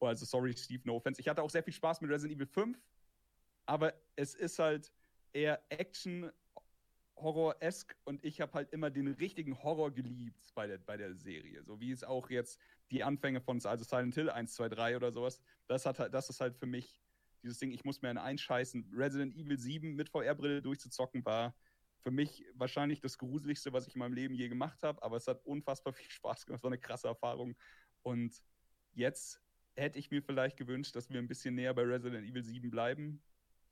Also 0.00 0.26
sorry, 0.26 0.54
Steve, 0.54 0.82
no 0.84 0.96
offense. 0.96 1.20
Ich 1.20 1.28
hatte 1.28 1.42
auch 1.42 1.50
sehr 1.50 1.62
viel 1.62 1.72
Spaß 1.72 2.00
mit 2.00 2.10
Resident 2.10 2.36
Evil 2.36 2.46
5, 2.46 2.78
aber 3.64 3.94
es 4.16 4.34
ist 4.34 4.58
halt 4.58 4.92
eher 5.32 5.62
Action, 5.70 6.30
Horror-esk 7.16 7.96
und 8.04 8.22
ich 8.24 8.40
habe 8.40 8.52
halt 8.52 8.72
immer 8.72 8.90
den 8.90 9.08
richtigen 9.08 9.62
Horror 9.62 9.90
geliebt 9.90 10.52
bei 10.54 10.66
der, 10.66 10.78
bei 10.78 10.96
der 10.96 11.14
Serie. 11.14 11.62
So 11.64 11.80
wie 11.80 11.90
es 11.90 12.04
auch 12.04 12.30
jetzt 12.30 12.60
die 12.90 13.02
Anfänge 13.02 13.40
von 13.40 13.64
also 13.64 13.84
Silent 13.84 14.14
Hill 14.14 14.30
1, 14.30 14.54
2, 14.54 14.68
3 14.68 14.96
oder 14.96 15.12
sowas. 15.12 15.40
Das, 15.66 15.86
hat, 15.86 15.98
halt, 15.98 16.14
das 16.14 16.28
ist 16.28 16.40
halt 16.40 16.56
für 16.56 16.66
mich 16.66 17.00
dieses 17.42 17.58
Ding, 17.58 17.72
ich 17.72 17.84
muss 17.84 18.02
mir 18.02 18.08
einen 18.08 18.18
einscheißen. 18.18 18.92
Resident 18.94 19.34
Evil 19.34 19.58
7 19.58 19.94
mit 19.94 20.08
VR-Brille 20.08 20.62
durchzuzocken 20.62 21.24
war 21.24 21.54
für 22.06 22.12
mich 22.12 22.44
wahrscheinlich 22.54 23.00
das 23.00 23.18
Gruseligste, 23.18 23.72
was 23.72 23.88
ich 23.88 23.96
in 23.96 23.98
meinem 23.98 24.12
Leben 24.12 24.32
je 24.32 24.48
gemacht 24.48 24.84
habe, 24.84 25.02
aber 25.02 25.16
es 25.16 25.26
hat 25.26 25.44
unfassbar 25.44 25.92
viel 25.92 26.08
Spaß 26.08 26.46
gemacht, 26.46 26.62
so 26.62 26.68
eine 26.68 26.78
krasse 26.78 27.08
Erfahrung. 27.08 27.56
Und 28.02 28.40
jetzt 28.92 29.40
hätte 29.74 29.98
ich 29.98 30.12
mir 30.12 30.22
vielleicht 30.22 30.56
gewünscht, 30.56 30.94
dass 30.94 31.10
wir 31.10 31.18
ein 31.18 31.26
bisschen 31.26 31.56
näher 31.56 31.74
bei 31.74 31.82
Resident 31.82 32.24
Evil 32.24 32.44
7 32.44 32.70
bleiben. 32.70 33.20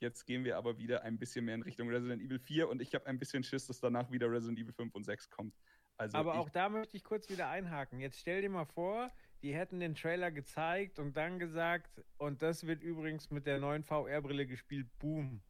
Jetzt 0.05 0.27
gehen 0.27 0.45
wir 0.45 0.59
aber 0.59 0.77
wieder 0.77 1.03
ein 1.03 1.19
bisschen 1.19 1.47
mehr 1.47 1.55
in 1.55 1.63
Richtung 1.63 1.89
Resident 1.89 2.21
Evil 2.21 2.39
4 2.39 2.69
und 2.69 2.83
ich 2.83 2.95
habe 2.95 3.07
ein 3.07 3.19
bisschen 3.19 3.43
Schiss, 3.43 3.69
dass 3.69 3.81
danach 3.81 4.11
wieder 4.11 4.31
Resident 4.31 4.59
Evil 4.59 4.75
5 4.75 4.95
und 4.95 5.05
6 5.05 5.31
kommt. 5.31 5.55
Also 5.97 6.19
aber 6.19 6.35
auch 6.35 6.51
da 6.51 6.69
möchte 6.69 6.95
ich 6.99 7.05
kurz 7.05 7.31
wieder 7.31 7.49
einhaken. 7.49 8.01
Jetzt 8.01 8.19
stell 8.21 8.43
dir 8.43 8.51
mal 8.51 8.67
vor, 8.67 9.11
die 9.41 9.55
hätten 9.55 9.81
den 9.81 9.95
Trailer 9.95 10.31
gezeigt 10.31 10.99
und 10.99 11.17
dann 11.17 11.39
gesagt, 11.39 12.05
und 12.19 12.43
das 12.43 12.67
wird 12.67 12.83
übrigens 12.83 13.31
mit 13.31 13.47
der 13.47 13.59
neuen 13.61 13.83
VR-Brille 13.83 14.47
gespielt, 14.47 14.87
boom. 14.99 15.41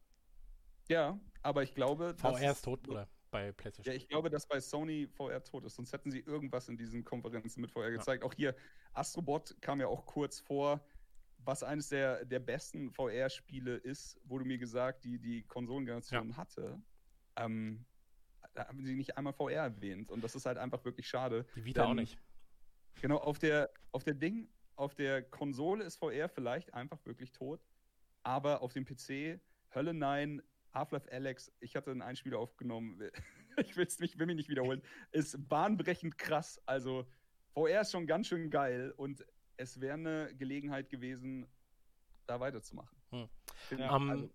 Ja, 0.87 1.19
aber 1.41 1.63
ich 1.63 1.75
glaube. 1.75 2.15
VR 2.17 2.53
ist 2.53 2.63
tot, 2.63 2.87
oder? 2.87 3.09
Bei 3.31 3.51
PlayStation. 3.51 3.93
Ja, 3.93 3.97
ich 3.97 4.07
glaube, 4.07 4.29
dass 4.29 4.47
bei 4.47 4.61
Sony 4.61 5.09
VR 5.17 5.43
tot 5.43 5.65
ist, 5.65 5.75
sonst 5.75 5.91
hätten 5.91 6.11
sie 6.11 6.21
irgendwas 6.21 6.69
in 6.69 6.77
diesen 6.77 7.03
Konferenzen 7.03 7.59
mit 7.59 7.71
VR 7.71 7.91
gezeigt. 7.91 8.23
Ja. 8.23 8.29
Auch 8.29 8.33
hier, 8.33 8.55
Astrobot 8.93 9.57
kam 9.59 9.81
ja 9.81 9.87
auch 9.87 10.05
kurz 10.05 10.39
vor 10.39 10.79
was 11.45 11.63
eines 11.63 11.89
der, 11.89 12.25
der 12.25 12.39
besten 12.39 12.91
VR-Spiele 12.91 13.75
ist, 13.75 14.19
wurde 14.23 14.45
mir 14.45 14.57
gesagt, 14.57 15.03
die 15.05 15.19
die 15.19 15.43
Konsolengeneration 15.43 16.29
ja. 16.29 16.37
hatte. 16.37 16.81
Ähm, 17.35 17.85
da 18.53 18.67
haben 18.67 18.83
sie 18.83 18.95
nicht 18.95 19.17
einmal 19.17 19.33
VR 19.33 19.63
erwähnt. 19.63 20.11
Und 20.11 20.23
das 20.23 20.35
ist 20.35 20.45
halt 20.45 20.57
einfach 20.57 20.83
wirklich 20.85 21.07
schade. 21.07 21.45
Die 21.55 21.65
Vita 21.65 21.81
denn, 21.81 21.91
auch 21.91 21.95
nicht. 21.95 22.17
Genau, 23.01 23.17
auf 23.17 23.39
der, 23.39 23.69
auf 23.91 24.03
der 24.03 24.13
Ding, 24.13 24.49
auf 24.75 24.95
der 24.95 25.21
Konsole 25.21 25.83
ist 25.83 25.97
VR 25.97 26.29
vielleicht 26.29 26.73
einfach 26.73 27.05
wirklich 27.05 27.31
tot. 27.31 27.61
Aber 28.23 28.61
auf 28.61 28.73
dem 28.73 28.85
PC, 28.85 29.39
Hölle 29.73 29.93
Nein, 29.93 30.41
Half-Life 30.73 31.11
Alex, 31.11 31.51
ich 31.59 31.75
hatte 31.75 31.91
ein 31.91 32.15
Spiel 32.15 32.35
aufgenommen, 32.35 33.01
ich 33.57 33.75
will's 33.77 33.99
nicht, 33.99 34.17
will 34.17 34.25
mich 34.25 34.35
nicht 34.35 34.49
wiederholen, 34.49 34.81
ist 35.11 35.47
bahnbrechend 35.47 36.17
krass. 36.17 36.61
Also 36.65 37.07
VR 37.53 37.81
ist 37.81 37.91
schon 37.91 38.07
ganz 38.07 38.27
schön 38.27 38.49
geil 38.49 38.93
und 38.97 39.25
es 39.57 39.79
wäre 39.81 39.93
eine 39.93 40.35
Gelegenheit 40.37 40.89
gewesen, 40.89 41.47
da 42.27 42.39
weiterzumachen. 42.39 42.97
Hm. 43.11 43.29
Ja, 43.77 43.95
um, 43.95 44.09
also, 44.09 44.29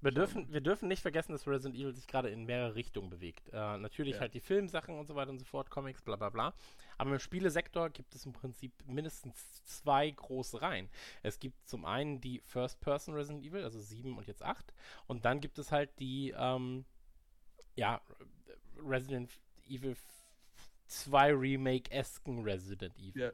wir, 0.00 0.10
dürfen, 0.10 0.52
wir 0.52 0.60
dürfen 0.60 0.88
nicht 0.88 1.02
vergessen, 1.02 1.32
dass 1.32 1.46
Resident 1.46 1.76
Evil 1.76 1.94
sich 1.94 2.06
gerade 2.06 2.28
in 2.30 2.44
mehrere 2.44 2.74
Richtungen 2.74 3.08
bewegt. 3.08 3.48
Äh, 3.52 3.78
natürlich 3.78 4.14
ja. 4.14 4.20
halt 4.20 4.34
die 4.34 4.40
Filmsachen 4.40 4.98
und 4.98 5.06
so 5.06 5.14
weiter 5.14 5.30
und 5.30 5.38
so 5.38 5.44
fort, 5.44 5.70
Comics, 5.70 6.02
bla 6.02 6.16
bla 6.16 6.30
bla. 6.30 6.54
Aber 6.98 7.12
im 7.12 7.18
Spielesektor 7.18 7.90
gibt 7.90 8.14
es 8.14 8.26
im 8.26 8.32
Prinzip 8.32 8.72
mindestens 8.86 9.64
zwei 9.64 10.10
große 10.10 10.60
Reihen. 10.60 10.88
Es 11.22 11.38
gibt 11.38 11.68
zum 11.68 11.84
einen 11.84 12.20
die 12.20 12.40
First-Person 12.40 13.14
Resident 13.14 13.44
Evil, 13.44 13.62
also 13.62 13.80
7 13.80 14.16
und 14.16 14.26
jetzt 14.26 14.42
8. 14.42 14.72
Und 15.06 15.24
dann 15.24 15.40
gibt 15.40 15.58
es 15.58 15.70
halt 15.70 15.90
die, 16.00 16.34
ähm, 16.36 16.84
ja, 17.76 18.00
Resident 18.78 19.30
Evil 19.68 19.96
2 20.86 21.32
Remake-esken 21.32 22.42
Resident 22.42 22.96
Evil. 22.98 23.22
Ja. 23.22 23.32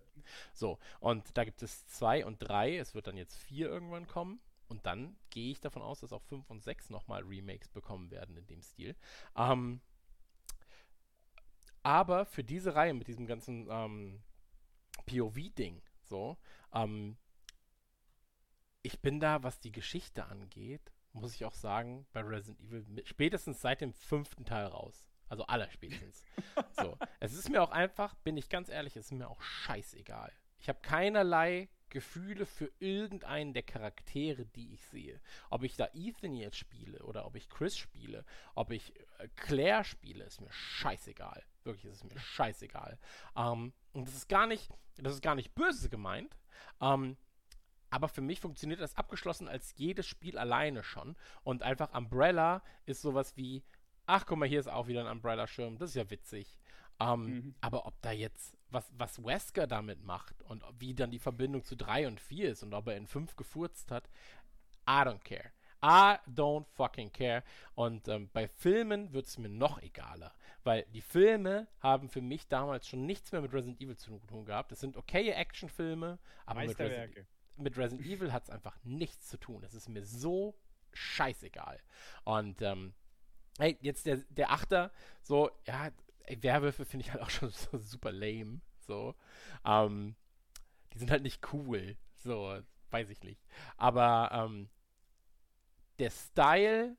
So, 0.53 0.79
und 1.01 1.37
da 1.37 1.45
gibt 1.45 1.63
es 1.63 1.87
2 1.89 2.25
und 2.25 2.39
3. 2.39 2.79
Es 2.79 2.95
wird 2.95 3.07
dann 3.07 3.17
jetzt 3.17 3.37
4 3.37 3.69
irgendwann 3.69 4.07
kommen. 4.07 4.41
Und 4.69 4.87
dann 4.87 5.17
gehe 5.29 5.51
ich 5.51 5.61
davon 5.61 5.83
aus, 5.83 6.01
dass 6.01 6.15
auch 6.15 6.23
5 6.23 6.49
und 6.49 6.63
6 6.63 6.89
nochmal 6.89 7.23
Remakes 7.23 7.69
bekommen 7.69 8.11
werden 8.11 8.37
in 8.37 8.47
dem 8.47 8.63
Stil. 8.63 8.97
Ähm, 9.37 9.83
aber 11.83 12.25
für 12.25 12.43
diese 12.43 12.75
Reihe 12.75 12.95
mit 12.95 13.09
diesem 13.09 13.27
ganzen 13.27 13.69
ähm, 13.71 14.23
POV-Ding, 15.07 15.83
so, 16.01 16.39
ähm, 16.73 17.17
ich 18.83 19.01
bin 19.01 19.21
da, 19.21 19.43
was 19.43 19.61
die 19.61 19.73
Geschichte 19.73 20.25
angeht, 20.27 20.93
muss 21.13 21.35
ich 21.35 21.45
auch 21.45 21.55
sagen, 21.55 22.07
bei 22.13 22.21
Resident 22.21 22.61
Evil 22.61 23.05
spätestens 23.05 23.61
seit 23.61 23.81
dem 23.81 23.93
fünften 23.93 24.45
Teil 24.45 24.67
raus. 24.67 25.12
Also 25.33 25.47
aller 25.47 25.71
spätestens. 25.71 26.27
so. 26.73 26.99
Es 27.19 27.33
ist 27.33 27.49
mir 27.49 27.63
auch 27.63 27.71
einfach, 27.71 28.15
bin 28.17 28.37
ich 28.37 28.51
ganz 28.51 28.69
ehrlich, 28.69 28.97
es 28.97 29.07
ist 29.07 29.13
mir 29.13 29.31
auch 29.31 29.41
scheißegal. 29.41 30.31
Ich 30.59 30.69
habe 30.69 30.81
keinerlei 30.83 31.71
Gefühle 31.89 32.45
für 32.45 32.71
irgendeinen 32.81 33.55
der 33.55 33.63
Charaktere, 33.63 34.45
die 34.45 34.75
ich 34.75 34.85
sehe. 34.89 35.23
Ob 35.49 35.63
ich 35.63 35.75
da 35.75 35.89
Ethan 35.95 36.35
jetzt 36.35 36.59
spiele 36.59 37.03
oder 37.05 37.25
ob 37.25 37.35
ich 37.35 37.49
Chris 37.49 37.79
spiele, 37.79 38.27
ob 38.55 38.73
ich 38.73 38.95
äh, 39.21 39.29
Claire 39.37 39.85
spiele, 39.85 40.23
ist 40.25 40.43
mir 40.43 40.53
scheißegal. 40.53 41.43
Wirklich, 41.65 41.87
ist 41.87 42.05
es 42.05 42.13
mir 42.13 42.21
scheißegal. 42.21 42.99
Ähm, 43.35 43.73
und 43.95 44.07
das 44.07 44.15
ist 44.15 44.29
gar 44.29 44.47
nicht, 44.47 44.69
das 44.99 45.15
ist 45.15 45.23
gar 45.23 45.35
nicht 45.35 45.55
böse 45.55 45.89
gemeint. 45.89 46.37
Ähm, 46.83 47.17
aber 47.89 48.09
für 48.09 48.21
mich 48.21 48.41
funktioniert 48.41 48.83
das 48.83 48.99
abgeschlossen 48.99 49.49
als 49.49 49.73
jedes 49.79 50.07
Spiel 50.07 50.37
alleine 50.37 50.83
schon. 50.83 51.17
Und 51.43 51.63
einfach 51.63 51.95
Umbrella 51.95 52.63
ist 52.85 53.01
sowas 53.01 53.35
wie, 53.39 53.63
ach 54.13 54.27
guck 54.27 54.39
mal, 54.39 54.49
hier 54.49 54.61
ist 54.61 54.69
auch 54.69 54.89
wieder 54.89 55.01
ein 55.01 55.11
Umbrella-Schirm, 55.11 55.79
das 55.79 55.91
ist 55.91 55.97
ja 55.97 56.11
witzig. 56.11 56.59
Ähm, 57.01 57.25
Mhm. 57.25 57.55
Aber 57.63 57.87
ob 57.87 58.01
da 58.03 58.13
jetzt, 58.13 58.57
was, 58.69 58.93
was 58.97 59.25
Wesker 59.25 59.67
damit 59.67 60.05
macht 60.05 60.43
und 60.43 60.63
wie 60.79 60.95
dann 60.95 61.11
die 61.11 61.19
Verbindung 61.19 61.65
zu 61.65 61.77
3 61.77 62.07
und 62.09 62.21
4 62.21 62.51
ist 62.51 62.63
und 62.63 62.75
ob 62.75 62.89
er 62.89 62.97
in 62.97 63.07
5 63.07 63.37
gefurzt 63.37 63.91
hat, 63.91 64.09
I 64.87 65.03
don't 65.03 65.25
care. 65.25 65.53
I 65.83 66.19
don't 66.31 66.67
fucking 66.75 67.11
care. 67.11 67.43
Und 67.75 68.07
ähm, 68.07 68.29
bei 68.33 68.47
Filmen 68.47 69.13
wird 69.13 69.27
es 69.27 69.39
mir 69.39 69.49
noch 69.49 69.83
egaler, 69.83 70.33
weil 70.63 70.85
die 70.93 71.01
Filme 71.01 71.67
haben 71.81 72.09
für 72.09 72.21
mich 72.21 72.47
damals 72.49 72.87
schon 72.87 73.07
nichts 73.07 73.33
mehr 73.33 73.41
mit 73.41 73.53
Resident 73.53 73.81
Evil 73.81 73.97
zu 73.97 74.19
tun 74.29 74.45
gehabt. 74.45 74.71
Das 74.71 74.81
sind 74.81 74.97
okaye 74.97 75.33
Actionfilme, 75.33 76.19
aber 76.47 76.61
mit 76.61 76.79
Resident, 76.79 77.27
mit 77.57 77.77
Resident 77.79 78.07
Evil 78.07 78.33
hat 78.33 78.45
es 78.45 78.51
einfach 78.51 78.77
nichts 78.85 79.29
zu 79.29 79.39
tun. 79.39 79.65
Es 79.65 79.75
ist 79.75 79.89
mir 79.89 80.05
so 80.05 80.55
scheißegal. 80.93 81.81
Und 82.25 82.63
ähm, 82.63 82.95
hey, 83.59 83.79
jetzt 83.81 84.07
der, 84.07 84.19
der 84.31 84.51
Achter, 84.51 84.91
so, 85.23 85.51
ja, 85.67 85.91
ey, 86.25 86.43
Werwölfe 86.43 86.85
finde 86.85 87.07
ich 87.07 87.13
halt 87.13 87.23
auch 87.23 87.31
schon 87.31 87.51
so 87.51 87.79
super 87.79 88.13
lame. 88.13 88.61
So. 88.81 89.15
Ähm, 89.65 90.17
die 90.93 90.99
sind 90.99 91.11
halt 91.11 91.23
nicht 91.23 91.53
cool. 91.53 91.97
So, 92.17 92.59
weiß 92.91 93.09
ich 93.11 93.23
nicht. 93.23 93.43
Aber 93.77 94.31
ähm, 94.33 94.69
der 95.99 96.11
Style, 96.11 96.97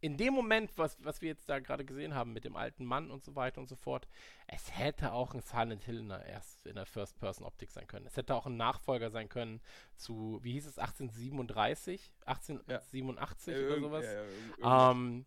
in 0.00 0.16
dem 0.16 0.34
Moment, 0.34 0.76
was, 0.76 0.96
was 1.04 1.20
wir 1.20 1.28
jetzt 1.28 1.48
da 1.48 1.60
gerade 1.60 1.84
gesehen 1.84 2.14
haben 2.14 2.32
mit 2.32 2.44
dem 2.44 2.56
alten 2.56 2.84
Mann 2.84 3.10
und 3.10 3.22
so 3.22 3.36
weiter 3.36 3.60
und 3.60 3.68
so 3.68 3.76
fort, 3.76 4.08
es 4.48 4.76
hätte 4.76 5.12
auch 5.12 5.34
ein 5.34 5.42
Silent 5.42 5.84
Hill 5.84 5.98
in 5.98 6.08
der, 6.08 6.24
erst 6.26 6.66
in 6.66 6.74
der 6.74 6.86
First-Person-Optik 6.86 7.70
sein 7.70 7.86
können. 7.86 8.06
Es 8.06 8.16
hätte 8.16 8.34
auch 8.34 8.46
ein 8.46 8.56
Nachfolger 8.56 9.10
sein 9.10 9.28
können 9.28 9.60
zu, 9.94 10.40
wie 10.42 10.52
hieß 10.52 10.66
es, 10.66 10.78
1837? 10.78 12.12
1887 12.26 13.54
oder 13.54 13.80
sowas? 13.80 14.04
Ja, 14.04 14.22
ja. 14.58 14.90
Ähm, 14.90 15.26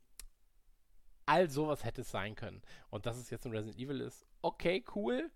all 1.25 1.49
sowas 1.49 1.83
hätte 1.83 2.01
es 2.01 2.11
sein 2.11 2.35
können. 2.35 2.61
Und 2.89 3.05
dass 3.05 3.17
es 3.17 3.29
jetzt 3.29 3.45
ein 3.45 3.51
Resident 3.51 3.79
Evil 3.79 4.01
ist, 4.01 4.25
okay, 4.41 4.83
cool. 4.95 5.31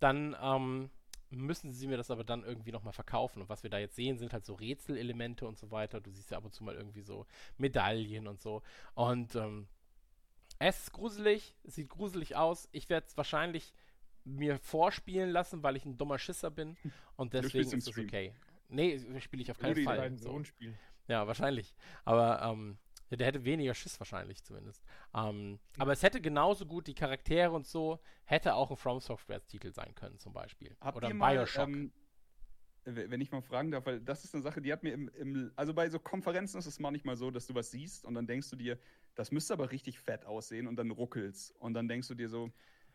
Dann 0.00 0.36
ähm, 0.40 0.90
müssen 1.30 1.72
sie 1.72 1.86
mir 1.86 1.96
das 1.96 2.10
aber 2.10 2.24
dann 2.24 2.44
irgendwie 2.44 2.72
nochmal 2.72 2.92
verkaufen. 2.92 3.42
Und 3.42 3.48
was 3.48 3.62
wir 3.62 3.70
da 3.70 3.78
jetzt 3.78 3.96
sehen, 3.96 4.18
sind 4.18 4.32
halt 4.32 4.44
so 4.44 4.54
Rätselelemente 4.54 5.46
und 5.46 5.58
so 5.58 5.70
weiter. 5.70 6.00
Du 6.00 6.10
siehst 6.10 6.30
ja 6.30 6.38
ab 6.38 6.44
und 6.44 6.54
zu 6.54 6.64
mal 6.64 6.74
irgendwie 6.74 7.02
so 7.02 7.26
Medaillen 7.56 8.26
und 8.26 8.40
so. 8.40 8.62
Und 8.94 9.34
ähm, 9.34 9.68
es 10.58 10.78
ist 10.78 10.92
gruselig, 10.92 11.54
es 11.64 11.74
sieht 11.76 11.88
gruselig 11.88 12.36
aus. 12.36 12.68
Ich 12.72 12.88
werde 12.88 13.06
es 13.06 13.16
wahrscheinlich 13.16 13.72
mir 14.24 14.58
vorspielen 14.58 15.30
lassen, 15.30 15.62
weil 15.62 15.76
ich 15.76 15.84
ein 15.84 15.96
dummer 15.96 16.18
Schisser 16.18 16.50
bin. 16.50 16.76
Und 17.16 17.32
deswegen 17.34 17.72
ist 17.72 17.88
es 17.88 17.98
okay. 17.98 18.34
Nee, 18.68 18.98
spiele 19.20 19.42
ich 19.42 19.50
auf 19.50 19.58
keinen 19.58 19.70
Gute 19.70 19.80
Idee. 19.80 19.88
Fall. 19.88 19.96
Deinen 19.98 20.18
So. 20.18 20.30
Sohn 20.30 20.44
spielen. 20.44 20.78
Ja, 21.08 21.26
wahrscheinlich. 21.26 21.74
Aber 22.04 22.42
ähm, 22.42 22.78
ja, 23.12 23.16
der 23.16 23.26
hätte 23.26 23.44
weniger 23.44 23.74
Schiss 23.74 24.00
wahrscheinlich 24.00 24.42
zumindest. 24.42 24.82
Ähm, 25.14 25.58
aber 25.76 25.92
es 25.92 26.02
hätte 26.02 26.22
genauso 26.22 26.64
gut 26.64 26.86
die 26.86 26.94
Charaktere 26.94 27.52
und 27.52 27.66
so, 27.66 28.00
hätte 28.24 28.54
auch 28.54 28.70
ein 28.70 28.76
From 28.78 29.00
Software 29.00 29.46
Titel 29.46 29.70
sein 29.70 29.94
können 29.94 30.18
zum 30.18 30.32
Beispiel. 30.32 30.74
Habt 30.80 30.96
Oder 30.96 31.08
ein 31.08 31.18
mal, 31.18 31.36
Bioshock. 31.36 31.68
ähm, 31.68 31.92
wenn 32.84 33.20
ich 33.20 33.30
mal 33.30 33.42
fragen 33.42 33.70
darf, 33.70 33.84
weil 33.84 34.00
das 34.00 34.24
ist 34.24 34.34
eine 34.34 34.42
Sache, 34.42 34.62
die 34.62 34.72
hat 34.72 34.82
mir 34.82 34.94
im, 34.94 35.08
im, 35.10 35.52
also 35.56 35.74
bei 35.74 35.90
so 35.90 35.98
Konferenzen 35.98 36.58
ist 36.58 36.64
es 36.64 36.80
manchmal 36.80 37.16
so, 37.16 37.30
dass 37.30 37.46
du 37.46 37.54
was 37.54 37.70
siehst 37.70 38.06
und 38.06 38.14
dann 38.14 38.26
denkst 38.26 38.48
du 38.48 38.56
dir, 38.56 38.78
das 39.14 39.30
müsste 39.30 39.52
aber 39.52 39.70
richtig 39.70 39.98
fett 39.98 40.24
aussehen 40.24 40.66
und 40.66 40.76
dann 40.76 40.90
ruckelst 40.90 41.54
und 41.60 41.74
dann 41.74 41.88
denkst 41.88 42.08
du 42.08 42.14
dir 42.14 42.30
so, 42.30 42.50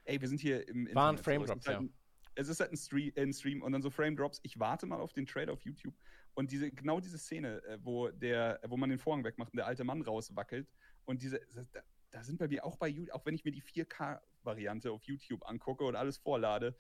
ey, 0.06 0.20
wir 0.20 0.28
sind 0.28 0.42
hier 0.42 0.68
im 0.68 0.90
War 0.96 1.12
ein 1.12 1.20
Frame 1.20 1.46
so, 1.46 1.54
es 1.54 1.68
halt 1.68 1.68
ja. 1.68 1.78
ein, 1.78 1.94
es 2.34 2.48
ist 2.50 2.60
halt 2.60 2.72
ein 2.72 2.78
Stream, 2.78 3.14
ein 3.16 3.34
Stream 3.34 3.62
und 3.62 3.72
dann 3.72 3.84
so 3.84 3.92
Frame 3.92 4.16
Drops. 4.16 4.40
Ich 4.42 4.60
warte 4.60 4.88
mal 4.88 5.00
auf 5.00 5.14
den 5.14 5.28
Trailer 5.28 5.54
auf 5.54 5.62
YouTube 5.62 5.96
und 6.38 6.52
diese 6.52 6.70
genau 6.70 7.00
diese 7.00 7.18
Szene, 7.18 7.64
äh, 7.64 7.80
wo 7.82 8.10
der, 8.10 8.60
wo 8.68 8.78
man 8.78 8.92
den 8.92 9.00
Vorhang 9.00 9.24
wegmacht 9.24 9.52
und 9.54 9.58
der 9.58 9.66
alte 9.66 9.84
Mann 9.84 10.04
rauswackelt 10.04 10.70
und 11.06 11.24
diese, 11.24 11.42
da, 11.74 11.82
da 12.12 12.24
sind 12.24 12.38
bei 12.38 12.48
mir 12.48 12.64
auch 12.64 12.78
bei 12.78 12.88
YouTube, 12.88 13.16
auch 13.16 13.26
wenn 13.26 13.34
ich 13.34 13.44
mir 13.44 13.52
die 13.52 13.64
4K-Variante 13.64 14.92
auf 14.92 15.04
YouTube 15.06 15.44
angucke 15.48 15.84
und 15.84 15.96
alles 15.96 16.18
vorlade, 16.18 16.76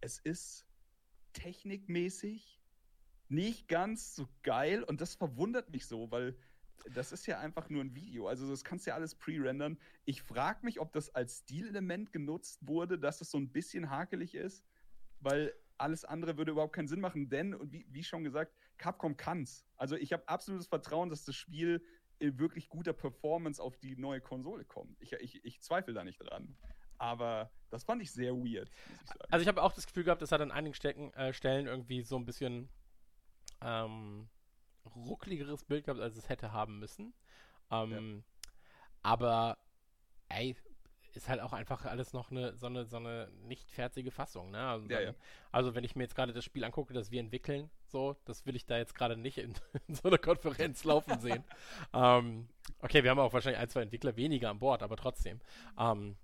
es 0.00 0.18
ist 0.18 0.66
technikmäßig 1.34 2.60
nicht 3.28 3.68
ganz 3.68 4.16
so 4.16 4.28
geil 4.42 4.82
und 4.82 5.00
das 5.00 5.14
verwundert 5.14 5.70
mich 5.70 5.86
so, 5.86 6.10
weil 6.10 6.36
das 6.92 7.12
ist 7.12 7.26
ja 7.26 7.38
einfach 7.38 7.70
nur 7.70 7.84
ein 7.84 7.94
Video. 7.94 8.26
Also 8.26 8.48
das 8.48 8.64
kannst 8.64 8.86
du 8.86 8.90
ja 8.90 8.96
alles 8.96 9.14
pre-rendern. 9.14 9.78
Ich 10.04 10.20
frage 10.20 10.64
mich, 10.64 10.80
ob 10.80 10.92
das 10.92 11.14
als 11.14 11.38
Stilelement 11.38 12.12
genutzt 12.12 12.58
wurde, 12.66 12.98
dass 12.98 13.20
es 13.20 13.30
so 13.30 13.38
ein 13.38 13.52
bisschen 13.52 13.88
hakelig 13.88 14.34
ist, 14.34 14.64
weil 15.20 15.52
alles 15.78 16.04
andere 16.04 16.38
würde 16.38 16.52
überhaupt 16.52 16.74
keinen 16.74 16.88
Sinn 16.88 17.00
machen. 17.00 17.28
Denn, 17.28 17.54
und 17.54 17.72
wie, 17.72 17.86
wie 17.88 18.04
schon 18.04 18.24
gesagt, 18.24 18.52
Capcom 18.78 19.16
kann's. 19.16 19.66
Also 19.76 19.96
ich 19.96 20.12
habe 20.12 20.28
absolutes 20.28 20.66
Vertrauen, 20.66 21.10
dass 21.10 21.24
das 21.24 21.34
Spiel 21.34 21.84
in 22.18 22.38
wirklich 22.38 22.68
guter 22.68 22.92
Performance 22.92 23.62
auf 23.62 23.76
die 23.76 23.96
neue 23.96 24.20
Konsole 24.20 24.64
kommt. 24.64 24.96
Ich, 25.00 25.12
ich, 25.12 25.44
ich 25.44 25.60
zweifle 25.60 25.94
da 25.94 26.04
nicht 26.04 26.18
dran. 26.18 26.56
Aber 26.98 27.50
das 27.68 27.84
fand 27.84 28.00
ich 28.00 28.10
sehr 28.10 28.34
weird, 28.34 28.70
ich. 28.70 29.20
Also 29.30 29.42
ich 29.42 29.48
habe 29.48 29.62
auch 29.62 29.72
das 29.72 29.86
Gefühl 29.86 30.04
gehabt, 30.04 30.22
es 30.22 30.32
hat 30.32 30.40
an 30.40 30.50
einigen 30.50 30.74
Stecken, 30.74 31.12
äh, 31.12 31.34
Stellen 31.34 31.66
irgendwie 31.66 32.02
so 32.02 32.16
ein 32.16 32.24
bisschen 32.24 32.70
ähm, 33.60 34.30
ruckligeres 34.94 35.64
Bild 35.64 35.84
gehabt, 35.84 36.00
als 36.00 36.16
es 36.16 36.28
hätte 36.30 36.52
haben 36.52 36.78
müssen. 36.78 37.12
Ähm, 37.70 38.24
Aber 39.02 39.58
ey, 40.28 40.56
ist 41.16 41.28
halt 41.28 41.40
auch 41.40 41.52
einfach 41.52 41.84
alles 41.86 42.12
noch 42.12 42.30
eine 42.30 42.56
so 42.56 42.66
eine 42.66 42.84
so 42.84 42.96
eine 42.98 43.28
nicht 43.44 43.70
fertige 43.70 44.10
Fassung, 44.10 44.50
ne? 44.50 44.58
Also, 44.68 44.86
Ja, 44.88 44.96
dann- 44.98 45.08
ja. 45.08 45.14
also 45.52 45.74
wenn 45.74 45.84
ich 45.84 45.96
mir 45.96 46.02
jetzt 46.04 46.14
gerade 46.14 46.32
das 46.32 46.44
Spiel 46.44 46.64
angucke, 46.64 46.92
das 46.94 47.10
wir 47.10 47.20
entwickeln, 47.20 47.70
so, 47.86 48.16
das 48.24 48.44
will 48.46 48.56
ich 48.56 48.66
da 48.66 48.76
jetzt 48.76 48.94
gerade 48.94 49.16
nicht 49.16 49.38
in, 49.38 49.54
in 49.88 49.94
so 49.94 50.08
einer 50.08 50.18
Konferenz 50.18 50.84
laufen 50.84 51.18
sehen. 51.20 51.44
ähm, 51.94 52.48
okay, 52.80 53.02
wir 53.02 53.10
haben 53.10 53.18
auch 53.18 53.32
wahrscheinlich 53.32 53.60
ein, 53.60 53.68
zwei 53.68 53.82
Entwickler 53.82 54.16
weniger 54.16 54.50
an 54.50 54.58
Bord, 54.58 54.82
aber 54.82 54.96
trotzdem. 54.96 55.40
Ähm, 55.78 56.16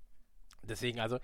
deswegen, 0.63 1.01
also, 1.01 1.19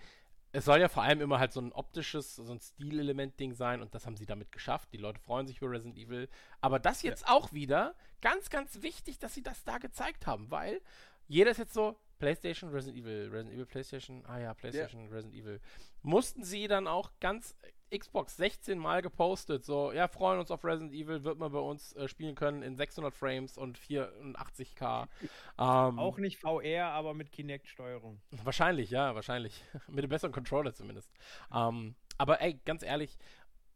es 0.52 0.64
soll 0.64 0.80
ja 0.80 0.88
vor 0.88 1.02
allem 1.02 1.20
immer 1.20 1.38
halt 1.38 1.52
so 1.52 1.60
ein 1.60 1.72
optisches, 1.72 2.36
so 2.36 2.50
ein 2.50 2.58
Stilelement-Ding 2.60 3.52
sein 3.52 3.82
und 3.82 3.94
das 3.94 4.06
haben 4.06 4.16
sie 4.16 4.24
damit 4.24 4.50
geschafft. 4.50 4.88
Die 4.92 4.96
Leute 4.96 5.20
freuen 5.20 5.46
sich 5.46 5.58
über 5.58 5.70
Resident 5.70 5.98
Evil. 5.98 6.28
Aber 6.62 6.78
das 6.78 7.02
jetzt 7.02 7.28
auch 7.28 7.52
wieder, 7.52 7.94
ganz, 8.22 8.48
ganz 8.48 8.80
wichtig, 8.80 9.18
dass 9.18 9.34
sie 9.34 9.42
das 9.42 9.62
da 9.64 9.76
gezeigt 9.76 10.26
haben, 10.26 10.50
weil 10.50 10.80
jeder 11.28 11.50
ist 11.50 11.58
jetzt 11.58 11.74
so, 11.74 11.96
PlayStation, 12.18 12.70
Resident 12.70 12.98
Evil, 12.98 13.28
Resident 13.30 13.54
Evil, 13.54 13.66
PlayStation, 13.66 14.24
ah 14.26 14.38
ja, 14.38 14.54
PlayStation, 14.54 15.06
Resident 15.08 15.34
Evil. 15.34 15.60
Mussten 16.02 16.44
sie 16.44 16.68
dann 16.68 16.86
auch 16.86 17.10
ganz 17.20 17.54
Xbox 17.96 18.36
16 18.36 18.78
Mal 18.78 19.02
gepostet, 19.02 19.64
so, 19.64 19.92
ja, 19.92 20.08
freuen 20.08 20.38
uns 20.38 20.50
auf 20.50 20.64
Resident 20.64 20.92
Evil, 20.92 21.24
wird 21.24 21.38
man 21.38 21.50
bei 21.50 21.58
uns 21.58 21.94
äh, 21.94 22.06
spielen 22.06 22.34
können 22.34 22.62
in 22.62 22.76
600 22.76 23.14
Frames 23.14 23.56
und 23.56 23.78
84K. 23.78 25.08
ähm, 25.58 25.98
Auch 25.98 26.18
nicht 26.18 26.38
VR, 26.38 26.90
aber 26.90 27.14
mit 27.14 27.32
Kinect-Steuerung. 27.32 28.20
Wahrscheinlich, 28.44 28.90
ja, 28.90 29.14
wahrscheinlich. 29.14 29.64
Mit 29.88 30.00
einem 30.00 30.10
besseren 30.10 30.32
Controller 30.32 30.74
zumindest. 30.74 31.10
Ähm, 31.52 31.94
aber 32.18 32.40
ey, 32.40 32.60
ganz 32.64 32.82
ehrlich, 32.82 33.16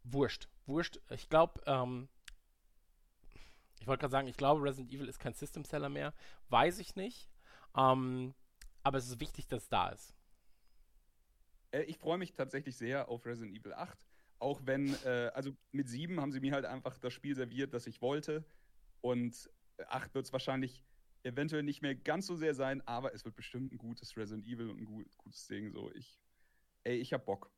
wurscht. 0.03 0.47
Wurscht. 0.65 0.99
Ich 1.09 1.29
glaube, 1.29 1.61
ähm, 1.65 2.07
ich 3.79 3.87
wollte 3.87 4.01
gerade 4.01 4.11
sagen, 4.11 4.27
ich 4.27 4.37
glaube, 4.37 4.61
Resident 4.61 4.93
Evil 4.93 5.07
ist 5.07 5.19
kein 5.19 5.33
System-Seller 5.33 5.89
mehr. 5.89 6.13
Weiß 6.49 6.79
ich 6.79 6.95
nicht. 6.95 7.29
Ähm, 7.75 8.33
aber 8.83 8.97
es 8.97 9.07
ist 9.07 9.19
wichtig, 9.19 9.47
dass 9.47 9.63
es 9.63 9.69
da 9.69 9.89
ist. 9.89 10.13
Äh, 11.71 11.83
ich 11.83 11.97
freue 11.97 12.17
mich 12.17 12.33
tatsächlich 12.33 12.77
sehr 12.77 13.09
auf 13.09 13.25
Resident 13.25 13.57
Evil 13.57 13.73
8. 13.73 13.97
Auch 14.39 14.61
wenn, 14.65 14.93
äh, 15.05 15.31
also 15.33 15.55
mit 15.71 15.87
7 15.87 16.19
haben 16.19 16.31
sie 16.31 16.39
mir 16.39 16.53
halt 16.53 16.65
einfach 16.65 16.97
das 16.99 17.13
Spiel 17.13 17.35
serviert, 17.35 17.73
das 17.73 17.87
ich 17.87 18.01
wollte. 18.01 18.45
Und 19.01 19.49
8 19.87 20.13
wird 20.13 20.25
es 20.25 20.33
wahrscheinlich 20.33 20.83
eventuell 21.23 21.63
nicht 21.63 21.81
mehr 21.81 21.95
ganz 21.95 22.27
so 22.27 22.35
sehr 22.35 22.53
sein, 22.53 22.85
aber 22.85 23.13
es 23.13 23.25
wird 23.25 23.35
bestimmt 23.35 23.71
ein 23.71 23.77
gutes 23.77 24.15
Resident 24.17 24.45
Evil 24.45 24.69
und 24.69 24.81
ein 24.81 24.85
gut, 24.85 25.17
gutes 25.17 25.47
Ding. 25.47 25.71
So, 25.71 25.91
ich, 25.93 26.19
ey, 26.83 26.97
ich 26.97 27.13
hab 27.13 27.25
Bock. 27.25 27.51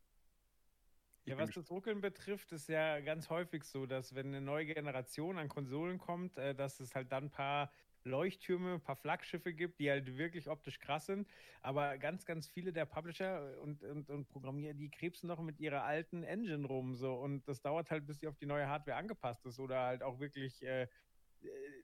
Ich 1.24 1.32
Ja, 1.32 1.40
was 1.40 1.50
das 1.50 1.72
Ruckeln 1.72 2.02
betrifft, 2.02 2.52
ist 2.52 2.70
ja 2.70 3.00
ganz 3.00 3.32
häufig 3.32 3.64
so, 3.64 3.88
dass 3.88 4.14
wenn 4.14 4.28
eine 4.28 4.42
neue 4.42 4.68
Generation 4.68 5.40
an 5.40 5.50
Konsolen 5.50 5.98
kommt, 5.98 6.38
äh, 6.38 6.54
dass 6.54 6.80
es 6.80 6.94
halt 6.94 7.12
dann 7.12 7.26
ein 7.26 7.32
paar 7.32 7.72
Leuchttürme, 8.06 8.76
ein 8.76 8.82
paar 8.82 8.96
Flaggschiffe 8.96 9.54
gibt, 9.54 9.80
die 9.80 9.90
halt 9.90 10.18
wirklich 10.18 10.48
optisch 10.48 10.80
krass 10.80 11.08
sind. 11.08 11.28
Aber 11.62 11.98
ganz, 11.98 12.26
ganz 12.26 12.48
viele 12.48 12.72
der 12.72 12.86
Publisher 12.86 13.60
und, 13.62 13.84
und, 13.84 14.10
und 14.10 14.28
Programmierer, 14.28 14.74
die 14.74 14.90
krebsen 14.90 15.28
noch 15.28 15.42
mit 15.42 15.60
ihrer 15.60 15.84
alten 15.84 16.24
Engine 16.24 16.66
rum. 16.66 16.96
So. 16.96 17.16
Und 17.16 17.48
das 17.48 17.62
dauert 17.62 17.92
halt, 17.92 18.06
bis 18.06 18.20
sie 18.20 18.28
auf 18.28 18.38
die 18.38 18.46
neue 18.46 18.68
Hardware 18.68 18.98
angepasst 18.98 19.46
ist 19.46 19.60
oder 19.60 19.82
halt 19.82 20.04
auch 20.04 20.20
wirklich 20.20 20.62
äh, 20.64 20.88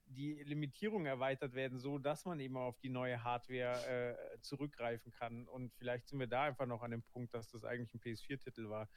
die 0.06 0.44
Limitierungen 0.44 1.08
erweitert 1.08 1.54
werden, 1.54 1.80
so 1.80 1.98
dass 1.98 2.26
man 2.26 2.40
eben 2.40 2.58
auf 2.58 2.78
die 2.80 2.90
neue 2.90 3.24
Hardware 3.24 4.18
äh, 4.18 4.42
zurückgreifen 4.42 5.12
kann. 5.12 5.48
Und 5.48 5.74
vielleicht 5.74 6.08
sind 6.08 6.20
wir 6.20 6.28
da 6.28 6.44
einfach 6.44 6.66
noch 6.66 6.82
an 6.82 6.92
dem 6.92 7.04
Punkt, 7.04 7.34
dass 7.34 7.50
das 7.50 7.64
eigentlich 7.64 7.94
ein 7.94 8.02
PS4-Titel 8.02 8.70
war. 8.70 8.90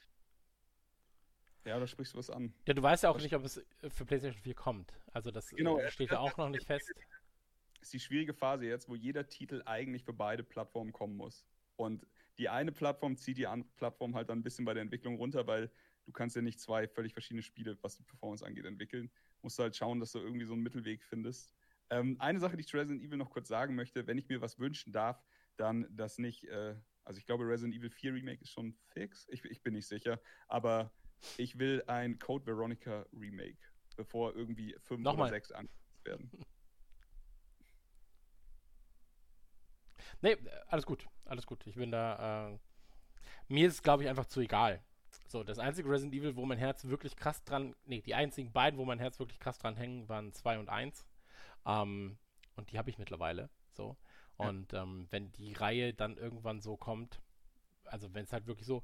Ja, 1.65 1.79
da 1.79 1.87
sprichst 1.87 2.13
du 2.13 2.17
was 2.19 2.29
an. 2.29 2.53
Ja, 2.67 2.73
du 2.73 2.81
weißt 2.83 3.03
ja 3.03 3.09
auch 3.09 3.15
Was- 3.15 3.23
nicht, 3.23 3.35
ob 3.35 3.43
es 3.43 3.63
für 3.89 4.05
PlayStation 4.05 4.41
4 4.41 4.53
kommt. 4.53 4.93
Also 5.11 5.31
das 5.31 5.49
Genau, 5.49 5.79
äh, 5.79 5.89
steht 5.89 6.11
ja 6.11 6.19
auch 6.19 6.37
noch 6.37 6.49
nicht 6.49 6.65
fest. 6.65 6.91
ist 7.81 7.93
die 7.93 7.99
schwierige 7.99 8.33
Phase 8.33 8.65
jetzt, 8.65 8.87
wo 8.89 8.95
jeder 8.95 9.27
Titel 9.27 9.61
eigentlich 9.65 10.03
für 10.03 10.13
beide 10.13 10.43
Plattformen 10.43 10.91
kommen 10.91 11.15
muss. 11.17 11.45
Und 11.75 12.05
die 12.37 12.49
eine 12.49 12.71
Plattform 12.71 13.15
zieht 13.17 13.37
die 13.37 13.47
andere 13.47 13.69
Plattform 13.75 14.15
halt 14.15 14.29
dann 14.29 14.39
ein 14.39 14.43
bisschen 14.43 14.65
bei 14.65 14.73
der 14.73 14.81
Entwicklung 14.81 15.17
runter, 15.17 15.45
weil 15.47 15.71
du 16.05 16.11
kannst 16.11 16.35
ja 16.35 16.41
nicht 16.41 16.59
zwei 16.59 16.87
völlig 16.87 17.13
verschiedene 17.13 17.41
Spiele, 17.41 17.77
was 17.81 17.97
die 17.97 18.03
Performance 18.03 18.45
angeht, 18.45 18.65
entwickeln. 18.65 19.11
Musst 19.41 19.57
du 19.59 19.63
halt 19.63 19.75
schauen, 19.75 19.99
dass 19.99 20.11
du 20.11 20.19
irgendwie 20.19 20.45
so 20.45 20.53
einen 20.53 20.63
Mittelweg 20.63 21.03
findest. 21.03 21.53
Ähm, 21.89 22.15
eine 22.19 22.39
Sache, 22.39 22.55
die 22.57 22.61
ich 22.61 22.67
zu 22.67 22.77
Resident 22.77 23.03
Evil 23.03 23.17
noch 23.17 23.29
kurz 23.29 23.47
sagen 23.47 23.75
möchte, 23.75 24.05
wenn 24.07 24.17
ich 24.17 24.27
mir 24.29 24.41
was 24.41 24.57
wünschen 24.59 24.91
darf, 24.91 25.23
dann 25.57 25.87
das 25.91 26.17
nicht, 26.17 26.43
äh, 26.45 26.75
also 27.03 27.19
ich 27.19 27.25
glaube, 27.25 27.47
Resident 27.47 27.75
Evil 27.75 27.89
4 27.91 28.13
Remake 28.15 28.41
ist 28.41 28.51
schon 28.51 28.75
fix. 28.87 29.27
Ich, 29.29 29.45
ich 29.45 29.61
bin 29.61 29.73
nicht 29.73 29.87
sicher, 29.87 30.19
aber 30.47 30.91
ich 31.37 31.57
will 31.59 31.83
ein 31.87 32.19
Code 32.19 32.45
Veronica 32.45 33.05
Remake, 33.13 33.57
bevor 33.95 34.35
irgendwie 34.35 34.75
5 34.79 35.01
Nochmal. 35.01 35.27
oder 35.27 35.35
6 35.35 35.51
angekündigt 35.51 36.05
werden. 36.05 36.31
Nee, 40.21 40.37
alles 40.67 40.85
gut. 40.85 41.07
Alles 41.25 41.45
gut. 41.45 41.65
Ich 41.67 41.75
bin 41.75 41.91
da. 41.91 42.49
Äh, 42.49 42.57
mir 43.47 43.67
ist, 43.67 43.83
glaube 43.83 44.03
ich, 44.03 44.09
einfach 44.09 44.25
zu 44.25 44.39
egal. 44.39 44.81
So, 45.27 45.43
das 45.43 45.59
einzige 45.59 45.89
Resident 45.89 46.13
Evil, 46.13 46.35
wo 46.35 46.45
mein 46.45 46.57
Herz 46.57 46.85
wirklich 46.85 47.15
krass 47.15 47.43
dran. 47.43 47.75
Nee, 47.85 48.01
die 48.01 48.15
einzigen 48.15 48.51
beiden, 48.51 48.79
wo 48.79 48.85
mein 48.85 48.99
Herz 48.99 49.19
wirklich 49.19 49.39
krass 49.39 49.57
dran 49.57 49.75
hängen, 49.75 50.07
waren 50.07 50.33
2 50.33 50.59
und 50.59 50.69
1. 50.69 51.05
Ähm, 51.65 52.17
und 52.55 52.71
die 52.71 52.77
habe 52.77 52.89
ich 52.89 52.97
mittlerweile. 52.97 53.49
So. 53.73 53.97
Ja. 54.39 54.47
Und 54.47 54.73
ähm, 54.73 55.07
wenn 55.11 55.31
die 55.33 55.53
Reihe 55.53 55.93
dann 55.93 56.17
irgendwann 56.17 56.61
so 56.61 56.77
kommt, 56.77 57.21
also 57.85 58.13
wenn 58.13 58.25
es 58.25 58.33
halt 58.33 58.47
wirklich 58.47 58.67
so 58.67 58.83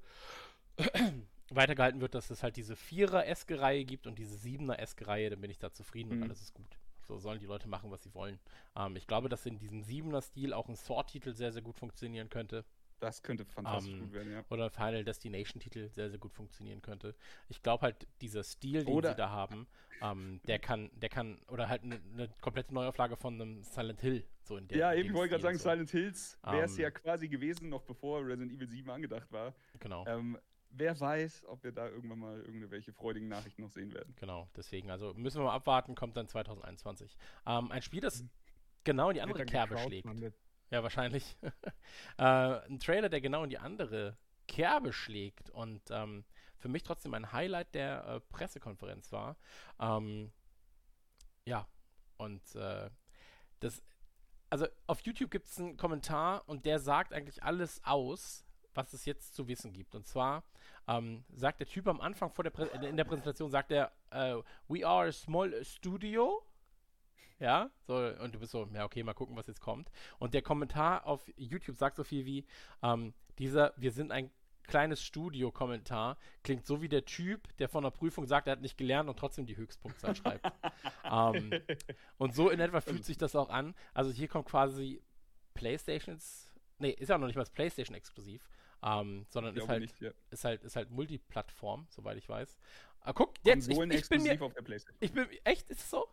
weitergehalten 1.56 2.02
wird, 2.02 2.16
dass 2.16 2.30
es 2.30 2.44
halt 2.44 2.56
diese 2.58 2.76
Vierer-Eske-Reihe 2.76 3.86
gibt 3.86 4.08
und 4.08 4.18
diese 4.18 4.36
Siebener-Eske-Reihe, 4.38 5.30
dann 5.30 5.42
bin 5.42 5.52
ich 5.52 5.60
da 5.60 5.72
zufrieden 5.72 6.12
und 6.12 6.18
Mhm. 6.18 6.24
alles 6.24 6.42
ist 6.42 6.54
gut. 6.54 6.78
So 7.08 7.18
sollen 7.18 7.40
die 7.40 7.46
Leute 7.46 7.68
machen, 7.68 7.92
was 7.92 8.04
sie 8.04 8.14
wollen. 8.14 8.40
Ähm, 8.76 8.96
ich 8.96 9.06
glaube, 9.08 9.28
dass 9.28 9.46
in 9.46 9.58
diesem 9.60 9.82
Siebener-Stil 9.82 10.54
auch 10.54 10.70
ein 10.70 10.76
Sword-Titel 10.76 11.34
sehr, 11.34 11.52
sehr 11.52 11.62
gut 11.62 11.78
funktionieren 11.78 12.30
könnte. 12.30 12.64
Das 13.00 13.24
könnte 13.24 13.46
fantastisch 13.46 13.94
Ähm, 13.94 14.00
gut 14.02 14.14
werden, 14.14 14.32
ja. 14.32 14.46
Oder 14.50 14.66
ein 14.66 14.70
Final 14.70 15.04
Destination-Titel 15.04 15.90
sehr, 15.90 16.10
sehr 16.12 16.20
gut 16.20 16.34
funktionieren 16.34 16.84
könnte. 16.84 17.16
Ich 17.50 17.64
glaube 17.64 17.82
halt, 17.82 18.08
dieser 18.22 18.44
Stil, 18.44 18.86
den 18.86 18.94
Oder- 18.94 19.10
sie 19.10 19.16
da 19.16 19.30
haben, 19.32 19.68
ähm, 20.02 20.40
der 20.46 20.60
kann, 20.60 20.92
der 20.94 21.10
kann, 21.10 21.40
oder 21.48 21.68
halt 21.68 21.82
eine 21.84 22.00
ne 22.14 22.30
komplette 22.42 22.74
Neuauflage 22.76 23.18
von 23.18 23.34
einem 23.42 23.64
Silent 23.64 24.02
Hill, 24.02 24.24
so 24.44 24.56
in 24.56 24.68
der 24.68 24.78
Ja, 24.78 24.94
eben, 24.94 25.10
ich 25.10 25.14
wollte 25.16 25.32
gerade 25.32 25.42
sagen, 25.42 25.58
Stil, 25.58 25.72
Silent 25.72 25.90
Hills 25.90 26.38
wäre 26.44 26.64
es 26.66 26.76
Ähm, 26.78 26.82
ja 26.84 26.92
quasi 26.92 27.28
gewesen, 27.28 27.70
noch 27.70 27.82
bevor 27.82 28.22
Resident 28.24 28.52
Evil 28.52 28.70
7 28.70 28.90
angedacht 28.92 29.32
war. 29.32 29.52
so. 29.74 29.80
Genau. 29.80 30.06
Ähm, 30.06 30.38
wer 30.72 31.00
weiß, 31.00 31.46
ob 31.48 31.64
wir 31.64 31.72
da 31.72 31.88
irgendwann 31.88 32.20
mal 32.20 32.42
irgendwelche 32.42 32.94
freudigen 32.94 33.28
Nachrichten 33.28 33.62
noch 33.62 33.72
sehen 33.72 33.94
werden. 33.94 34.16
Genau, 34.18 34.50
deswegen, 34.56 34.90
also 34.90 35.14
müssen 35.14 35.40
wir 35.40 35.46
mal 35.46 35.56
abwarten, 35.56 35.96
kommt 35.96 36.18
dann 36.18 36.28
2021. 36.28 37.16
Ähm, 37.46 37.72
ein 37.72 37.82
Spiel, 37.82 38.02
das 38.02 38.24
genau 38.84 39.10
in 39.10 39.16
die 39.16 39.22
andere 39.22 39.46
Kerbe 39.46 39.78
schlägt. 39.78 40.08
Ja, 40.70 40.84
wahrscheinlich. 40.84 41.38
äh, 42.18 42.24
ein 42.24 42.80
Trailer, 42.80 43.10
der 43.10 43.22
genau 43.22 43.44
in 43.44 43.50
die 43.50 43.60
andere 43.60 44.18
Kerbe 44.48 44.94
schlägt 44.94 45.50
und 45.50 45.82
ähm, 45.92 46.24
für 46.58 46.70
mich 46.70 46.84
trotzdem 46.84 47.14
ein 47.14 47.32
Highlight 47.32 47.74
der 47.74 48.06
äh, 48.06 48.20
Pressekonferenz 48.20 49.12
war. 49.12 49.38
Ähm, 49.80 50.32
ja, 51.46 51.68
und 52.18 52.56
äh, 52.56 52.90
das, 53.60 53.84
also 54.50 54.68
auf 54.88 55.02
YouTube 55.02 55.32
gibt 55.32 55.48
es 55.48 55.60
einen 55.60 55.78
Kommentar 55.78 56.48
und 56.48 56.66
der 56.66 56.80
sagt 56.80 57.14
eigentlich 57.14 57.44
alles 57.44 57.84
aus, 57.84 58.46
was 58.74 58.94
es 58.94 59.06
jetzt 59.06 59.36
zu 59.36 59.48
wissen 59.48 59.74
gibt. 59.74 59.96
Und 59.96 60.08
zwar 60.08 60.44
ähm, 60.88 61.24
sagt 61.34 61.60
der 61.60 61.68
Typ 61.68 61.88
am 61.88 62.02
Anfang 62.02 62.32
vor 62.32 62.44
der 62.44 62.52
Prä 62.52 62.68
in 62.88 62.98
der 62.98 63.04
Präsentation, 63.04 63.52
sagt 63.52 63.72
er, 63.72 63.92
äh, 64.12 64.36
we 64.68 64.86
are 64.86 65.08
a 65.08 65.12
small 65.12 65.64
studio. 65.64 66.42
Ja, 67.40 67.72
so, 67.88 67.96
und 67.96 68.36
du 68.36 68.40
bist 68.40 68.52
so, 68.52 68.68
ja, 68.72 68.86
okay, 68.86 69.02
mal 69.02 69.14
gucken, 69.14 69.36
was 69.36 69.48
jetzt 69.48 69.62
kommt. 69.62 69.90
Und 70.20 70.36
der 70.36 70.44
Kommentar 70.44 71.08
auf 71.08 71.28
YouTube 71.38 71.76
sagt 71.76 71.96
so 71.96 72.04
viel 72.04 72.26
wie, 72.26 72.46
ähm, 72.84 73.16
dieser, 73.40 73.74
wir 73.78 73.92
sind 73.92 74.12
ein 74.12 74.30
kleines 74.68 75.02
Studio-Kommentar, 75.04 76.18
klingt 76.44 76.66
so 76.66 76.82
wie 76.82 76.88
der 76.88 77.04
Typ, 77.06 77.56
der 77.58 77.68
von 77.68 77.84
der 77.84 77.92
Prüfung 77.92 78.26
sagt, 78.26 78.48
er 78.48 78.54
hat 78.54 78.62
nicht 78.62 78.78
gelernt 78.78 79.10
und 79.10 79.18
trotzdem 79.18 79.46
die 79.46 79.58
Höchstpunktzahl 79.58 80.16
schreibt. 80.16 80.52
ähm, 81.04 81.52
und 82.18 82.36
so 82.36 82.50
in 82.50 82.60
etwa 82.60 82.80
fühlt 82.80 83.06
sich 83.06 83.18
das 83.18 83.36
auch 83.36 83.50
an. 83.50 83.76
Also 83.94 84.12
hier 84.12 84.28
kommt 84.28 84.46
quasi 84.46 85.02
Playstations, 85.54 86.52
nee, 86.80 86.92
ist 86.92 87.10
ja 87.10 87.18
noch 87.18 87.28
nicht 87.28 87.36
mal 87.36 87.42
das 87.42 87.50
Playstation 87.50 87.96
exklusiv, 87.96 88.50
ähm, 88.84 89.26
sondern 89.30 89.56
Ich 89.56 89.62
ist 89.64 89.70
halt, 89.70 89.82
nicht, 89.82 90.00
ja. 90.02 90.12
ist 90.30 90.44
halt, 90.44 90.64
ist 90.64 90.76
halt 90.76 90.90
Multiplattform, 90.92 91.88
soweit 91.90 92.18
ich 92.18 92.28
weiß. 92.28 92.58
Ah, 93.02 93.14
guck, 93.14 93.34
jetzt, 93.44 93.68
ich, 93.68 93.76
Konsolen 93.76 93.92
ich 93.92 94.08
bin 94.10 94.22
mir, 94.24 94.30
exklusiv 94.32 94.42
auf 94.42 94.54
der 94.54 94.62
PlayStation. 94.62 94.98
ich 95.02 95.12
bin, 95.12 95.28
echt, 95.44 95.70
ist 95.70 95.80
es 95.82 95.90
so? 95.90 96.08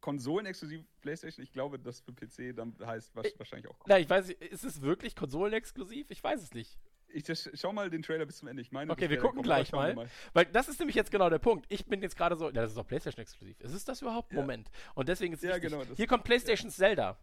Konsolen 0.00 0.46
exklusiv 0.46 0.82
PlayStation, 1.02 1.42
ich 1.44 1.52
glaube, 1.52 1.78
das 1.78 2.00
für 2.00 2.12
PC 2.12 2.54
dann 2.56 2.74
heißt 2.82 3.14
was, 3.14 3.26
Ich- 3.26 3.38
wahrscheinlich 3.38 3.68
auch. 3.70 3.76
Na, 3.86 3.98
ich 3.98 4.08
weiß 4.08 4.28
nicht, 4.28 4.40
ist 4.40 4.64
es 4.64 4.80
wirklich 4.80 5.14
konsolenexklusiv? 5.14 6.06
Ich 6.10 6.22
weiß 6.24 6.42
es 6.42 6.52
nicht. 6.54 6.78
Ich 7.12 7.24
das, 7.24 7.50
schau 7.54 7.72
mal 7.72 7.90
den 7.90 8.02
Trailer 8.02 8.24
bis 8.24 8.36
zum 8.36 8.46
Ende. 8.48 8.62
Ich 8.62 8.70
meine, 8.70 8.92
Okay, 8.92 9.02
wir 9.02 9.10
wäre 9.10 9.20
gucken 9.22 9.42
gleich 9.42 9.72
wir 9.72 9.94
mal. 9.94 10.08
Weil 10.32 10.46
das 10.46 10.68
ist 10.68 10.78
nämlich 10.78 10.94
jetzt 10.94 11.10
genau 11.10 11.28
der 11.28 11.40
Punkt. 11.40 11.66
Ich 11.68 11.84
bin 11.86 12.00
jetzt 12.02 12.16
gerade 12.16 12.36
so, 12.36 12.46
ja, 12.46 12.52
das 12.52 12.70
ist 12.70 12.76
doch 12.78 12.86
PlayStation 12.86 13.20
exklusiv. 13.20 13.60
Ist 13.60 13.72
es 13.74 13.84
das 13.84 14.00
überhaupt? 14.00 14.32
Ja. 14.32 14.40
Moment. 14.40 14.70
Und 14.94 15.08
deswegen 15.08 15.32
ist 15.34 15.40
es 15.42 15.48
Ja, 15.50 15.56
wichtig. 15.56 15.70
genau, 15.70 15.84
das- 15.84 15.96
Hier 15.96 16.06
kommt 16.06 16.22
PlayStation 16.24 16.70
Zelda. 16.70 17.18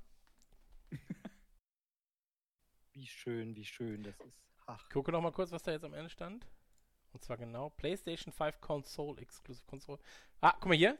Wie 2.93 3.05
schön, 3.07 3.55
wie 3.55 3.65
schön 3.65 4.03
das 4.03 4.19
ist. 4.19 4.46
Ich 4.75 4.89
gucke 4.89 5.11
noch 5.11 5.21
mal 5.21 5.31
kurz, 5.31 5.51
was 5.51 5.63
da 5.63 5.71
jetzt 5.71 5.85
am 5.85 5.93
Ende 5.93 6.09
stand. 6.09 6.45
Und 7.13 7.23
zwar 7.23 7.37
genau 7.37 7.69
PlayStation 7.69 8.33
5 8.33 8.59
Console 8.59 9.21
Exclusive 9.21 9.65
Console. 9.65 9.99
Ah, 10.41 10.53
guck 10.53 10.67
mal 10.67 10.77
hier. 10.77 10.97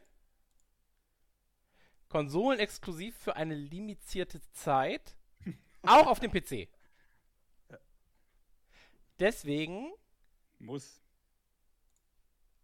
Konsolen 2.08 2.58
exklusiv 2.58 3.16
für 3.16 3.36
eine 3.36 3.54
limitierte 3.54 4.40
Zeit. 4.52 5.16
auch 5.82 6.06
auf 6.06 6.20
dem 6.20 6.32
PC. 6.32 6.68
Deswegen 9.18 9.92
Muss. 10.58 11.02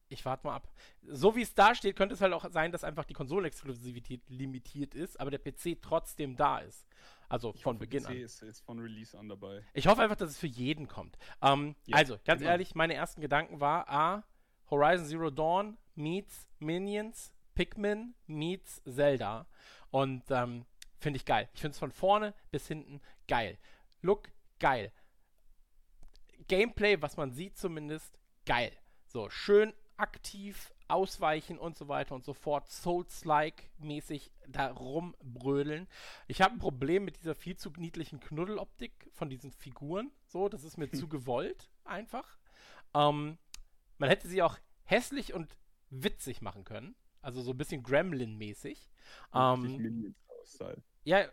Ich 0.08 0.24
warte 0.24 0.46
mal 0.46 0.56
ab. 0.56 0.72
So 1.02 1.34
wie 1.34 1.42
es 1.42 1.54
da 1.54 1.74
steht, 1.74 1.96
könnte 1.96 2.14
es 2.14 2.20
halt 2.20 2.32
auch 2.32 2.48
sein, 2.50 2.72
dass 2.72 2.84
einfach 2.84 3.04
die 3.04 3.14
Konsolenexklusivität 3.14 4.28
limitiert 4.28 4.94
ist, 4.94 5.18
aber 5.18 5.30
der 5.30 5.38
PC 5.38 5.80
trotzdem 5.80 6.36
da 6.36 6.58
ist. 6.58 6.86
Also 7.28 7.52
Ich 7.54 7.62
von 7.62 7.76
hoffe, 7.76 7.86
Beginn 7.86 8.02
PC 8.04 8.08
an. 8.10 8.16
Ist, 8.16 8.42
ist 8.42 8.60
von 8.60 8.78
Release 8.78 9.16
an 9.18 9.28
dabei. 9.28 9.64
Ich 9.72 9.86
hoffe 9.86 10.02
einfach, 10.02 10.16
dass 10.16 10.30
es 10.30 10.38
für 10.38 10.46
jeden 10.46 10.88
kommt. 10.88 11.16
Ähm, 11.42 11.74
Ja, 11.86 11.96
also, 11.96 12.18
ganz 12.24 12.40
immer. 12.42 12.50
ehrlich, 12.50 12.74
meine 12.74 12.94
ersten 12.94 13.20
Gedanken 13.20 13.60
war 13.60 13.88
A, 13.88 14.24
Horizon 14.70 15.06
Zero 15.06 15.30
Dawn 15.30 15.76
meets 15.94 16.48
Minions, 16.58 17.32
Pikmin 17.54 18.14
meets 18.26 18.82
Zelda. 18.84 19.46
Und 19.90 20.24
ähm, 20.30 20.64
finde 20.98 21.18
ich 21.18 21.24
geil. 21.24 21.48
Ich 21.54 21.60
finde 21.60 21.72
es 21.72 21.78
von 21.78 21.92
vorne 21.92 22.34
bis 22.50 22.66
hinten 22.66 23.00
geil. 23.28 23.58
Look, 24.02 24.30
geil. 24.58 24.92
Gameplay, 26.48 27.00
was 27.00 27.16
man 27.16 27.32
sieht 27.32 27.56
zumindest, 27.56 28.18
geil. 28.44 28.72
So, 29.06 29.30
schön 29.30 29.72
aktiv 29.96 30.72
ausweichen 30.88 31.58
und 31.58 31.76
so 31.76 31.88
weiter 31.88 32.14
und 32.14 32.24
so 32.24 32.34
fort. 32.34 32.68
Souls-like-mäßig 32.68 34.32
da 34.48 34.68
rumbrödeln. 34.68 35.88
Ich 36.26 36.42
habe 36.42 36.54
ein 36.54 36.58
Problem 36.58 37.04
mit 37.04 37.16
dieser 37.18 37.34
viel 37.34 37.56
zu 37.56 37.70
niedlichen 37.76 38.20
Knuddeloptik 38.20 39.10
von 39.12 39.30
diesen 39.30 39.50
Figuren. 39.50 40.10
So, 40.26 40.48
das 40.48 40.64
ist 40.64 40.76
mir 40.76 40.90
zu 40.90 41.08
gewollt, 41.08 41.70
einfach. 41.84 42.38
Ähm, 42.94 43.38
man 43.98 44.08
hätte 44.08 44.28
sie 44.28 44.42
auch 44.42 44.58
hässlich 44.84 45.32
und 45.32 45.56
witzig 45.90 46.42
machen 46.42 46.64
können. 46.64 46.94
Also 47.22 47.40
so 47.40 47.52
ein 47.52 47.58
bisschen 47.58 47.82
Gremlin-mäßig. 47.82 48.90
Wirklich 49.32 49.80
Ähm, 49.80 50.14
ja, 51.04 51.20
äh, 51.20 51.30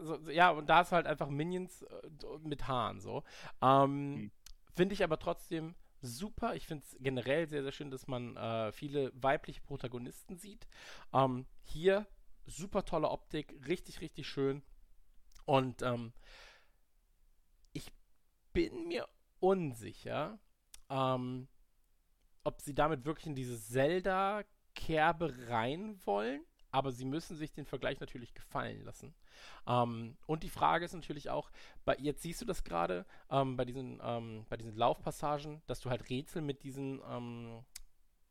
so, 0.00 0.18
ja, 0.30 0.50
und 0.50 0.68
da 0.68 0.80
ist 0.80 0.92
halt 0.92 1.06
einfach 1.06 1.28
Minions 1.28 1.82
äh, 1.82 2.08
mit 2.42 2.66
Haaren 2.66 3.00
so. 3.00 3.24
Ähm, 3.62 4.14
Hm. 4.14 4.30
Finde 4.74 4.92
ich 4.94 5.02
aber 5.02 5.18
trotzdem 5.18 5.74
super. 6.00 6.54
Ich 6.54 6.66
finde 6.66 6.84
es 6.84 6.96
generell 7.00 7.48
sehr, 7.48 7.62
sehr 7.62 7.72
schön, 7.72 7.90
dass 7.90 8.06
man 8.06 8.36
äh, 8.36 8.72
viele 8.72 9.12
weibliche 9.14 9.60
Protagonisten 9.60 10.36
sieht. 10.36 10.66
Ähm, 11.12 11.46
hier 11.62 12.06
super 12.46 12.84
tolle 12.84 13.10
Optik, 13.10 13.54
richtig, 13.66 14.00
richtig 14.00 14.28
schön. 14.28 14.62
Und 15.44 15.82
ähm, 15.82 16.12
ich 17.72 17.90
bin 18.52 18.88
mir 18.88 19.08
unsicher, 19.40 20.38
ähm, 20.90 21.48
ob 22.44 22.60
sie 22.60 22.74
damit 22.74 23.04
wirklich 23.04 23.26
in 23.26 23.34
diese 23.34 23.60
Zelda-Kerbe 23.60 25.48
rein 25.48 25.98
wollen. 26.04 26.42
Aber 26.70 26.92
sie 26.92 27.04
müssen 27.04 27.36
sich 27.36 27.52
den 27.52 27.64
Vergleich 27.64 27.98
natürlich 28.00 28.34
gefallen 28.34 28.84
lassen. 28.84 29.14
Ähm, 29.66 30.16
und 30.26 30.42
die 30.42 30.50
Frage 30.50 30.84
ist 30.84 30.92
natürlich 30.94 31.30
auch, 31.30 31.50
bei, 31.84 31.96
jetzt 31.98 32.22
siehst 32.22 32.40
du 32.40 32.44
das 32.44 32.62
gerade 32.64 33.06
ähm, 33.30 33.56
bei, 33.56 33.64
diesen, 33.64 34.00
ähm, 34.02 34.44
bei 34.48 34.56
diesen 34.56 34.76
Laufpassagen, 34.76 35.62
dass 35.66 35.80
du 35.80 35.90
halt 35.90 36.10
Rätsel 36.10 36.42
mit 36.42 36.62
diesen 36.62 37.00
ähm, 37.10 37.64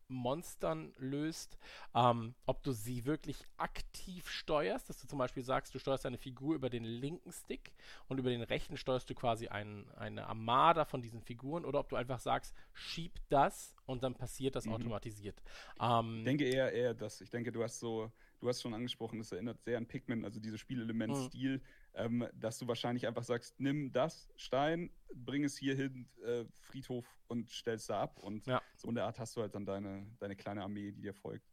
Monstern 0.10 0.94
löst, 1.00 1.58
ähm, 1.94 2.34
ob 2.46 2.64
du 2.64 2.72
sie 2.72 3.04
wirklich 3.06 3.44
aktiv 3.58 4.30
steuerst, 4.30 4.88
dass 4.90 5.02
du 5.02 5.08
zum 5.08 5.20
Beispiel 5.20 5.44
sagst, 5.44 5.76
du 5.76 5.80
steuerst 5.80 6.06
deine 6.06 6.18
Figur 6.18 6.56
über 6.56 6.70
den 6.70 6.86
linken 6.86 7.34
Stick 7.34 7.74
und 8.08 8.18
über 8.18 8.30
den 8.30 8.42
rechten 8.42 8.78
steuerst 8.78 9.10
du 9.10 9.16
quasi 9.16 9.50
ein, 9.50 9.86
eine 9.98 10.28
Armada 10.28 10.86
von 10.86 11.02
diesen 11.02 11.22
Figuren 11.22 11.66
oder 11.66 11.80
ob 11.80 11.90
du 11.90 11.98
einfach 11.98 12.20
sagst, 12.22 12.56
schieb 12.74 13.20
das 13.28 13.76
und 13.86 14.02
dann 14.02 14.16
passiert 14.16 14.56
das 14.56 14.66
Mhm. 14.66 14.74
automatisiert. 14.76 15.42
Ähm, 15.82 16.20
Ich 16.20 16.24
denke 16.24 16.46
eher, 16.46 16.72
eher 16.72 16.94
das. 16.94 17.20
Ich 17.20 17.30
denke, 17.30 17.52
du 17.52 17.62
hast 17.62 17.80
so, 17.80 18.10
du 18.40 18.48
hast 18.48 18.62
schon 18.62 18.74
angesprochen, 18.74 19.20
das 19.20 19.32
erinnert 19.32 19.62
sehr 19.62 19.78
an 19.78 19.88
Pikmin, 19.88 20.24
also 20.26 20.40
diese 20.40 20.54
Mhm. 20.56 20.60
Spielelement-Stil, 20.60 21.62
ähm, 21.96 22.28
dass 22.34 22.58
du 22.60 22.68
wahrscheinlich 22.68 23.08
einfach 23.08 23.24
sagst, 23.24 23.60
nimm 23.60 23.92
das 23.92 24.30
Stein, 24.36 24.90
bring 25.14 25.44
es 25.44 25.58
hier 25.58 25.76
hin, 25.76 26.08
äh, 26.24 26.46
Friedhof 26.62 27.06
und 27.28 27.50
stellst 27.50 27.90
da 27.90 28.02
ab. 28.02 28.20
Und 28.20 28.46
Ja. 28.48 28.62
so 28.76 28.88
in 28.90 28.96
der 28.96 29.06
Art 29.06 29.20
hast 29.20 29.36
du 29.36 29.42
halt 29.42 29.56
dann 29.56 29.66
deine, 29.66 30.06
deine 30.20 30.36
kleine 30.36 30.64
Armee, 30.64 30.92
die 30.92 31.02
dir 31.02 31.14
folgt. 31.14 31.50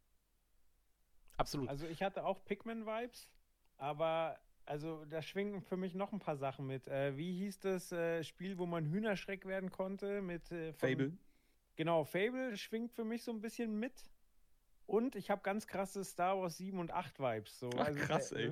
absolut. 1.37 1.69
Also 1.69 1.85
ich 1.87 2.01
hatte 2.03 2.25
auch 2.25 2.43
Pikmin-Vibes. 2.45 3.27
Aber 3.77 4.39
also 4.65 5.03
da 5.05 5.21
schwingen 5.21 5.61
für 5.61 5.75
mich 5.77 5.93
noch 5.95 6.13
ein 6.13 6.19
paar 6.19 6.37
Sachen 6.37 6.65
mit. 6.65 6.87
Äh, 6.87 7.17
wie 7.17 7.33
hieß 7.39 7.59
das 7.59 7.91
äh, 7.91 8.23
Spiel, 8.23 8.57
wo 8.57 8.65
man 8.65 8.85
Hühnerschreck 8.85 9.45
werden 9.45 9.69
konnte? 9.69 10.21
Mit, 10.21 10.51
äh, 10.51 10.71
von- 10.73 10.89
Fable. 10.89 11.17
Genau, 11.75 12.05
Fable 12.05 12.55
schwingt 12.55 12.93
für 12.93 13.03
mich 13.03 13.23
so 13.23 13.31
ein 13.31 13.41
bisschen 13.41 13.77
mit. 13.77 14.09
Und 14.85 15.15
ich 15.15 15.29
habe 15.29 15.41
ganz 15.41 15.67
krasse 15.67 16.03
Star 16.03 16.37
Wars 16.39 16.57
7 16.57 16.77
und 16.79 16.91
8 16.91 17.19
Vibes. 17.19 17.59
So. 17.59 17.69
Ach, 17.77 17.93
krass, 17.95 18.31
äh, 18.31 18.45
ey. 18.45 18.51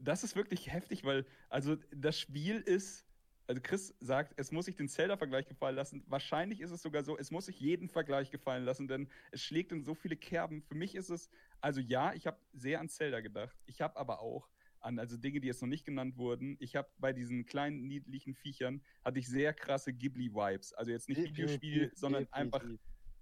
Das 0.00 0.24
ist 0.24 0.36
wirklich 0.36 0.72
heftig, 0.72 1.04
weil, 1.04 1.26
also 1.48 1.76
das 1.94 2.18
Spiel 2.18 2.60
ist, 2.60 3.06
also 3.46 3.60
Chris 3.60 3.94
sagt, 4.00 4.32
es 4.36 4.52
muss 4.52 4.64
sich 4.64 4.76
den 4.76 4.88
Zelda-Vergleich 4.88 5.46
gefallen 5.46 5.76
lassen. 5.76 6.02
Wahrscheinlich 6.06 6.60
ist 6.60 6.70
es 6.70 6.80
sogar 6.80 7.04
so, 7.04 7.18
es 7.18 7.30
muss 7.30 7.46
sich 7.46 7.60
jeden 7.60 7.88
Vergleich 7.88 8.30
gefallen 8.30 8.64
lassen, 8.64 8.88
denn 8.88 9.08
es 9.32 9.42
schlägt 9.42 9.72
in 9.72 9.82
so 9.82 9.94
viele 9.94 10.16
Kerben. 10.16 10.62
Für 10.62 10.74
mich 10.74 10.94
ist 10.94 11.10
es, 11.10 11.28
also 11.60 11.80
ja, 11.80 12.14
ich 12.14 12.26
habe 12.26 12.38
sehr 12.52 12.80
an 12.80 12.88
Zelda 12.88 13.20
gedacht. 13.20 13.56
Ich 13.66 13.82
habe 13.82 13.96
aber 13.98 14.20
auch 14.20 14.48
an, 14.80 14.98
also 14.98 15.16
Dinge, 15.16 15.40
die 15.40 15.48
jetzt 15.48 15.62
noch 15.62 15.68
nicht 15.68 15.84
genannt 15.84 16.16
wurden. 16.16 16.56
Ich 16.60 16.76
habe 16.76 16.88
bei 16.98 17.12
diesen 17.12 17.46
kleinen, 17.46 17.86
niedlichen 17.86 18.34
Viechern, 18.34 18.82
hatte 19.04 19.18
ich 19.18 19.28
sehr 19.28 19.52
krasse 19.52 19.92
Ghibli-Vibes. 19.92 20.72
Also 20.74 20.90
jetzt 20.90 21.08
nicht 21.08 21.22
Videospiel, 21.22 21.92
sondern 21.94 22.26
einfach. 22.30 22.62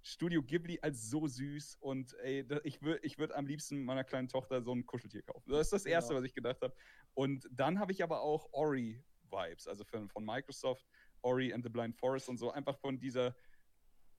Studio 0.03 0.43
Ghibli 0.43 0.79
als 0.81 1.09
so 1.09 1.27
süß 1.27 1.77
und 1.79 2.13
ey, 2.19 2.45
da, 2.45 2.59
ich 2.63 2.81
würde 2.81 2.99
ich 3.03 3.17
würd 3.17 3.31
am 3.31 3.47
liebsten 3.47 3.83
meiner 3.83 4.03
kleinen 4.03 4.27
Tochter 4.27 4.61
so 4.61 4.73
ein 4.73 4.85
Kuscheltier 4.85 5.21
kaufen. 5.23 5.49
Das 5.49 5.61
ist 5.67 5.73
das 5.73 5.85
Erste, 5.85 6.09
Genau. 6.09 6.19
was 6.21 6.27
ich 6.27 6.33
gedacht 6.33 6.61
habe. 6.61 6.75
Und 7.13 7.47
dann 7.51 7.79
habe 7.79 7.93
ich 7.93 8.03
aber 8.03 8.21
auch 8.21 8.51
Ori-Vibes, 8.51 9.67
also 9.67 9.85
von, 9.85 10.09
von 10.09 10.25
Microsoft, 10.25 10.85
Ori 11.21 11.53
and 11.53 11.63
the 11.63 11.69
Blind 11.69 11.95
Forest 11.95 12.27
und 12.27 12.37
so, 12.37 12.51
einfach 12.51 12.77
von 12.77 12.99
dieser, 12.99 13.33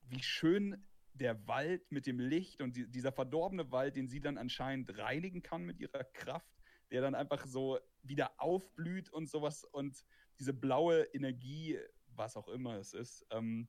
wie 0.09 0.23
schön 0.23 0.87
der 1.13 1.47
Wald 1.47 1.93
mit 1.93 2.07
dem 2.07 2.19
Licht 2.19 2.61
und 2.63 2.77
die, 2.77 2.91
dieser 2.91 3.13
verdorbene 3.13 3.71
Wald, 3.71 3.95
den 3.97 4.09
sie 4.09 4.21
dann 4.21 4.39
anscheinend 4.39 4.97
reinigen 4.99 5.43
kann 5.43 5.65
mit 5.65 5.79
ihrer 5.79 6.03
Kraft, 6.05 6.51
der 6.91 7.03
dann 7.03 7.15
einfach 7.15 7.47
so 7.47 7.79
wieder 8.03 8.33
aufblüht 8.41 9.11
und 9.11 9.29
sowas 9.29 9.65
und 9.65 10.05
diese 10.39 10.55
blaue 10.55 11.03
Energie, 11.13 11.79
was 12.07 12.37
auch 12.37 12.49
immer 12.49 12.79
es 12.79 12.95
ist, 12.95 13.27
ähm, 13.31 13.69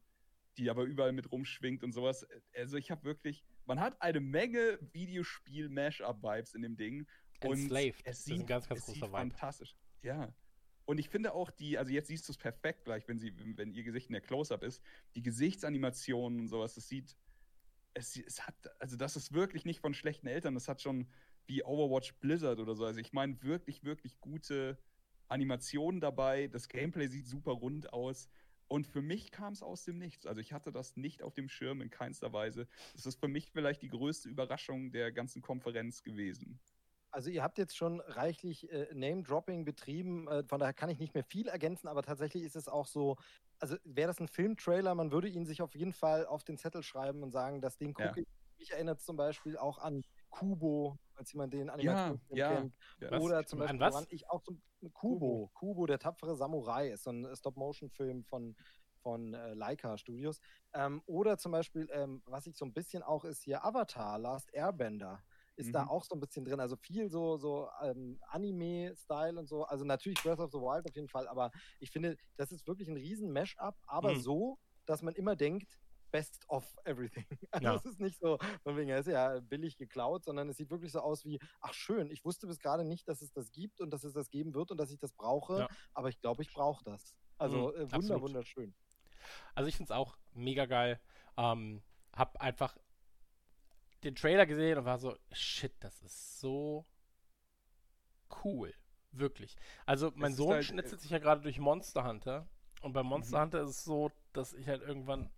die 0.57 0.69
aber 0.69 0.83
überall 0.83 1.11
mit 1.11 1.31
rumschwingt 1.31 1.83
und 1.83 1.91
sowas. 1.91 2.25
Also 2.53 2.77
ich 2.77 2.91
habe 2.91 3.03
wirklich, 3.03 3.43
man 3.65 3.79
hat 3.79 4.01
eine 4.01 4.19
Menge 4.19 4.79
Videospiel-Mashup-Vibes 4.93 6.53
in 6.53 6.61
dem 6.61 6.77
Ding. 6.77 7.07
Enslaved. 7.41 7.99
es 8.03 8.03
Das 8.03 8.19
ist 8.19 8.31
ein 8.31 8.37
sieht, 8.39 8.47
ganz, 8.47 8.67
ganz 8.67 8.79
es 8.81 8.85
sieht 8.85 8.95
großer 8.95 9.07
Vibe. 9.11 9.17
fantastisch. 9.17 9.75
Ja. 10.01 10.33
Und 10.85 10.99
ich 10.99 11.09
finde 11.09 11.33
auch 11.33 11.49
die, 11.51 11.77
also 11.77 11.91
jetzt 11.91 12.07
siehst 12.07 12.27
du 12.27 12.31
es 12.31 12.37
perfekt 12.37 12.85
gleich, 12.85 13.07
wenn 13.07 13.17
sie, 13.17 13.33
wenn 13.57 13.73
ihr 13.73 13.83
Gesicht 13.83 14.07
in 14.07 14.13
der 14.13 14.21
Close-Up 14.21 14.63
ist, 14.63 14.81
die 15.15 15.23
Gesichtsanimationen 15.23 16.39
und 16.41 16.47
sowas, 16.47 16.75
das 16.75 16.87
sieht, 16.87 17.15
es, 17.93 18.15
es 18.17 18.45
hat, 18.45 18.55
also 18.79 18.95
das 18.95 19.15
ist 19.15 19.33
wirklich 19.33 19.65
nicht 19.65 19.79
von 19.79 19.93
schlechten 19.93 20.27
Eltern, 20.27 20.53
das 20.53 20.67
hat 20.67 20.81
schon 20.81 21.09
wie 21.47 21.63
Overwatch 21.63 22.13
Blizzard 22.19 22.59
oder 22.59 22.75
so. 22.75 22.85
Also 22.85 22.99
ich 22.99 23.13
meine 23.13 23.41
wirklich, 23.41 23.83
wirklich 23.83 24.19
gute 24.19 24.77
Animationen 25.27 26.01
dabei. 26.01 26.47
Das 26.47 26.67
Gameplay 26.67 27.07
sieht 27.07 27.27
super 27.27 27.51
rund 27.51 27.91
aus. 27.93 28.29
Und 28.67 28.87
für 28.87 29.01
mich 29.01 29.31
kam 29.31 29.53
es 29.53 29.61
aus 29.63 29.83
dem 29.85 29.97
Nichts. 29.97 30.25
Also 30.25 30.41
ich 30.41 30.53
hatte 30.53 30.71
das 30.71 30.95
nicht 30.95 31.21
auf 31.23 31.33
dem 31.33 31.49
Schirm 31.49 31.81
in 31.81 31.89
keinster 31.89 32.33
Weise. 32.33 32.67
Das 32.93 33.05
ist 33.05 33.19
für 33.19 33.27
mich 33.27 33.51
vielleicht 33.51 33.81
die 33.81 33.89
größte 33.89 34.29
Überraschung 34.29 34.91
der 34.91 35.11
ganzen 35.11 35.41
Konferenz 35.41 36.03
gewesen. 36.03 36.61
Also 37.11 37.29
ihr 37.29 37.43
habt 37.43 37.57
jetzt 37.57 37.77
schon 37.77 38.01
reichlich 38.01 38.69
äh, 38.69 38.93
Name-Dropping 38.93 39.63
betrieben, 39.63 40.27
äh, 40.27 40.43
von 40.45 40.59
daher 40.59 40.73
kann 40.73 40.89
ich 40.89 40.99
nicht 40.99 41.13
mehr 41.13 41.23
viel 41.23 41.47
ergänzen, 41.47 41.87
aber 41.87 42.01
tatsächlich 42.03 42.43
ist 42.43 42.57
es 42.57 42.67
auch 42.67 42.87
so, 42.87 43.15
also 43.59 43.77
wäre 43.85 44.07
das 44.07 44.19
ein 44.19 44.27
Filmtrailer, 44.27 44.93
man 44.95 45.11
würde 45.11 45.29
ihn 45.29 45.45
sich 45.45 45.61
auf 45.61 45.75
jeden 45.75 45.93
Fall 45.93 46.25
auf 46.25 46.43
den 46.43 46.57
Zettel 46.57 46.83
schreiben 46.83 47.23
und 47.23 47.31
sagen, 47.31 47.61
das 47.61 47.77
Ding 47.77 47.93
Ja. 47.97 48.11
gucke 48.11 48.21
ich. 48.21 48.27
Mich 48.57 48.71
erinnert 48.71 49.01
zum 49.01 49.15
Beispiel 49.15 49.57
auch 49.57 49.77
an 49.79 50.01
Kubo, 50.29 50.97
falls 51.15 51.31
jemand 51.31 51.53
den 51.53 51.69
Animationsfilm 51.69 52.37
ja. 52.37 52.47
kennt. 52.47 52.75
Ja. 52.99 53.17
Oder 53.19 53.45
zum 53.45 53.59
Beispiel, 53.59 53.79
was? 53.79 53.93
woran 53.93 54.05
ich 54.09 54.29
auch 54.29 54.41
so 54.43 54.57
Kubo, 54.93 55.49
Kubo, 55.53 55.85
der 55.85 55.99
tapfere 55.99 56.35
Samurai, 56.35 56.89
ist 56.89 57.03
so 57.03 57.11
ein 57.11 57.35
Stop-Motion-Film 57.35 58.23
von, 58.25 58.55
von 59.01 59.33
äh, 59.33 59.53
Leica 59.53 59.97
Studios. 59.97 60.39
Ähm, 60.73 61.01
oder 61.05 61.37
zum 61.37 61.51
Beispiel, 61.51 61.87
ähm, 61.91 62.21
was 62.25 62.45
ich 62.47 62.57
so 62.57 62.65
ein 62.65 62.73
bisschen 62.73 63.03
auch 63.03 63.23
ist 63.25 63.43
hier 63.43 63.63
Avatar, 63.63 64.19
Last 64.19 64.53
Airbender, 64.53 65.23
ist 65.55 65.73
da 65.73 65.83
Mhm. 65.83 65.89
auch 65.89 66.03
so 66.03 66.15
ein 66.15 66.19
bisschen 66.19 66.43
drin. 66.45 66.59
Also 66.59 66.75
viel 66.75 67.09
so, 67.09 67.37
so 67.37 67.69
ähm, 67.81 68.19
Anime-Style 68.27 69.39
und 69.39 69.47
so. 69.47 69.63
Also 69.63 69.85
natürlich 69.85 70.21
Breath 70.21 70.39
of 70.39 70.51
the 70.51 70.57
Wild 70.57 70.85
auf 70.85 70.95
jeden 70.95 71.07
Fall, 71.09 71.27
aber 71.27 71.51
ich 71.79 71.91
finde, 71.91 72.17
das 72.35 72.51
ist 72.51 72.67
wirklich 72.67 72.89
ein 72.89 72.97
riesen 72.97 73.31
Mash-up, 73.31 73.77
aber 73.87 74.13
Mhm. 74.13 74.19
so, 74.19 74.59
dass 74.85 75.01
man 75.01 75.15
immer 75.15 75.35
denkt, 75.35 75.79
Best 76.15 76.45
of 76.49 76.77
everything. 76.85 77.25
Also 77.51 77.67
Ja. 77.67 77.75
es 77.75 77.85
ist 77.85 77.99
nicht 77.99 78.19
so, 78.19 78.37
von 78.63 78.77
wegen, 78.77 78.89
er 78.89 78.99
ist 78.99 79.07
ja 79.07 79.39
billig 79.41 79.77
geklaut, 79.77 80.23
sondern 80.23 80.47
es 80.49 80.55
sieht 80.57 80.69
wirklich 80.69 80.91
so 80.93 80.99
aus 81.01 81.25
wie, 81.25 81.39
ach 81.59 81.73
schön, 81.73 82.09
ich 82.09 82.23
wusste 82.23 82.47
bis 82.47 82.59
gerade 82.59 82.85
nicht, 82.85 83.07
dass 83.09 83.21
es 83.21 83.31
das 83.33 83.51
gibt 83.51 83.81
und 83.81 83.89
dass 83.91 84.03
es 84.05 84.13
das 84.13 84.29
geben 84.29 84.53
wird 84.53 84.71
und 84.71 84.77
dass 84.77 84.91
ich 84.91 84.99
das 84.99 85.11
brauche, 85.11 85.59
Ja. 85.59 85.67
aber 85.93 86.07
ich 86.09 86.19
glaube, 86.21 86.41
ich 86.41 86.53
brauche 86.53 86.83
das. 86.85 87.13
Also 87.37 87.69
Mhm, 87.71 87.75
äh, 87.75 87.79
wunder, 87.79 87.95
absolut. 87.95 88.21
wunderschön. 88.21 88.75
Also 89.55 89.67
ich 89.67 89.75
finde 89.75 89.91
es 89.91 89.97
auch 89.97 90.17
mega 90.33 90.65
geil. 90.65 91.01
Ähm, 91.37 91.83
hab 92.13 92.39
einfach 92.41 92.77
den 94.03 94.15
Trailer 94.15 94.45
gesehen 94.45 94.77
und 94.77 94.85
war 94.85 94.99
so, 94.99 95.17
shit, 95.33 95.73
das 95.81 96.01
ist 96.01 96.39
so 96.39 96.85
cool. 98.43 98.73
Wirklich. 99.11 99.55
Also 99.85 100.11
mein 100.15 100.33
Sohn 100.33 100.51
halt, 100.51 100.61
äh, 100.61 100.67
schnitzelt 100.67 101.01
sich 101.01 101.11
ja 101.11 101.19
gerade 101.19 101.41
durch 101.41 101.59
Monster 101.59 102.05
Hunter. 102.05 102.47
Und 102.81 102.93
bei 102.93 103.03
Monster 103.03 103.37
Mhm. 103.39 103.41
Hunter 103.43 103.61
ist 103.61 103.69
es 103.69 103.83
so, 103.83 104.11
dass 104.33 104.53
ich 104.53 104.67
halt 104.67 104.81
irgendwann. 104.81 105.29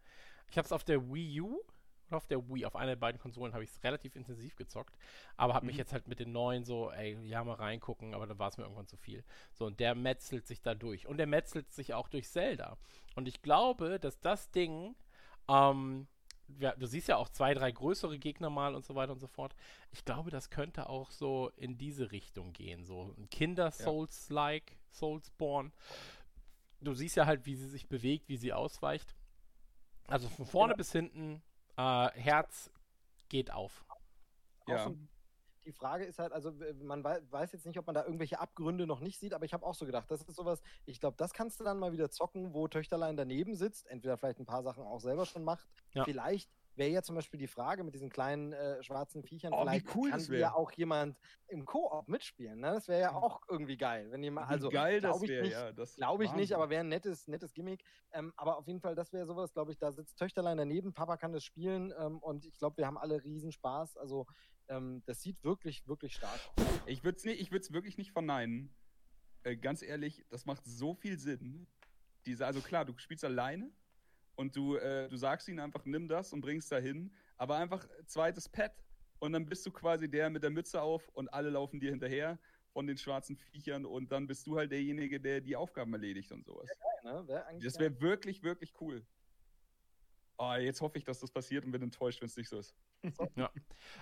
Ich 0.50 0.58
habe 0.58 0.66
es 0.66 0.72
auf 0.72 0.84
der 0.84 1.12
Wii 1.12 1.42
U 1.42 1.60
oder 2.08 2.18
auf 2.18 2.28
der 2.28 2.48
Wii, 2.48 2.66
auf 2.66 2.76
einer 2.76 2.92
der 2.92 2.96
beiden 2.96 3.20
Konsolen 3.20 3.54
habe 3.54 3.64
ich 3.64 3.70
es 3.70 3.84
relativ 3.84 4.16
intensiv 4.16 4.56
gezockt. 4.56 4.98
Aber 5.36 5.54
habe 5.54 5.66
mich 5.66 5.76
Mhm. 5.76 5.80
jetzt 5.80 5.94
halt 5.94 6.08
mit 6.08 6.20
den 6.20 6.32
neuen 6.32 6.64
so, 6.64 6.90
ey, 6.92 7.18
ja, 7.28 7.44
mal 7.44 7.56
reingucken, 7.56 8.14
aber 8.14 8.26
da 8.28 8.40
war 8.40 8.48
es 8.50 8.58
mir 8.58 8.64
irgendwann 8.64 8.88
zu 8.88 8.96
viel. 8.98 9.24
So, 9.54 9.66
und 9.66 9.80
der 9.80 9.94
metzelt 9.94 10.48
sich 10.48 10.62
da 10.62 10.74
durch. 10.74 11.06
Und 11.06 11.18
der 11.18 11.28
metzelt 11.28 11.72
sich 11.74 11.94
auch 11.94 12.08
durch 12.08 12.30
Zelda. 12.30 12.78
Und 13.16 13.28
ich 13.28 13.42
glaube, 13.42 14.00
dass 14.00 14.20
das 14.22 14.52
Ding, 14.52 14.96
ähm, 15.50 16.08
ja, 16.60 16.74
du 16.78 16.86
siehst 16.88 17.10
ja 17.10 17.18
auch 17.18 17.28
zwei, 17.28 17.54
drei 17.54 17.72
größere 17.74 18.18
Gegner 18.20 18.50
mal 18.50 18.74
und 18.74 18.86
so 18.86 18.96
weiter 18.96 19.12
und 19.12 19.20
so 19.20 19.28
fort. 19.28 19.54
Ich 19.92 20.06
glaube, 20.06 20.32
das 20.32 20.50
könnte 20.50 20.88
auch 20.88 21.12
so 21.12 21.52
in 21.58 21.78
diese 21.78 22.12
Richtung 22.14 22.54
gehen. 22.54 22.86
So 22.86 23.14
ein 23.18 23.30
Kinder-Souls-like, 23.30 24.78
Soulsborne. 24.92 25.72
Du 26.80 26.94
siehst 26.94 27.18
ja 27.18 27.26
halt, 27.26 27.46
wie 27.46 27.56
sie 27.56 27.68
sich 27.68 27.90
bewegt, 27.90 28.30
wie 28.30 28.38
sie 28.38 28.54
ausweicht. 28.54 29.14
Also 30.08 30.30
von 30.30 30.46
vorne 30.46 30.74
Ja. 30.74 30.78
bis 30.78 30.92
hinten, 30.92 31.42
äh, 31.78 32.10
Herz 32.12 32.72
geht 33.30 33.52
auf. 33.52 33.86
Auch 34.66 34.70
Ja. 34.70 34.84
so, 34.86 34.96
die 35.66 35.74
Frage 35.74 36.06
ist 36.06 36.18
halt, 36.18 36.32
also 36.32 36.54
man 36.82 37.04
wei 37.04 37.20
weiß 37.30 37.52
jetzt 37.52 37.66
nicht, 37.66 37.78
ob 37.78 37.86
man 37.88 37.94
da 37.94 38.06
irgendwelche 38.06 38.40
Abgründe 38.40 38.88
noch 38.88 39.02
nicht 39.02 39.20
sieht, 39.20 39.34
aber 39.34 39.44
ich 39.44 39.54
habe 39.54 39.66
auch 39.66 39.76
so 39.76 39.86
gedacht, 39.86 40.10
das 40.10 40.22
ist 40.22 40.36
sowas, 40.38 40.62
ich 40.86 41.02
glaube, 41.02 41.18
das 41.18 41.34
kannst 41.34 41.60
du 41.60 41.66
dann 41.66 41.78
mal 41.78 41.92
wieder 41.92 42.10
zocken, 42.10 42.54
wo 42.54 42.70
Töchterlein 42.70 43.18
daneben 43.18 43.54
sitzt, 43.56 43.86
entweder 43.88 44.18
vielleicht 44.18 44.40
ein 44.40 44.46
paar 44.46 44.64
Sachen 44.64 44.84
auch 44.84 45.00
selber 45.00 45.26
schon 45.26 45.44
macht. 45.44 45.68
Ja. 45.92 46.06
Vielleicht 46.06 46.50
wäre 46.78 46.90
ja 46.90 47.02
zum 47.02 47.16
Beispiel 47.16 47.40
die 47.40 47.48
Frage 47.48 47.84
mit 47.84 47.94
diesen 47.94 48.10
kleinen 48.10 48.54
äh, 48.54 48.82
schwarzen 48.84 49.24
Viechern, 49.24 49.54
Oh, 49.54 49.66
wie 49.66 49.70
vielleicht 49.70 49.96
cool 49.96 50.10
kann 50.12 50.34
ja 50.34 50.54
auch 50.54 50.72
jemand 50.72 51.18
im 51.48 51.66
Koop 51.66 52.08
mitspielen. 52.08 52.60
Ne? 52.60 52.72
Das 52.72 52.88
wäre 52.88 53.02
ja 53.02 53.14
auch 53.14 53.42
irgendwie 53.50 53.78
geil, 53.78 54.12
wenn 54.12 54.24
jemand, 54.24 54.48
Wie 54.50 54.54
also 54.54 54.70
geil 54.70 55.02
das 55.02 55.12
glaube 55.12 55.26
ich 55.26 55.32
wäre, 55.32 55.44
nicht, 55.44 55.54
ja. 55.54 55.96
Glaube 55.96 56.26
ich 56.26 56.34
nicht, 56.34 56.54
aber 56.54 56.70
wäre 56.70 56.82
ein 56.82 56.90
nettes, 56.90 57.28
nettes 57.28 57.54
Gimmick. 57.54 57.84
Ähm, 58.12 58.34
aber 58.36 58.58
auf 58.58 58.68
jeden 58.68 58.80
Fall, 58.80 58.96
das 58.96 59.14
wäre 59.14 59.26
sowas, 59.26 59.54
glaube 59.54 59.72
ich, 59.72 59.78
da 59.78 59.92
sitzt 59.92 60.18
Töchterlein 60.18 60.58
daneben, 60.58 60.94
Papa 60.94 61.18
kann 61.18 61.34
das 61.34 61.44
spielen 61.44 61.94
ähm, 62.00 62.20
und 62.20 62.46
ich 62.46 62.58
glaube, 62.58 62.78
wir 62.78 62.88
haben 62.88 62.98
alle 62.98 63.24
riesen 63.24 63.52
Spaß. 63.52 63.98
Also 63.98 64.28
ähm, 64.70 65.04
das 65.06 65.22
sieht 65.22 65.44
wirklich, 65.44 65.88
wirklich 65.88 66.16
stark 66.16 66.40
aus. 66.56 66.66
Ich 66.86 67.04
würde 67.04 67.18
es 67.18 67.26
ich 67.26 67.52
würd's 67.52 67.72
wirklich 67.72 67.98
nicht 67.98 68.12
verneinen. 68.12 68.74
Äh, 69.44 69.58
ganz 69.58 69.82
ehrlich, 69.82 70.26
das 70.30 70.46
macht 70.46 70.66
so 70.66 70.94
viel 70.94 71.18
Sinn. 71.18 71.68
Diese, 72.26 72.46
also 72.46 72.62
klar, 72.62 72.86
du 72.86 72.98
spielst 72.98 73.24
alleine 73.24 73.72
und 74.38 74.56
du, 74.56 74.78
äh, 74.78 75.10
du 75.10 75.18
sagst 75.18 75.50
ihnen 75.50 75.60
einfach, 75.60 75.84
nimm 75.86 76.08
das 76.08 76.32
und 76.32 76.42
bringst 76.42 76.72
da 76.72 76.78
hin, 76.78 77.12
aber 77.36 77.58
einfach 77.58 77.86
zweites 78.06 78.48
Pad 78.48 78.72
und 79.20 79.34
dann 79.34 79.46
bist 79.46 79.66
du 79.66 79.72
quasi 79.72 80.10
der 80.10 80.30
mit 80.30 80.44
der 80.44 80.52
Mütze 80.52 80.82
auf 80.82 81.10
und 81.10 81.28
alle 81.34 81.50
laufen 81.50 81.80
dir 81.80 81.90
hinterher 81.90 82.40
von 82.72 82.86
den 82.88 82.98
schwarzen 82.98 83.36
Viechern 83.36 83.86
und 83.86 84.12
dann 84.12 84.28
bist 84.28 84.46
du 84.46 84.58
halt 84.58 84.72
derjenige, 84.72 85.20
der 85.20 85.42
die 85.42 85.56
Aufgaben 85.56 85.92
erledigt 85.94 86.32
und 86.32 86.46
sowas. 86.46 86.70
Ne? 87.04 87.28
Wär 87.28 87.46
Das 87.60 87.78
geil. 87.78 87.90
wäre 87.92 88.02
wirklich, 88.02 88.44
wirklich 88.44 88.74
cool. 88.80 89.06
Oh, 90.38 90.54
jetzt 90.54 90.82
hoffe 90.82 91.00
ich, 91.00 91.04
dass 91.04 91.20
das 91.20 91.32
passiert 91.32 91.66
und 91.66 91.72
bin 91.72 91.82
enttäuscht, 91.82 92.22
wenn 92.22 92.28
es 92.28 92.38
nicht 92.38 92.50
so 92.50 92.60
ist. 92.60 92.76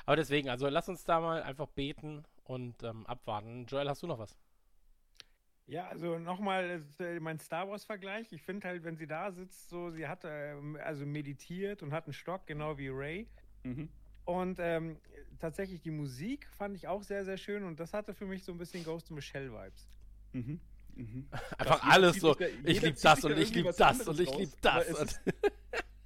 Aber 0.05 0.15
deswegen, 0.17 0.49
also 0.49 0.67
lass 0.67 0.89
uns 0.89 1.05
da 1.05 1.21
mal 1.21 1.41
einfach 1.43 1.67
beten 1.67 2.25
und 2.43 2.83
ähm, 2.83 3.05
abwarten. 3.05 3.65
Joel, 3.67 3.87
hast 3.87 4.03
du 4.03 4.07
noch 4.07 4.19
was? 4.19 4.37
Ja, 5.67 5.87
also 5.87 6.19
nochmal 6.19 6.83
äh, 6.99 7.19
mein 7.19 7.39
Star 7.39 7.67
Wars-Vergleich. 7.67 8.31
Ich 8.31 8.43
finde 8.43 8.67
halt, 8.67 8.83
wenn 8.83 8.97
sie 8.97 9.07
da 9.07 9.31
sitzt, 9.31 9.69
so, 9.69 9.89
sie 9.89 10.07
hat 10.07 10.21
ähm, 10.23 10.77
also 10.83 11.05
meditiert 11.05 11.81
und 11.81 11.91
hat 11.91 12.05
einen 12.05 12.13
Stock, 12.13 12.45
genau 12.45 12.77
wie 12.77 12.89
Ray. 12.89 13.27
Mhm. 13.63 13.89
Und 14.25 14.59
ähm, 14.59 14.97
tatsächlich 15.39 15.81
die 15.81 15.91
Musik 15.91 16.47
fand 16.51 16.75
ich 16.75 16.87
auch 16.87 17.03
sehr, 17.03 17.25
sehr 17.25 17.37
schön 17.37 17.63
und 17.63 17.79
das 17.79 17.93
hatte 17.93 18.13
für 18.13 18.25
mich 18.25 18.43
so 18.43 18.51
ein 18.51 18.57
bisschen 18.57 18.83
Ghost 18.83 19.09
in 19.09 19.15
the 19.15 19.21
Shell-Vibes. 19.21 19.87
Mhm. 20.33 20.59
Mhm. 20.95 21.27
Einfach 21.57 21.83
alles 21.83 22.17
so, 22.17 22.39
ich 22.39 22.39
jeder 22.65 22.87
lieb 22.87 22.97
zieht 22.97 23.05
das 23.05 23.23
und 23.25 23.31
ich 23.31 23.37
irgendwie 23.39 23.57
lieb 23.59 23.65
was 23.67 23.75
das 23.75 24.07
und 24.07 24.19
ich 24.19 24.29
raus, 24.29 24.37
lieb 24.39 24.49
aber 24.63 24.83
das. 24.83 25.19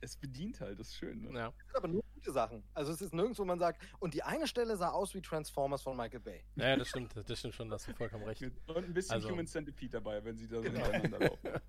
es 0.09 0.17
bedient 0.17 0.59
halt, 0.61 0.79
das 0.79 0.87
ist 0.89 0.95
schön. 0.97 1.21
Ne? 1.21 1.39
Ja. 1.39 1.45
Das 1.57 1.65
sind 1.67 1.75
aber 1.75 1.87
nur 1.87 2.03
gute 2.15 2.31
Sachen. 2.31 2.63
Also 2.73 2.91
es 2.91 3.01
ist 3.01 3.13
nirgends, 3.13 3.39
wo 3.39 3.45
man 3.45 3.59
sagt, 3.59 3.81
und 3.99 4.13
die 4.13 4.23
eine 4.23 4.47
Stelle 4.47 4.75
sah 4.77 4.89
aus 4.89 5.13
wie 5.13 5.21
Transformers 5.21 5.81
von 5.81 5.95
Michael 5.95 6.19
Bay. 6.19 6.43
ja, 6.55 6.75
das 6.75 6.89
stimmt, 6.89 7.13
das 7.15 7.39
stimmt 7.39 7.53
schon, 7.55 7.69
da 7.69 7.75
hast 7.75 7.87
du 7.87 7.93
vollkommen 7.93 8.23
recht. 8.25 8.41
Und 8.43 8.53
ein 8.77 8.93
bisschen 8.93 9.13
Also- 9.15 9.29
Human 9.29 9.47
Centipede 9.47 9.91
dabei, 9.91 10.23
wenn 10.23 10.37
sie 10.37 10.47
da 10.47 10.57
so 10.57 10.63
Genau. 10.63 10.79
hintereinander 10.85 11.19
laufen. 11.19 11.39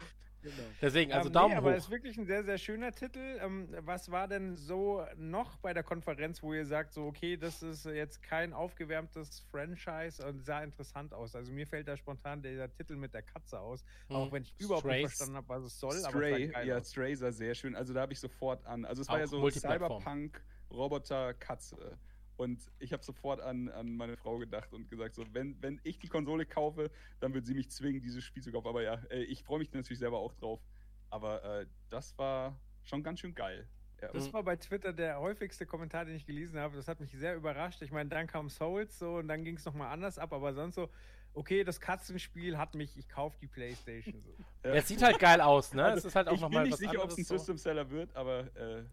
Deswegen, 0.80 1.12
also 1.12 1.28
Ähm, 1.28 1.32
Daumen 1.32 1.50
nee, 1.52 1.56
aber 1.58 1.72
hoch. 1.72 1.76
ist 1.76 1.90
wirklich 1.90 2.16
ein 2.18 2.24
sehr, 2.26 2.44
sehr 2.44 2.58
schöner 2.58 2.92
Titel. 2.92 3.38
Ähm, 3.42 3.68
was 3.80 4.10
war 4.10 4.26
denn 4.28 4.56
so 4.56 5.04
noch 5.16 5.56
bei 5.58 5.74
der 5.74 5.82
Konferenz, 5.82 6.42
wo 6.42 6.54
ihr 6.54 6.64
sagt, 6.66 6.92
so, 6.92 7.06
okay, 7.06 7.36
das 7.36 7.62
ist 7.62 7.84
jetzt 7.84 8.22
kein 8.22 8.52
aufgewärmtes 8.52 9.40
Franchise 9.50 10.24
und 10.26 10.44
sah 10.44 10.62
interessant 10.62 11.12
aus? 11.14 11.34
Also 11.36 11.52
mir 11.52 11.66
fällt 11.66 11.88
da 11.88 11.96
spontan 11.96 12.42
der 12.42 12.72
Titel 12.72 12.96
mit 12.96 13.12
der 13.14 13.22
Katze 13.22 13.60
aus, 13.60 13.84
auch 14.08 14.26
Hm. 14.26 14.32
wenn 14.32 14.42
ich 14.42 14.54
überhaupt 14.58 14.82
Strays. 14.86 14.96
nicht 15.02 15.08
verstanden 15.08 15.36
habe, 15.36 15.48
was 15.48 15.64
es 15.64 15.78
soll. 15.78 15.96
aber 16.04 16.10
Stray, 16.18 16.52
ja, 16.66 16.76
aus. 16.78 16.90
Stray 16.90 17.14
sah 17.14 17.32
sehr 17.32 17.54
schön. 17.54 17.74
Also 17.76 17.92
da 17.94 18.00
habe 18.02 18.12
ich 18.12 18.20
sofort 18.20 18.64
an. 18.66 18.84
Also 18.84 19.02
es 19.02 19.08
war 19.08 19.16
Auch 19.16 19.20
ja 19.20 19.26
so. 19.26 19.50
Cyberpunk, 19.50 20.42
Roboter, 20.70 21.34
Katze. 21.34 21.98
Und 22.40 22.70
ich 22.78 22.94
habe 22.94 23.04
sofort 23.04 23.42
an, 23.42 23.68
an 23.68 23.94
meine 23.98 24.16
Frau 24.16 24.38
gedacht 24.38 24.72
und 24.72 24.88
gesagt, 24.88 25.14
so, 25.14 25.26
wenn, 25.34 25.60
wenn 25.60 25.78
ich 25.84 25.98
die 25.98 26.08
Konsole 26.08 26.46
kaufe, 26.46 26.90
dann 27.20 27.34
wird 27.34 27.44
sie 27.44 27.52
mich 27.52 27.70
zwingen, 27.70 28.00
dieses 28.00 28.24
Spiel 28.24 28.42
zu 28.42 28.50
kaufen. 28.50 28.66
Aber 28.66 28.82
ja, 28.82 28.94
äh, 29.10 29.24
ich 29.24 29.44
freue 29.44 29.58
mich 29.58 29.70
natürlich 29.74 29.98
selber 29.98 30.16
auch 30.16 30.32
drauf. 30.32 30.58
Aber 31.10 31.44
äh, 31.44 31.66
das 31.90 32.16
war 32.16 32.58
schon 32.82 33.02
ganz 33.02 33.20
schön 33.20 33.34
geil. 33.34 33.68
Ja. 34.00 34.08
Das 34.12 34.32
war 34.32 34.42
bei 34.42 34.56
Twitter 34.56 34.94
der 34.94 35.20
häufigste 35.20 35.66
Kommentar, 35.66 36.06
den 36.06 36.14
ich 36.14 36.24
gelesen 36.24 36.58
habe. 36.58 36.76
Das 36.76 36.88
hat 36.88 36.98
mich 37.00 37.12
sehr 37.12 37.36
überrascht. 37.36 37.82
Ich 37.82 37.92
meine, 37.92 38.08
dann 38.08 38.26
kam 38.26 38.48
Souls 38.48 38.98
so 38.98 39.16
und 39.16 39.28
dann 39.28 39.44
ging 39.44 39.56
es 39.56 39.66
nochmal 39.66 39.92
anders 39.92 40.18
ab, 40.18 40.32
aber 40.32 40.54
sonst 40.54 40.76
so, 40.76 40.88
okay, 41.34 41.62
das 41.62 41.78
Katzenspiel 41.78 42.56
hat 42.56 42.74
mich, 42.74 42.96
ich 42.96 43.06
kaufe 43.10 43.36
die 43.38 43.48
Playstation. 43.48 44.22
So. 44.22 44.32
Ja. 44.64 44.74
Es 44.74 44.88
sieht 44.88 45.02
halt 45.02 45.18
geil 45.18 45.42
aus, 45.42 45.74
ne? 45.74 45.84
Also, 45.84 45.98
es 45.98 46.04
ist 46.06 46.16
halt 46.16 46.28
auch 46.28 46.32
ich 46.32 46.40
bin 46.40 46.48
nochmal 46.48 46.64
nicht 46.64 46.78
sicher, 46.78 47.02
ob 47.02 47.10
es 47.10 47.18
ein. 47.18 47.24
So. 47.24 47.36
System 47.36 47.58
Seller 47.58 47.90
wird, 47.90 48.16
aber 48.16 48.54
äh, 48.56 48.84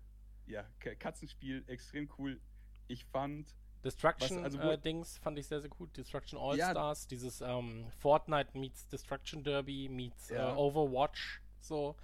ja, 0.48 0.66
Katzenspiel 1.00 1.64
extrem 1.68 2.10
cool. 2.18 2.42
Ich 2.88 3.06
fand, 3.06 3.54
Destruction 3.84 4.44
also 4.44 4.60
äh, 4.60 4.78
Dings 4.78 5.18
fand 5.20 5.38
ich 5.40 5.48
sehr, 5.48 5.62
sehr 5.62 5.70
gut. 5.70 5.96
Destruction 5.98 6.40
Ja. 6.40 6.68
All-Stars, 6.68 7.08
dieses 7.08 7.42
ähm, 7.42 7.86
Fortnite 8.00 8.58
meets 8.58 8.88
Destruction 8.88 9.44
Derby 9.44 9.90
meets 9.90 10.30
Ja. 10.30 10.54
äh, 10.54 10.56
Overwatch. 10.56 11.42
So. 11.60 11.96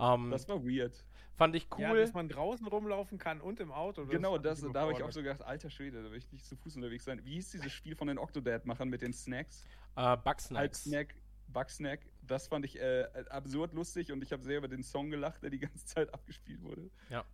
Ähm, 0.00 0.30
das 0.30 0.48
war 0.48 0.62
weird. 0.64 1.04
fand 1.36 1.54
ich 1.56 1.66
Ja, 1.78 1.90
cool. 1.90 1.98
dass 2.00 2.12
man 2.12 2.28
draußen 2.28 2.66
rumlaufen 2.66 3.18
kann 3.18 3.40
und 3.40 3.60
im 3.60 3.72
Auto. 3.72 4.04
Genau, 4.06 4.36
das, 4.38 4.60
da 4.72 4.80
habe 4.82 4.92
ich 4.92 5.02
auch 5.02 5.10
so 5.12 5.22
gedacht, 5.22 5.42
alter 5.42 5.70
Schwede, 5.70 6.02
da 6.02 6.10
will 6.10 6.18
ich 6.18 6.30
nicht 6.32 6.44
zu 6.44 6.56
Fuß 6.56 6.76
unterwegs 6.76 7.04
sein. 7.04 7.24
Wie 7.24 7.34
hieß 7.34 7.50
dieses 7.52 7.72
Spiel 7.72 7.94
von 7.96 8.08
den 8.08 8.18
Octodad-Machern 8.18 8.88
mit 8.88 9.02
den 9.02 9.12
Snacks? 9.12 9.64
äh, 9.96 10.16
Bugsnacks. 10.16 10.54
Halbsnack, 10.86 11.14
Bugsnack. 11.52 12.00
Das 12.26 12.46
fand 12.48 12.64
ich 12.64 12.78
äh, 12.80 13.06
absurd 13.30 13.72
lustig 13.74 14.10
und 14.12 14.22
ich 14.22 14.32
habe 14.32 14.42
sehr 14.42 14.58
über 14.58 14.68
den 14.68 14.82
Song 14.82 15.10
gelacht, 15.10 15.42
der 15.42 15.50
die 15.50 15.58
ganze 15.58 15.84
Zeit 15.86 16.12
abgespielt 16.12 16.62
wurde. 16.62 16.90
Ja. 17.10 17.24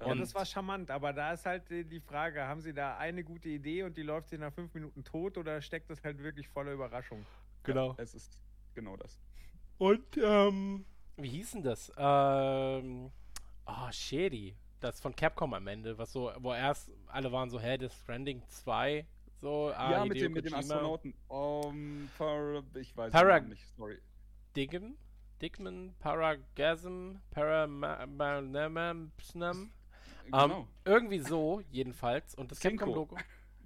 Ja, 0.00 0.06
Und- 0.06 0.20
das 0.20 0.34
war 0.34 0.44
charmant, 0.46 0.90
aber 0.90 1.12
da 1.12 1.32
ist 1.32 1.44
halt 1.46 1.68
die 1.70 1.84
die 1.84 2.00
Frage, 2.00 2.42
haben 2.46 2.60
sie 2.60 2.72
da 2.72 2.96
eine 2.98 3.24
gute 3.24 3.48
Idee 3.48 3.82
und 3.82 3.96
die 3.96 4.02
läuft 4.02 4.28
sie 4.30 4.38
nach 4.38 4.52
fünf 4.52 4.72
Minuten 4.74 5.02
tot 5.04 5.36
oder 5.38 5.60
steckt 5.60 5.90
das 5.90 6.02
halt 6.04 6.18
wirklich 6.22 6.48
voller 6.48 6.72
Überraschung? 6.72 7.24
Genau. 7.64 7.94
Es 7.98 8.14
ist 8.14 8.40
genau 8.74 8.96
das. 8.96 9.18
Und, 9.78 10.16
ähm, 10.22 10.84
wie 11.16 11.28
hieß 11.28 11.52
denn 11.52 11.62
das? 11.64 11.92
Ähm, 11.96 13.10
oh, 13.66 13.90
Shady. 13.92 14.54
Das 14.80 15.00
von 15.00 15.14
Capcom 15.16 15.54
am 15.54 15.66
Ende, 15.66 15.98
was 15.98 16.12
so, 16.12 16.30
wo 16.38 16.52
erst 16.54 16.92
alle 17.08 17.32
waren 17.32 17.50
so, 17.50 17.58
hä, 17.58 17.76
Death 17.78 17.92
Stranding 17.92 18.42
2, 18.46 19.04
so, 19.40 19.72
ah, 19.76 19.90
ja, 19.92 20.04
mit 20.04 20.20
dem, 20.20 20.32
mit 20.32 20.44
dem. 20.44 20.54
Astronauten. 20.54 21.14
Um, 21.28 22.08
Par 22.18 22.62
ich 22.74 22.96
weiß 22.96 23.12
Para- 23.12 23.36
Namen 23.38 23.50
nicht, 23.50 23.66
sorry. 23.76 23.98
Diggen? 24.56 24.96
Dickman? 25.40 25.94
Paragasm? 26.00 27.16
Paramam? 27.30 29.12
Genau. 30.24 30.60
Ähm, 30.60 30.66
irgendwie 30.84 31.20
so, 31.20 31.60
jedenfalls. 31.70 32.34
Und 32.34 32.50
das. 32.50 32.60
Capcom-Logo. 32.60 33.16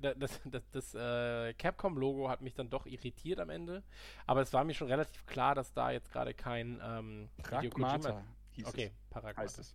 da- 0.00 0.14
Das, 0.14 0.40
das, 0.44 0.62
das 0.70 0.94
äh, 0.94 1.54
Capcom-Logo 1.54 2.28
hat 2.28 2.42
mich 2.42 2.54
dann 2.54 2.68
doch 2.68 2.86
irritiert 2.86 3.40
am 3.40 3.50
Ende. 3.50 3.82
Aber 4.26 4.42
es 4.42 4.52
war 4.52 4.64
mir 4.64 4.74
schon 4.74 4.88
relativ 4.88 5.24
klar, 5.26 5.54
dass 5.54 5.72
da 5.72 5.90
jetzt 5.90 6.10
gerade 6.12 6.34
kein 6.34 6.80
ähm, 6.84 7.28
Pragmata 7.42 8.22
hieß 8.50 8.66
Okay, 8.66 8.84
es. 8.86 8.90
Heißt 8.90 9.10
Paragmata. 9.10 9.60
es. 9.60 9.74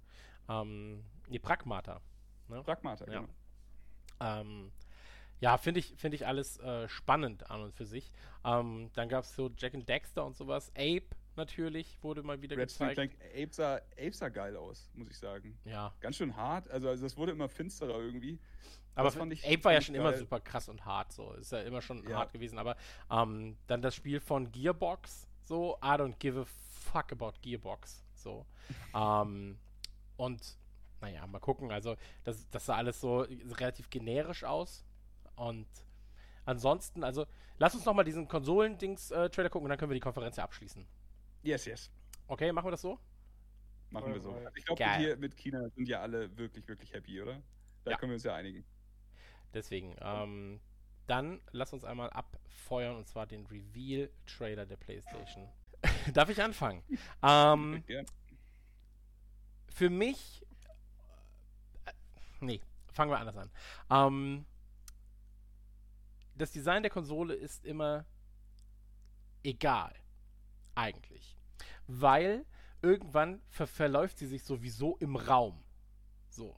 Ähm, 0.49 1.03
nee, 1.29 1.39
Pragmata. 1.39 1.99
Pragmata, 2.63 3.05
Ja. 3.11 3.19
genau. 3.21 3.29
Ähm, 4.19 4.71
ja, 5.39 5.57
finde 5.57 5.79
ich, 5.79 5.93
finde 5.97 6.15
ich 6.15 6.25
alles 6.25 6.57
äh, 6.59 6.87
spannend 6.89 7.49
an 7.49 7.61
und 7.61 7.73
für 7.73 7.85
sich. 7.85 8.11
Ähm, 8.45 8.89
dann 8.93 9.09
gab 9.09 9.23
es 9.23 9.35
so 9.35 9.51
Jack 9.57 9.73
and 9.75 9.87
Dexter 9.87 10.25
und 10.25 10.35
sowas. 10.35 10.69
Ape 10.75 11.03
natürlich 11.35 12.01
wurde 12.01 12.23
mal 12.23 12.41
wieder 12.41 12.57
Red 12.57 12.71
Street 12.71 12.89
gezeigt. 12.89 13.19
Clank, 13.19 13.33
Ape 13.43 13.53
sah, 13.53 13.75
Ape 13.75 14.13
sah 14.13 14.29
geil 14.29 14.55
aus, 14.55 14.89
muss 14.95 15.09
ich 15.09 15.17
sagen. 15.17 15.57
Ja, 15.65 15.93
Ganz 15.99 16.15
schön 16.15 16.35
hart, 16.35 16.67
also, 16.69 16.89
also 16.89 17.05
es 17.05 17.15
wurde 17.15 17.31
immer 17.33 17.47
finsterer 17.49 17.99
irgendwie. 17.99 18.39
aber 18.95 19.05
Das 19.09 19.15
fand 19.15 19.31
ich- 19.33 19.45
Ape 19.45 19.63
war 19.63 19.73
ja 19.73 19.81
schon 19.81 19.93
ich 19.93 20.01
immer 20.01 20.09
geil. 20.11 20.19
super 20.19 20.39
krass 20.39 20.67
und 20.69 20.83
hart. 20.85 21.11
So 21.13 21.33
ist 21.33 21.51
ja 21.51 21.61
immer 21.61 21.81
schon 21.81 22.07
Ja. 22.09 22.17
hart 22.17 22.33
gewesen. 22.33 22.57
Aber 22.57 22.75
ähm, 23.11 23.57
dann 23.67 23.81
das 23.83 23.93
Spiel 23.95 24.19
von 24.19 24.51
Gearbox. 24.51 25.27
So, 25.43 25.77
I 25.83 25.89
don't 25.89 26.17
give 26.17 26.39
a 26.39 26.45
fuck 26.91 27.11
about 27.11 27.33
Gearbox. 27.43 28.03
So. 28.15 28.45
ähm, 28.95 29.59
und 30.17 30.57
naja, 30.99 31.27
mal 31.27 31.37
gucken. 31.39 31.71
Also, 31.71 31.95
das, 32.23 32.49
das 32.49 32.65
sah 32.65 32.75
alles 32.77 32.99
so 32.99 33.19
relativ 33.59 33.91
generisch 33.91 34.43
aus. 34.43 34.83
Und 35.37 35.67
ansonsten, 36.45 37.03
also, 37.03 37.25
lass 37.57 37.73
uns 37.73 37.85
nochmal 37.85 38.03
diesen 38.05 38.27
Konsolen-Dings-Trailer 38.27 39.49
gucken 39.49 39.65
und 39.65 39.69
dann 39.69 39.77
können 39.77 39.91
wir 39.91 39.95
die 39.95 40.01
Konferenz 40.01 40.35
ja 40.35 40.43
abschließen. 40.43 40.85
Yes, 41.43 41.65
yes. 41.65 41.89
Okay, 42.27 42.51
machen 42.51 42.67
wir 42.67 42.71
das 42.71 42.81
so? 42.81 42.99
Machen 43.89 44.13
wir 44.13 44.19
so. 44.19 44.33
Also 44.33 44.49
ich 44.55 44.65
glaube, 44.65 44.97
hier 44.97 45.15
mit 45.15 45.37
China 45.37 45.69
sind 45.75 45.87
ja 45.87 46.01
alle 46.01 46.35
wirklich, 46.37 46.67
wirklich 46.67 46.91
happy, 46.91 47.21
oder? 47.21 47.41
Da 47.85 47.91
Ja. 47.91 47.97
können 47.97 48.11
wir 48.11 48.15
uns 48.15 48.23
ja 48.23 48.35
einigen. 48.35 48.65
Deswegen, 49.53 49.95
ähm, 50.01 50.59
dann 51.05 51.39
lass 51.51 51.71
uns 51.71 51.85
einmal 51.85 52.09
abfeuern 52.09 52.97
und 52.97 53.07
zwar 53.07 53.25
den 53.27 53.45
Reveal-Trailer 53.45 54.65
der 54.65 54.75
PlayStation. 54.75 55.47
Darf 56.13 56.27
ich 56.29 56.41
anfangen? 56.41 56.83
ähm, 57.23 57.81
Ja. 57.87 58.03
für 59.69 59.89
mich. 59.89 60.45
Äh, 61.85 61.93
nee, 62.41 62.61
fangen 62.91 63.11
wir 63.11 63.19
anders 63.19 63.37
an. 63.37 63.49
Ähm, 63.89 64.45
das 66.37 66.51
Design 66.51 66.83
der 66.83 66.91
Konsole 66.91 67.33
ist 67.33 67.65
immer 67.65 68.05
egal. 69.43 69.93
Eigentlich. 70.75 71.37
Weil 71.87 72.45
irgendwann 72.81 73.41
ver 73.49 73.67
verläuft 73.67 74.17
sie 74.17 74.27
sich 74.27 74.43
sowieso 74.43 74.97
im 74.97 75.15
Raum. 75.15 75.63
So. 76.29 76.55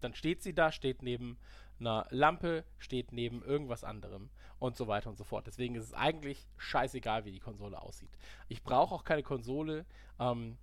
Dann 0.00 0.14
steht 0.14 0.42
sie 0.42 0.54
da, 0.54 0.72
steht 0.72 1.02
neben 1.02 1.38
einer 1.80 2.06
Lampe, 2.10 2.64
steht 2.78 3.12
neben 3.12 3.42
irgendwas 3.42 3.84
anderem 3.84 4.30
und 4.58 4.76
so 4.76 4.86
weiter 4.86 5.10
und 5.10 5.16
so 5.16 5.24
fort. 5.24 5.46
Deswegen 5.46 5.74
ist 5.74 5.84
es 5.84 5.94
eigentlich 5.94 6.46
scheißegal, 6.56 7.24
wie 7.24 7.32
die 7.32 7.40
Konsole 7.40 7.80
aussieht. 7.80 8.10
Ich 8.48 8.62
brauche 8.62 8.94
auch 8.94 9.04
keine 9.04 9.22
Konsole, 9.22 9.86
ähm, 10.18 10.58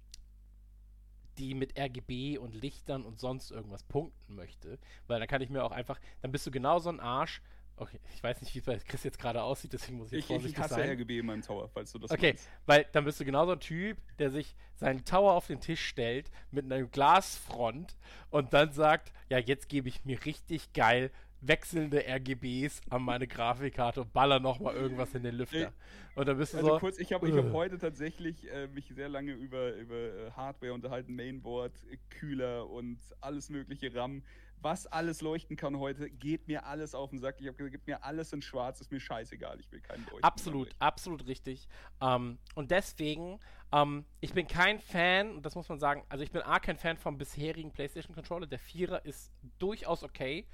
die 1.37 1.53
mit 1.53 1.77
RGB 1.77 2.37
und 2.37 2.55
Lichtern 2.55 3.03
und 3.03 3.19
sonst 3.19 3.51
irgendwas 3.51 3.83
punkten 3.83 4.35
möchte, 4.35 4.79
weil 5.07 5.19
dann 5.19 5.27
kann 5.27 5.41
ich 5.41 5.49
mir 5.49 5.63
auch 5.63 5.71
einfach, 5.71 5.99
dann 6.21 6.31
bist 6.31 6.47
du 6.47 6.51
genauso 6.51 6.89
ein 6.89 6.99
Arsch. 6.99 7.41
Okay, 7.77 7.99
ich 8.13 8.23
weiß 8.23 8.41
nicht, 8.41 8.53
wie 8.55 8.59
es 8.59 8.65
bei 8.65 8.77
Chris 8.77 9.03
jetzt 9.03 9.19
gerade 9.19 9.43
aussieht, 9.43 9.73
deswegen 9.73 9.97
muss 9.97 10.07
ich 10.07 10.13
jetzt 10.13 10.19
Ich, 10.19 10.29
ich 10.29 10.35
vorsichtig 10.37 10.63
hasse 10.63 10.75
sein. 10.75 10.89
RGB 10.91 11.19
in 11.19 11.25
meinem 11.25 11.41
Tower, 11.41 11.67
falls 11.67 11.91
du 11.91 11.99
das 11.99 12.09
Okay, 12.11 12.27
meinst. 12.33 12.49
weil 12.65 12.85
dann 12.93 13.03
bist 13.03 13.19
du 13.19 13.25
genauso 13.25 13.51
ein 13.51 13.59
Typ, 13.59 13.97
der 14.17 14.31
sich 14.31 14.55
seinen 14.75 15.03
Tower 15.03 15.33
auf 15.33 15.47
den 15.47 15.59
Tisch 15.59 15.85
stellt 15.85 16.31
mit 16.51 16.65
einer 16.65 16.83
Glasfront 16.83 17.97
und 18.29 18.53
dann 18.53 18.71
sagt, 18.71 19.11
ja, 19.29 19.39
jetzt 19.39 19.67
gebe 19.67 19.89
ich 19.89 20.05
mir 20.05 20.23
richtig 20.25 20.71
geil 20.73 21.11
wechselnde 21.41 22.03
RGBs 22.07 22.81
an 22.89 23.03
meine 23.03 23.27
Grafikkarte 23.27 24.01
und 24.01 24.13
baller 24.13 24.39
nochmal 24.39 24.75
irgendwas 24.75 25.13
in 25.13 25.23
den 25.23 25.35
Lüfter. 25.35 25.73
Und 26.15 26.27
dann 26.27 26.37
bist 26.37 26.53
du 26.53 26.57
Also 26.57 26.69
so, 26.69 26.79
kurz, 26.79 26.97
ich 26.97 27.13
habe 27.13 27.27
ich 27.29 27.35
hab 27.35 27.51
heute 27.51 27.77
tatsächlich 27.77 28.49
äh, 28.51 28.67
mich 28.67 28.87
sehr 28.87 29.09
lange 29.09 29.33
über, 29.33 29.73
über 29.75 29.95
äh, 29.95 30.31
Hardware 30.31 30.73
unterhalten, 30.73 31.13
Mainboard, 31.13 31.73
Kühler 32.09 32.69
und 32.69 32.97
alles 33.21 33.49
mögliche 33.49 33.93
RAM. 33.93 34.23
Was 34.61 34.87
alles 34.87 35.21
leuchten 35.21 35.55
kann 35.55 35.77
heute, 35.77 36.09
geht 36.09 36.47
mir 36.47 36.65
alles 36.65 36.95
auf 36.95 37.11
den 37.11 37.19
Sack. 37.19 37.39
Ich 37.39 37.47
habe 37.47 37.57
gesagt, 37.57 37.73
gib 37.73 37.87
mir 37.87 38.03
alles 38.03 38.33
in 38.33 38.41
schwarz, 38.41 38.81
ist 38.81 38.91
mir 38.91 38.99
scheißegal, 38.99 39.59
ich 39.59 39.71
will 39.71 39.81
keinen 39.81 40.03
leuchten. 40.05 40.23
Absolut, 40.23 40.69
absolut 40.79 41.27
richtig. 41.27 41.67
Ähm, 42.01 42.39
und 42.55 42.71
deswegen, 42.71 43.39
ähm, 43.71 44.05
ich 44.21 44.33
bin 44.33 44.47
kein 44.47 44.79
Fan, 44.79 45.35
und 45.35 45.45
das 45.45 45.55
muss 45.55 45.69
man 45.69 45.79
sagen, 45.79 46.03
also 46.09 46.23
ich 46.23 46.31
bin 46.31 46.41
A, 46.41 46.59
kein 46.59 46.77
Fan 46.77 46.97
vom 46.97 47.17
bisherigen 47.17 47.71
PlayStation 47.71 48.15
Controller. 48.15 48.47
Der 48.47 48.59
Vierer 48.59 49.05
ist 49.05 49.31
durchaus 49.59 50.03
okay, 50.03 50.47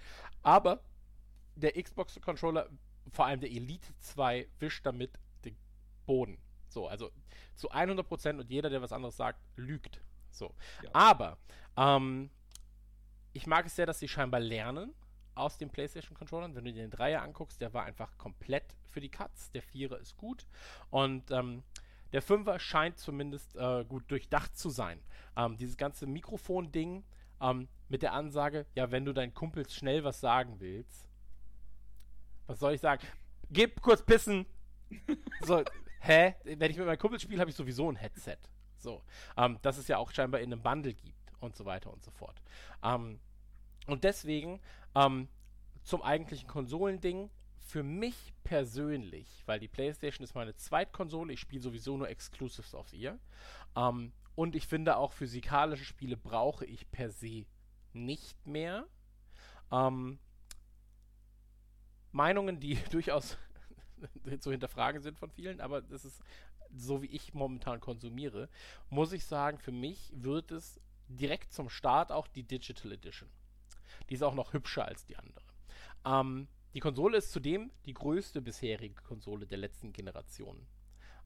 aber 0.44 0.84
der 1.56 1.82
Xbox 1.82 2.20
Controller, 2.22 2.70
vor 3.12 3.26
allem 3.26 3.40
der 3.40 3.52
Elite 3.52 3.88
2, 4.00 4.48
wischt 4.60 4.86
damit 4.86 5.20
den 5.46 5.56
Boden. 6.06 6.38
So, 6.68 6.88
also 6.88 7.12
zu 7.56 7.72
100% 7.72 8.40
und 8.40 8.50
jeder, 8.50 8.70
der 8.70 8.82
was 8.82 8.92
anderes 8.92 9.18
sagt, 9.18 9.40
lügt. 9.56 10.02
So. 10.32 10.56
Ja. 10.84 10.90
Aber, 10.94 11.38
ähm, 11.78 12.30
ich 13.34 13.48
mag 13.48 13.66
es 13.66 13.76
sehr, 13.76 13.86
dass 13.86 14.00
sie 14.00 14.08
scheinbar 14.08 14.40
lernen 14.40 14.94
aus 15.36 15.58
den 15.58 15.70
PlayStation 15.70 16.16
Controllern. 16.16 16.56
Wenn 16.56 16.66
du 16.66 16.74
dir 16.74 16.82
den 16.82 16.92
Dreier 16.92 17.22
anguckst, 17.22 17.62
der 17.62 17.74
war 17.74 17.86
einfach 17.86 18.18
komplett 18.18 18.76
für 18.90 19.00
die 19.00 19.10
Cuts. 19.10 19.52
Der 19.52 19.62
Vierer 19.62 19.98
ist 20.00 20.18
gut. 20.18 20.46
Und 20.90 21.32
ähm, 21.32 21.64
der 22.12 22.22
Fünfer 22.22 22.60
scheint 22.60 23.00
zumindest 23.00 23.56
äh, 23.56 23.86
gut 23.86 24.10
durchdacht 24.12 24.58
zu 24.58 24.70
sein. 24.70 25.00
Ähm, 25.38 25.58
dieses 25.58 25.78
ganze 25.78 26.06
Mikrofon-Ding 26.08 27.04
ähm, 27.40 27.70
mit 27.88 28.02
der 28.02 28.14
Ansage, 28.14 28.66
ja, 28.76 28.92
wenn 28.92 29.06
du 29.06 29.14
deinen 29.14 29.34
Kumpels 29.34 29.74
schnell 29.74 30.04
was 30.04 30.20
sagen 30.20 30.60
willst, 30.60 31.08
was 32.48 32.60
soll 32.60 32.74
ich 32.74 32.82
sagen? 32.82 33.06
Gib 33.50 33.82
kurz 33.82 34.04
pissen. 34.04 34.46
So, 35.44 35.64
hä? 36.02 36.36
Wenn 36.44 36.70
ich 36.70 36.78
mit 36.78 36.86
meinem 36.86 37.00
Kumpel 37.00 37.20
spiele, 37.20 37.40
habe 37.40 37.50
ich 37.50 37.56
sowieso 37.56 37.90
ein 37.90 37.96
Headset. 37.96 38.38
So, 38.78 39.02
ähm, 39.38 39.58
das 39.62 39.78
es 39.78 39.88
ja 39.88 39.98
auch 39.98 40.12
scheinbar 40.12 40.42
in 40.42 40.52
einem 40.52 40.62
Bundle 40.62 40.94
gibt 40.94 41.21
und 41.42 41.56
so 41.56 41.66
weiter 41.66 41.92
und 41.92 42.04
so 42.04 42.12
fort. 42.12 42.42
Ähm, 42.84 43.20
und 43.88 44.04
deswegen 44.04 44.62
ähm, 44.96 45.28
zum 45.84 46.02
eigentlichen 46.02 46.48
Konsolending. 46.48 47.30
Für 47.64 47.84
mich 47.84 48.34
persönlich, 48.44 49.44
weil 49.46 49.60
die 49.60 49.68
PlayStation 49.68 50.24
ist 50.24 50.36
meine 50.36 50.56
Zweitkonsole, 50.56 51.32
ich 51.32 51.40
spiele 51.40 51.62
sowieso 51.62 51.96
nur 51.96 52.10
Exclusives 52.10 52.76
auf 52.76 52.92
ihr. 52.92 53.18
Ähm, 53.78 54.12
und 54.36 54.56
ich 54.56 54.68
finde 54.68 54.98
auch 54.98 55.14
physikalische 55.14 55.86
Spiele 55.86 56.18
brauche 56.18 56.66
ich 56.66 56.90
per 56.92 57.12
se 57.12 57.46
nicht 57.94 58.46
mehr. 58.48 58.88
Ähm, 59.72 60.20
Meinungen, 62.12 62.60
die 62.60 62.76
durchaus 62.92 63.38
zu 64.40 64.52
hinterfragen 64.52 65.02
sind 65.02 65.18
von 65.18 65.30
vielen, 65.30 65.62
aber 65.62 65.82
das 65.82 66.04
ist 66.04 66.22
so, 66.74 67.02
wie 67.02 67.08
ich 67.08 67.34
momentan 67.34 67.80
konsumiere, 67.80 68.50
muss 68.90 69.14
ich 69.14 69.26
sagen, 69.26 69.60
für 69.60 69.72
mich 69.72 70.12
wird 70.16 70.52
es 70.52 70.80
direkt 71.18 71.54
zum 71.54 71.70
Start 71.70 72.12
auch 72.12 72.28
die 72.28 72.44
Digital 72.44 72.92
Edition. 72.92 73.30
Die 74.10 74.14
ist 74.16 74.24
auch 74.24 74.34
noch 74.34 74.54
hübscher 74.54 74.86
als 74.86 75.06
die 75.06 75.18
andere. 75.18 75.46
Ähm, 76.06 76.48
die 76.74 76.80
Konsole 76.80 77.18
ist 77.18 77.32
zudem 77.32 77.72
die 77.86 77.94
größte 77.94 78.42
bisherige 78.42 79.02
Konsole 79.04 79.46
der 79.46 79.58
letzten 79.58 79.92
Generation. 79.94 80.66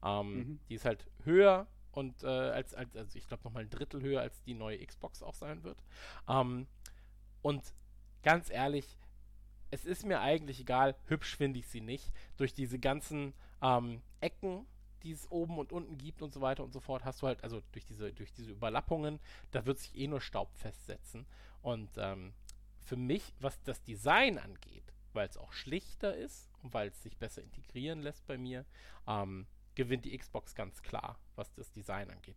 Ähm, 0.04 0.34
Mhm. 0.34 0.60
Die 0.68 0.74
ist 0.74 0.84
halt 0.84 1.06
höher 1.24 1.66
und 1.92 2.22
äh, 2.22 2.26
als, 2.26 2.74
als, 2.74 2.94
also 2.96 3.16
ich 3.16 3.26
glaube 3.26 3.44
nochmal 3.44 3.62
ein 3.62 3.70
Drittel 3.70 4.02
höher 4.02 4.20
als 4.20 4.42
die 4.42 4.54
neue 4.54 4.84
Xbox 4.84 5.22
auch 5.22 5.34
sein 5.34 5.62
wird. 5.62 5.82
Ähm, 6.28 6.66
und 7.42 7.62
ganz 8.22 8.50
ehrlich, 8.50 8.98
es 9.70 9.84
ist 9.84 10.04
mir 10.04 10.20
eigentlich 10.20 10.60
egal, 10.60 10.94
hübsch 11.06 11.36
finde 11.36 11.58
ich 11.58 11.68
sie 11.68 11.80
nicht. 11.80 12.12
Durch 12.36 12.54
diese 12.54 12.78
ganzen 12.78 13.34
ähm, 13.62 14.02
Ecken, 14.20 14.66
die 15.02 15.12
es 15.12 15.30
oben 15.30 15.58
und 15.58 15.72
unten 15.72 15.98
gibt 15.98 16.22
und 16.22 16.32
so 16.32 16.40
weiter 16.40 16.64
und 16.64 16.72
so 16.72 16.80
fort, 16.80 17.04
hast 17.04 17.22
du 17.22 17.26
halt, 17.26 17.42
also 17.44 17.62
durch 17.72 17.84
diese, 17.84 18.12
durch 18.12 18.32
diese 18.32 18.50
Überlappungen, 18.50 19.20
da 19.50 19.66
wird 19.66 19.78
sich 19.78 19.96
eh 19.96 20.06
nur 20.06 20.20
Staub 20.20 20.54
festsetzen. 20.54 21.26
Und 21.62 21.90
ähm, 21.96 22.32
für 22.84 22.96
mich, 22.96 23.34
was 23.40 23.60
das 23.62 23.82
Design 23.82 24.38
angeht, 24.38 24.92
weil 25.12 25.28
es 25.28 25.36
auch 25.36 25.52
schlichter 25.52 26.14
ist 26.14 26.50
und 26.62 26.74
weil 26.74 26.88
es 26.88 27.02
sich 27.02 27.16
besser 27.16 27.42
integrieren 27.42 28.02
lässt 28.02 28.26
bei 28.26 28.38
mir, 28.38 28.64
ähm, 29.06 29.46
gewinnt 29.74 30.04
die 30.04 30.16
Xbox 30.16 30.54
ganz 30.54 30.82
klar, 30.82 31.18
was 31.36 31.52
das 31.54 31.70
Design 31.72 32.10
angeht. 32.10 32.36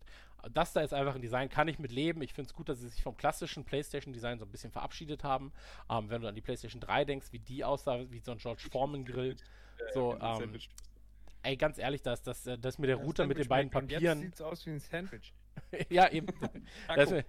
Das 0.52 0.74
da 0.74 0.82
ist 0.82 0.94
einfach 0.94 1.16
ein 1.16 1.22
Design, 1.22 1.50
kann 1.50 1.68
ich 1.68 1.80
mit 1.80 1.92
leben. 1.92 2.22
Ich 2.22 2.34
finde 2.34 2.50
es 2.50 2.54
gut, 2.54 2.70
dass 2.70 2.80
sie 2.80 2.90
sich 2.90 3.02
vom 3.02 3.18
klassischen 3.18 3.66
PlayStation-Design 3.66 4.40
so 4.40 4.46
ein 4.46 4.52
bisschen 4.52 4.72
verabschiedet 4.72 5.24
haben. 5.24 5.52
Ähm, 5.90 6.10
wenn 6.10 6.22
du 6.22 6.28
an 6.28 6.36
die 6.36 6.42
PlayStation 6.42 6.82
3 6.82 7.06
denkst, 7.06 7.28
wie 7.32 7.40
die 7.40 7.64
aussah, 7.64 8.10
wie 8.10 8.20
so 8.20 8.32
ein 8.32 8.38
George 8.38 8.68
Foreman-Grill. 8.72 9.38
So, 9.94 10.12
genau, 10.12 10.42
ähm. 10.42 10.60
Ey, 11.42 11.56
ganz 11.56 11.78
ehrlich, 11.78 12.02
da 12.02 12.14
ist, 12.14 12.28
das, 12.28 12.46
äh, 12.48 12.58
da 12.58 12.70
ist 12.70 12.80
mir 12.80 12.88
der 12.88 12.98
Das 12.98 13.06
Router 13.06 13.28
mit 13.28 13.38
den 13.38 13.48
beiden. 13.48 13.70
Papieren. 13.72 14.04
Jetzt 14.04 14.22
sieht's 14.22 14.42
aus 14.42 14.66
wie 14.66 14.72
ein 14.72 14.80
Sandwich. 14.80 15.34
ja, 15.90 16.10
eben. 16.10 16.28
da, 16.88 16.96
ist 16.96 17.12
mir, 17.12 17.26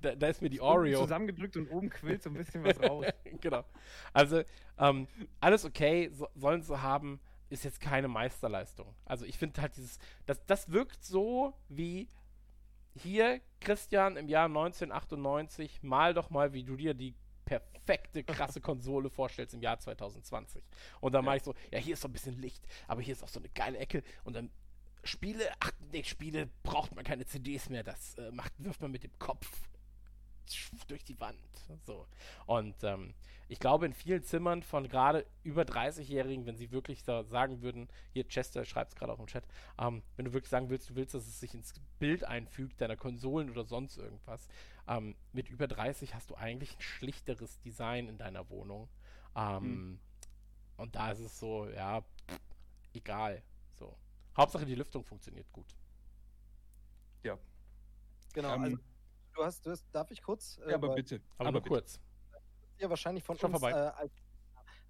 da, 0.00 0.14
da 0.16 0.26
ist 0.26 0.42
mir 0.42 0.50
die 0.50 0.60
Oreo. 0.60 1.02
Zusammengedrückt 1.02 1.56
und 1.56 1.70
oben 1.70 1.90
quillt 1.90 2.22
so 2.22 2.30
ein 2.30 2.34
bisschen 2.34 2.64
was 2.64 2.80
raus. 2.80 3.06
genau. 3.40 3.64
Also, 4.12 4.42
ähm, 4.78 5.06
alles 5.40 5.64
okay, 5.64 6.10
so, 6.12 6.28
sollen 6.34 6.62
sie 6.62 6.82
haben, 6.82 7.20
ist 7.50 7.64
jetzt 7.64 7.80
keine 7.80 8.08
Meisterleistung. 8.08 8.94
Also, 9.04 9.24
ich 9.24 9.38
finde 9.38 9.60
halt 9.62 9.76
dieses, 9.76 9.98
das, 10.26 10.44
das 10.46 10.70
wirkt 10.72 11.04
so 11.04 11.54
wie 11.68 12.08
hier, 12.94 13.40
Christian, 13.60 14.16
im 14.16 14.28
Jahr 14.28 14.46
1998, 14.46 15.82
mal 15.82 16.14
doch 16.14 16.30
mal, 16.30 16.52
wie 16.52 16.64
du 16.64 16.76
dir 16.76 16.94
die 16.94 17.14
perfekte, 17.44 18.24
krasse 18.24 18.60
Konsole 18.60 19.10
vorstellst 19.10 19.54
im 19.54 19.62
Jahr 19.62 19.78
2020. 19.78 20.62
Und 21.00 21.12
dann 21.12 21.22
Ja. 21.22 21.26
mache 21.26 21.36
ich 21.38 21.42
so, 21.42 21.54
ja, 21.70 21.78
hier 21.78 21.94
ist 21.94 22.00
so 22.02 22.08
ein 22.08 22.12
bisschen 22.12 22.38
Licht, 22.40 22.64
aber 22.86 23.00
hier 23.02 23.12
ist 23.12 23.22
auch 23.22 23.28
so 23.28 23.40
eine 23.40 23.48
geile 23.50 23.78
Ecke 23.78 24.02
und 24.24 24.34
dann 24.34 24.50
Spiele, 25.04 25.50
ach 25.58 25.72
nee, 25.90 26.04
Spiele 26.04 26.48
braucht 26.62 26.94
man 26.94 27.04
keine 27.04 27.26
CDs 27.26 27.68
mehr, 27.68 27.82
das 27.82 28.14
äh, 28.18 28.30
macht, 28.30 28.52
wirft 28.58 28.80
man 28.82 28.92
mit 28.92 29.02
dem 29.02 29.18
Kopf 29.18 29.68
durch 30.88 31.04
die 31.04 31.18
Wand. 31.20 31.38
So. 31.86 32.06
Und 32.46 32.74
ähm, 32.84 33.14
ich 33.48 33.58
glaube, 33.60 33.86
in 33.86 33.92
vielen 33.94 34.22
Zimmern 34.22 34.62
von 34.62 34.88
gerade 34.88 35.26
über 35.42 35.62
30-Jährigen, 35.62 36.46
wenn 36.46 36.56
sie 36.56 36.70
wirklich 36.70 37.02
da 37.04 37.24
sagen 37.24 37.62
würden, 37.62 37.88
hier 38.12 38.26
Chester 38.28 38.64
schreibt 38.64 38.92
es 38.92 38.96
gerade 38.96 39.12
auch 39.12 39.18
im 39.20 39.26
Chat, 39.26 39.44
ähm, 39.78 40.02
wenn 40.16 40.24
du 40.26 40.32
wirklich 40.32 40.50
sagen 40.50 40.70
willst, 40.70 40.90
du 40.90 40.94
willst, 40.96 41.14
dass 41.14 41.26
es 41.26 41.40
sich 41.40 41.54
ins 41.54 41.74
Bild 41.98 42.24
einfügt, 42.24 42.80
deiner 42.80 42.96
Konsolen 42.96 43.50
oder 43.50 43.64
sonst 43.64 43.98
irgendwas, 43.98 44.48
ähm, 44.88 45.16
mit 45.32 45.48
über 45.48 45.68
30 45.68 46.14
hast 46.14 46.30
du 46.30 46.34
eigentlich 46.36 46.76
ein 46.76 46.80
schlichteres 46.80 47.60
Design 47.60 48.08
in 48.08 48.18
deiner 48.18 48.48
Wohnung. 48.50 48.88
Ähm, 49.36 50.00
Und 50.76 50.94
da 50.96 51.12
ist 51.12 51.20
es 51.20 51.38
so, 51.38 51.68
ja, 51.68 52.00
pff, 52.28 52.40
egal. 52.94 53.42
So. 53.74 53.96
Hauptsache 54.36 54.66
die 54.66 54.74
Lüftung 54.74 55.04
funktioniert 55.04 55.50
gut. 55.52 55.76
Genau, 58.32 58.54
Ähm, 58.54 58.62
also 58.62 58.78
du 59.34 59.44
hast, 59.44 59.64
du 59.66 59.70
hast, 59.70 59.84
darf 59.92 60.10
ich 60.10 60.22
kurz? 60.22 60.58
äh, 60.64 60.70
Ja, 60.70 60.74
aber 60.76 60.94
bitte. 60.94 61.20
Aber, 61.38 61.48
aber 61.48 61.60
bitte. 61.60 61.68
kurz. 61.74 62.00
Ja, 62.78 62.88
wahrscheinlich 62.90 63.24
von 63.24 63.36
Schon 63.38 63.52
uns 63.52 63.60
vorbei. 63.60 63.76
äh, 63.76 63.90
als, 63.90 64.12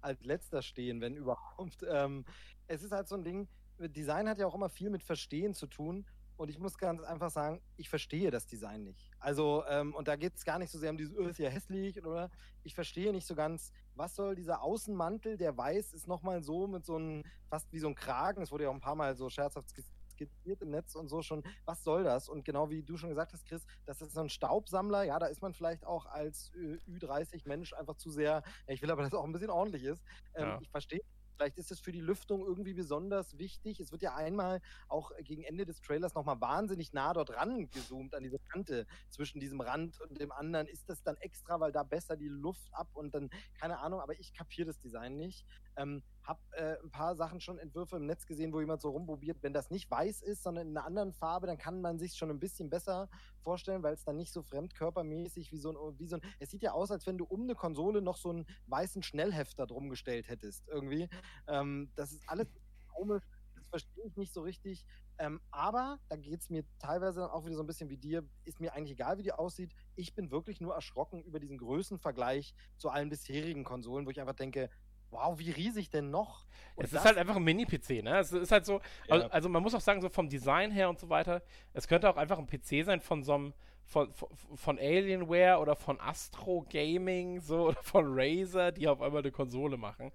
als 0.01 0.23
letzter 0.23 0.61
stehen, 0.61 1.01
wenn 1.01 1.15
überhaupt. 1.17 1.85
Ähm, 1.87 2.25
es 2.67 2.83
ist 2.83 2.91
halt 2.91 3.07
so 3.07 3.15
ein 3.15 3.23
Ding, 3.23 3.47
Design 3.79 4.29
hat 4.29 4.37
ja 4.37 4.47
auch 4.47 4.55
immer 4.55 4.69
viel 4.69 4.89
mit 4.89 5.03
Verstehen 5.03 5.53
zu 5.53 5.67
tun. 5.67 6.05
Und 6.35 6.49
ich 6.49 6.57
muss 6.57 6.79
ganz 6.79 7.03
einfach 7.03 7.29
sagen, 7.29 7.61
ich 7.77 7.89
verstehe 7.89 8.31
das 8.31 8.47
Design 8.47 8.83
nicht. 8.83 9.11
Also, 9.19 9.63
ähm, 9.67 9.93
und 9.93 10.07
da 10.07 10.15
geht 10.15 10.35
es 10.35 10.43
gar 10.43 10.57
nicht 10.57 10.71
so 10.71 10.79
sehr 10.79 10.89
um 10.89 10.97
dieses, 10.97 11.15
oh, 11.15 11.27
ist 11.27 11.37
ja 11.37 11.47
hässlich, 11.49 12.03
oder? 12.03 12.31
Ich 12.63 12.73
verstehe 12.73 13.11
nicht 13.11 13.27
so 13.27 13.35
ganz, 13.35 13.71
was 13.93 14.15
soll 14.15 14.33
dieser 14.33 14.63
Außenmantel, 14.63 15.37
der 15.37 15.55
weiß 15.55 15.93
ist 15.93 16.07
nochmal 16.07 16.41
so 16.41 16.65
mit 16.65 16.85
so 16.85 16.95
einem, 16.95 17.23
fast 17.49 17.71
wie 17.71 17.77
so 17.77 17.87
ein 17.87 17.93
Kragen, 17.93 18.41
es 18.41 18.51
wurde 18.51 18.63
ja 18.63 18.71
auch 18.71 18.73
ein 18.73 18.81
paar 18.81 18.95
Mal 18.95 19.15
so 19.15 19.29
scherzhaft 19.29 19.69
skizziert 20.13 20.61
im 20.61 20.69
Netz 20.71 20.95
und 20.95 21.09
so 21.09 21.21
schon, 21.21 21.43
was 21.65 21.83
soll 21.83 22.03
das? 22.03 22.29
Und 22.29 22.45
genau 22.45 22.69
wie 22.69 22.83
du 22.83 22.97
schon 22.97 23.09
gesagt 23.09 23.33
hast, 23.33 23.45
Chris, 23.45 23.65
das 23.85 24.01
ist 24.01 24.13
so 24.13 24.21
ein 24.21 24.29
Staubsammler, 24.29 25.03
ja, 25.03 25.19
da 25.19 25.27
ist 25.27 25.41
man 25.41 25.53
vielleicht 25.53 25.85
auch 25.85 26.05
als 26.05 26.51
äh, 26.55 26.77
Ü30-Mensch 26.89 27.73
einfach 27.73 27.95
zu 27.95 28.09
sehr, 28.09 28.43
ich 28.67 28.81
will 28.81 28.91
aber, 28.91 29.01
dass 29.01 29.11
es 29.13 29.19
auch 29.19 29.25
ein 29.25 29.31
bisschen 29.33 29.49
ordentlich 29.49 29.83
ist. 29.83 30.03
Ähm, 30.35 30.43
Ja. 30.43 30.59
Ich 30.61 30.69
verstehe. 30.69 31.01
Vielleicht 31.35 31.57
ist 31.57 31.71
es 31.71 31.79
für 31.79 31.91
die 31.91 31.99
Lüftung 31.99 32.45
irgendwie 32.45 32.75
besonders 32.75 33.39
wichtig. 33.39 33.79
Es 33.79 33.91
wird 33.91 34.03
ja 34.03 34.15
einmal 34.15 34.61
auch 34.87 35.11
gegen 35.23 35.43
Ende 35.43 35.65
des 35.65 35.81
Trailers 35.81 36.13
nochmal 36.13 36.39
wahnsinnig 36.39 36.93
nah 36.93 37.11
dort 37.11 37.31
rangezoomt, 37.35 38.13
an 38.13 38.21
diese 38.21 38.37
Kante 38.37 38.85
zwischen 39.09 39.39
diesem 39.39 39.59
Rand 39.59 39.99
und 40.01 40.21
dem 40.21 40.31
anderen. 40.31 40.67
Ist 40.67 40.87
das 40.89 41.01
dann 41.01 41.17
extra, 41.17 41.59
weil 41.59 41.71
da 41.71 41.81
besser 41.81 42.17
die 42.17 42.27
Luft 42.27 42.71
ab 42.71 42.87
und 42.93 43.15
dann, 43.15 43.31
keine 43.59 43.79
Ahnung, 43.79 43.99
aber 43.99 44.13
ich 44.19 44.33
kapiere 44.35 44.67
das 44.67 44.77
Design 44.79 45.17
nicht. 45.17 45.43
Ähm, 45.75 46.03
hab 46.23 46.39
äh, 46.53 46.77
ein 46.81 46.89
paar 46.89 47.15
Sachen 47.15 47.41
schon 47.41 47.59
Entwürfe 47.59 47.97
im 47.97 48.05
Netz 48.05 48.25
gesehen, 48.25 48.53
wo 48.53 48.59
jemand 48.59 48.81
so 48.81 48.89
rumprobiert, 48.89 49.43
wenn 49.43 49.53
das 49.53 49.69
nicht 49.69 49.89
weiß 49.91 50.21
ist, 50.21 50.43
sondern 50.43 50.67
in 50.67 50.77
einer 50.77 50.85
anderen 50.85 51.13
Farbe, 51.13 51.47
dann 51.47 51.57
kann 51.57 51.81
man 51.81 51.99
sich 51.99 52.13
schon 52.13 52.29
ein 52.29 52.39
bisschen 52.39 52.69
besser 52.69 53.09
vorstellen, 53.41 53.83
weil 53.83 53.93
es 53.93 54.05
dann 54.05 54.15
nicht 54.15 54.31
so 54.31 54.41
fremdkörpermäßig 54.41 55.51
wie 55.51 55.57
so 55.57 55.71
ein, 55.71 55.99
wie 55.99 56.07
so 56.07 56.15
ein, 56.15 56.21
es 56.39 56.51
sieht 56.51 56.61
ja 56.61 56.71
aus, 56.71 56.91
als 56.91 57.05
wenn 57.07 57.17
du 57.17 57.25
um 57.25 57.43
eine 57.43 57.55
Konsole 57.55 58.01
noch 58.01 58.17
so 58.17 58.29
einen 58.29 58.45
weißen 58.67 59.03
Schnellhefter 59.03 59.67
drum 59.67 59.89
gestellt 59.89 60.29
hättest, 60.29 60.67
irgendwie. 60.69 61.09
Ähm, 61.47 61.91
das 61.95 62.13
ist 62.13 62.23
alles 62.27 62.47
komisch, 62.87 63.23
das 63.55 63.67
verstehe 63.67 64.05
ich 64.05 64.15
nicht 64.15 64.33
so 64.33 64.41
richtig. 64.41 64.85
Ähm, 65.19 65.39
aber 65.51 65.99
da 66.09 66.15
geht 66.15 66.41
es 66.41 66.49
mir 66.49 66.63
teilweise 66.79 67.19
dann 67.19 67.29
auch 67.29 67.45
wieder 67.45 67.55
so 67.55 67.63
ein 67.63 67.67
bisschen 67.67 67.89
wie 67.89 67.97
dir, 67.97 68.27
ist 68.45 68.59
mir 68.59 68.73
eigentlich 68.73 68.93
egal, 68.93 69.17
wie 69.17 69.23
die 69.23 69.31
aussieht. 69.31 69.75
Ich 69.95 70.15
bin 70.15 70.31
wirklich 70.31 70.59
nur 70.59 70.73
erschrocken 70.73 71.21
über 71.23 71.39
diesen 71.39 71.57
Größenvergleich 71.57 72.55
zu 72.77 72.89
allen 72.89 73.09
bisherigen 73.09 73.63
Konsolen, 73.63 74.05
wo 74.05 74.09
ich 74.09 74.19
einfach 74.19 74.35
denke, 74.35 74.69
wow, 75.13 75.37
wie 75.39 75.51
riesig 75.51 75.89
denn 75.89 76.09
noch? 76.09 76.45
Und 76.75 76.85
es 76.85 76.93
ist 76.93 77.05
halt 77.05 77.17
einfach 77.17 77.35
ein 77.35 77.43
Mini-PC, 77.43 78.03
ne? 78.03 78.19
Es 78.19 78.31
ist 78.31 78.51
halt 78.51 78.65
so, 78.65 78.81
Ja. 79.07 79.15
also, 79.15 79.27
also 79.29 79.49
man 79.49 79.63
muss 79.63 79.75
auch 79.75 79.81
sagen, 79.81 80.01
so 80.01 80.09
vom 80.09 80.27
Design 80.29 80.71
her 80.71 80.89
und 80.89 80.99
so 80.99 81.09
weiter, 81.09 81.43
es 81.73 81.87
könnte 81.87 82.09
auch 82.09 82.17
einfach 82.17 82.39
ein 82.39 82.47
PC 82.47 82.83
sein 82.85 82.99
von 82.99 83.23
so 83.23 83.33
einem, 83.35 83.53
von, 83.85 84.11
von, 84.13 84.29
von 84.55 84.79
Alienware 84.79 85.59
oder 85.59 85.75
von 85.75 85.99
Astro 85.99 86.65
Gaming, 86.69 87.39
so, 87.41 87.67
oder 87.67 87.81
von 87.83 88.05
Razer, 88.09 88.71
die 88.71 88.87
auf 88.87 89.01
einmal 89.01 89.21
eine 89.21 89.31
Konsole 89.31 89.77
machen. 89.77 90.11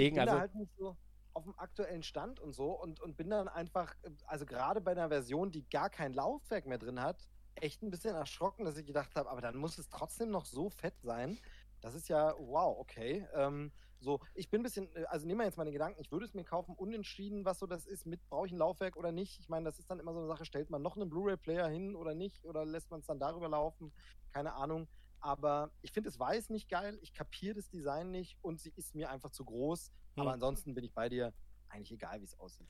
ich 0.00 0.04
Deswegen, 0.04 0.14
bin 0.14 0.20
also, 0.20 0.34
da 0.34 0.40
halt 0.40 0.54
nicht 0.54 0.72
so 0.76 0.96
auf 1.34 1.44
dem 1.44 1.58
aktuellen 1.58 2.02
Stand 2.02 2.40
und 2.40 2.52
so 2.52 2.72
und, 2.72 3.00
und 3.00 3.16
bin 3.16 3.30
dann 3.30 3.48
einfach, 3.48 3.94
also 4.26 4.44
gerade 4.46 4.80
bei 4.80 4.92
einer 4.92 5.08
Version, 5.08 5.50
die 5.52 5.68
gar 5.68 5.88
kein 5.90 6.12
Laufwerk 6.12 6.66
mehr 6.66 6.78
drin 6.78 7.00
hat, 7.00 7.28
echt 7.54 7.82
ein 7.82 7.90
bisschen 7.90 8.14
erschrocken, 8.14 8.64
dass 8.64 8.76
ich 8.76 8.86
gedacht 8.86 9.14
habe, 9.16 9.30
aber 9.30 9.40
dann 9.40 9.56
muss 9.56 9.78
es 9.78 9.88
trotzdem 9.88 10.30
noch 10.30 10.46
so 10.46 10.68
fett 10.70 11.00
sein. 11.00 11.38
Das 11.80 11.94
ist 11.94 12.08
ja, 12.08 12.34
wow, 12.38 12.76
okay. 12.78 13.26
Ähm, 13.34 13.72
so, 14.00 14.20
ich 14.34 14.48
bin 14.50 14.60
ein 14.60 14.64
bisschen, 14.64 14.94
äh, 14.94 15.04
also 15.04 15.26
nehmen 15.26 15.40
wir 15.40 15.44
jetzt 15.44 15.58
meine 15.58 15.72
Gedanken, 15.72 16.00
ich 16.00 16.12
würde 16.12 16.24
es 16.24 16.34
mir 16.34 16.44
kaufen, 16.44 16.74
unentschieden, 16.74 17.44
was 17.44 17.58
so 17.58 17.66
das 17.66 17.86
ist, 17.86 18.06
mit 18.06 18.26
brauche 18.28 18.46
ich 18.46 18.52
ein 18.52 18.58
Laufwerk 18.58 18.96
oder 18.96 19.12
nicht. 19.12 19.38
Ich 19.40 19.48
meine, 19.48 19.64
das 19.64 19.78
ist 19.78 19.90
dann 19.90 20.00
immer 20.00 20.12
so 20.12 20.18
eine 20.18 20.28
Sache, 20.28 20.44
stellt 20.44 20.70
man 20.70 20.82
noch 20.82 20.96
einen 20.96 21.10
Blu-ray-Player 21.10 21.68
hin 21.68 21.96
oder 21.96 22.14
nicht, 22.14 22.44
oder 22.44 22.64
lässt 22.64 22.90
man 22.90 23.00
es 23.00 23.06
dann 23.06 23.18
darüber 23.18 23.48
laufen, 23.48 23.92
keine 24.32 24.54
Ahnung. 24.54 24.88
Aber 25.20 25.72
ich 25.82 25.92
finde 25.92 26.10
es 26.10 26.18
weiß 26.18 26.50
nicht 26.50 26.68
geil, 26.68 26.98
ich 27.02 27.12
kapiere 27.12 27.56
das 27.56 27.68
Design 27.68 28.10
nicht 28.10 28.38
und 28.42 28.60
sie 28.60 28.72
ist 28.76 28.94
mir 28.94 29.10
einfach 29.10 29.30
zu 29.30 29.44
groß. 29.44 29.90
Hm. 30.14 30.22
Aber 30.22 30.32
ansonsten 30.32 30.74
bin 30.74 30.84
ich 30.84 30.92
bei 30.92 31.08
dir, 31.08 31.32
eigentlich 31.68 31.92
egal, 31.92 32.20
wie 32.20 32.24
es 32.24 32.38
aussieht. 32.38 32.66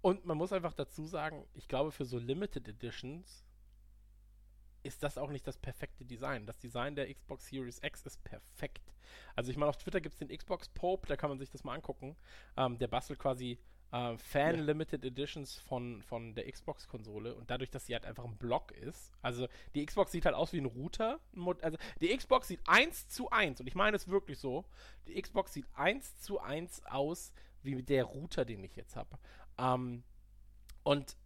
und 0.00 0.24
man 0.24 0.36
muss 0.36 0.52
einfach 0.52 0.72
dazu 0.72 1.06
sagen, 1.06 1.46
ich 1.54 1.68
glaube, 1.68 1.92
für 1.92 2.04
so 2.04 2.18
Limited 2.18 2.66
Editions 2.66 3.44
ist 4.82 5.02
das 5.02 5.18
auch 5.18 5.30
nicht 5.30 5.46
das 5.46 5.58
perfekte 5.58 6.04
Design. 6.04 6.46
Das 6.46 6.58
Design 6.58 6.94
der 6.94 7.12
Xbox 7.12 7.46
Series 7.46 7.80
X 7.82 8.02
ist 8.06 8.22
perfekt. 8.24 8.94
Also 9.36 9.50
ich 9.50 9.56
meine, 9.56 9.70
auf 9.70 9.76
Twitter 9.76 10.00
gibt 10.00 10.14
es 10.14 10.18
den 10.18 10.36
Xbox 10.36 10.68
Pope, 10.68 11.06
da 11.06 11.16
kann 11.16 11.30
man 11.30 11.38
sich 11.38 11.50
das 11.50 11.64
mal 11.64 11.74
angucken. 11.74 12.16
Ähm, 12.56 12.78
der 12.78 12.88
bastelt 12.88 13.18
quasi 13.18 13.58
äh, 13.92 14.16
Fan-Limited 14.16 15.04
Editions 15.04 15.56
von, 15.56 16.02
von 16.02 16.34
der 16.34 16.50
Xbox-Konsole 16.50 17.34
und 17.34 17.50
dadurch, 17.50 17.70
dass 17.70 17.86
sie 17.86 17.94
halt 17.94 18.06
einfach 18.06 18.24
ein 18.24 18.36
Block 18.36 18.72
ist, 18.72 19.12
also 19.22 19.48
die 19.74 19.84
Xbox 19.84 20.12
sieht 20.12 20.26
halt 20.26 20.36
aus 20.36 20.52
wie 20.52 20.60
ein 20.60 20.66
Router, 20.66 21.20
also 21.62 21.76
die 22.00 22.16
Xbox 22.16 22.48
sieht 22.48 22.60
1 22.66 23.08
zu 23.08 23.30
1 23.30 23.60
und 23.60 23.66
ich 23.66 23.74
meine 23.74 23.96
es 23.96 24.08
wirklich 24.08 24.38
so, 24.38 24.64
die 25.06 25.20
Xbox 25.20 25.52
sieht 25.52 25.66
1 25.74 26.18
zu 26.18 26.40
1 26.40 26.86
aus 26.86 27.32
wie 27.62 27.82
der 27.82 28.04
Router, 28.04 28.44
den 28.44 28.64
ich 28.64 28.76
jetzt 28.76 28.96
habe. 28.96 29.18
Ähm, 29.58 30.04
und 30.82 31.16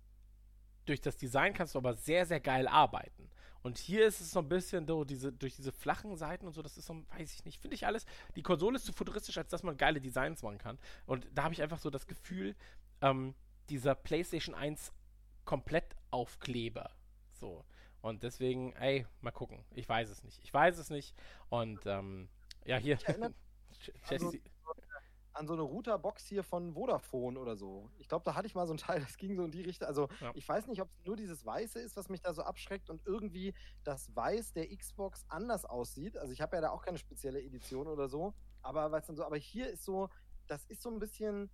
durch 0.87 1.01
das 1.01 1.17
Design 1.17 1.55
kannst 1.55 1.75
du 1.75 1.79
aber 1.79 1.95
sehr, 1.95 2.27
sehr 2.27 2.41
geil 2.41 2.67
arbeiten. 2.69 3.31
Und 3.65 3.79
hier 3.79 4.07
ist 4.07 4.21
es 4.21 4.31
so 4.31 4.41
ein 4.41 4.49
bisschen 4.49 4.87
so, 4.87 5.05
diese, 5.05 5.33
durch 5.33 5.57
diese 5.57 5.73
flachen 5.73 6.19
Seiten 6.19 6.47
und 6.47 6.53
so, 6.53 6.61
das 6.61 6.77
ist 6.77 6.85
so, 6.85 7.03
weiß 7.17 7.33
ich 7.33 7.47
nicht, 7.47 7.63
finde 7.63 7.75
ich 7.77 7.87
alles. 7.87 8.05
Die 8.37 8.43
Konsole 8.43 8.77
ist 8.77 8.85
zu 8.85 8.93
futuristisch, 8.93 9.39
als 9.39 9.49
dass 9.49 9.63
man 9.63 9.79
geile 9.79 10.03
Designs 10.03 10.43
machen 10.43 10.59
kann. 10.59 10.79
Und 11.07 11.27
da 11.35 11.45
habe 11.45 11.55
ich 11.55 11.63
einfach 11.63 11.79
so 11.79 11.89
das 11.89 12.07
Gefühl, 12.07 12.55
ähm, 13.01 13.35
dieser 13.71 13.95
PlayStation 13.95 14.55
1 14.55 14.93
Komplettaufkleber. 15.47 16.91
So. 17.33 17.65
Und 18.03 18.23
deswegen, 18.23 18.75
ey, 18.75 19.07
mal 19.23 19.31
gucken. 19.31 19.65
Ich 19.71 19.89
weiß 19.89 20.11
es 20.11 20.23
nicht. 20.25 20.39
Ich 20.45 20.53
weiß 20.53 20.77
es 20.77 20.91
nicht. 20.91 21.15
Und 21.49 21.87
ähm, 21.87 22.29
ja, 22.67 22.77
hier. 22.77 22.99
Jesse, 24.11 24.43
an 25.35 25.47
so 25.47 25.53
eine 25.53 25.63
Routerbox 25.63 26.27
hier 26.27 26.43
von 26.43 26.75
Vodafone 26.75 27.39
oder 27.39 27.57
so. 27.57 27.91
Ich 27.99 28.09
glaube, 28.09 28.25
da 28.25 28.35
hatte 28.35 28.47
ich 28.47 28.55
mal 28.55 28.67
so 28.67 28.75
ein 28.75 28.77
Teil, 28.79 29.01
das 29.01 29.17
ging 29.17 29.37
so 29.37 29.45
in 29.45 29.51
die 29.51 29.63
Richtung. 29.63 29.89
Also 29.89 30.09
ja. 30.21 30.33
ich 30.35 30.49
weiß 30.49 30.67
nicht, 30.69 30.81
ob 30.81 30.91
es 30.91 31.05
nur 31.05 31.17
dieses 31.17 31.45
Weiße 31.45 31.81
ist, 31.81 31.97
was 31.97 32.09
mich 32.09 32.23
da 32.23 32.33
so 32.33 32.43
abschreckt 32.43 32.89
und 32.89 33.05
irgendwie 33.05 33.55
das 33.83 34.15
Weiß 34.15 34.53
der 34.53 34.75
Xbox 34.75 35.25
anders 35.29 35.65
aussieht. 35.65 36.17
Also 36.17 36.33
ich 36.33 36.41
habe 36.41 36.57
ja 36.57 36.63
da 36.63 36.71
auch 36.71 36.83
keine 36.83 36.99
spezielle 36.99 37.43
Edition 37.43 37.89
oder 37.89 38.09
so. 38.09 38.35
Aber 38.63 38.93
was 38.93 39.07
dann 39.07 39.17
so, 39.17 39.25
aber 39.25 39.37
hier 39.37 39.69
ist 39.69 39.85
so, 39.85 40.09
das 40.47 40.65
ist 40.67 40.83
so 40.83 40.91
ein 40.91 40.99
bisschen, 40.99 41.51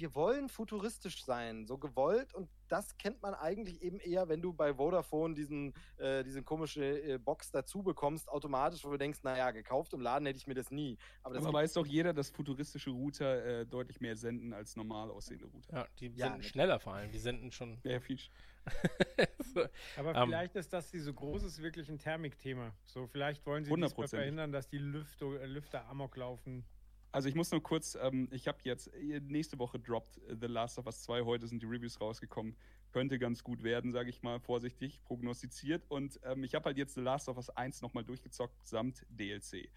wir 0.00 0.14
wollen 0.14 0.48
futuristisch 0.48 1.24
sein, 1.24 1.66
so 1.66 1.76
gewollt 1.76 2.32
und 2.34 2.48
das 2.68 2.96
kennt 2.96 3.20
man 3.20 3.34
eigentlich 3.34 3.82
eben 3.82 4.00
eher, 4.00 4.28
wenn 4.28 4.40
du 4.40 4.52
bei 4.52 4.74
Vodafone 4.74 5.34
diesen, 5.34 5.74
äh, 5.98 6.22
diese 6.24 6.42
komische 6.42 6.84
äh, 6.84 7.18
Box 7.18 7.50
dazu 7.50 7.82
bekommst, 7.82 8.28
automatisch, 8.28 8.84
wo 8.84 8.90
du 8.90 8.96
denkst, 8.96 9.20
naja, 9.22 9.50
gekauft 9.50 9.92
im 9.92 10.00
Laden 10.00 10.26
hätte 10.26 10.38
ich 10.38 10.46
mir 10.46 10.54
das 10.54 10.70
nie. 10.70 10.96
Aber, 11.22 11.34
das 11.34 11.44
Aber 11.44 11.54
weiß 11.54 11.74
doch 11.74 11.86
jeder, 11.86 12.12
dass 12.12 12.30
futuristische 12.30 12.90
Router 12.90 13.44
äh, 13.44 13.66
deutlich 13.66 14.00
mehr 14.00 14.16
senden 14.16 14.52
als 14.52 14.76
normal 14.76 15.10
aussehende 15.10 15.46
Router. 15.46 15.76
Ja, 15.76 15.86
die 15.98 16.06
ja, 16.08 16.26
senden 16.26 16.42
schneller 16.42 16.80
vor 16.80 16.94
allem, 16.94 17.10
die 17.10 17.18
senden 17.18 17.52
schon. 17.52 17.78
Ja, 17.84 18.00
viel. 18.00 18.18
so, 19.54 19.64
Aber 19.96 20.10
um, 20.10 20.16
ähm. 20.16 20.28
vielleicht 20.28 20.56
ist 20.56 20.72
das 20.72 20.90
diese 20.90 21.12
großes 21.12 21.60
wirklich 21.60 21.88
ein 21.88 21.98
Thermikthema. 21.98 22.72
So, 22.84 23.06
vielleicht 23.06 23.44
wollen 23.46 23.64
sie 23.64 24.06
verhindern, 24.08 24.52
dass 24.52 24.68
die 24.68 24.78
Lüfter, 24.78 25.46
Lüfter 25.46 25.86
amok 25.88 26.16
laufen. 26.16 26.64
Also 27.12 27.28
ich 27.28 27.34
muss 27.34 27.50
nur 27.50 27.62
kurz, 27.62 27.98
ähm, 28.00 28.28
ich 28.30 28.46
habe 28.46 28.58
jetzt, 28.62 28.92
äh, 28.94 29.20
nächste 29.20 29.58
Woche 29.58 29.80
droppt 29.80 30.18
äh, 30.18 30.36
The 30.40 30.46
Last 30.46 30.78
of 30.78 30.86
Us 30.86 31.02
2, 31.02 31.22
heute 31.22 31.46
sind 31.48 31.60
die 31.62 31.66
Reviews 31.66 32.00
rausgekommen. 32.00 32.56
Könnte 32.92 33.18
ganz 33.18 33.42
gut 33.42 33.62
werden, 33.62 33.92
sage 33.92 34.10
ich 34.10 34.22
mal, 34.22 34.38
vorsichtig, 34.38 35.02
prognostiziert. 35.04 35.84
Und 35.88 36.20
ähm, 36.22 36.44
ich 36.44 36.54
habe 36.54 36.66
halt 36.66 36.78
jetzt 36.78 36.94
The 36.94 37.00
Last 37.00 37.28
of 37.28 37.36
Us 37.36 37.50
1 37.50 37.82
nochmal 37.82 38.04
durchgezockt, 38.04 38.66
samt 38.66 39.04
DLC. 39.10 39.68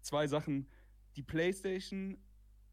Zwei 0.00 0.26
Sachen. 0.28 0.68
Die 1.16 1.22
PlayStation 1.22 2.16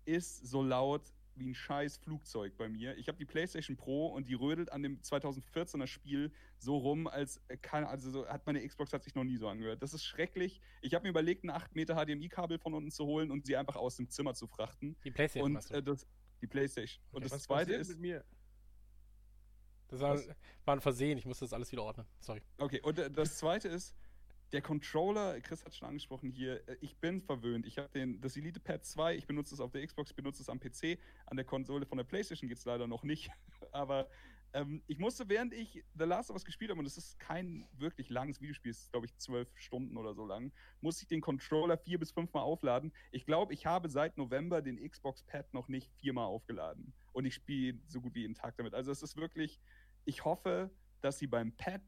ist 0.05 0.47
so 0.47 0.61
laut 0.61 1.11
wie 1.37 1.49
ein 1.49 1.55
scheiß 1.55 1.97
Flugzeug 1.97 2.57
bei 2.57 2.69
mir. 2.69 2.97
Ich 2.97 3.07
habe 3.07 3.17
die 3.17 3.25
PlayStation 3.25 3.77
Pro 3.77 4.07
und 4.07 4.27
die 4.27 4.33
rödelt 4.33 4.71
an 4.71 4.83
dem 4.83 4.99
2014er 5.01 5.87
Spiel 5.87 6.31
so 6.57 6.77
rum, 6.77 7.07
als 7.07 7.41
äh, 7.47 7.57
kann, 7.57 7.83
also 7.83 8.09
so, 8.09 8.27
hat 8.27 8.45
meine 8.45 8.65
Xbox 8.65 8.93
hat 8.93 9.03
sich 9.03 9.15
noch 9.15 9.23
nie 9.23 9.37
so 9.37 9.47
angehört. 9.47 9.81
Das 9.81 9.93
ist 9.93 10.03
schrecklich. 10.03 10.61
Ich 10.81 10.93
habe 10.93 11.03
mir 11.03 11.09
überlegt, 11.09 11.43
ein 11.43 11.49
8 11.49 11.75
Meter 11.75 11.95
HDMI-Kabel 11.95 12.59
von 12.59 12.73
unten 12.73 12.91
zu 12.91 13.05
holen 13.05 13.31
und 13.31 13.45
sie 13.45 13.57
einfach 13.57 13.75
aus 13.75 13.97
dem 13.97 14.09
Zimmer 14.09 14.33
zu 14.33 14.47
frachten. 14.47 14.95
Die 15.03 15.11
PlayStation. 15.11 15.55
Und 15.55 15.71
äh, 15.71 15.83
das, 15.83 16.07
die 16.41 16.47
PlayStation. 16.47 17.03
Okay, 17.11 17.23
und 17.23 17.31
das 17.31 17.43
zweite 17.43 17.73
ist. 17.73 17.89
Mit 17.89 17.99
mir? 17.99 18.25
Das 19.87 19.99
war, 19.99 20.19
war, 20.65 20.75
ein 20.75 20.81
Versehen, 20.81 21.17
ich 21.17 21.25
muss 21.25 21.39
das 21.39 21.53
alles 21.53 21.71
wieder 21.71 21.83
ordnen. 21.83 22.07
Sorry. 22.19 22.41
Okay, 22.57 22.81
und 22.81 22.97
äh, 22.97 23.11
das 23.11 23.37
zweite 23.37 23.67
ist, 23.67 23.95
der 24.55 24.61
Controller, 24.61 25.41
Chris 25.41 25.65
hat 25.65 25.75
schon 25.75 25.89
angesprochen 25.89 26.31
hier, 26.31 26.65
äh, 26.69 26.77
ich 26.79 26.95
bin 26.95 27.21
verwöhnt. 27.21 27.65
Ich 27.65 27.77
habe 27.77 27.89
den 27.89 28.21
das 28.21 28.37
Elite 28.37 28.61
Pad 28.61 28.85
2, 28.85 29.17
ich 29.17 29.27
benutze 29.27 29.53
es 29.53 29.59
auf 29.59 29.73
der 29.73 29.85
Xbox, 29.85 30.11
ich 30.11 30.15
benutze 30.15 30.41
es 30.41 30.47
am 30.47 30.61
PC. 30.61 30.97
An 31.25 31.35
der 31.35 31.45
Konsole 31.45 31.85
von 31.85 31.97
der 31.97 32.05
PlayStation 32.05 32.47
geht 32.47 32.57
es 32.57 32.63
leider 32.63 32.87
noch 32.87 33.03
nicht. 33.03 33.29
Aber 33.73 34.07
ähm, 34.53 34.81
ich 34.87 34.97
musste, 34.97 35.27
während 35.27 35.53
ich 35.53 35.83
The 35.95 36.05
Last 36.05 36.29
of 36.29 36.35
Us 36.37 36.45
gespielt 36.45 36.71
habe, 36.71 36.79
und 36.79 36.85
es 36.85 36.95
ist 36.95 37.19
kein 37.19 37.67
wirklich 37.73 38.09
langes 38.09 38.39
Videospiel, 38.39 38.71
es 38.71 38.83
ist, 38.83 38.91
glaube 38.93 39.07
ich, 39.07 39.17
zwölf 39.17 39.49
Stunden 39.55 39.97
oder 39.97 40.13
so 40.13 40.25
lang, 40.25 40.53
musste 40.79 41.03
ich 41.03 41.09
den 41.09 41.19
Controller 41.19 41.77
vier 41.77 41.99
bis 41.99 42.11
fünfmal 42.11 42.43
aufladen. 42.43 42.93
Ich 43.11 43.25
glaube, 43.25 43.53
ich 43.53 43.65
habe 43.65 43.89
seit 43.89 44.17
November 44.17 44.61
den 44.61 44.81
Xbox 44.89 45.21
Pad 45.23 45.53
noch 45.53 45.67
nicht 45.67 45.91
viermal 45.97 46.27
aufgeladen. 46.27 46.93
Und 47.11 47.25
ich 47.25 47.33
spiele 47.33 47.77
so 47.87 47.99
gut 47.99 48.15
wie 48.15 48.21
jeden 48.21 48.35
Tag 48.35 48.55
damit. 48.55 48.73
Also 48.73 48.93
es 48.93 49.03
ist 49.03 49.17
wirklich, 49.17 49.59
ich 50.05 50.23
hoffe, 50.23 50.71
dass 51.01 51.19
sie 51.19 51.27
beim 51.27 51.51
Pad 51.57 51.81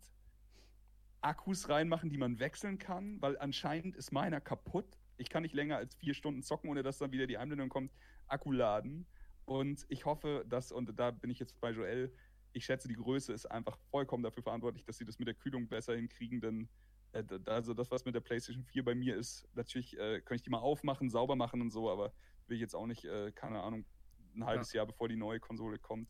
Akkus 1.28 1.68
reinmachen, 1.68 2.10
die 2.10 2.18
man 2.18 2.40
wechseln 2.40 2.78
kann, 2.78 3.22
weil 3.22 3.38
anscheinend 3.38 3.98
ist 3.98 4.14
meiner 4.14 4.40
kaputt. 4.40 4.98
Ich 5.18 5.30
kann 5.30 5.44
nicht 5.44 5.54
länger 5.54 5.76
als 5.76 5.94
vier 5.96 6.14
Stunden 6.14 6.42
zocken, 6.42 6.70
ohne 6.70 6.84
dass 6.84 7.00
dann 7.00 7.12
wieder 7.12 7.28
die 7.28 7.38
Einblendung 7.38 7.68
kommt, 7.68 7.92
Akku 8.28 8.54
laden. 8.54 9.06
Und 9.44 9.86
ich 9.90 10.06
hoffe, 10.06 10.46
dass, 10.48 10.72
und 10.72 10.98
da 10.98 11.12
bin 11.12 11.30
ich 11.30 11.40
jetzt 11.40 11.60
bei 11.60 11.72
Joel, 11.72 12.14
ich 12.54 12.64
schätze, 12.64 12.88
die 12.88 12.96
Größe 12.96 13.34
ist 13.34 13.46
einfach 13.46 13.78
vollkommen 13.92 14.24
dafür 14.24 14.42
verantwortlich, 14.42 14.86
dass 14.86 14.98
sie 14.98 15.04
das 15.04 15.20
mit 15.20 15.28
der 15.28 15.36
Kühlung 15.36 15.68
besser 15.68 15.96
hinkriegen, 15.96 16.40
denn 16.40 16.70
äh, 17.12 17.24
also 17.46 17.74
das, 17.74 17.92
was 17.92 18.06
mit 18.06 18.16
der 18.16 18.22
PlayStation 18.22 18.64
4 18.64 18.86
bei 18.86 18.96
mir 18.96 19.18
ist, 19.18 19.46
natürlich 19.54 20.00
äh, 20.00 20.22
kann 20.22 20.36
ich 20.36 20.44
die 20.44 20.50
mal 20.50 20.60
aufmachen, 20.60 21.10
sauber 21.10 21.36
machen 21.36 21.60
und 21.60 21.72
so, 21.72 21.90
aber 21.90 22.14
will 22.48 22.56
ich 22.56 22.62
jetzt 22.62 22.74
auch 22.74 22.88
nicht, 22.88 23.04
äh, 23.04 23.34
keine 23.34 23.62
Ahnung, 23.62 23.86
ein 24.34 24.46
halbes 24.46 24.72
ja. 24.72 24.78
Jahr 24.78 24.88
bevor 24.88 25.10
die 25.10 25.18
neue 25.18 25.42
Konsole 25.42 25.78
kommt. 25.78 26.10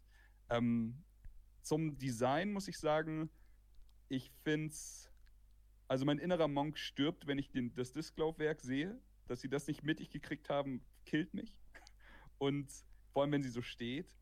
Ähm, 0.51 1.03
zum 1.63 1.97
Design 1.97 2.53
muss 2.53 2.67
ich 2.67 2.77
sagen, 2.77 3.31
ich 4.09 4.31
finde 4.43 4.67
es. 4.67 5.06
Also 5.87 6.05
mein 6.05 6.19
innerer 6.19 6.47
Monk 6.47 6.77
stirbt, 6.77 7.27
wenn 7.27 7.37
ich 7.37 7.49
den, 7.49 7.73
das 7.75 7.93
Disklaufwerk 7.93 8.61
sehe. 8.61 8.99
Dass 9.27 9.41
sie 9.41 9.49
das 9.49 9.67
nicht 9.67 9.83
mittig 9.83 10.09
gekriegt 10.09 10.49
haben, 10.49 10.81
killt 11.05 11.33
mich. 11.33 11.57
Und 12.37 12.71
vor 13.11 13.23
allem, 13.23 13.31
wenn 13.31 13.43
sie 13.43 13.49
so 13.49 13.61
steht. 13.61 14.15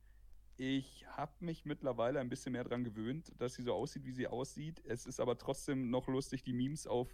Ich 0.57 1.05
habe 1.07 1.33
mich 1.41 1.65
mittlerweile 1.65 2.19
ein 2.19 2.29
bisschen 2.29 2.53
mehr 2.53 2.63
daran 2.63 2.83
gewöhnt, 2.83 3.33
dass 3.39 3.55
sie 3.55 3.61
so 3.61 3.73
aussieht, 3.73 4.05
wie 4.05 4.13
sie 4.13 4.27
aussieht. 4.27 4.81
Es 4.85 5.05
ist 5.05 5.19
aber 5.19 5.37
trotzdem 5.37 5.89
noch 5.89 6.07
lustig, 6.07 6.43
die 6.43 6.53
Memes 6.53 6.87
auf 6.87 7.13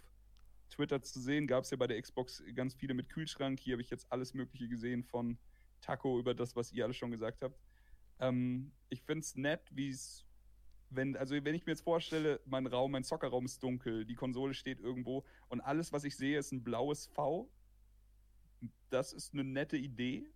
Twitter 0.70 1.02
zu 1.02 1.20
sehen. 1.20 1.46
Gab 1.46 1.64
es 1.64 1.70
ja 1.70 1.76
bei 1.76 1.88
der 1.88 2.00
Xbox 2.00 2.42
ganz 2.54 2.74
viele 2.74 2.94
mit 2.94 3.08
Kühlschrank. 3.08 3.58
Hier 3.58 3.74
habe 3.74 3.82
ich 3.82 3.90
jetzt 3.90 4.10
alles 4.12 4.32
Mögliche 4.32 4.68
gesehen 4.68 5.02
von 5.02 5.38
Taco 5.80 6.18
über 6.18 6.34
das, 6.34 6.54
was 6.54 6.72
ihr 6.72 6.84
alle 6.84 6.94
schon 6.94 7.10
gesagt 7.10 7.42
habt. 7.42 7.58
Ähm, 8.20 8.72
ich 8.88 9.02
finde 9.02 9.20
es 9.20 9.34
nett, 9.34 9.68
wie 9.72 9.88
es 9.88 10.24
wenn, 10.94 11.16
also 11.16 11.34
wenn 11.34 11.54
ich 11.54 11.66
mir 11.66 11.72
jetzt 11.72 11.82
vorstelle, 11.82 12.40
mein 12.44 12.66
Raum, 12.66 12.92
mein 12.92 13.04
Zockerraum 13.04 13.44
ist 13.44 13.62
dunkel, 13.62 14.04
die 14.04 14.14
Konsole 14.14 14.54
steht 14.54 14.80
irgendwo 14.80 15.24
und 15.48 15.60
alles, 15.60 15.92
was 15.92 16.04
ich 16.04 16.16
sehe, 16.16 16.38
ist 16.38 16.52
ein 16.52 16.62
blaues 16.62 17.06
V. 17.06 17.50
Das 18.90 19.12
ist 19.12 19.32
eine 19.32 19.44
nette 19.44 19.76
Idee. 19.76 20.30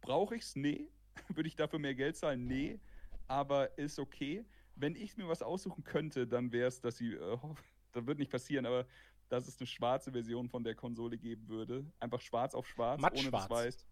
Brauche 0.00 0.36
ich 0.36 0.42
es? 0.42 0.56
Nee. 0.56 0.88
Würde 1.28 1.48
ich 1.48 1.56
dafür 1.56 1.78
mehr 1.78 1.94
Geld 1.94 2.16
zahlen? 2.16 2.46
Nee. 2.46 2.80
Aber 3.28 3.78
ist 3.78 3.98
okay. 3.98 4.44
Wenn 4.74 4.96
ich 4.96 5.16
mir 5.16 5.28
was 5.28 5.42
aussuchen 5.42 5.84
könnte, 5.84 6.26
dann 6.26 6.52
wäre 6.52 6.68
es, 6.68 6.80
dass 6.80 6.96
sie, 6.96 7.14
äh, 7.14 7.38
das 7.92 8.06
wird 8.06 8.18
nicht 8.18 8.30
passieren, 8.30 8.66
aber 8.66 8.86
dass 9.28 9.48
es 9.48 9.58
eine 9.58 9.66
schwarze 9.66 10.12
Version 10.12 10.48
von 10.48 10.64
der 10.64 10.74
Konsole 10.74 11.16
geben 11.16 11.48
würde. 11.48 11.86
Einfach 12.00 12.20
schwarz 12.20 12.54
auf 12.54 12.66
schwarz, 12.66 13.00
matt 13.00 13.14
ohne 13.14 13.28
schwarz. 13.28 13.48
das 13.48 13.50
weiß. 13.50 13.86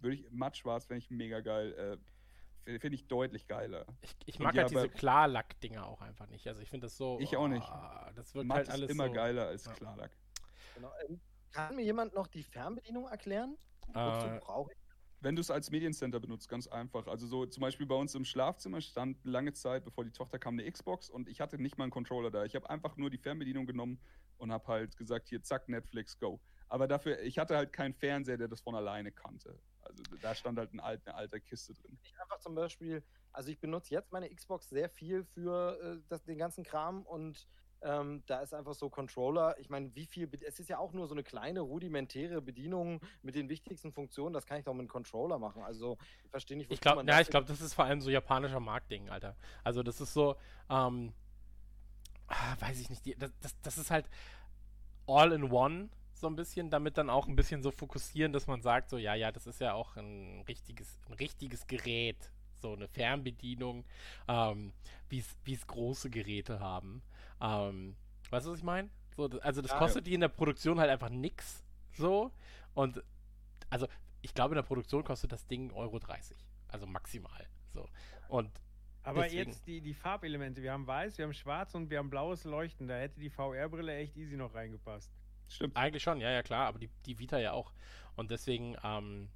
Würde 0.00 0.16
ich, 0.16 0.30
matt 0.30 0.56
schwarz 0.56 0.84
fände 0.84 0.98
ich 0.98 1.10
mega 1.10 1.40
geil. 1.40 1.72
Äh, 1.72 1.96
finde 2.66 2.94
ich 2.96 3.06
deutlich 3.06 3.46
geiler. 3.46 3.86
Ich, 4.02 4.16
ich 4.26 4.38
mag 4.38 4.56
halt 4.56 4.70
diese 4.70 4.88
Klarlack-Dinger 4.88 5.86
auch 5.86 6.00
einfach 6.00 6.28
nicht. 6.28 6.46
Also 6.48 6.60
ich 6.62 6.68
finde 6.68 6.86
das 6.86 6.96
so. 6.96 7.18
Ich 7.20 7.36
auch 7.36 7.48
nicht. 7.48 7.66
Oh, 7.68 8.10
das 8.14 8.34
wird 8.34 8.48
halt 8.50 8.68
alles 8.68 8.82
ist 8.82 8.90
immer 8.90 9.06
so, 9.06 9.12
geiler 9.12 9.46
als 9.46 9.64
ja. 9.64 9.72
Klarlack. 9.72 10.10
Genau. 10.74 10.90
Ähm, 11.08 11.20
kann 11.52 11.76
mir 11.76 11.82
jemand 11.82 12.14
noch 12.14 12.26
die 12.26 12.42
Fernbedienung 12.42 13.06
erklären? 13.06 13.56
Äh, 13.94 14.40
wenn 15.20 15.34
du 15.34 15.40
es 15.40 15.50
als 15.50 15.70
Mediencenter 15.70 16.20
benutzt, 16.20 16.48
ganz 16.48 16.66
einfach. 16.66 17.06
Also 17.06 17.26
so 17.26 17.46
zum 17.46 17.62
Beispiel 17.62 17.86
bei 17.86 17.94
uns 17.94 18.14
im 18.14 18.24
Schlafzimmer 18.24 18.80
stand 18.80 19.24
lange 19.24 19.52
Zeit, 19.52 19.84
bevor 19.84 20.04
die 20.04 20.10
Tochter 20.10 20.38
kam, 20.38 20.58
eine 20.58 20.70
Xbox 20.70 21.08
und 21.08 21.28
ich 21.28 21.40
hatte 21.40 21.58
nicht 21.58 21.78
mal 21.78 21.84
einen 21.84 21.90
Controller 21.90 22.30
da. 22.30 22.44
Ich 22.44 22.54
habe 22.54 22.68
einfach 22.68 22.96
nur 22.96 23.10
die 23.10 23.18
Fernbedienung 23.18 23.66
genommen 23.66 23.98
und 24.36 24.52
habe 24.52 24.66
halt 24.66 24.96
gesagt, 24.96 25.28
hier 25.28 25.42
zack, 25.42 25.68
Netflix, 25.68 26.18
go. 26.18 26.40
Aber 26.68 26.86
dafür, 26.86 27.20
ich 27.22 27.38
hatte 27.38 27.56
halt 27.56 27.72
keinen 27.72 27.94
Fernseher, 27.94 28.36
der 28.36 28.48
das 28.48 28.60
von 28.60 28.74
alleine 28.74 29.12
kannte. 29.12 29.58
Also 29.88 30.02
da 30.20 30.34
stand 30.34 30.58
halt 30.58 30.72
ein 30.72 30.80
alt, 30.80 31.06
eine 31.06 31.16
alte 31.16 31.40
Kiste 31.40 31.74
drin. 31.74 31.98
Ich 32.02 32.20
einfach 32.20 32.38
zum 32.38 32.54
Beispiel, 32.54 33.02
also 33.32 33.50
ich 33.50 33.58
benutze 33.58 33.94
jetzt 33.94 34.12
meine 34.12 34.28
Xbox 34.28 34.68
sehr 34.68 34.88
viel 34.88 35.24
für 35.24 35.78
äh, 35.80 36.02
das, 36.08 36.24
den 36.24 36.38
ganzen 36.38 36.64
Kram 36.64 37.02
und 37.02 37.46
ähm, 37.82 38.22
da 38.26 38.40
ist 38.40 38.54
einfach 38.54 38.74
so 38.74 38.88
Controller. 38.88 39.56
Ich 39.58 39.68
meine, 39.68 39.94
wie 39.94 40.06
viel, 40.06 40.28
es 40.46 40.58
ist 40.58 40.68
ja 40.68 40.78
auch 40.78 40.92
nur 40.92 41.06
so 41.06 41.14
eine 41.14 41.22
kleine 41.22 41.60
rudimentäre 41.60 42.40
Bedienung 42.40 43.00
mit 43.22 43.34
den 43.34 43.48
wichtigsten 43.48 43.92
Funktionen. 43.92 44.32
Das 44.32 44.46
kann 44.46 44.58
ich 44.58 44.64
doch 44.64 44.72
mit 44.72 44.80
einem 44.80 44.88
Controller 44.88 45.38
machen. 45.38 45.62
Also, 45.62 45.98
ich 46.24 46.30
verstehe 46.30 46.56
nicht, 46.56 46.70
wo 46.70 46.74
ich 46.74 46.80
glaube, 46.80 47.04
ja, 47.06 47.20
ich 47.20 47.28
glaube, 47.28 47.46
das 47.46 47.60
ist 47.60 47.74
vor 47.74 47.84
allem 47.84 48.00
so 48.00 48.10
japanischer 48.10 48.60
Marktding, 48.60 49.10
Alter. 49.10 49.36
Also, 49.62 49.82
das 49.82 50.00
ist 50.00 50.14
so, 50.14 50.36
ähm, 50.70 51.12
ah, 52.28 52.56
weiß 52.60 52.80
ich 52.80 52.90
nicht, 52.90 53.04
die, 53.04 53.14
das, 53.14 53.30
das, 53.40 53.60
das 53.60 53.78
ist 53.78 53.90
halt 53.90 54.08
all 55.06 55.32
in 55.32 55.50
one 55.52 55.90
so 56.20 56.26
ein 56.28 56.36
bisschen, 56.36 56.70
damit 56.70 56.98
dann 56.98 57.10
auch 57.10 57.26
ein 57.28 57.36
bisschen 57.36 57.62
so 57.62 57.70
fokussieren, 57.70 58.32
dass 58.32 58.46
man 58.46 58.62
sagt, 58.62 58.90
so, 58.90 58.98
ja, 58.98 59.14
ja, 59.14 59.32
das 59.32 59.46
ist 59.46 59.60
ja 59.60 59.74
auch 59.74 59.96
ein 59.96 60.42
richtiges, 60.48 60.98
ein 61.08 61.14
richtiges 61.14 61.66
Gerät, 61.66 62.30
so 62.54 62.72
eine 62.74 62.88
Fernbedienung, 62.88 63.84
ähm, 64.28 64.72
wie 65.08 65.18
es 65.52 65.66
große 65.66 66.10
Geräte 66.10 66.60
haben. 66.60 67.02
Ähm, 67.40 67.96
weißt 68.30 68.46
du, 68.46 68.50
was 68.52 68.58
ich 68.58 68.64
meine? 68.64 68.90
So, 69.14 69.28
also 69.42 69.62
das 69.62 69.74
Ja, 69.74 69.74
kostet 69.74 70.06
die 70.06 70.14
in 70.14 70.20
der 70.20 70.28
Produktion 70.28 70.78
halt 70.80 70.90
einfach 70.90 71.10
nix, 71.10 71.64
so, 71.92 72.32
und 72.74 73.02
also 73.70 73.88
ich 74.22 74.34
glaube, 74.34 74.54
in 74.54 74.56
der 74.56 74.62
Produktion 74.62 75.04
kostet 75.04 75.32
das 75.32 75.46
Ding 75.46 75.72
Euro 75.72 75.98
30, 75.98 76.36
also 76.68 76.86
maximal, 76.86 77.46
so, 77.72 77.88
und 78.28 78.50
Aber 79.02 79.26
Deswegen. 79.26 79.26
jetzt 79.26 79.66
die, 79.66 79.80
die 79.80 79.94
Farbelemente. 79.94 80.62
Wir 80.62 80.72
haben 80.72 80.86
weiß, 80.86 81.16
wir 81.18 81.24
haben 81.24 81.32
schwarz 81.34 81.74
und 81.74 81.88
wir 81.90 81.98
haben 81.98 82.10
blaues 82.10 82.44
Leuchten. 82.44 82.88
Da 82.88 82.98
hätte 82.98 83.20
die 83.20 83.30
VR-Brille 83.30 83.94
echt 83.94 84.16
easy 84.16 84.36
noch 84.36 84.54
reingepasst. 84.54 85.10
Stimmt. 85.48 85.76
Eigentlich 85.76 86.02
schon, 86.02 86.20
ja, 86.20 86.30
ja, 86.30 86.42
klar, 86.42 86.66
aber 86.66 86.78
die, 86.78 86.90
die 87.06 87.18
Vita 87.18 87.38
ja 87.38 87.52
auch. 87.52 87.72
Und 88.16 88.30
deswegen, 88.30 88.76
ähm, 88.82 89.28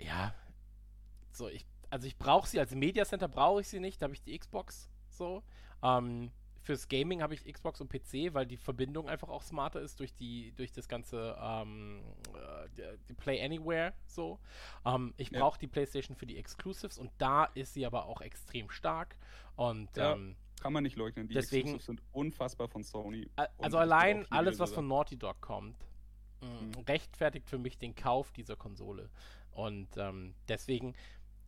ja, 0.00 0.34
so, 1.32 1.48
ich, 1.48 1.66
also 1.90 2.06
ich 2.06 2.16
brauche 2.18 2.48
sie 2.48 2.60
als 2.60 2.74
Media 2.74 3.04
Center 3.04 3.28
brauche 3.28 3.60
ich 3.60 3.68
sie 3.68 3.80
nicht, 3.80 4.00
da 4.00 4.04
habe 4.04 4.14
ich 4.14 4.22
die 4.22 4.38
Xbox 4.38 4.88
so. 5.08 5.42
Ähm, 5.82 6.30
fürs 6.60 6.88
Gaming 6.88 7.22
habe 7.22 7.34
ich 7.34 7.44
Xbox 7.50 7.80
und 7.80 7.88
PC, 7.90 8.34
weil 8.34 8.46
die 8.46 8.56
Verbindung 8.58 9.08
einfach 9.08 9.28
auch 9.28 9.42
smarter 9.42 9.80
ist 9.80 10.00
durch 10.00 10.12
die, 10.14 10.52
durch 10.52 10.70
das 10.72 10.86
ganze 10.88 11.36
ähm, 11.40 12.02
äh, 12.76 12.96
die, 13.08 13.14
Play 13.14 13.42
Anywhere 13.42 13.94
so. 14.06 14.38
Ähm, 14.84 15.14
ich 15.16 15.30
Ja. 15.30 15.40
brauche 15.40 15.58
die 15.58 15.66
PlayStation 15.66 16.14
für 16.16 16.26
die 16.26 16.36
Exclusives 16.36 16.98
und 16.98 17.10
da 17.18 17.44
ist 17.54 17.74
sie 17.74 17.86
aber 17.86 18.04
auch 18.06 18.20
extrem 18.20 18.70
stark. 18.70 19.16
Und 19.56 19.96
Ja. 19.96 20.12
ähm, 20.12 20.36
Kann 20.60 20.72
man 20.72 20.82
nicht 20.82 20.96
leugnen. 20.96 21.28
Die 21.28 21.34
Deswegen- 21.34 21.74
Exclusives 21.74 21.86
sind 21.86 22.02
unfassbar 22.12 22.68
von 22.68 22.82
Sony. 22.82 23.30
Und 23.36 23.64
Also 23.64 23.78
allein 23.78 24.26
alles, 24.30 24.58
was 24.58 24.72
von 24.72 24.86
Naughty 24.88 25.16
Dog 25.16 25.40
kommt, 25.40 25.76
mh, 26.40 26.48
Mhm. 26.48 26.72
rechtfertigt 26.86 27.48
für 27.48 27.58
mich 27.58 27.78
den 27.78 27.94
Kauf 27.94 28.32
dieser 28.32 28.56
Konsole. 28.56 29.10
Und 29.52 29.88
ähm, 29.96 30.34
deswegen, 30.48 30.94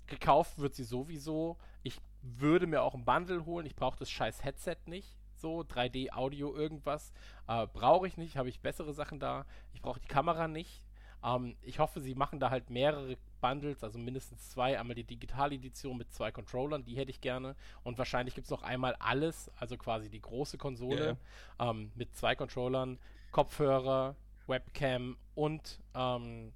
gekauft 0.07 0.59
wird 0.59 0.75
sie 0.75 0.85
sowieso. 0.85 1.57
Ich 1.83 1.99
würde 2.23 2.67
mir 2.67 2.83
auch 2.83 2.95
ein 2.95 3.05
Bundle 3.05 3.45
holen. 3.47 3.67
Ich 3.67 3.77
brauche 3.77 3.97
das 3.99 4.11
scheiß 4.11 4.43
Headset 4.45 4.77
nicht. 4.87 5.17
So, 5.37 5.61
3D-Audio, 5.63 6.55
irgendwas. 6.55 7.13
Äh, 7.49 7.67
brauche 7.69 8.07
ich 8.07 8.17
nicht, 8.19 8.37
habe 8.37 8.49
ich 8.51 8.61
bessere 8.61 8.93
Sachen 8.93 9.19
da. 9.21 9.47
Ich 9.73 9.81
brauche 9.81 10.01
die 10.01 10.09
Kamera 10.09 10.49
nicht. 10.49 10.85
Ähm, 11.25 11.57
ich 11.63 11.79
hoffe, 11.79 12.01
sie 12.01 12.15
machen 12.15 12.41
da 12.41 12.51
halt 12.51 12.69
mehrere 12.71 13.17
Bundles, 13.41 13.83
also 13.83 13.99
mindestens 13.99 14.51
zwei. 14.51 14.79
Einmal 14.79 14.95
die 14.95 15.05
Digital-Edition 15.05 15.97
mit 15.97 16.13
zwei 16.13 16.31
Controllern, 16.31 16.85
die 16.85 16.95
hätte 16.97 17.11
ich 17.11 17.21
gerne. 17.21 17.57
Und 17.83 17.99
wahrscheinlich 17.99 18.35
gibt 18.35 18.47
es 18.47 18.51
noch 18.51 18.63
einmal 18.63 18.95
alles, 18.99 19.51
also 19.57 19.77
quasi 19.77 20.09
die 20.09 20.21
große 20.21 20.59
Konsole 20.59 21.17
ähm, 21.59 21.91
mit 21.95 22.15
zwei 22.15 22.35
Controllern, 22.35 22.99
Kopfhörer, 23.31 24.17
Webcam 24.47 25.17
und 25.35 25.81
ähm, 25.95 26.53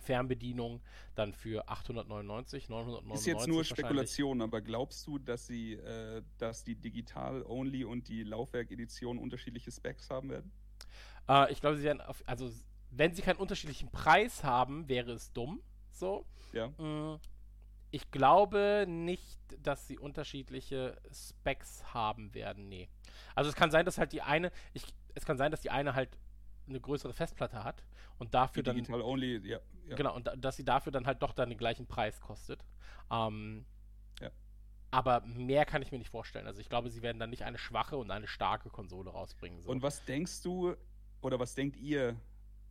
Fernbedienung 0.00 0.80
dann 1.14 1.32
für 1.32 1.68
899, 1.68 2.68
999 2.68 3.14
Ist 3.14 3.26
jetzt 3.26 3.48
nur. 3.48 3.64
Spekulation, 3.64 4.40
aber 4.42 4.60
glaubst 4.60 5.06
du, 5.06 5.18
dass 5.18 5.46
sie, 5.46 5.74
äh, 5.74 6.22
dass 6.38 6.64
die 6.64 6.76
Digital-Only 6.76 7.84
und 7.84 8.08
die 8.08 8.22
Laufwerk-Edition 8.22 9.18
unterschiedliche 9.18 9.70
Specs 9.70 10.10
haben 10.10 10.30
werden? 10.30 10.52
Äh, 11.28 11.52
ich 11.52 11.60
glaube, 11.60 11.76
sie 11.76 11.84
werden 11.84 12.00
auf, 12.00 12.22
also 12.26 12.50
wenn 12.90 13.14
sie 13.14 13.22
keinen 13.22 13.38
unterschiedlichen 13.38 13.90
Preis 13.90 14.44
haben, 14.44 14.88
wäre 14.88 15.12
es 15.12 15.32
dumm. 15.32 15.60
So. 15.98 16.24
Ja. 16.52 16.68
Mm, 16.68 17.18
Ich 17.90 18.10
glaube 18.10 18.84
nicht, 18.88 19.38
dass 19.62 19.86
sie 19.86 19.98
unterschiedliche 19.98 21.00
Specs 21.12 21.94
haben 21.94 22.34
werden. 22.34 22.68
Nee. 22.68 22.88
Also 23.34 23.48
es 23.50 23.56
kann 23.56 23.70
sein, 23.70 23.84
dass 23.86 23.98
halt 23.98 24.12
die 24.12 24.22
eine, 24.22 24.50
ich, 24.74 24.84
es 25.14 25.24
kann 25.24 25.38
sein, 25.38 25.50
dass 25.50 25.60
die 25.62 25.70
eine 25.70 25.94
halt 25.94 26.18
eine 26.68 26.80
größere 26.80 27.14
Festplatte 27.14 27.64
hat 27.64 27.82
und 28.18 28.28
Die 28.28 28.30
dafür 28.32 28.62
dann 28.62 28.76
Digital-Only, 28.76 29.38
ja. 29.48 29.58
ja. 29.86 29.96
Genau, 29.96 30.14
und 30.14 30.26
da, 30.26 30.36
dass 30.36 30.56
sie 30.56 30.64
dafür 30.64 30.92
dann 30.92 31.06
halt 31.06 31.22
doch 31.22 31.32
dann 31.32 31.48
den 31.48 31.56
gleichen 31.58 31.86
Preis 31.86 32.20
kostet. 32.20 32.62
Ähm, 33.10 33.64
Ja. 34.20 34.30
Aber 34.90 35.20
mehr 35.22 35.64
kann 35.64 35.80
ich 35.82 35.90
mir 35.92 35.98
nicht 35.98 36.10
vorstellen. 36.10 36.46
Also 36.46 36.60
ich 36.60 36.68
glaube, 36.68 36.90
sie 36.90 37.00
werden 37.02 37.18
dann 37.18 37.30
nicht 37.30 37.44
eine 37.44 37.58
schwache 37.58 37.96
und 37.96 38.10
eine 38.10 38.26
starke 38.26 38.68
Konsole 38.68 39.10
rausbringen. 39.10 39.62
So. 39.62 39.70
Und 39.70 39.82
was 39.82 40.04
denkst 40.04 40.42
du, 40.42 40.74
oder 41.22 41.38
was 41.38 41.54
denkt 41.54 41.76
ihr, 41.76 42.20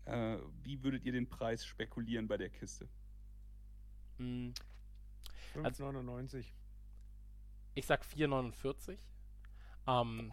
äh, 0.06 0.38
wie 0.64 0.84
würdet 0.84 1.04
ihr 1.06 1.12
den 1.12 1.28
Preis 1.28 1.66
spekulieren 1.66 2.28
bei 2.28 2.38
der 2.38 2.49
Kiste? 2.49 2.88
Mm, 4.18 4.49
Also- 5.64 5.85
5,99. 5.85 6.53
ich 7.76 7.85
sag 7.85 8.03
4,49. 8.06 8.98
Ähm, 9.88 10.31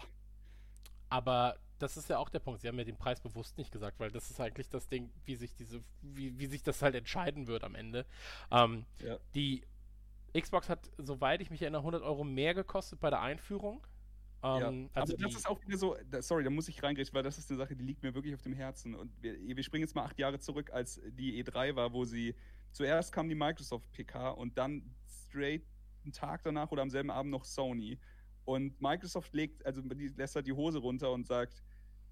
aber 1.08 1.56
das 1.78 1.96
ist 1.96 2.08
ja 2.08 2.18
auch 2.18 2.28
der 2.28 2.38
Punkt. 2.40 2.60
Sie 2.60 2.68
haben 2.68 2.76
mir 2.76 2.84
den 2.84 2.96
Preis 2.96 3.20
bewusst 3.20 3.58
nicht 3.58 3.70
gesagt, 3.70 4.00
weil 4.00 4.10
das 4.10 4.30
ist 4.30 4.40
eigentlich 4.40 4.68
das 4.68 4.88
Ding, 4.88 5.10
wie 5.24 5.36
sich 5.36 5.54
diese, 5.54 5.82
wie, 6.02 6.38
wie 6.38 6.46
sich 6.46 6.62
das 6.62 6.82
halt 6.82 6.94
entscheiden 6.94 7.46
wird 7.46 7.64
am 7.64 7.74
Ende. 7.74 8.06
Ähm, 8.50 8.86
Ja. 9.00 9.18
Die 9.34 9.62
Xbox 10.38 10.68
hat, 10.68 10.90
soweit 10.98 11.40
ich 11.42 11.50
mich 11.50 11.62
erinnere, 11.62 11.82
100 11.82 12.02
Euro 12.02 12.24
mehr 12.24 12.54
gekostet 12.54 13.00
bei 13.00 13.10
der 13.10 13.20
Einführung. 13.20 13.86
Ähm, 14.42 14.90
Ja, 14.94 15.00
also 15.00 15.14
aber 15.14 15.22
das 15.22 15.34
ist 15.36 15.48
auch 15.48 15.60
wieder 15.62 15.78
so, 15.78 15.96
da, 16.10 16.20
sorry, 16.22 16.42
da 16.44 16.50
muss 16.50 16.68
ich 16.68 16.82
reingreifen, 16.82 17.14
weil 17.14 17.22
das 17.22 17.38
ist 17.38 17.50
eine 17.50 17.58
Sache, 17.58 17.76
die 17.76 17.84
liegt 17.84 18.02
mir 18.02 18.14
wirklich 18.14 18.34
auf 18.34 18.42
dem 18.42 18.54
Herzen. 18.54 18.94
Und 18.94 19.10
wir, 19.22 19.38
wir 19.56 19.62
springen 19.62 19.82
jetzt 19.84 19.94
mal 19.94 20.04
acht 20.04 20.18
Jahre 20.18 20.38
zurück, 20.40 20.70
als 20.72 21.00
die 21.06 21.42
E3 21.42 21.76
war, 21.76 21.92
wo 21.92 22.04
sie 22.04 22.34
zuerst 22.74 23.12
kam 23.12 23.28
die 23.28 23.34
Microsoft 23.34 23.90
PK 23.92 24.30
und 24.30 24.58
dann 24.58 24.94
straight 25.06 25.62
einen 26.02 26.12
Tag 26.12 26.42
danach 26.42 26.70
oder 26.70 26.82
am 26.82 26.90
selben 26.90 27.10
Abend 27.10 27.30
noch 27.30 27.44
Sony. 27.44 27.98
Und 28.44 28.78
Microsoft 28.80 29.32
legt, 29.32 29.64
also 29.64 29.80
die 29.80 30.08
lässt 30.08 30.36
halt 30.36 30.46
die 30.46 30.52
Hose 30.52 30.78
runter 30.78 31.10
und 31.12 31.26
sagt, 31.26 31.62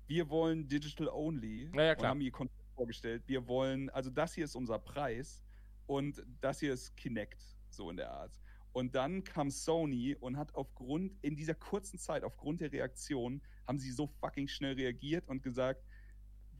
wir 0.07 0.31
wollen 0.31 0.67
Digital 0.67 1.09
Only 1.09 1.71
Ja, 1.75 1.83
ja, 1.83 1.91
und 1.91 1.99
klar. 1.99 2.11
haben 2.11 2.21
ihr 2.21 2.31
Konzept 2.31 2.71
vorgestellt. 2.75 3.23
Wir 3.27 3.47
wollen, 3.47 3.91
also 3.91 4.09
das 4.09 4.35
hier 4.35 4.45
ist 4.45 4.55
unser 4.55 4.79
Preis 4.79 5.43
und 5.87 6.25
das 6.41 6.61
hier 6.61 6.73
ist 6.73 6.97
Kinect, 6.97 7.43
so 7.69 7.91
in 7.91 7.97
der 7.97 8.11
Art. 8.11 8.41
Und 8.73 8.95
dann 8.95 9.23
kam 9.23 9.51
Sony 9.51 10.17
und 10.19 10.39
hat 10.39 10.55
aufgrund, 10.55 11.13
in 11.21 11.37
dieser 11.37 11.55
kurzen 11.55 11.99
Zeit, 11.99 12.25
aufgrund 12.25 12.63
der 12.63 12.73
Reaktion, 12.73 13.43
haben 13.67 13.79
sie 13.79 13.91
so 13.91 14.07
fucking 14.07 14.49
schnell 14.49 14.75
reagiert 14.75 15.29
und 15.29 15.43
gesagt, 15.43 15.85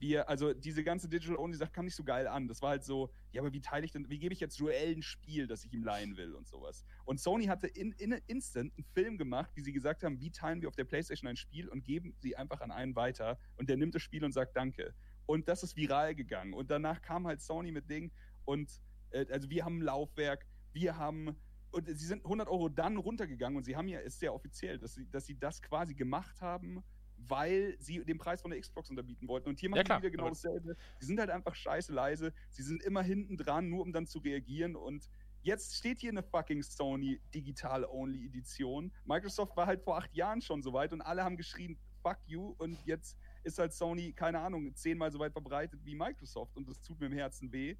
wir, 0.03 0.29
also 0.29 0.53
diese 0.53 0.83
ganze 0.83 1.09
Digital-Only-Sache 1.09 1.71
kam 1.71 1.85
nicht 1.85 1.95
so 1.95 2.03
geil 2.03 2.27
an. 2.27 2.49
Das 2.49 2.61
war 2.61 2.71
halt 2.71 2.85
so, 2.85 3.11
ja, 3.31 3.41
aber 3.41 3.53
wie 3.53 3.61
teile 3.61 3.85
ich 3.85 3.93
denn, 3.93 4.11
wie 4.11 4.19
gebe 4.19 4.35
ich 4.35 4.41
jetzt 4.41 4.59
Joel 4.59 4.97
ein 4.97 5.03
Spiel, 5.03 5.47
das 5.47 5.65
ich 5.65 5.73
ihm 5.73 5.85
leihen 5.85 6.17
will 6.17 6.35
und 6.35 6.49
sowas. 6.49 6.85
Und 7.05 7.21
Sony 7.21 7.47
hatte 7.47 7.69
in, 7.69 7.93
in 7.93 8.13
instant 8.27 8.73
einen 8.77 8.85
Film 8.95 9.17
gemacht, 9.17 9.53
wie 9.55 9.63
sie 9.63 9.73
gesagt 9.73 10.03
haben, 10.03 10.21
wie 10.21 10.33
teilen 10.33 10.61
wir 10.61 10.69
auf 10.69 10.75
der 10.75 10.85
Playstation 10.85 11.29
ein 11.29 11.37
Spiel 11.37 11.69
und 11.69 11.85
geben 11.85 12.15
sie 12.19 12.37
einfach 12.37 12.61
an 12.61 12.73
einen 12.73 12.97
weiter 12.97 13.39
und 13.57 13.69
der 13.69 13.77
nimmt 13.77 13.95
das 13.95 14.03
Spiel 14.03 14.25
und 14.25 14.33
sagt 14.33 14.57
Danke. 14.57 14.93
Und 15.27 15.49
das 15.49 15.63
ist 15.63 15.77
viral 15.77 16.17
gegangen. 16.17 16.53
Und 16.53 16.71
danach 16.71 17.01
kam 17.01 17.29
halt 17.29 17.41
Sony 17.41 17.71
mit 17.71 17.89
Ding 17.89 18.11
und 18.45 18.71
äh, 19.11 19.25
also 19.31 19.49
wir 19.51 19.65
haben 19.65 19.79
ein 19.79 19.83
Laufwerk, 19.83 20.47
wir 20.73 20.97
haben 20.97 21.37
und 21.71 21.87
sie 21.87 22.07
sind 22.07 22.25
100 22.25 22.49
Euro 22.49 22.69
dann 22.69 22.97
runtergegangen 22.97 23.57
und 23.57 23.63
sie 23.63 23.77
haben 23.77 23.89
ja, 23.89 24.01
ist 24.01 24.19
sehr 24.19 24.35
offiziell, 24.35 24.79
dass 24.79 24.95
sie, 24.95 25.09
dass 25.09 25.27
sie 25.27 25.39
das 25.39 25.63
quasi 25.63 25.95
gemacht 25.95 26.41
haben, 26.43 26.83
weil 27.29 27.77
sie 27.79 28.05
den 28.05 28.19
Preis 28.19 28.43
von 28.43 28.51
der 28.51 28.61
Xbox 28.61 28.91
unterbieten 28.91 29.29
wollten. 29.29 29.49
Und 29.49 29.61
hier 29.61 29.71
machen 29.71 29.85
klar, 29.85 29.99
sie 29.99 30.07
wieder 30.07 30.11
genau 30.11 30.29
dasselbe. 30.29 30.77
Sie 30.99 31.07
sind 31.07 31.19
halt 31.21 31.31
einfach 31.31 31.55
scheiße 31.55 31.93
leise. 31.93 32.33
Sie 32.51 32.63
sind 32.63 32.83
immer 32.83 33.03
hinten 33.03 33.37
dran, 33.37 33.69
nur 33.69 33.83
um 33.83 33.93
dann 33.93 34.07
zu 34.07 34.19
reagieren. 34.19 34.77
Und 34.77 35.09
jetzt 35.43 35.77
steht 35.77 36.01
hier 36.01 36.11
eine 36.11 36.23
fucking 36.23 36.63
Sony 36.63 37.21
Digital-Only 37.35 38.27
Edition. 38.27 38.93
Microsoft 39.05 39.57
war 39.57 39.67
halt 39.67 39.83
vor 39.83 39.99
acht 39.99 40.15
Jahren 40.15 40.41
schon 40.41 40.63
so 40.63 40.73
weit 40.73 40.93
und 40.93 41.01
alle 41.01 41.25
haben 41.25 41.37
geschrien, 41.37 41.79
fuck 42.03 42.19
you. 42.27 42.55
Und 42.59 42.79
jetzt 42.85 43.17
ist 43.45 43.59
halt 43.59 43.73
Sony, 43.73 44.13
keine 44.13 44.41
Ahnung, 44.41 44.75
zehnmal 44.75 45.11
so 45.11 45.19
weit 45.19 45.33
verbreitet 45.33 45.81
wie 45.85 45.95
Microsoft. 45.95 46.57
Und 46.57 46.69
das 46.69 46.81
tut 46.81 47.01
mir 47.01 47.07
im 47.07 47.13
Herzen 47.13 47.53
weh. 47.53 47.77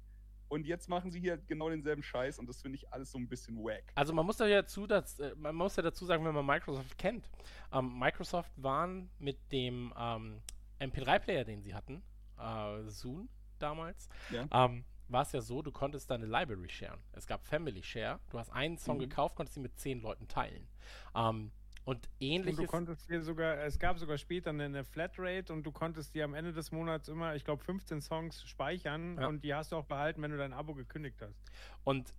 Und 0.53 0.67
jetzt 0.67 0.87
machen 0.87 1.09
sie 1.09 1.19
hier 1.19 1.37
genau 1.37 1.67
denselben 1.69 2.03
Scheiß 2.03 2.37
und 2.37 2.47
das 2.47 2.61
finde 2.61 2.75
ich 2.77 2.93
alles 2.93 3.11
so 3.11 3.17
ein 3.17 3.27
bisschen 3.27 3.57
wack. 3.57 3.91
Also 3.95 4.13
man 4.13 4.23
muss 4.23 4.37
da 4.37 4.45
ja 4.45 4.61
dazu, 4.61 4.85
dass, 4.85 5.19
äh, 5.19 5.33
man 5.35 5.55
muss 5.55 5.75
ja 5.75 5.81
dazu 5.81 6.05
sagen, 6.05 6.23
wenn 6.25 6.35
man 6.35 6.45
Microsoft 6.45 6.95
kennt. 6.97 7.27
Ähm, 7.71 7.97
Microsoft 7.97 8.51
waren 8.61 9.09
mit 9.17 9.51
dem 9.51 9.91
ähm, 9.97 10.41
MP3-Player, 10.79 11.43
den 11.43 11.63
sie 11.63 11.73
hatten, 11.73 12.03
äh, 12.37 12.83
Zoom 12.89 13.29
damals, 13.57 14.09
Ja. 14.29 14.47
ähm, 14.51 14.85
war 15.07 15.23
es 15.23 15.31
ja 15.31 15.41
so, 15.41 15.61
du 15.63 15.71
konntest 15.71 16.09
deine 16.11 16.25
Library 16.27 16.69
sharen. 16.69 16.99
Es 17.13 17.25
gab 17.25 17.43
Family 17.45 17.81
Share. 17.83 18.19
Du 18.29 18.37
hast 18.37 18.51
einen 18.51 18.77
Song 18.77 18.97
Mhm. 18.97 19.01
gekauft, 19.01 19.35
konntest 19.35 19.57
ihn 19.57 19.63
mit 19.63 19.77
zehn 19.79 20.01
Leuten 20.01 20.27
teilen. 20.27 20.67
Ähm, 21.15 21.51
und 21.85 21.97
Und 21.97 22.09
ähnliches. 22.19 22.57
du 22.61 22.65
konntest 22.67 23.09
dir 23.09 23.21
sogar, 23.21 23.57
es 23.63 23.77
gab 23.79 23.99
sogar 23.99 24.17
später 24.17 24.51
eine, 24.51 24.65
eine 24.65 24.83
Flatrate 24.85 25.51
und 25.51 25.63
du 25.63 25.71
konntest 25.71 26.15
dir 26.15 26.23
am 26.25 26.33
Ende 26.33 26.53
des 26.53 26.71
Monats 26.71 27.07
immer, 27.09 27.35
ich 27.35 27.43
glaube, 27.43 27.63
15 27.63 28.01
Songs 28.01 28.43
speichern 28.47 29.17
Ja. 29.19 29.27
und 29.27 29.43
die 29.43 29.53
hast 29.53 29.71
du 29.71 29.75
auch 29.75 29.85
behalten, 29.85 30.21
wenn 30.21 30.31
du 30.31 30.37
dein 30.37 30.53
Abo 30.53 30.73
gekündigt 30.73 31.21
hast. 31.21 31.35
Und 31.83 32.13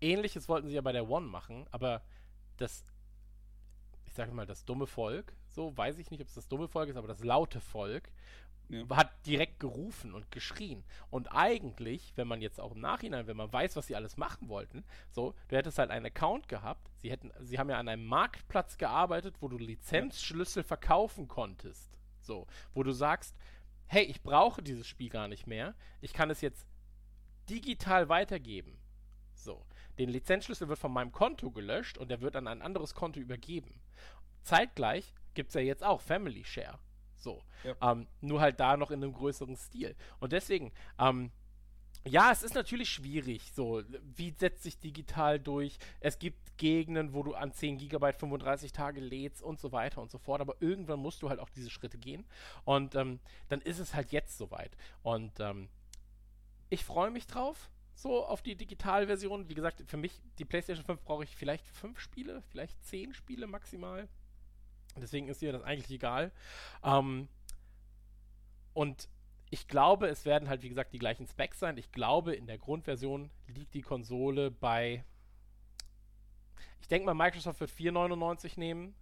ähnliches 0.00 0.48
wollten 0.48 0.68
sie 0.68 0.74
ja 0.74 0.80
bei 0.82 0.92
der 0.92 1.08
One 1.08 1.26
machen, 1.26 1.66
aber 1.70 2.02
das, 2.58 2.84
ich 4.04 4.12
sage 4.12 4.32
mal, 4.32 4.46
das 4.46 4.64
dumme 4.64 4.86
Volk, 4.86 5.34
so 5.48 5.76
weiß 5.76 5.98
ich 5.98 6.10
nicht, 6.10 6.20
ob 6.20 6.28
es 6.28 6.34
das 6.34 6.48
dumme 6.48 6.68
Volk 6.68 6.88
ist, 6.90 6.96
aber 6.96 7.08
das 7.08 7.24
laute 7.24 7.60
Volk 7.60 8.10
Ja. 8.70 8.96
hat 8.96 9.26
direkt 9.26 9.58
gerufen 9.58 10.14
und 10.14 10.30
geschrien. 10.30 10.84
Und 11.10 11.28
eigentlich, 11.32 12.12
wenn 12.16 12.28
man 12.28 12.40
jetzt 12.40 12.60
auch 12.60 12.72
im 12.72 12.80
Nachhinein, 12.80 13.26
wenn 13.26 13.36
man 13.36 13.52
weiß, 13.52 13.74
was 13.76 13.88
sie 13.88 13.96
alles 13.96 14.16
machen 14.16 14.48
wollten, 14.48 14.84
so, 15.10 15.34
du 15.48 15.56
hättest 15.56 15.78
halt 15.78 15.90
einen 15.90 16.06
Account 16.06 16.48
gehabt. 16.48 16.88
Sie 16.96 17.10
hätten, 17.10 17.32
sie 17.40 17.58
haben 17.58 17.68
ja 17.68 17.78
an 17.78 17.88
einem 17.88 18.06
Marktplatz 18.06 18.78
gearbeitet, 18.78 19.36
wo 19.40 19.48
du 19.48 19.58
Lizenzschlüssel 19.58 20.62
verkaufen 20.62 21.26
konntest. 21.26 21.90
So, 22.20 22.46
wo 22.72 22.82
du 22.82 22.92
sagst, 22.92 23.36
hey, 23.86 24.04
ich 24.04 24.22
brauche 24.22 24.62
dieses 24.62 24.86
Spiel 24.86 25.08
gar 25.08 25.26
nicht 25.26 25.48
mehr. 25.48 25.74
Ich 26.00 26.12
kann 26.12 26.30
es 26.30 26.40
jetzt 26.40 26.64
digital 27.48 28.08
weitergeben. 28.08 28.78
So, 29.34 29.66
den 29.98 30.10
Lizenzschlüssel 30.10 30.68
wird 30.68 30.78
von 30.78 30.92
meinem 30.92 31.12
Konto 31.12 31.50
gelöscht 31.50 31.98
und 31.98 32.08
der 32.08 32.20
wird 32.20 32.36
an 32.36 32.46
ein 32.46 32.62
anderes 32.62 32.94
Konto 32.94 33.18
übergeben. 33.18 33.80
Zeitgleich 34.42 35.12
gibt 35.34 35.48
es 35.48 35.54
ja 35.54 35.60
jetzt 35.60 35.82
auch 35.82 36.00
Family 36.00 36.44
Share. 36.44 36.78
So. 37.20 37.42
Ja. 37.64 37.92
Ähm, 37.92 38.06
nur 38.20 38.40
halt 38.40 38.58
da 38.60 38.76
noch 38.76 38.90
in 38.90 39.02
einem 39.02 39.12
größeren 39.12 39.56
Stil. 39.56 39.94
Und 40.18 40.32
deswegen, 40.32 40.72
ähm, 40.98 41.30
ja, 42.06 42.32
es 42.32 42.42
ist 42.42 42.54
natürlich 42.54 42.88
schwierig, 42.88 43.52
so, 43.52 43.82
wie 44.16 44.30
setzt 44.30 44.62
sich 44.62 44.78
digital 44.78 45.38
durch? 45.38 45.78
Es 46.00 46.18
gibt 46.18 46.56
Gegenden, 46.56 47.12
wo 47.12 47.22
du 47.22 47.34
an 47.34 47.52
10 47.52 47.78
GB 47.78 48.12
35 48.12 48.72
Tage 48.72 49.00
lädst 49.00 49.42
und 49.42 49.60
so 49.60 49.72
weiter 49.72 50.00
und 50.00 50.10
so 50.10 50.18
fort, 50.18 50.40
aber 50.40 50.56
irgendwann 50.60 51.00
musst 51.00 51.22
du 51.22 51.28
halt 51.28 51.40
auch 51.40 51.50
diese 51.50 51.70
Schritte 51.70 51.98
gehen 51.98 52.24
und 52.64 52.94
ähm, 52.94 53.20
dann 53.48 53.60
ist 53.60 53.78
es 53.78 53.94
halt 53.94 54.12
jetzt 54.12 54.38
soweit. 54.38 54.76
Und 55.02 55.40
ähm, 55.40 55.68
ich 56.70 56.84
freue 56.84 57.10
mich 57.10 57.26
drauf, 57.26 57.70
so 57.94 58.24
auf 58.24 58.42
die 58.42 58.56
Digitalversion. 58.56 59.48
Wie 59.48 59.54
gesagt, 59.54 59.82
für 59.86 59.96
mich, 59.96 60.20
die 60.38 60.44
PlayStation 60.44 60.84
5 60.84 61.02
brauche 61.02 61.24
ich 61.24 61.36
vielleicht 61.36 61.66
fünf 61.66 62.00
Spiele, 62.00 62.42
vielleicht 62.48 62.82
zehn 62.84 63.12
Spiele 63.12 63.46
maximal. 63.46 64.08
Deswegen 64.96 65.28
ist 65.28 65.42
mir 65.42 65.52
das 65.52 65.62
eigentlich 65.62 65.90
egal. 65.90 66.32
Ähm, 66.82 67.28
und 68.74 69.08
ich 69.50 69.66
glaube, 69.66 70.08
es 70.08 70.24
werden 70.24 70.48
halt, 70.48 70.62
wie 70.62 70.68
gesagt, 70.68 70.92
die 70.92 70.98
gleichen 70.98 71.26
Specs 71.26 71.58
sein. 71.58 71.76
Ich 71.76 71.90
glaube, 71.92 72.34
in 72.34 72.46
der 72.46 72.58
Grundversion 72.58 73.30
liegt 73.48 73.74
die 73.74 73.82
Konsole 73.82 74.50
bei. 74.50 75.04
Ich 76.80 76.88
denke 76.88 77.06
mal, 77.06 77.14
Microsoft 77.14 77.60
wird 77.60 77.70
4,99 77.70 78.58
nehmen. 78.58 78.94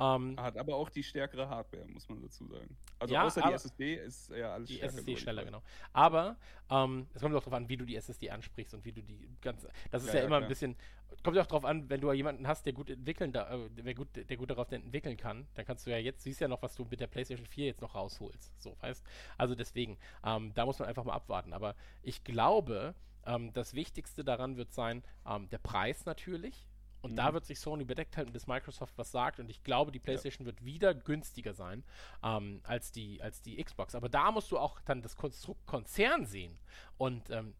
Ähm, 0.00 0.34
Hat 0.38 0.56
aber 0.56 0.74
auch 0.74 0.90
die 0.90 1.02
stärkere 1.02 1.48
Hardware, 1.48 1.86
muss 1.86 2.08
man 2.08 2.20
dazu 2.20 2.46
sagen. 2.46 2.76
Also 2.98 3.14
Ja, 3.14 3.24
außer 3.24 3.42
die 3.42 3.52
SSD 3.52 3.94
ist 3.94 4.30
ja 4.30 4.52
alles 4.52 4.68
die 4.68 4.80
SSD 4.80 5.16
schneller, 5.16 5.44
genau. 5.44 5.62
Aber 5.92 6.36
ähm, 6.68 7.06
es 7.14 7.22
kommt 7.22 7.34
auch 7.34 7.40
darauf 7.40 7.52
an, 7.54 7.68
wie 7.68 7.76
du 7.76 7.84
die 7.84 7.94
SSD 7.94 8.30
ansprichst 8.30 8.74
und 8.74 8.84
wie 8.84 8.92
du 8.92 9.02
die 9.02 9.28
ganz. 9.40 9.66
Das 9.90 10.02
ist 10.02 10.08
Ja, 10.08 10.14
ja, 10.14 10.20
ja, 10.20 10.26
immer 10.26 10.36
ein 10.36 10.40
klar. 10.40 10.48
bisschen. 10.48 10.76
Kommt 11.22 11.38
auch 11.38 11.46
darauf 11.46 11.64
an, 11.64 11.88
wenn 11.88 12.00
du 12.00 12.12
jemanden 12.12 12.48
hast, 12.48 12.66
der 12.66 12.72
gut 12.72 12.90
entwickeln, 12.90 13.32
da, 13.32 13.48
äh, 13.54 13.70
der, 13.70 13.94
gut, 13.94 14.08
der 14.14 14.36
gut 14.36 14.50
darauf 14.50 14.70
entwickeln 14.72 15.16
kann, 15.16 15.46
dann 15.54 15.64
kannst 15.64 15.86
du 15.86 15.90
ja 15.90 15.98
jetzt, 15.98 16.22
siehst 16.24 16.40
ja 16.40 16.48
noch, 16.48 16.62
was 16.62 16.74
du 16.74 16.84
mit 16.90 16.98
der 16.98 17.06
PlayStation 17.06 17.46
4 17.46 17.66
jetzt 17.66 17.80
noch 17.80 17.94
rausholst. 17.94 18.50
So, 18.60 18.76
weißt 18.80 19.04
Also 19.38 19.54
deswegen, 19.54 19.96
ähm, 20.24 20.52
da 20.54 20.66
muss 20.66 20.80
man 20.80 20.88
einfach 20.88 21.04
mal 21.04 21.12
abwarten. 21.14 21.52
Aber 21.52 21.76
ich 22.02 22.24
glaube, 22.24 22.94
ähm, 23.26 23.52
das 23.52 23.74
Wichtigste 23.74 24.24
daran 24.24 24.56
wird 24.56 24.72
sein, 24.72 25.02
ähm, 25.26 25.48
der 25.50 25.58
Preis 25.58 26.04
natürlich. 26.04 26.66
Und 27.04 27.16
da 27.16 27.28
Mhm. 27.28 27.34
wird 27.34 27.44
sich 27.44 27.60
Sony 27.60 27.84
bedeckt 27.84 28.16
halten, 28.16 28.32
bis 28.32 28.46
Microsoft 28.46 28.96
was 28.96 29.10
sagt. 29.10 29.38
Und 29.38 29.50
ich 29.50 29.62
glaube, 29.62 29.92
die 29.92 29.98
PlayStation 29.98 30.46
wird 30.46 30.64
wieder 30.64 30.94
günstiger 30.94 31.52
sein 31.52 31.84
ähm, 32.22 32.62
als, 32.64 32.92
die, 32.92 33.20
als 33.22 33.42
die 33.42 33.62
Xbox. 33.62 33.94
Aber 33.94 34.08
da 34.08 34.30
musst 34.30 34.50
du 34.50 34.58
auch 34.58 34.80
dann 34.80 35.02
das 35.02 35.14
Konstrukt 35.14 35.66
Konzern 35.66 36.24
sehen. 36.24 36.58
Und 36.96 37.28
ähm, 37.28 37.54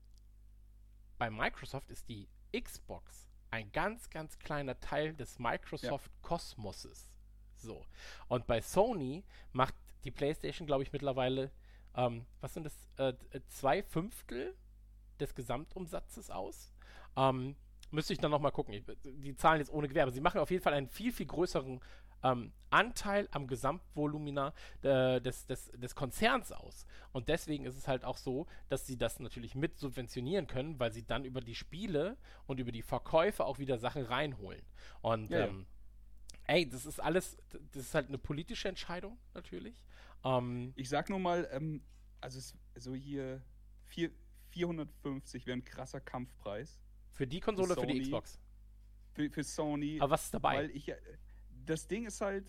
bei 1.18 1.28
Microsoft 1.30 1.90
ist 1.90 2.08
die 2.08 2.26
Xbox 2.58 3.28
ein 3.50 3.70
ganz, 3.70 4.08
ganz 4.08 4.38
kleiner 4.38 4.80
Teil 4.80 5.12
des 5.14 5.38
Microsoft-Kosmoses. 5.38 7.10
So. 7.56 7.84
Und 8.28 8.46
bei 8.46 8.62
Sony 8.62 9.24
macht 9.52 9.74
die 10.04 10.10
PlayStation, 10.10 10.66
glaube 10.66 10.84
ich, 10.84 10.92
mittlerweile, 10.92 11.50
ähm, 11.94 12.24
was 12.40 12.54
sind 12.54 12.64
das, 12.64 12.88
äh, 12.96 13.12
zwei 13.48 13.82
Fünftel 13.82 14.56
des 15.20 15.34
Gesamtumsatzes 15.34 16.30
aus. 16.30 16.72
Ähm, 17.16 17.56
müsste 17.94 18.12
ich 18.12 18.18
dann 18.18 18.30
nochmal 18.30 18.52
gucken. 18.52 18.74
Ich, 18.74 18.84
die 19.04 19.36
Zahlen 19.36 19.60
jetzt 19.60 19.72
ohne 19.72 19.88
Gewerbe. 19.88 20.10
Sie 20.12 20.20
machen 20.20 20.40
auf 20.40 20.50
jeden 20.50 20.62
Fall 20.62 20.74
einen 20.74 20.88
viel, 20.88 21.12
viel 21.12 21.26
größeren 21.26 21.80
ähm, 22.22 22.52
Anteil 22.70 23.28
am 23.32 23.46
Gesamtvolumina 23.46 24.52
äh, 24.82 25.20
des, 25.20 25.46
des, 25.46 25.70
des 25.72 25.94
Konzerns 25.94 26.52
aus. 26.52 26.86
Und 27.12 27.28
deswegen 27.28 27.64
ist 27.66 27.76
es 27.76 27.86
halt 27.86 28.04
auch 28.04 28.16
so, 28.16 28.46
dass 28.68 28.86
sie 28.86 28.96
das 28.96 29.20
natürlich 29.20 29.54
mit 29.54 29.78
subventionieren 29.78 30.46
können, 30.46 30.78
weil 30.80 30.92
sie 30.92 31.04
dann 31.06 31.24
über 31.24 31.40
die 31.40 31.54
Spiele 31.54 32.16
und 32.46 32.60
über 32.60 32.72
die 32.72 32.82
Verkäufe 32.82 33.44
auch 33.44 33.58
wieder 33.58 33.78
Sachen 33.78 34.04
reinholen. 34.04 34.62
Und 35.02 35.30
Ja, 35.30 35.40
ja. 35.40 35.46
ähm, 35.46 35.66
ey, 36.46 36.68
das 36.68 36.86
ist 36.86 37.00
alles, 37.00 37.36
das 37.72 37.82
ist 37.82 37.94
halt 37.94 38.08
eine 38.08 38.18
politische 38.18 38.68
Entscheidung 38.68 39.18
natürlich. 39.34 39.82
Ähm, 40.24 40.72
Ich 40.76 40.88
sag 40.88 41.10
nur 41.10 41.18
mal, 41.18 41.48
ähm, 41.52 41.82
also 42.20 42.40
so 42.74 42.94
hier 42.94 43.42
vier, 43.84 44.10
450 44.48 45.46
wäre 45.46 45.58
ein 45.58 45.64
krasser 45.64 46.00
Kampfpreis 46.00 46.80
für 47.14 47.26
die 47.26 47.40
Konsole, 47.40 47.74
für 47.74 47.86
die 47.86 47.92
Sony. 47.92 48.02
Xbox. 48.02 48.38
für, 49.14 49.30
für 49.30 49.44
Sony. 49.44 49.98
Aber 50.00 50.10
was 50.10 50.24
ist 50.24 50.34
dabei? 50.34 50.56
Weil 50.56 50.70
ich, 50.70 50.88
äh, 50.88 50.96
das 51.64 51.86
Ding 51.86 52.06
ist 52.06 52.20
halt, 52.20 52.44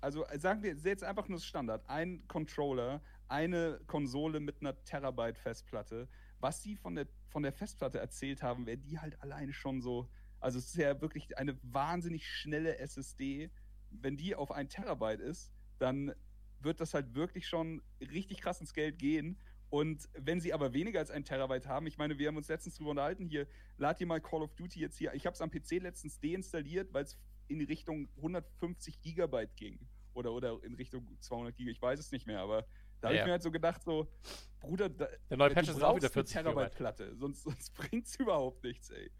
also 0.00 0.26
äh, 0.26 0.38
sagen 0.38 0.62
wir 0.62 0.74
jetzt 0.74 1.04
einfach 1.04 1.28
nur 1.28 1.38
das 1.38 1.46
Standard, 1.46 1.88
ein 1.88 2.26
Controller, 2.26 3.02
eine 3.28 3.80
Konsole 3.86 4.40
mit 4.40 4.60
einer 4.60 4.82
Terabyte 4.84 5.38
Festplatte. 5.38 6.08
Was 6.40 6.62
die 6.62 6.76
von 6.76 6.94
der, 6.94 7.06
von 7.28 7.42
der 7.42 7.52
Festplatte 7.52 7.98
erzählt 7.98 8.42
haben, 8.42 8.66
wäre 8.66 8.78
die 8.78 8.98
halt 8.98 9.20
alleine 9.22 9.52
schon 9.52 9.82
so, 9.82 10.08
also 10.40 10.58
es 10.58 10.66
ist 10.66 10.76
ja 10.76 11.00
wirklich 11.00 11.36
eine 11.36 11.58
wahnsinnig 11.62 12.26
schnelle 12.26 12.78
SSD. 12.78 13.50
Wenn 13.90 14.16
die 14.16 14.34
auf 14.34 14.50
ein 14.52 14.68
Terabyte 14.68 15.20
ist, 15.20 15.52
dann 15.78 16.14
wird 16.60 16.80
das 16.80 16.94
halt 16.94 17.14
wirklich 17.14 17.46
schon 17.46 17.82
richtig 18.00 18.40
krass 18.40 18.60
ins 18.60 18.72
Geld 18.72 18.98
gehen. 18.98 19.38
Und 19.70 20.08
wenn 20.14 20.40
sie 20.40 20.52
aber 20.54 20.72
weniger 20.72 20.98
als 20.98 21.10
ein 21.10 21.24
Terabyte 21.24 21.66
haben, 21.66 21.86
ich 21.86 21.98
meine, 21.98 22.18
wir 22.18 22.28
haben 22.28 22.36
uns 22.36 22.48
letztens 22.48 22.76
drüber 22.76 22.90
unterhalten, 22.90 23.26
hier, 23.26 23.46
lad 23.76 24.00
dir 24.00 24.06
mal 24.06 24.20
Call 24.20 24.42
of 24.42 24.54
Duty 24.54 24.80
jetzt 24.80 24.96
hier. 24.96 25.12
Ich 25.14 25.26
habe 25.26 25.34
es 25.34 25.40
am 25.42 25.50
PC 25.50 25.72
letztens 25.82 26.18
deinstalliert, 26.20 26.92
weil 26.94 27.04
es 27.04 27.18
in 27.48 27.60
Richtung 27.62 28.08
150 28.16 29.00
Gigabyte 29.02 29.54
ging. 29.56 29.78
Oder, 30.14 30.32
oder 30.32 30.58
in 30.64 30.74
Richtung 30.74 31.06
200 31.20 31.54
Gigabyte, 31.54 31.76
ich 31.76 31.82
weiß 31.82 31.98
es 32.00 32.10
nicht 32.12 32.26
mehr, 32.26 32.40
aber 32.40 32.66
da 33.00 33.08
habe 33.08 33.16
Ja. 33.16 33.22
ich 33.22 33.26
mir 33.26 33.32
halt 33.32 33.42
so 33.42 33.50
gedacht, 33.50 33.82
so, 33.82 34.10
Bruder, 34.58 34.88
da, 34.88 35.06
Der 35.30 35.36
neue 35.36 35.50
Patch 35.50 35.68
ist 35.68 35.82
auch 35.82 35.94
wieder 35.94 36.08
brauchst 36.08 36.14
40 36.14 36.36
eine 36.38 36.48
Gigabyte. 36.48 36.72
Terabyte 36.72 36.76
Platte, 36.76 37.16
sonst, 37.16 37.42
sonst 37.42 37.70
bringt 37.74 38.06
es 38.06 38.16
überhaupt 38.16 38.64
nichts, 38.64 38.90
ey. 38.90 39.10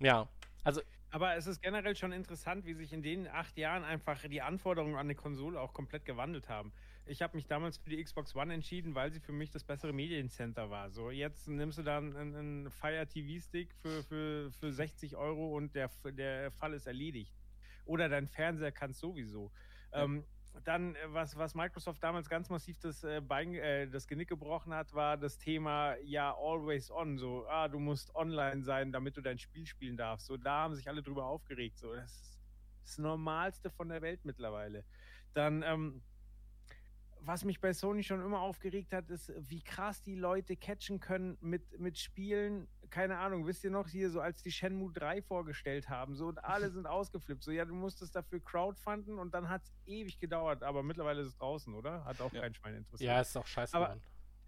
Ja, 0.00 0.28
also 0.64 0.80
Aber 1.10 1.36
es 1.36 1.46
ist 1.46 1.62
generell 1.62 1.94
schon 1.96 2.12
interessant, 2.12 2.64
wie 2.66 2.74
sich 2.74 2.92
in 2.92 3.02
den 3.02 3.28
acht 3.28 3.56
Jahren 3.56 3.84
einfach 3.84 4.26
die 4.28 4.42
Anforderungen 4.42 4.94
an 4.94 5.00
eine 5.06 5.14
Konsole 5.14 5.60
auch 5.60 5.72
komplett 5.74 6.04
gewandelt 6.04 6.48
haben. 6.48 6.72
Ich 7.04 7.20
habe 7.20 7.36
mich 7.36 7.46
damals 7.46 7.78
für 7.78 7.90
die 7.90 8.02
Xbox 8.02 8.34
One 8.36 8.54
entschieden, 8.54 8.94
weil 8.94 9.10
sie 9.10 9.20
für 9.20 9.32
mich 9.32 9.50
das 9.50 9.64
bessere 9.64 9.92
Mediencenter 9.92 10.70
war. 10.70 10.90
So, 10.90 11.10
jetzt 11.10 11.48
nimmst 11.48 11.78
du 11.78 11.82
dann 11.82 12.16
einen, 12.16 12.36
einen 12.36 12.70
Fire 12.70 13.06
TV-Stick 13.06 13.74
für, 13.74 14.02
für, 14.04 14.50
für 14.52 14.72
60 14.72 15.16
Euro 15.16 15.56
und 15.56 15.74
der, 15.74 15.90
der 16.12 16.52
Fall 16.52 16.74
ist 16.74 16.86
erledigt. 16.86 17.34
Oder 17.84 18.08
dein 18.08 18.28
Fernseher 18.28 18.70
kann 18.70 18.92
sowieso. 18.92 19.50
Ja. 19.92 20.04
Ähm, 20.04 20.24
dann, 20.64 20.94
äh, 20.94 20.98
was, 21.08 21.36
was 21.36 21.54
Microsoft 21.54 22.02
damals 22.02 22.28
ganz 22.28 22.48
massiv 22.48 22.78
das, 22.78 23.02
äh, 23.04 23.20
Bein, 23.20 23.54
äh, 23.54 23.88
das 23.88 24.06
Genick 24.06 24.28
gebrochen 24.28 24.72
hat, 24.72 24.92
war 24.94 25.16
das 25.16 25.38
Thema, 25.38 25.96
ja, 26.04 26.34
always 26.36 26.90
on. 26.90 27.18
So, 27.18 27.46
ah, 27.48 27.68
du 27.68 27.78
musst 27.78 28.14
online 28.14 28.62
sein, 28.62 28.92
damit 28.92 29.16
du 29.16 29.22
dein 29.22 29.38
Spiel 29.38 29.66
spielen 29.66 29.96
darfst. 29.96 30.26
So, 30.26 30.36
da 30.36 30.62
haben 30.62 30.74
sich 30.74 30.88
alle 30.88 31.02
drüber 31.02 31.26
aufgeregt. 31.26 31.78
So, 31.78 31.94
das 31.94 32.12
ist 32.12 32.40
das 32.84 32.98
Normalste 32.98 33.70
von 33.70 33.88
der 33.88 34.02
Welt 34.02 34.24
mittlerweile. 34.24 34.84
Dann, 35.34 35.62
ähm, 35.62 36.02
was 37.24 37.44
mich 37.44 37.60
bei 37.60 37.72
Sony 37.72 38.02
schon 38.02 38.20
immer 38.24 38.40
aufgeregt 38.40 38.92
hat, 38.92 39.08
ist, 39.10 39.32
wie 39.48 39.62
krass 39.62 40.02
die 40.02 40.16
Leute 40.16 40.56
catchen 40.56 40.98
können 41.00 41.38
mit, 41.40 41.78
mit 41.78 41.98
Spielen. 41.98 42.66
Keine 42.90 43.18
Ahnung, 43.18 43.46
wisst 43.46 43.64
ihr 43.64 43.70
noch 43.70 43.88
hier, 43.88 44.10
so 44.10 44.20
als 44.20 44.42
die 44.42 44.50
Shenmue 44.50 44.92
3 44.92 45.22
vorgestellt 45.22 45.88
haben, 45.88 46.14
so 46.14 46.26
und 46.26 46.44
alle 46.44 46.70
sind 46.72 46.86
ausgeflippt. 46.86 47.42
So, 47.42 47.50
ja, 47.50 47.64
du 47.64 47.74
musstest 47.74 48.14
dafür 48.16 48.40
crowdfunden 48.40 49.18
und 49.18 49.32
dann 49.34 49.48
hat 49.48 49.62
es 49.62 49.72
ewig 49.86 50.18
gedauert, 50.18 50.62
aber 50.62 50.82
mittlerweile 50.82 51.20
ist 51.22 51.28
es 51.28 51.36
draußen, 51.36 51.72
oder? 51.74 52.04
Hat 52.04 52.20
auch 52.20 52.32
Ja. 52.32 52.40
kein 52.42 52.54
Schwein 52.54 52.74
interessiert. 52.76 53.08
ja, 53.08 53.20
ist 53.20 53.36
auch 53.36 53.46
scheiße 53.46 53.74
Aber- 53.76 53.86
geworden. 53.86 54.02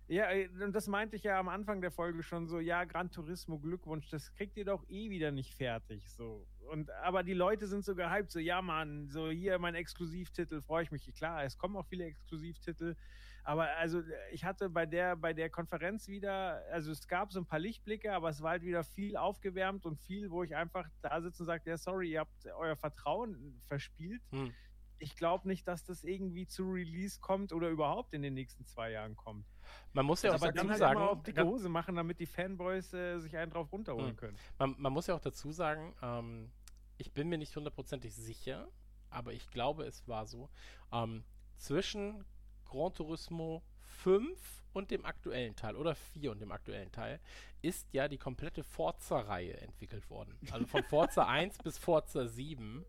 Ja, 0.06 0.30
äh, 0.30 0.48
und 0.62 0.74
das 0.74 0.86
meinte 0.86 1.16
ich 1.16 1.22
ja 1.22 1.38
am 1.40 1.48
Anfang 1.48 1.80
der 1.80 1.90
Folge 1.90 2.22
schon 2.22 2.46
so, 2.46 2.60
ja, 2.60 2.84
Gran 2.84 3.10
Turismo, 3.10 3.58
Glückwunsch, 3.58 4.10
das 4.10 4.34
kriegt 4.34 4.54
ihr 4.58 4.66
doch 4.66 4.84
eh 4.90 5.08
wieder 5.08 5.30
nicht 5.30 5.54
fertig, 5.54 6.10
so. 6.12 6.46
Und, 6.70 6.90
aber 7.02 7.22
die 7.22 7.34
Leute 7.34 7.66
sind 7.66 7.84
so 7.84 7.94
gehypt, 7.94 8.30
so, 8.30 8.38
ja, 8.38 8.62
Mann, 8.62 9.08
so, 9.08 9.30
hier 9.30 9.58
mein 9.58 9.74
Exklusivtitel, 9.74 10.62
freue 10.62 10.84
ich 10.84 10.90
mich. 10.90 11.12
Klar, 11.14 11.44
es 11.44 11.58
kommen 11.58 11.76
auch 11.76 11.86
viele 11.86 12.04
Exklusivtitel, 12.04 12.96
aber 13.44 13.68
also, 13.76 14.02
ich 14.32 14.44
hatte 14.44 14.70
bei 14.70 14.86
der, 14.86 15.16
bei 15.16 15.34
der 15.34 15.50
Konferenz 15.50 16.08
wieder, 16.08 16.62
also 16.72 16.90
es 16.90 17.06
gab 17.06 17.30
so 17.30 17.40
ein 17.40 17.46
paar 17.46 17.58
Lichtblicke, 17.58 18.12
aber 18.14 18.30
es 18.30 18.40
war 18.40 18.52
halt 18.52 18.62
wieder 18.62 18.82
viel 18.84 19.18
aufgewärmt 19.18 19.84
und 19.84 20.00
viel, 20.00 20.30
wo 20.30 20.42
ich 20.42 20.56
einfach 20.56 20.88
da 21.02 21.20
sitze 21.20 21.42
und 21.42 21.46
sage, 21.46 21.68
ja, 21.68 21.76
sorry, 21.76 22.12
ihr 22.12 22.20
habt 22.20 22.46
euer 22.46 22.74
Vertrauen 22.74 23.60
verspielt. 23.66 24.22
Hm. 24.30 24.54
Ich 24.98 25.14
glaube 25.16 25.46
nicht, 25.46 25.68
dass 25.68 25.84
das 25.84 26.04
irgendwie 26.04 26.46
zu 26.46 26.70
Release 26.70 27.20
kommt 27.20 27.52
oder 27.52 27.68
überhaupt 27.68 28.14
in 28.14 28.22
den 28.22 28.32
nächsten 28.32 28.64
zwei 28.64 28.92
Jahren 28.92 29.14
kommt. 29.14 29.44
Man 29.92 30.06
muss 30.06 30.22
ja 30.22 30.30
auch 30.30 30.34
Aber 30.36 30.52
dazu 30.52 30.68
halt 30.68 30.78
sagen, 30.78 31.00
auf 31.00 31.22
dicke 31.22 31.44
Hose 31.44 31.68
machen, 31.68 31.96
damit 31.96 32.20
die 32.20 32.26
Fanboys 32.26 32.92
äh, 32.92 33.18
sich 33.18 33.36
einen 33.36 33.50
drauf 33.50 33.72
runterholen 33.72 34.10
Hm. 34.10 34.16
können. 34.16 34.38
man, 34.58 34.74
man 34.78 34.92
muss 34.92 35.06
ja 35.06 35.14
auch 35.14 35.20
dazu 35.20 35.52
sagen, 35.52 35.94
ähm, 36.02 36.50
ich 36.98 37.12
bin 37.12 37.28
mir 37.28 37.38
nicht 37.38 37.54
hundertprozentig 37.56 38.14
sicher, 38.14 38.68
aber 39.10 39.32
ich 39.32 39.50
glaube, 39.50 39.84
es 39.84 40.06
war 40.08 40.26
so. 40.26 40.48
Ähm, 40.92 41.24
zwischen 41.56 42.24
Gran 42.64 42.92
Turismo 42.92 43.62
5 43.80 44.38
und 44.72 44.90
dem 44.90 45.04
aktuellen 45.04 45.54
Teil 45.54 45.76
oder 45.76 45.94
4 45.94 46.32
und 46.32 46.40
dem 46.40 46.50
aktuellen 46.50 46.90
Teil 46.90 47.20
ist 47.62 47.86
ja 47.92 48.08
die 48.08 48.18
komplette 48.18 48.64
Forza-Reihe 48.64 49.56
entwickelt 49.60 50.10
worden. 50.10 50.36
Also 50.50 50.66
von 50.66 50.82
Forza 50.82 51.24
1 51.28 51.58
bis 51.58 51.78
Forza 51.78 52.26
7 52.26 52.84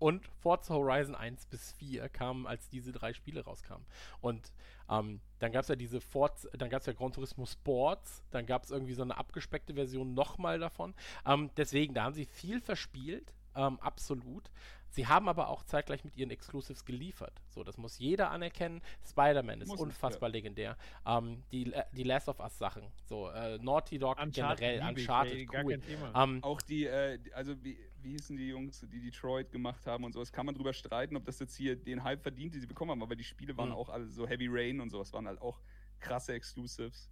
und 0.00 0.26
Forza 0.40 0.74
Horizon 0.74 1.14
1 1.14 1.46
bis 1.46 1.72
4 1.74 2.08
kamen, 2.08 2.46
als 2.48 2.68
diese 2.68 2.90
drei 2.90 3.12
Spiele 3.12 3.44
rauskamen. 3.44 3.86
Und 4.20 4.52
ähm, 4.90 5.20
dann 5.38 5.52
gab 5.52 5.62
es 5.62 5.68
ja 5.68 5.76
diese 5.76 6.00
Forza, 6.00 6.48
dann 6.58 6.68
gab 6.70 6.80
es 6.80 6.86
ja 6.86 6.92
Gran 6.92 7.12
Turismo 7.12 7.46
Sports, 7.46 8.24
dann 8.32 8.46
gab 8.46 8.64
es 8.64 8.70
irgendwie 8.72 8.94
so 8.94 9.02
eine 9.02 9.16
abgespeckte 9.16 9.74
Version 9.74 10.14
nochmal 10.14 10.58
davon. 10.58 10.94
Ähm, 11.24 11.50
deswegen, 11.56 11.94
da 11.94 12.04
haben 12.04 12.14
sie 12.14 12.24
viel 12.26 12.60
verspielt, 12.60 13.32
ähm, 13.54 13.78
absolut. 13.80 14.50
Sie 14.92 15.06
haben 15.06 15.28
aber 15.28 15.48
auch 15.50 15.62
zeitgleich 15.62 16.02
mit 16.02 16.16
ihren 16.16 16.30
Exclusives 16.32 16.84
geliefert. 16.84 17.40
So, 17.48 17.62
das 17.62 17.76
muss 17.78 17.98
jeder 18.00 18.32
anerkennen. 18.32 18.80
Spider-Man 19.08 19.60
ist 19.60 19.68
Muss, 19.68 19.78
unfassbar 19.80 20.28
legendär. 20.30 20.76
Ähm, 21.06 21.44
die, 21.52 21.72
die 21.92 22.02
Last 22.02 22.28
of 22.28 22.40
Us 22.40 22.58
Sachen, 22.58 22.82
so 23.04 23.28
äh, 23.28 23.58
Naughty 23.58 24.00
Dog 24.00 24.18
Uncharted 24.20 24.58
generell, 24.58 24.80
liebe 24.88 25.00
ich, 25.00 25.06
Uncharted, 25.08 25.34
ey, 25.34 25.46
gar 25.46 25.64
cool. 25.64 25.70
kein 25.78 25.82
Thema. 25.82 26.24
Ähm, 26.24 26.42
Auch 26.42 26.60
die, 26.60 26.86
äh, 26.86 27.18
die- 27.20 27.32
also 27.34 27.62
wie, 27.62 27.78
wie 28.02 28.12
hießen 28.12 28.36
die 28.36 28.48
Jungs, 28.48 28.80
die 28.80 29.00
Detroit 29.00 29.50
gemacht 29.50 29.86
haben 29.86 30.04
und 30.04 30.12
sowas, 30.12 30.32
kann 30.32 30.46
man 30.46 30.54
drüber 30.54 30.72
streiten, 30.72 31.16
ob 31.16 31.24
das 31.24 31.38
jetzt 31.38 31.54
hier 31.56 31.76
den 31.76 32.02
Hype 32.04 32.22
verdient, 32.22 32.54
den 32.54 32.60
sie 32.60 32.66
bekommen 32.66 32.90
haben, 32.92 33.02
aber 33.02 33.16
die 33.16 33.24
Spiele 33.24 33.56
waren 33.56 33.70
Mhm. 33.70 33.74
auch 33.74 33.88
alle 33.88 34.08
so 34.08 34.26
Heavy 34.26 34.48
Rain 34.48 34.80
und 34.80 34.90
sowas, 34.90 35.12
waren 35.12 35.26
halt 35.26 35.40
auch 35.40 35.60
krasse 36.00 36.32
Exclusives. 36.34 37.10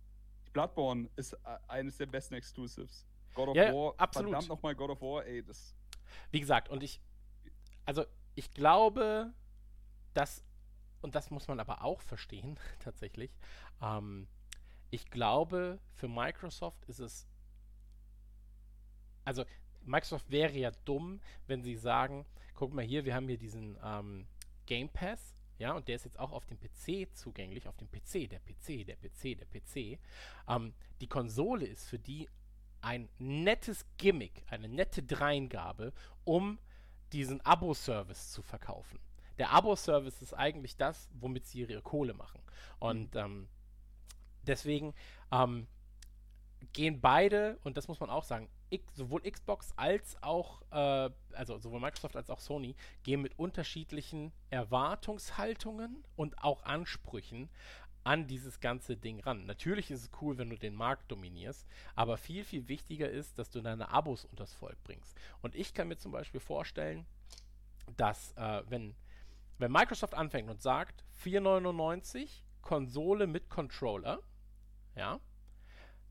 Bloodborne 0.53 1.09
ist 1.17 1.35
äh, 1.35 1.59
eines 1.69 1.97
der 1.99 2.07
besten 2.07 2.35
Exclusives. 2.35 3.07
God 3.35 3.49
of 3.51 3.57
Ja, 3.57 3.73
War, 3.73 3.95
absolut. 3.99 4.31
verdammt 4.31 4.49
nochmal 4.49 4.75
God 4.75 4.91
of 4.91 5.01
War, 5.03 5.25
ey, 5.27 5.43
das 5.43 5.75
Wie 6.31 6.41
gesagt, 6.41 6.69
und 6.71 6.83
ich, 6.83 7.01
also 7.85 8.05
ich 8.35 8.51
glaube, 8.53 9.33
dass, 10.15 10.43
und 11.03 11.15
das 11.15 11.31
muss 11.31 11.49
man 11.49 11.61
aber 11.61 11.83
auch 11.85 12.01
verstehen, 12.01 12.59
tatsächlich, 12.81 13.31
ähm, 13.83 14.27
ich 14.91 15.11
glaube, 15.11 15.79
für 15.93 16.09
Microsoft 16.09 16.85
ist 16.87 16.99
es, 17.01 17.29
also 19.25 19.45
Microsoft 19.89 20.31
wäre 20.31 20.57
ja 20.57 20.71
dumm, 20.85 21.21
wenn 21.47 21.63
sie 21.63 21.77
sagen, 21.77 22.25
guck 22.55 22.73
mal 22.73 22.85
hier, 22.85 23.05
wir 23.05 23.15
haben 23.15 23.29
hier 23.29 23.39
diesen 23.39 23.79
ähm, 23.83 24.27
Game 24.67 24.89
Pass, 24.89 25.35
ja, 25.59 25.73
und 25.73 25.89
der 25.89 25.97
ist 25.97 26.05
jetzt 26.05 26.19
auch 26.19 26.31
auf 26.31 26.47
dem 26.47 26.59
PC 26.59 27.15
zugänglich, 27.17 27.67
auf 27.67 27.77
dem 27.77 27.89
PC, 27.91 28.31
der 28.31 28.39
PC, 28.39 28.87
der 28.87 28.97
PC, 28.97 29.37
der 29.37 29.47
PC. 29.47 29.99
Ähm, 30.49 30.73
die 31.01 31.09
Konsole 31.09 31.67
ist 31.67 31.89
für 31.89 31.99
die 31.99 32.29
ein 32.81 33.09
nettes 33.19 33.85
Gimmick, 33.97 34.45
eine 34.47 34.69
nette 34.69 35.03
Dreingabe, 35.03 35.93
um 36.25 36.59
diesen 37.13 37.41
Abo-Service 37.45 38.31
zu 38.31 38.43
verkaufen. 38.43 39.01
Der 39.39 39.51
Abo-Service 39.51 40.23
ist 40.23 40.35
eigentlich 40.35 40.77
das, 40.77 41.09
womit 41.13 41.47
sie 41.47 41.61
ihre 41.61 41.83
Kohle 41.83 42.15
machen. 42.15 42.41
Und 42.79 43.17
ähm, 43.17 43.49
deswegen 44.43 44.95
ähm, 45.33 45.67
gehen 46.73 47.01
beide, 47.01 47.59
und 47.65 47.77
das 47.77 47.89
muss 47.89 48.01
man 48.01 48.11
auch 48.11 48.25
sagen, 48.25 48.49
sowohl 48.95 49.23
Xbox 49.23 49.73
als 49.77 50.23
auch, 50.23 50.63
äh, 50.71 51.11
also 51.33 51.59
sowohl 51.59 51.81
Microsoft 51.81 52.17
als 52.17 52.31
auch 52.31 52.41
Sony, 52.41 52.75
gehen 53.03 53.23
mit 53.23 53.39
unterschiedlichen 53.39 54.33
Erwartungshaltungen 54.51 56.05
und 56.17 56.43
auch 56.43 56.63
Ansprüchen 56.65 57.49
an 58.05 58.27
dieses 58.27 58.61
ganze 58.61 58.97
Ding 58.97 59.21
ran. 59.21 59.45
Natürlich 59.47 59.91
ist 59.91 60.03
es 60.03 60.11
cool, 60.23 60.39
wenn 60.39 60.51
du 60.51 60.57
den 60.57 60.75
Markt 60.75 61.11
dominierst, 61.11 61.67
aber 61.95 62.17
viel, 62.17 62.45
viel 62.45 62.69
wichtiger 62.69 63.11
ist, 63.11 63.39
dass 63.39 63.51
du 63.51 63.61
deine 63.61 63.91
Abos 63.91 64.25
unters 64.25 64.55
Volk 64.55 64.83
bringst. 64.85 65.15
Und 65.43 65.55
ich 65.55 65.75
kann 65.75 65.89
mir 65.89 65.99
zum 65.99 66.13
Beispiel 66.13 66.41
vorstellen, 66.41 67.07
dass 67.97 68.33
äh, 68.33 68.63
wenn, 68.69 68.95
wenn 69.59 69.73
Microsoft 69.73 70.15
anfängt 70.15 70.49
und 70.49 70.63
sagt, 70.63 71.05
4,99 71.23 72.43
Konsole 72.63 73.27
mit 73.27 73.51
Controller, 73.51 74.21
ja, 74.97 75.21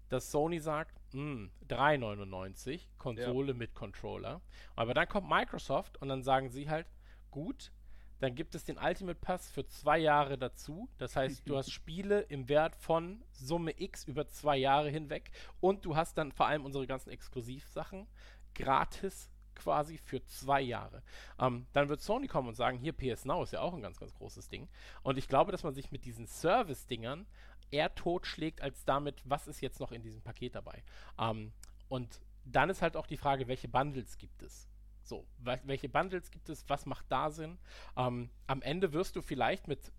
dass 0.10 0.32
Sony 0.32 0.60
sagt, 0.60 0.97
hm, 1.12 1.52
3,99 1.70 2.82
Konsole 2.98 3.54
mit 3.54 3.74
Controller. 3.74 4.42
Aber 4.76 4.94
dann 4.94 5.08
kommt 5.08 5.30
Microsoft 5.30 6.02
und 6.02 6.10
dann 6.10 6.24
sagen 6.24 6.50
sie 6.50 6.70
halt, 6.70 6.88
gut, 7.32 7.72
dann 8.20 8.34
gibt 8.34 8.56
es 8.56 8.64
den 8.64 8.78
Ultimate 8.78 9.20
Pass 9.20 9.52
für 9.52 9.66
zwei 9.68 10.00
Jahre 10.00 10.38
dazu. 10.38 10.90
Das 10.98 11.16
heißt, 11.16 11.48
du 11.48 11.58
hast 11.58 11.72
Spiele 11.72 12.22
im 12.22 12.50
Wert 12.50 12.76
von 12.76 13.24
Summe 13.32 13.80
X 13.80 14.06
über 14.06 14.28
zwei 14.28 14.58
Jahre 14.58 14.90
hinweg 14.90 15.32
und 15.60 15.86
du 15.86 15.96
hast 15.96 16.18
dann 16.18 16.32
vor 16.32 16.48
allem 16.48 16.66
unsere 16.66 16.88
ganzen 16.88 17.12
Exklusivsachen 17.12 18.08
gratis 18.56 19.30
quasi 19.58 19.98
für 19.98 20.24
zwei 20.24 20.62
Jahre. 20.62 21.02
Ähm, 21.40 21.68
dann 21.74 21.90
wird 21.90 22.02
Sony 22.02 22.28
kommen 22.28 22.48
und 22.48 22.56
sagen, 22.56 22.78
hier 22.78 22.94
PS 22.94 23.26
Now 23.26 23.44
ist 23.44 23.54
ja 23.54 23.62
auch 23.62 23.74
ein 23.74 23.82
ganz, 23.82 24.00
ganz 24.00 24.14
großes 24.14 24.50
Ding. 24.50 24.68
Und 25.04 25.18
ich 25.18 25.28
glaube, 25.28 25.52
dass 25.52 25.64
man 25.64 25.74
sich 25.74 25.92
mit 25.92 26.06
diesen 26.06 26.28
Service-Dingern 26.28 27.26
eher 27.72 27.94
totschlägt, 27.96 28.62
als 28.62 28.86
damit, 28.86 29.22
was 29.26 29.48
ist 29.48 29.62
jetzt 29.62 29.80
noch 29.80 29.92
in 29.92 30.02
diesem 30.02 30.22
Paket 30.22 30.56
dabei. 30.56 30.84
Ähm, 31.20 31.52
und 31.90 32.22
dann 32.46 32.70
ist 32.70 32.82
halt 32.82 32.96
auch 32.96 33.08
die 33.08 33.18
Frage, 33.18 33.48
welche 33.48 33.68
Bundles 33.68 34.18
gibt 34.18 34.42
es? 34.42 34.70
So, 35.04 35.26
welche 35.38 35.88
Bundles 35.88 36.32
gibt 36.32 36.50
es? 36.50 36.68
Was 36.70 36.86
macht 36.86 37.06
da 37.10 37.32
Sinn? 37.32 37.58
Ähm, 37.96 38.30
am 38.46 38.62
Ende 38.62 38.92
wirst 38.92 39.16
du 39.16 39.22
vielleicht 39.22 39.68
mit, 39.68 39.92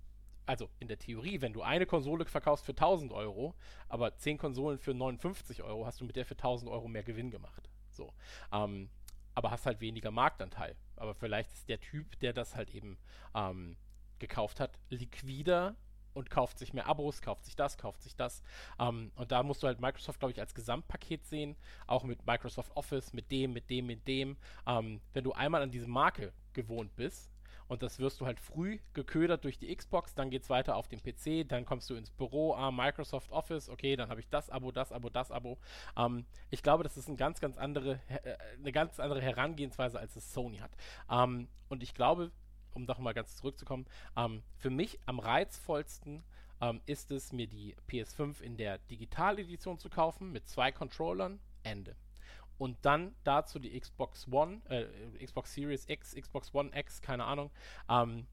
also 0.44 0.68
in 0.80 0.88
der 0.88 0.98
Theorie, 0.98 1.40
wenn 1.40 1.54
du 1.54 1.62
eine 1.62 1.86
Konsole 1.86 2.26
verkaufst 2.26 2.66
für 2.66 2.72
1000 2.72 3.12
Euro, 3.12 3.54
aber 3.88 4.16
10 4.16 4.36
Konsolen 4.36 4.78
für 4.78 4.92
59 4.92 5.62
Euro, 5.62 5.86
hast 5.86 6.00
du 6.00 6.04
mit 6.04 6.16
der 6.16 6.26
für 6.26 6.34
1000 6.34 6.70
Euro 6.70 6.88
mehr 6.88 7.04
Gewinn 7.04 7.30
gemacht. 7.30 7.70
So, 7.90 8.12
ähm, 8.52 8.90
aber 9.34 9.50
hast 9.50 9.64
halt 9.64 9.80
weniger 9.80 10.10
Marktanteil. 10.10 10.76
Aber 10.96 11.14
vielleicht 11.14 11.52
ist 11.52 11.68
der 11.68 11.80
Typ, 11.80 12.18
der 12.20 12.34
das 12.34 12.54
halt 12.54 12.70
eben 12.70 12.98
ähm, 13.34 13.76
gekauft 14.18 14.60
hat, 14.60 14.78
liquider 14.90 15.76
und 16.18 16.30
kauft 16.30 16.58
sich 16.58 16.74
mehr 16.74 16.86
Abos, 16.86 17.22
kauft 17.22 17.44
sich 17.44 17.56
das, 17.56 17.78
kauft 17.78 18.02
sich 18.02 18.16
das. 18.16 18.42
Ähm, 18.78 19.12
und 19.14 19.32
da 19.32 19.42
musst 19.42 19.62
du 19.62 19.66
halt 19.66 19.80
Microsoft, 19.80 20.18
glaube 20.18 20.32
ich, 20.32 20.40
als 20.40 20.54
Gesamtpaket 20.54 21.24
sehen, 21.24 21.56
auch 21.86 22.04
mit 22.04 22.26
Microsoft 22.26 22.76
Office, 22.76 23.12
mit 23.12 23.30
dem, 23.30 23.52
mit 23.52 23.70
dem, 23.70 23.86
mit 23.86 24.06
dem. 24.06 24.36
Ähm, 24.66 25.00
wenn 25.12 25.24
du 25.24 25.32
einmal 25.32 25.62
an 25.62 25.70
diese 25.70 25.86
Marke 25.86 26.32
gewohnt 26.52 26.94
bist, 26.96 27.30
und 27.68 27.82
das 27.82 27.98
wirst 27.98 28.20
du 28.20 28.26
halt 28.26 28.40
früh 28.40 28.78
geködert 28.94 29.44
durch 29.44 29.58
die 29.58 29.74
Xbox, 29.74 30.14
dann 30.14 30.30
geht 30.30 30.42
es 30.42 30.50
weiter 30.50 30.74
auf 30.76 30.88
den 30.88 31.02
PC, 31.02 31.46
dann 31.46 31.66
kommst 31.66 31.88
du 31.90 31.94
ins 31.94 32.10
Büro, 32.10 32.54
ah, 32.54 32.70
Microsoft 32.70 33.30
Office, 33.30 33.68
okay, 33.68 33.94
dann 33.94 34.08
habe 34.08 34.20
ich 34.20 34.28
das 34.28 34.48
Abo, 34.48 34.72
das 34.72 34.90
Abo, 34.90 35.10
das 35.10 35.30
Abo. 35.30 35.58
Ähm, 35.96 36.24
ich 36.50 36.62
glaube, 36.62 36.82
das 36.82 36.96
ist 36.96 37.08
ein 37.08 37.16
ganz, 37.16 37.40
ganz 37.40 37.58
andere, 37.58 38.00
äh, 38.08 38.36
eine 38.56 38.72
ganz 38.72 38.98
andere 38.98 39.20
Herangehensweise, 39.20 39.98
als 39.98 40.16
es 40.16 40.32
Sony 40.32 40.58
hat. 40.58 40.70
Ähm, 41.10 41.48
und 41.68 41.82
ich 41.82 41.92
glaube, 41.92 42.32
um 42.78 42.86
doch 42.86 42.98
mal 42.98 43.12
ganz 43.12 43.36
zurückzukommen, 43.36 43.86
ähm, 44.16 44.42
für 44.56 44.70
mich 44.70 45.00
am 45.04 45.18
reizvollsten 45.18 46.22
ähm, 46.60 46.80
ist 46.86 47.10
es, 47.10 47.32
mir 47.32 47.48
die 47.48 47.74
PS5 47.88 48.40
in 48.40 48.56
der 48.56 48.78
Digitaledition 48.78 49.78
zu 49.78 49.90
kaufen, 49.90 50.32
mit 50.32 50.48
zwei 50.48 50.70
Controllern, 50.72 51.40
Ende. 51.64 51.96
Und 52.56 52.78
dann 52.82 53.14
dazu 53.24 53.58
die 53.58 53.78
Xbox 53.78 54.26
One, 54.30 54.62
äh, 54.68 55.24
Xbox 55.24 55.54
Series 55.54 55.88
X, 55.88 56.14
Xbox 56.14 56.54
One 56.54 56.70
X, 56.74 57.02
keine 57.02 57.24
Ahnung, 57.24 57.50
ähm, 57.88 58.26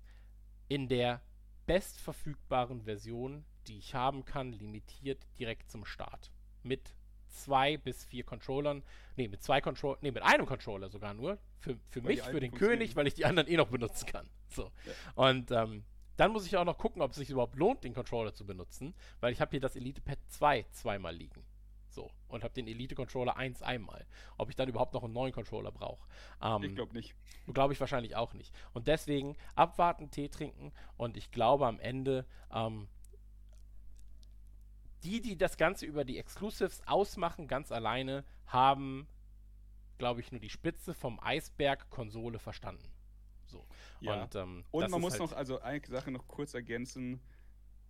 in 0.67 0.87
der 0.87 1.21
bestverfügbaren 1.65 2.83
Version, 2.83 3.45
die 3.67 3.77
ich 3.79 3.95
haben 3.95 4.25
kann, 4.25 4.51
limitiert 4.51 5.25
direkt 5.39 5.69
zum 5.71 5.85
Start. 5.85 6.31
Mit 6.63 6.95
zwei 7.35 7.77
bis 7.77 8.03
vier 8.05 8.23
Controllern, 8.23 8.83
nee, 9.15 9.27
mit 9.27 9.43
zwei 9.43 9.61
Controller, 9.61 9.97
nee, 10.01 10.11
mit 10.11 10.23
einem 10.23 10.45
Controller 10.45 10.89
sogar 10.89 11.13
nur. 11.13 11.37
Für, 11.59 11.77
für 11.89 12.03
Weil 12.03 12.15
mich, 12.15 12.21
für 12.21 12.39
den. 12.39 12.51
König, 12.51 12.95
weil 12.95 13.07
ich 13.07 13.13
die 13.13 13.25
anderen 13.25 13.49
eh 13.49 13.57
noch 13.57 13.69
benutzen 13.69 14.05
kann. 14.05 14.29
So. 14.49 14.71
Und 15.15 15.51
ähm, 15.51 15.83
dann 16.17 16.31
muss 16.31 16.45
ich 16.45 16.55
auch 16.57 16.65
noch 16.65 16.77
gucken, 16.77 17.01
ob 17.01 17.11
es 17.11 17.17
sich 17.17 17.29
überhaupt 17.29 17.55
lohnt, 17.55 17.83
den 17.83 17.93
Controller 17.93 18.33
zu 18.33 18.45
benutzen, 18.45 18.93
weil 19.19 19.33
ich 19.33 19.41
habe 19.41 19.51
hier 19.51 19.59
das 19.59 19.75
Elite 19.75 20.01
Pad 20.01 20.19
2 20.29 20.65
zweimal 20.71 21.13
liegen. 21.13 21.43
So. 21.89 22.11
Und 22.27 22.43
habe 22.43 22.53
den 22.53 22.67
Elite 22.67 22.93
Controller 22.93 23.37
1 23.37 23.61
einmal. 23.61 24.05
Ob 24.37 24.49
ich 24.49 24.55
dann 24.55 24.67
überhaupt 24.67 24.93
noch 24.93 25.03
einen 25.03 25.13
neuen 25.13 25.31
Controller 25.31 25.71
brauche. 25.71 26.05
Ähm, 26.41 26.63
ich 26.63 26.75
glaube 26.75 26.93
nicht. 26.93 27.15
Glaube 27.53 27.73
ich 27.73 27.79
wahrscheinlich 27.79 28.15
auch 28.15 28.33
nicht. 28.33 28.53
Und 28.73 28.87
deswegen 28.87 29.37
abwarten, 29.55 30.11
Tee 30.11 30.27
trinken 30.27 30.73
und 30.97 31.15
ich 31.15 31.31
glaube 31.31 31.67
am 31.67 31.79
Ende, 31.79 32.25
ähm, 32.53 32.87
die, 35.05 35.21
die 35.21 35.37
das 35.37 35.57
Ganze 35.57 35.85
über 35.85 36.03
die 36.03 36.17
Exclusives 36.17 36.81
ausmachen, 36.87 37.47
ganz 37.47 37.71
alleine, 37.71 38.25
haben, 38.47 39.07
glaube 39.97 40.19
ich, 40.19 40.31
nur 40.31 40.41
die 40.41 40.49
Spitze 40.49 40.93
vom 40.93 41.19
Eisberg 41.21 41.89
Konsole 41.91 42.39
verstanden. 42.39 42.91
So. 43.45 43.65
Ja. 44.01 44.23
Und, 44.23 44.35
ähm, 44.35 44.65
Und 44.71 44.89
man 44.89 44.99
muss 44.99 45.13
halt, 45.13 45.21
noch, 45.21 45.33
also 45.33 45.61
eine 45.61 45.79
Sache 45.85 46.11
noch 46.11 46.27
kurz 46.27 46.55
ergänzen. 46.55 47.21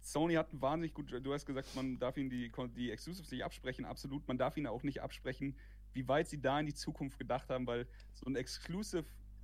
Sony 0.01 0.35
hat 0.35 0.49
wahnsinnig 0.51 0.93
gut, 0.93 1.11
du 1.11 1.33
hast 1.33 1.45
gesagt, 1.45 1.73
man 1.73 1.97
darf 1.97 2.17
ihnen 2.17 2.29
die, 2.29 2.51
die 2.75 2.91
Exclusives 2.91 3.31
nicht 3.31 3.43
absprechen, 3.43 3.85
absolut. 3.85 4.27
Man 4.27 4.37
darf 4.37 4.57
ihnen 4.57 4.67
auch 4.67 4.83
nicht 4.83 5.01
absprechen, 5.01 5.57
wie 5.93 6.07
weit 6.07 6.27
sie 6.27 6.41
da 6.41 6.59
in 6.59 6.65
die 6.65 6.73
Zukunft 6.73 7.17
gedacht 7.17 7.49
haben, 7.49 7.65
weil 7.65 7.87
so 8.13 8.25
ein 8.25 8.35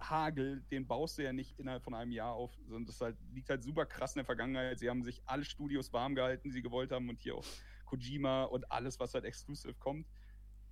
Exclusive-Hagel, 0.01 0.61
den 0.71 0.87
baust 0.87 1.17
du 1.17 1.23
ja 1.23 1.33
nicht 1.33 1.59
innerhalb 1.59 1.83
von 1.83 1.93
einem 1.93 2.11
Jahr 2.11 2.33
auf, 2.33 2.53
sondern 2.65 2.85
das 2.85 2.99
halt, 3.01 3.17
liegt 3.33 3.49
halt 3.49 3.63
super 3.63 3.85
krass 3.85 4.15
in 4.15 4.19
der 4.19 4.25
Vergangenheit. 4.25 4.79
Sie 4.79 4.89
haben 4.89 5.03
sich 5.03 5.21
alle 5.25 5.45
Studios 5.45 5.93
warm 5.93 6.15
gehalten, 6.15 6.49
die 6.49 6.51
sie 6.51 6.61
gewollt 6.61 6.91
haben 6.91 7.09
und 7.09 7.19
hier 7.21 7.35
auch 7.35 7.45
Kojima 7.85 8.43
und 8.45 8.71
alles, 8.71 8.99
was 8.99 9.13
halt 9.13 9.25
Exclusive 9.25 9.73
kommt. 9.75 10.07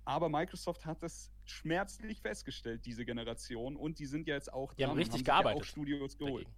Aber 0.04 0.28
Microsoft 0.28 0.86
hat 0.86 1.02
das 1.02 1.30
schmerzlich 1.44 2.20
festgestellt, 2.20 2.84
diese 2.86 3.04
Generation, 3.04 3.76
und 3.76 3.98
die 3.98 4.06
sind 4.06 4.26
ja 4.26 4.34
jetzt 4.34 4.52
auch 4.52 4.74
Die 4.74 4.82
haben 4.82 4.90
dran 4.90 4.98
und 4.98 5.04
richtig 5.04 5.20
ja 5.20 5.34
gearbeitet 5.34 5.62
auch 5.62 5.64
Studios 5.64 6.18
geholt. 6.18 6.46
dagegen. 6.46 6.56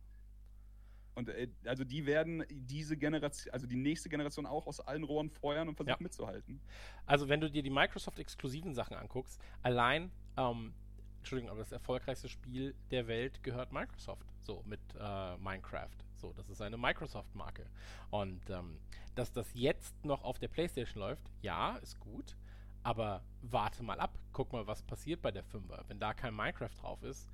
Und 1.15 1.28
äh, 1.28 1.49
also 1.66 1.85
die 1.85 2.07
werden 2.07 2.44
diese 2.49 2.97
Generation, 2.97 3.53
also 3.53 3.66
die 3.66 3.77
nächste 3.77 4.09
Generation 4.09 4.47
auch 4.47 4.66
aus 4.66 4.81
allen 4.81 5.05
Rohren 5.05 5.28
feuern 5.28 5.69
und 5.69 5.74
versuchen 5.74 5.90
Ja. 5.93 6.03
mitzuhalten. 6.03 6.61
Also, 7.05 7.28
wenn 7.28 7.40
du 7.40 7.51
dir 7.51 7.62
die 7.62 7.69
Microsoft-exklusiven 7.69 8.73
Sachen 8.73 8.97
anguckst, 8.97 9.39
allein, 9.61 10.11
ähm, 10.39 10.73
Entschuldigung, 11.23 11.53
aber 11.53 11.61
das 11.61 11.70
erfolgreichste 11.70 12.28
Spiel 12.28 12.74
der 12.90 13.07
Welt 13.07 13.44
gehört 13.44 13.73
Microsoft. 13.73 14.27
So, 14.40 14.65
mit 14.66 14.81
äh, 14.99 15.36
Minecraft. 15.36 15.86
So, 16.16 16.32
das 16.32 16.51
ist 16.51 16.61
eine 16.61 16.77
Microsoft-Marke. 16.77 17.65
Und 18.11 18.51
ähm, 18.51 18.81
dass 19.15 19.31
das 19.31 19.49
jetzt 19.55 20.05
noch 20.05 20.24
auf 20.24 20.40
der 20.40 20.49
PlayStation 20.49 21.01
läuft, 21.01 21.23
ja, 21.40 21.77
ist 21.77 22.01
gut. 22.01 22.36
Aber 22.82 23.23
warte 23.40 23.85
mal 23.85 24.01
ab. 24.01 24.19
Guck 24.32 24.53
mal, 24.53 24.66
was 24.66 24.82
passiert 24.82 25.23
bei 25.23 25.31
der 25.31 25.44
5er. 25.44 25.85
Wenn 25.86 26.01
da 26.01 26.12
kein 26.12 26.35
Minecraft 26.35 26.74
drauf 26.81 27.01
ist, 27.05 27.28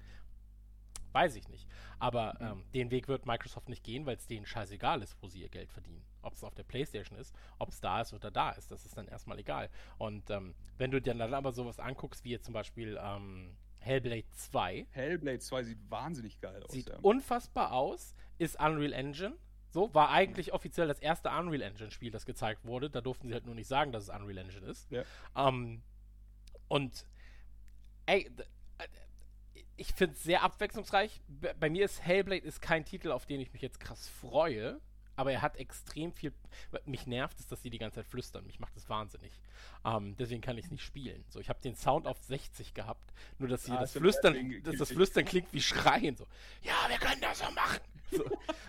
weiß 1.13 1.37
ich 1.37 1.49
nicht. 1.49 1.67
Aber 1.99 2.39
ähm, 2.43 2.65
den 2.75 2.91
Weg 2.91 3.09
wird 3.09 3.25
Microsoft 3.25 3.71
nicht 3.71 3.85
gehen, 3.85 4.05
weil 4.05 4.17
es 4.17 4.27
denen 4.27 4.45
scheißegal 4.45 5.01
ist, 5.01 5.17
wo 5.23 5.29
sie 5.29 5.41
ihr 5.41 5.49
Geld 5.49 5.73
verdienen. 5.73 6.05
Ob 6.21 6.35
es 6.35 6.45
auf 6.45 6.55
der 6.55 6.65
Playstation 6.65 7.19
ist, 7.19 7.35
ob 7.59 7.71
es 7.71 7.81
da 7.81 8.03
ist 8.03 8.13
oder 8.13 8.31
da 8.31 8.51
ist, 8.51 8.71
das 8.71 8.85
ist 8.85 8.99
dann 8.99 9.09
erstmal 9.09 9.39
egal. 9.39 9.71
Und 9.97 10.29
ähm, 10.29 10.55
wenn 10.77 10.91
du 10.91 11.01
dir 11.01 11.15
dann 11.15 11.33
aber 11.33 11.53
sowas 11.53 11.81
anguckst, 11.81 12.23
wie 12.25 12.33
jetzt 12.33 12.45
zum 12.45 12.53
Beispiel 12.53 13.01
ähm, 13.03 13.57
Hellblade 13.89 14.29
2, 14.33 14.87
Hellblade 14.91 15.39
2 15.39 15.65
sieht 15.65 15.91
wahnsinnig 15.91 16.41
geil 16.41 16.63
aus. 16.63 16.71
sieht 16.71 16.91
ja. 16.91 16.99
unfassbar 17.03 17.73
aus, 17.73 18.15
ist 18.39 18.61
Unreal 18.61 18.93
Engine. 18.93 19.37
So, 19.71 19.93
war 19.95 20.11
eigentlich 20.11 20.53
offiziell 20.53 20.89
das 20.89 20.99
erste 20.99 21.29
Unreal 21.31 21.63
Engine 21.63 21.91
Spiel, 21.91 22.11
das 22.11 22.25
gezeigt 22.25 22.65
wurde. 22.65 22.91
Da 22.91 23.01
durften 23.01 23.29
sie 23.29 23.35
halt 23.35 23.47
nur 23.47 23.55
nicht 23.55 23.67
sagen, 23.67 23.93
dass 23.93 24.05
es 24.05 24.09
Unreal 24.09 24.39
Engine 24.39 24.67
ist. 24.67 24.91
Ja. 24.91 25.05
Ähm, 25.37 25.83
und 26.69 27.07
ey, 28.07 28.31
äh, 28.79 28.87
ich 29.77 29.93
finde 29.95 30.15
es 30.15 30.23
sehr 30.23 30.43
abwechslungsreich. 30.43 31.21
Bei 31.59 31.71
mir 31.71 31.85
ist 31.85 32.03
Hellblade 32.03 32.45
ist 32.45 32.61
kein 32.61 32.85
Titel, 32.85 33.11
auf 33.11 33.27
den 33.27 33.41
ich 33.41 33.53
mich 33.53 33.63
jetzt 33.63 33.81
krass 33.81 34.09
freue. 34.09 34.81
Aber 35.19 35.33
er 35.33 35.43
hat 35.43 35.57
extrem 35.57 36.13
viel. 36.13 36.33
Mich 36.87 37.07
nervt 37.09 37.41
es, 37.41 37.49
dass 37.49 37.61
sie 37.61 37.71
die 37.71 37.79
ganze 37.79 37.97
Zeit 37.97 38.07
flüstern. 38.07 38.47
Mich 38.47 38.61
macht 38.61 38.77
es 38.77 38.89
wahnsinnig. 38.89 39.33
Ähm, 39.85 40.17
deswegen 40.17 40.41
kann 40.41 40.57
ich 40.57 40.67
es 40.67 40.71
nicht 40.71 40.85
spielen. 40.85 41.25
So, 41.29 41.41
ich 41.41 41.49
habe 41.49 41.61
den 41.61 41.75
Sound 41.75 42.07
auf 42.07 42.19
60 42.23 42.73
gehabt. 42.73 43.13
Nur 43.39 43.49
dass 43.49 43.65
sie 43.65 43.73
Ah, 43.73 43.81
das 43.81 43.93
Flüstern, 43.93 44.35
dass 44.35 44.43
klingt 44.63 44.81
das 44.81 44.89
Flüstern 44.89 45.25
klingt 45.25 45.53
wie 45.53 45.61
Schreien. 45.61 46.17
So, 46.17 46.27
ja, 46.63 46.73
wir 46.89 46.99
können 46.99 47.21
das 47.21 47.41
so 47.41 47.51
machen. 47.51 47.81
So, 48.13 48.25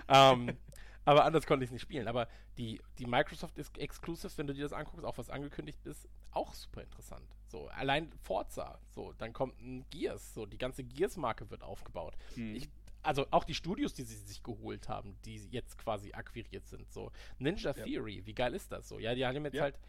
ähm, 0.08 0.58
aber 1.06 1.24
anders 1.24 1.46
konnte 1.46 1.64
ich 1.64 1.70
es 1.70 1.74
nicht 1.74 1.84
spielen. 1.84 2.08
Aber 2.08 2.28
die, 2.58 2.82
die 2.98 3.06
Microsoft 3.06 3.58
Ex- 3.58 3.72
Exclusives, 3.78 4.38
wenn 4.40 4.48
du 4.48 4.54
dir 4.54 4.64
das 4.64 4.74
anguckst, 4.74 5.06
auch 5.06 5.18
was 5.20 5.30
angekündigt 5.30 5.86
ist, 5.86 6.08
auch 6.32 6.54
super 6.54 6.82
interessant. 6.82 7.26
So, 7.48 7.68
allein 7.70 8.12
Forza, 8.24 8.80
so, 8.90 9.14
dann 9.14 9.34
kommt 9.34 9.60
ein 9.62 9.86
Gears, 9.90 10.34
so, 10.34 10.46
die 10.46 10.58
ganze 10.58 10.84
Gears-Marke 10.84 11.50
wird 11.50 11.64
aufgebaut. 11.64 12.16
Hm. 12.36 12.56
Ich, 12.56 12.70
also 13.02 13.26
auch 13.32 13.44
die 13.44 13.54
Studios, 13.54 13.94
die 13.94 14.04
sie 14.04 14.16
sich 14.18 14.44
geholt 14.44 14.90
haben, 14.90 15.18
die 15.26 15.38
jetzt 15.50 15.78
quasi 15.78 16.12
akquiriert 16.14 16.68
sind, 16.68 16.92
so. 16.92 17.12
Ninja 17.38 17.72
Ja. 17.76 17.84
Theory, 17.86 18.26
wie 18.26 18.34
geil 18.34 18.54
ist 18.54 18.72
das 18.72 18.88
so? 18.90 19.00
Ja, 19.00 19.16
die 19.16 19.26
haben 19.26 19.44
jetzt 19.46 19.54
Ja. 19.56 19.64
halt. 19.64 19.80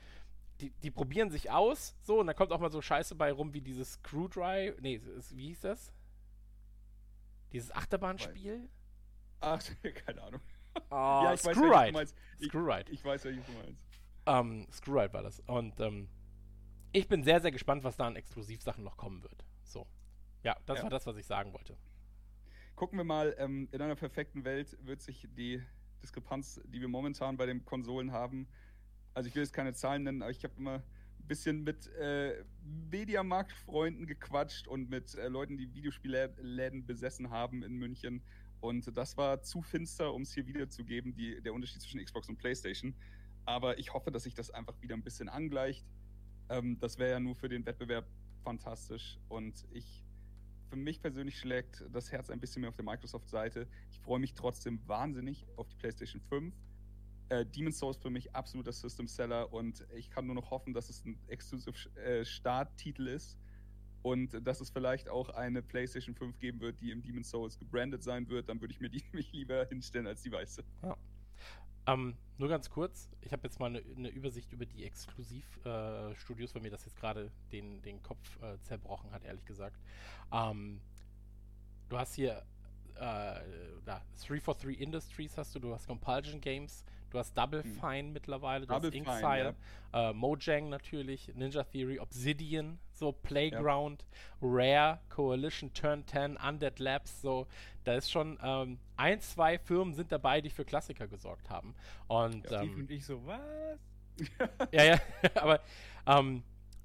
Die, 0.61 0.71
die 0.71 0.91
probieren 0.91 1.31
sich 1.31 1.51
aus, 1.51 1.97
so, 2.03 2.21
und 2.21 2.27
dann 2.27 2.37
kommt 2.37 2.53
auch 2.53 2.61
mal 2.61 2.71
so 2.71 2.83
Scheiße 2.83 3.15
bei 3.15 3.33
rum 3.33 3.55
wie 3.55 3.63
dieses 3.63 3.93
Screwdrive. 3.95 4.79
Nee, 4.83 5.01
wie 5.31 5.47
hieß 5.49 5.61
das? 5.61 5.91
Dieses 7.53 7.73
Achterbahnspiel? 7.73 8.69
Ach, 9.41 9.61
keine 10.07 10.23
Ahnung. 10.23 10.41
Ah, 10.91 11.23
ja, 11.25 11.35
ich 11.35 11.45
weiß, 11.45 11.57
Screwride. 11.57 12.13
Ich, 12.39 12.47
Screwride. 12.49 12.93
ich 12.93 13.05
weiß, 13.05 13.25
welches 13.25 13.47
du 13.47 13.53
meinst. 13.53 13.83
Ähm, 14.27 14.67
Screwride 14.71 15.13
war 15.15 15.23
das. 15.23 15.41
Und 15.47 15.81
ähm, 15.81 16.09
ich 16.93 17.09
bin 17.09 17.25
sehr, 17.25 17.41
sehr 17.41 17.51
gespannt, 17.51 17.83
was 17.83 17.97
da 17.97 18.07
an 18.07 18.17
Exklusivsachen 18.17 18.85
noch 18.85 18.97
kommen 18.97 19.23
wird. 19.23 19.45
So. 19.65 19.87
Ja, 20.43 20.57
das 20.67 20.79
Ja. 20.79 20.83
war 20.85 20.91
das, 20.91 21.07
was 21.07 21.17
ich 21.17 21.27
sagen 21.27 21.53
wollte. 21.55 21.77
Gucken 22.81 22.97
wir 22.97 23.05
mal, 23.05 23.37
ähm, 23.37 23.69
in 23.73 23.83
einer 23.83 23.95
perfekten 23.95 24.43
Welt 24.43 24.75
wird 24.87 25.03
sich 25.03 25.29
die 25.37 25.63
Diskrepanz, 26.03 26.63
die 26.65 26.81
wir 26.81 26.89
momentan 26.89 27.37
bei 27.37 27.45
den 27.45 27.63
Konsolen 27.67 28.11
haben, 28.11 28.49
also 29.13 29.29
ich 29.29 29.35
will 29.35 29.43
jetzt 29.43 29.53
keine 29.53 29.75
Zahlen 29.75 30.05
nennen, 30.05 30.23
aber 30.23 30.31
ich 30.31 30.43
habe 30.45 30.55
immer 30.57 30.77
ein 30.77 31.27
bisschen 31.27 31.63
mit 31.63 31.89
äh, 31.89 32.43
Mediamarkt-Freunden 32.91 34.07
gequatscht 34.07 34.67
und 34.67 34.89
mit 34.89 35.15
äh, 35.15 35.29
Leuten, 35.29 35.59
die 35.59 35.75
Videospielläden 35.75 36.87
besessen 36.87 37.29
haben 37.29 37.63
in 37.63 37.75
München. 37.77 38.23
Und 38.61 38.97
das 38.97 39.19
war 39.19 39.43
zu 39.43 39.61
finster, 39.61 40.15
um 40.15 40.23
es 40.23 40.33
hier 40.33 40.47
wiederzugeben, 40.47 41.15
die, 41.15 41.39
der 41.43 41.53
Unterschied 41.53 41.83
zwischen 41.83 42.03
Xbox 42.03 42.31
und 42.31 42.39
PlayStation. 42.39 42.95
Aber 43.45 43.79
ich 43.79 43.93
hoffe, 43.93 44.11
dass 44.11 44.23
sich 44.23 44.33
das 44.33 44.51
einfach 44.51 44.81
wieder 44.81 44.95
ein 44.95 45.03
bisschen 45.03 45.29
angleicht. 45.29 45.85
Ähm, 46.49 46.79
das 46.81 46.99
wäre 46.99 47.11
ja 47.11 47.21
nur 47.21 47.37
für 47.37 47.51
den 47.51 47.67
Wettbewerb 47.67 48.07
fantastisch. 48.43 49.19
Und 49.29 49.67
ich 49.71 50.03
für 50.71 50.77
mich 50.77 51.03
persönlich 51.03 51.39
schlägt 51.39 51.85
das 51.93 52.13
Herz 52.13 52.31
ein 52.31 52.41
bisschen 52.41 52.61
mehr 52.61 52.71
auf 52.71 52.77
der 52.77 52.85
Microsoft-Seite. 52.85 53.67
Ich 53.91 53.99
freue 53.99 54.21
mich 54.21 54.35
trotzdem 54.35 54.81
wahnsinnig 54.87 55.45
auf 55.57 55.69
die 55.69 55.77
PlayStation 55.77 56.21
5. 56.23 56.55
Äh, 57.29 57.45
Demon's 57.45 57.79
Souls 57.79 57.97
für 57.97 58.11
mich 58.11 58.35
absoluter 58.35 58.73
System-Seller 58.73 59.53
und 59.53 59.85
ich 59.97 60.11
kann 60.11 60.27
nur 60.27 60.37
noch 60.37 60.51
hoffen, 60.51 60.73
dass 60.73 60.89
es 60.89 61.05
ein 61.05 61.19
Exclusive-Start-Titel 61.27 63.09
ist 63.09 63.37
und 64.03 64.47
dass 64.47 64.61
es 64.61 64.71
vielleicht 64.71 65.09
auch 65.09 65.29
eine 65.31 65.61
PlayStation 65.61 66.15
5 66.15 66.39
geben 66.39 66.61
wird, 66.61 66.81
die 66.81 66.93
im 66.93 67.03
Demon's 67.03 67.31
Souls 67.31 67.59
gebrandet 67.59 68.03
sein 68.03 68.29
wird. 68.29 68.49
Dann 68.49 68.61
würde 68.61 68.73
ich 68.73 68.81
mir 68.81 68.89
die 68.89 69.03
nämlich 69.13 69.33
lieber 69.33 69.67
hinstellen 69.67 70.07
als 70.07 70.23
die 70.23 70.33
weiße. 70.33 70.63
Ähm, 71.91 72.15
nur 72.39 72.49
ganz 72.49 72.71
kurz, 72.71 73.11
ich 73.21 73.33
habe 73.33 73.43
jetzt 73.45 73.59
mal 73.61 73.67
eine 73.67 73.83
ne 73.97 74.09
Übersicht 74.09 74.53
über 74.53 74.65
die 74.65 74.85
Exklusiv-Studios, 74.85 76.55
weil 76.55 76.63
mir 76.63 76.71
das 76.71 76.85
jetzt 76.85 76.97
gerade 76.97 77.31
den, 77.53 77.83
den 77.83 78.03
Kopf 78.03 78.19
äh, 78.43 78.59
zerbrochen 78.63 79.11
hat, 79.13 79.25
ehrlich 79.25 79.45
gesagt. 79.45 79.79
Ähm, 80.33 80.81
du 81.89 81.99
hast 81.99 82.15
hier 82.15 82.43
äh, 82.95 83.41
da, 83.85 84.03
343 84.27 84.81
Industries 84.81 85.37
hast 85.37 85.55
du, 85.55 85.59
du 85.59 85.75
hast 85.75 85.87
Compulsion 85.87 86.41
Games, 86.41 86.85
du 87.11 87.19
hast 87.19 87.37
Double 87.37 87.63
Hm. 87.63 87.75
Fine 87.75 88.03
mittlerweile, 88.11 88.67
du 88.67 88.73
Double 88.73 88.91
hast 88.91 88.93
Fine, 88.93 89.11
Inxile, 89.11 89.55
äh, 89.93 90.13
Mojang 90.13 90.69
natürlich, 90.69 91.33
Ninja 91.35 91.65
Theory, 91.65 91.99
Obsidian, 91.99 92.79
so 92.93 93.13
Playground, 93.13 94.07
Rare, 94.41 95.01
Coalition, 95.09 95.73
Turn 95.73 96.07
10, 96.07 96.37
Undead 96.37 96.79
Labs, 96.79 97.21
so, 97.21 97.47
da 97.85 97.95
ist 97.95 98.11
schon 98.11 98.39
ähm, 98.43 98.79
ein, 98.97 99.21
zwei 99.21 99.59
Firmen 99.59 99.95
sind 99.95 100.13
dabei, 100.13 100.41
die 100.41 100.51
für 100.51 100.65
Klassiker 100.65 101.09
gesorgt 101.09 101.51
haben. 101.51 101.75
Und 102.09 102.47
Steve 102.47 102.65
ähm, 102.65 102.75
und 102.75 102.91
ich 102.91 103.05
so, 103.05 103.25
was? 103.27 103.79
ja, 104.73 104.85
ja, 104.85 105.01
aber 105.35 105.61
ähm, 106.07 106.43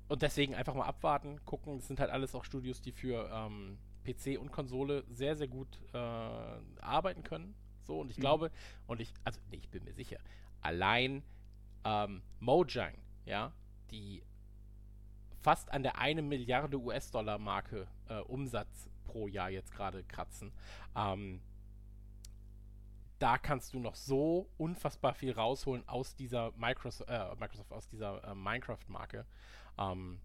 und 0.08 0.22
deswegen 0.22 0.54
einfach 0.54 0.76
mal 0.76 0.86
abwarten, 0.86 1.44
gucken. 1.46 1.78
Das 1.78 1.88
sind 1.88 2.00
halt 2.00 2.12
alles 2.12 2.36
auch 2.36 2.46
Studios, 2.46 2.82
die 2.82 2.92
für 2.92 3.30
ähm, 3.34 3.78
PC 4.06 4.40
und 4.40 4.52
Konsole 4.52 5.04
sehr, 5.10 5.36
sehr 5.36 5.48
gut 5.48 5.80
äh, 5.94 5.98
arbeiten 5.98 7.24
können. 7.24 7.56
So, 7.86 8.00
und 8.00 8.10
ich 8.12 8.18
Mhm. 8.18 8.22
glaube, 8.22 8.52
und 8.88 9.00
ich, 9.02 9.14
also 9.24 9.40
nee, 9.50 9.58
ich 9.58 9.70
bin 9.70 9.84
mir 9.84 9.94
sicher, 9.94 10.18
allein 10.62 11.24
ähm, 11.84 12.22
Mojang, 12.40 12.96
ja, 13.26 13.54
die 13.92 14.24
fast 15.42 15.72
an 15.72 15.84
der 15.84 16.00
1 16.00 16.22
Milliarde 16.24 16.80
US-Dollar-Marke 16.80 17.88
äh, 18.10 18.20
Umsatz 18.22 18.90
pro 19.06 19.28
Jahr 19.28 19.50
jetzt 19.50 19.72
gerade 19.72 20.04
kratzen, 20.04 20.52
ähm, 20.96 21.42
da 23.20 23.38
kannst 23.38 23.74
du 23.74 23.80
noch 23.80 23.96
so 23.96 24.50
unfassbar 24.58 25.14
viel 25.14 25.32
rausholen 25.32 25.88
aus 25.88 26.16
dieser 26.16 26.52
Microsoft, 26.58 27.10
äh, 27.10 27.36
Microsoft 27.40 27.72
aus 27.72 27.88
dieser 27.88 28.24
äh, 28.24 28.36
Minecraft-Marke. 28.36 29.26
Ähm, 29.78 30.20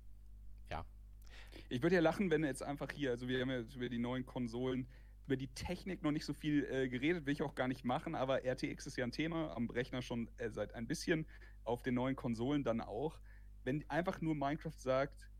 Ich 1.69 1.83
würde 1.83 1.97
ja 1.97 2.01
lachen, 2.01 2.31
wenn 2.31 2.45
jetzt 2.45 2.63
einfach 2.63 2.91
hier, 2.93 3.11
also 3.11 3.29
wir 3.29 3.41
haben 3.41 3.51
ja 3.51 3.59
jetzt 3.59 3.75
über 3.75 3.89
die 3.89 3.99
neuen 3.99 4.25
Konsolen, 4.27 4.87
über 5.27 5.37
die 5.37 5.49
Technik 5.49 6.03
noch 6.03 6.11
nicht 6.11 6.25
so 6.25 6.33
viel 6.35 6.65
äh, 6.65 6.89
geredet, 6.89 7.27
will 7.27 7.33
ich 7.33 7.43
auch 7.43 7.55
gar 7.55 7.69
nicht 7.69 7.85
machen, 7.85 8.15
aber 8.15 8.45
RTX 8.45 8.87
ist 8.87 8.97
ja 8.97 9.05
ein 9.05 9.13
Thema, 9.13 9.55
am 9.57 9.71
Rechner 9.71 10.03
schon 10.03 10.29
äh, 10.39 10.51
seit 10.51 10.75
ein 10.75 10.87
bisschen, 10.87 11.27
auf 11.65 11.83
den 11.83 11.95
neuen 11.95 12.17
Konsolen 12.17 12.65
dann 12.65 12.81
auch. 12.81 13.21
Wenn 13.65 13.89
einfach 13.91 14.21
nur 14.21 14.35
Minecraft 14.35 14.77
sagt, 14.77 15.31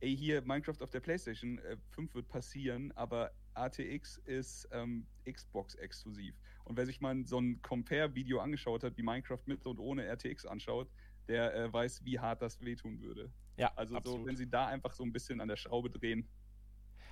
ey, 0.00 0.16
hier 0.16 0.42
Minecraft 0.42 0.80
auf 0.80 0.90
der 0.90 1.00
PlayStation 1.00 1.58
äh, 1.58 1.76
5 1.90 2.14
wird 2.14 2.28
passieren, 2.28 2.92
aber 2.92 3.32
RTX 3.54 4.18
ist 4.24 4.68
ähm, 4.72 5.06
Xbox-exklusiv. 5.30 6.34
Und 6.64 6.76
wer 6.76 6.86
sich 6.86 7.00
mal 7.00 7.24
so 7.26 7.38
ein 7.38 7.60
Compare-Video 7.62 8.40
angeschaut 8.40 8.84
hat, 8.84 8.96
wie 8.96 9.02
Minecraft 9.02 9.42
mit 9.46 9.64
und 9.66 9.78
ohne 9.78 10.04
RTX 10.04 10.44
anschaut, 10.46 10.90
der 11.28 11.54
äh, 11.54 11.72
weiß, 11.72 12.04
wie 12.04 12.18
hart 12.18 12.42
das 12.42 12.60
wehtun 12.60 13.00
würde. 13.00 13.30
ja, 13.56 13.72
Also 13.76 13.96
absolut. 13.96 14.20
so, 14.20 14.26
wenn 14.26 14.36
sie 14.36 14.48
da 14.48 14.66
einfach 14.66 14.92
so 14.92 15.04
ein 15.04 15.12
bisschen 15.12 15.40
an 15.40 15.48
der 15.48 15.56
Schraube 15.56 15.90
drehen. 15.90 16.28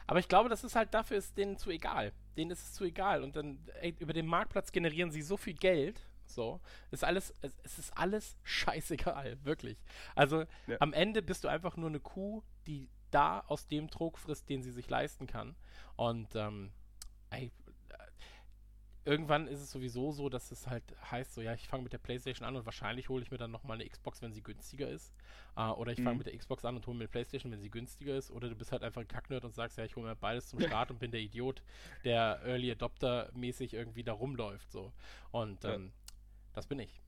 Aber 0.07 0.19
ich 0.19 0.29
glaube, 0.29 0.49
das 0.49 0.65
ist 0.65 0.77
halt 0.77 0.93
dafür 0.95 1.17
ist 1.17 1.37
denen 1.37 1.57
zu 1.57 1.71
egal. 1.71 2.13
Denen 2.37 2.51
ist 2.51 2.63
es 2.63 2.73
zu 2.75 2.85
egal. 2.85 3.23
Und 3.23 3.37
dann 3.37 3.59
ey, 3.81 3.95
über 3.99 4.13
den 4.13 4.27
Marktplatz 4.27 4.73
generieren 4.73 5.11
sie 5.11 5.23
so 5.23 5.37
viel 5.37 5.55
Geld. 5.55 6.07
So, 6.27 6.61
ist 6.91 7.05
alles, 7.05 7.35
es, 7.43 7.79
ist 7.79 7.97
alles 7.97 8.37
scheißegal, 8.43 9.39
wirklich. 9.45 9.79
Also 10.15 10.45
Ja. 10.67 10.77
am 10.81 10.93
Ende 10.93 11.23
bist 11.23 11.45
du 11.45 11.49
einfach 11.49 11.77
nur 11.77 11.89
eine 11.89 12.01
Kuh, 12.01 12.43
die 12.67 12.89
da 13.11 13.41
aus 13.41 13.67
dem 13.67 13.91
Trog 13.91 14.19
frisst, 14.19 14.49
den 14.49 14.63
sie 14.63 14.73
sich 14.73 14.89
leisten 14.89 15.27
kann. 15.27 15.55
Und 15.97 16.35
ähm, 16.35 16.73
ey, 17.31 17.53
irgendwann 19.05 19.47
ist 19.49 19.61
es 19.61 19.71
sowieso 19.71 20.13
so, 20.13 20.29
dass 20.29 20.51
es 20.51 20.67
halt 20.67 20.83
heißt, 21.11 21.35
so 21.35 21.41
ja, 21.43 21.55
ich 21.55 21.69
fange 21.69 21.83
mit 21.85 21.93
der 21.93 21.99
Playstation 21.99 22.47
an 22.47 22.57
und 22.57 22.65
wahrscheinlich 22.65 23.09
hole 23.09 23.23
ich 23.23 23.31
mir 23.31 23.39
dann 23.39 23.51
nochmal 23.51 23.77
eine 23.81 23.89
Xbox, 23.89 24.23
wenn 24.23 24.33
sie 24.33 24.43
günstiger 24.43 24.89
ist. 24.89 25.15
Äh, 25.57 25.63
oder 25.71 25.93
ich 25.93 26.01
fange 26.01 26.15
Mhm. 26.15 26.19
mit 26.19 26.27
der 26.29 26.37
Xbox 26.39 26.65
an 26.65 26.77
und 26.77 26.87
hole 26.87 26.97
mir 26.97 27.05
eine 27.05 27.09
Playstation, 27.09 27.53
wenn 27.53 27.61
sie 27.61 27.71
günstiger 27.71 28.17
ist. 28.17 28.31
Oder 28.31 28.49
du 28.49 28.55
bist 28.57 28.73
halt 28.73 28.83
einfach 28.83 29.01
ein 29.03 29.09
Kacknerd 29.09 29.45
und 29.45 29.55
sagst, 29.55 29.77
ja, 29.79 29.85
ich 29.85 29.95
hole 29.97 30.07
mir 30.09 30.17
beides 30.17 30.49
zum 30.49 30.59
Start 30.61 30.91
und 30.91 30.99
bin 30.99 31.11
der 31.11 31.21
Idiot, 31.21 31.63
der 32.05 32.41
Early 32.45 32.71
Adopter 32.73 33.31
mäßig 33.35 33.75
irgendwie 33.75 34.05
da 34.05 34.13
rumläuft. 34.13 34.71
So. 34.71 34.93
Und 35.31 35.65
Ja. 35.65 35.75
ähm, 35.75 35.93
das 36.55 36.67
bin 36.67 36.79
ich. 36.79 37.01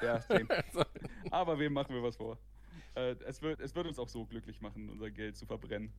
Ja. 0.00 0.24
Also, 0.28 0.84
Aber 1.30 1.58
wem 1.58 1.72
machen 1.74 1.94
wir 1.94 2.02
was 2.02 2.16
vor? 2.16 2.38
Äh, 2.94 3.16
es, 3.26 3.42
wird, 3.42 3.60
es 3.60 3.74
wird 3.74 3.86
uns 3.86 3.98
auch 3.98 4.08
so 4.08 4.24
glücklich 4.26 4.60
machen, 4.60 4.88
unser 4.88 5.10
Geld 5.10 5.36
zu 5.36 5.46
verbrennen. 5.46 5.92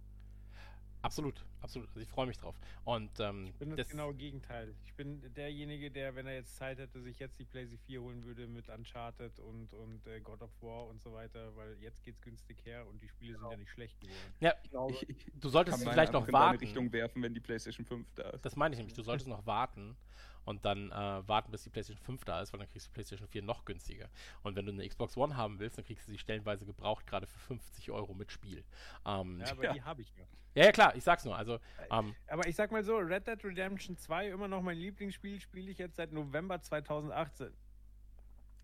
Absolut, 1.04 1.46
absolut. 1.62 1.88
Also 1.90 2.00
ich 2.00 2.08
freue 2.10 2.26
mich 2.26 2.38
drauf. 2.38 2.56
Und 2.84 3.12
ähm, 3.20 3.46
Ich 3.46 3.54
bin 3.56 3.70
das, 3.70 3.78
das 3.78 3.90
genaue 3.90 4.16
Gegenteil. 4.16 4.74
Ich 4.86 4.94
bin 4.96 5.22
derjenige, 5.36 5.92
der, 5.92 6.16
wenn 6.16 6.26
er 6.26 6.34
jetzt 6.34 6.56
Zeit 6.56 6.80
hätte, 6.80 7.00
sich 7.02 7.20
jetzt 7.20 7.38
die 7.38 7.46
PlayStation 7.46 7.86
4 7.86 8.02
holen 8.02 8.24
würde 8.24 8.48
mit 8.48 8.70
Uncharted 8.70 9.40
und, 9.40 9.72
und 9.74 10.08
äh, 10.08 10.20
God 10.22 10.42
of 10.42 10.50
War 10.62 10.88
und 10.88 11.02
so 11.02 11.14
weiter, 11.14 11.56
weil 11.56 11.78
jetzt 11.80 12.04
geht's 12.04 12.22
günstig 12.22 12.66
her 12.66 12.88
und 12.88 13.02
die 13.02 13.10
Spiele 13.10 13.38
sind 13.38 13.52
ja 13.52 13.58
nicht 13.58 13.70
schlecht 13.72 14.00
geworden. 14.02 14.34
ja, 14.40 14.54
Ich 14.64 14.70
glaube, 14.72 14.94
Ich, 14.94 15.10
ich 15.10 15.26
du 15.36 15.50
solltest 15.50 15.84
vielleicht 15.88 16.14
noch 16.14 16.32
warten. 16.32 16.58
Richtung 16.58 16.92
werfen, 16.92 17.22
wenn 17.22 17.34
die 17.34 17.40
PlayStation 17.42 17.86
5 17.86 18.08
da 18.16 18.30
ist. 18.32 18.46
Das 18.46 18.56
meine 18.56 18.74
ich 18.74 18.78
nämlich. 18.80 18.96
Du 18.96 19.04
solltest 19.04 19.28
noch 19.28 19.46
warten 19.46 19.96
und 20.46 20.66
dann 20.66 20.92
äh, 20.92 21.28
warten, 21.28 21.52
bis 21.52 21.64
die 21.64 21.70
PlayStation 21.70 22.04
5 22.04 22.26
da 22.26 22.42
ist, 22.42 22.52
weil 22.54 22.60
dann 22.60 22.70
kriegst 22.70 22.88
du 22.88 22.92
PlayStation 22.92 23.28
4 23.28 23.42
noch 23.44 23.66
günstiger. 23.66 24.10
Und 24.44 24.56
wenn 24.56 24.66
du 24.66 24.72
eine 24.72 24.88
Xbox 24.88 25.16
One 25.18 25.36
haben 25.38 25.60
willst, 25.60 25.78
dann 25.78 25.86
kriegst 25.86 26.08
du 26.08 26.12
sie 26.12 26.18
stellenweise 26.18 26.66
gebraucht, 26.66 27.08
gerade 27.08 27.28
für 27.28 27.40
50 27.40 27.92
Euro 27.92 28.14
mit 28.14 28.32
Spiel. 28.32 28.64
Ähm, 29.06 29.40
Ja, 29.40 29.46
ja. 29.46 29.52
aber 29.52 29.64
Ja. 29.64 29.74
die 29.74 29.82
habe 29.84 30.02
ich 30.02 30.14
ja. 30.56 30.64
ja, 30.66 30.72
klar, 30.72 30.96
ich 30.96 31.04
sag's 31.04 31.24
nur. 31.26 31.36
Also, 31.38 31.60
ähm, 31.92 32.16
Aber 32.28 32.48
ich 32.48 32.56
sag 32.56 32.72
mal 32.72 32.84
so, 32.84 32.98
Red 32.98 33.28
Dead 33.28 33.44
Redemption 33.44 33.98
2, 33.98 34.30
immer 34.30 34.48
noch 34.48 34.62
mein 34.62 34.78
Lieblingsspiel, 34.78 35.40
spiele 35.40 35.72
ich 35.72 35.78
jetzt 35.78 35.96
seit 35.96 36.12
November 36.12 36.60
2018. 36.62 37.54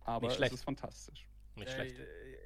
Aber 0.02 0.22
Nicht 0.22 0.32
es 0.32 0.38
schlecht. 0.38 0.54
ist 0.54 0.64
fantastisch. 0.64 1.28
nicht 1.56 1.68
Äh, 1.70 1.74
schlecht. 1.76 2.00
äh, 2.00 2.06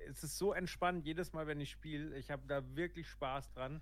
es 0.10 0.24
ist 0.24 0.38
so 0.38 0.54
entspannt 0.54 1.06
jedes 1.06 1.32
Mal, 1.34 1.48
wenn 1.48 1.60
ich 1.62 1.72
spiele. 1.72 2.16
Ich 2.18 2.30
habe 2.30 2.46
da 2.48 2.62
wirklich 2.76 3.08
Spaß 3.10 3.52
dran. 3.54 3.82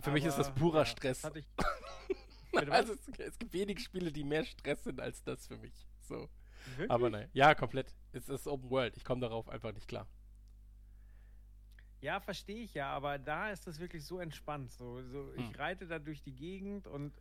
Für 0.00 0.10
mich 0.12 0.24
ist 0.24 0.38
das 0.38 0.48
Aber, 0.48 0.56
purer 0.58 0.78
ja, 0.80 0.84
Stress. 0.86 1.20
Das 1.22 1.30
hatte 1.30 1.40
ich? 1.40 1.46
also, 2.70 2.94
es, 2.94 3.08
es 3.18 3.38
gibt 3.38 3.52
wenig 3.52 3.80
Spiele, 3.80 4.12
die 4.12 4.24
mehr 4.24 4.44
Stress 4.44 4.84
sind 4.84 5.00
als 5.00 5.22
das 5.24 5.46
für 5.46 5.56
mich. 5.58 5.86
So. 6.00 6.28
wirklich? 6.76 6.90
Aber 6.90 7.10
nein. 7.10 7.28
Ja, 7.32 7.54
komplett. 7.54 7.94
Es 8.12 8.28
ist 8.28 8.46
Open 8.46 8.70
World. 8.70 8.96
Ich 8.96 9.04
komme 9.04 9.20
darauf 9.20 9.48
einfach 9.48 9.72
nicht 9.72 9.88
klar. 9.88 10.06
Ja, 12.00 12.18
verstehe 12.20 12.64
ich 12.64 12.74
ja, 12.74 12.90
aber 12.90 13.18
da 13.18 13.50
ist 13.50 13.66
das 13.66 13.78
wirklich 13.78 14.04
so 14.04 14.18
entspannt. 14.18 14.72
So, 14.72 15.02
so 15.04 15.32
Hm. 15.34 15.38
ich 15.38 15.58
reite 15.58 15.86
da 15.86 15.98
durch 15.98 16.20
die 16.22 16.34
Gegend 16.34 16.88
und 16.88 17.14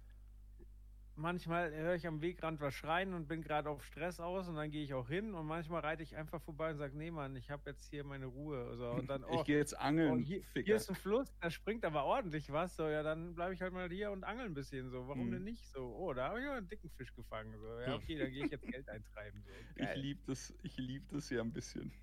manchmal 1.22 1.72
höre 1.72 1.96
ich 1.96 2.08
am 2.08 2.22
Wegrand 2.22 2.60
was 2.60 2.74
schreien 2.74 3.14
und 3.14 3.28
bin 3.28 3.42
gerade 3.42 3.70
auf 3.70 3.84
Stress 3.86 4.20
aus 4.20 4.48
und 4.48 4.56
dann 4.56 4.72
gehe 4.72 4.84
ich 4.84 4.94
auch 4.94 5.08
hin 5.08 5.34
und 5.34 5.46
manchmal 5.46 5.82
reite 5.82 6.04
ich 6.04 6.16
einfach 6.16 6.42
vorbei 6.42 6.72
und 6.72 6.78
sage, 6.78 6.98
nee 6.98 7.12
Mann, 7.12 7.36
ich 7.36 7.50
habe 7.50 7.70
jetzt 7.70 7.90
hier 7.90 8.04
meine 8.04 8.26
Ruhe. 8.26 8.76
So, 8.76 8.92
und 8.92 9.10
dann, 9.10 9.24
oh, 9.30 9.40
ich 9.40 9.46
gehe 9.46 9.58
jetzt 9.58 9.74
oh 9.74 9.78
angeln, 9.82 10.20
hier, 10.20 10.44
Ficker. 10.44 10.66
hier 10.66 10.76
ist 10.76 10.90
ein 10.90 10.96
Fluss, 10.96 11.34
da 11.40 11.50
springt 11.50 11.86
aber 11.86 12.04
ordentlich 12.04 12.52
was. 12.52 12.76
So, 12.76 12.88
ja, 12.88 13.04
dann 13.04 13.36
bleibe 13.36 13.54
ich 13.54 13.62
halt 13.62 13.74
mal 13.74 13.90
hier 13.90 14.12
und 14.12 14.24
angel 14.24 14.46
ein 14.46 14.54
bisschen. 14.54 14.90
So, 14.90 15.08
warum 15.08 15.26
Hm. 15.26 15.32
denn 15.32 15.44
nicht? 15.44 15.68
So, 15.68 15.96
oh, 15.96 16.14
da 16.14 16.30
habe 16.30 16.40
ich 16.40 16.46
ja 16.46 16.54
einen 16.54 16.68
dicken 16.68 16.90
Fisch 16.90 17.14
gefangen. 17.14 17.56
So, 17.60 17.80
ja, 17.80 17.96
okay, 17.96 18.18
dann 18.18 18.32
gehe 18.32 18.46
ich 18.46 18.52
jetzt 18.52 18.68
Geld 18.68 18.90
eintreiben. 18.90 19.44
So, 19.44 19.52
Ich 19.84 19.96
liebe 19.96 20.22
das, 20.26 20.54
ich 20.64 20.78
lieb 20.78 21.08
das 21.10 21.30
ja 21.30 21.42
ein 21.42 21.54
bisschen. 21.54 21.94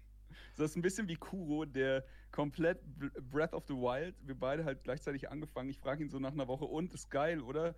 Das 0.57 0.71
ist 0.71 0.77
ein 0.77 0.83
bisschen 0.83 1.09
wie 1.09 1.17
Kuro, 1.17 1.65
der 1.65 2.05
komplett 2.31 2.81
Breath 3.31 3.53
of 3.55 3.65
the 3.67 3.75
Wild, 3.75 4.15
wir 4.27 4.35
beide 4.35 4.65
halt 4.65 4.83
gleichzeitig 4.85 5.31
angefangen. 5.31 5.71
Ich 5.71 5.79
frage 5.79 6.03
ihn 6.03 6.11
so 6.11 6.19
nach 6.19 6.33
einer 6.33 6.49
Woche, 6.49 6.65
und 6.65 6.93
ist 6.93 7.11
geil, 7.11 7.41
oder? 7.41 7.75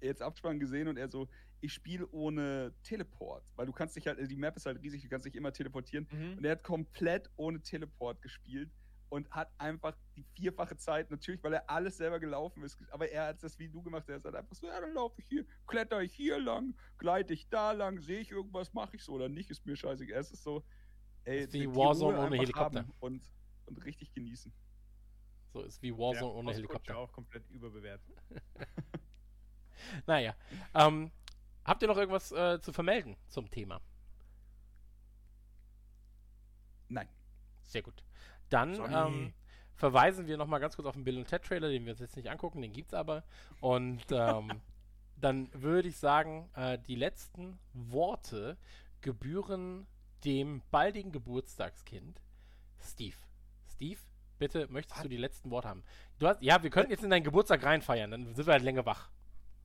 Jetzt 0.00 0.22
Abspann 0.22 0.58
gesehen 0.58 0.88
und 0.88 0.96
er 0.96 1.08
so, 1.08 1.28
ich 1.60 1.72
spiele 1.72 2.06
ohne 2.10 2.74
Teleport, 2.82 3.44
weil 3.56 3.66
du 3.66 3.72
kannst 3.72 3.96
dich 3.96 4.06
halt, 4.06 4.18
die 4.30 4.36
Map 4.36 4.56
ist 4.56 4.66
halt 4.66 4.82
riesig, 4.82 5.02
du 5.02 5.08
kannst 5.08 5.26
dich 5.26 5.34
immer 5.34 5.52
teleportieren. 5.52 6.06
Mhm. 6.10 6.38
Und 6.38 6.44
er 6.44 6.52
hat 6.52 6.62
komplett 6.62 7.30
ohne 7.36 7.60
Teleport 7.62 8.20
gespielt 8.20 8.70
und 9.08 9.30
hat 9.30 9.50
einfach 9.58 9.96
die 10.16 10.24
vierfache 10.34 10.76
Zeit, 10.76 11.10
natürlich, 11.10 11.42
weil 11.42 11.54
er 11.54 11.70
alles 11.70 11.96
selber 11.96 12.18
gelaufen 12.18 12.62
ist, 12.64 12.76
aber 12.90 13.08
er 13.08 13.28
hat 13.28 13.42
das 13.42 13.58
wie 13.58 13.68
du 13.68 13.82
gemacht, 13.82 14.08
er 14.08 14.16
ist 14.16 14.24
halt 14.24 14.34
einfach 14.34 14.56
so, 14.56 14.66
ja, 14.66 14.80
dann 14.80 14.92
laufe 14.92 15.20
ich 15.20 15.26
hier, 15.28 15.46
kletter 15.66 16.02
ich 16.02 16.12
hier 16.12 16.38
lang, 16.40 16.74
gleite 16.98 17.32
ich 17.32 17.48
da 17.48 17.72
lang, 17.72 18.00
sehe 18.00 18.20
ich 18.20 18.30
irgendwas, 18.30 18.72
mache 18.74 18.96
ich 18.96 19.04
so 19.04 19.12
oder 19.12 19.28
nicht, 19.28 19.50
ist 19.50 19.64
mir 19.64 19.76
scheißegal. 19.76 20.20
Es 20.20 20.32
ist 20.32 20.42
so, 20.42 20.64
ey, 21.24 21.44
Ist 21.44 21.52
wie 21.52 21.60
die 21.60 21.74
Warzone 21.74 22.18
ohne 22.18 22.36
Helikopter. 22.36 22.86
Und, 23.00 23.22
und 23.66 23.84
richtig 23.84 24.12
genießen. 24.12 24.52
So 25.52 25.62
ist 25.62 25.80
wie 25.80 25.90
Ja, 25.90 25.98
Warzone 25.98 26.32
ohne 26.32 26.46
Postcode 26.46 26.56
Helikopter. 26.56 26.98
auch 26.98 27.12
komplett 27.12 27.48
überbewertet. 27.50 28.14
Naja. 30.06 30.34
Ähm, 30.74 31.10
habt 31.64 31.82
ihr 31.82 31.88
noch 31.88 31.96
irgendwas 31.96 32.32
äh, 32.32 32.60
zu 32.60 32.72
vermelden 32.72 33.16
zum 33.28 33.50
Thema? 33.50 33.80
Nein. 36.88 37.08
Sehr 37.62 37.82
gut. 37.82 38.04
Dann 38.48 38.74
ähm, 38.92 39.34
verweisen 39.74 40.26
wir 40.26 40.36
nochmal 40.36 40.60
ganz 40.60 40.76
kurz 40.76 40.86
auf 40.86 40.94
den 40.94 41.04
Bill 41.04 41.18
und 41.18 41.26
Ted 41.26 41.42
Trailer, 41.42 41.68
den 41.68 41.84
wir 41.84 41.92
uns 41.92 42.00
jetzt 42.00 42.16
nicht 42.16 42.30
angucken, 42.30 42.62
den 42.62 42.72
gibt's 42.72 42.94
aber. 42.94 43.24
Und 43.60 44.04
ähm, 44.10 44.60
dann 45.16 45.48
würde 45.52 45.88
ich 45.88 45.96
sagen, 45.96 46.48
äh, 46.54 46.78
die 46.78 46.94
letzten 46.94 47.58
Worte 47.72 48.56
gebühren 49.00 49.86
dem 50.24 50.62
baldigen 50.70 51.12
Geburtstagskind 51.12 52.20
Steve. 52.80 53.16
Steve, 53.70 54.00
bitte 54.38 54.66
möchtest 54.68 55.04
du 55.04 55.08
die 55.08 55.16
letzten 55.16 55.50
Worte 55.50 55.68
haben? 55.68 55.84
Du 56.18 56.26
hast, 56.26 56.42
ja, 56.42 56.62
wir 56.62 56.70
könnten 56.70 56.90
jetzt 56.90 57.04
in 57.04 57.10
deinen 57.10 57.24
Geburtstag 57.24 57.62
reinfeiern, 57.62 58.10
dann 58.10 58.34
sind 58.34 58.46
wir 58.46 58.52
halt 58.52 58.62
länger 58.62 58.86
wach. 58.86 59.10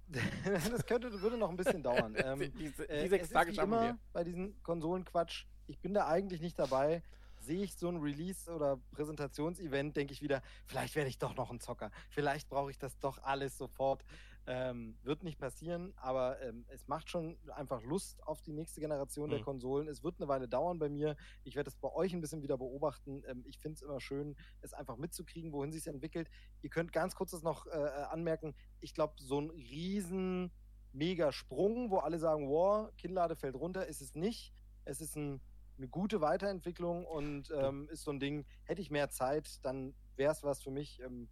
das 0.72 0.86
könnte, 0.86 1.12
würde 1.22 1.38
noch 1.38 1.50
ein 1.50 1.58
bisschen 1.58 1.84
dauern. 1.84 2.16
Ähm, 2.24 2.52
diese, 2.58 2.88
Äh, 2.90 3.04
die 3.04 3.10
sechs 3.10 3.30
Tage 3.30 3.54
schaffen 3.54 3.70
immer 3.74 3.82
wir. 3.84 3.98
bei 4.14 4.24
diesen 4.24 4.62
Konsolenquatsch. 4.64 5.46
Ich 5.68 5.80
bin 5.80 5.94
da 5.94 6.08
eigentlich 6.08 6.42
nicht 6.42 6.58
dabei. 6.58 7.04
Sehe 7.40 7.64
ich 7.64 7.76
so 7.76 7.88
ein 7.88 7.98
Release- 7.98 8.52
oder 8.52 8.78
Präsentationsevent, 8.92 9.96
denke 9.96 10.12
ich 10.14 10.22
wieder, 10.22 10.42
vielleicht 10.66 10.96
werde 10.96 11.10
ich 11.10 11.20
doch 11.20 11.36
noch 11.36 11.52
ein 11.52 11.60
Zocker. 11.62 11.90
Vielleicht 12.10 12.50
brauche 12.50 12.70
ich 12.70 12.78
das 12.78 12.98
doch 13.00 13.24
alles 13.24 13.58
sofort. 13.58 14.04
Ähm, 14.52 14.98
wird 15.04 15.22
nicht 15.24 15.38
passieren, 15.38 15.94
aber 15.98 16.42
ähm, 16.42 16.66
es 16.70 16.88
macht 16.88 17.08
schon 17.08 17.38
einfach 17.52 17.84
Lust 17.84 18.24
auf 18.24 18.42
die 18.42 18.52
nächste 18.52 18.82
Generation 18.82 19.30
der 19.30 19.40
Mhm. 19.40 19.44
Konsolen. 19.44 19.88
Es 19.88 20.04
wird 20.04 20.20
eine 20.20 20.28
Weile 20.28 20.48
dauern 20.48 20.80
bei 20.80 20.90
mir. 20.90 21.16
Ich 21.44 21.56
werde 21.56 21.70
es 21.70 21.76
bei 21.76 21.92
euch 21.94 22.14
ein 22.14 22.22
bisschen 22.22 22.42
wieder 22.42 22.58
beobachten. 22.58 23.22
Ähm, 23.28 23.44
ich 23.46 23.60
finde 23.60 23.76
es 23.76 23.84
immer 23.84 24.02
schön, 24.02 24.36
es 24.62 24.74
einfach 24.74 24.98
mitzukriegen, 24.98 25.52
wohin 25.54 25.72
sich 25.72 25.86
entwickelt. 25.86 26.32
Ihr 26.64 26.72
könnt 26.72 26.92
ganz 26.94 27.14
kurz 27.14 27.30
das 27.30 27.44
noch 27.44 27.68
äh, 27.68 27.78
äh, 27.78 28.06
anmerken. 28.10 28.56
Ich 28.80 28.96
glaube, 28.96 29.14
so 29.18 29.40
ein 29.40 29.52
riesen 29.52 30.52
mega 30.94 31.32
Sprung, 31.32 31.92
wo 31.92 32.00
alle 32.00 32.18
sagen, 32.18 32.50
wow, 32.50 32.90
Kinnlade 32.98 33.36
fällt 33.36 33.54
runter, 33.56 33.86
ist 33.86 34.02
es 34.02 34.16
nicht. 34.16 34.52
Es 34.84 35.00
ist 35.00 35.16
ein, 35.16 35.42
eine 35.78 35.88
gute 35.88 36.22
Weiterentwicklung 36.22 37.06
und 37.06 37.52
ähm, 37.56 37.88
ist 37.90 38.02
so 38.04 38.10
ein 38.10 38.20
Ding, 38.20 38.48
hätte 38.64 38.82
ich 38.82 38.90
mehr 38.90 39.10
Zeit, 39.10 39.64
dann 39.64 39.94
wäre 40.16 40.32
es 40.32 40.42
was 40.42 40.64
für 40.64 40.72
mich. 40.72 41.00
Ähm, 41.02 41.30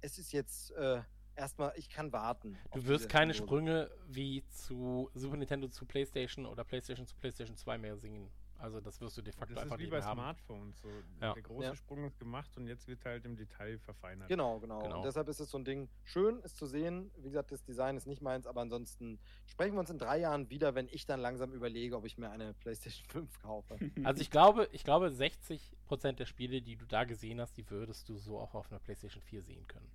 es 0.00 0.18
ist 0.18 0.32
jetzt 0.32 0.72
äh, 0.72 1.02
erstmal, 1.38 1.72
ich 1.76 1.88
kann 1.88 2.12
warten. 2.12 2.58
Du 2.74 2.84
wirst 2.86 3.08
keine 3.08 3.32
Konsole. 3.32 3.46
Sprünge 3.46 3.90
wie 4.08 4.44
zu 4.48 5.10
Super 5.14 5.36
Nintendo 5.36 5.68
zu 5.68 5.86
PlayStation 5.86 6.44
oder 6.46 6.64
PlayStation 6.64 7.06
zu 7.06 7.16
PlayStation 7.16 7.56
2 7.56 7.78
mehr 7.78 7.96
singen. 7.96 8.30
Also 8.60 8.80
das 8.80 9.00
wirst 9.00 9.16
du 9.16 9.22
de 9.22 9.32
facto 9.32 9.54
Das 9.54 9.62
einfach 9.62 9.76
ist 9.76 9.78
wie 9.78 9.84
nicht 9.84 9.90
bei 9.92 9.98
mehr 9.98 10.06
haben. 10.06 10.16
Smartphones. 10.18 10.80
So. 10.80 10.88
Ja. 11.20 11.32
Der 11.32 11.42
große 11.44 11.64
Ja. 11.68 11.76
Sprung 11.76 12.04
ist 12.04 12.18
gemacht 12.18 12.50
und 12.56 12.66
jetzt 12.66 12.88
wird 12.88 13.04
halt 13.04 13.24
im 13.24 13.36
Detail 13.36 13.78
verfeinert. 13.78 14.26
Genau, 14.28 14.58
genau, 14.58 14.80
Genau. 14.82 14.96
Und 14.96 15.04
deshalb 15.04 15.28
ist 15.28 15.38
es 15.38 15.48
so 15.48 15.58
ein 15.58 15.64
Ding, 15.64 15.88
schön 16.02 16.40
ist 16.40 16.56
zu 16.56 16.66
sehen. 16.66 17.12
Wie 17.18 17.28
gesagt, 17.28 17.52
das 17.52 17.62
Design 17.62 17.96
ist 17.96 18.08
nicht 18.08 18.20
meins, 18.20 18.48
aber 18.48 18.60
ansonsten 18.62 19.20
sprechen 19.46 19.74
wir 19.74 19.80
uns 19.80 19.90
in 19.90 19.98
drei 19.98 20.18
Jahren 20.18 20.50
wieder, 20.50 20.74
wenn 20.74 20.88
ich 20.88 21.06
dann 21.06 21.20
langsam 21.20 21.52
überlege, 21.52 21.96
ob 21.96 22.04
ich 22.04 22.18
mir 22.18 22.30
eine 22.30 22.52
PlayStation 22.54 23.06
5 23.28 23.38
kaufe. 23.38 23.76
Also 24.04 24.20
ich 24.22 24.30
glaube, 24.32 24.68
ich 24.72 24.82
glaube 24.82 25.06
60% 25.06 26.12
der 26.14 26.26
Spiele, 26.26 26.60
die 26.60 26.74
du 26.74 26.84
da 26.86 27.04
gesehen 27.04 27.40
hast, 27.40 27.56
die 27.58 27.70
würdest 27.70 28.08
du 28.08 28.16
so 28.16 28.40
auch 28.40 28.54
auf 28.56 28.72
einer 28.72 28.80
PlayStation 28.80 29.22
4 29.22 29.42
sehen 29.42 29.68
können. 29.68 29.88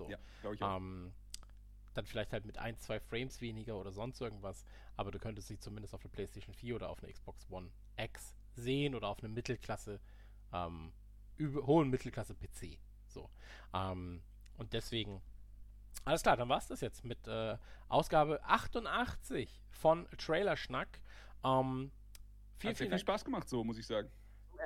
So. 0.00 0.10
Ja, 0.10 0.18
glaube 0.40 0.56
ich 0.56 0.62
auch. 0.62 0.76
Ähm, 0.76 1.12
dann 1.94 2.06
vielleicht 2.06 2.32
halt 2.32 2.44
mit 2.44 2.58
ein, 2.58 2.78
zwei 2.78 3.00
Frames 3.00 3.40
weniger 3.40 3.76
oder 3.76 3.92
sonst 3.92 4.20
irgendwas, 4.20 4.64
aber 4.96 5.10
du 5.10 5.18
könntest 5.18 5.48
sie 5.48 5.58
zumindest 5.58 5.94
auf 5.94 6.02
der 6.02 6.08
PlayStation 6.08 6.54
4 6.54 6.76
oder 6.76 6.88
auf 6.88 7.02
einer 7.02 7.12
Xbox 7.12 7.46
One 7.50 7.70
X 7.96 8.34
sehen 8.54 8.94
oder 8.94 9.08
auf 9.08 9.22
einem 9.22 9.34
Mittelklasse, 9.34 10.00
ähm, 10.52 10.92
über, 11.36 11.66
hohen 11.66 11.90
Mittelklasse-PC. 11.90 12.78
So. 13.08 13.28
Ähm, 13.74 14.22
und 14.56 14.72
deswegen, 14.72 15.20
alles 16.04 16.22
klar, 16.22 16.36
dann 16.36 16.48
war 16.48 16.58
es 16.58 16.68
das 16.68 16.80
jetzt 16.80 17.04
mit 17.04 17.26
äh, 17.26 17.58
Ausgabe 17.88 18.42
88 18.44 19.60
von 19.70 20.08
Trailer 20.16 20.56
Schnack. 20.56 21.00
Ähm, 21.44 21.90
vielen, 22.58 22.70
Hat 22.70 22.78
viel 22.78 22.88
Dank. 22.88 23.00
Spaß 23.00 23.24
gemacht, 23.24 23.48
so 23.48 23.64
muss 23.64 23.78
ich 23.78 23.86
sagen. 23.86 24.10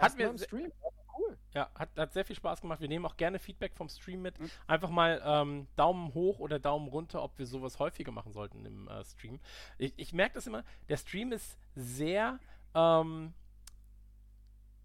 Hat 0.00 0.16
mir 0.16 0.36
Stream. 0.38 0.72
Cool. 1.18 1.38
Ja, 1.54 1.70
hat, 1.74 1.90
hat 1.96 2.12
sehr 2.12 2.24
viel 2.24 2.36
Spaß 2.36 2.60
gemacht. 2.60 2.80
Wir 2.80 2.88
nehmen 2.88 3.06
auch 3.06 3.16
gerne 3.16 3.38
Feedback 3.38 3.74
vom 3.76 3.88
Stream 3.88 4.22
mit. 4.22 4.38
Mhm. 4.40 4.50
Einfach 4.66 4.90
mal 4.90 5.22
ähm, 5.24 5.66
Daumen 5.76 6.12
hoch 6.14 6.38
oder 6.40 6.58
Daumen 6.58 6.88
runter, 6.88 7.22
ob 7.22 7.38
wir 7.38 7.46
sowas 7.46 7.78
häufiger 7.78 8.10
machen 8.12 8.32
sollten 8.32 8.64
im 8.66 8.88
äh, 8.88 9.04
Stream. 9.04 9.38
Ich, 9.78 9.92
ich 9.96 10.12
merke 10.12 10.34
das 10.34 10.46
immer, 10.46 10.64
der 10.88 10.96
Stream 10.96 11.32
ist 11.32 11.56
sehr, 11.74 12.38
ähm, 12.74 13.32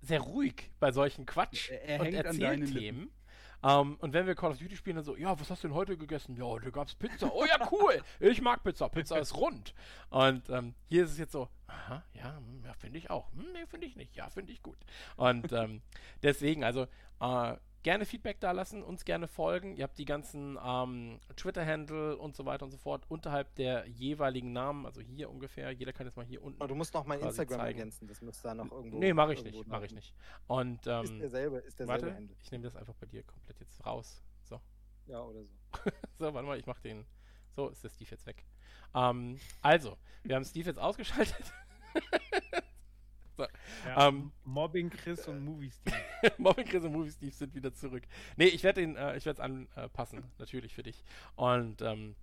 sehr 0.01 0.21
ruhig 0.21 0.71
bei 0.79 0.91
solchen 0.91 1.25
Quatsch- 1.25 1.69
Er- 1.71 1.81
er 1.83 1.99
und 2.01 2.13
Erzählthemen. 2.13 3.11
Ähm, 3.63 3.97
und 3.99 4.13
wenn 4.13 4.25
wir 4.25 4.35
Call 4.35 4.51
of 4.51 4.57
Duty 4.57 4.75
spielen, 4.75 4.95
dann 4.95 5.05
so, 5.05 5.15
ja, 5.15 5.37
was 5.39 5.49
hast 5.49 5.63
du 5.63 5.67
denn 5.67 5.75
heute 5.75 5.97
gegessen? 5.97 6.35
Ja, 6.35 6.45
heute 6.45 6.71
gab's 6.71 6.95
Pizza. 6.95 7.31
Oh 7.33 7.45
ja, 7.45 7.69
cool. 7.71 8.01
Ich 8.19 8.41
mag 8.41 8.63
Pizza. 8.63 8.89
Pizza 8.89 9.17
ist 9.19 9.35
rund. 9.35 9.73
Und 10.09 10.49
ähm, 10.49 10.75
hier 10.87 11.03
ist 11.03 11.11
es 11.11 11.17
jetzt 11.17 11.31
so, 11.31 11.49
aha, 11.67 12.03
ja, 12.13 12.37
hm, 12.37 12.63
ja 12.65 12.73
finde 12.73 12.99
ich 12.99 13.09
auch. 13.09 13.31
Hm, 13.33 13.51
nee, 13.53 13.65
finde 13.65 13.87
ich 13.87 13.95
nicht. 13.95 14.15
Ja, 14.15 14.29
finde 14.29 14.53
ich 14.53 14.61
gut. 14.61 14.77
Und 15.15 15.51
ähm, 15.51 15.81
deswegen, 16.23 16.63
also 16.63 16.87
äh, 17.19 17.55
gerne 17.83 18.05
Feedback 18.05 18.39
da 18.39 18.51
lassen, 18.51 18.83
uns 18.83 19.05
gerne 19.05 19.27
folgen. 19.27 19.75
Ihr 19.75 19.83
habt 19.83 19.97
die 19.97 20.05
ganzen 20.05 20.57
ähm, 20.63 21.19
Twitter-Handle 21.35 22.17
und 22.17 22.35
so 22.35 22.45
weiter 22.45 22.65
und 22.65 22.71
so 22.71 22.77
fort 22.77 23.03
unterhalb 23.07 23.53
der 23.55 23.85
jeweiligen 23.87 24.51
Namen, 24.51 24.85
also 24.85 25.01
hier 25.01 25.29
ungefähr. 25.29 25.71
Jeder 25.71 25.93
kann 25.93 26.05
jetzt 26.05 26.15
mal 26.15 26.25
hier 26.25 26.43
unten. 26.43 26.59
Aber 26.61 26.67
du 26.67 26.75
musst 26.75 26.93
noch 26.93 27.05
mein 27.05 27.19
Instagram 27.19 27.59
zeigen. 27.59 27.79
ergänzen, 27.79 28.07
das 28.07 28.21
müsste 28.21 28.43
da 28.43 28.55
noch 28.55 28.71
irgendwo. 28.71 28.99
Nee, 28.99 29.13
mache 29.13 29.33
ich 29.33 29.43
nicht, 29.43 29.67
mache 29.67 29.85
ich 29.85 29.93
nicht. 29.93 30.13
Und 30.47 30.85
Ist 30.85 30.87
ähm, 30.87 31.19
derselbe, 31.19 31.57
ist 31.59 31.79
derselbe 31.79 32.03
warte, 32.03 32.15
Handle. 32.15 32.35
ich 32.41 32.51
nehme 32.51 32.63
das 32.63 32.75
einfach 32.75 32.95
bei 32.95 33.05
dir 33.05 33.23
komplett 33.23 33.59
jetzt 33.59 33.85
raus. 33.85 34.23
So, 34.43 34.59
Ja, 35.07 35.21
oder 35.21 35.43
so. 35.43 35.49
so, 36.17 36.33
warte 36.33 36.47
mal, 36.47 36.59
ich 36.59 36.65
mache 36.65 36.81
den. 36.81 37.05
So 37.51 37.69
ist 37.69 37.83
der 37.83 37.89
Steve 37.89 38.11
jetzt 38.11 38.25
weg. 38.25 38.45
Ähm, 38.93 39.39
also, 39.61 39.97
wir 40.23 40.35
haben 40.35 40.45
Steve 40.45 40.69
jetzt 40.69 40.79
ausgeschaltet. 40.79 41.53
Ja, 43.85 44.07
Ähm, 44.07 44.31
Mobbing 44.43 44.89
Chris 44.89 45.27
und 45.27 45.43
Movie 45.43 45.71
Steve. 45.71 45.95
Mobbing 46.37 46.65
Chris 46.65 46.83
und 46.83 46.91
Movie 46.93 47.11
Steve 47.11 47.31
sind 47.31 47.53
wieder 47.55 47.73
zurück. 47.73 48.03
Nee, 48.35 48.45
ich 48.47 48.63
werde 48.63 48.81
den, 48.81 48.95
äh, 48.95 49.15
ich 49.17 49.25
werde 49.25 49.41
es 49.41 49.75
anpassen, 49.75 50.23
natürlich 50.37 50.73
für 50.73 50.83
dich. 50.83 51.03
Und 51.35 51.81
ähm, 51.81 52.15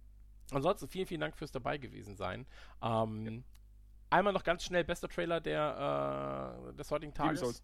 ansonsten 0.51 0.89
vielen, 0.89 1.07
vielen 1.07 1.21
Dank 1.21 1.37
fürs 1.37 1.53
dabei 1.53 1.79
gewesen 1.79 2.17
sein. 2.17 2.47
Ähm, 2.83 3.45
Einmal 4.09 4.33
noch 4.33 4.45
ganz 4.45 4.63
schnell 4.63 4.85
bester 4.85 5.09
Trailer 5.09 5.41
der, 5.41 6.61
äh, 6.71 6.75
des 6.75 6.91
heutigen 6.93 7.13
Tages. 7.13 7.63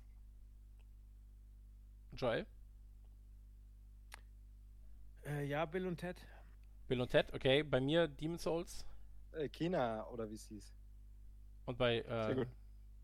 Joel, 2.15 2.47
Äh, 5.24 5.45
ja, 5.47 5.65
Bill 5.66 5.87
und 5.87 5.99
Ted. 5.99 6.20
Bill 6.89 7.01
und 7.01 7.11
Ted, 7.11 7.33
okay. 7.33 7.62
Bei 7.62 7.81
mir 7.81 8.09
Demon's 8.09 8.43
Souls 8.43 8.85
Äh, 9.33 9.49
Kena, 9.49 10.07
oder 10.09 10.29
wie 10.29 10.35
es 10.35 10.47
hieß. 10.49 10.74
und 11.66 11.79
bei 11.79 12.03
Sehr 12.03 12.29
äh, 12.31 12.35
gut. 12.35 12.49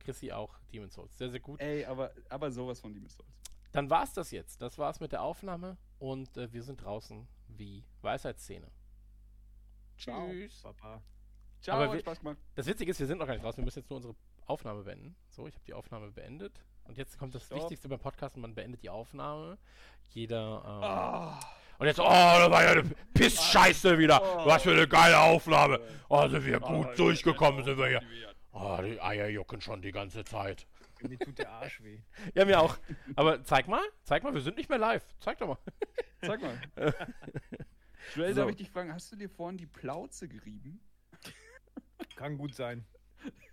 Chrissy 0.08 0.32
auch 0.32 0.58
Demon's 0.72 0.94
Souls. 0.94 1.16
Sehr, 1.18 1.28
sehr 1.28 1.40
gut. 1.40 1.60
Ey, 1.60 1.84
aber, 1.84 2.12
aber 2.30 2.50
sowas 2.50 2.80
von 2.80 2.94
Demon's 2.94 3.14
Souls. 3.14 3.28
Dann 3.72 3.90
war's 3.90 4.14
das 4.14 4.30
jetzt. 4.30 4.62
Das 4.62 4.78
war's 4.78 5.00
mit 5.00 5.12
der 5.12 5.22
Aufnahme 5.22 5.76
und 5.98 6.34
äh, 6.38 6.50
wir 6.52 6.62
sind 6.62 6.82
draußen 6.82 7.28
wie 7.48 7.84
Weisheitsszene. 8.00 8.68
Ciao. 9.98 10.28
Tschüss. 10.30 10.60
Papa. 10.62 11.02
Ciao, 11.60 11.76
Aber 11.82 11.92
wir- 11.92 12.00
Spaß 12.00 12.20
gemacht. 12.20 12.38
Das 12.54 12.66
Witzige 12.66 12.90
ist, 12.90 13.00
wir 13.00 13.06
sind 13.06 13.18
noch 13.18 13.26
gar 13.26 13.34
nicht 13.34 13.44
draußen. 13.44 13.58
Wir 13.58 13.64
müssen 13.64 13.80
jetzt 13.80 13.90
nur 13.90 13.96
unsere 13.98 14.14
Aufnahme 14.46 14.82
beenden. 14.84 15.14
So, 15.28 15.46
ich 15.46 15.54
habe 15.54 15.64
die 15.66 15.74
Aufnahme 15.74 16.10
beendet. 16.10 16.64
Und 16.84 16.96
jetzt 16.96 17.18
kommt 17.18 17.34
das 17.34 17.44
Stopp. 17.44 17.58
Wichtigste 17.58 17.88
beim 17.88 17.98
Podcast. 17.98 18.36
Man 18.38 18.54
beendet 18.54 18.82
die 18.82 18.88
Aufnahme. 18.90 19.58
Jeder. 20.10 20.62
Ähm, 20.64 20.82
Ah. 20.84 21.40
Und 21.78 21.86
jetzt, 21.86 22.00
oh, 22.00 22.04
das 22.04 22.50
war 22.50 22.64
ja 22.64 22.70
eine 22.72 22.82
Pissscheiße 23.14 23.98
wieder. 23.98 24.20
Oh. 24.22 24.46
Was 24.46 24.62
für 24.62 24.72
eine 24.72 24.88
geile 24.88 25.20
Aufnahme. 25.20 25.78
Oh, 26.08 26.26
sind 26.28 26.44
wir 26.46 26.60
Oh, 26.62 26.66
gut 26.82 26.98
durchgekommen, 26.98 27.62
sind 27.64 27.76
wir 27.78 27.86
hier. 27.88 28.02
Oh, 28.52 28.78
die 28.82 29.00
Eier 29.00 29.28
jucken 29.28 29.60
schon 29.60 29.82
die 29.82 29.92
ganze 29.92 30.24
Zeit. 30.24 30.66
Mir 31.02 31.18
tut 31.18 31.38
der 31.38 31.50
Arsch 31.50 31.82
weh. 31.82 32.00
Ja, 32.34 32.44
mir 32.44 32.60
auch. 32.60 32.76
Aber 33.14 33.44
zeig 33.44 33.68
mal, 33.68 33.82
zeig 34.02 34.22
mal, 34.24 34.34
wir 34.34 34.40
sind 34.40 34.56
nicht 34.56 34.68
mehr 34.68 34.78
live. 34.78 35.04
Zeig 35.20 35.38
doch 35.38 35.48
mal. 35.48 35.58
Sag 36.22 36.40
mal. 36.42 36.58
Joel, 38.16 38.34
So. 38.34 38.40
darf 38.40 38.50
ich 38.50 38.56
dich 38.56 38.70
fragen, 38.70 38.92
hast 38.92 39.12
du 39.12 39.16
dir 39.16 39.28
vorhin 39.28 39.58
die 39.58 39.66
Plauze 39.66 40.28
gerieben? 40.28 40.80
Kann 42.16 42.36
gut 42.38 42.54
sein. 42.54 42.84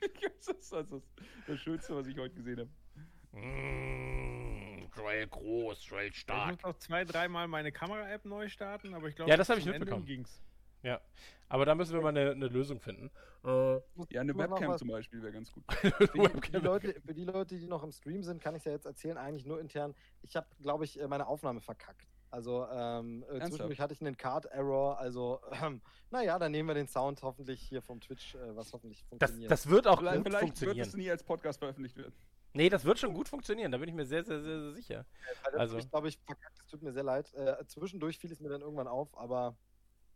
das 0.02 0.48
ist 0.48 0.72
das, 0.72 0.88
ist 0.92 1.04
das 1.48 1.60
Schönste, 1.60 1.96
was 1.96 2.08
ich 2.08 2.18
heute 2.18 2.34
gesehen 2.36 2.60
habe. 2.60 3.40
Mm, 3.40 4.88
Joel 4.96 5.28
groß, 5.28 5.88
Joel 5.90 6.08
Ich 6.08 6.20
stark. 6.22 6.52
muss 6.54 6.64
noch 6.64 6.78
zwei, 6.80 7.04
dreimal 7.06 7.48
meine 7.48 7.72
Kamera-App 7.72 8.26
neu 8.26 8.48
starten, 8.50 8.94
aber 8.94 9.08
ich 9.10 9.16
glaube, 9.16 9.30
Ja, 9.30 9.38
das 9.38 9.50
hab 9.50 9.56
bis 9.58 9.66
ich 9.66 9.68
zum 9.68 9.74
Ende 9.74 9.86
mitbekommen. 9.86 10.06
Ging's. 10.06 10.42
Ja. 10.86 11.02
Aber 11.50 11.66
da 11.66 11.76
müssen 11.76 11.94
wir 11.94 12.02
mal 12.02 12.10
eine, 12.10 12.32
eine 12.32 12.48
Lösung 12.48 12.80
finden. 12.80 13.12
Äh, 13.44 13.76
Ja, 14.10 14.22
eine 14.22 14.36
Webcam 14.36 14.78
zum 14.78 14.88
Beispiel 14.90 15.22
wäre 15.22 15.32
ganz 15.34 15.52
gut. 15.52 15.64
Für 15.74 15.90
die, 15.90 16.28
für, 16.30 16.40
die. 16.52 16.58
Leute, 16.58 17.02
für 17.02 17.14
die 17.14 17.24
Leute, 17.26 17.58
die 17.58 17.68
noch 17.68 17.84
im 17.84 17.92
Stream 17.92 18.24
sind, 18.24 18.42
kann 18.42 18.56
ich 18.56 18.66
ja 18.66 18.72
jetzt 18.72 18.86
erzählen, 18.86 19.18
eigentlich 19.18 19.46
nur 19.46 19.60
intern. 19.60 19.94
Ich 20.22 20.36
habe, 20.36 20.48
glaube 20.62 20.86
ich, 20.86 21.00
äh, 21.00 21.08
meine 21.08 21.28
Aufnahme 21.28 21.62
verkackt. 21.62 22.08
Also 22.32 22.66
ähm, 22.70 23.24
äh, 23.24 23.26
Ernsthaft? 23.28 23.52
zwischendurch 23.54 23.80
hatte 23.80 23.94
ich 23.94 24.02
einen 24.02 24.18
Card-Error. 24.18 24.98
Also, 25.00 25.40
ähm, 25.64 25.82
naja, 26.12 26.38
dann 26.40 26.52
nehmen 26.52 26.68
wir 26.70 26.74
den 26.76 26.88
Sound 26.88 27.22
hoffentlich 27.24 27.62
hier 27.62 27.82
vom 27.82 28.00
Twitch, 28.02 28.36
äh, 28.36 28.56
was 28.56 28.74
hoffentlich 28.74 29.02
das, 29.02 29.10
funktioniert. 29.10 29.52
das 29.52 29.70
wird 29.70 29.88
auch 29.88 30.00
Vielleicht, 30.00 30.18
gut 30.18 30.26
vielleicht 30.28 30.42
wird 30.42 30.50
funktionieren. 30.58 30.88
es 30.88 30.96
nie 30.96 31.10
als 31.12 31.24
Podcast 31.24 31.60
veröffentlicht 31.60 31.98
werden. 31.98 32.14
Nee, 32.54 32.70
das 32.70 32.86
wird 32.86 33.00
schon 33.00 33.14
gut 33.14 33.28
funktionieren. 33.30 33.72
Da 33.72 33.78
bin 33.78 33.90
ich 33.90 33.96
mir 33.96 34.06
sehr, 34.06 34.24
sehr, 34.24 34.42
sehr, 34.42 34.60
sehr 34.62 34.72
sicher. 34.74 35.06
Das 35.46 35.54
also- 35.56 35.78
ich 35.78 35.90
glaube 35.90 36.08
ich, 36.10 36.18
verkackt. 36.26 36.58
Es 36.60 36.68
tut 36.68 36.82
mir 36.82 36.92
sehr 36.94 37.04
leid. 37.04 37.34
Äh, 37.34 37.66
zwischendurch 37.68 38.18
fiel 38.18 38.32
es 38.32 38.40
mir 38.40 38.50
dann 38.50 38.62
irgendwann 38.62 38.88
auf, 38.88 39.16
aber 39.18 39.56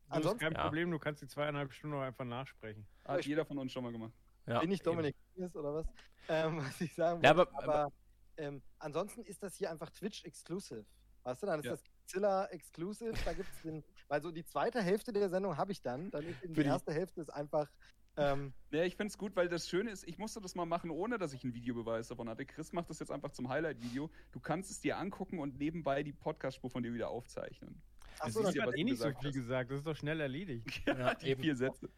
ansonsten 0.09 0.39
kein 0.39 0.53
Ja. 0.53 0.63
Problem, 0.63 0.91
du 0.91 0.99
kannst 0.99 1.21
die 1.21 1.27
zweieinhalb 1.27 1.71
Stunden 1.73 1.95
auch 1.97 2.01
einfach 2.01 2.25
nachsprechen. 2.25 2.85
Hat 3.05 3.19
ich- 3.21 3.25
jeder 3.27 3.45
von 3.45 3.57
uns 3.57 3.71
schon 3.71 3.83
mal 3.83 3.91
gemacht. 3.91 4.13
Ja, 4.45 4.59
bin 4.59 4.71
ich. 4.71 4.81
Dominik 4.81 5.15
ist 5.35 5.55
oder 5.55 5.73
was? 5.75 5.87
Ähm, 6.27 6.57
was 6.77 6.81
ich 6.81 6.93
sagen 6.93 7.21
Ja, 7.23 7.35
wollte. 7.37 7.53
aber- 7.55 7.63
aber 7.85 7.93
ähm, 8.37 8.61
ansonsten 8.79 9.23
ist 9.23 9.41
das 9.43 9.55
hier 9.55 9.69
einfach 9.69 9.89
Twitch 9.91 10.23
Exclusive. 10.25 10.85
Weißt 11.23 11.43
du, 11.43 11.47
dann 11.47 11.59
ist 11.59 11.65
Ja. 11.65 11.71
das 11.73 11.83
Zilla 12.05 12.45
Exclusive, 12.45 13.13
da 13.25 13.33
gibt 13.33 13.49
es 13.53 13.61
den, 13.61 13.83
weil 14.07 14.21
so 14.21 14.31
die 14.31 14.45
zweite 14.45 14.81
Hälfte 14.81 15.11
der 15.13 15.29
Sendung 15.29 15.57
habe 15.57 15.71
ich 15.71 15.81
dann, 15.81 16.09
dann 16.11 16.25
ist 16.25 16.41
die 16.43 16.53
die- 16.53 16.61
erste 16.63 16.91
Hälfte 16.93 17.21
ist 17.21 17.29
einfach, 17.29 17.69
ähm, 18.17 18.53
Ja, 18.71 18.83
ich 18.83 18.95
finde 18.95 19.11
es 19.11 19.17
gut, 19.17 19.35
weil 19.35 19.47
das 19.49 19.69
Schöne 19.69 19.91
ist, 19.91 20.07
ich 20.07 20.17
musste 20.17 20.41
das 20.41 20.55
mal 20.55 20.65
machen, 20.65 20.89
ohne 20.89 21.17
dass 21.17 21.33
ich 21.33 21.43
einen 21.43 21.53
Videobeweis 21.53 22.07
davon 22.07 22.27
hatte. 22.29 22.45
Chris 22.45 22.73
macht 22.73 22.89
das 22.89 22.99
jetzt 22.99 23.11
einfach 23.11 23.31
zum 23.31 23.49
Highlight-Video. 23.49 24.09
Du 24.31 24.39
kannst 24.39 24.71
es 24.71 24.79
dir 24.79 24.97
angucken 24.97 25.39
und 25.39 25.57
nebenbei 25.59 26.01
die 26.03 26.13
Podcast-Spur 26.13 26.69
von 26.71 26.81
dir 26.81 26.93
wieder 26.93 27.09
aufzeichnen. 27.09 27.81
Achso, 28.19 28.39
ja, 28.41 28.65
was 28.65 28.67
hat 28.67 28.77
eh 28.77 28.83
nicht 28.83 28.97
so 28.97 29.05
viel 29.11 29.15
hast. 29.29 29.33
gesagt, 29.33 29.71
das 29.71 29.77
ist 29.79 29.87
doch 29.87 29.95
schnell 29.95 30.19
erledigt. 30.19 30.81
Ja, 30.85 31.13
die 31.15 31.27
eben. 31.27 31.41
vier 31.41 31.55
Sätze. 31.55 31.89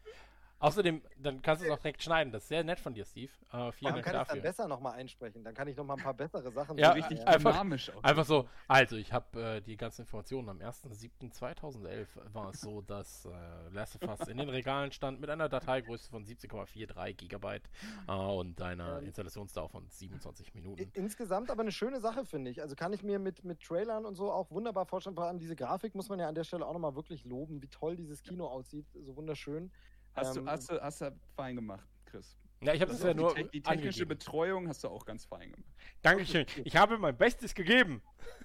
Außerdem, 0.62 1.02
dann 1.18 1.42
kannst 1.42 1.62
du 1.62 1.66
es 1.66 1.72
auch 1.72 1.78
direkt 1.78 2.02
schneiden. 2.02 2.32
Das 2.32 2.42
ist 2.44 2.48
sehr 2.48 2.62
nett 2.64 2.78
von 2.80 2.94
dir, 2.94 3.04
Steve. 3.04 3.30
Äh, 3.52 3.72
vielen 3.72 3.94
dann 3.94 3.94
Dank 3.94 3.94
kann 3.94 3.96
ich 3.96 4.02
dann 4.04 4.12
dafür. 4.26 4.42
besser 4.42 4.68
nochmal 4.68 4.92
einsprechen, 4.94 5.42
dann 5.44 5.54
kann 5.54 5.66
ich 5.68 5.76
nochmal 5.76 5.96
ein 5.96 6.02
paar 6.02 6.14
bessere 6.14 6.50
Sachen 6.52 6.78
Ja. 6.78 6.92
Richtig 6.92 7.18
äh, 7.20 7.24
einfach- 7.24 7.50
dynamisch 7.50 7.90
auch. 7.90 8.02
Einfach 8.02 8.24
so, 8.24 8.48
also 8.68 8.96
ich 8.96 9.12
habe 9.12 9.56
äh, 9.56 9.60
die 9.60 9.76
ganzen 9.76 10.02
Informationen. 10.02 10.48
Am 10.48 10.58
1.7.2011 10.60 12.06
war 12.32 12.50
es 12.50 12.60
so, 12.60 12.80
dass 12.82 13.24
äh, 13.26 13.28
Last 13.72 14.02
of 14.02 14.08
Us 14.20 14.28
in 14.28 14.38
den 14.38 14.48
Regalen 14.48 14.92
stand 14.92 15.20
mit 15.20 15.30
einer 15.30 15.48
Dateigröße 15.48 16.10
von 16.10 16.24
17,43 16.24 17.14
Gigabyte 17.14 17.68
äh, 18.08 18.12
und 18.12 18.60
einer 18.62 18.98
Ähm. 18.98 19.06
Installationsdauer 19.06 19.68
von 19.68 19.88
27 19.88 20.48
I- 20.48 20.50
Minuten. 20.54 20.90
Insgesamt 20.94 21.50
aber 21.50 21.62
eine 21.62 21.72
schöne 21.72 22.00
Sache, 22.00 22.24
finde 22.24 22.50
ich. 22.50 22.62
Also 22.62 22.74
kann 22.76 22.92
ich 22.92 23.02
mir 23.02 23.18
mit, 23.18 23.44
mit 23.44 23.60
Trailern 23.62 24.04
und 24.06 24.14
so 24.14 24.30
auch 24.30 24.50
wunderbar 24.50 24.86
vorstellen. 24.86 25.16
Vor 25.16 25.24
allem 25.24 25.38
diese 25.38 25.56
Grafik 25.56 25.94
muss 25.94 26.08
man 26.08 26.18
ja 26.18 26.28
an 26.28 26.34
der 26.34 26.44
Stelle 26.44 26.66
auch 26.66 26.72
nochmal 26.72 26.94
wirklich 26.94 27.24
loben, 27.24 27.62
wie 27.62 27.68
toll 27.68 27.96
dieses 27.96 28.22
Kino 28.22 28.46
aussieht. 28.46 28.86
So 28.94 29.16
wunderschön. 29.16 29.70
Hast, 30.14 30.36
ähm, 30.36 30.44
du, 30.44 30.50
hast, 30.50 30.70
du, 30.70 30.80
hast 30.80 31.00
du 31.00 31.12
fein 31.34 31.56
gemacht, 31.56 31.88
Chris. 32.04 32.36
Ja, 32.62 32.74
ich 32.74 32.80
habe 32.80 32.92
Das 32.92 33.02
ja 33.02 33.12
nur 33.12 33.34
die, 33.34 33.42
te 33.42 33.48
die 33.50 33.62
technische 33.62 34.02
angegeben. 34.02 34.08
Betreuung 34.08 34.68
hast 34.68 34.84
du 34.84 34.88
auch 34.88 35.04
ganz 35.04 35.24
fein 35.24 35.50
gemacht. 35.50 35.72
Dankeschön. 36.02 36.46
Ich 36.64 36.76
habe 36.76 36.96
mein 36.98 37.16
Bestes 37.16 37.54
gegeben. 37.54 38.02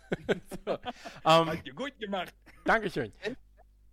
so, 0.66 0.72
ähm, 0.72 0.80
Hat 1.24 1.66
dir 1.66 1.74
gut 1.74 1.98
gemacht. 2.00 2.34
Dankeschön. 2.66 3.14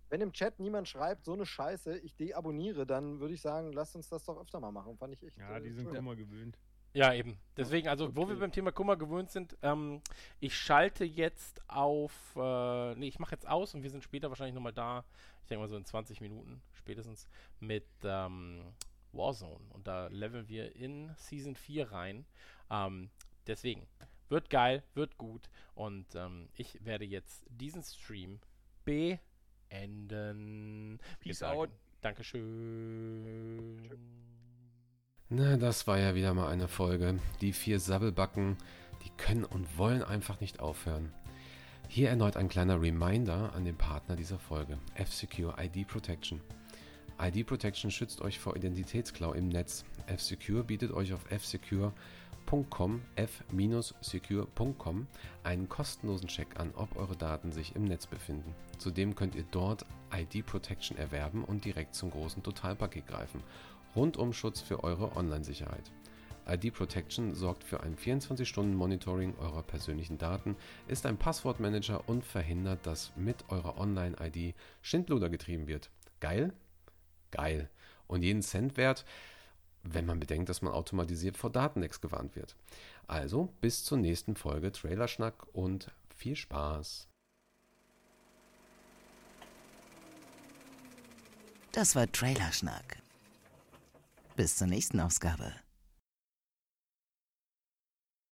Wenn 0.09 0.21
im 0.21 0.31
Chat 0.31 0.59
niemand 0.59 0.87
schreibt, 0.87 1.25
so 1.25 1.33
eine 1.33 1.45
Scheiße, 1.45 1.97
ich 1.99 2.15
deabonniere, 2.15 2.85
dann 2.87 3.19
würde 3.19 3.33
ich 3.33 3.41
sagen, 3.41 3.73
lasst 3.73 3.95
uns 3.95 4.09
das 4.09 4.23
doch 4.23 4.39
öfter 4.39 4.59
mal 4.59 4.71
machen. 4.71 4.97
Fand 4.97 5.13
ich 5.13 5.21
echt. 5.23 5.37
Ja, 5.37 5.57
äh, 5.57 5.61
die 5.61 5.71
sind. 5.71 5.89
Kummer 5.89 6.15
gewöhnt. 6.15 6.57
Ja, 6.95 7.13
eben. 7.13 7.37
Deswegen, 7.57 7.89
also, 7.89 8.15
wo 8.15 8.21
wir 8.21 8.35
Okay. 8.35 8.39
beim 8.39 8.51
Thema 8.53 8.71
Kummer 8.71 8.95
gewöhnt 8.95 9.29
sind, 9.29 9.57
ähm, 9.61 10.01
ich 10.39 10.57
schalte 10.57 11.03
jetzt 11.03 11.61
auf, 11.69 12.13
äh, 12.37 12.95
nee, 12.95 13.09
ich 13.09 13.19
mache 13.19 13.35
jetzt 13.35 13.47
aus 13.47 13.75
und 13.75 13.83
wir 13.83 13.89
sind 13.89 14.01
später 14.01 14.29
wahrscheinlich 14.29 14.55
nochmal 14.55 14.71
da, 14.71 15.03
ich 15.41 15.47
denke 15.47 15.61
mal 15.61 15.67
so 15.67 15.75
in 15.75 15.83
20 15.83 16.21
Minuten 16.21 16.61
spätestens, 16.73 17.27
mit 17.59 17.85
ähm, 18.03 18.61
Warzone. 19.11 19.59
Und 19.73 19.87
da 19.87 20.07
leveln 20.07 20.47
wir 20.47 20.73
in 20.75 21.13
Season 21.17 21.55
4 21.55 21.91
rein. 21.91 22.25
Ähm, 22.69 23.09
deswegen, 23.45 23.85
wird 24.29 24.49
geil, 24.49 24.81
wird 24.93 25.17
gut. 25.17 25.49
Und 25.73 26.15
ähm, 26.15 26.47
ich 26.53 26.79
werde 26.85 27.03
jetzt 27.03 27.43
diesen 27.49 27.83
Stream 27.83 28.39
beenden. 28.85 30.99
Peace 31.19 31.43
out. 31.43 31.71
Dankeschön. 31.99 33.89
Na, 35.27 35.57
das 35.57 35.87
war 35.87 35.97
ja 35.97 36.13
wieder 36.13 36.35
mal 36.35 36.49
eine 36.49 36.67
Folge. 36.67 37.17
Die 37.41 37.51
vier 37.51 37.79
Sabbelbacken, 37.79 38.57
die 39.03 39.09
können 39.17 39.43
und 39.43 39.75
wollen 39.75 40.03
einfach 40.03 40.39
nicht 40.39 40.59
aufhören. 40.59 41.11
Hier 41.87 42.09
erneut 42.09 42.37
ein 42.37 42.47
kleiner 42.47 42.79
Reminder 42.79 43.51
an 43.55 43.65
den 43.65 43.75
Partner 43.75 44.15
dieser 44.15 44.37
Folge, 44.37 44.77
F-Secure 44.93 45.55
ID 45.59 45.87
Protection. 45.87 46.41
ID 47.19 47.47
Protection 47.47 47.89
schützt 47.89 48.21
euch 48.21 48.37
vor 48.37 48.55
Identitätsklau 48.55 49.33
im 49.33 49.49
Netz. 49.49 49.83
F-Secure 50.05 50.63
bietet 50.63 50.91
euch 50.91 51.11
auf 51.11 51.25
fsecure.com, 51.27 53.01
f-secure.com, 53.15 55.07
einen 55.43 55.69
kostenlosen 55.69 56.27
Check 56.27 56.59
an, 56.59 56.71
ob 56.75 56.95
eure 56.97 57.15
Daten 57.15 57.51
sich 57.51 57.75
im 57.75 57.85
Netz 57.85 58.05
befinden. 58.05 58.53
Zudem 58.77 59.15
könnt 59.15 59.33
ihr 59.33 59.45
dort 59.49 59.87
ID 60.13 60.45
Protection 60.45 60.97
erwerben 60.97 61.43
und 61.43 61.65
direkt 61.65 61.95
zum 61.95 62.11
großen 62.11 62.43
Totalpaket 62.43 63.07
greifen. 63.07 63.41
Rundum 63.95 64.33
Schutz 64.33 64.61
für 64.61 64.83
eure 64.83 65.15
Online-Sicherheit. 65.15 65.91
ID 66.47 66.73
Protection 66.73 67.33
sorgt 67.33 67.63
für 67.63 67.81
ein 67.81 67.95
24-Stunden-Monitoring 67.95 69.35
eurer 69.39 69.63
persönlichen 69.63 70.17
Daten, 70.17 70.55
ist 70.87 71.05
ein 71.05 71.17
Passwortmanager 71.17 72.07
und 72.07 72.23
verhindert, 72.23 72.85
dass 72.85 73.11
mit 73.15 73.49
eurer 73.49 73.79
Online-ID 73.79 74.53
Schindluder 74.81 75.29
getrieben 75.29 75.67
wird. 75.67 75.89
Geil? 76.19 76.53
Geil. 77.31 77.69
Und 78.07 78.21
jeden 78.21 78.43
Cent 78.43 78.77
wert, 78.77 79.05
wenn 79.83 80.05
man 80.05 80.19
bedenkt, 80.19 80.49
dass 80.49 80.61
man 80.61 80.73
automatisiert 80.73 81.37
vor 81.37 81.49
Datenlecks 81.49 82.01
gewarnt 82.01 82.35
wird. 82.35 82.55
Also 83.07 83.53
bis 83.61 83.83
zur 83.83 83.97
nächsten 83.97 84.35
Folge 84.35 84.71
Trailerschnack 84.71 85.47
und 85.53 85.91
viel 86.15 86.35
Spaß. 86.35 87.07
Das 91.71 91.95
war 91.95 92.09
Trailerschnack. 92.11 93.04
Bis 94.35 94.57
zur 94.57 94.67
nächsten 94.67 94.99
Ausgabe. 94.99 95.64